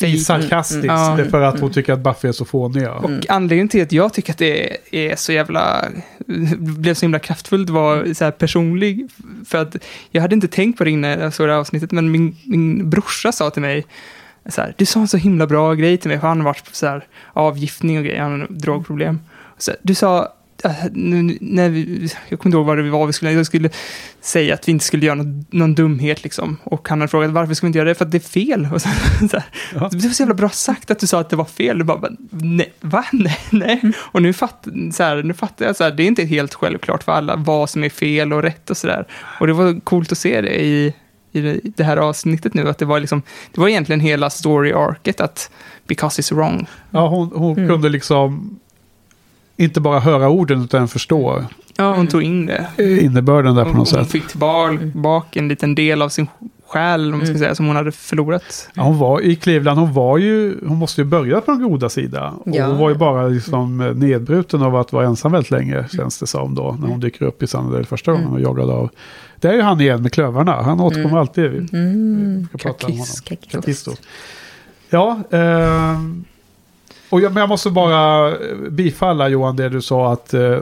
I 0.00 0.18
sarkastiskt. 0.18 0.84
Ja. 0.86 1.14
Det 1.16 1.22
är 1.22 1.30
för 1.30 1.40
att 1.40 1.60
hon 1.60 1.72
tycker 1.72 1.92
att 1.92 2.00
Buffy 2.00 2.28
är 2.28 2.32
så 2.32 2.44
fåniga. 2.44 2.92
Och 2.92 3.10
anledningen 3.28 3.68
till 3.68 3.82
att 3.82 3.92
jag 3.92 4.12
tycker 4.12 4.32
att 4.32 4.38
det 4.38 4.76
är 4.90 5.16
så 5.16 5.32
jävla, 5.32 5.84
blev 6.58 6.94
så 6.94 7.00
himla 7.00 7.18
kraftfullt 7.18 7.70
var 7.70 8.14
så 8.14 8.24
här 8.24 8.30
personlig. 8.30 9.08
För 9.46 9.58
att 9.58 9.76
jag 10.10 10.22
hade 10.22 10.34
inte 10.34 10.48
tänkt 10.48 10.78
på 10.78 10.84
det 10.84 10.90
innan 10.90 11.10
jag 11.10 11.34
såg 11.34 11.46
det 11.46 11.52
här 11.52 11.60
avsnittet, 11.60 11.92
men 11.92 12.10
min, 12.10 12.36
min 12.44 12.90
brorsa 12.90 13.32
sa 13.32 13.50
till 13.50 13.62
mig, 13.62 13.86
så 14.48 14.60
här, 14.60 14.74
du 14.76 14.86
sa 14.86 15.00
en 15.00 15.08
så 15.08 15.16
himla 15.16 15.46
bra 15.46 15.74
grej 15.74 15.96
till 15.96 16.08
mig, 16.08 16.20
för 16.20 16.28
han 16.28 16.38
har 16.38 16.44
varit 16.44 16.64
på 16.64 16.74
så 16.74 16.86
här 16.86 17.06
avgiftning 17.32 17.98
och 17.98 18.04
grejer, 18.04 18.22
han 18.22 18.40
har 18.40 18.48
drogproblem. 18.50 19.20
Så 19.58 19.70
här, 19.70 19.80
du 19.82 19.94
sa, 19.94 20.32
nu, 20.92 21.38
när 21.40 21.68
vi, 21.68 22.08
jag 22.28 22.38
kommer 22.38 22.48
inte 22.50 22.56
ihåg 22.56 22.66
vad 22.66 22.78
det 22.78 22.90
var 22.90 23.06
vi 23.06 23.12
skulle, 23.12 23.32
jag 23.32 23.46
skulle 23.46 23.70
säga 24.20 24.54
att 24.54 24.68
vi 24.68 24.72
inte 24.72 24.84
skulle 24.84 25.06
göra 25.06 25.14
någon, 25.16 25.44
någon 25.50 25.74
dumhet 25.74 26.22
liksom. 26.24 26.56
Och 26.64 26.88
han 26.88 27.00
hade 27.00 27.10
frågat 27.10 27.30
varför 27.30 27.54
ska 27.54 27.66
vi 27.66 27.68
inte 27.68 27.78
göra 27.78 27.88
det? 27.88 27.94
För 27.94 28.04
att 28.04 28.10
det 28.10 28.18
är 28.18 28.28
fel. 28.46 28.68
Och 28.72 28.82
så, 28.82 28.88
så 29.30 29.36
här, 29.36 29.44
Ja. 29.74 29.88
Det 29.92 29.96
var 30.06 30.10
så 30.14 30.22
jävla 30.22 30.34
bra 30.34 30.48
sagt 30.48 30.90
att 30.90 30.98
du 30.98 31.06
sa 31.06 31.20
att 31.20 31.30
det 31.30 31.36
var 31.36 31.44
fel. 31.44 31.78
Du 31.78 31.84
bara, 31.84 32.10
nej, 32.30 32.72
va? 32.80 33.04
Nej, 33.12 33.38
nej. 33.50 33.80
Och 33.98 34.22
nu, 34.22 34.32
fatt, 34.32 34.66
så 34.92 35.02
här, 35.02 35.22
nu 35.22 35.34
fattar 35.34 35.66
jag, 35.66 35.76
så 35.76 35.84
här, 35.84 35.90
det 35.90 36.02
är 36.02 36.06
inte 36.06 36.24
helt 36.24 36.54
självklart 36.54 37.02
för 37.02 37.12
alla 37.12 37.36
vad 37.36 37.70
som 37.70 37.84
är 37.84 37.88
fel 37.90 38.32
och 38.32 38.42
rätt 38.42 38.70
och 38.70 38.76
sådär. 38.76 39.06
Och 39.40 39.46
det 39.46 39.52
var 39.52 39.80
coolt 39.80 40.12
att 40.12 40.18
se 40.18 40.40
det 40.40 40.60
i, 40.64 40.94
i 41.32 41.40
det, 41.40 41.60
det 41.62 41.84
här 41.84 41.96
avsnittet 41.96 42.54
nu, 42.54 42.68
att 42.68 42.78
det 42.78 42.84
var 42.84 43.00
liksom, 43.00 43.22
det 43.54 43.60
var 43.60 43.68
egentligen 43.68 44.00
hela 44.00 44.30
story-arket 44.30 45.20
att 45.20 45.50
because 45.86 46.22
it's 46.22 46.34
wrong. 46.34 46.66
Ja, 46.90 47.08
hon, 47.08 47.30
hon 47.34 47.56
Mm. 47.56 47.68
kunde 47.68 47.88
liksom 47.88 48.58
inte 49.56 49.80
bara 49.80 50.00
höra 50.00 50.28
orden 50.28 50.62
utan 50.62 50.88
förstå 50.88 51.44
Ja, 51.78 51.94
hon 51.94 52.06
tog 52.06 52.22
in 52.22 52.46
det. 52.46 52.66
innebörden 53.02 53.54
där 53.54 53.62
på 53.62 53.68
Hon, 53.68 53.78
något 53.78 53.90
hon 53.90 54.04
sätt. 54.04 54.12
fick 54.12 54.28
tillbaka 54.28 55.40
en 55.40 55.48
liten 55.48 55.74
del 55.74 56.02
av 56.02 56.08
sin 56.08 56.26
själ, 56.68 57.12
om 57.12 57.18
man 57.18 57.26
ska 57.26 57.38
säga, 57.38 57.54
som 57.54 57.66
hon 57.66 57.76
hade 57.76 57.92
förlorat. 57.92 58.68
Ja, 58.74 58.82
hon 58.82 58.98
var 58.98 59.20
i 59.20 59.36
Cleveland, 59.36 59.78
hon 59.78 59.92
var 59.92 60.18
ju, 60.18 60.56
hon 60.66 60.76
måste 60.78 61.00
ju 61.00 61.04
börja 61.04 61.40
på 61.40 61.50
den 61.50 61.62
goda 61.62 61.88
sidan. 61.88 62.34
Och 62.34 62.48
Ja. 62.56 62.66
hon 62.66 62.78
var 62.78 62.88
ju 62.90 62.94
bara 62.94 63.26
liksom 63.28 63.78
nedbruten 63.96 64.62
av 64.62 64.76
att 64.76 64.92
vara 64.92 65.06
ensam 65.06 65.32
väldigt 65.32 65.50
länge, 65.50 65.88
känns 65.96 66.18
det 66.18 66.26
som 66.26 66.54
då, 66.54 66.76
när 66.80 66.88
hon 66.88 67.00
dyker 67.00 67.24
upp 67.24 67.42
i 67.42 67.46
Sunnydale 67.46 67.84
första 67.84 68.12
gången 68.12 68.28
och 68.28 68.40
jagad 68.40 68.70
av. 68.70 68.90
Det 69.40 69.48
är 69.48 69.52
ju 69.54 69.60
han 69.62 69.80
igen 69.80 70.02
med 70.02 70.12
klövarna, 70.12 70.62
han 70.62 70.80
återkommer 70.80 71.08
Mm. 71.08 71.18
alltid. 71.20 71.74
Mm. 71.74 72.48
Kakis. 72.58 73.20
Kakistos. 73.50 74.00
Ja, 74.90 75.20
ehm, 75.30 76.24
och 77.10 77.20
jag, 77.20 77.32
men 77.34 77.40
jag 77.40 77.48
måste 77.48 77.70
bara 77.70 78.28
eh, 78.30 78.56
bifalla 78.70 79.28
Johan 79.28 79.56
det 79.56 79.68
du 79.68 79.82
sa 79.82 80.12
att 80.12 80.34
eh, 80.34 80.58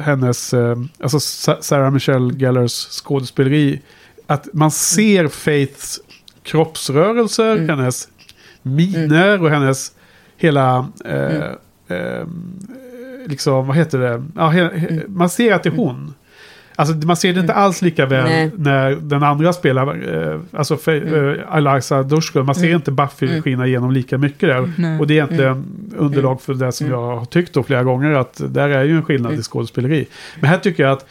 hennes, 0.00 0.54
eh, 0.54 0.76
alltså 1.02 1.20
Sa- 1.20 1.58
Sarah 1.60 1.90
Michelle 1.90 2.34
Gellers 2.34 2.72
skådespeleri, 2.90 3.80
att 4.26 4.48
man 4.52 4.70
ser 4.70 5.28
Faiths 5.28 6.00
kroppsrörelser, 6.42 7.58
hennes 7.68 8.08
miner 8.62 9.42
och 9.42 9.50
hennes 9.50 9.92
hela, 10.36 10.86
eh, 11.04 11.50
eh, 11.88 12.26
liksom, 13.26 13.66
vad 13.66 13.76
heter 13.76 13.98
det, 13.98 14.24
ja, 14.36 14.48
he, 14.48 14.78
he, 14.78 15.02
man 15.08 15.30
ser 15.30 15.52
att 15.54 15.62
det 15.62 15.68
är 15.68 15.76
hon. 15.76 16.14
Alltså 16.90 17.06
man 17.06 17.16
ser 17.16 17.32
det 17.32 17.40
inte 17.40 17.54
alls 17.54 17.82
lika 17.82 18.06
väl 18.06 18.24
Nej. 18.24 18.50
när 18.56 18.90
den 19.00 19.22
andra 19.22 19.52
spelar, 19.52 19.86
eh, 20.32 20.40
alltså 20.52 20.74
Fe- 20.74 21.38
eh, 21.50 21.56
Eliza 21.56 22.02
Dushku, 22.02 22.42
man 22.42 22.54
ser 22.54 22.64
Mm. 22.64 22.76
inte 22.76 22.90
Buffy 22.90 23.26
Mm. 23.26 23.42
skina 23.42 23.66
igenom 23.66 23.90
lika 23.92 24.18
mycket 24.18 24.48
där. 24.48 24.72
Nej. 24.78 24.98
Och 25.00 25.06
det 25.06 25.14
är 25.14 25.16
egentligen 25.16 25.64
underlag 25.96 26.40
för 26.42 26.54
det 26.54 26.72
som 26.72 26.86
jag 26.90 27.16
har 27.16 27.24
tyckt 27.24 27.54
då 27.54 27.62
flera 27.62 27.82
gånger, 27.84 28.12
att 28.12 28.40
där 28.48 28.68
är 28.68 28.84
ju 28.84 28.96
en 28.96 29.02
skillnad 29.02 29.32
i 29.32 29.42
skådespeleri. 29.42 30.06
Men 30.40 30.50
här 30.50 30.58
tycker 30.58 30.82
jag 30.82 30.92
att, 30.92 31.06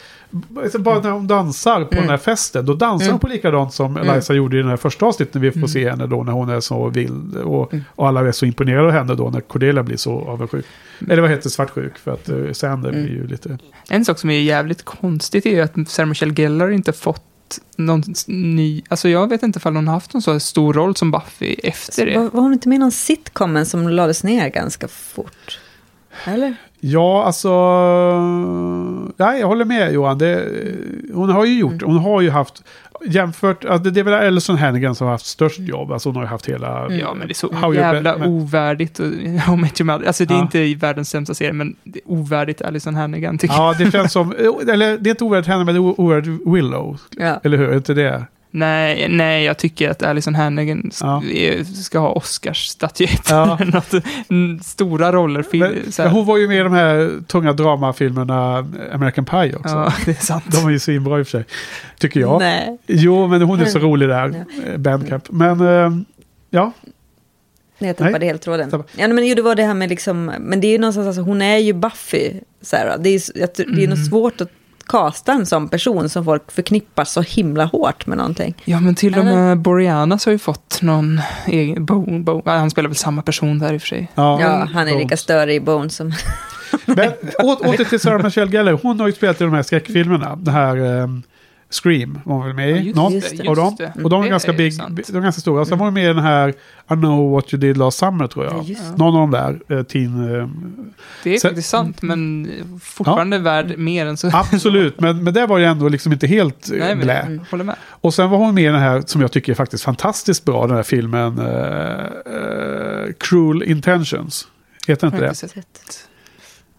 alltså 0.62 0.78
bara 0.78 1.00
när 1.00 1.10
hon 1.10 1.26
dansar 1.26 1.84
på 1.84 1.94
den 1.94 2.08
här 2.08 2.16
festen, 2.16 2.66
då 2.66 2.74
dansar 2.74 3.10
hon 3.10 3.20
på 3.20 3.28
likadant 3.28 3.72
som 3.72 3.96
Eliza 3.96 4.34
gjorde 4.34 4.56
i 4.56 4.60
den 4.60 4.68
här 4.70 4.76
första 4.76 5.06
avsnittet, 5.06 5.34
när 5.34 5.40
vi 5.42 5.52
får 5.60 5.66
se 5.66 5.90
henne 5.90 6.06
då 6.06 6.22
när 6.24 6.32
hon 6.32 6.48
är 6.48 6.60
så 6.60 6.88
vild. 6.88 7.36
Och, 7.36 7.72
och 7.86 8.08
alla 8.08 8.20
är 8.28 8.32
så 8.32 8.46
imponerade 8.46 8.86
av 8.86 8.92
henne 8.92 9.14
då, 9.14 9.30
när 9.30 9.40
Cordelia 9.40 9.82
blir 9.82 9.96
så 9.96 10.20
avundsjuk. 10.28 10.64
Eller 11.10 11.22
vad 11.22 11.30
heter 11.30 11.50
svartsjuk, 11.50 11.98
för 11.98 12.10
att 12.10 12.28
uh, 12.28 12.52
Sander 12.52 12.90
blir 12.90 13.08
ju 13.08 13.26
lite... 13.26 13.58
En 13.88 14.04
sak 14.04 14.18
som 14.18 14.30
är 14.30 14.40
jävligt 14.40 14.82
konstigt 14.82 15.46
är 15.46 15.50
ju 15.50 15.60
att 15.60 15.88
Sarah 15.88 16.08
Michelle 16.08 16.34
Gellar 16.34 16.70
inte 16.70 16.92
fått 16.92 17.24
någon 17.76 18.02
ny... 18.26 18.82
Alltså 18.88 19.08
jag 19.08 19.28
vet 19.28 19.42
inte 19.42 19.60
om 19.68 19.76
hon 19.76 19.88
har 19.88 19.94
haft 19.94 20.14
någon 20.14 20.22
så 20.22 20.40
stor 20.40 20.72
roll 20.72 20.96
som 20.96 21.10
Buffy 21.10 21.54
efter 21.62 22.06
det. 22.06 22.18
Var, 22.18 22.30
var 22.30 22.40
hon 22.40 22.52
inte 22.52 22.68
med 22.68 22.76
i 22.76 22.78
någon 22.78 22.92
sitcomen 22.92 23.66
som 23.66 23.88
lades 23.88 24.24
ner 24.24 24.48
ganska 24.48 24.88
fort? 24.88 25.60
Eller? 26.24 26.56
Ja, 26.84 27.24
alltså... 27.24 27.50
Nej, 29.16 29.40
jag 29.40 29.46
håller 29.46 29.64
med 29.64 29.92
Johan. 29.92 30.18
Det, 30.18 30.44
hon 31.14 31.30
har 31.30 31.44
ju 31.44 31.58
gjort, 31.58 31.82
hon 31.82 31.98
har 31.98 32.20
ju 32.20 32.30
haft... 32.30 32.62
Jämfört, 33.06 33.64
alltså 33.64 33.90
det 33.90 34.00
är 34.00 34.04
väl 34.04 34.14
Ellison 34.14 34.56
Hannigan 34.58 34.94
som 34.94 35.04
har 35.06 35.12
haft 35.14 35.26
störst 35.26 35.58
jobb. 35.58 35.92
Alltså 35.92 36.08
hon 36.08 36.16
har 36.16 36.22
ju 36.22 36.28
haft 36.28 36.48
hela... 36.48 36.90
Ja, 36.92 37.14
men 37.14 37.26
det 37.28 37.32
är 37.32 37.34
så 37.34 37.52
How 37.54 37.74
jävla 37.74 38.18
Bet- 38.18 38.26
ovärdigt. 38.28 38.98
Och. 38.98 39.06
Alltså 40.06 40.24
det 40.24 40.34
är 40.34 40.38
Ja. 40.38 40.42
inte 40.42 40.58
i 40.58 40.74
världens 40.74 41.10
sämsta 41.10 41.34
serie, 41.34 41.52
men 41.52 41.76
det 41.84 41.98
är 41.98 42.02
ovärdigt 42.12 42.62
Alison 42.62 42.94
Hannigan 42.94 43.38
tycker 43.38 43.54
Ja, 43.54 43.74
jag. 43.78 43.86
det 43.86 43.92
känns 43.92 44.12
som... 44.12 44.32
Eller 44.72 44.98
det 44.98 45.08
är 45.08 45.10
inte 45.10 45.24
ovärdigt 45.24 45.48
henne, 45.48 45.64
men 45.64 45.74
det 45.74 45.78
är 45.78 46.00
ovärdigt 46.00 46.42
Willow. 46.46 47.00
Ja. 47.16 47.40
Eller 47.44 47.58
hur? 47.58 47.68
Är 47.70 47.76
inte 47.76 47.94
det? 47.94 48.24
Nej, 48.54 49.08
nej, 49.08 49.44
jag 49.44 49.58
tycker 49.58 49.90
att 49.90 50.02
Alison 50.02 50.34
Hannigan 50.34 50.90
ska, 50.92 51.06
Ja. 51.06 51.22
är- 51.32 51.64
ska 51.64 51.98
ha 51.98 52.08
Oscarsstatyett. 52.08 53.26
Ja. 53.30 53.58
något. 53.64 54.64
Stora 54.64 55.12
roller. 55.12 55.42
Film, 55.42 55.66
Men, 55.84 55.92
så 55.92 56.02
här. 56.02 56.08
men 56.08 56.16
hon 56.18 56.26
var 56.26 56.36
ju 56.38 56.48
med 56.48 56.56
i 56.56 56.62
de 56.62 56.72
här 56.72 57.10
tunga 57.26 57.52
dramafilmerna 57.52 58.58
American 58.92 59.24
Pie 59.24 59.56
också. 59.56 59.74
Ja, 59.74 59.92
det 60.04 60.10
är 60.10 60.14
sant. 60.24 60.44
De 60.52 60.62
var 60.62 60.70
ju 60.70 60.78
svinbra 60.78 61.18
i 61.18 61.22
och 61.22 61.26
för 61.26 61.30
sig. 61.38 61.44
Tycker 61.98 62.20
jag. 62.20 62.40
Nej. 62.40 62.78
Jo, 62.86 63.26
men 63.26 63.42
hon 63.42 63.60
är 63.60 63.64
så 63.64 63.78
rolig 63.78 64.08
där. 64.08 64.44
Ja. 64.64 64.70
eh, 64.72 64.76
Bandcamp. 64.78 65.30
Men, 65.30 65.60
eh, 65.60 65.90
ja. 66.50 66.72
Nej, 67.78 67.88
jag 67.88 67.96
tappade 67.96 68.18
Nej. 68.18 68.28
helt 68.28 68.42
tråden. 68.42 68.70
Tappade. 68.70 68.88
Ja, 68.96 69.08
men 69.08 69.26
jo, 69.26 69.34
det 69.34 69.42
var 69.42 69.54
det 69.54 69.62
här 69.64 69.74
med 69.74 69.88
liksom, 69.88 70.24
men 70.40 70.60
det 70.60 70.66
är 70.66 70.72
ju 70.72 70.78
någonstans, 70.78 71.06
alltså, 71.06 71.22
hon 71.22 71.42
är 71.42 71.58
ju 71.58 71.72
Buffy, 71.72 72.32
Sarah. 72.60 72.98
Det 73.00 73.08
är, 73.08 73.22
det 73.56 73.58
är 73.62 73.68
Mm. 73.78 73.90
nog 73.90 73.98
svårt 73.98 74.40
att 74.40 74.48
kasta 74.86 75.32
en 75.32 75.46
sån 75.46 75.68
person 75.68 76.08
som 76.08 76.24
folk 76.24 76.52
förknippar 76.52 77.04
så 77.04 77.20
himla 77.20 77.64
hårt 77.64 78.06
med 78.06 78.18
någonting. 78.18 78.54
Ja, 78.64 78.80
men 78.80 78.94
till 78.94 79.18
och 79.18 79.24
med 79.24 79.58
Boreanas 79.58 80.24
har 80.24 80.32
ju 80.32 80.38
fått 80.38 80.78
någon 80.82 81.20
egen... 81.46 81.84
Bo, 81.84 82.22
bo, 82.22 82.42
ja, 82.44 82.52
han 82.52 82.70
spelar 82.70 82.88
väl 82.88 82.96
samma 82.96 83.22
person 83.22 83.58
där 83.58 83.74
i 83.74 83.76
och 83.76 83.80
för 83.80 83.88
sig. 83.88 84.08
Ja, 84.14 84.68
han 84.74 84.88
är 84.88 84.98
lika 84.98 85.16
större 85.16 85.54
i 85.54 85.60
Bones 85.60 85.96
som... 85.96 86.12
Men 86.86 87.08
å- 87.38 87.58
åter 87.64 87.84
till 87.84 88.00
Sarah 88.00 88.24
Michelle 88.24 88.50
Gellar. 88.52 88.72
Hon 88.82 89.00
har 89.00 89.06
ju 89.06 89.12
spelat 89.12 89.40
i 89.40 89.44
de 89.44 89.52
här 89.52 89.62
skräckfilmerna. 89.62 90.36
Det 90.36 90.50
här 90.50 90.78
um, 90.78 91.22
Scream 91.72 92.18
var 92.24 92.44
väl 92.46 92.54
med 92.54 92.70
Ja, 92.70 92.76
i. 92.76 92.84
just 92.84 92.96
Någon 92.96 93.12
det, 93.20 93.48
av 93.48 93.56
dem. 93.56 93.76
det. 93.78 93.92
Och 94.04 94.10
de 94.10 94.22
är 94.22 94.28
ganska 94.28 94.52
big, 94.52 94.72
de 94.78 95.16
är 95.16 95.20
ganska 95.20 95.40
stora. 95.40 95.64
Sen 95.64 95.78
var 95.78 95.84
hon 95.86 95.94
med 95.94 96.04
i 96.04 96.06
den 96.06 96.18
här 96.18 96.48
I 96.48 96.54
know 96.94 97.30
what 97.32 97.54
you 97.54 97.60
did 97.60 97.76
last 97.76 97.98
summer 97.98 98.26
tror 98.26 98.44
jag. 98.44 98.62
Ja. 98.64 98.76
Någon 98.96 99.14
av 99.16 99.20
de 99.20 99.30
där. 99.68 99.78
eh, 99.78 99.82
teen, 99.84 100.40
eh, 100.40 100.48
Det 101.24 101.34
är 101.34 101.38
Sen- 101.38 101.48
faktiskt 101.50 101.68
sant, 101.68 102.02
men 102.02 102.48
fortfarande 102.82 103.38
värd 103.38 103.78
mer 103.78 104.06
än 104.06 104.16
så. 104.16 104.30
Absolut, 104.32 105.00
men, 105.00 105.24
men 105.24 105.34
det 105.34 105.46
var 105.46 105.58
ju 105.58 105.64
ändå 105.64 105.88
liksom 105.88 106.12
inte 106.12 106.26
helt 106.26 106.70
eh, 106.70 106.78
Nej, 106.78 106.88
men 106.88 106.98
blä. 107.04 107.26
jag 107.30 107.40
håller 107.50 107.64
med. 107.64 107.76
Och 107.88 108.14
sen 108.14 108.30
var 108.30 108.38
hon 108.38 108.54
med 108.54 108.64
i 108.64 108.66
den 108.66 108.80
här 108.80 109.02
som 109.06 109.20
jag 109.20 109.32
tycker 109.32 109.52
är 109.52 109.56
faktiskt 109.56 109.84
fantastiskt 109.84 110.44
bra, 110.44 110.66
den 110.66 110.76
här 110.76 110.82
filmen 110.82 111.38
eh, 111.38 113.12
Cruel 113.18 113.62
Intentions. 113.62 114.48
Heter 114.86 115.06
inte 115.06 115.20
det? 115.20 115.42
inte. 115.42 115.62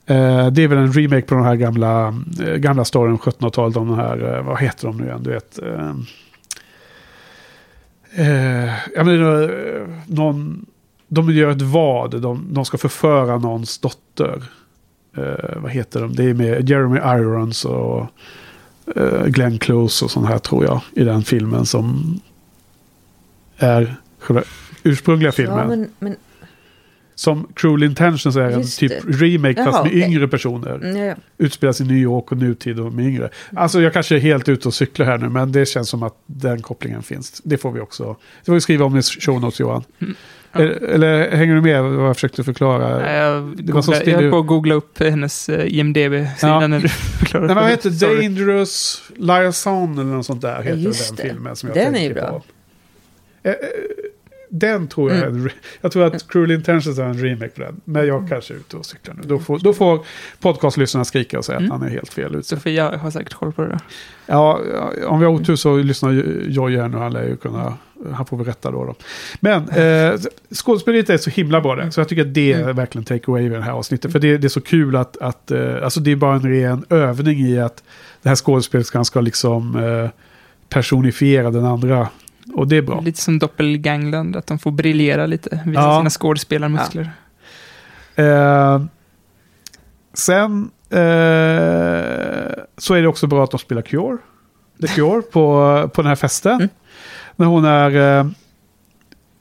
Eh, 0.05 0.47
det 0.47 0.63
är 0.63 0.67
väl 0.67 0.77
en 0.77 0.93
remake 0.93 1.21
på 1.21 1.35
den 1.35 1.43
här 1.43 1.55
gamla, 1.55 2.07
eh, 2.41 2.55
gamla 2.55 2.85
storyn 2.85 3.17
1700-talet 3.17 3.77
om 3.77 3.87
den 3.87 3.97
här, 3.97 4.37
eh, 4.37 4.43
vad 4.45 4.59
heter 4.59 4.87
de 4.87 4.97
nu 4.97 5.03
igen, 5.03 5.23
du 5.23 5.29
vet. 5.29 5.59
Eh, 5.59 5.95
eh, 8.15 8.73
jag 8.95 9.05
menar, 9.05 9.41
eh, 9.41 9.87
någon, 10.07 10.65
de 11.07 11.31
gör 11.31 11.51
ett 11.51 11.61
vad, 11.61 12.21
de, 12.21 12.47
de 12.53 12.65
ska 12.65 12.77
förföra 12.77 13.37
någons 13.37 13.79
dotter. 13.79 14.43
Vad 15.55 15.71
heter 15.71 16.01
de? 16.01 16.15
Det 16.15 16.23
är 16.23 16.33
med 16.33 16.69
Jeremy 16.69 16.99
Irons 16.99 17.65
och 17.65 18.05
Glenn 19.25 19.59
Close 19.59 20.05
och 20.05 20.11
sånt 20.11 20.27
här 20.27 20.37
tror 20.37 20.65
jag. 20.65 20.81
I 20.91 21.03
den 21.03 21.23
filmen 21.23 21.65
som 21.65 22.19
är 23.57 23.95
själva 24.19 24.43
ursprungliga 24.83 25.31
filmen. 25.31 25.57
Ja, 25.57 25.65
men, 25.65 25.89
men 25.99 26.15
Som 27.15 27.47
Cruel 27.55 27.83
Intentions 27.83 28.35
är 28.35 28.41
en 28.41 28.63
typ 28.67 28.91
remake 29.07 29.53
Jaha, 29.57 29.65
fast 29.71 29.83
med 29.83 29.91
okej. 29.91 30.01
yngre 30.03 30.27
personer. 30.27 30.75
mm, 30.75 30.97
ja, 30.97 31.05
ja. 31.05 31.15
Utspelas 31.37 31.81
i 31.81 31.83
New 31.83 31.97
York 31.97 32.31
och 32.31 32.37
nutid 32.37 32.79
och 32.79 32.93
med 32.93 33.05
yngre. 33.05 33.29
Alltså 33.55 33.81
jag 33.81 33.93
kanske 33.93 34.15
är 34.15 34.19
helt 34.19 34.49
ute 34.49 34.67
och 34.67 34.73
cyklar 34.73 35.05
här 35.05 35.17
nu 35.17 35.29
men 35.29 35.51
det 35.51 35.65
känns 35.65 35.89
som 35.89 36.03
att 36.03 36.13
den 36.25 36.61
kopplingen 36.61 37.03
finns. 37.03 37.41
Det 37.43 37.57
får 37.57 37.71
vi 37.71 37.79
också. 37.79 38.15
Det 38.39 38.45
får 38.45 38.53
vi 38.53 38.61
skriva 38.61 38.85
om 38.85 38.97
i 38.97 39.01
show 39.01 39.41
notes 39.41 39.59
Johan. 39.59 39.83
Eller, 40.55 40.71
eller 40.83 41.31
hänger 41.31 41.55
du 41.55 41.61
med 41.61 41.83
vad 41.83 42.07
jag 42.07 42.15
försökte 42.15 42.43
förklara? 42.43 42.99
Nej, 42.99 43.15
Jag, 43.17 43.83
så 43.83 43.91
googla, 43.91 44.03
jag 44.11 44.21
höll 44.21 44.31
på 44.31 44.37
att 44.39 44.47
googla 44.47 44.75
upp 44.75 44.99
hennes 44.99 45.49
eh, 45.49 45.73
IMDB-sida 45.79 46.35
Ja. 46.41 46.67
när 46.67 46.79
du 46.79 46.87
förklarade. 47.19 47.47
Nej, 47.47 47.55
men 47.55 47.63
vad 47.63 47.71
heter 47.71 47.91
Sorry. 47.91 48.27
Dangerous 48.27 49.03
Liaison 49.15 49.93
eller 49.93 50.03
något 50.11 50.25
sånt 50.25 50.41
där. 50.41 50.61
Heter 50.61 50.77
just 50.77 51.07
den 51.07 51.15
det. 51.27 51.33
filmen 51.33 51.55
som 51.55 51.69
jag 51.69 51.77
Den 51.77 51.87
är 51.87 51.91
tänker 51.91 52.07
ju 52.07 52.13
bra. 52.13 52.29
på. 52.29 52.43
Den 54.55 54.87
tror 54.87 55.11
jag 55.11 55.33
re- 55.33 55.51
Jag 55.81 55.91
tror 55.91 56.03
att 56.03 56.27
Cruel 56.27 56.51
Intentions 56.51 56.99
är 56.99 57.03
en 57.03 57.17
remake 57.17 57.49
på 57.49 57.61
den. 57.61 57.81
Men 57.85 58.07
jag 58.07 58.29
kanske 58.29 58.53
är 58.53 58.57
ute 58.57 58.77
och 58.77 58.85
cyklar 58.85 59.15
nu. 59.15 59.21
Då 59.25 59.39
får, 59.39 59.59
då 59.59 59.73
får 59.73 60.05
podcastlyssnarna 60.39 61.05
skrika 61.05 61.37
och 61.37 61.45
säga 61.45 61.57
att 61.57 61.69
han 61.69 61.81
är 61.83 61.89
helt 61.89 62.13
fel 62.13 62.35
ute. 62.35 62.47
Sofia 62.47 62.97
har 62.97 63.11
säkert 63.11 63.33
koll 63.33 63.53
på 63.53 63.61
det. 63.61 63.79
Ja, 64.25 64.59
ja, 64.73 65.07
om 65.07 65.19
vi 65.19 65.25
har 65.25 65.33
otur 65.33 65.55
så 65.55 65.77
lyssnar 65.77 66.11
Jojje 66.47 66.81
här 66.81 66.87
nu. 66.87 66.97
Han 66.97 67.13
lär 67.13 67.23
ju 67.23 67.37
kunna... 67.37 67.77
Han 68.13 68.25
får 68.25 68.37
väl 68.37 68.45
rätta 68.45 68.71
då. 68.71 68.85
då. 68.85 68.95
Men 69.39 69.69
eh, 69.69 70.19
skådespeleriet 70.55 71.09
är 71.09 71.17
så 71.17 71.29
himla 71.29 71.61
bra 71.61 71.75
där. 71.75 71.89
Så 71.89 71.99
jag 71.99 72.07
tycker 72.09 72.21
att 72.21 72.33
det 72.33 72.53
är 72.53 72.73
verkligen 72.73 73.05
take 73.05 73.31
away 73.31 73.45
i 73.45 73.49
det 73.49 73.61
här 73.61 73.71
avsnittet. 73.71 74.11
För 74.11 74.19
det, 74.19 74.37
det 74.37 74.47
är 74.47 74.49
så 74.49 74.61
kul 74.61 74.95
att... 74.95 75.17
att 75.17 75.51
eh, 75.51 75.83
alltså 75.83 75.99
det 75.99 76.11
är 76.11 76.15
bara 76.15 76.35
en 76.35 76.49
ren 76.49 76.85
övning 76.89 77.39
i 77.39 77.59
att 77.59 77.83
det 78.21 78.29
här 78.29 78.35
skådespelerskan 78.35 79.05
ska 79.05 79.21
liksom 79.21 79.75
eh, 79.75 80.09
personifiera 80.69 81.51
den 81.51 81.65
andra. 81.65 82.07
Och 82.53 82.67
det 82.67 82.77
är 82.77 82.81
bra. 82.81 82.99
Lite 83.01 83.21
som 83.21 83.39
Doppelgangland, 83.39 84.35
att 84.35 84.47
de 84.47 84.59
får 84.59 84.71
briljera 84.71 85.25
lite, 85.25 85.61
visa 85.65 85.81
Ja. 85.81 85.99
sina 85.99 86.09
skådespelarmuskler. 86.09 87.11
Eh, 88.15 88.83
sen 90.13 90.71
eh, 90.89 90.97
så 92.77 92.93
är 92.93 93.01
det 93.01 93.07
också 93.07 93.27
bra 93.27 93.43
att 93.43 93.51
de 93.51 93.59
spelar 93.59 93.81
Cure. 93.81 94.17
The 94.81 94.87
Cure 94.87 95.21
på, 95.21 95.89
på 95.93 96.01
den 96.01 96.09
här 96.09 96.15
festen. 96.15 96.51
Mm. 96.55 96.69
När 97.35 97.45
hon 97.45 97.65
är 97.65 98.17
eh, 98.19 98.27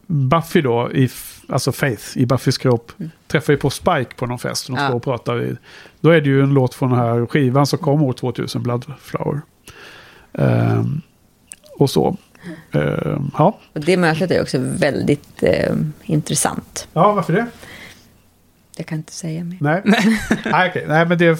Buffy 0.06 0.60
då, 0.60 0.92
i, 0.92 1.08
alltså 1.48 1.72
Faith 1.72 2.18
i 2.18 2.26
Buffys 2.26 2.58
kropp. 2.58 2.92
Träffar 3.26 3.52
ju 3.52 3.56
på 3.58 3.70
Spike 3.70 4.14
på 4.16 4.26
någon 4.26 4.38
fest. 4.38 4.66
De 4.66 4.72
Mm. 4.72 4.82
Ja. 4.82 4.88
står 4.88 4.96
och 4.96 5.02
pratar. 5.02 5.34
vid- 5.34 5.56
Då 6.00 6.10
är 6.10 6.20
det 6.20 6.28
ju 6.28 6.42
en 6.42 6.54
låt 6.54 6.74
från 6.74 6.90
den 6.90 6.98
här 6.98 7.26
skivan 7.26 7.66
som 7.66 7.78
kom 7.78 8.02
år 8.02 8.12
2000, 8.12 8.62
Bloodflower. 8.62 9.40
Ehm, 10.32 11.00
och 11.78 11.90
så. 11.90 12.16
Ehm, 12.72 13.30
ja. 13.38 13.58
Och 13.72 13.80
det 13.80 13.96
mötet 13.96 14.30
är 14.30 14.42
också 14.42 14.58
väldigt 14.60 15.42
eh, 15.42 15.74
intressant. 16.02 16.88
ja, 16.92 17.12
varför 17.12 17.32
det? 17.32 17.46
Jag 18.76 18.86
kan 18.86 18.98
inte 18.98 19.12
säga 19.12 19.44
mer. 19.44 19.58
Nej, 19.60 19.82
Nej, 20.44 20.68
okej. 20.70 20.84
Nej 20.88 21.06
men 21.06 21.18
det, 21.18 21.38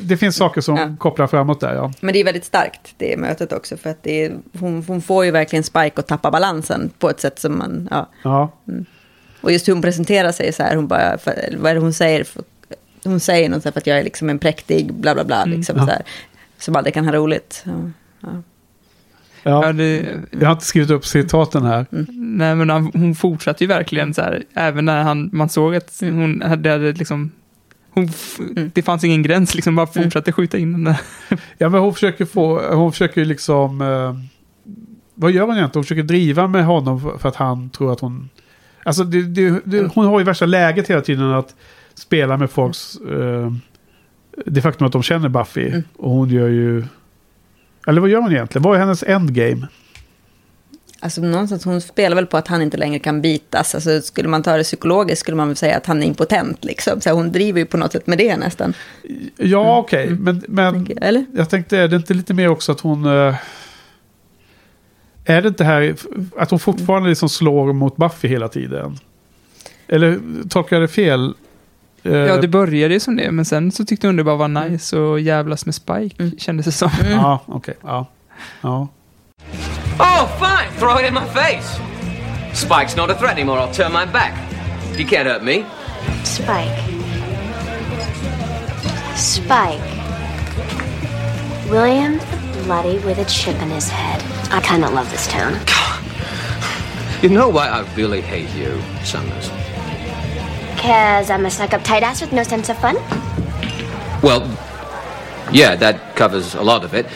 det 0.00 0.16
finns 0.16 0.36
saker 0.36 0.60
som 0.60 0.96
kopplar 0.96 1.26
framåt 1.26 1.60
där 1.60 1.74
ja. 1.74 1.92
Men 2.00 2.12
det 2.12 2.20
är 2.20 2.24
väldigt 2.24 2.44
starkt, 2.44 2.94
det 2.96 3.16
mötet 3.16 3.52
också. 3.52 3.76
För 3.76 3.90
att 3.90 4.02
det 4.02 4.24
är, 4.24 4.36
hon, 4.58 4.84
hon 4.88 5.02
får 5.02 5.24
ju 5.24 5.30
verkligen 5.30 5.62
Spike 5.62 5.92
att 6.00 6.06
tappa 6.06 6.30
balansen 6.30 6.90
på 6.98 7.10
ett 7.10 7.20
sätt 7.20 7.38
som 7.38 7.58
man... 7.58 7.88
Ja. 7.90 8.08
Ja, 8.22 8.52
Och 9.40 9.52
just 9.52 9.68
hur 9.68 9.72
hon 9.72 9.82
presenterar 9.82 10.32
sig 10.32 10.52
så 10.52 10.62
här, 10.62 10.76
hon 10.76 10.86
bara, 10.86 11.18
för, 11.18 11.54
vad 11.58 11.70
är 11.70 11.74
det 11.74 11.80
hon 11.80 11.92
säger? 11.92 12.24
För, 12.24 12.42
hon 13.04 13.20
säger 13.20 13.48
något 13.48 13.62
så 13.62 13.68
här 13.68 13.72
för 13.72 13.80
att 13.80 13.86
jag 13.86 13.98
är 13.98 14.04
liksom 14.04 14.30
en 14.30 14.38
präktig 14.38 14.92
bla 14.94 15.14
bla 15.14 15.24
bla, 15.24 15.44
liksom 15.44 15.76
Ja. 15.76 15.84
så 15.86 15.90
här, 15.90 16.02
som 16.58 16.76
aldrig 16.76 16.94
kan 16.94 17.04
ha 17.04 17.12
roligt. 17.12 17.62
Ja, 17.66 17.72
ja. 18.20 18.42
Ja. 19.44 19.66
Ja, 19.66 19.72
det, 19.72 20.06
Jag 20.30 20.46
har 20.46 20.52
inte 20.52 20.64
skrivit 20.64 20.90
upp 20.90 21.06
citaten 21.06 21.62
här. 21.64 21.86
nej, 22.18 22.54
men 22.56 22.70
han, 22.70 22.90
hon 22.94 23.14
fortsatte 23.14 23.64
ju 23.64 23.68
verkligen 23.68 24.14
så 24.14 24.22
här, 24.22 24.42
även 24.54 24.84
när 24.84 25.02
han, 25.02 25.30
man 25.32 25.48
såg 25.48 25.74
att 25.76 25.96
hon 26.00 26.42
hade, 26.42 26.70
hade 26.70 26.92
liksom, 26.92 27.30
hon, 27.90 28.04
f- 28.04 28.38
det 28.74 28.82
fanns 28.82 29.04
ingen 29.04 29.22
gräns, 29.22 29.54
liksom 29.54 29.76
bara 29.76 29.86
fortsatte 29.86 30.32
skjuta 30.32 30.58
in 30.58 30.72
den 30.72 30.84
där. 30.84 31.00
Ja, 31.58 31.68
men 31.68 31.80
hon 31.80 31.94
försöker 31.94 32.24
få, 32.24 32.74
hon 32.74 32.92
försöker 32.92 33.20
ju 33.20 33.24
liksom, 33.26 33.80
eh, 33.80 34.14
vad 35.14 35.30
gör 35.32 35.42
hon 35.46 35.56
egentligen? 35.56 35.70
Hon 35.80 35.84
försöker 35.84 36.02
driva 36.02 36.46
med 36.48 36.64
honom 36.64 37.00
för, 37.18 37.28
att 37.28 37.36
han 37.36 37.70
tror 37.70 37.92
att 37.92 38.00
hon, 38.00 38.28
alltså 38.84 39.04
det, 39.04 39.22
det, 39.22 39.60
det, 39.64 39.90
hon 39.94 40.06
har 40.06 40.18
ju 40.18 40.24
värsta 40.24 40.46
läget 40.46 40.90
hela 40.90 41.00
tiden 41.00 41.32
att 41.32 41.54
spela 41.94 42.36
med 42.36 42.50
folks, 42.50 42.96
eh, 42.96 43.52
det 44.46 44.62
faktum 44.62 44.86
att 44.86 44.92
de 44.92 45.02
känner 45.02 45.28
Buffy. 45.28 45.72
Och 45.96 46.10
hon 46.10 46.28
gör 46.28 46.48
ju, 46.48 46.84
eller 47.86 48.00
vad 48.00 48.10
gör 48.10 48.20
hon 48.20 48.32
egentligen? 48.32 48.62
Vad 48.62 48.76
är 48.76 48.80
hennes 48.80 49.02
endgame? 49.02 49.66
Alltså 51.00 51.20
någonstans, 51.20 51.64
hon 51.64 51.80
spelar 51.80 52.16
väl 52.16 52.26
på 52.26 52.36
att 52.36 52.48
han 52.48 52.62
inte 52.62 52.76
längre 52.76 52.98
kan 52.98 53.22
bitas. 53.22 53.74
Alltså 53.74 54.00
skulle 54.00 54.28
man 54.28 54.42
ta 54.42 54.56
det 54.56 54.62
psykologiskt 54.62 55.20
skulle 55.20 55.36
man 55.36 55.48
väl 55.48 55.56
säga 55.56 55.76
att 55.76 55.86
han 55.86 56.02
är 56.02 56.06
impotent 56.06 56.64
liksom. 56.64 57.00
Så 57.00 57.10
hon 57.10 57.32
driver 57.32 57.60
ju 57.60 57.66
på 57.66 57.76
något 57.76 57.92
sätt 57.92 58.06
med 58.06 58.18
det 58.18 58.36
nästan. 58.36 58.74
Ja, 59.36 59.78
okej, 59.78 60.10
men, 60.10 60.42
men 60.48 60.88
Eller? 61.00 61.24
jag 61.34 61.50
tänkte, 61.50 61.78
är 61.78 61.88
det 61.88 61.96
inte 61.96 62.14
lite 62.14 62.34
mer 62.34 62.48
också 62.48 62.72
att 62.72 62.80
hon... 62.80 63.04
eh, 63.04 63.34
är 65.24 65.42
det 65.42 65.48
inte 65.48 65.64
här 65.64 65.96
att 66.36 66.50
hon 66.50 66.58
fortfarande 66.58 67.08
liksom 67.08 67.28
slår 67.28 67.72
mot 67.72 67.96
Buffy 67.96 68.28
hela 68.28 68.48
tiden? 68.48 68.98
Eller 69.88 70.20
tolkar 70.48 70.76
jag 70.76 70.82
det 70.82 70.88
fel? 70.88 71.34
Eh, 72.04 72.12
Ja, 72.12 72.36
det 72.36 72.48
började 72.48 72.94
ju 72.94 73.00
som 73.00 73.16
det, 73.16 73.30
men 73.30 73.44
sen 73.44 73.72
så 73.72 73.84
tyckte 73.84 74.06
hon 74.06 74.16
det 74.16 74.24
bara 74.24 74.36
var 74.36 74.48
nice 74.48 74.96
och 74.96 75.20
jävlas 75.20 75.66
med 75.66 75.74
Spike, 75.74 76.30
kändes 76.38 76.66
det 76.66 76.72
som. 76.72 76.90
Ja, 77.10 77.40
okej. 77.46 77.74
Ja. 77.82 78.06
ja. 78.60 78.88
Oh, 79.98 80.26
fine. 80.38 80.78
Throw 80.78 81.00
it 81.00 81.06
in 81.08 81.14
my 81.14 81.20
face. 81.34 81.80
Spike's 82.54 82.96
not 82.96 83.10
a 83.10 83.14
threat 83.14 83.32
anymore. 83.32 83.58
I'll 83.60 83.74
turn 83.74 83.92
my 83.92 84.06
back. 84.12 84.32
You 84.98 85.06
can't 85.08 85.26
hurt 85.28 85.42
me. 85.42 85.64
Spike. 86.24 86.82
Spike. 89.16 89.80
William 91.70 92.20
Bloody 92.64 92.98
with 92.98 93.18
a 93.18 93.24
chip 93.24 93.60
in 93.62 93.70
his 93.70 93.88
head. 93.88 94.22
I 94.52 94.60
kind 94.60 94.84
of 94.84 94.92
love 94.92 95.10
this 95.10 95.26
town. 95.26 95.52
You 97.22 97.28
know 97.30 97.48
why 97.48 97.68
I 97.68 97.84
really 97.96 98.20
hate 98.20 98.48
you, 98.54 98.80
Summers? 99.04 99.50
Cause 100.78 101.30
I'm 101.30 101.46
a 101.46 101.50
stuck 101.50 101.72
up 101.72 101.82
tight 101.82 102.02
ass 102.02 102.20
with 102.20 102.32
no 102.32 102.42
sense 102.42 102.68
of 102.68 102.78
fun. 102.78 102.96
Well, 104.22 104.42
yeah, 105.52 105.76
that 105.76 106.16
covers 106.16 106.54
a 106.54 106.62
lot 106.62 106.84
of 106.84 106.94
it. 106.94 107.06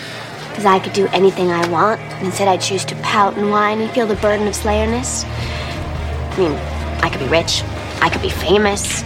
Cause 0.55 0.67
I 0.67 0.79
could 0.79 0.93
do 0.93 1.07
anything 1.09 1.51
I 1.51 1.67
want. 1.69 2.01
and 2.01 2.27
Instead, 2.27 2.49
I 2.49 2.57
choose 2.57 2.85
to 2.87 2.95
pout 2.97 3.37
and 3.37 3.51
whine 3.51 3.81
and 3.81 3.91
feel 3.93 4.07
the 4.07 4.17
burden 4.17 4.47
of 4.49 4.55
slayerness. 4.55 5.25
I 5.25 6.37
mean, 6.39 6.53
I 7.03 7.09
could 7.11 7.21
be 7.21 7.29
rich. 7.29 7.63
I 8.01 8.11
could 8.11 8.23
be 8.23 8.31
famous. 8.31 9.03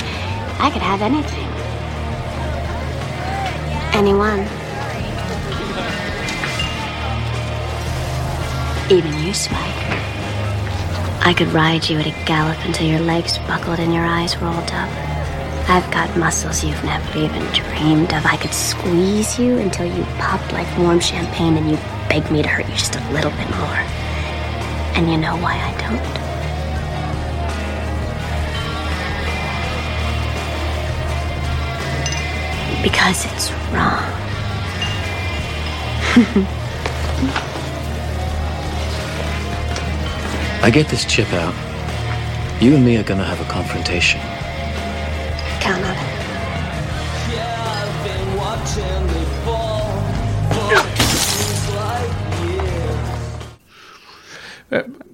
I 0.59 0.71
could 0.71 0.83
have 0.83 1.03
anything. 1.03 1.49
Anyone. 3.95 4.47
Even 8.91 9.27
you, 9.27 9.35
Spike. 9.35 10.12
I 11.25 11.33
could 11.33 11.53
ride 11.53 11.89
you 11.89 12.01
at 12.01 12.07
a 12.09 12.25
gallop 12.27 12.59
until 12.65 12.89
your 12.89 12.99
legs 12.99 13.39
buckled 13.47 13.79
and 13.79 13.95
your 13.95 14.05
eyes 14.05 14.37
rolled 14.39 14.73
up. 14.73 14.91
I've 15.69 15.89
got 15.93 16.17
muscles 16.17 16.65
you've 16.65 16.83
never 16.83 17.17
even 17.17 17.45
dreamed 17.53 18.13
of. 18.13 18.27
I 18.27 18.37
could 18.37 18.53
squeeze 18.53 19.39
you 19.39 19.59
until 19.59 19.87
you 19.87 20.03
popped 20.19 20.53
like 20.53 20.67
warm 20.77 20.99
champagne 20.99 21.57
and 21.57 21.71
you 21.71 21.77
beg 22.09 22.29
me 22.33 22.43
to 22.43 22.49
hurt 22.49 22.67
you 22.69 22.75
just 22.75 22.97
a 22.97 23.13
little 23.13 23.31
bit 23.31 23.49
more. 23.51 23.79
And 24.97 25.09
you 25.09 25.17
know 25.17 25.37
why 25.37 25.55
I 25.55 25.73
don't? 25.79 26.03
Because 32.83 33.25
it's 33.27 33.53
wrong. 33.73 34.03
I 40.65 40.71
get 40.71 40.89
this 40.89 41.05
chip 41.05 41.33
out. 41.33 41.55
You 42.61 42.75
and 42.77 42.85
me 42.85 42.97
are 42.97 43.03
gonna 43.03 43.25
have 43.25 43.41
a 43.41 43.45
confrontation. 43.51 44.21
Count 45.61 45.85
on 45.85 45.91
it. 45.91 46.13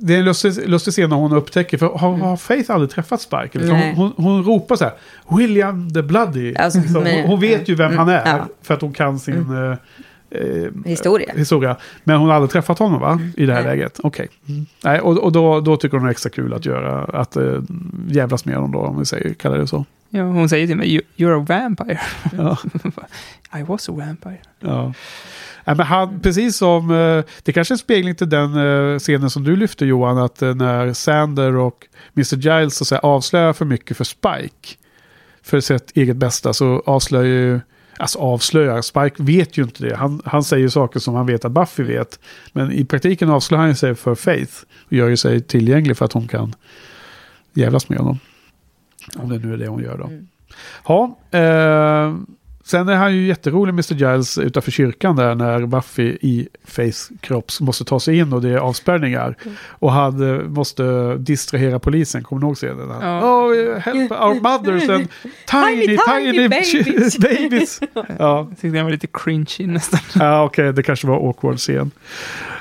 Det 0.00 0.14
är 0.14 0.18
en 0.18 0.24
lustig, 0.24 0.68
lustig 0.68 0.92
scen 0.92 1.10
när 1.10 1.16
hon 1.16 1.32
upptäcker, 1.32 1.78
för 1.78 1.86
har, 1.86 2.16
har 2.16 2.36
Faith 2.36 2.70
aldrig 2.70 2.90
träffat 2.90 3.20
Spike? 3.20 3.50
Eller? 3.58 3.72
Nej. 3.72 3.94
Hon, 3.94 4.12
hon, 4.16 4.24
hon 4.24 4.44
ropar 4.44 4.76
så 4.76 4.84
här, 4.84 4.92
William 5.28 5.90
the 5.90 6.02
Bloody. 6.02 6.54
Alltså, 6.54 6.80
Liksom, 6.80 7.06
hon, 7.06 7.20
hon 7.26 7.40
vet 7.40 7.68
ju 7.68 7.74
vem 7.74 7.86
Mm, 7.86 7.98
han 7.98 8.08
är, 8.08 8.26
ja. 8.26 8.46
för 8.62 8.74
att 8.74 8.80
hon 8.80 8.92
kan 8.92 9.18
sin 9.18 9.70
eh, 9.70 9.76
eh, 10.30 10.70
Historia. 10.84 11.32
historia. 11.36 11.76
Men 12.04 12.16
hon 12.18 12.28
har 12.28 12.34
aldrig 12.34 12.50
träffat 12.50 12.78
honom 12.78 13.00
va? 13.00 13.20
I 13.36 13.46
det 13.46 13.52
här 13.54 13.62
Nej. 13.62 13.70
läget. 13.76 14.00
Okej. 14.02 14.28
Mm. 14.48 14.66
Nej, 14.84 15.00
och 15.00 15.18
och 15.18 15.32
då, 15.32 15.60
då 15.60 15.76
tycker 15.76 15.96
hon 15.96 16.06
det 16.06 16.08
är 16.08 16.10
extra 16.10 16.30
kul 16.30 16.54
att 16.54 16.66
göra, 16.66 17.04
att 17.04 17.36
eh, 17.36 17.60
jävlas 18.08 18.44
med 18.44 18.54
honom 18.54 18.72
då, 18.72 18.78
om 18.78 18.98
vi 18.98 19.04
säger, 19.04 19.34
kallar 19.34 19.58
det 19.58 19.66
så. 19.66 19.84
Ja, 20.10 20.22
hon 20.22 20.48
säger 20.48 20.66
till 20.66 20.76
mig, 20.76 20.88
"You- 20.98 21.02
you're 21.16 21.42
a 21.42 21.46
vampire. 21.48 22.00
Ja. 22.32 22.56
I 23.58 23.62
was 23.62 23.88
a 23.88 23.92
vampire. 23.92 24.38
Ja. 24.60 24.92
Nej, 25.64 25.76
men 25.76 25.86
han, 25.86 26.20
precis 26.20 26.56
som, 26.56 26.90
eh, 26.90 27.24
det 27.42 27.52
kanske 27.52 27.72
är 27.72 27.74
en 27.74 27.78
spegling 27.78 28.14
till 28.14 28.28
den 28.28 28.56
eh, 28.92 28.98
scenen 28.98 29.30
som 29.30 29.44
du 29.44 29.56
lyfte 29.56 29.86
Johan, 29.86 30.18
att 30.18 30.42
eh, 30.42 30.54
när 30.54 30.92
Sander 30.92 31.56
och 31.56 31.86
Mr. 32.16 32.36
Giles 32.36 32.74
så 32.76 32.84
att 32.84 32.88
säga, 32.88 32.98
avslöjar 32.98 33.52
för 33.52 33.64
mycket 33.64 33.96
för 33.96 34.04
Spike, 34.04 34.68
för 35.42 35.60
sitt 35.60 35.90
eget 35.96 36.16
bästa, 36.16 36.52
så 36.52 36.82
avslöjar 36.86 37.24
ju, 37.26 37.60
alltså 37.98 38.18
avslöjar, 38.18 38.82
Spike 38.82 39.22
vet 39.22 39.56
ju 39.56 39.62
inte 39.62 39.84
det. 39.84 39.96
Han, 39.96 40.22
han 40.24 40.44
säger 40.44 40.68
saker 40.68 41.00
som 41.00 41.14
han 41.14 41.26
vet 41.26 41.44
att 41.44 41.52
Buffy 41.52 41.82
vet, 41.82 42.20
men 42.52 42.72
i 42.72 42.84
praktiken 42.84 43.30
avslöjar 43.30 43.64
han 43.64 43.76
sig 43.76 43.94
för 43.94 44.14
Faith 44.14 44.52
och 44.86 44.92
gör 44.92 45.08
ju 45.08 45.16
sig 45.16 45.40
tillgänglig 45.40 45.96
för 45.96 46.04
att 46.04 46.12
hon 46.12 46.28
kan 46.28 46.54
jävlas 47.52 47.88
med 47.88 47.98
honom. 47.98 48.18
Om 49.16 49.28
det 49.28 49.38
nu 49.38 49.54
är 49.54 49.56
det 49.56 49.68
hon 49.68 49.82
gör 49.82 49.98
då. 49.98 50.10
Ja, 50.88 51.18
eh, 51.38 52.14
sen 52.70 52.88
är 52.88 52.96
han 52.96 53.14
ju 53.16 53.26
jätterolig 53.26 53.72
Mr. 53.72 53.94
Giles 53.94 54.38
utanför 54.38 54.70
kyrkan 54.70 55.16
där 55.16 55.34
när 55.34 55.66
Buffy 55.66 56.18
i 56.20 56.48
Faiths 56.64 57.10
kropp 57.20 57.52
måste 57.60 57.84
ta 57.84 58.00
sig 58.00 58.18
in 58.18 58.32
och 58.32 58.42
det 58.42 58.48
är 58.48 58.56
avspärrningar. 58.56 59.36
Och 59.68 59.92
han 59.92 60.34
eh, 60.36 60.42
måste 60.42 61.14
distrahera 61.16 61.78
polisen, 61.78 62.22
kommer 62.22 62.40
du 62.40 62.46
ihåg 62.46 62.56
scenen? 62.56 62.88
Ja. 63.02 63.20
Oh, 63.20 63.78
help 63.78 64.10
our 64.12 64.34
mothers 64.40 64.88
and 64.88 65.08
tiny, 65.46 65.86
Tiny, 65.86 65.98
tiny, 66.06 66.32
tiny 66.32 66.48
babies." 66.48 67.18
babies. 67.18 67.80
ja, 67.94 68.04
Jag 68.18 68.50
tyckte 68.50 68.68
den 68.68 68.84
var 68.84 68.90
lite 68.92 69.06
cringy 69.06 69.66
nästan. 69.66 70.00
ja 70.14 70.44
okej, 70.44 70.72
det 70.72 70.82
kanske 70.82 71.06
var 71.06 71.16
awkward 71.28 71.58
scen. 71.58 71.90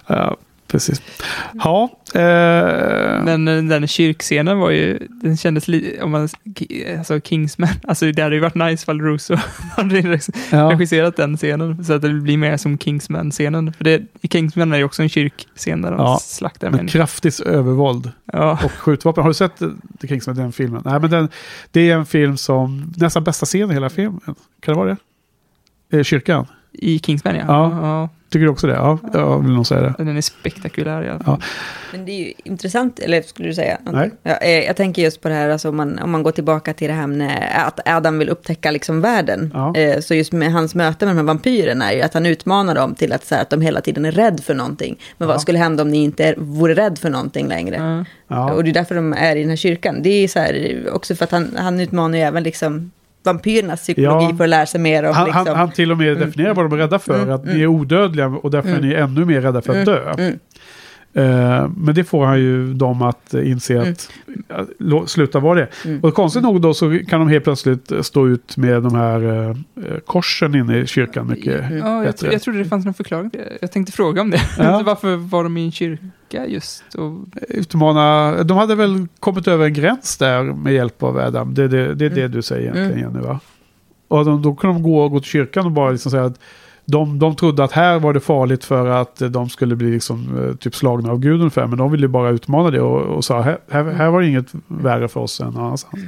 Ja, 0.07 0.37
precis. 0.67 1.01
Ja, 1.53 1.96
eh, 2.15 3.23
Men 3.23 3.47
eh, 3.47 3.63
den 3.63 3.87
kyrkscenen 3.87 4.57
var 4.59 4.69
ju, 4.69 4.99
den 5.09 5.37
kändes 5.37 5.67
lite, 5.67 6.03
om 6.03 6.11
man, 6.11 6.29
alltså 6.97 7.19
Kingsman, 7.19 7.69
alltså 7.87 8.11
det 8.11 8.21
hade 8.21 8.35
ju 8.35 8.41
varit 8.41 8.55
nice 8.55 8.83
ifall 8.83 9.01
Russo 9.01 9.35
hade 9.77 10.19
Ja. 10.51 10.69
regisserat 10.71 11.15
den 11.15 11.37
scenen, 11.37 11.85
så 11.85 11.93
att 11.93 12.01
det 12.01 12.09
blir 12.09 12.37
mer 12.37 12.57
som 12.57 12.77
Kingsman-scenen. 12.77 13.73
För 13.73 13.83
det, 13.83 14.01
Kingsman 14.31 14.73
är 14.73 14.77
ju 14.77 14.83
också 14.83 15.01
en 15.03 15.09
kyrkscen 15.09 15.81
där 15.81 15.91
de 15.91 15.99
Ja, 15.99 16.19
slaktar 16.21 16.69
människor. 16.69 16.87
kraftigt 16.99 17.39
övervåld. 17.39 18.11
Ja. 18.33 18.59
och 18.63 18.71
skjutvapen. 18.71 19.21
Har 19.23 19.29
du 19.29 19.33
sett 19.33 19.61
eh, 19.61 19.69
The 20.01 20.07
Kingsman, 20.07 20.35
den 20.35 20.51
filmen? 20.51 20.81
Nej, 20.85 20.99
men 20.99 21.09
den, 21.11 21.29
det 21.71 21.89
är 21.89 21.95
en 21.95 22.05
film 22.05 22.37
som, 22.37 22.93
nästan 22.97 23.23
bästa 23.23 23.45
scenen 23.45 23.71
i 23.71 23.73
hela 23.73 23.89
filmen. 23.89 24.21
Kan 24.59 24.73
det 24.73 24.79
vara 24.79 24.97
det? 25.91 26.03
Kyrkan? 26.03 26.47
I 26.77 26.99
Kingsman 26.99 27.35
ja. 27.35 27.43
Ja. 27.47 27.71
ja. 27.81 28.09
Tycker 28.29 28.45
du 28.45 28.51
också 28.51 28.67
det? 28.67 28.73
Ja, 28.73 28.99
jag 29.13 29.39
vill 29.43 29.51
nog 29.51 29.67
säga 29.67 29.81
det. 29.81 29.93
Den 29.97 30.17
är 30.17 30.21
spektakulär 30.21 31.03
i 31.03 31.09
alla 31.09 31.19
fall. 31.19 31.37
Ja. 31.39 31.45
Men 31.91 32.05
det 32.05 32.11
är 32.11 32.25
ju 32.27 32.33
intressant, 32.43 32.99
eller 32.99 33.21
skulle 33.21 33.47
du 33.47 33.53
säga? 33.53 33.77
Nej. 33.83 34.11
Ja, 34.23 34.35
eh, 34.37 34.65
jag 34.65 34.75
tänker 34.75 35.01
just 35.01 35.21
på 35.21 35.29
det 35.29 35.35
här, 35.35 35.49
alltså 35.49 35.69
om, 35.69 35.77
man, 35.77 35.99
om 35.99 36.11
man 36.11 36.23
går 36.23 36.31
tillbaka 36.31 36.73
till 36.73 36.87
det 36.87 36.93
här 36.93 37.07
med 37.07 37.63
att 37.67 37.87
Adam 37.87 38.19
vill 38.19 38.29
upptäcka 38.29 38.71
liksom 38.71 39.01
världen. 39.01 39.51
Ja. 39.53 39.75
Eh, 39.75 39.99
Så 39.99 40.15
just 40.15 40.31
med 40.31 40.51
hans 40.51 40.75
möte 40.75 41.05
med 41.05 41.15
de 41.15 41.17
här 41.17 41.25
vampyrerna 41.25 41.91
är 41.91 41.95
ju 41.95 42.01
att 42.01 42.13
han 42.13 42.25
utmanar 42.25 42.75
dem 42.75 42.95
till 42.95 43.13
att, 43.13 43.25
så 43.25 43.35
här, 43.35 43.41
att 43.41 43.49
de 43.49 43.61
hela 43.61 43.81
tiden 43.81 44.05
är 44.05 44.11
rädd 44.11 44.39
för 44.43 44.53
någonting. 44.53 44.99
Men 45.17 45.27
vad 45.27 45.41
skulle 45.41 45.57
hända 45.59 45.83
om 45.83 45.89
ni 45.91 46.03
inte 46.03 46.25
är, 46.25 46.35
vore 46.37 46.73
rädd 46.73 46.97
för 46.97 47.09
någonting 47.09 47.47
längre? 47.47 48.05
Ja. 48.27 48.53
Och 48.53 48.63
det 48.63 48.69
är 48.69 48.73
därför 48.73 48.95
de 48.95 49.13
är 49.13 49.35
i 49.35 49.39
den 49.39 49.49
här 49.49 49.55
kyrkan. 49.57 50.01
Det 50.01 50.09
är 50.23 50.27
så 50.27 50.39
här, 50.39 50.83
också 50.93 51.15
för 51.15 51.23
att 51.23 51.31
han, 51.31 51.55
han 51.57 51.79
utmanar 51.79 52.17
ju 52.17 52.23
även 52.23 52.43
liksom 52.43 52.91
vampyrernas 53.23 53.79
psykologi 53.81 54.27
Ja. 54.31 54.37
för 54.37 54.43
att 54.43 54.49
lära 54.49 54.65
sig 54.65 54.81
mer 54.81 55.03
om... 55.03 55.13
Han, 55.15 55.25
liksom, 55.25 55.47
han, 55.47 55.55
han 55.57 55.71
till 55.71 55.91
och 55.91 55.97
med 55.97 56.17
definierar 56.17 56.53
vad 56.53 56.65
de 56.65 56.73
är 56.73 56.77
rädda 56.77 56.99
för. 56.99 57.15
Mm, 57.23 57.35
att 57.35 57.43
ni 57.45 57.49
mm. 57.51 57.61
är 57.63 57.67
odödliga 57.67 58.27
och 58.27 58.51
därför 58.51 58.69
är 58.69 58.75
Mm. 58.77 58.89
ni 58.89 58.95
ännu 58.95 59.25
mer 59.25 59.41
rädda 59.41 59.61
för 59.61 59.69
att 59.81 59.87
Mm, 59.87 59.95
dö. 59.95 60.13
mm. 60.17 60.39
Eh, 61.13 61.69
men 61.77 61.95
det 61.95 62.03
får 62.03 62.25
han 62.25 62.39
ju 62.39 62.73
dem 62.73 63.01
att 63.01 63.33
inse 63.33 63.81
att 64.49 64.69
lo- 64.79 65.07
sluta 65.07 65.39
vara 65.39 65.59
det. 65.59 65.67
Mm. 65.85 65.99
Och 65.99 66.13
konstigt 66.13 66.43
nog 66.43 66.61
då 66.61 66.73
så 66.73 66.99
kan 67.09 67.19
de 67.19 67.29
helt 67.29 67.43
plötsligt 67.43 67.91
stå 68.01 68.27
ut 68.27 68.57
med 68.57 68.83
de 68.83 68.95
här 68.95 69.23
eh, 69.23 69.49
eh, 69.49 69.55
korsen 70.05 70.55
inne 70.55 70.77
i 70.77 70.87
kyrkan 70.87 71.27
mycket 71.27 71.61
Mm. 71.65 71.77
Ja, 71.77 71.95
jag, 71.95 72.03
bättre. 72.03 72.17
tro, 72.17 72.31
jag 72.31 72.41
trodde 72.41 72.59
det 72.59 72.65
fanns 72.65 72.85
någon 72.85 72.93
förklaring 72.93 73.29
till 73.29 73.39
det. 73.39 73.57
Jag 73.61 73.71
tänkte 73.71 73.91
fråga 73.91 74.21
om 74.21 74.29
det. 74.29 74.41
Ja. 74.59 74.81
Varför 74.85 75.15
var 75.15 75.43
de 75.43 75.57
i 75.57 75.65
en 75.65 75.71
kyrka 75.71 76.03
just? 76.33 76.95
Och, 76.95 77.11
Utmana, 77.49 78.43
de 78.43 78.57
hade 78.57 78.75
väl 78.75 79.07
kommit 79.19 79.47
över 79.47 79.65
en 79.65 79.73
gräns 79.73 80.17
där 80.17 80.43
med 80.43 80.73
hjälp 80.73 81.03
av 81.03 81.17
Adam. 81.17 81.53
Det, 81.53 81.67
det, 81.67 81.95
det 81.95 82.05
är 82.05 82.09
det 82.09 82.27
du 82.27 82.41
säger 82.41 82.61
egentligen 82.61 82.91
Mm. 82.91 83.13
Jenny 83.13 83.27
va? 83.27 83.39
Och 84.07 84.25
de, 84.25 84.41
då 84.41 84.55
kunde 84.55 84.75
de 84.75 84.83
gå, 84.83 85.09
gå 85.09 85.19
till 85.19 85.29
kyrkan 85.29 85.65
och 85.65 85.71
bara 85.71 85.91
liksom 85.91 86.11
säga 86.11 86.25
att 86.25 86.39
de, 86.85 87.19
de 87.19 87.35
trodde 87.35 87.63
att 87.63 87.71
här 87.71 87.99
var 87.99 88.13
det 88.13 88.19
farligt 88.19 88.65
för 88.65 88.87
att 88.87 89.21
de 89.29 89.49
skulle 89.49 89.75
bli 89.75 89.91
liksom, 89.91 90.47
eh, 90.47 90.55
typ 90.55 90.75
slagna 90.75 91.11
av 91.11 91.19
Gud 91.19 91.39
ungefär. 91.39 91.67
Men 91.67 91.77
de 91.77 91.91
ville 91.91 92.03
ju 92.03 92.07
bara 92.07 92.29
utmana 92.29 92.71
det 92.71 92.81
och, 92.81 93.01
och 93.01 93.25
sa 93.25 93.41
här, 93.41 93.57
här, 93.69 93.83
här 93.83 94.09
var 94.09 94.21
det 94.21 94.27
inget 94.27 94.47
värre 94.67 95.07
för 95.07 95.19
oss 95.19 95.39
än 95.39 95.47
någon 95.47 95.63
annanstans. 95.63 96.03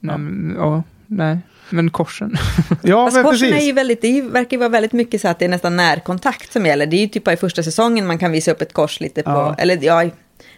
nej, 0.00 0.18
men, 0.18 0.54
ja, 0.58 0.82
nej. 1.06 1.38
Men 1.70 1.90
korsen. 1.90 2.36
Ja, 2.82 3.06
Fast 3.06 3.14
men 3.16 3.24
korsen 3.24 3.48
är 3.48 3.52
precis. 3.52 3.68
ju 3.68 3.72
väldigt, 3.72 4.02
det 4.02 4.08
är 4.08 4.12
ju- 4.12 4.30
verkar 4.30 4.50
ju 4.50 4.58
vara 4.58 4.68
väldigt 4.68 4.92
mycket 4.92 5.20
så 5.20 5.28
att 5.28 5.38
det 5.38 5.44
är 5.44 5.48
nästan 5.48 5.76
närkontakt 5.76 6.52
som 6.52 6.66
gäller. 6.66 6.86
Det 6.86 6.96
är 6.96 7.00
ju 7.00 7.06
typ 7.08 7.24
bara 7.24 7.32
i 7.32 7.36
första 7.36 7.62
säsongen 7.62 8.06
man 8.06 8.18
kan 8.18 8.32
visa 8.32 8.50
upp 8.50 8.62
ett 8.62 8.72
kors 8.72 9.00
lite 9.00 9.22
på, 9.22 9.30
Ja. 9.30 9.54
eller 9.58 9.78
ja, 9.82 10.04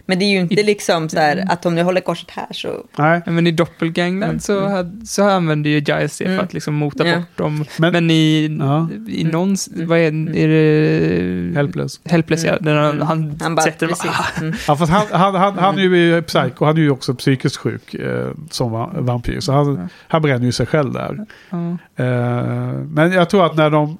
men 0.07 0.19
det 0.19 0.25
är 0.25 0.29
ju 0.31 0.39
inte 0.41 0.63
liksom 0.63 1.09
så 1.09 1.19
här 1.19 1.45
att 1.49 1.67
om 1.67 1.77
jag 1.79 1.85
håller 1.85 2.01
korset 2.01 2.31
här 2.31 2.47
så... 2.51 2.85
Nej. 2.99 3.23
Men 3.27 3.47
i 3.47 3.51
Doppelgangland 3.53 4.43
så, 4.43 4.69
hade, 4.69 5.07
så 5.07 5.23
använde 5.29 5.69
ju 5.69 5.79
Giles 5.79 6.19
det 6.19 6.25
för 6.25 6.39
att 6.39 6.53
liksom 6.55 6.75
mota 6.75 7.07
Ja. 7.07 7.17
bort 7.17 7.37
dem. 7.37 7.65
Men- 7.79 7.93
Men, 7.93 8.11
i, 8.11 8.57
Ja. 8.61 8.89
i 9.09 9.25
någon, 9.25 9.57
vad 9.77 9.99
är, 9.99 10.37
är 10.37 10.49
det? 10.49 11.55
Helpless. 11.57 12.01
Helpless 12.05 12.45
ja, 12.45 12.57
han, 12.65 13.03
han, 13.03 13.39
Han 13.43 13.55
bara, 13.55 13.63
sätter 13.63 13.87
precis. 13.87 14.11
Mm. 14.41 14.55
Ja, 14.69 14.77
fast 14.77 14.93
han, 14.93 15.07
han, 15.13 15.35
han, 15.35 15.59
han 15.59 15.79
är 15.79 15.83
ju 15.83 16.23
psycho, 16.23 16.65
han 16.65 16.77
är 16.77 16.81
ju 16.81 16.91
också 16.91 17.15
psykiskt 17.15 17.57
sjuk 17.57 17.95
eh, 17.95 18.31
som 18.51 18.73
va- 18.73 18.91
vampyr. 18.99 19.41
Så 19.41 19.53
han, 19.53 19.89
han 20.09 20.23
bränner 20.23 20.45
ju 20.47 20.53
sig 20.53 20.67
själv 20.67 20.93
där. 20.93 21.27
Eh, 21.97 22.05
men 22.89 23.13
jag 23.13 23.31
tror 23.31 23.47
att 23.47 23.57
när 23.57 23.71
de 23.71 23.99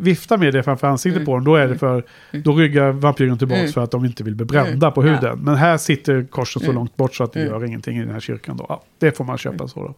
viftar 0.00 0.36
med 0.38 0.54
det 0.54 0.62
framför 0.62 0.86
ansiktet 0.86 1.24
på 1.24 1.34
dem, 1.34 1.44
då 1.44 1.56
är 1.56 1.68
det 1.68 1.78
för, 1.78 2.04
då 2.32 2.52
ryggar 2.52 2.90
vampyren 2.92 3.38
tillbaka 3.38 3.60
Mm. 3.60 3.72
för 3.72 3.80
att 3.84 3.90
de 3.90 4.04
inte 4.04 4.24
vill 4.24 4.34
bli 4.34 4.44
brända 4.46 4.90
på 4.90 5.06
Ja. 5.06 5.12
huden. 5.12 5.38
Men 5.38 5.54
här 5.54 5.76
sitter 5.76 6.24
korset 6.30 6.62
så 6.62 6.66
Mm. 6.70 6.74
långt 6.76 6.96
bort 6.96 7.14
så 7.14 7.24
att 7.24 7.32
det 7.32 7.40
Mm. 7.40 7.52
gör 7.52 7.64
ingenting 7.64 7.96
i 7.96 8.00
den 8.00 8.10
här 8.10 8.20
kyrkan 8.20 8.56
då. 8.56 8.66
Ja, 8.68 8.82
det 8.98 9.16
får 9.16 9.24
man 9.24 9.38
köpa 9.38 9.68
så 9.68 9.80
då. 9.80 9.94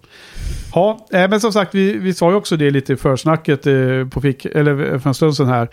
Ja, 0.75 1.07
eh, 1.13 1.31
men 1.31 1.41
som 1.41 1.53
sagt, 1.53 1.75
vi, 1.75 1.99
vi 1.99 2.15
sa 2.15 2.31
ju 2.31 2.37
också 2.37 2.57
det 2.57 2.71
lite 2.71 2.93
i 2.93 2.97
försnacket 2.97 3.67
eh, 3.67 3.75
på 4.11 4.21
fick, 4.21 4.45
eller 4.45 4.99
för 4.99 5.11
en 5.11 5.15
stund 5.15 5.37
sedan 5.37 5.47
här, 5.49 5.69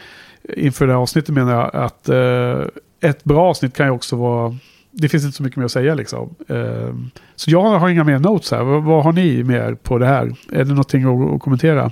inför 0.56 0.88
det 0.88 0.94
här 0.94 1.00
avsnittet 1.00 1.36
menar 1.36 1.52
jag, 1.52 1.76
att 1.76 2.10
eh, 2.10 3.10
ett 3.10 3.24
bra 3.24 3.50
avsnitt 3.50 3.76
kan 3.78 3.86
ju 3.86 3.92
också 3.92 4.16
vara 4.16 4.58
det 4.94 5.10
finns 5.10 5.24
inte 5.24 5.38
så 5.38 5.44
mycket 5.44 5.58
mer 5.58 5.66
att 5.66 5.72
säga 5.72 5.96
liksom. 5.96 6.36
Eh, 6.48 6.96
Så 7.36 7.52
jag 7.52 7.62
har 7.62 7.90
inga 7.90 8.04
mer 8.04 8.20
notes 8.20 8.52
här. 8.52 8.64
Vad, 8.64 9.04
har 9.04 9.12
ni 9.14 9.44
mer 9.44 9.76
på 9.76 9.98
det 9.98 10.06
här? 10.06 10.26
Är 10.52 10.64
det 10.64 10.70
någonting 10.70 11.34
att 11.36 11.42
kommentera? 11.42 11.92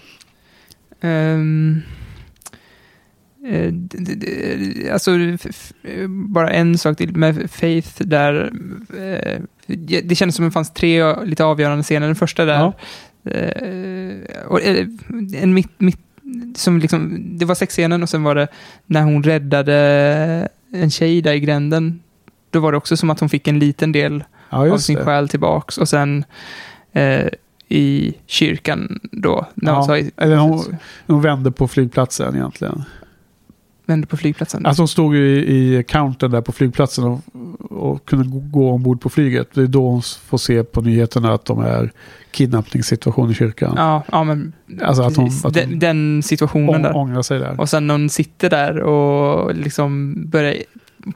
D- 3.72 4.90
alltså, 4.92 5.12
bara 6.08 6.50
en 6.50 6.78
sak 6.78 6.98
till 6.98 7.16
med 7.16 7.52
Faith 7.52 8.02
där. 8.04 8.52
eh, 8.98 9.42
det 10.04 10.16
kändes 10.16 10.36
som 10.36 10.46
att 10.46 10.52
det 10.52 10.54
fanns 10.54 10.74
tre 10.74 11.24
lite 11.24 11.44
avgörande 11.44 11.84
scener. 11.84 12.08
Den 12.08 12.16
första 12.16 12.46
där. 12.46 12.54
Ja. 12.60 12.74
eh, 13.32 14.42
och, 14.48 14.62
en 15.36 15.54
mitt, 15.54 15.70
mitt, 15.80 16.00
som 16.56 16.80
liksom, 16.80 17.24
det 17.38 17.46
var 17.46 17.56
sexscenen 17.56 18.04
och 18.04 18.10
sen 18.10 18.24
var 18.24 18.36
det 18.36 18.48
när 18.86 19.02
hon 19.04 19.24
räddade 19.24 19.76
en 20.74 20.92
tjej 20.92 21.22
där 21.22 21.34
i 21.34 21.40
gränden. 21.40 22.00
Då 22.50 22.60
var 22.60 22.72
det 22.72 22.78
också 22.78 22.98
som 22.98 23.10
att 23.10 23.20
hon 23.20 23.30
fick 23.30 23.48
en 23.48 23.60
liten 23.60 23.92
del 23.92 24.24
Ja, 24.50 24.72
av 24.74 24.78
sin 24.78 24.96
det. 24.96 25.04
själ 25.06 25.30
tillbaks. 25.30 25.78
Och 25.78 25.90
sen 25.90 26.24
eh, 26.94 27.26
i 27.70 28.14
kyrkan 28.26 29.00
då. 29.12 29.48
När 29.56 29.72
hon 29.74 29.86
Ja, 29.90 29.98
i, 29.98 30.12
eller 30.18 30.36
hon, 30.38 30.64
hon 31.08 31.22
vände 31.22 31.52
på 31.52 31.68
flygplatsen 31.68 32.36
egentligen. 32.36 32.84
vände 33.86 34.08
på 34.08 34.18
flygplatsen. 34.18 34.66
Alltså 34.66 34.82
hon 34.82 34.88
stod 34.88 35.16
ju 35.16 35.28
i, 35.44 35.78
i 35.78 35.84
countern 35.84 36.32
där 36.32 36.42
på 36.42 36.52
flygplatsen 36.52 37.04
och, 37.04 37.22
och 37.70 38.06
kunde 38.06 38.40
gå, 38.50 38.72
ombord 38.72 39.02
på 39.02 39.10
flyget. 39.10 39.48
Det 39.54 39.62
är 39.62 39.68
då 39.68 39.90
hon 39.90 40.02
får 40.02 40.38
se 40.38 40.64
på 40.64 40.82
nyheterna 40.82 41.34
att 41.34 41.46
de 41.46 41.60
är 41.60 41.92
kidnappningssituation 42.32 43.32
i 43.32 43.34
kyrkan. 43.34 43.74
Ja, 43.78 44.04
ja 44.12 44.24
men 44.24 44.54
Alltså 44.84 45.04
att 45.04 45.16
hon- 45.16 45.28
att 45.28 45.44
hon 45.44 45.52
den, 45.52 45.80
den 45.80 46.24
situationen 46.24 46.70
Ång, 46.76 46.82
där. 46.82 46.96
ångrar 46.98 47.22
sig 47.22 47.40
där. 47.40 47.62
Och 47.62 47.70
sen 47.70 47.88
när 47.88 47.94
hon 47.94 48.10
sitter 48.10 48.50
där 48.50 48.80
och 48.80 49.56
liksom 49.56 50.16
börjar 50.30 50.56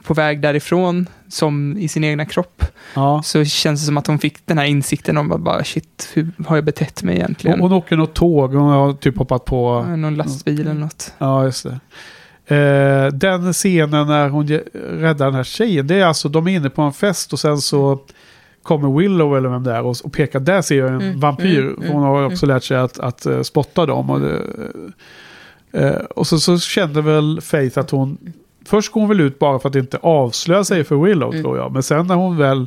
på 0.02 0.14
väg 0.14 0.40
därifrån 0.40 1.08
som 1.28 1.76
i 1.78 1.88
sin 1.88 2.04
egna 2.04 2.24
kropp. 2.26 2.64
Ja. 2.94 3.22
Så 3.24 3.44
känns 3.44 3.80
det 3.80 3.86
som 3.86 3.96
att 3.96 4.06
hon 4.06 4.18
fick 4.18 4.46
den 4.46 4.58
här 4.58 4.64
insikten 4.64 5.16
om 5.18 5.32
att 5.32 5.40
bara 5.40 5.64
shit, 5.64 6.10
hur 6.14 6.30
har 6.46 6.56
jag 6.56 6.64
betett 6.64 7.02
mig 7.02 7.14
egentligen? 7.16 7.60
Hon, 7.60 7.70
hon 7.70 7.78
åker 7.78 7.96
något 7.96 8.14
tåg, 8.14 8.54
hon 8.54 8.70
har 8.70 8.92
typ 8.92 9.18
hoppat 9.18 9.44
på... 9.44 9.86
Ja, 9.88 9.96
Någon 9.96 10.14
lastbil 10.14 10.60
eller 10.60 10.74
något. 10.74 11.12
Ja, 11.18 11.44
just 11.44 11.64
det. 11.64 11.78
Eh, 12.56 13.06
den 13.12 13.52
scenen 13.52 14.06
när 14.06 14.28
hon 14.28 14.48
räddar 14.90 15.26
den 15.26 15.34
här 15.34 15.44
tjejen, 15.44 15.86
det 15.86 15.94
är 15.94 16.04
alltså, 16.06 16.28
de 16.28 16.46
är 16.48 16.56
inne 16.56 16.70
på 16.70 16.82
en 16.82 16.92
fest 16.92 17.32
och 17.32 17.40
sen 17.40 17.58
så 17.58 18.00
kommer 18.62 18.98
Willow 18.98 19.36
eller 19.36 19.48
vem 19.48 19.64
det 19.64 19.72
är 19.72 19.82
och, 19.82 19.96
och 20.04 20.12
pekar, 20.12 20.40
där 20.40 20.62
ser 20.62 20.78
jag 20.78 20.88
en 20.88 21.00
Mm, 21.00 21.20
vampyr. 21.20 21.60
mm, 21.60 21.80
För 21.82 21.88
hon 21.88 22.02
har 22.02 22.24
också 22.26 22.46
lärt 22.46 22.64
sig 22.64 22.76
att, 22.76 22.98
att 22.98 23.26
eh, 23.26 23.42
spotta 23.42 23.86
dem. 23.86 24.10
Och, 24.10 24.20
det, 24.20 24.40
eh, 25.72 25.94
och 25.94 26.26
så, 26.26 26.38
så 26.38 26.58
kände 26.58 27.02
väl 27.02 27.40
Faith 27.40 27.78
att 27.78 27.90
hon, 27.90 28.18
först 28.66 28.92
går 28.92 29.00
hon 29.00 29.08
väl 29.08 29.20
ut 29.20 29.38
bara 29.38 29.58
för 29.58 29.68
att 29.68 29.74
inte 29.76 29.98
avslöja 30.02 30.64
sig 30.64 30.84
för 30.84 30.96
Willow 30.96 31.30
Mm. 31.30 31.42
tror 31.42 31.56
jag. 31.58 31.72
Men 31.72 31.82
sen 31.82 32.06
när 32.06 32.14
hon 32.14 32.36
väl 32.36 32.66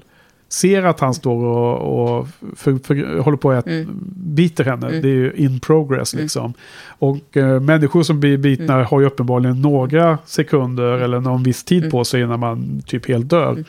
ser 0.49 0.83
att 0.83 0.99
han 0.99 1.13
står 1.13 1.43
och, 1.45 2.17
och 2.19 2.27
för, 2.55 2.77
för, 2.83 3.19
håller 3.19 3.37
på 3.37 3.51
att 3.51 3.67
Mm. 3.67 3.87
biter 4.15 4.63
henne, 4.63 4.87
Mm. 4.87 5.01
det 5.01 5.07
är 5.07 5.13
ju 5.13 5.33
in 5.35 5.59
progress 5.59 6.13
Mm. 6.13 6.23
liksom. 6.23 6.53
Och 6.87 7.37
eh, 7.37 7.59
människor 7.59 8.03
som 8.03 8.19
blir 8.19 8.37
bitna 8.37 8.73
Mm. 8.73 8.85
har 8.85 8.99
ju 8.99 9.05
uppenbarligen 9.07 9.61
några 9.61 10.17
sekunder 10.25 10.83
eller 10.99 11.19
någon 11.19 11.43
viss 11.43 11.63
tid 11.63 11.77
Mm. 11.83 11.91
på 11.91 12.03
sig 12.05 12.21
innan 12.21 12.39
man 12.39 12.81
typ 12.85 13.07
helt 13.07 13.29
dör. 13.29 13.51
Mm. 13.51 13.63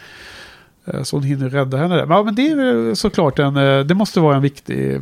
Eh, 0.87 1.03
Så 1.03 1.17
hon 1.17 1.23
hinner 1.23 1.49
rädda 1.51 1.77
henne 1.77 1.97
där. 1.97 2.07
Ja, 2.09 2.23
men 2.23 2.35
det 2.35 2.49
är 2.49 2.95
såklart 2.95 3.39
en, 3.39 3.57
eh, 3.57 3.81
det 3.81 3.95
måste 3.95 4.21
vara 4.21 4.37
en 4.37 4.43
viktig... 4.43 5.01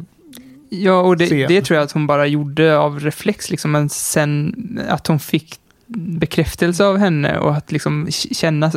Ja, 0.69 1.01
och 1.01 1.17
det, 1.17 1.47
det 1.47 1.63
tror 1.63 1.77
jag 1.77 1.85
att 1.85 1.93
hon 1.93 2.07
bara 2.07 2.27
gjorde 2.27 2.79
av 2.79 3.01
reflex, 3.01 3.51
liksom, 3.51 3.73
men 3.73 3.89
sen 3.89 4.55
att 4.89 5.07
hon 5.07 5.19
fick 5.19 5.55
bekräftelse 5.87 6.85
av 6.85 6.97
henne 6.99 7.39
och 7.39 7.55
att 7.57 7.73
liksom 7.73 8.09
känna, 8.11 8.67
eh, 8.67 8.73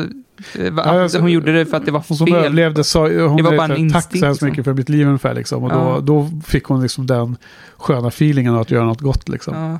Ja, 0.75 1.05
att 1.05 1.13
hon 1.13 1.31
gjorde 1.31 1.53
det 1.53 1.65
för 1.65 1.77
att 1.77 1.85
det 1.85 1.91
var 1.91 2.03
Hon 2.09 2.17
fel. 2.27 2.33
överlevde 2.35 2.83
sa, 2.83 2.99
hon 3.07 3.37
Det 3.37 3.43
var 3.43 3.57
bara 3.57 3.75
en 3.75 3.75
så 3.75 3.83
här, 3.83 3.89
tack 3.89 4.03
så 4.03 4.07
instinkt, 4.07 4.25
hemskt 4.25 4.41
liksom. 4.41 4.49
mycket 4.49 4.63
för 4.65 4.73
mitt 4.73 4.89
liv 4.89 5.07
ungefär 5.07 5.33
liksom. 5.33 5.63
Och 5.63 5.71
Ja. 5.71 5.75
då, 5.75 5.99
då 6.01 6.29
fick 6.47 6.63
hon 6.63 6.81
liksom 6.81 7.07
den 7.07 7.37
sköna 7.77 8.07
feelingen 8.07 8.53
av 8.55 8.61
att 8.61 8.71
göra 8.71 8.85
något 8.85 9.01
gott 9.01 9.29
liksom. 9.29 9.55
Ja. 9.55 9.79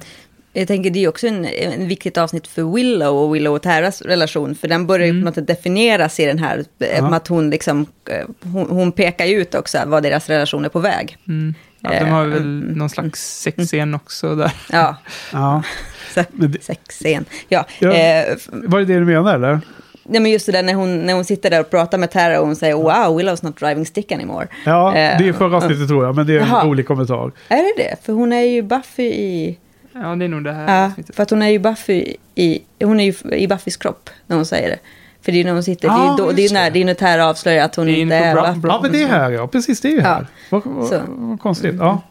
Jag 0.53 0.67
tänker 0.67 0.89
det 0.91 1.03
är 1.03 1.09
också 1.09 1.27
en, 1.27 1.45
en 1.45 1.87
viktigt 1.87 2.17
avsnitt 2.17 2.47
för 2.47 2.75
Willow 2.75 3.15
och 3.17 3.35
Willow 3.35 3.55
och 3.55 3.61
Terras 3.61 4.01
relation. 4.01 4.55
För 4.55 4.67
den 4.67 4.87
börjar 4.87 5.05
ju 5.05 5.09
Mm. 5.09 5.21
på 5.21 5.25
något 5.25 5.35
sätt 5.35 5.47
definieras 5.47 6.19
i 6.19 6.25
den 6.25 6.39
här, 6.39 6.65
Ja. 6.77 6.85
ja. 6.97 7.15
att 7.15 7.27
hon 7.27 7.49
liksom, 7.49 7.85
eh, 8.09 8.27
hon, 8.51 8.67
hon 8.69 8.91
pekar 8.91 9.27
ut 9.27 9.55
också 9.55 9.77
vad 9.85 10.03
deras 10.03 10.29
relation 10.29 10.65
är 10.65 10.69
på 10.69 10.79
väg. 10.79 11.17
Mm. 11.27 11.53
Ja, 11.79 11.89
de 11.99 12.05
har 12.05 12.25
väl 12.25 12.41
Mm. 12.41 12.59
någon 12.59 12.89
slags 12.89 13.39
sexscen 13.41 13.95
också 13.95 14.35
där. 14.35 14.51
Ja, 14.71 14.95
Ja. 15.33 15.63
Sexscen. 16.61 17.25
Ja, 17.47 17.65
Ja. 17.79 17.93
eh, 17.93 18.35
var 18.51 18.79
det 18.79 18.85
det 18.85 18.99
du 18.99 19.05
menar 19.05 19.35
eller? 19.35 19.59
nej, 20.03 20.21
men 20.21 20.31
just 20.31 20.45
det 20.45 20.51
där 20.51 20.63
när 20.63 20.73
hon, 20.73 21.05
när 21.05 21.13
hon 21.13 21.25
sitter 21.25 21.49
där 21.49 21.59
och 21.59 21.69
pratar 21.69 21.97
med 21.97 22.11
Terra 22.11 22.39
och 22.39 22.45
hon 22.47 22.55
säger 22.55 22.73
wow, 22.75 23.19
Willow's 23.19 23.45
not 23.45 23.57
driving 23.59 23.85
stick 23.85 24.11
anymore. 24.11 24.47
Ja, 24.65 24.95
Eh, 24.95 25.17
det 25.17 25.27
är 25.27 25.33
förra 25.33 25.57
avsnittet 25.57 25.87
tror 25.87 26.05
jag, 26.05 26.15
men 26.15 26.27
det 26.27 26.33
är 26.37 26.39
en 26.39 26.67
rolig 26.69 26.87
kommentar. 26.87 27.31
Är 27.47 27.57
det 27.57 27.83
det? 27.83 27.95
För 28.05 28.13
hon 28.13 28.33
är 28.33 28.41
ju 28.41 28.61
Buffy 28.61 29.03
i... 29.03 29.57
Ja, 29.93 30.15
det 30.15 30.25
är 30.25 30.29
nog 30.29 30.43
det 30.43 30.51
här 30.53 30.91
Ja, 30.97 31.03
för 31.13 31.23
att 31.23 31.29
hon 31.29 31.41
är 31.41 31.49
ju 31.49 31.59
Buffy 31.59 32.15
i, 32.35 32.59
hon 32.83 32.99
är 32.99 33.03
ju 33.03 33.35
i 33.35 33.47
Buffys 33.47 33.77
kropp 33.77 34.09
när 34.27 34.35
hon 34.35 34.45
säger 34.45 34.69
det. 34.69 34.79
För 35.21 35.31
det 35.31 35.39
är 35.39 35.43
när 35.43 35.51
hon 35.53 35.63
sitter, 35.63 35.87
det 35.87 35.93
är 35.93 35.97
Ja, 35.97 36.17
ju 36.19 36.23
då, 36.25 36.31
det 36.31 36.45
är 36.45 36.53
när, 36.53 36.71
det 36.71 36.77
är 36.77 36.79
ju 36.79 36.85
när 36.85 36.93
Tara 36.93 37.25
avslöjar 37.25 37.65
att 37.65 37.75
hon 37.75 37.85
Det 37.85 37.91
är 37.91 38.01
inte 38.01 38.15
är 38.15 38.35
va? 38.35 38.55
Ja, 38.63 38.79
men 38.83 38.91
det 38.91 39.01
är 39.01 39.07
här 39.07 39.31
ja. 39.31 39.47
Precis, 39.47 39.81
det 39.81 39.87
är 39.87 39.91
ju 39.91 40.01
här. 40.01 40.27
Vad, 40.49 40.63
Så. 40.63 40.69
vad, 40.69 41.01
vad 41.07 41.39
konstigt. 41.39 41.75
Ja. 41.79 42.01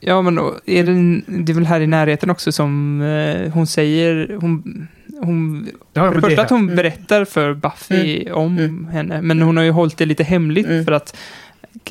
Ja, 0.00 0.22
men 0.22 0.38
är 0.66 0.84
det, 0.84 1.22
det 1.44 1.52
är 1.52 1.54
väl 1.54 1.66
här 1.66 1.80
i 1.80 1.86
närheten 1.86 2.30
också 2.30 2.52
som 2.52 3.02
eh, 3.02 3.52
hon 3.52 3.66
säger, 3.66 4.36
hon, 4.40 4.88
hon 5.22 5.68
Ja, 5.92 6.02
för 6.02 6.08
det 6.10 6.14
det 6.20 6.20
första 6.26 6.40
är 6.40 6.44
att 6.44 6.50
hon 6.50 6.62
Mm. 6.62 6.76
berättar 6.76 7.24
för 7.24 7.54
Buffy 7.54 8.30
om 8.30 8.88
henne, 8.92 9.22
men 9.22 9.42
hon 9.42 9.56
har 9.56 9.64
ju 9.64 9.70
hållit 9.70 9.98
det 9.98 10.06
lite 10.06 10.24
hemligt 10.24 10.66
Mm. 10.66 10.84
för 10.84 10.92
att 10.92 11.16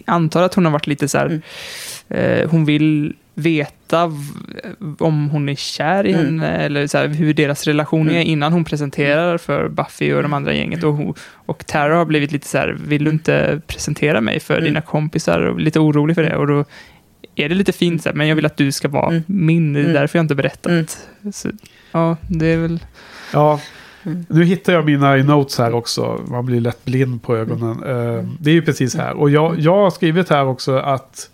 antar 0.05 0.43
att 0.43 0.53
hon 0.53 0.65
har 0.65 0.71
varit 0.71 0.87
lite 0.87 1.07
så 1.07 1.17
här, 1.17 1.41
eh, 2.09 2.49
hon 2.49 2.65
vill 2.65 3.13
veta 3.39 4.03
om 4.99 5.29
hon 5.29 5.49
är 5.49 5.55
kär 5.55 6.07
i 6.07 6.13
Mm. 6.13 6.25
henne 6.25 6.57
eller 6.57 6.87
så 6.87 6.97
här, 6.97 7.07
hur 7.07 7.33
deras 7.33 7.63
relation 7.67 8.07
är 8.09 8.13
Mm. 8.13 8.27
innan 8.27 8.53
hon 8.53 8.63
presenterar 8.63 9.37
för 9.37 9.67
Buffy 9.69 10.13
och 10.13 10.21
de 10.23 10.33
andra 10.33 10.53
gänget. 10.53 10.83
Och, 10.83 10.93
hon, 10.93 11.13
och 11.45 11.65
Tara 11.65 11.95
har 11.97 12.05
blivit 12.05 12.31
lite 12.31 12.47
så 12.47 12.57
här, 12.57 12.77
vill 12.87 13.03
du 13.03 13.11
inte 13.11 13.61
presentera 13.67 14.21
mig 14.21 14.39
för 14.39 14.53
Mm. 14.53 14.65
dina 14.65 14.81
kompisar? 14.81 15.39
Och 15.41 15.59
lite 15.59 15.79
orolig 15.79 16.15
för 16.15 16.23
det. 16.23 16.35
Och 16.37 16.47
då 16.47 16.65
är 17.35 17.49
det 17.49 17.55
lite 17.55 17.71
fint, 17.71 18.03
så 18.03 18.09
här, 18.09 18.15
men 18.15 18.27
jag 18.27 18.35
vill 18.35 18.45
att 18.45 18.57
du 18.57 18.71
ska 18.71 18.87
vara 18.87 19.07
Mm. 19.09 19.23
min, 19.27 19.73
det 19.73 19.79
är 19.79 19.83
Mm. 19.83 19.93
därför 19.93 20.19
jag 20.19 20.23
inte 20.23 20.35
berättat. 20.35 20.97
Så, 21.33 21.49
ja, 21.91 22.17
det 22.29 22.47
är 22.47 22.57
väl... 22.57 22.79
Ja, 23.33 23.59
Mm. 24.05 24.25
nu 24.29 24.43
hittar 24.43 24.73
jag 24.73 24.85
mina 24.85 25.17
i 25.17 25.23
notes 25.23 25.57
här 25.57 25.73
också. 25.73 26.21
Man 26.27 26.45
blir 26.45 26.61
lätt 26.61 26.85
blind 26.85 27.21
på 27.23 27.37
ögonen. 27.37 27.83
Eh, 27.83 28.23
Det 28.39 28.49
är 28.49 28.53
ju 28.53 28.61
precis 28.61 28.95
här. 28.95 29.13
Och 29.13 29.29
jag, 29.29 29.59
jag 29.59 29.75
har 29.77 29.89
skrivit 29.89 30.29
här 30.29 30.45
också 30.45 30.77
att 30.77 31.29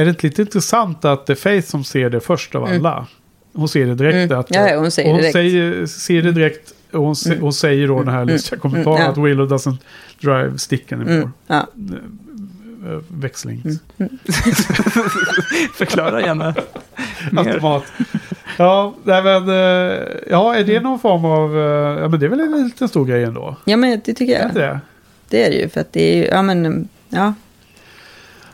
är 0.00 0.04
det 0.04 0.08
inte 0.10 0.26
lite 0.26 0.42
intressant 0.42 1.04
att 1.04 1.26
det 1.26 1.32
är 1.32 1.34
Faith 1.34 1.68
som 1.68 1.84
ser 1.84 2.10
det 2.10 2.20
först 2.20 2.54
av 2.54 2.66
Mm. 2.68 2.86
alla? 2.86 3.06
Hon 3.52 3.68
ser 3.68 3.86
det 3.86 3.94
direkt. 3.94 4.14
Mm. 4.30 4.38
Att, 4.40 4.46
Ja, 4.50 4.76
hon 4.78 4.90
säger 4.90 5.08
och 5.08 5.12
hon 5.14 5.20
direkt. 5.20 5.32
Säger, 5.32 5.86
ser 5.86 6.22
det 6.22 6.32
direkt. 6.32 6.72
Och 6.92 7.02
hon, 7.02 7.16
se, 7.16 7.30
Mm. 7.30 7.42
hon 7.42 7.52
säger 7.52 7.88
då 7.88 7.98
den 7.98 8.08
här 8.08 8.22
Mm. 8.22 8.28
lustiga 8.28 8.54
Mm. 8.56 8.60
kommentaren 8.60 8.98
Ja. 9.00 9.08
att 9.08 9.18
Willow 9.18 9.48
doesn't 9.52 9.76
drive 10.20 10.58
stick 10.58 10.92
anymore. 10.92 11.14
Mm. 11.16 11.30
Ja. 11.46 11.66
Eh, 12.86 12.98
Växling. 13.08 13.62
Mm. 13.98 14.08
Förklara 15.74 16.20
gärna. 16.20 16.54
Automat. 17.36 17.84
Ja, 18.56 18.94
nej, 19.04 19.22
men, 19.22 19.48
eh, 19.48 19.98
ja, 20.30 20.54
är 20.54 20.64
det 20.64 20.80
någon 20.80 20.98
form 20.98 21.24
av... 21.24 21.56
eh, 21.58 22.00
Ja, 22.02 22.08
men 22.08 22.20
det 22.20 22.26
är 22.26 22.30
väl 22.30 22.40
en 22.40 22.64
liten 22.64 22.88
stor 22.88 23.04
grej 23.04 23.24
ändå. 23.24 23.56
Ja, 23.64 23.76
men 23.76 23.90
det 24.04 24.14
tycker 24.14 24.34
Är 24.34 24.38
jag. 24.40 24.48
inte 24.48 24.58
det? 24.60 24.80
Det 25.28 25.46
är 25.46 25.50
det 25.50 25.56
ju, 25.56 25.68
för 25.68 25.80
att 25.80 25.92
det 25.92 26.12
är 26.12 26.16
ju, 26.16 26.24
ja 26.24 26.42
men, 26.42 26.88
ja. 27.08 27.34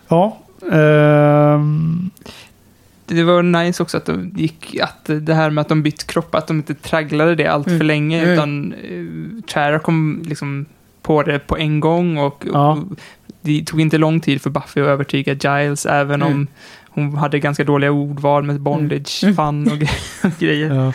Ja. 0.08 0.38
Ehm, 0.72 2.10
Det 3.06 3.22
var 3.22 3.42
nice 3.42 3.82
också 3.82 3.96
att, 3.96 4.06
de 4.06 4.32
gick, 4.36 4.76
att 4.82 5.10
det 5.26 5.34
här 5.34 5.50
med 5.50 5.62
att 5.62 5.68
de 5.68 5.82
bytt 5.82 6.06
kropp, 6.06 6.34
att 6.34 6.46
de 6.46 6.56
inte 6.56 6.74
tragglade 6.74 7.34
det 7.34 7.46
allt 7.46 7.64
för 7.64 7.74
Mm. 7.74 7.86
länge, 7.86 8.18
Mm. 8.22 8.32
utan 8.32 8.72
uh, 8.74 9.40
Tara 9.46 9.78
kom 9.78 10.22
liksom 10.26 10.66
på 11.02 11.22
det 11.22 11.38
på 11.38 11.58
en 11.58 11.80
gång 11.80 12.18
och, 12.18 12.44
Ja. 12.52 12.72
och 12.72 12.78
det 13.40 13.64
tog 13.66 13.80
inte 13.80 13.98
lång 13.98 14.20
tid 14.20 14.42
för 14.42 14.50
Buffy 14.50 14.80
att 14.80 14.86
övertyga 14.86 15.32
Giles, 15.32 15.86
även 15.86 16.22
Mm. 16.22 16.32
om 16.34 16.46
hon 16.88 17.14
hade 17.16 17.38
ganska 17.38 17.64
dåliga 17.64 17.90
ordval 17.90 18.42
med 18.42 18.60
bondage, 18.60 19.20
Mm. 19.24 19.36
fun 19.36 19.66
och 19.72 19.78
gre- 19.78 20.30
grejer. 20.38 20.74
ja. 20.74 20.92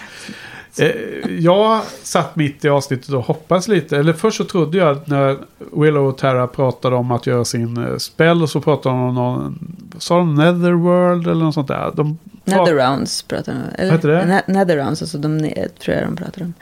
Eh, 0.77 0.91
jag 1.39 1.81
satt 2.03 2.35
mitt 2.35 2.65
i 2.65 2.69
avsnittet 2.69 3.09
och 3.09 3.23
hoppades 3.23 3.67
lite. 3.67 3.97
Eller 3.97 4.13
först 4.13 4.37
så 4.37 4.43
trodde 4.43 4.77
jag 4.77 4.87
att 4.97 5.07
när 5.07 5.37
Willow 5.71 6.07
och 6.07 6.17
Tara 6.17 6.47
pratade 6.47 6.95
om 6.95 7.11
att 7.11 7.27
göra 7.27 7.45
sin 7.45 7.77
eh, 7.77 7.97
spell 7.97 8.41
och 8.41 8.49
så 8.49 8.61
pratade 8.61 8.95
de 8.95 9.01
om 9.03 9.15
någon... 9.15 9.59
Sa 9.97 10.17
de 10.17 10.35
Netherworld 10.35 11.27
eller 11.27 11.43
något 11.43 11.53
sånt 11.53 11.67
där? 11.67 11.91
De 11.95 12.17
prat- 12.45 12.57
Netherrounds 12.57 13.23
pratar 13.23 13.51
de 13.53 13.57
om. 13.57 13.63
Eller? 13.75 13.91
Vad 13.91 13.95
heter 13.97 14.09
det? 14.09 14.25
Ne- 14.25 14.53
Netherrounds, 14.53 15.01
alltså 15.01 15.17
de 15.17 15.39
tror 15.79 15.97
jag 15.97 16.07
de 16.07 16.15
pratar 16.15 16.41
om. 16.41 16.53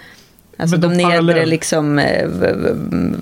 Alltså 0.59 0.77
Men 0.79 0.89
de, 0.89 0.97
de 0.97 1.03
nedre 1.03 1.45
liksom, 1.45 1.99
eh, 1.99 2.29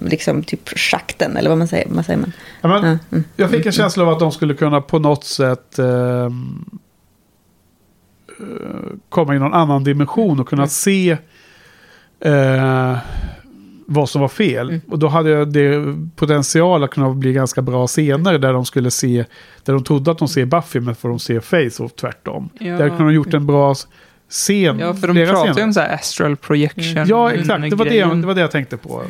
liksom 0.01 0.43
typ 0.43 0.69
schakten, 0.69 1.37
eller 1.37 1.49
vad 1.49 1.57
man 1.57 1.67
säger, 1.67 1.87
vad 1.89 2.05
säger 2.05 2.19
man? 2.19 2.31
Ja, 2.61 2.67
men, 2.67 2.83
Ja, 2.83 2.97
mm. 3.11 3.23
Jag 3.35 3.49
fick 3.49 3.65
en 3.65 3.71
känsla 3.71 4.03
av 4.03 4.09
att 4.09 4.19
de 4.19 4.31
skulle 4.31 4.53
kunna 4.53 4.81
på 4.81 4.99
något 4.99 5.23
sätt 5.23 5.79
eh, 5.79 6.29
komma 9.09 9.35
i 9.35 9.39
någon 9.39 9.53
annan 9.53 9.83
dimension 9.83 10.39
och 10.39 10.47
kunna 10.49 10.61
Mm. 10.61 10.69
se 10.69 11.17
eh, 12.19 12.97
vad 13.87 14.09
som 14.09 14.21
var 14.21 14.27
fel. 14.27 14.69
Mm. 14.69 14.81
Och 14.87 14.99
då 14.99 15.07
hade 15.07 15.45
det 15.45 15.95
potential 16.15 16.83
att 16.83 16.89
kunna 16.91 17.13
bli 17.13 17.33
ganska 17.33 17.61
bra 17.61 17.87
scener 17.87 18.37
där 18.37 18.53
de 18.53 18.65
skulle 18.65 18.91
se, 18.91 19.25
där 19.63 19.73
de 19.73 19.83
trodde 19.83 20.11
att 20.11 20.17
de 20.17 20.27
ser 20.27 20.45
Buffy 20.45 20.79
men 20.79 20.95
får 20.95 21.09
de 21.09 21.19
se 21.19 21.41
Face 21.41 21.83
och 21.83 21.95
tvärtom. 21.95 22.49
Ja. 22.59 22.77
Där 22.77 22.89
kunde 22.89 23.03
de 23.03 23.13
gjort 23.13 23.33
en 23.33 23.45
bra 23.45 23.75
scen. 24.29 24.79
Ja, 24.79 24.93
för 24.93 25.07
de 25.07 25.25
pratar 25.25 25.47
ju 25.47 25.53
scener. 25.53 25.67
om 25.67 25.73
så 25.73 25.79
här 25.79 25.93
astral 25.93 26.35
projection. 26.35 27.05
Ja, 27.07 27.29
mm, 27.29 27.41
exakt. 27.41 27.69
Det 27.69 27.75
var 27.75 27.85
det, 27.85 28.03
det 28.21 28.27
var 28.27 28.33
det 28.35 28.41
jag 28.41 28.51
tänkte 28.51 28.77
på. 28.77 29.01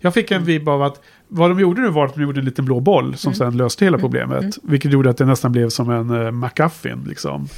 Jag 0.00 0.14
fick 0.14 0.30
en 0.30 0.44
vibb 0.44 0.68
av 0.68 0.82
att 0.82 1.00
vad 1.28 1.50
de 1.50 1.60
gjorde 1.60 1.82
nu 1.82 1.88
var 1.90 2.04
att 2.06 2.14
de 2.14 2.22
gjorde 2.22 2.40
en 2.40 2.44
liten 2.44 2.64
blå 2.64 2.80
boll 2.80 3.16
som 3.16 3.28
Mm. 3.32 3.34
sen 3.36 3.56
löste 3.56 3.84
hela 3.84 3.98
problemet. 3.98 4.58
Vilket 4.62 4.92
gjorde 4.92 5.10
att 5.10 5.16
det 5.16 5.24
nästan 5.24 5.52
blev 5.52 5.68
som 5.68 5.90
en 5.90 6.10
uh, 6.10 6.30
McGuffin. 6.30 7.04
Liksom. 7.08 7.48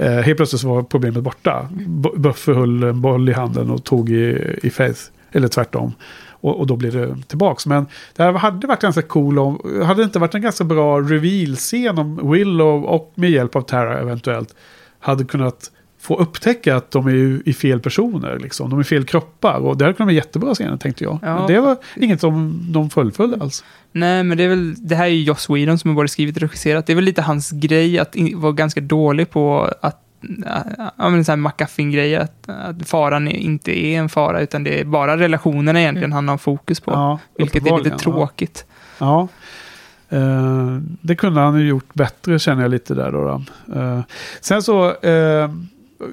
Eh, 0.00 0.10
helt 0.12 0.36
plötsligt 0.36 0.62
var 0.62 0.82
problemet 0.82 1.22
borta. 1.22 1.68
B- 1.86 2.08
Buffy 2.16 2.52
höll 2.52 2.82
en 2.82 3.00
boll 3.00 3.28
i 3.28 3.32
handen 3.32 3.70
och 3.70 3.84
tog 3.84 4.10
i, 4.10 4.54
i 4.62 4.70
Faith. 4.70 5.00
Eller 5.32 5.48
tvärtom. 5.48 5.92
Och, 6.40 6.58
och 6.60 6.66
då 6.66 6.76
blev 6.76 6.92
det 6.92 7.16
tillbaks. 7.26 7.66
Men 7.66 7.86
det 8.16 8.22
här 8.22 8.32
hade 8.32 8.66
varit 8.66 8.80
ganska 8.80 9.02
cool 9.02 9.38
om... 9.38 9.82
Hade 9.84 10.00
det 10.00 10.04
inte 10.04 10.18
varit 10.18 10.34
en 10.34 10.42
ganska 10.42 10.64
bra 10.64 11.00
reveal-scen 11.00 11.98
om 11.98 12.32
Willow 12.32 12.84
och 12.84 13.12
med 13.14 13.30
hjälp 13.30 13.56
av 13.56 13.62
Tara 13.62 13.98
eventuellt 13.98 14.54
hade 14.98 15.24
kunnat 15.24 15.70
få 16.00 16.16
upptäcka 16.16 16.76
att 16.76 16.90
de 16.90 17.06
är 17.06 17.10
ju 17.10 17.42
i 17.44 17.52
fel 17.52 17.80
personer. 17.80 18.38
Liksom. 18.38 18.70
De 18.70 18.78
är 18.78 18.82
fel 18.82 19.04
kroppar. 19.04 19.58
Och 19.58 19.76
det 19.76 19.84
hade 19.84 19.94
kunnat 19.94 20.06
vara 20.06 20.14
jättebra 20.14 20.54
scener 20.54 20.76
tänkte 20.76 21.04
jag. 21.04 21.18
Ja. 21.22 21.34
Men 21.38 21.46
det 21.46 21.60
var 21.60 21.76
inget 21.96 22.20
som 22.20 22.66
de 22.72 22.90
fullföljde 22.90 23.38
alls. 23.40 23.64
Nej, 23.92 24.24
men 24.24 24.38
det 24.38 24.44
är 24.44 24.48
väl, 24.48 24.74
det 24.78 24.94
här 24.94 25.04
är 25.04 25.08
ju 25.08 25.22
Joss 25.22 25.50
Whedon 25.50 25.78
som 25.78 25.90
har 25.90 25.94
både 25.94 26.08
skrivit 26.08 26.36
och 26.36 26.42
regisserat. 26.42 26.86
Det 26.86 26.92
är 26.92 26.94
väl 26.94 27.04
lite 27.04 27.22
hans 27.22 27.50
grej 27.50 27.98
att 27.98 28.16
in, 28.16 28.40
vara 28.40 28.52
ganska 28.52 28.80
dålig 28.80 29.30
på 29.30 29.72
att 29.80 30.04
Ja, 30.96 31.08
men 31.08 31.24
så 31.24 31.32
här 31.32 31.36
McGuffin-grej, 31.36 32.16
att, 32.16 32.48
att 32.48 32.88
faran 32.88 33.28
inte 33.28 33.84
är 33.84 33.98
en 33.98 34.08
fara, 34.08 34.40
utan 34.40 34.64
det 34.64 34.80
är 34.80 34.84
bara 34.84 35.16
relationerna 35.16 35.80
egentligen 35.80 36.12
han 36.12 36.28
har 36.28 36.38
fokus 36.38 36.80
på. 36.80 36.90
Ja, 36.90 37.18
vilket 37.38 37.66
är 37.66 37.84
lite 37.84 37.98
tråkigt. 37.98 38.66
Ja. 38.98 39.28
Eh, 40.08 40.78
det 41.00 41.16
kunde 41.16 41.40
han 41.40 41.60
ju 41.60 41.66
gjort 41.66 41.94
bättre 41.94 42.38
känner 42.38 42.62
jag 42.62 42.70
lite 42.70 42.94
där 42.94 43.12
då. 43.12 43.24
då. 43.24 43.80
Eh, 43.80 44.00
sen 44.40 44.62
så, 44.62 44.94
eh, 44.94 45.50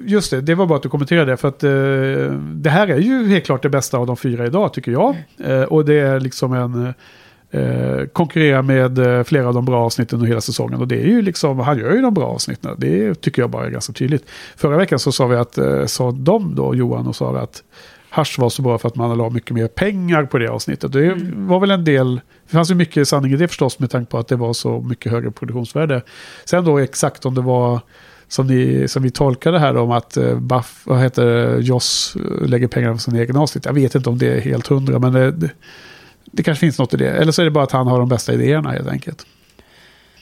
just 0.04 0.30
det, 0.30 0.40
det 0.40 0.54
var 0.54 0.66
bara 0.66 0.76
att 0.76 0.82
du 0.82 0.88
kommenterade 0.88 1.30
det. 1.30 1.36
För 1.36 1.48
att 1.48 1.64
eh, 1.64 1.70
det 2.40 2.70
här 2.70 2.88
är 2.88 2.98
ju 2.98 3.26
helt 3.26 3.44
klart 3.44 3.62
det 3.62 3.68
bästa 3.68 3.98
av 3.98 4.06
de 4.06 4.16
fyra 4.16 4.46
idag 4.46 4.72
tycker 4.72 4.92
jag. 4.92 5.16
Eh, 5.44 5.62
och 5.62 5.84
det 5.84 5.94
är 5.94 6.20
liksom 6.20 6.52
en... 6.52 6.94
Eh, 7.50 8.06
konkurrera 8.12 8.62
med 8.62 8.98
eh, 8.98 9.22
flera 9.24 9.48
av 9.48 9.54
de 9.54 9.64
bra 9.64 9.84
avsnitten 9.84 10.20
och 10.20 10.26
hela 10.26 10.40
säsongen. 10.40 10.80
Och 10.80 10.88
det 10.88 11.00
är 11.00 11.06
ju 11.06 11.22
liksom, 11.22 11.58
han 11.58 11.78
gör 11.78 11.92
ju 11.92 12.00
de 12.00 12.14
bra 12.14 12.26
avsnitten. 12.26 12.74
Det 12.78 13.14
tycker 13.14 13.42
jag 13.42 13.50
bara 13.50 13.66
är 13.66 13.70
ganska 13.70 13.92
tydligt. 13.92 14.24
Förra 14.56 14.76
veckan 14.76 14.98
så 14.98 15.12
sa 15.12 15.26
vi 15.26 15.36
att, 15.36 15.58
eh, 15.58 15.86
sa 15.86 16.10
de 16.10 16.54
då, 16.54 16.74
Johan, 16.74 17.06
och 17.06 17.16
sa 17.16 17.38
att 17.38 17.62
Hush 18.10 18.40
var 18.40 18.48
så 18.48 18.62
bra 18.62 18.78
för 18.78 18.88
att 18.88 18.96
man 18.96 19.18
la 19.18 19.30
mycket 19.30 19.50
mer 19.50 19.68
pengar 19.68 20.24
på 20.24 20.38
det 20.38 20.48
avsnittet. 20.48 20.92
Det 20.92 21.14
var 21.34 21.60
väl 21.60 21.70
en 21.70 21.84
del, 21.84 22.20
det 22.46 22.52
fanns 22.52 22.70
ju 22.70 22.74
mycket 22.74 23.08
sanning 23.08 23.32
i 23.32 23.36
det 23.36 23.48
förstås 23.48 23.78
med 23.78 23.90
tanke 23.90 24.10
på 24.10 24.18
att 24.18 24.28
det 24.28 24.36
var 24.36 24.52
så 24.52 24.80
mycket 24.80 25.12
högre 25.12 25.30
produktionsvärde. 25.30 26.02
Sen 26.44 26.64
då 26.64 26.78
exakt 26.78 27.26
om 27.26 27.34
det 27.34 27.40
var 27.40 27.80
som, 28.28 28.46
ni, 28.46 28.88
som 28.88 29.02
vi 29.02 29.10
tolkade 29.10 29.58
här 29.58 29.76
om 29.76 29.90
att 29.90 30.16
uh, 30.16 30.38
Buff, 30.38 30.82
vad 30.84 31.00
heter 31.00 31.24
det, 31.24 31.60
Joss 31.60 32.16
eh, 32.16 32.48
lägger 32.48 32.68
pengar 32.68 32.92
på 32.92 32.98
sin 32.98 33.16
egen 33.16 33.36
avsnitt. 33.36 33.64
Jag 33.64 33.72
vet 33.72 33.94
inte 33.94 34.10
om 34.10 34.18
det 34.18 34.26
är 34.26 34.40
helt 34.40 34.66
hundra 34.66 34.98
men 34.98 35.12
det, 35.12 35.32
det, 35.32 35.50
det 36.24 36.42
kanske 36.42 36.60
finns 36.60 36.78
något 36.78 36.94
i 36.94 36.96
det. 36.96 37.10
Eller 37.10 37.32
så 37.32 37.42
är 37.42 37.44
det 37.44 37.50
bara 37.50 37.64
att 37.64 37.72
han 37.72 37.86
har 37.86 37.98
de 37.98 38.08
bästa 38.08 38.32
idéerna 38.32 38.70
helt 38.70 38.88
enkelt. 38.88 39.26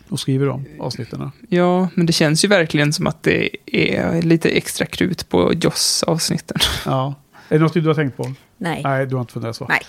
Och 0.09 0.21
skriver 0.21 0.47
de 0.47 0.65
avsnitten. 0.81 1.31
Ja, 1.49 1.89
men 1.95 2.07
det 2.07 2.13
känns 2.13 2.45
ju 2.45 2.49
verkligen 2.49 2.93
som 2.93 3.07
att 3.07 3.23
det 3.23 3.57
är 3.67 4.23
lite 4.23 4.49
extra 4.49 4.87
krut 4.87 5.29
på 5.29 5.53
Joss-avsnitten. 5.55 6.59
Ja. 6.87 7.15
Är 7.49 7.59
det 7.59 7.65
något 7.65 7.75
du 7.75 7.87
har 7.87 7.95
tänkt 7.95 8.17
på? 8.17 8.33
Nej. 8.57 8.81
Nej, 8.85 9.07
du 9.07 9.15
har 9.15 9.21
inte 9.21 9.33
funderat 9.33 9.57
så. 9.57 9.67
Nej. 9.69 9.81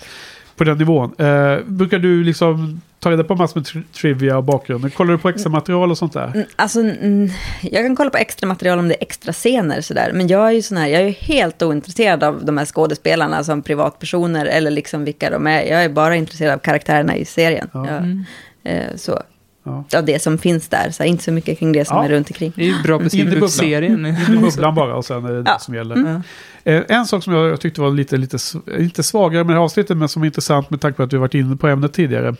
På 0.56 0.64
den 0.64 0.78
nivån. 0.78 1.14
Eh, 1.18 1.58
brukar 1.66 1.98
du 1.98 2.24
liksom 2.24 2.80
ta 3.06 3.10
reda 3.12 3.24
på 3.24 3.34
massor 3.34 3.60
med 3.60 3.64
tri- 3.66 3.82
trivia 3.92 4.36
och 4.36 4.44
bakgrunden? 4.44 4.90
Kollar 4.90 5.12
du 5.12 5.18
på 5.18 5.28
extra 5.28 5.50
material 5.50 5.90
och 5.90 5.98
sånt 5.98 6.12
där? 6.12 6.26
Mm, 6.34 6.46
Alltså, 6.56 6.80
mm, 6.80 7.28
jag 7.62 7.84
kan 7.84 7.96
kolla 7.96 8.10
på 8.10 8.16
extra 8.18 8.46
material 8.48 8.78
om 8.78 8.88
det 8.88 8.94
är 8.94 9.02
extra 9.02 9.32
scener 9.32 9.80
sådär. 9.80 10.10
Men 10.14 10.28
jag 10.28 10.46
är 10.48 10.50
ju 10.52 10.62
sån 10.62 10.76
här, 10.76 10.86
jag 10.86 11.02
är 11.02 11.06
ju 11.06 11.12
helt 11.12 11.62
ointresserad 11.62 12.24
av 12.24 12.44
de 12.44 12.58
här 12.58 12.64
skådespelarna 12.64 13.44
som 13.44 13.62
privatpersoner 13.62 14.46
eller 14.46 14.70
liksom 14.70 15.04
vilka 15.04 15.30
de 15.30 15.46
är. 15.46 15.62
Jag 15.62 15.84
är 15.84 15.88
bara 15.88 16.16
intresserad 16.16 16.54
av 16.54 16.58
karaktärerna 16.58 17.16
i 17.16 17.24
serien. 17.24 17.68
Ja. 17.72 17.86
Jag, 17.86 17.96
Mm. 17.96 18.24
eh, 18.64 18.96
så. 18.96 19.20
Ja. 19.64 19.84
Av 19.98 20.04
det 20.04 20.22
som 20.22 20.38
finns 20.38 20.68
där, 20.68 20.90
så 20.90 21.04
inte 21.04 21.24
så 21.24 21.32
mycket 21.32 21.58
kring 21.58 21.72
det 21.72 21.84
som 21.84 21.96
Ja. 21.96 22.04
är 22.04 22.08
runt 22.08 22.30
omkring. 22.30 22.52
Det 22.56 22.62
är 22.62 22.66
ju 22.66 22.82
bra 22.82 22.98
bubblan. 22.98 23.44
ut 23.44 23.50
serien. 23.50 24.06
In 24.28 24.34
i 24.34 24.38
bubblan 24.38 24.74
bara 24.74 24.94
och 24.96 25.04
sen 25.04 25.24
är 25.24 25.32
det 25.32 25.42
det 25.42 25.50
Ja. 25.50 25.58
som 25.58 25.74
gäller. 25.74 25.94
Mm. 25.96 26.22
Eh, 26.64 26.82
en 26.88 27.06
sak 27.06 27.24
som 27.24 27.32
jag, 27.32 27.48
jag 27.50 27.60
tyckte 27.60 27.80
var 27.80 27.90
lite, 27.90 28.16
lite, 28.16 28.38
inte 28.78 29.02
svagare 29.02 29.44
med 29.44 29.54
det 29.54 29.58
här 29.58 29.64
avsnittet, 29.64 29.96
men 29.96 30.08
som 30.08 30.22
är 30.22 30.26
intressant 30.26 30.70
med 30.70 30.80
tanke 30.80 30.96
på 30.96 31.02
att 31.02 31.12
vi 31.12 31.16
varit 31.16 31.34
inne 31.34 31.56
på 31.56 31.68
ämnet 31.68 31.92
tidigare. 31.92 32.34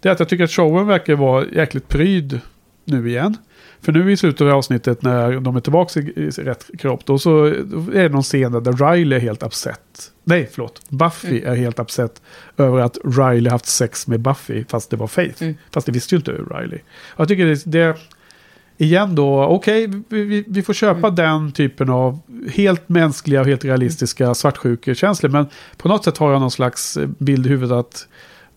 Det 0.00 0.08
är 0.08 0.12
att 0.12 0.18
jag 0.18 0.28
tycker 0.28 0.44
att 0.44 0.50
showen 0.50 0.86
verkar 0.86 1.14
vara 1.14 1.46
jäkligt 1.46 1.88
pryd 1.88 2.40
nu 2.84 3.08
igen. 3.08 3.36
För 3.80 3.92
nu 3.92 4.12
i 4.12 4.16
slutet 4.16 4.40
av 4.40 4.48
avsnittet 4.48 5.02
när 5.02 5.40
de 5.40 5.56
är 5.56 5.60
tillbaka 5.60 6.00
i, 6.00 6.30
rätt 6.30 6.70
kropp. 6.78 7.04
Då, 7.04 7.18
så, 7.18 7.44
är 7.44 8.02
det 8.02 8.08
någon 8.08 8.22
scen 8.22 8.52
där 8.52 8.90
Riley 8.90 9.16
är 9.16 9.20
helt 9.20 9.42
upset. 9.42 10.12
Nej, 10.24 10.48
förlåt. 10.52 10.82
Buffy 10.88 11.42
är 11.42 11.54
helt 11.54 11.78
upset 11.78 12.22
över 12.56 12.80
att 12.80 12.98
Riley 13.04 13.50
haft 13.50 13.66
sex 13.66 14.06
med 14.06 14.20
Buffy. 14.20 14.64
Fast 14.68 14.90
det 14.90 14.96
var 14.96 15.06
Faith. 15.06 15.44
Fast 15.70 15.86
det 15.86 15.92
visste 15.92 16.14
ju 16.14 16.16
inte 16.16 16.32
Riley. 16.32 16.78
Och 17.08 17.20
jag 17.20 17.28
tycker 17.28 17.46
det, 17.46 17.62
det 17.64 17.96
igen 18.78 19.14
då, 19.14 19.44
okej, 19.44 19.86
vi, 20.08 20.24
vi, 20.24 20.44
vi 20.48 20.62
får 20.62 20.74
köpa 20.74 21.10
den 21.10 21.52
typen 21.52 21.90
av 21.90 22.18
helt 22.50 22.88
mänskliga 22.88 23.40
och 23.40 23.46
helt 23.46 23.64
realistiska 23.64 24.34
svartsjukekänslor. 24.34 25.30
Men 25.30 25.46
på 25.76 25.88
något 25.88 26.04
sätt 26.04 26.18
har 26.18 26.32
jag 26.32 26.40
någon 26.40 26.50
slags 26.50 26.98
bild 27.18 27.46
i 27.46 27.48
huvudet 27.48 27.76
att 27.76 28.08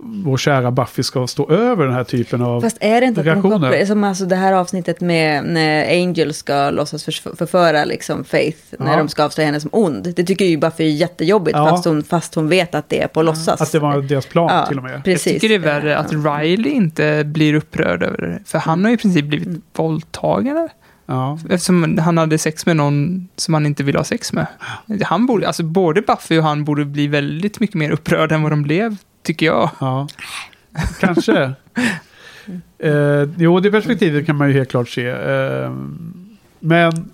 vår 0.02 0.38
kära 0.38 0.72
Buffy 0.72 1.03
ska 1.03 1.28
stå 1.28 1.50
över 1.52 1.86
den 1.86 1.94
här 1.94 2.03
typen 2.03 2.42
av 2.42 2.61
Fast 2.61 2.78
är 2.82 3.02
det 3.02 3.08
inte 3.08 3.19
att 3.22 3.28
reaktioner. 3.28 3.69
kopplar, 3.69 3.86
som 3.86 4.03
alltså 4.03 4.26
det 4.26 4.36
här 4.36 4.53
avsnittet 4.53 5.02
med 5.02 5.44
när 5.44 5.90
Angel 6.02 6.34
ska 6.34 6.69
låtsas 6.69 7.03
för, 7.03 7.36
förföra 7.36 7.86
liksom 7.86 8.24
Faith, 8.24 8.58
när 8.80 8.92
Ja. 8.92 8.98
de 8.98 9.08
ska 9.10 9.24
avslöja 9.24 9.45
henne 9.45 9.60
som 9.60 9.69
ond. 9.74 10.14
Det 10.16 10.24
tycker 10.24 10.45
ju 10.45 10.58
Buffy 10.58 10.84
är 10.84 10.90
jättejobbigt, 10.90 11.58
Ja. 11.58 11.69
fast, 11.69 11.86
hon, 11.86 12.03
fast 12.03 12.36
hon 12.36 12.48
vet 12.50 12.76
att 12.76 12.90
det 12.90 13.02
är 13.02 13.08
på 13.08 13.22
låtsas. 13.22 13.61
Att 13.61 13.72
det 13.72 13.80
var 13.80 14.02
deras 14.02 14.26
plan 14.26 14.50
Ja, 14.53 14.66
till 14.66 14.78
och 14.78 14.84
med. 14.84 15.03
precis. 15.03 15.34
Jag 15.34 15.42
tycker 15.42 15.50
det 15.60 15.68
är 15.68 15.82
värre 15.82 15.98
att 15.98 16.11
Riley 16.11 16.72
inte 16.72 17.24
blir 17.26 17.53
upprörd 17.53 18.03
över 18.03 18.18
det. 18.18 18.40
För 18.45 18.60
han 18.60 18.84
har 18.86 18.92
i 18.92 18.98
princip 18.98 19.26
blivit 19.26 19.61
våldtagen. 19.76 20.58
eller? 20.58 20.69
Ja. 21.06 21.40
Eftersom 21.50 21.98
han 21.98 22.18
hade 22.18 22.38
sex 22.38 22.66
med 22.66 22.76
någon 22.76 23.28
som 23.36 23.53
han 23.53 23.66
inte 23.66 23.84
ville 23.84 24.00
ha 24.00 24.03
sex 24.03 24.34
med. 24.34 24.45
Han 25.03 25.26
borde, 25.26 25.48
alltså 25.48 25.64
både 25.64 26.02
Buffy 26.02 26.38
och 26.38 26.44
han 26.44 26.64
borde 26.66 26.86
bli 26.86 27.08
väldigt 27.08 27.60
mycket 27.60 27.76
mer 27.76 27.92
upprörda 27.92 28.36
än 28.36 28.42
vad 28.44 28.52
de 28.52 28.64
blev, 28.64 28.95
tycker 29.23 29.45
jag. 29.45 29.69
Ja, 29.80 30.07
kanske. 30.99 31.51
eh, 32.80 33.23
jo, 33.38 33.59
det 33.59 33.72
perspektivet 33.72 34.25
kan 34.25 34.35
man 34.35 34.48
ju 34.48 34.53
helt 34.53 34.69
klart 34.69 34.89
se. 34.89 35.07
Eh, 35.07 35.72
men 36.59 37.11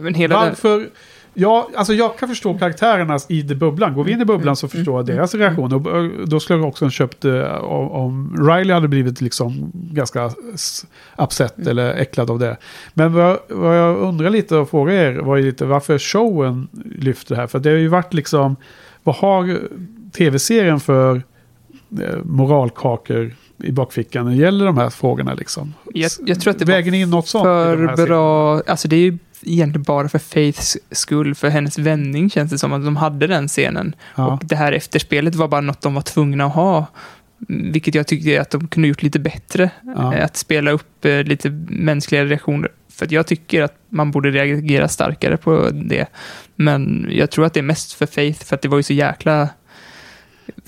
Men 0.00 0.14
hela 0.14 0.40
det- 0.40 0.48
varför... 0.48 0.88
Ja, 1.38 1.68
alltså 1.76 1.94
jag 1.94 2.18
kan 2.18 2.28
förstå 2.28 2.58
karaktärerna 2.58 3.18
i 3.28 3.42
the 3.42 3.54
bubblan. 3.54 3.94
Går 3.94 4.04
vi 4.04 4.12
in 4.12 4.20
i 4.20 4.24
bubblan 4.24 4.56
så 4.56 4.68
förstår 4.68 4.98
jag 4.98 5.06
deras 5.06 5.34
reaktion. 5.34 5.72
Och 5.72 5.96
eh, 5.98 6.10
då 6.26 6.40
skulle 6.40 6.58
jag 6.58 6.68
också 6.68 6.84
ha 6.84 6.90
köpt 6.90 7.24
eh, 7.24 7.54
om, 7.64 8.36
Riley 8.48 8.74
hade 8.74 8.88
blivit 8.88 9.20
liksom 9.20 9.70
ganska 9.74 10.30
upset 11.18 11.66
eller 11.66 11.94
äcklad 11.94 12.30
av 12.30 12.38
det. 12.38 12.56
Men 12.94 13.12
vad, 13.12 13.38
jag 13.48 13.96
undrar 13.96 14.30
lite 14.30 14.56
och 14.56 14.70
frågar 14.70 14.92
er 14.94 15.14
var 15.18 15.36
ju 15.36 15.42
lite 15.42 15.64
varför 15.64 15.98
showen 15.98 16.68
lyfter 16.84 17.34
det 17.34 17.40
här. 17.40 17.46
För 17.46 17.58
det 17.58 17.70
har 17.70 17.76
ju 17.76 17.88
varit 17.88 18.14
liksom, 18.14 18.56
vad 19.02 19.16
har 19.16 19.58
tv-serien 20.12 20.80
för 20.80 21.22
moralkakor 22.24 23.34
i 23.62 23.72
bakfickan 23.72 24.24
när 24.24 24.32
det 24.32 24.38
gäller 24.42 24.66
de 24.66 24.76
här 24.78 24.90
frågorna 24.90 25.34
liksom? 25.34 25.74
Jag, 25.94 26.10
jag 26.26 26.40
tror 26.40 26.50
att 26.50 26.58
det 26.58 26.64
Väger 26.64 26.90
ni 26.90 27.00
in 27.00 27.10
något 27.10 27.28
sånt? 27.28 27.44
de 27.44 27.48
för 27.48 27.76
serierna? 27.76 28.06
bra, 28.06 28.62
alltså 28.66 28.88
det 28.88 28.96
är 28.96 29.00
ju 29.00 29.18
egentligen 29.42 29.82
bara 29.82 30.08
för 30.08 30.18
Faiths 30.18 30.76
skull, 30.90 31.34
för 31.34 31.48
hennes 31.48 31.78
vändning 31.78 32.30
känns 32.30 32.50
det 32.50 32.58
som 32.58 32.72
att 32.72 32.84
de 32.84 32.96
hade 32.96 33.26
den 33.26 33.48
scenen. 33.48 33.94
Ja. 34.14 34.26
Och 34.32 34.44
det 34.44 34.56
här 34.56 34.72
efterspelet 34.72 35.34
var 35.34 35.48
bara 35.48 35.60
något 35.60 35.80
de 35.80 35.94
var 35.94 36.02
tvungna 36.02 36.44
att 36.44 36.54
ha. 36.54 36.86
Vilket 37.48 37.94
jag 37.94 38.06
tyckte 38.06 38.40
att 38.40 38.50
de 38.50 38.68
kunde 38.68 38.88
gjort 38.88 39.02
lite 39.02 39.18
bättre. 39.18 39.70
Ja. 39.96 40.14
Eh, 40.14 40.24
Att 40.24 40.36
spela 40.36 40.70
upp 40.70 41.04
eh, 41.04 41.22
lite 41.22 41.50
mänskliga 41.68 42.24
reaktioner. 42.24 42.70
För 42.92 43.04
att 43.04 43.12
jag 43.12 43.26
tycker 43.26 43.62
att 43.62 43.74
man 43.88 44.10
borde 44.10 44.30
reagera 44.30 44.88
starkare 44.88 45.36
på 45.36 45.70
det. 45.72 46.06
Men 46.56 47.08
jag 47.10 47.30
tror 47.30 47.44
att 47.46 47.54
det 47.54 47.60
är 47.60 47.62
mest 47.62 47.92
för 47.92 48.06
Faith, 48.06 48.44
för 48.44 48.54
att 48.54 48.62
det 48.62 48.68
var 48.68 48.76
ju 48.76 48.82
så 48.82 48.92
jäkla 48.92 49.48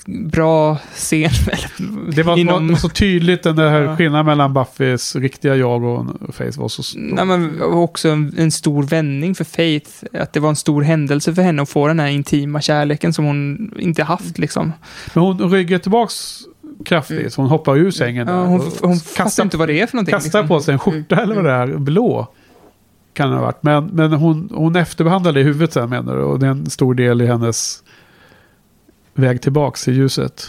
bra 0.08 0.76
scen. 0.94 1.30
Det 2.12 2.22
var, 2.22 2.38
inom- 2.38 2.76
så 2.76 2.88
tydligt 2.88 3.42
den 3.42 3.56
där 3.56 3.82
Ja. 3.82 3.96
skillnaden 3.96 4.26
mellan 4.26 4.54
Buffys 4.54 5.16
riktiga 5.16 5.56
jag 5.56 5.84
och 5.84 6.06
Face 6.34 6.50
var 6.60 6.68
så 6.68 6.82
stor. 6.82 7.00
Nej, 7.00 7.24
men 7.24 7.62
också 7.62 8.08
en, 8.08 8.34
en 8.38 8.50
stor 8.50 8.82
vändning 8.82 9.34
för 9.34 9.44
Faith. 9.44 9.90
Att 10.12 10.32
det 10.32 10.40
var 10.40 10.48
en 10.48 10.56
stor 10.56 10.82
händelse 10.82 11.34
för 11.34 11.42
henne 11.42 11.62
att 11.62 11.68
få 11.68 11.86
den 11.88 12.00
här 12.00 12.08
intima 12.08 12.60
kärleken 12.60 13.12
som 13.12 13.24
hon 13.24 13.70
inte 13.78 14.02
haft 14.02 14.38
liksom. 14.38 14.72
Men 15.14 15.22
hon 15.24 15.50
ryggar 15.50 15.78
tillbaks 15.78 16.38
kraftigt. 16.84 17.32
så 17.32 17.40
Hon 17.42 17.50
hoppar 17.50 17.76
ur 17.76 17.90
sängen. 17.90 18.28
Mm. 18.28 18.40
Ja, 18.40 18.46
hon, 18.46 18.60
hon 18.82 18.96
fattar 18.96 19.42
inte 19.42 19.56
vad 19.56 19.68
det 19.68 19.80
är 19.80 19.86
för 19.86 19.96
någonting. 19.96 20.12
Kastar 20.12 20.38
liksom. 20.42 20.48
på 20.56 20.60
sig 20.60 20.72
en 20.72 20.78
skjorta 20.78 21.16
eller 21.16 21.34
vad 21.34 21.44
det 21.44 21.52
är. 21.52 21.66
Blå. 21.66 22.26
Kan 23.12 23.30
det 23.30 23.36
ha 23.36 23.42
varit. 23.42 23.62
Men, 23.62 23.84
men 23.86 24.12
hon, 24.12 24.50
hon 24.54 24.76
efterbehandlar 24.76 25.32
det 25.32 25.40
i 25.40 25.42
huvudet 25.42 25.72
sen 25.72 25.90
menar 25.90 26.16
du. 26.16 26.22
Och 26.22 26.38
det 26.38 26.46
är 26.46 26.50
en 26.50 26.70
stor 26.70 26.94
del 26.94 27.22
i 27.22 27.26
hennes 27.26 27.82
väg 29.18 29.42
tillbaks 29.42 29.88
i 29.88 29.92
ljuset. 29.92 30.46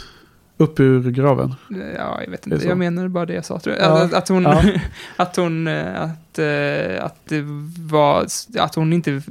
Upp 0.57 0.79
ur 0.79 1.11
graven. 1.11 1.55
Ja, 1.97 2.21
jag 2.23 2.31
vet 2.31 2.47
inte. 2.47 2.67
Jag 2.67 2.77
menar 2.77 3.07
bara 3.07 3.25
det 3.25 3.33
jag 3.33 3.45
sa. 3.45 3.59
Tror 3.59 3.75
jag. 3.75 3.85
Ja. 3.85 4.03
Att, 4.03 4.13
att 4.13 4.29
hon, 4.29 4.43
Ja. 4.43 4.63
att 5.15 5.35
hon, 5.35 5.67
eh, 5.67 6.01
att, 6.01 6.39
eh, 6.39 7.05
att 7.05 7.15
det 7.25 7.41
var, 7.79 8.25
att 8.57 8.75
hon 8.75 8.93
inte 8.93 9.21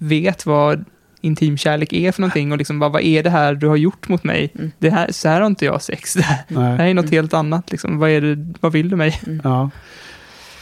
vet 0.00 0.46
vad 0.46 0.84
intimkärlek 1.20 1.92
är 1.92 2.12
för 2.12 2.20
någonting 2.20 2.52
och 2.52 2.58
liksom 2.58 2.78
bara, 2.78 2.90
vad 2.90 3.02
är 3.02 3.22
det 3.22 3.30
här 3.30 3.54
du 3.54 3.66
har 3.66 3.76
gjort 3.76 4.08
mot 4.08 4.24
mig? 4.24 4.52
Det 4.78 4.90
här, 4.90 5.12
så 5.12 5.28
här 5.28 5.40
har 5.40 5.46
inte 5.46 5.64
jag 5.64 5.82
sex. 5.82 6.14
Det 6.14 6.22
här, 6.22 6.44
det 6.48 6.60
här 6.60 6.86
är 6.86 6.94
något 6.94 7.10
helt 7.10 7.34
annat. 7.34 7.70
Liksom. 7.70 7.98
Vad, 7.98 8.10
är 8.10 8.20
det, 8.20 8.54
vad 8.60 8.72
vill 8.72 8.88
du 8.88 8.96
mig? 8.96 9.20
Ja. 9.44 9.70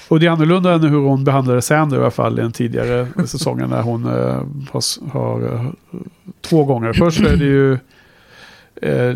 Och 0.09 0.21
det 0.21 0.27
är 0.27 0.31
annorlunda 0.31 0.73
än 0.73 0.83
hur 0.83 0.99
hon 0.99 1.25
behandlade 1.25 1.63
Sander 1.63 1.97
i 1.97 2.01
alla 2.01 2.11
fall 2.11 2.39
i 2.39 2.43
den 2.43 2.53
tidigare 2.53 3.07
säsongen 3.27 3.71
när 3.71 3.83
hon 3.83 4.05
eh, 4.05 4.43
har, 4.71 5.11
har 5.11 5.73
två 6.41 6.65
gånger. 6.65 6.93
Först 6.93 7.21
är 7.21 7.37
det 7.37 7.45
ju 7.45 7.79
eh, 8.83 9.15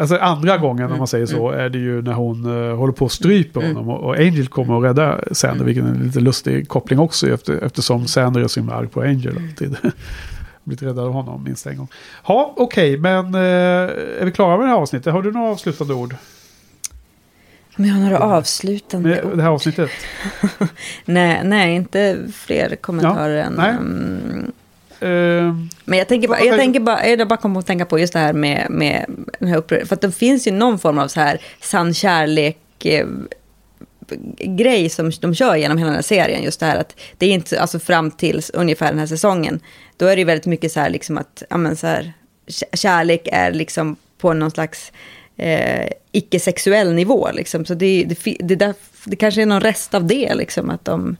alltså 0.00 0.16
andra 0.16 0.58
gången 0.58 0.92
om 0.92 0.98
man 0.98 1.06
säger 1.06 1.26
så 1.26 1.50
är 1.50 1.68
det 1.68 1.78
ju 1.78 2.02
när 2.02 2.12
hon 2.12 2.68
eh, 2.68 2.76
håller 2.76 2.92
på 2.92 3.04
att 3.04 3.12
strypa 3.12 3.60
honom 3.60 3.88
och, 3.88 4.16
Angel 4.16 4.48
kommer 4.48 4.74
och 4.74 4.82
räddar 4.82 5.28
Sander 5.32 5.64
vilket 5.64 5.84
är 5.84 5.88
en 5.88 6.02
lite 6.06 6.20
lustig 6.20 6.68
koppling 6.68 6.98
också 6.98 7.28
efter, 7.28 7.64
eftersom 7.64 8.06
Sander 8.06 8.40
är 8.40 8.48
så 8.48 8.60
himla 8.60 8.74
arg 8.74 8.88
på 8.88 9.00
Angel 9.00 9.36
alltid. 9.36 9.76
Blivit 10.64 10.82
räddad 10.82 11.04
av 11.04 11.12
honom 11.12 11.44
minst 11.44 11.66
en 11.66 11.76
gång. 11.76 11.88
Ja, 12.26 12.54
okej, 12.56 12.96
men 12.96 13.34
eh, 13.34 13.40
är 13.40 14.24
vi 14.24 14.32
klara 14.32 14.56
med 14.56 14.66
det 14.66 14.70
här 14.70 14.76
avsnittet? 14.76 15.12
Har 15.12 15.22
du 15.22 15.32
några 15.32 15.50
avslutande 15.50 15.94
ord? 15.94 16.14
Men 17.76 17.88
jag 17.88 17.94
har 17.94 18.02
några 18.02 18.18
avslutande 18.18 19.08
Med 19.08 19.36
det 19.36 19.42
här 19.42 19.50
avsnittet? 19.50 19.90
Nej, 21.04 21.40
nej, 21.44 21.74
inte 21.74 22.18
fler 22.34 22.76
kommentarer 22.76 23.50
Ja, 23.56 23.64
än... 23.64 24.52
mm, 25.00 25.48
Ehm, 25.48 25.68
men 25.84 25.98
jag 25.98 26.08
tänker 26.08 26.28
bara, 26.28 26.40
jag 26.40 26.58
tänker 26.58 26.80
bara, 26.80 27.06
jag 27.06 27.28
bara 27.28 27.36
kommer 27.36 27.60
att 27.60 27.66
tänka 27.66 27.84
på 27.84 27.98
just 27.98 28.12
det 28.12 28.18
här 28.18 28.32
med, 28.32 28.66
med 28.70 29.04
den 29.38 29.48
här 29.48 29.56
upprör- 29.58 29.84
För 29.84 29.94
att 29.94 30.00
det 30.00 30.12
finns 30.12 30.46
ju 30.46 30.50
någon 30.50 30.78
form 30.78 30.98
av 30.98 31.08
så 31.08 31.20
här 31.20 31.40
sann 31.60 31.94
kärlek 31.94 32.58
eh, 32.84 33.06
grej 34.38 34.88
som 34.88 35.10
de 35.20 35.34
kör 35.34 35.56
genom 35.56 35.78
hela 35.78 35.88
den 35.88 35.94
här 35.94 36.02
serien. 36.02 36.42
Just 36.42 36.60
det 36.60 36.66
här 36.66 36.76
att 36.76 36.96
det 37.18 37.26
är 37.26 37.30
inte, 37.30 37.60
alltså 37.60 37.78
fram 37.78 38.10
till 38.10 38.42
ungefär 38.54 38.88
den 38.88 38.98
här 38.98 39.06
säsongen. 39.06 39.60
Då 39.96 40.06
är 40.06 40.16
det 40.16 40.20
ju 40.20 40.24
väldigt 40.24 40.46
mycket 40.46 40.72
så 40.72 40.80
här 40.80 40.90
liksom 40.90 41.18
att, 41.18 41.42
ja 41.50 41.56
men 41.56 41.76
så 41.76 41.86
här, 41.86 42.12
kä- 42.46 42.76
kärlek 42.76 43.28
är 43.32 43.52
liksom 43.52 43.96
på 44.18 44.32
någon 44.32 44.50
slags 44.50 44.92
eh, 45.36 45.88
icke-sexuell 46.12 46.94
nivå 46.94 47.28
liksom. 47.32 47.64
Så 47.64 47.74
det, 47.74 48.04
det, 48.08 48.36
det, 48.40 48.56
där, 48.56 48.74
det 49.04 49.16
kanske 49.16 49.42
är 49.42 49.46
någon 49.46 49.60
rest 49.60 49.94
av 49.94 50.06
det 50.06 50.34
liksom 50.34 50.70
att 50.70 50.84
de, 50.84 51.16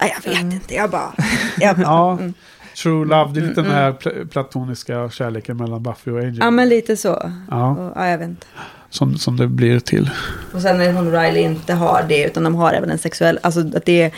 jag 0.00 0.30
vet 0.30 0.40
inte, 0.40 0.74
jag 0.74 0.90
bara, 0.90 1.12
jag 1.60 1.76
bara 1.76 1.84
Ja, 1.86 2.12
mm. 2.12 2.34
True 2.82 3.06
Love, 3.06 3.30
det 3.32 3.40
är 3.40 3.46
lite 3.48 3.60
Mm, 3.60 3.72
den 3.72 3.82
här 3.82 3.92
pl- 3.92 4.28
platoniska 4.28 5.10
kärleken 5.10 5.56
mellan 5.56 5.82
Buffy 5.82 6.10
och 6.10 6.18
Angel. 6.18 6.38
Ja, 6.40 6.50
men 6.50 6.68
lite 6.68 6.96
så. 6.96 7.32
Ja. 7.50 7.70
Och, 7.70 7.92
ja, 7.96 8.08
jag 8.08 8.18
vet 8.18 8.28
inte. 8.28 8.46
Som, 8.90 9.18
som 9.18 9.36
det 9.36 9.46
blir 9.46 9.80
till. 9.80 10.10
Och 10.54 10.62
sen 10.62 10.78
när 10.78 10.92
hon 10.92 11.06
och 11.06 11.12
Riley 11.22 11.42
inte 11.42 11.74
har 11.74 12.04
det, 12.08 12.24
utan 12.24 12.44
de 12.44 12.54
har 12.54 12.72
även 12.72 12.90
en 12.90 12.98
sexuell, 12.98 13.38
alltså 13.42 13.60
att 13.60 13.84
det 13.84 14.02
är, 14.02 14.10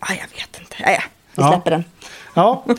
ja, 0.00 0.06
jag 0.08 0.14
vet 0.40 0.60
inte. 0.60 0.76
Ja, 0.78 0.90
ja, 0.90 1.02
vi 1.36 1.42
Ja. 1.42 1.52
släpper 1.52 1.70
den. 1.70 1.84
Ja. 2.34 2.64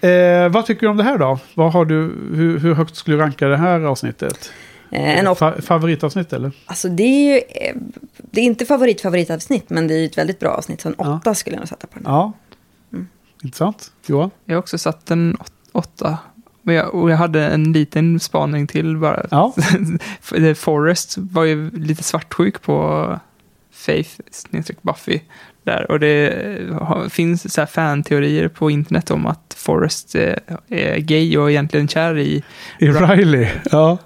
Eh, 0.00 0.48
vad 0.48 0.66
tycker 0.66 0.80
du 0.80 0.88
om 0.88 0.96
det 0.96 1.02
här 1.02 1.18
då? 1.18 1.38
Vad 1.54 1.72
har 1.72 1.84
du, 1.84 1.94
hur, 2.34 2.58
hur 2.58 2.74
högt 2.74 2.96
skulle 2.96 3.16
du 3.16 3.22
ranka 3.22 3.48
det 3.48 3.56
här 3.56 3.80
avsnittet? 3.80 4.52
Eh, 4.90 5.22
Fa- 5.22 5.60
favoritavsnitt 5.62 6.32
eller? 6.32 6.52
Alltså 6.66 6.88
det 6.88 7.02
är 7.02 7.32
ju, 7.34 7.38
eh, 7.38 7.76
det 8.16 8.40
är 8.40 8.44
inte 8.44 8.66
favorit 8.66 9.00
favoritavsnitt, 9.00 9.70
men 9.70 9.88
det 9.88 9.94
är 9.94 9.98
ju 9.98 10.06
ett 10.06 10.18
väldigt 10.18 10.38
bra 10.40 10.50
avsnitt. 10.50 10.80
Så 10.80 10.88
en 10.88 10.94
åtta 10.94 11.34
skulle 11.34 11.56
jag 11.56 11.60
nog 11.60 11.68
sätta 11.68 11.86
på 11.86 11.98
den. 11.98 12.02
Ja. 12.12 12.32
Intressant. 13.42 13.90
Johan? 14.06 14.30
Jag 14.44 14.54
har 14.54 14.58
också 14.58 14.78
satt 14.78 15.10
en 15.10 15.36
åt- 15.40 15.52
åtta. 15.72 16.18
Men 16.62 16.74
jag, 16.74 16.94
och 16.94 17.10
jag 17.10 17.16
hade 17.16 17.44
en 17.46 17.72
liten 17.72 18.20
spaning 18.20 18.66
till 18.66 18.96
bara. 18.96 19.26
Ja. 19.30 19.54
Forrest 20.56 21.18
var 21.18 21.44
ju 21.44 21.70
lite 21.70 22.02
svartsjuk 22.02 22.62
på 22.62 23.18
Faith 23.72 24.10
snedstreck 24.30 24.82
Buffy. 24.82 25.20
Där. 25.64 25.90
Och 25.90 26.00
det 26.00 26.34
finns 27.10 27.54
så 27.54 27.60
här 27.60 27.66
fanteorier 27.66 28.48
på 28.48 28.70
internet 28.70 29.10
om 29.10 29.26
att 29.26 29.54
Forrest 29.58 30.14
eh, 30.14 30.34
är 30.68 30.98
gay 30.98 31.38
och 31.38 31.50
egentligen 31.50 31.88
kär 31.88 32.18
i... 32.18 32.42
I 32.78 32.88
Riley? 32.88 33.48
Ja. 33.70 33.98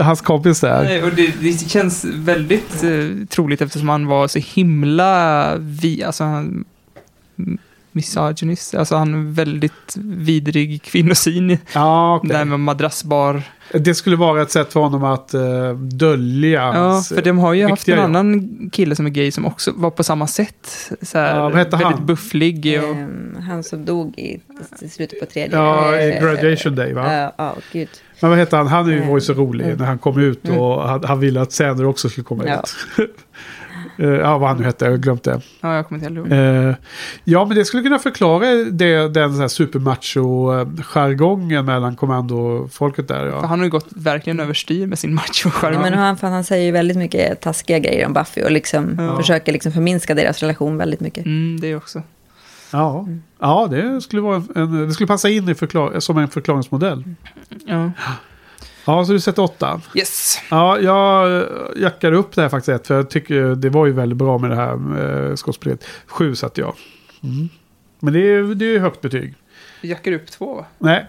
Hans 0.00 0.20
kompis 0.20 0.60
där. 0.60 0.84
Nej, 0.84 1.02
och 1.02 1.10
det, 1.12 1.34
det 1.40 1.70
känns 1.70 2.04
väldigt 2.04 2.82
eh, 2.84 3.26
troligt 3.28 3.60
eftersom 3.60 3.88
han 3.88 4.06
var 4.06 4.28
så 4.28 4.38
himla 4.38 5.56
vi, 5.56 6.02
alltså 6.04 6.24
han, 6.24 6.64
misogynist. 7.92 8.74
Alltså 8.74 8.96
han 8.96 9.14
är 9.28 9.32
väldigt 9.34 9.96
vidrig 10.04 10.82
kvinnosyn. 10.82 11.58
Ja, 11.74 12.16
okej. 12.16 12.28
Det 12.30 12.36
här 12.36 12.44
med 12.44 12.60
madrassbar. 12.60 13.42
Det 13.74 13.94
skulle 13.94 14.16
vara 14.16 14.42
ett 14.42 14.50
sätt 14.50 14.72
för 14.72 14.80
honom 14.80 15.04
att 15.04 15.34
uh, 15.34 15.72
dölja 15.78 16.60
Ja, 16.62 16.72
hans, 16.72 17.08
för 17.08 17.22
de 17.22 17.38
har 17.38 17.52
ju 17.52 17.62
eh, 17.62 17.68
haft 17.70 17.88
en 17.88 17.98
annan 17.98 18.50
kille 18.72 18.96
som 18.96 19.06
är 19.06 19.10
gay 19.10 19.30
som 19.32 19.46
också 19.46 19.72
var 19.76 19.90
på 19.90 20.04
samma 20.04 20.26
sätt. 20.26 20.90
Så 21.02 21.18
här, 21.18 21.36
Ja, 21.36 21.42
vad 21.42 21.54
hette 21.54 21.70
väldigt 21.76 21.98
han? 21.98 22.06
bufflig. 22.06 22.80
Och, 22.82 22.88
Ehm, 22.96 23.36
han 23.48 23.62
som 23.64 23.84
dog 23.84 24.18
i, 24.18 24.40
i 24.80 24.88
slutet 24.88 25.20
på 25.20 25.26
tredje. 25.26 25.56
Ja, 25.58 25.96
i 26.00 26.14
eh, 26.16 26.22
Graduation 26.22 26.74
Day, 26.74 26.92
va? 26.92 27.14
Ja, 27.14 27.32
ja, 27.38 27.56
gud. 27.72 27.88
Men 28.20 28.30
vad 28.30 28.38
heter 28.38 28.56
han? 28.56 28.66
Han 28.66 28.86
är 28.88 28.92
ju- 28.92 29.00
var 29.06 29.14
ju 29.14 29.20
så 29.20 29.32
Mm. 29.32 29.44
rolig 29.44 29.78
när 29.78 29.86
han 29.86 29.98
kom 29.98 30.20
ut 30.20 30.48
och 30.48 30.88
han, 30.88 31.04
han 31.04 31.20
ville 31.20 31.40
att 31.40 31.52
Sander 31.52 31.84
också 31.86 32.08
skulle 32.08 32.24
komma 32.24 32.44
Ja. 32.46 32.64
ut. 32.98 33.10
Eh, 33.98 34.08
ja, 34.08 34.38
vad 34.38 34.48
han 34.48 34.58
nu 34.58 34.64
hette, 34.64 34.84
jag 34.84 34.92
har 34.92 34.98
glömt 34.98 35.22
det. 35.22 35.40
ja, 35.60 35.74
jag 35.76 35.88
kommer 35.88 36.08
inte 36.08 36.20
ihåg. 36.20 36.32
Eh, 36.32 36.74
ja, 37.24 37.44
men 37.44 37.56
det 37.56 37.64
skulle 37.64 37.82
kunna 37.82 37.98
förklara 37.98 38.46
det, 38.70 39.08
den 39.08 39.34
så 39.34 39.40
här 39.40 39.48
supermacho-jargongen 39.48 41.64
mellan 41.64 41.96
kommandofolket 41.96 43.08
där. 43.08 43.18
För 43.18 43.26
Ja. 43.28 43.46
han 43.46 43.58
har 43.58 43.64
ju 43.64 43.70
gått 43.70 43.86
verkligen 43.90 44.40
överstyr 44.40 44.86
med 44.86 44.98
sin 44.98 45.14
macho 45.14 45.50
Ja, 45.62 45.70
men 45.80 45.94
han, 45.94 46.16
för 46.16 46.26
han 46.26 46.44
säger 46.44 46.64
ju 46.66 46.72
väldigt 46.72 46.96
mycket 46.96 47.40
taskiga 47.40 47.78
grejer 47.78 48.06
om 48.06 48.12
Buffy 48.12 48.42
och 48.42 48.50
liksom 48.50 48.96
Ja. 48.98 49.16
försöker 49.16 49.52
liksom 49.52 49.72
förminska 49.72 50.14
deras 50.14 50.40
relation 50.42 50.76
väldigt 50.76 51.00
mycket. 51.00 51.26
Mm, 51.26 51.60
det 51.60 51.76
också. 51.76 52.02
Ja. 52.74 53.06
ja, 53.40 53.68
det 53.70 54.00
skulle, 54.00 54.22
vara 54.22 54.42
en, 54.56 54.86
det 54.88 54.92
skulle 54.94 55.06
passa 55.06 55.28
in 55.28 55.48
i 55.48 55.54
förklar, 55.54 56.00
som 56.00 56.18
en 56.18 56.28
förklaringsmodell. 56.28 57.04
Ja. 57.66 57.90
Ja, 58.84 59.04
så 59.04 59.12
du 59.12 59.20
sätter 59.20 59.42
åtta. 59.42 59.80
Yes. 59.94 60.40
Ja, 60.50 60.78
jag 60.78 61.46
jackar 61.76 62.12
upp 62.12 62.34
det 62.34 62.42
här 62.42 62.48
faktiskt 62.48 62.68
ett, 62.68 62.86
för 62.86 62.94
jag 62.94 63.10
tycker 63.10 63.54
det 63.54 63.70
var 63.70 63.86
ju 63.86 63.92
väldigt 63.92 64.18
bra 64.18 64.38
med 64.38 64.50
det 64.50 64.56
här 64.56 64.72
eh, 64.72 65.36
skådespeleriet. 65.36 65.84
Sju 66.06 66.34
satte 66.34 66.60
jag. 66.60 66.74
Mm. 67.22 67.48
Men 68.00 68.12
det 68.12 68.20
är, 68.20 68.54
det 68.54 68.64
är 68.64 68.78
högt 68.78 69.00
betyg. 69.00 69.34
Vi 69.80 69.88
jackar 69.88 70.12
upp 70.12 70.30
två 70.30 70.54
va? 70.54 70.64
Nej. 70.78 71.06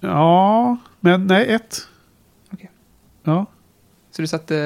Ja, 0.00 0.76
men 1.00 1.26
nej, 1.26 1.48
ett. 1.48 1.80
Okej. 2.52 2.70
Ja. 3.22 3.46
Så 4.10 4.22
du 4.22 4.28
satte 4.28 4.56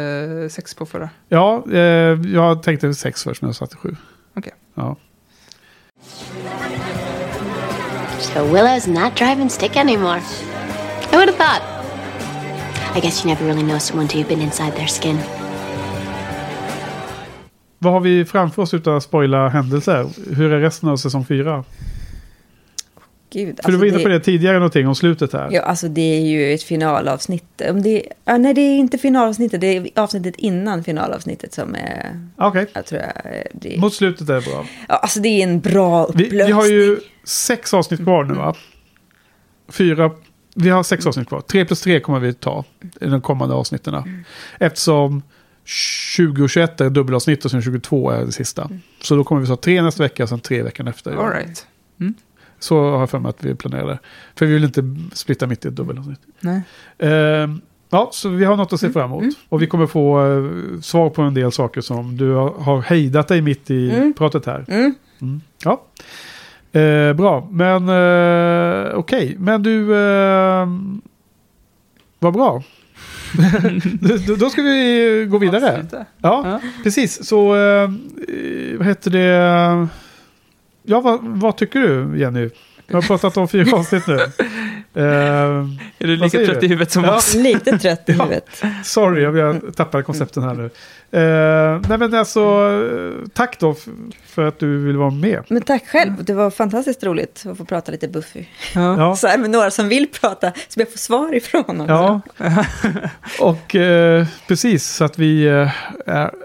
eh, 0.43 0.49
sex 0.49 0.75
på 0.75 0.87
förra? 0.87 1.11
Ja, 1.29 1.65
eh, 1.73 1.81
jag 2.33 2.63
tänkte 2.63 2.95
sex 2.95 3.25
först, 3.25 3.43
men 3.43 3.49
jag 3.49 3.57
satte 3.57 3.77
sju. 3.77 3.97
Okej. 4.35 4.53
Ja. 4.75 4.97
So 8.21 8.39
Willow's 8.39 8.89
not 8.89 9.17
driving 9.17 9.51
stick 9.51 9.77
anymore. 9.77 10.21
I 11.13 11.17
would 11.17 11.29
have 11.29 11.37
thought. 11.39 11.63
I 12.97 13.01
guess 13.01 13.25
you 13.25 13.31
never 13.35 13.47
really 13.47 13.63
know 13.63 13.79
someone 13.79 14.09
till 14.09 14.21
you've 14.21 14.29
been 14.29 14.41
inside 14.43 14.73
their 14.77 14.87
skin. 14.87 15.19
Vad 17.79 17.93
har 17.93 18.01
vi 18.01 18.25
framför 18.25 18.63
oss 18.63 18.75
utan 18.75 18.97
att 18.97 19.03
spoila 19.03 19.49
händelser? 19.49 20.07
Hur 20.37 20.53
är 20.53 20.61
resten 20.61 20.89
av 20.89 20.97
säsong 20.97 21.25
fyra? 21.25 21.65
Gud, 23.33 23.61
För 23.65 23.73
du 23.73 23.79
var 23.79 23.87
inne 23.87 23.99
på 23.99 24.09
det 24.09 24.21
tidigare 24.21 24.55
någonting 24.59 24.89
om 24.89 24.95
slutet 24.95 25.33
här. 25.33 25.49
Ja, 25.53 25.63
alltså 25.63 25.89
det 25.89 26.01
är 26.17 26.21
ju 26.21 26.55
ett 26.55 26.63
finalavsnitt. 26.63 27.63
Om 27.71 27.83
det, 27.83 28.03
ja, 28.25 28.39
nej, 28.39 28.55
det 28.55 28.61
är 28.61 28.79
inte 28.79 28.99
finalavsnittet. 28.99 29.61
Det 29.61 29.67
är 29.67 29.89
avsnittet 29.97 30.35
innan 30.37 30.85
finalavsnittet 30.85 31.55
som 31.55 31.75
är... 31.75 32.21
Okej. 32.37 32.67
Tror 32.89 33.01
jag, 33.01 33.13
det, 33.53 33.79
Mot 33.81 33.95
slutet 33.95 34.29
är 34.29 34.35
det 34.35 34.41
bra. 34.41 34.67
ja, 34.89 34.95
alltså 34.97 35.21
det 35.21 35.29
är 35.29 35.43
en 35.43 35.61
bra 35.61 36.07
Vi, 36.15 36.25
upplösning. 36.27 36.47
vi 36.47 36.53
har 36.53 36.67
ju 36.67 37.01
sex 37.25 37.75
avsnitt 37.75 38.01
kvar 38.05 38.25
nu 38.25 38.35
va? 38.35 38.55
Fyra. 39.69 40.11
Vi 40.55 40.69
har 40.71 40.83
sex 40.83 41.07
avsnitt 41.07 41.29
kvar. 41.29 41.41
Tre 41.41 41.65
plus 41.65 41.81
tre 41.81 42.01
kommer 42.01 42.21
vi 42.21 42.35
ta 42.35 42.65
i 43.01 43.07
de 43.07 43.21
kommande 43.21 43.55
avsnitten. 43.55 43.95
Mm. 43.95 44.25
Eftersom 44.59 45.23
20 45.65 46.43
och 46.43 46.51
21 46.51 46.81
är 46.81 46.91
dubbelavsnitt 46.91 47.45
och 47.45 47.51
sen 47.51 47.63
22 47.63 48.11
är 48.11 48.25
det 48.27 48.33
sista. 48.33 48.65
Mm. 48.65 48.81
Så 49.03 49.17
då 49.17 49.25
kommer 49.25 49.41
vi 49.41 49.47
ta 49.47 49.57
tre 49.57 49.83
nästa 49.83 50.03
vecka 50.03 50.23
och 50.23 50.29
sen 50.29 50.41
tre 50.41 50.63
veckan 50.63 50.89
efter. 50.89 51.17
All 51.17 51.33
right. 51.33 51.67
Mm. 52.01 52.15
Så 52.59 52.91
har 52.91 53.01
jag 53.01 53.11
för 53.11 53.19
mig 53.19 53.29
att 53.31 53.45
vi 53.45 53.55
planerade. 53.55 53.99
För 54.37 54.47
vi 54.47 54.53
vill 54.53 54.65
inte 54.65 54.83
splitta 55.13 55.47
mitt 55.47 55.65
i 55.65 55.69
ett 55.69 55.77
dubbelavsnitt. 55.77 56.21
Nej. 56.41 56.63
Ehm, 56.99 57.61
ja, 57.91 58.09
så 58.13 58.29
vi 58.29 58.45
har 58.45 58.57
något 58.57 58.73
att 58.73 58.81
se 58.81 58.87
Mm. 58.87 58.93
fram 58.95 59.13
emot. 59.13 59.35
Och 59.49 59.63
vi 59.63 59.67
kommer 59.67 59.87
få 59.87 60.21
eh, 60.27 60.81
svar 60.81 61.11
på 61.11 61.23
en 61.23 61.35
del 61.35 61.53
saker 61.53 61.81
som 61.81 62.17
du 62.17 62.33
har, 62.35 62.83
hejdat 62.83 63.29
dig 63.29 63.41
mitt 63.43 63.71
i 63.71 63.91
Mm. 63.91 64.13
pratet 64.15 64.47
här. 64.47 64.65
Mm. 64.69 64.95
Mm. 65.21 65.41
Ja. 65.65 65.83
Eh, 66.73 67.13
bra, 67.13 67.49
men 67.51 67.89
eh, 67.89 68.95
okej. 68.95 69.37
Men 69.39 69.63
du, 69.63 69.97
eh, 69.97 70.67
vad 72.19 72.33
bra. 72.33 72.63
då, 74.27 74.35
då 74.37 74.51
ska 74.51 74.63
vi 74.63 75.27
gå 75.31 75.39
vidare. 75.39 75.87
Ja, 75.93 76.07
Ja. 76.23 76.61
precis. 76.85 77.27
Så 77.29 77.57
eh, 77.57 77.91
vad 78.79 78.87
heter 78.87 79.11
det? 79.11 79.89
Ja, 80.83 81.01
vad, 81.01 81.19
vad 81.23 81.57
tycker 81.57 81.81
du 81.81 82.19
Jenny? 82.19 82.51
Jag 82.87 82.97
har 82.97 83.03
pratat 83.03 83.37
om 83.37 83.49
fyra 83.49 83.77
avsnitt 83.77 84.07
nu. 84.07 84.19
Eh, 84.95 85.03
Är 85.03 86.07
du 86.07 86.17
lika 86.17 86.39
trött 86.39 86.61
du? 86.61 86.67
i 86.67 86.69
huvudet 86.69 86.91
som 86.91 87.05
Ja. 87.05 87.17
oss? 87.17 87.35
Lite 87.39 87.79
trött 87.79 88.03
i 88.09 88.13
Ja. 88.13 88.23
huvudet. 88.25 88.63
Sorry, 88.85 89.23
jag, 89.23 89.77
tappade 89.77 90.03
koncepten 90.05 90.43
här 90.43 90.55
nu. 90.55 90.71
Eh, 91.15 91.81
nej 91.89 91.99
men 91.99 92.15
alltså, 92.15 92.69
tack 93.35 93.59
då 93.61 93.75
för 94.27 94.45
att 94.45 94.59
du 94.59 94.79
vill 94.79 94.97
vara 94.97 95.11
med. 95.11 95.45
Men 95.49 95.63
tack 95.63 95.89
själv, 95.89 96.25
det 96.25 96.35
var 96.35 96.51
fantastiskt 96.51 97.05
roligt 97.05 97.45
att 97.51 97.59
få 97.59 97.65
prata 97.65 97.93
lite 97.93 98.09
Buffy. 98.09 98.45
Ja. 98.75 99.17
Så 99.17 99.27
här 99.27 99.39
med 99.39 99.51
några 99.51 99.71
som 99.71 99.89
vill 99.89 100.07
prata, 100.21 100.53
så 100.69 100.81
jag 100.81 100.91
får 100.91 100.99
svar 100.99 101.35
ifrån 101.35 101.81
också. 101.81 101.93
Ja, 101.93 102.21
och 103.41 103.77
eh, 103.77 104.27
precis 104.49 104.87
så 104.89 105.05
att 105.05 105.19
vi 105.19 105.49
är 105.49 105.71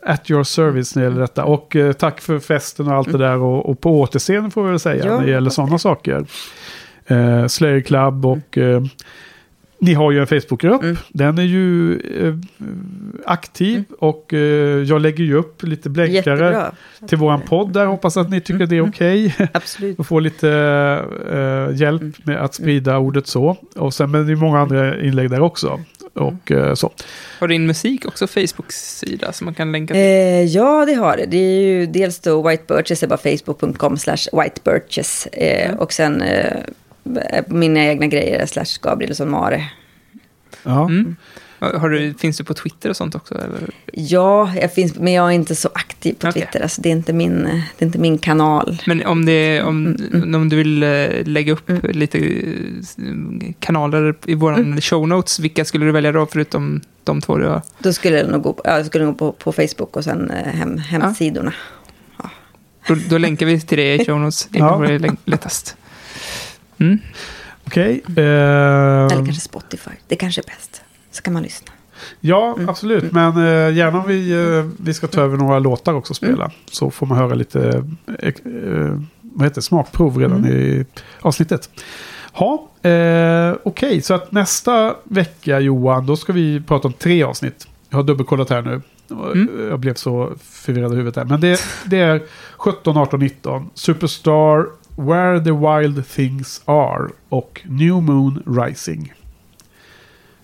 at 0.03 0.31
your 0.31 0.43
service 0.43 0.95
när 0.95 1.03
det 1.03 1.09
gäller 1.09 1.21
detta. 1.21 1.43
Och 1.45 1.75
tack 1.97 2.21
för 2.21 2.39
festen 2.39 2.87
och 2.87 2.93
allt 2.93 3.11
det 3.11 3.17
där 3.17 3.37
och, 3.37 3.69
och 3.69 3.81
på 3.81 3.99
återseende 4.01 4.51
får 4.51 4.63
vi 4.63 4.69
väl 4.69 4.79
säga 4.79 5.05
Ja, 5.05 5.17
när 5.17 5.25
det 5.25 5.31
gäller 5.31 5.49
sådana 5.49 5.77
saker. 5.79 6.25
Eh, 7.07 7.47
Slayer 7.47 7.79
Club 7.81 8.25
och 8.25 8.57
eh, 8.57 8.81
ni 9.79 9.93
har 9.93 10.11
ju 10.11 10.19
en 10.19 10.27
Facebookgrupp. 10.27 10.83
Mm. 10.83 10.97
Den 11.09 11.37
är 11.37 11.43
ju 11.43 11.93
eh, 11.99 12.35
aktiv 13.25 13.83
och 13.99 14.33
eh, 14.33 14.83
jag 14.83 15.01
lägger 15.01 15.23
ju 15.23 15.33
upp 15.35 15.63
lite 15.63 15.89
blänkare 15.89 16.71
till 17.07 17.17
våran 17.17 17.41
podd 17.41 17.73
där. 17.73 17.85
Hoppas 17.85 18.17
att 18.17 18.29
ni 18.29 18.41
tycker 18.41 18.65
det 18.65 18.77
är 18.77 18.87
okej. 18.89 19.35
Absolut. 19.53 19.99
och 19.99 20.07
få 20.07 20.19
lite 20.19 20.49
eh, 21.31 21.75
hjälp 21.81 22.25
med 22.25 22.37
att 22.37 22.53
sprida 22.53 22.97
ordet 22.97 23.27
så. 23.27 23.57
Och 23.75 23.93
sen 23.93 24.11
men 24.11 24.25
det 24.27 24.31
är 24.33 24.35
många 24.35 24.59
andra 24.59 25.01
inlägg 25.01 25.29
där 25.29 25.41
också. 25.41 25.79
Och 26.13 26.51
eh, 26.51 26.73
så. 26.73 26.91
Har 27.39 27.47
din 27.47 27.67
musik 27.67 28.05
också 28.05 28.27
Facebook-sida 28.27 29.31
som 29.31 29.45
man 29.45 29.53
kan 29.53 29.71
länka 29.71 29.93
till? 29.93 30.01
Eh, 30.03 30.43
ja, 30.43 30.85
det 30.85 30.93
har 30.93 31.17
det. 31.17 31.25
Det 31.25 31.37
är 31.37 31.61
ju 31.61 31.85
dels 31.85 32.19
då 32.19 32.49
White 32.49 32.63
Birches, 32.67 32.99
det 32.99 33.05
är 33.05 33.07
bara 33.07 33.37
facebook.com 33.37 33.97
slash 33.97 34.17
whitebirches. 34.43 35.25
Eh, 35.27 35.75
Och 35.77 35.93
sen 35.93 36.21
eh, 36.21 36.57
mina 37.47 37.79
egna 37.85 38.07
grejer 38.07 38.45
slash 38.45 38.79
Gabrielsson 38.81 39.29
Mare. 39.29 39.63
Ja. 40.63 40.85
Mm. 40.89 41.15
Har 41.59 41.89
du, 41.89 42.13
finns 42.13 42.37
du 42.37 42.43
på 42.43 42.53
Twitter 42.53 42.89
och 42.89 42.97
sånt 42.97 43.15
också? 43.15 43.35
Eller? 43.35 43.69
Ja, 43.93 44.51
jag 44.61 44.73
finns, 44.73 44.95
men 44.95 45.13
jag 45.13 45.27
är 45.27 45.31
inte 45.31 45.55
så 45.55 45.69
aktiv 45.73 46.13
på 46.19 46.27
Okej. 46.27 46.41
Twitter. 46.41 46.61
Alltså, 46.61 46.81
det, 46.81 46.89
är 46.89 46.91
inte 46.93 47.13
min, 47.13 47.43
det 47.77 47.83
är 47.83 47.85
inte 47.85 47.99
min 47.99 48.17
kanal. 48.17 48.77
Men 48.87 49.05
om, 49.05 49.25
det, 49.25 49.61
om, 49.63 49.95
Mm, 50.13 50.35
om 50.35 50.49
du 50.49 50.55
vill 50.55 50.83
eh, 50.83 51.07
lägga 51.25 51.53
upp 51.53 51.71
lite 51.83 52.17
eh, 52.17 53.53
kanaler 53.59 54.15
i 54.25 54.35
våra 54.35 54.55
Mm. 54.55 54.81
show 54.81 55.07
notes, 55.07 55.39
vilka 55.39 55.65
skulle 55.65 55.85
du 55.85 55.91
välja 55.91 56.11
då 56.11 56.25
förutom 56.25 56.81
de 57.03 57.21
två 57.21 57.37
du 57.37 57.47
har? 57.47 57.61
Då 57.79 57.93
skulle 57.93 58.17
jag 58.17 58.29
nog 58.29 58.41
gå, 58.41 58.61
ja, 58.63 58.77
jag 58.77 58.85
skulle 58.85 59.05
nog 59.05 59.17
gå 59.17 59.31
på, 59.31 59.51
på 59.51 59.51
Facebook 59.51 59.95
och 59.97 60.03
sen 60.03 60.31
eh, 60.31 60.53
hem, 60.53 60.77
hemsidorna. 60.77 61.53
Då, 62.87 62.95
då 63.09 63.17
länkar 63.17 63.45
vi 63.45 63.61
till 63.61 63.77
det 63.77 63.95
i 63.95 64.05
show 64.05 64.19
notes. 64.19 64.47
Det 64.51 64.59
Ja. 64.59 64.77
vore 64.77 64.99
lä- 64.99 65.15
lättast. 65.25 65.75
Mm. 66.79 66.99
Okej. 67.67 68.03
eh, 68.07 68.23
Eller 68.23 69.09
kanske 69.09 69.41
Spotify. 69.41 69.91
Det 70.07 70.15
kanske 70.15 70.41
är 70.41 70.45
bäst. 70.45 70.81
Så 71.11 71.21
kan 71.21 71.33
man 71.33 71.43
lyssna. 71.43 71.71
Ja, 72.19 72.53
Mm. 72.57 72.69
absolut. 72.69 73.11
Men 73.11 73.37
eh, 73.37 73.75
gärna 73.77 73.99
om 74.01 74.07
vi, 74.07 74.31
eh, 74.31 74.65
vi 74.77 74.93
ska 74.93 75.07
ta 75.07 75.21
över 75.21 75.37
några 75.37 75.59
låtar 75.59 75.93
också 75.93 76.11
och 76.11 76.17
spela. 76.17 76.45
Mm. 76.45 76.51
Så 76.71 76.91
får 76.91 77.05
man 77.05 77.17
höra 77.17 77.33
lite 77.35 77.83
eh, 78.19 78.27
eh, 78.29 79.01
vad 79.21 79.43
heter 79.45 79.55
det, 79.55 79.61
smakprov 79.61 80.17
redan 80.17 80.37
Mm. 80.45 80.51
i 80.57 80.85
avsnittet. 81.21 81.69
Ja, 82.39 82.67
eh, 82.89 83.55
okej. 83.63 84.01
Så 84.01 84.13
att 84.13 84.31
nästa 84.31 84.95
vecka 85.03 85.59
Johan, 85.59 86.05
då 86.05 86.15
ska 86.17 86.33
vi 86.33 86.61
prata 86.61 86.87
om 86.87 86.93
tre 86.93 87.23
avsnitt. 87.23 87.67
Jag 87.89 87.97
har 87.97 88.03
dubbelkollat 88.03 88.49
här 88.49 88.61
nu. 88.61 88.81
Mm. 89.11 89.49
Jag 89.69 89.79
blev 89.79 89.93
så 89.93 90.33
förvirrad 90.43 90.93
i 90.93 90.95
huvudet 90.95 91.15
här. 91.15 91.25
Men 91.25 91.41
det, 91.41 91.59
det 91.85 91.97
är 91.99 92.21
17, 92.57 92.97
18, 92.97 93.19
19. 93.19 93.69
Superstar, 93.73 94.65
Where 94.97 95.39
the 95.39 95.51
Wild 95.51 96.09
Things 96.09 96.61
Are 96.65 97.07
och 97.29 97.61
New 97.65 98.01
Moon 98.01 98.43
Rising. 98.45 99.13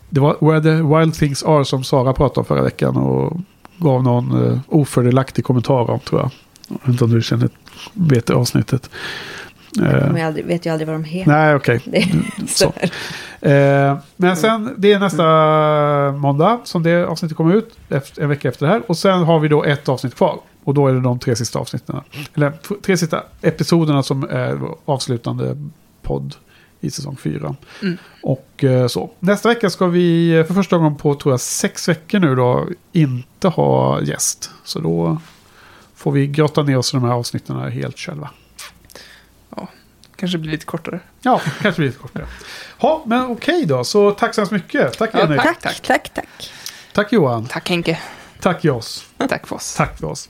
Det 0.10 0.20
var 0.20 0.38
Where 0.40 0.62
the 0.62 0.98
Wild 0.98 1.14
Things 1.14 1.44
Are 1.44 1.66
som 1.66 1.84
Sara 1.84 2.14
pratade 2.14 2.40
om 2.40 2.46
förra 2.46 2.62
veckan 2.62 2.98
och 2.98 3.38
gav 3.78 4.04
någon 4.04 4.32
uh, 4.32 4.60
ofördelaktig 4.68 5.46
kommentar 5.46 5.90
om 5.90 6.00
tror 6.00 6.22
jag. 6.22 6.32
Jag 6.68 6.78
vet 6.78 6.88
inte 6.88 7.04
om 7.04 7.12
du 7.12 7.22
känner, 7.22 7.50
vet 7.94 8.26
det 8.26 8.36
avsnittet. 8.36 8.90
Eh, 9.82 10.18
jag 10.18 10.20
aldrig, 10.20 10.46
vet 10.46 10.66
ju 10.66 10.70
aldrig 10.70 10.88
vad 10.88 10.96
de 10.96 11.04
heter. 11.04 11.32
nej, 11.32 11.56
okej. 11.56 11.80
Så. 12.48 12.74
så. 12.74 13.48
Eh, 13.48 13.98
men 14.16 14.38
sen, 14.38 14.74
det 14.78 14.94
är 14.94 15.00
nästa 15.00 16.18
måndag 16.18 16.60
som 16.64 16.84
det 16.84 17.08
avsnittet 17.08 17.38
kommer 17.38 17.56
ut. 17.56 17.78
Efter, 17.90 18.22
en 18.22 18.30
vecka 18.30 18.50
efter 18.50 18.66
det 18.66 18.72
här. 18.72 18.82
Och 18.88 18.98
sen 18.98 19.24
har 19.24 19.40
vi 19.40 19.48
då 19.48 19.64
ett 19.64 19.90
avsnitt 19.90 20.16
kvar. 20.16 20.40
Och 20.64 20.74
då 20.74 20.88
är 20.88 20.94
det 20.94 21.02
de 21.02 21.20
tre 21.20 21.36
sista 21.36 21.60
avsnitten. 21.60 22.02
Eller 22.34 22.52
tre 22.82 22.98
sista 22.98 23.24
episoderna 23.42 24.04
som 24.04 24.24
är 24.24 24.60
avslutande 24.86 25.58
podd 26.02 26.36
i 26.80 26.92
säsong 26.92 27.18
fyra. 27.18 27.56
Mm. 27.82 27.98
Och 28.24 28.64
eh, 28.64 28.88
så. 28.88 29.12
Nästa 29.20 29.50
vecka 29.50 29.70
ska 29.70 29.88
vi 29.88 30.32
eh, 30.38 30.46
för 30.46 30.54
första 30.54 30.78
gången 30.78 30.96
på 30.96 31.16
tror 31.16 31.34
jag 31.34 31.40
sex 31.40 31.90
veckor 31.90 32.20
nu 32.20 32.36
då 32.36 32.68
inte 32.92 33.48
ha 33.48 34.02
gäst. 34.02 34.52
Så 34.64 34.80
då 34.80 35.18
får 35.96 36.12
vi 36.12 36.28
grotta 36.28 36.64
ner 36.64 36.78
oss 36.78 36.94
i 36.94 36.98
de 36.98 37.04
här 37.04 37.14
avsnitten 37.14 37.56
här 37.60 37.70
helt 37.70 38.00
själva. 38.00 38.30
Kanske 40.16 40.38
blir 40.38 40.52
lite 40.52 40.66
kortare. 40.66 41.00
Ja, 41.22 41.42
kanske 41.62 41.80
blir 41.80 41.88
lite 41.88 42.00
kortare. 42.00 42.26
Ja, 42.80 43.04
men 43.06 43.26
okej 43.26 43.66
då. 43.66 43.84
Så 43.84 44.12
tack 44.12 44.36
så 44.36 44.42
hemskt 44.42 44.52
mycket. 44.52 44.98
Tack 44.98 45.10
Ja, 45.14 45.20
Jenny. 45.20 45.38
tack, 45.38 45.62
Tack, 45.62 45.80
tack, 45.82 46.14
tack. 46.14 46.52
Tack 46.94 47.12
Johan. 47.14 47.46
Tack 47.46 47.70
Henke. 47.70 48.00
Tack 48.40 48.64
Joss. 48.64 49.06
Tack 49.30 49.48
för 49.48 49.56
oss. 49.56 49.76
Tack 49.76 50.00
för 50.00 50.08
oss. 50.08 50.30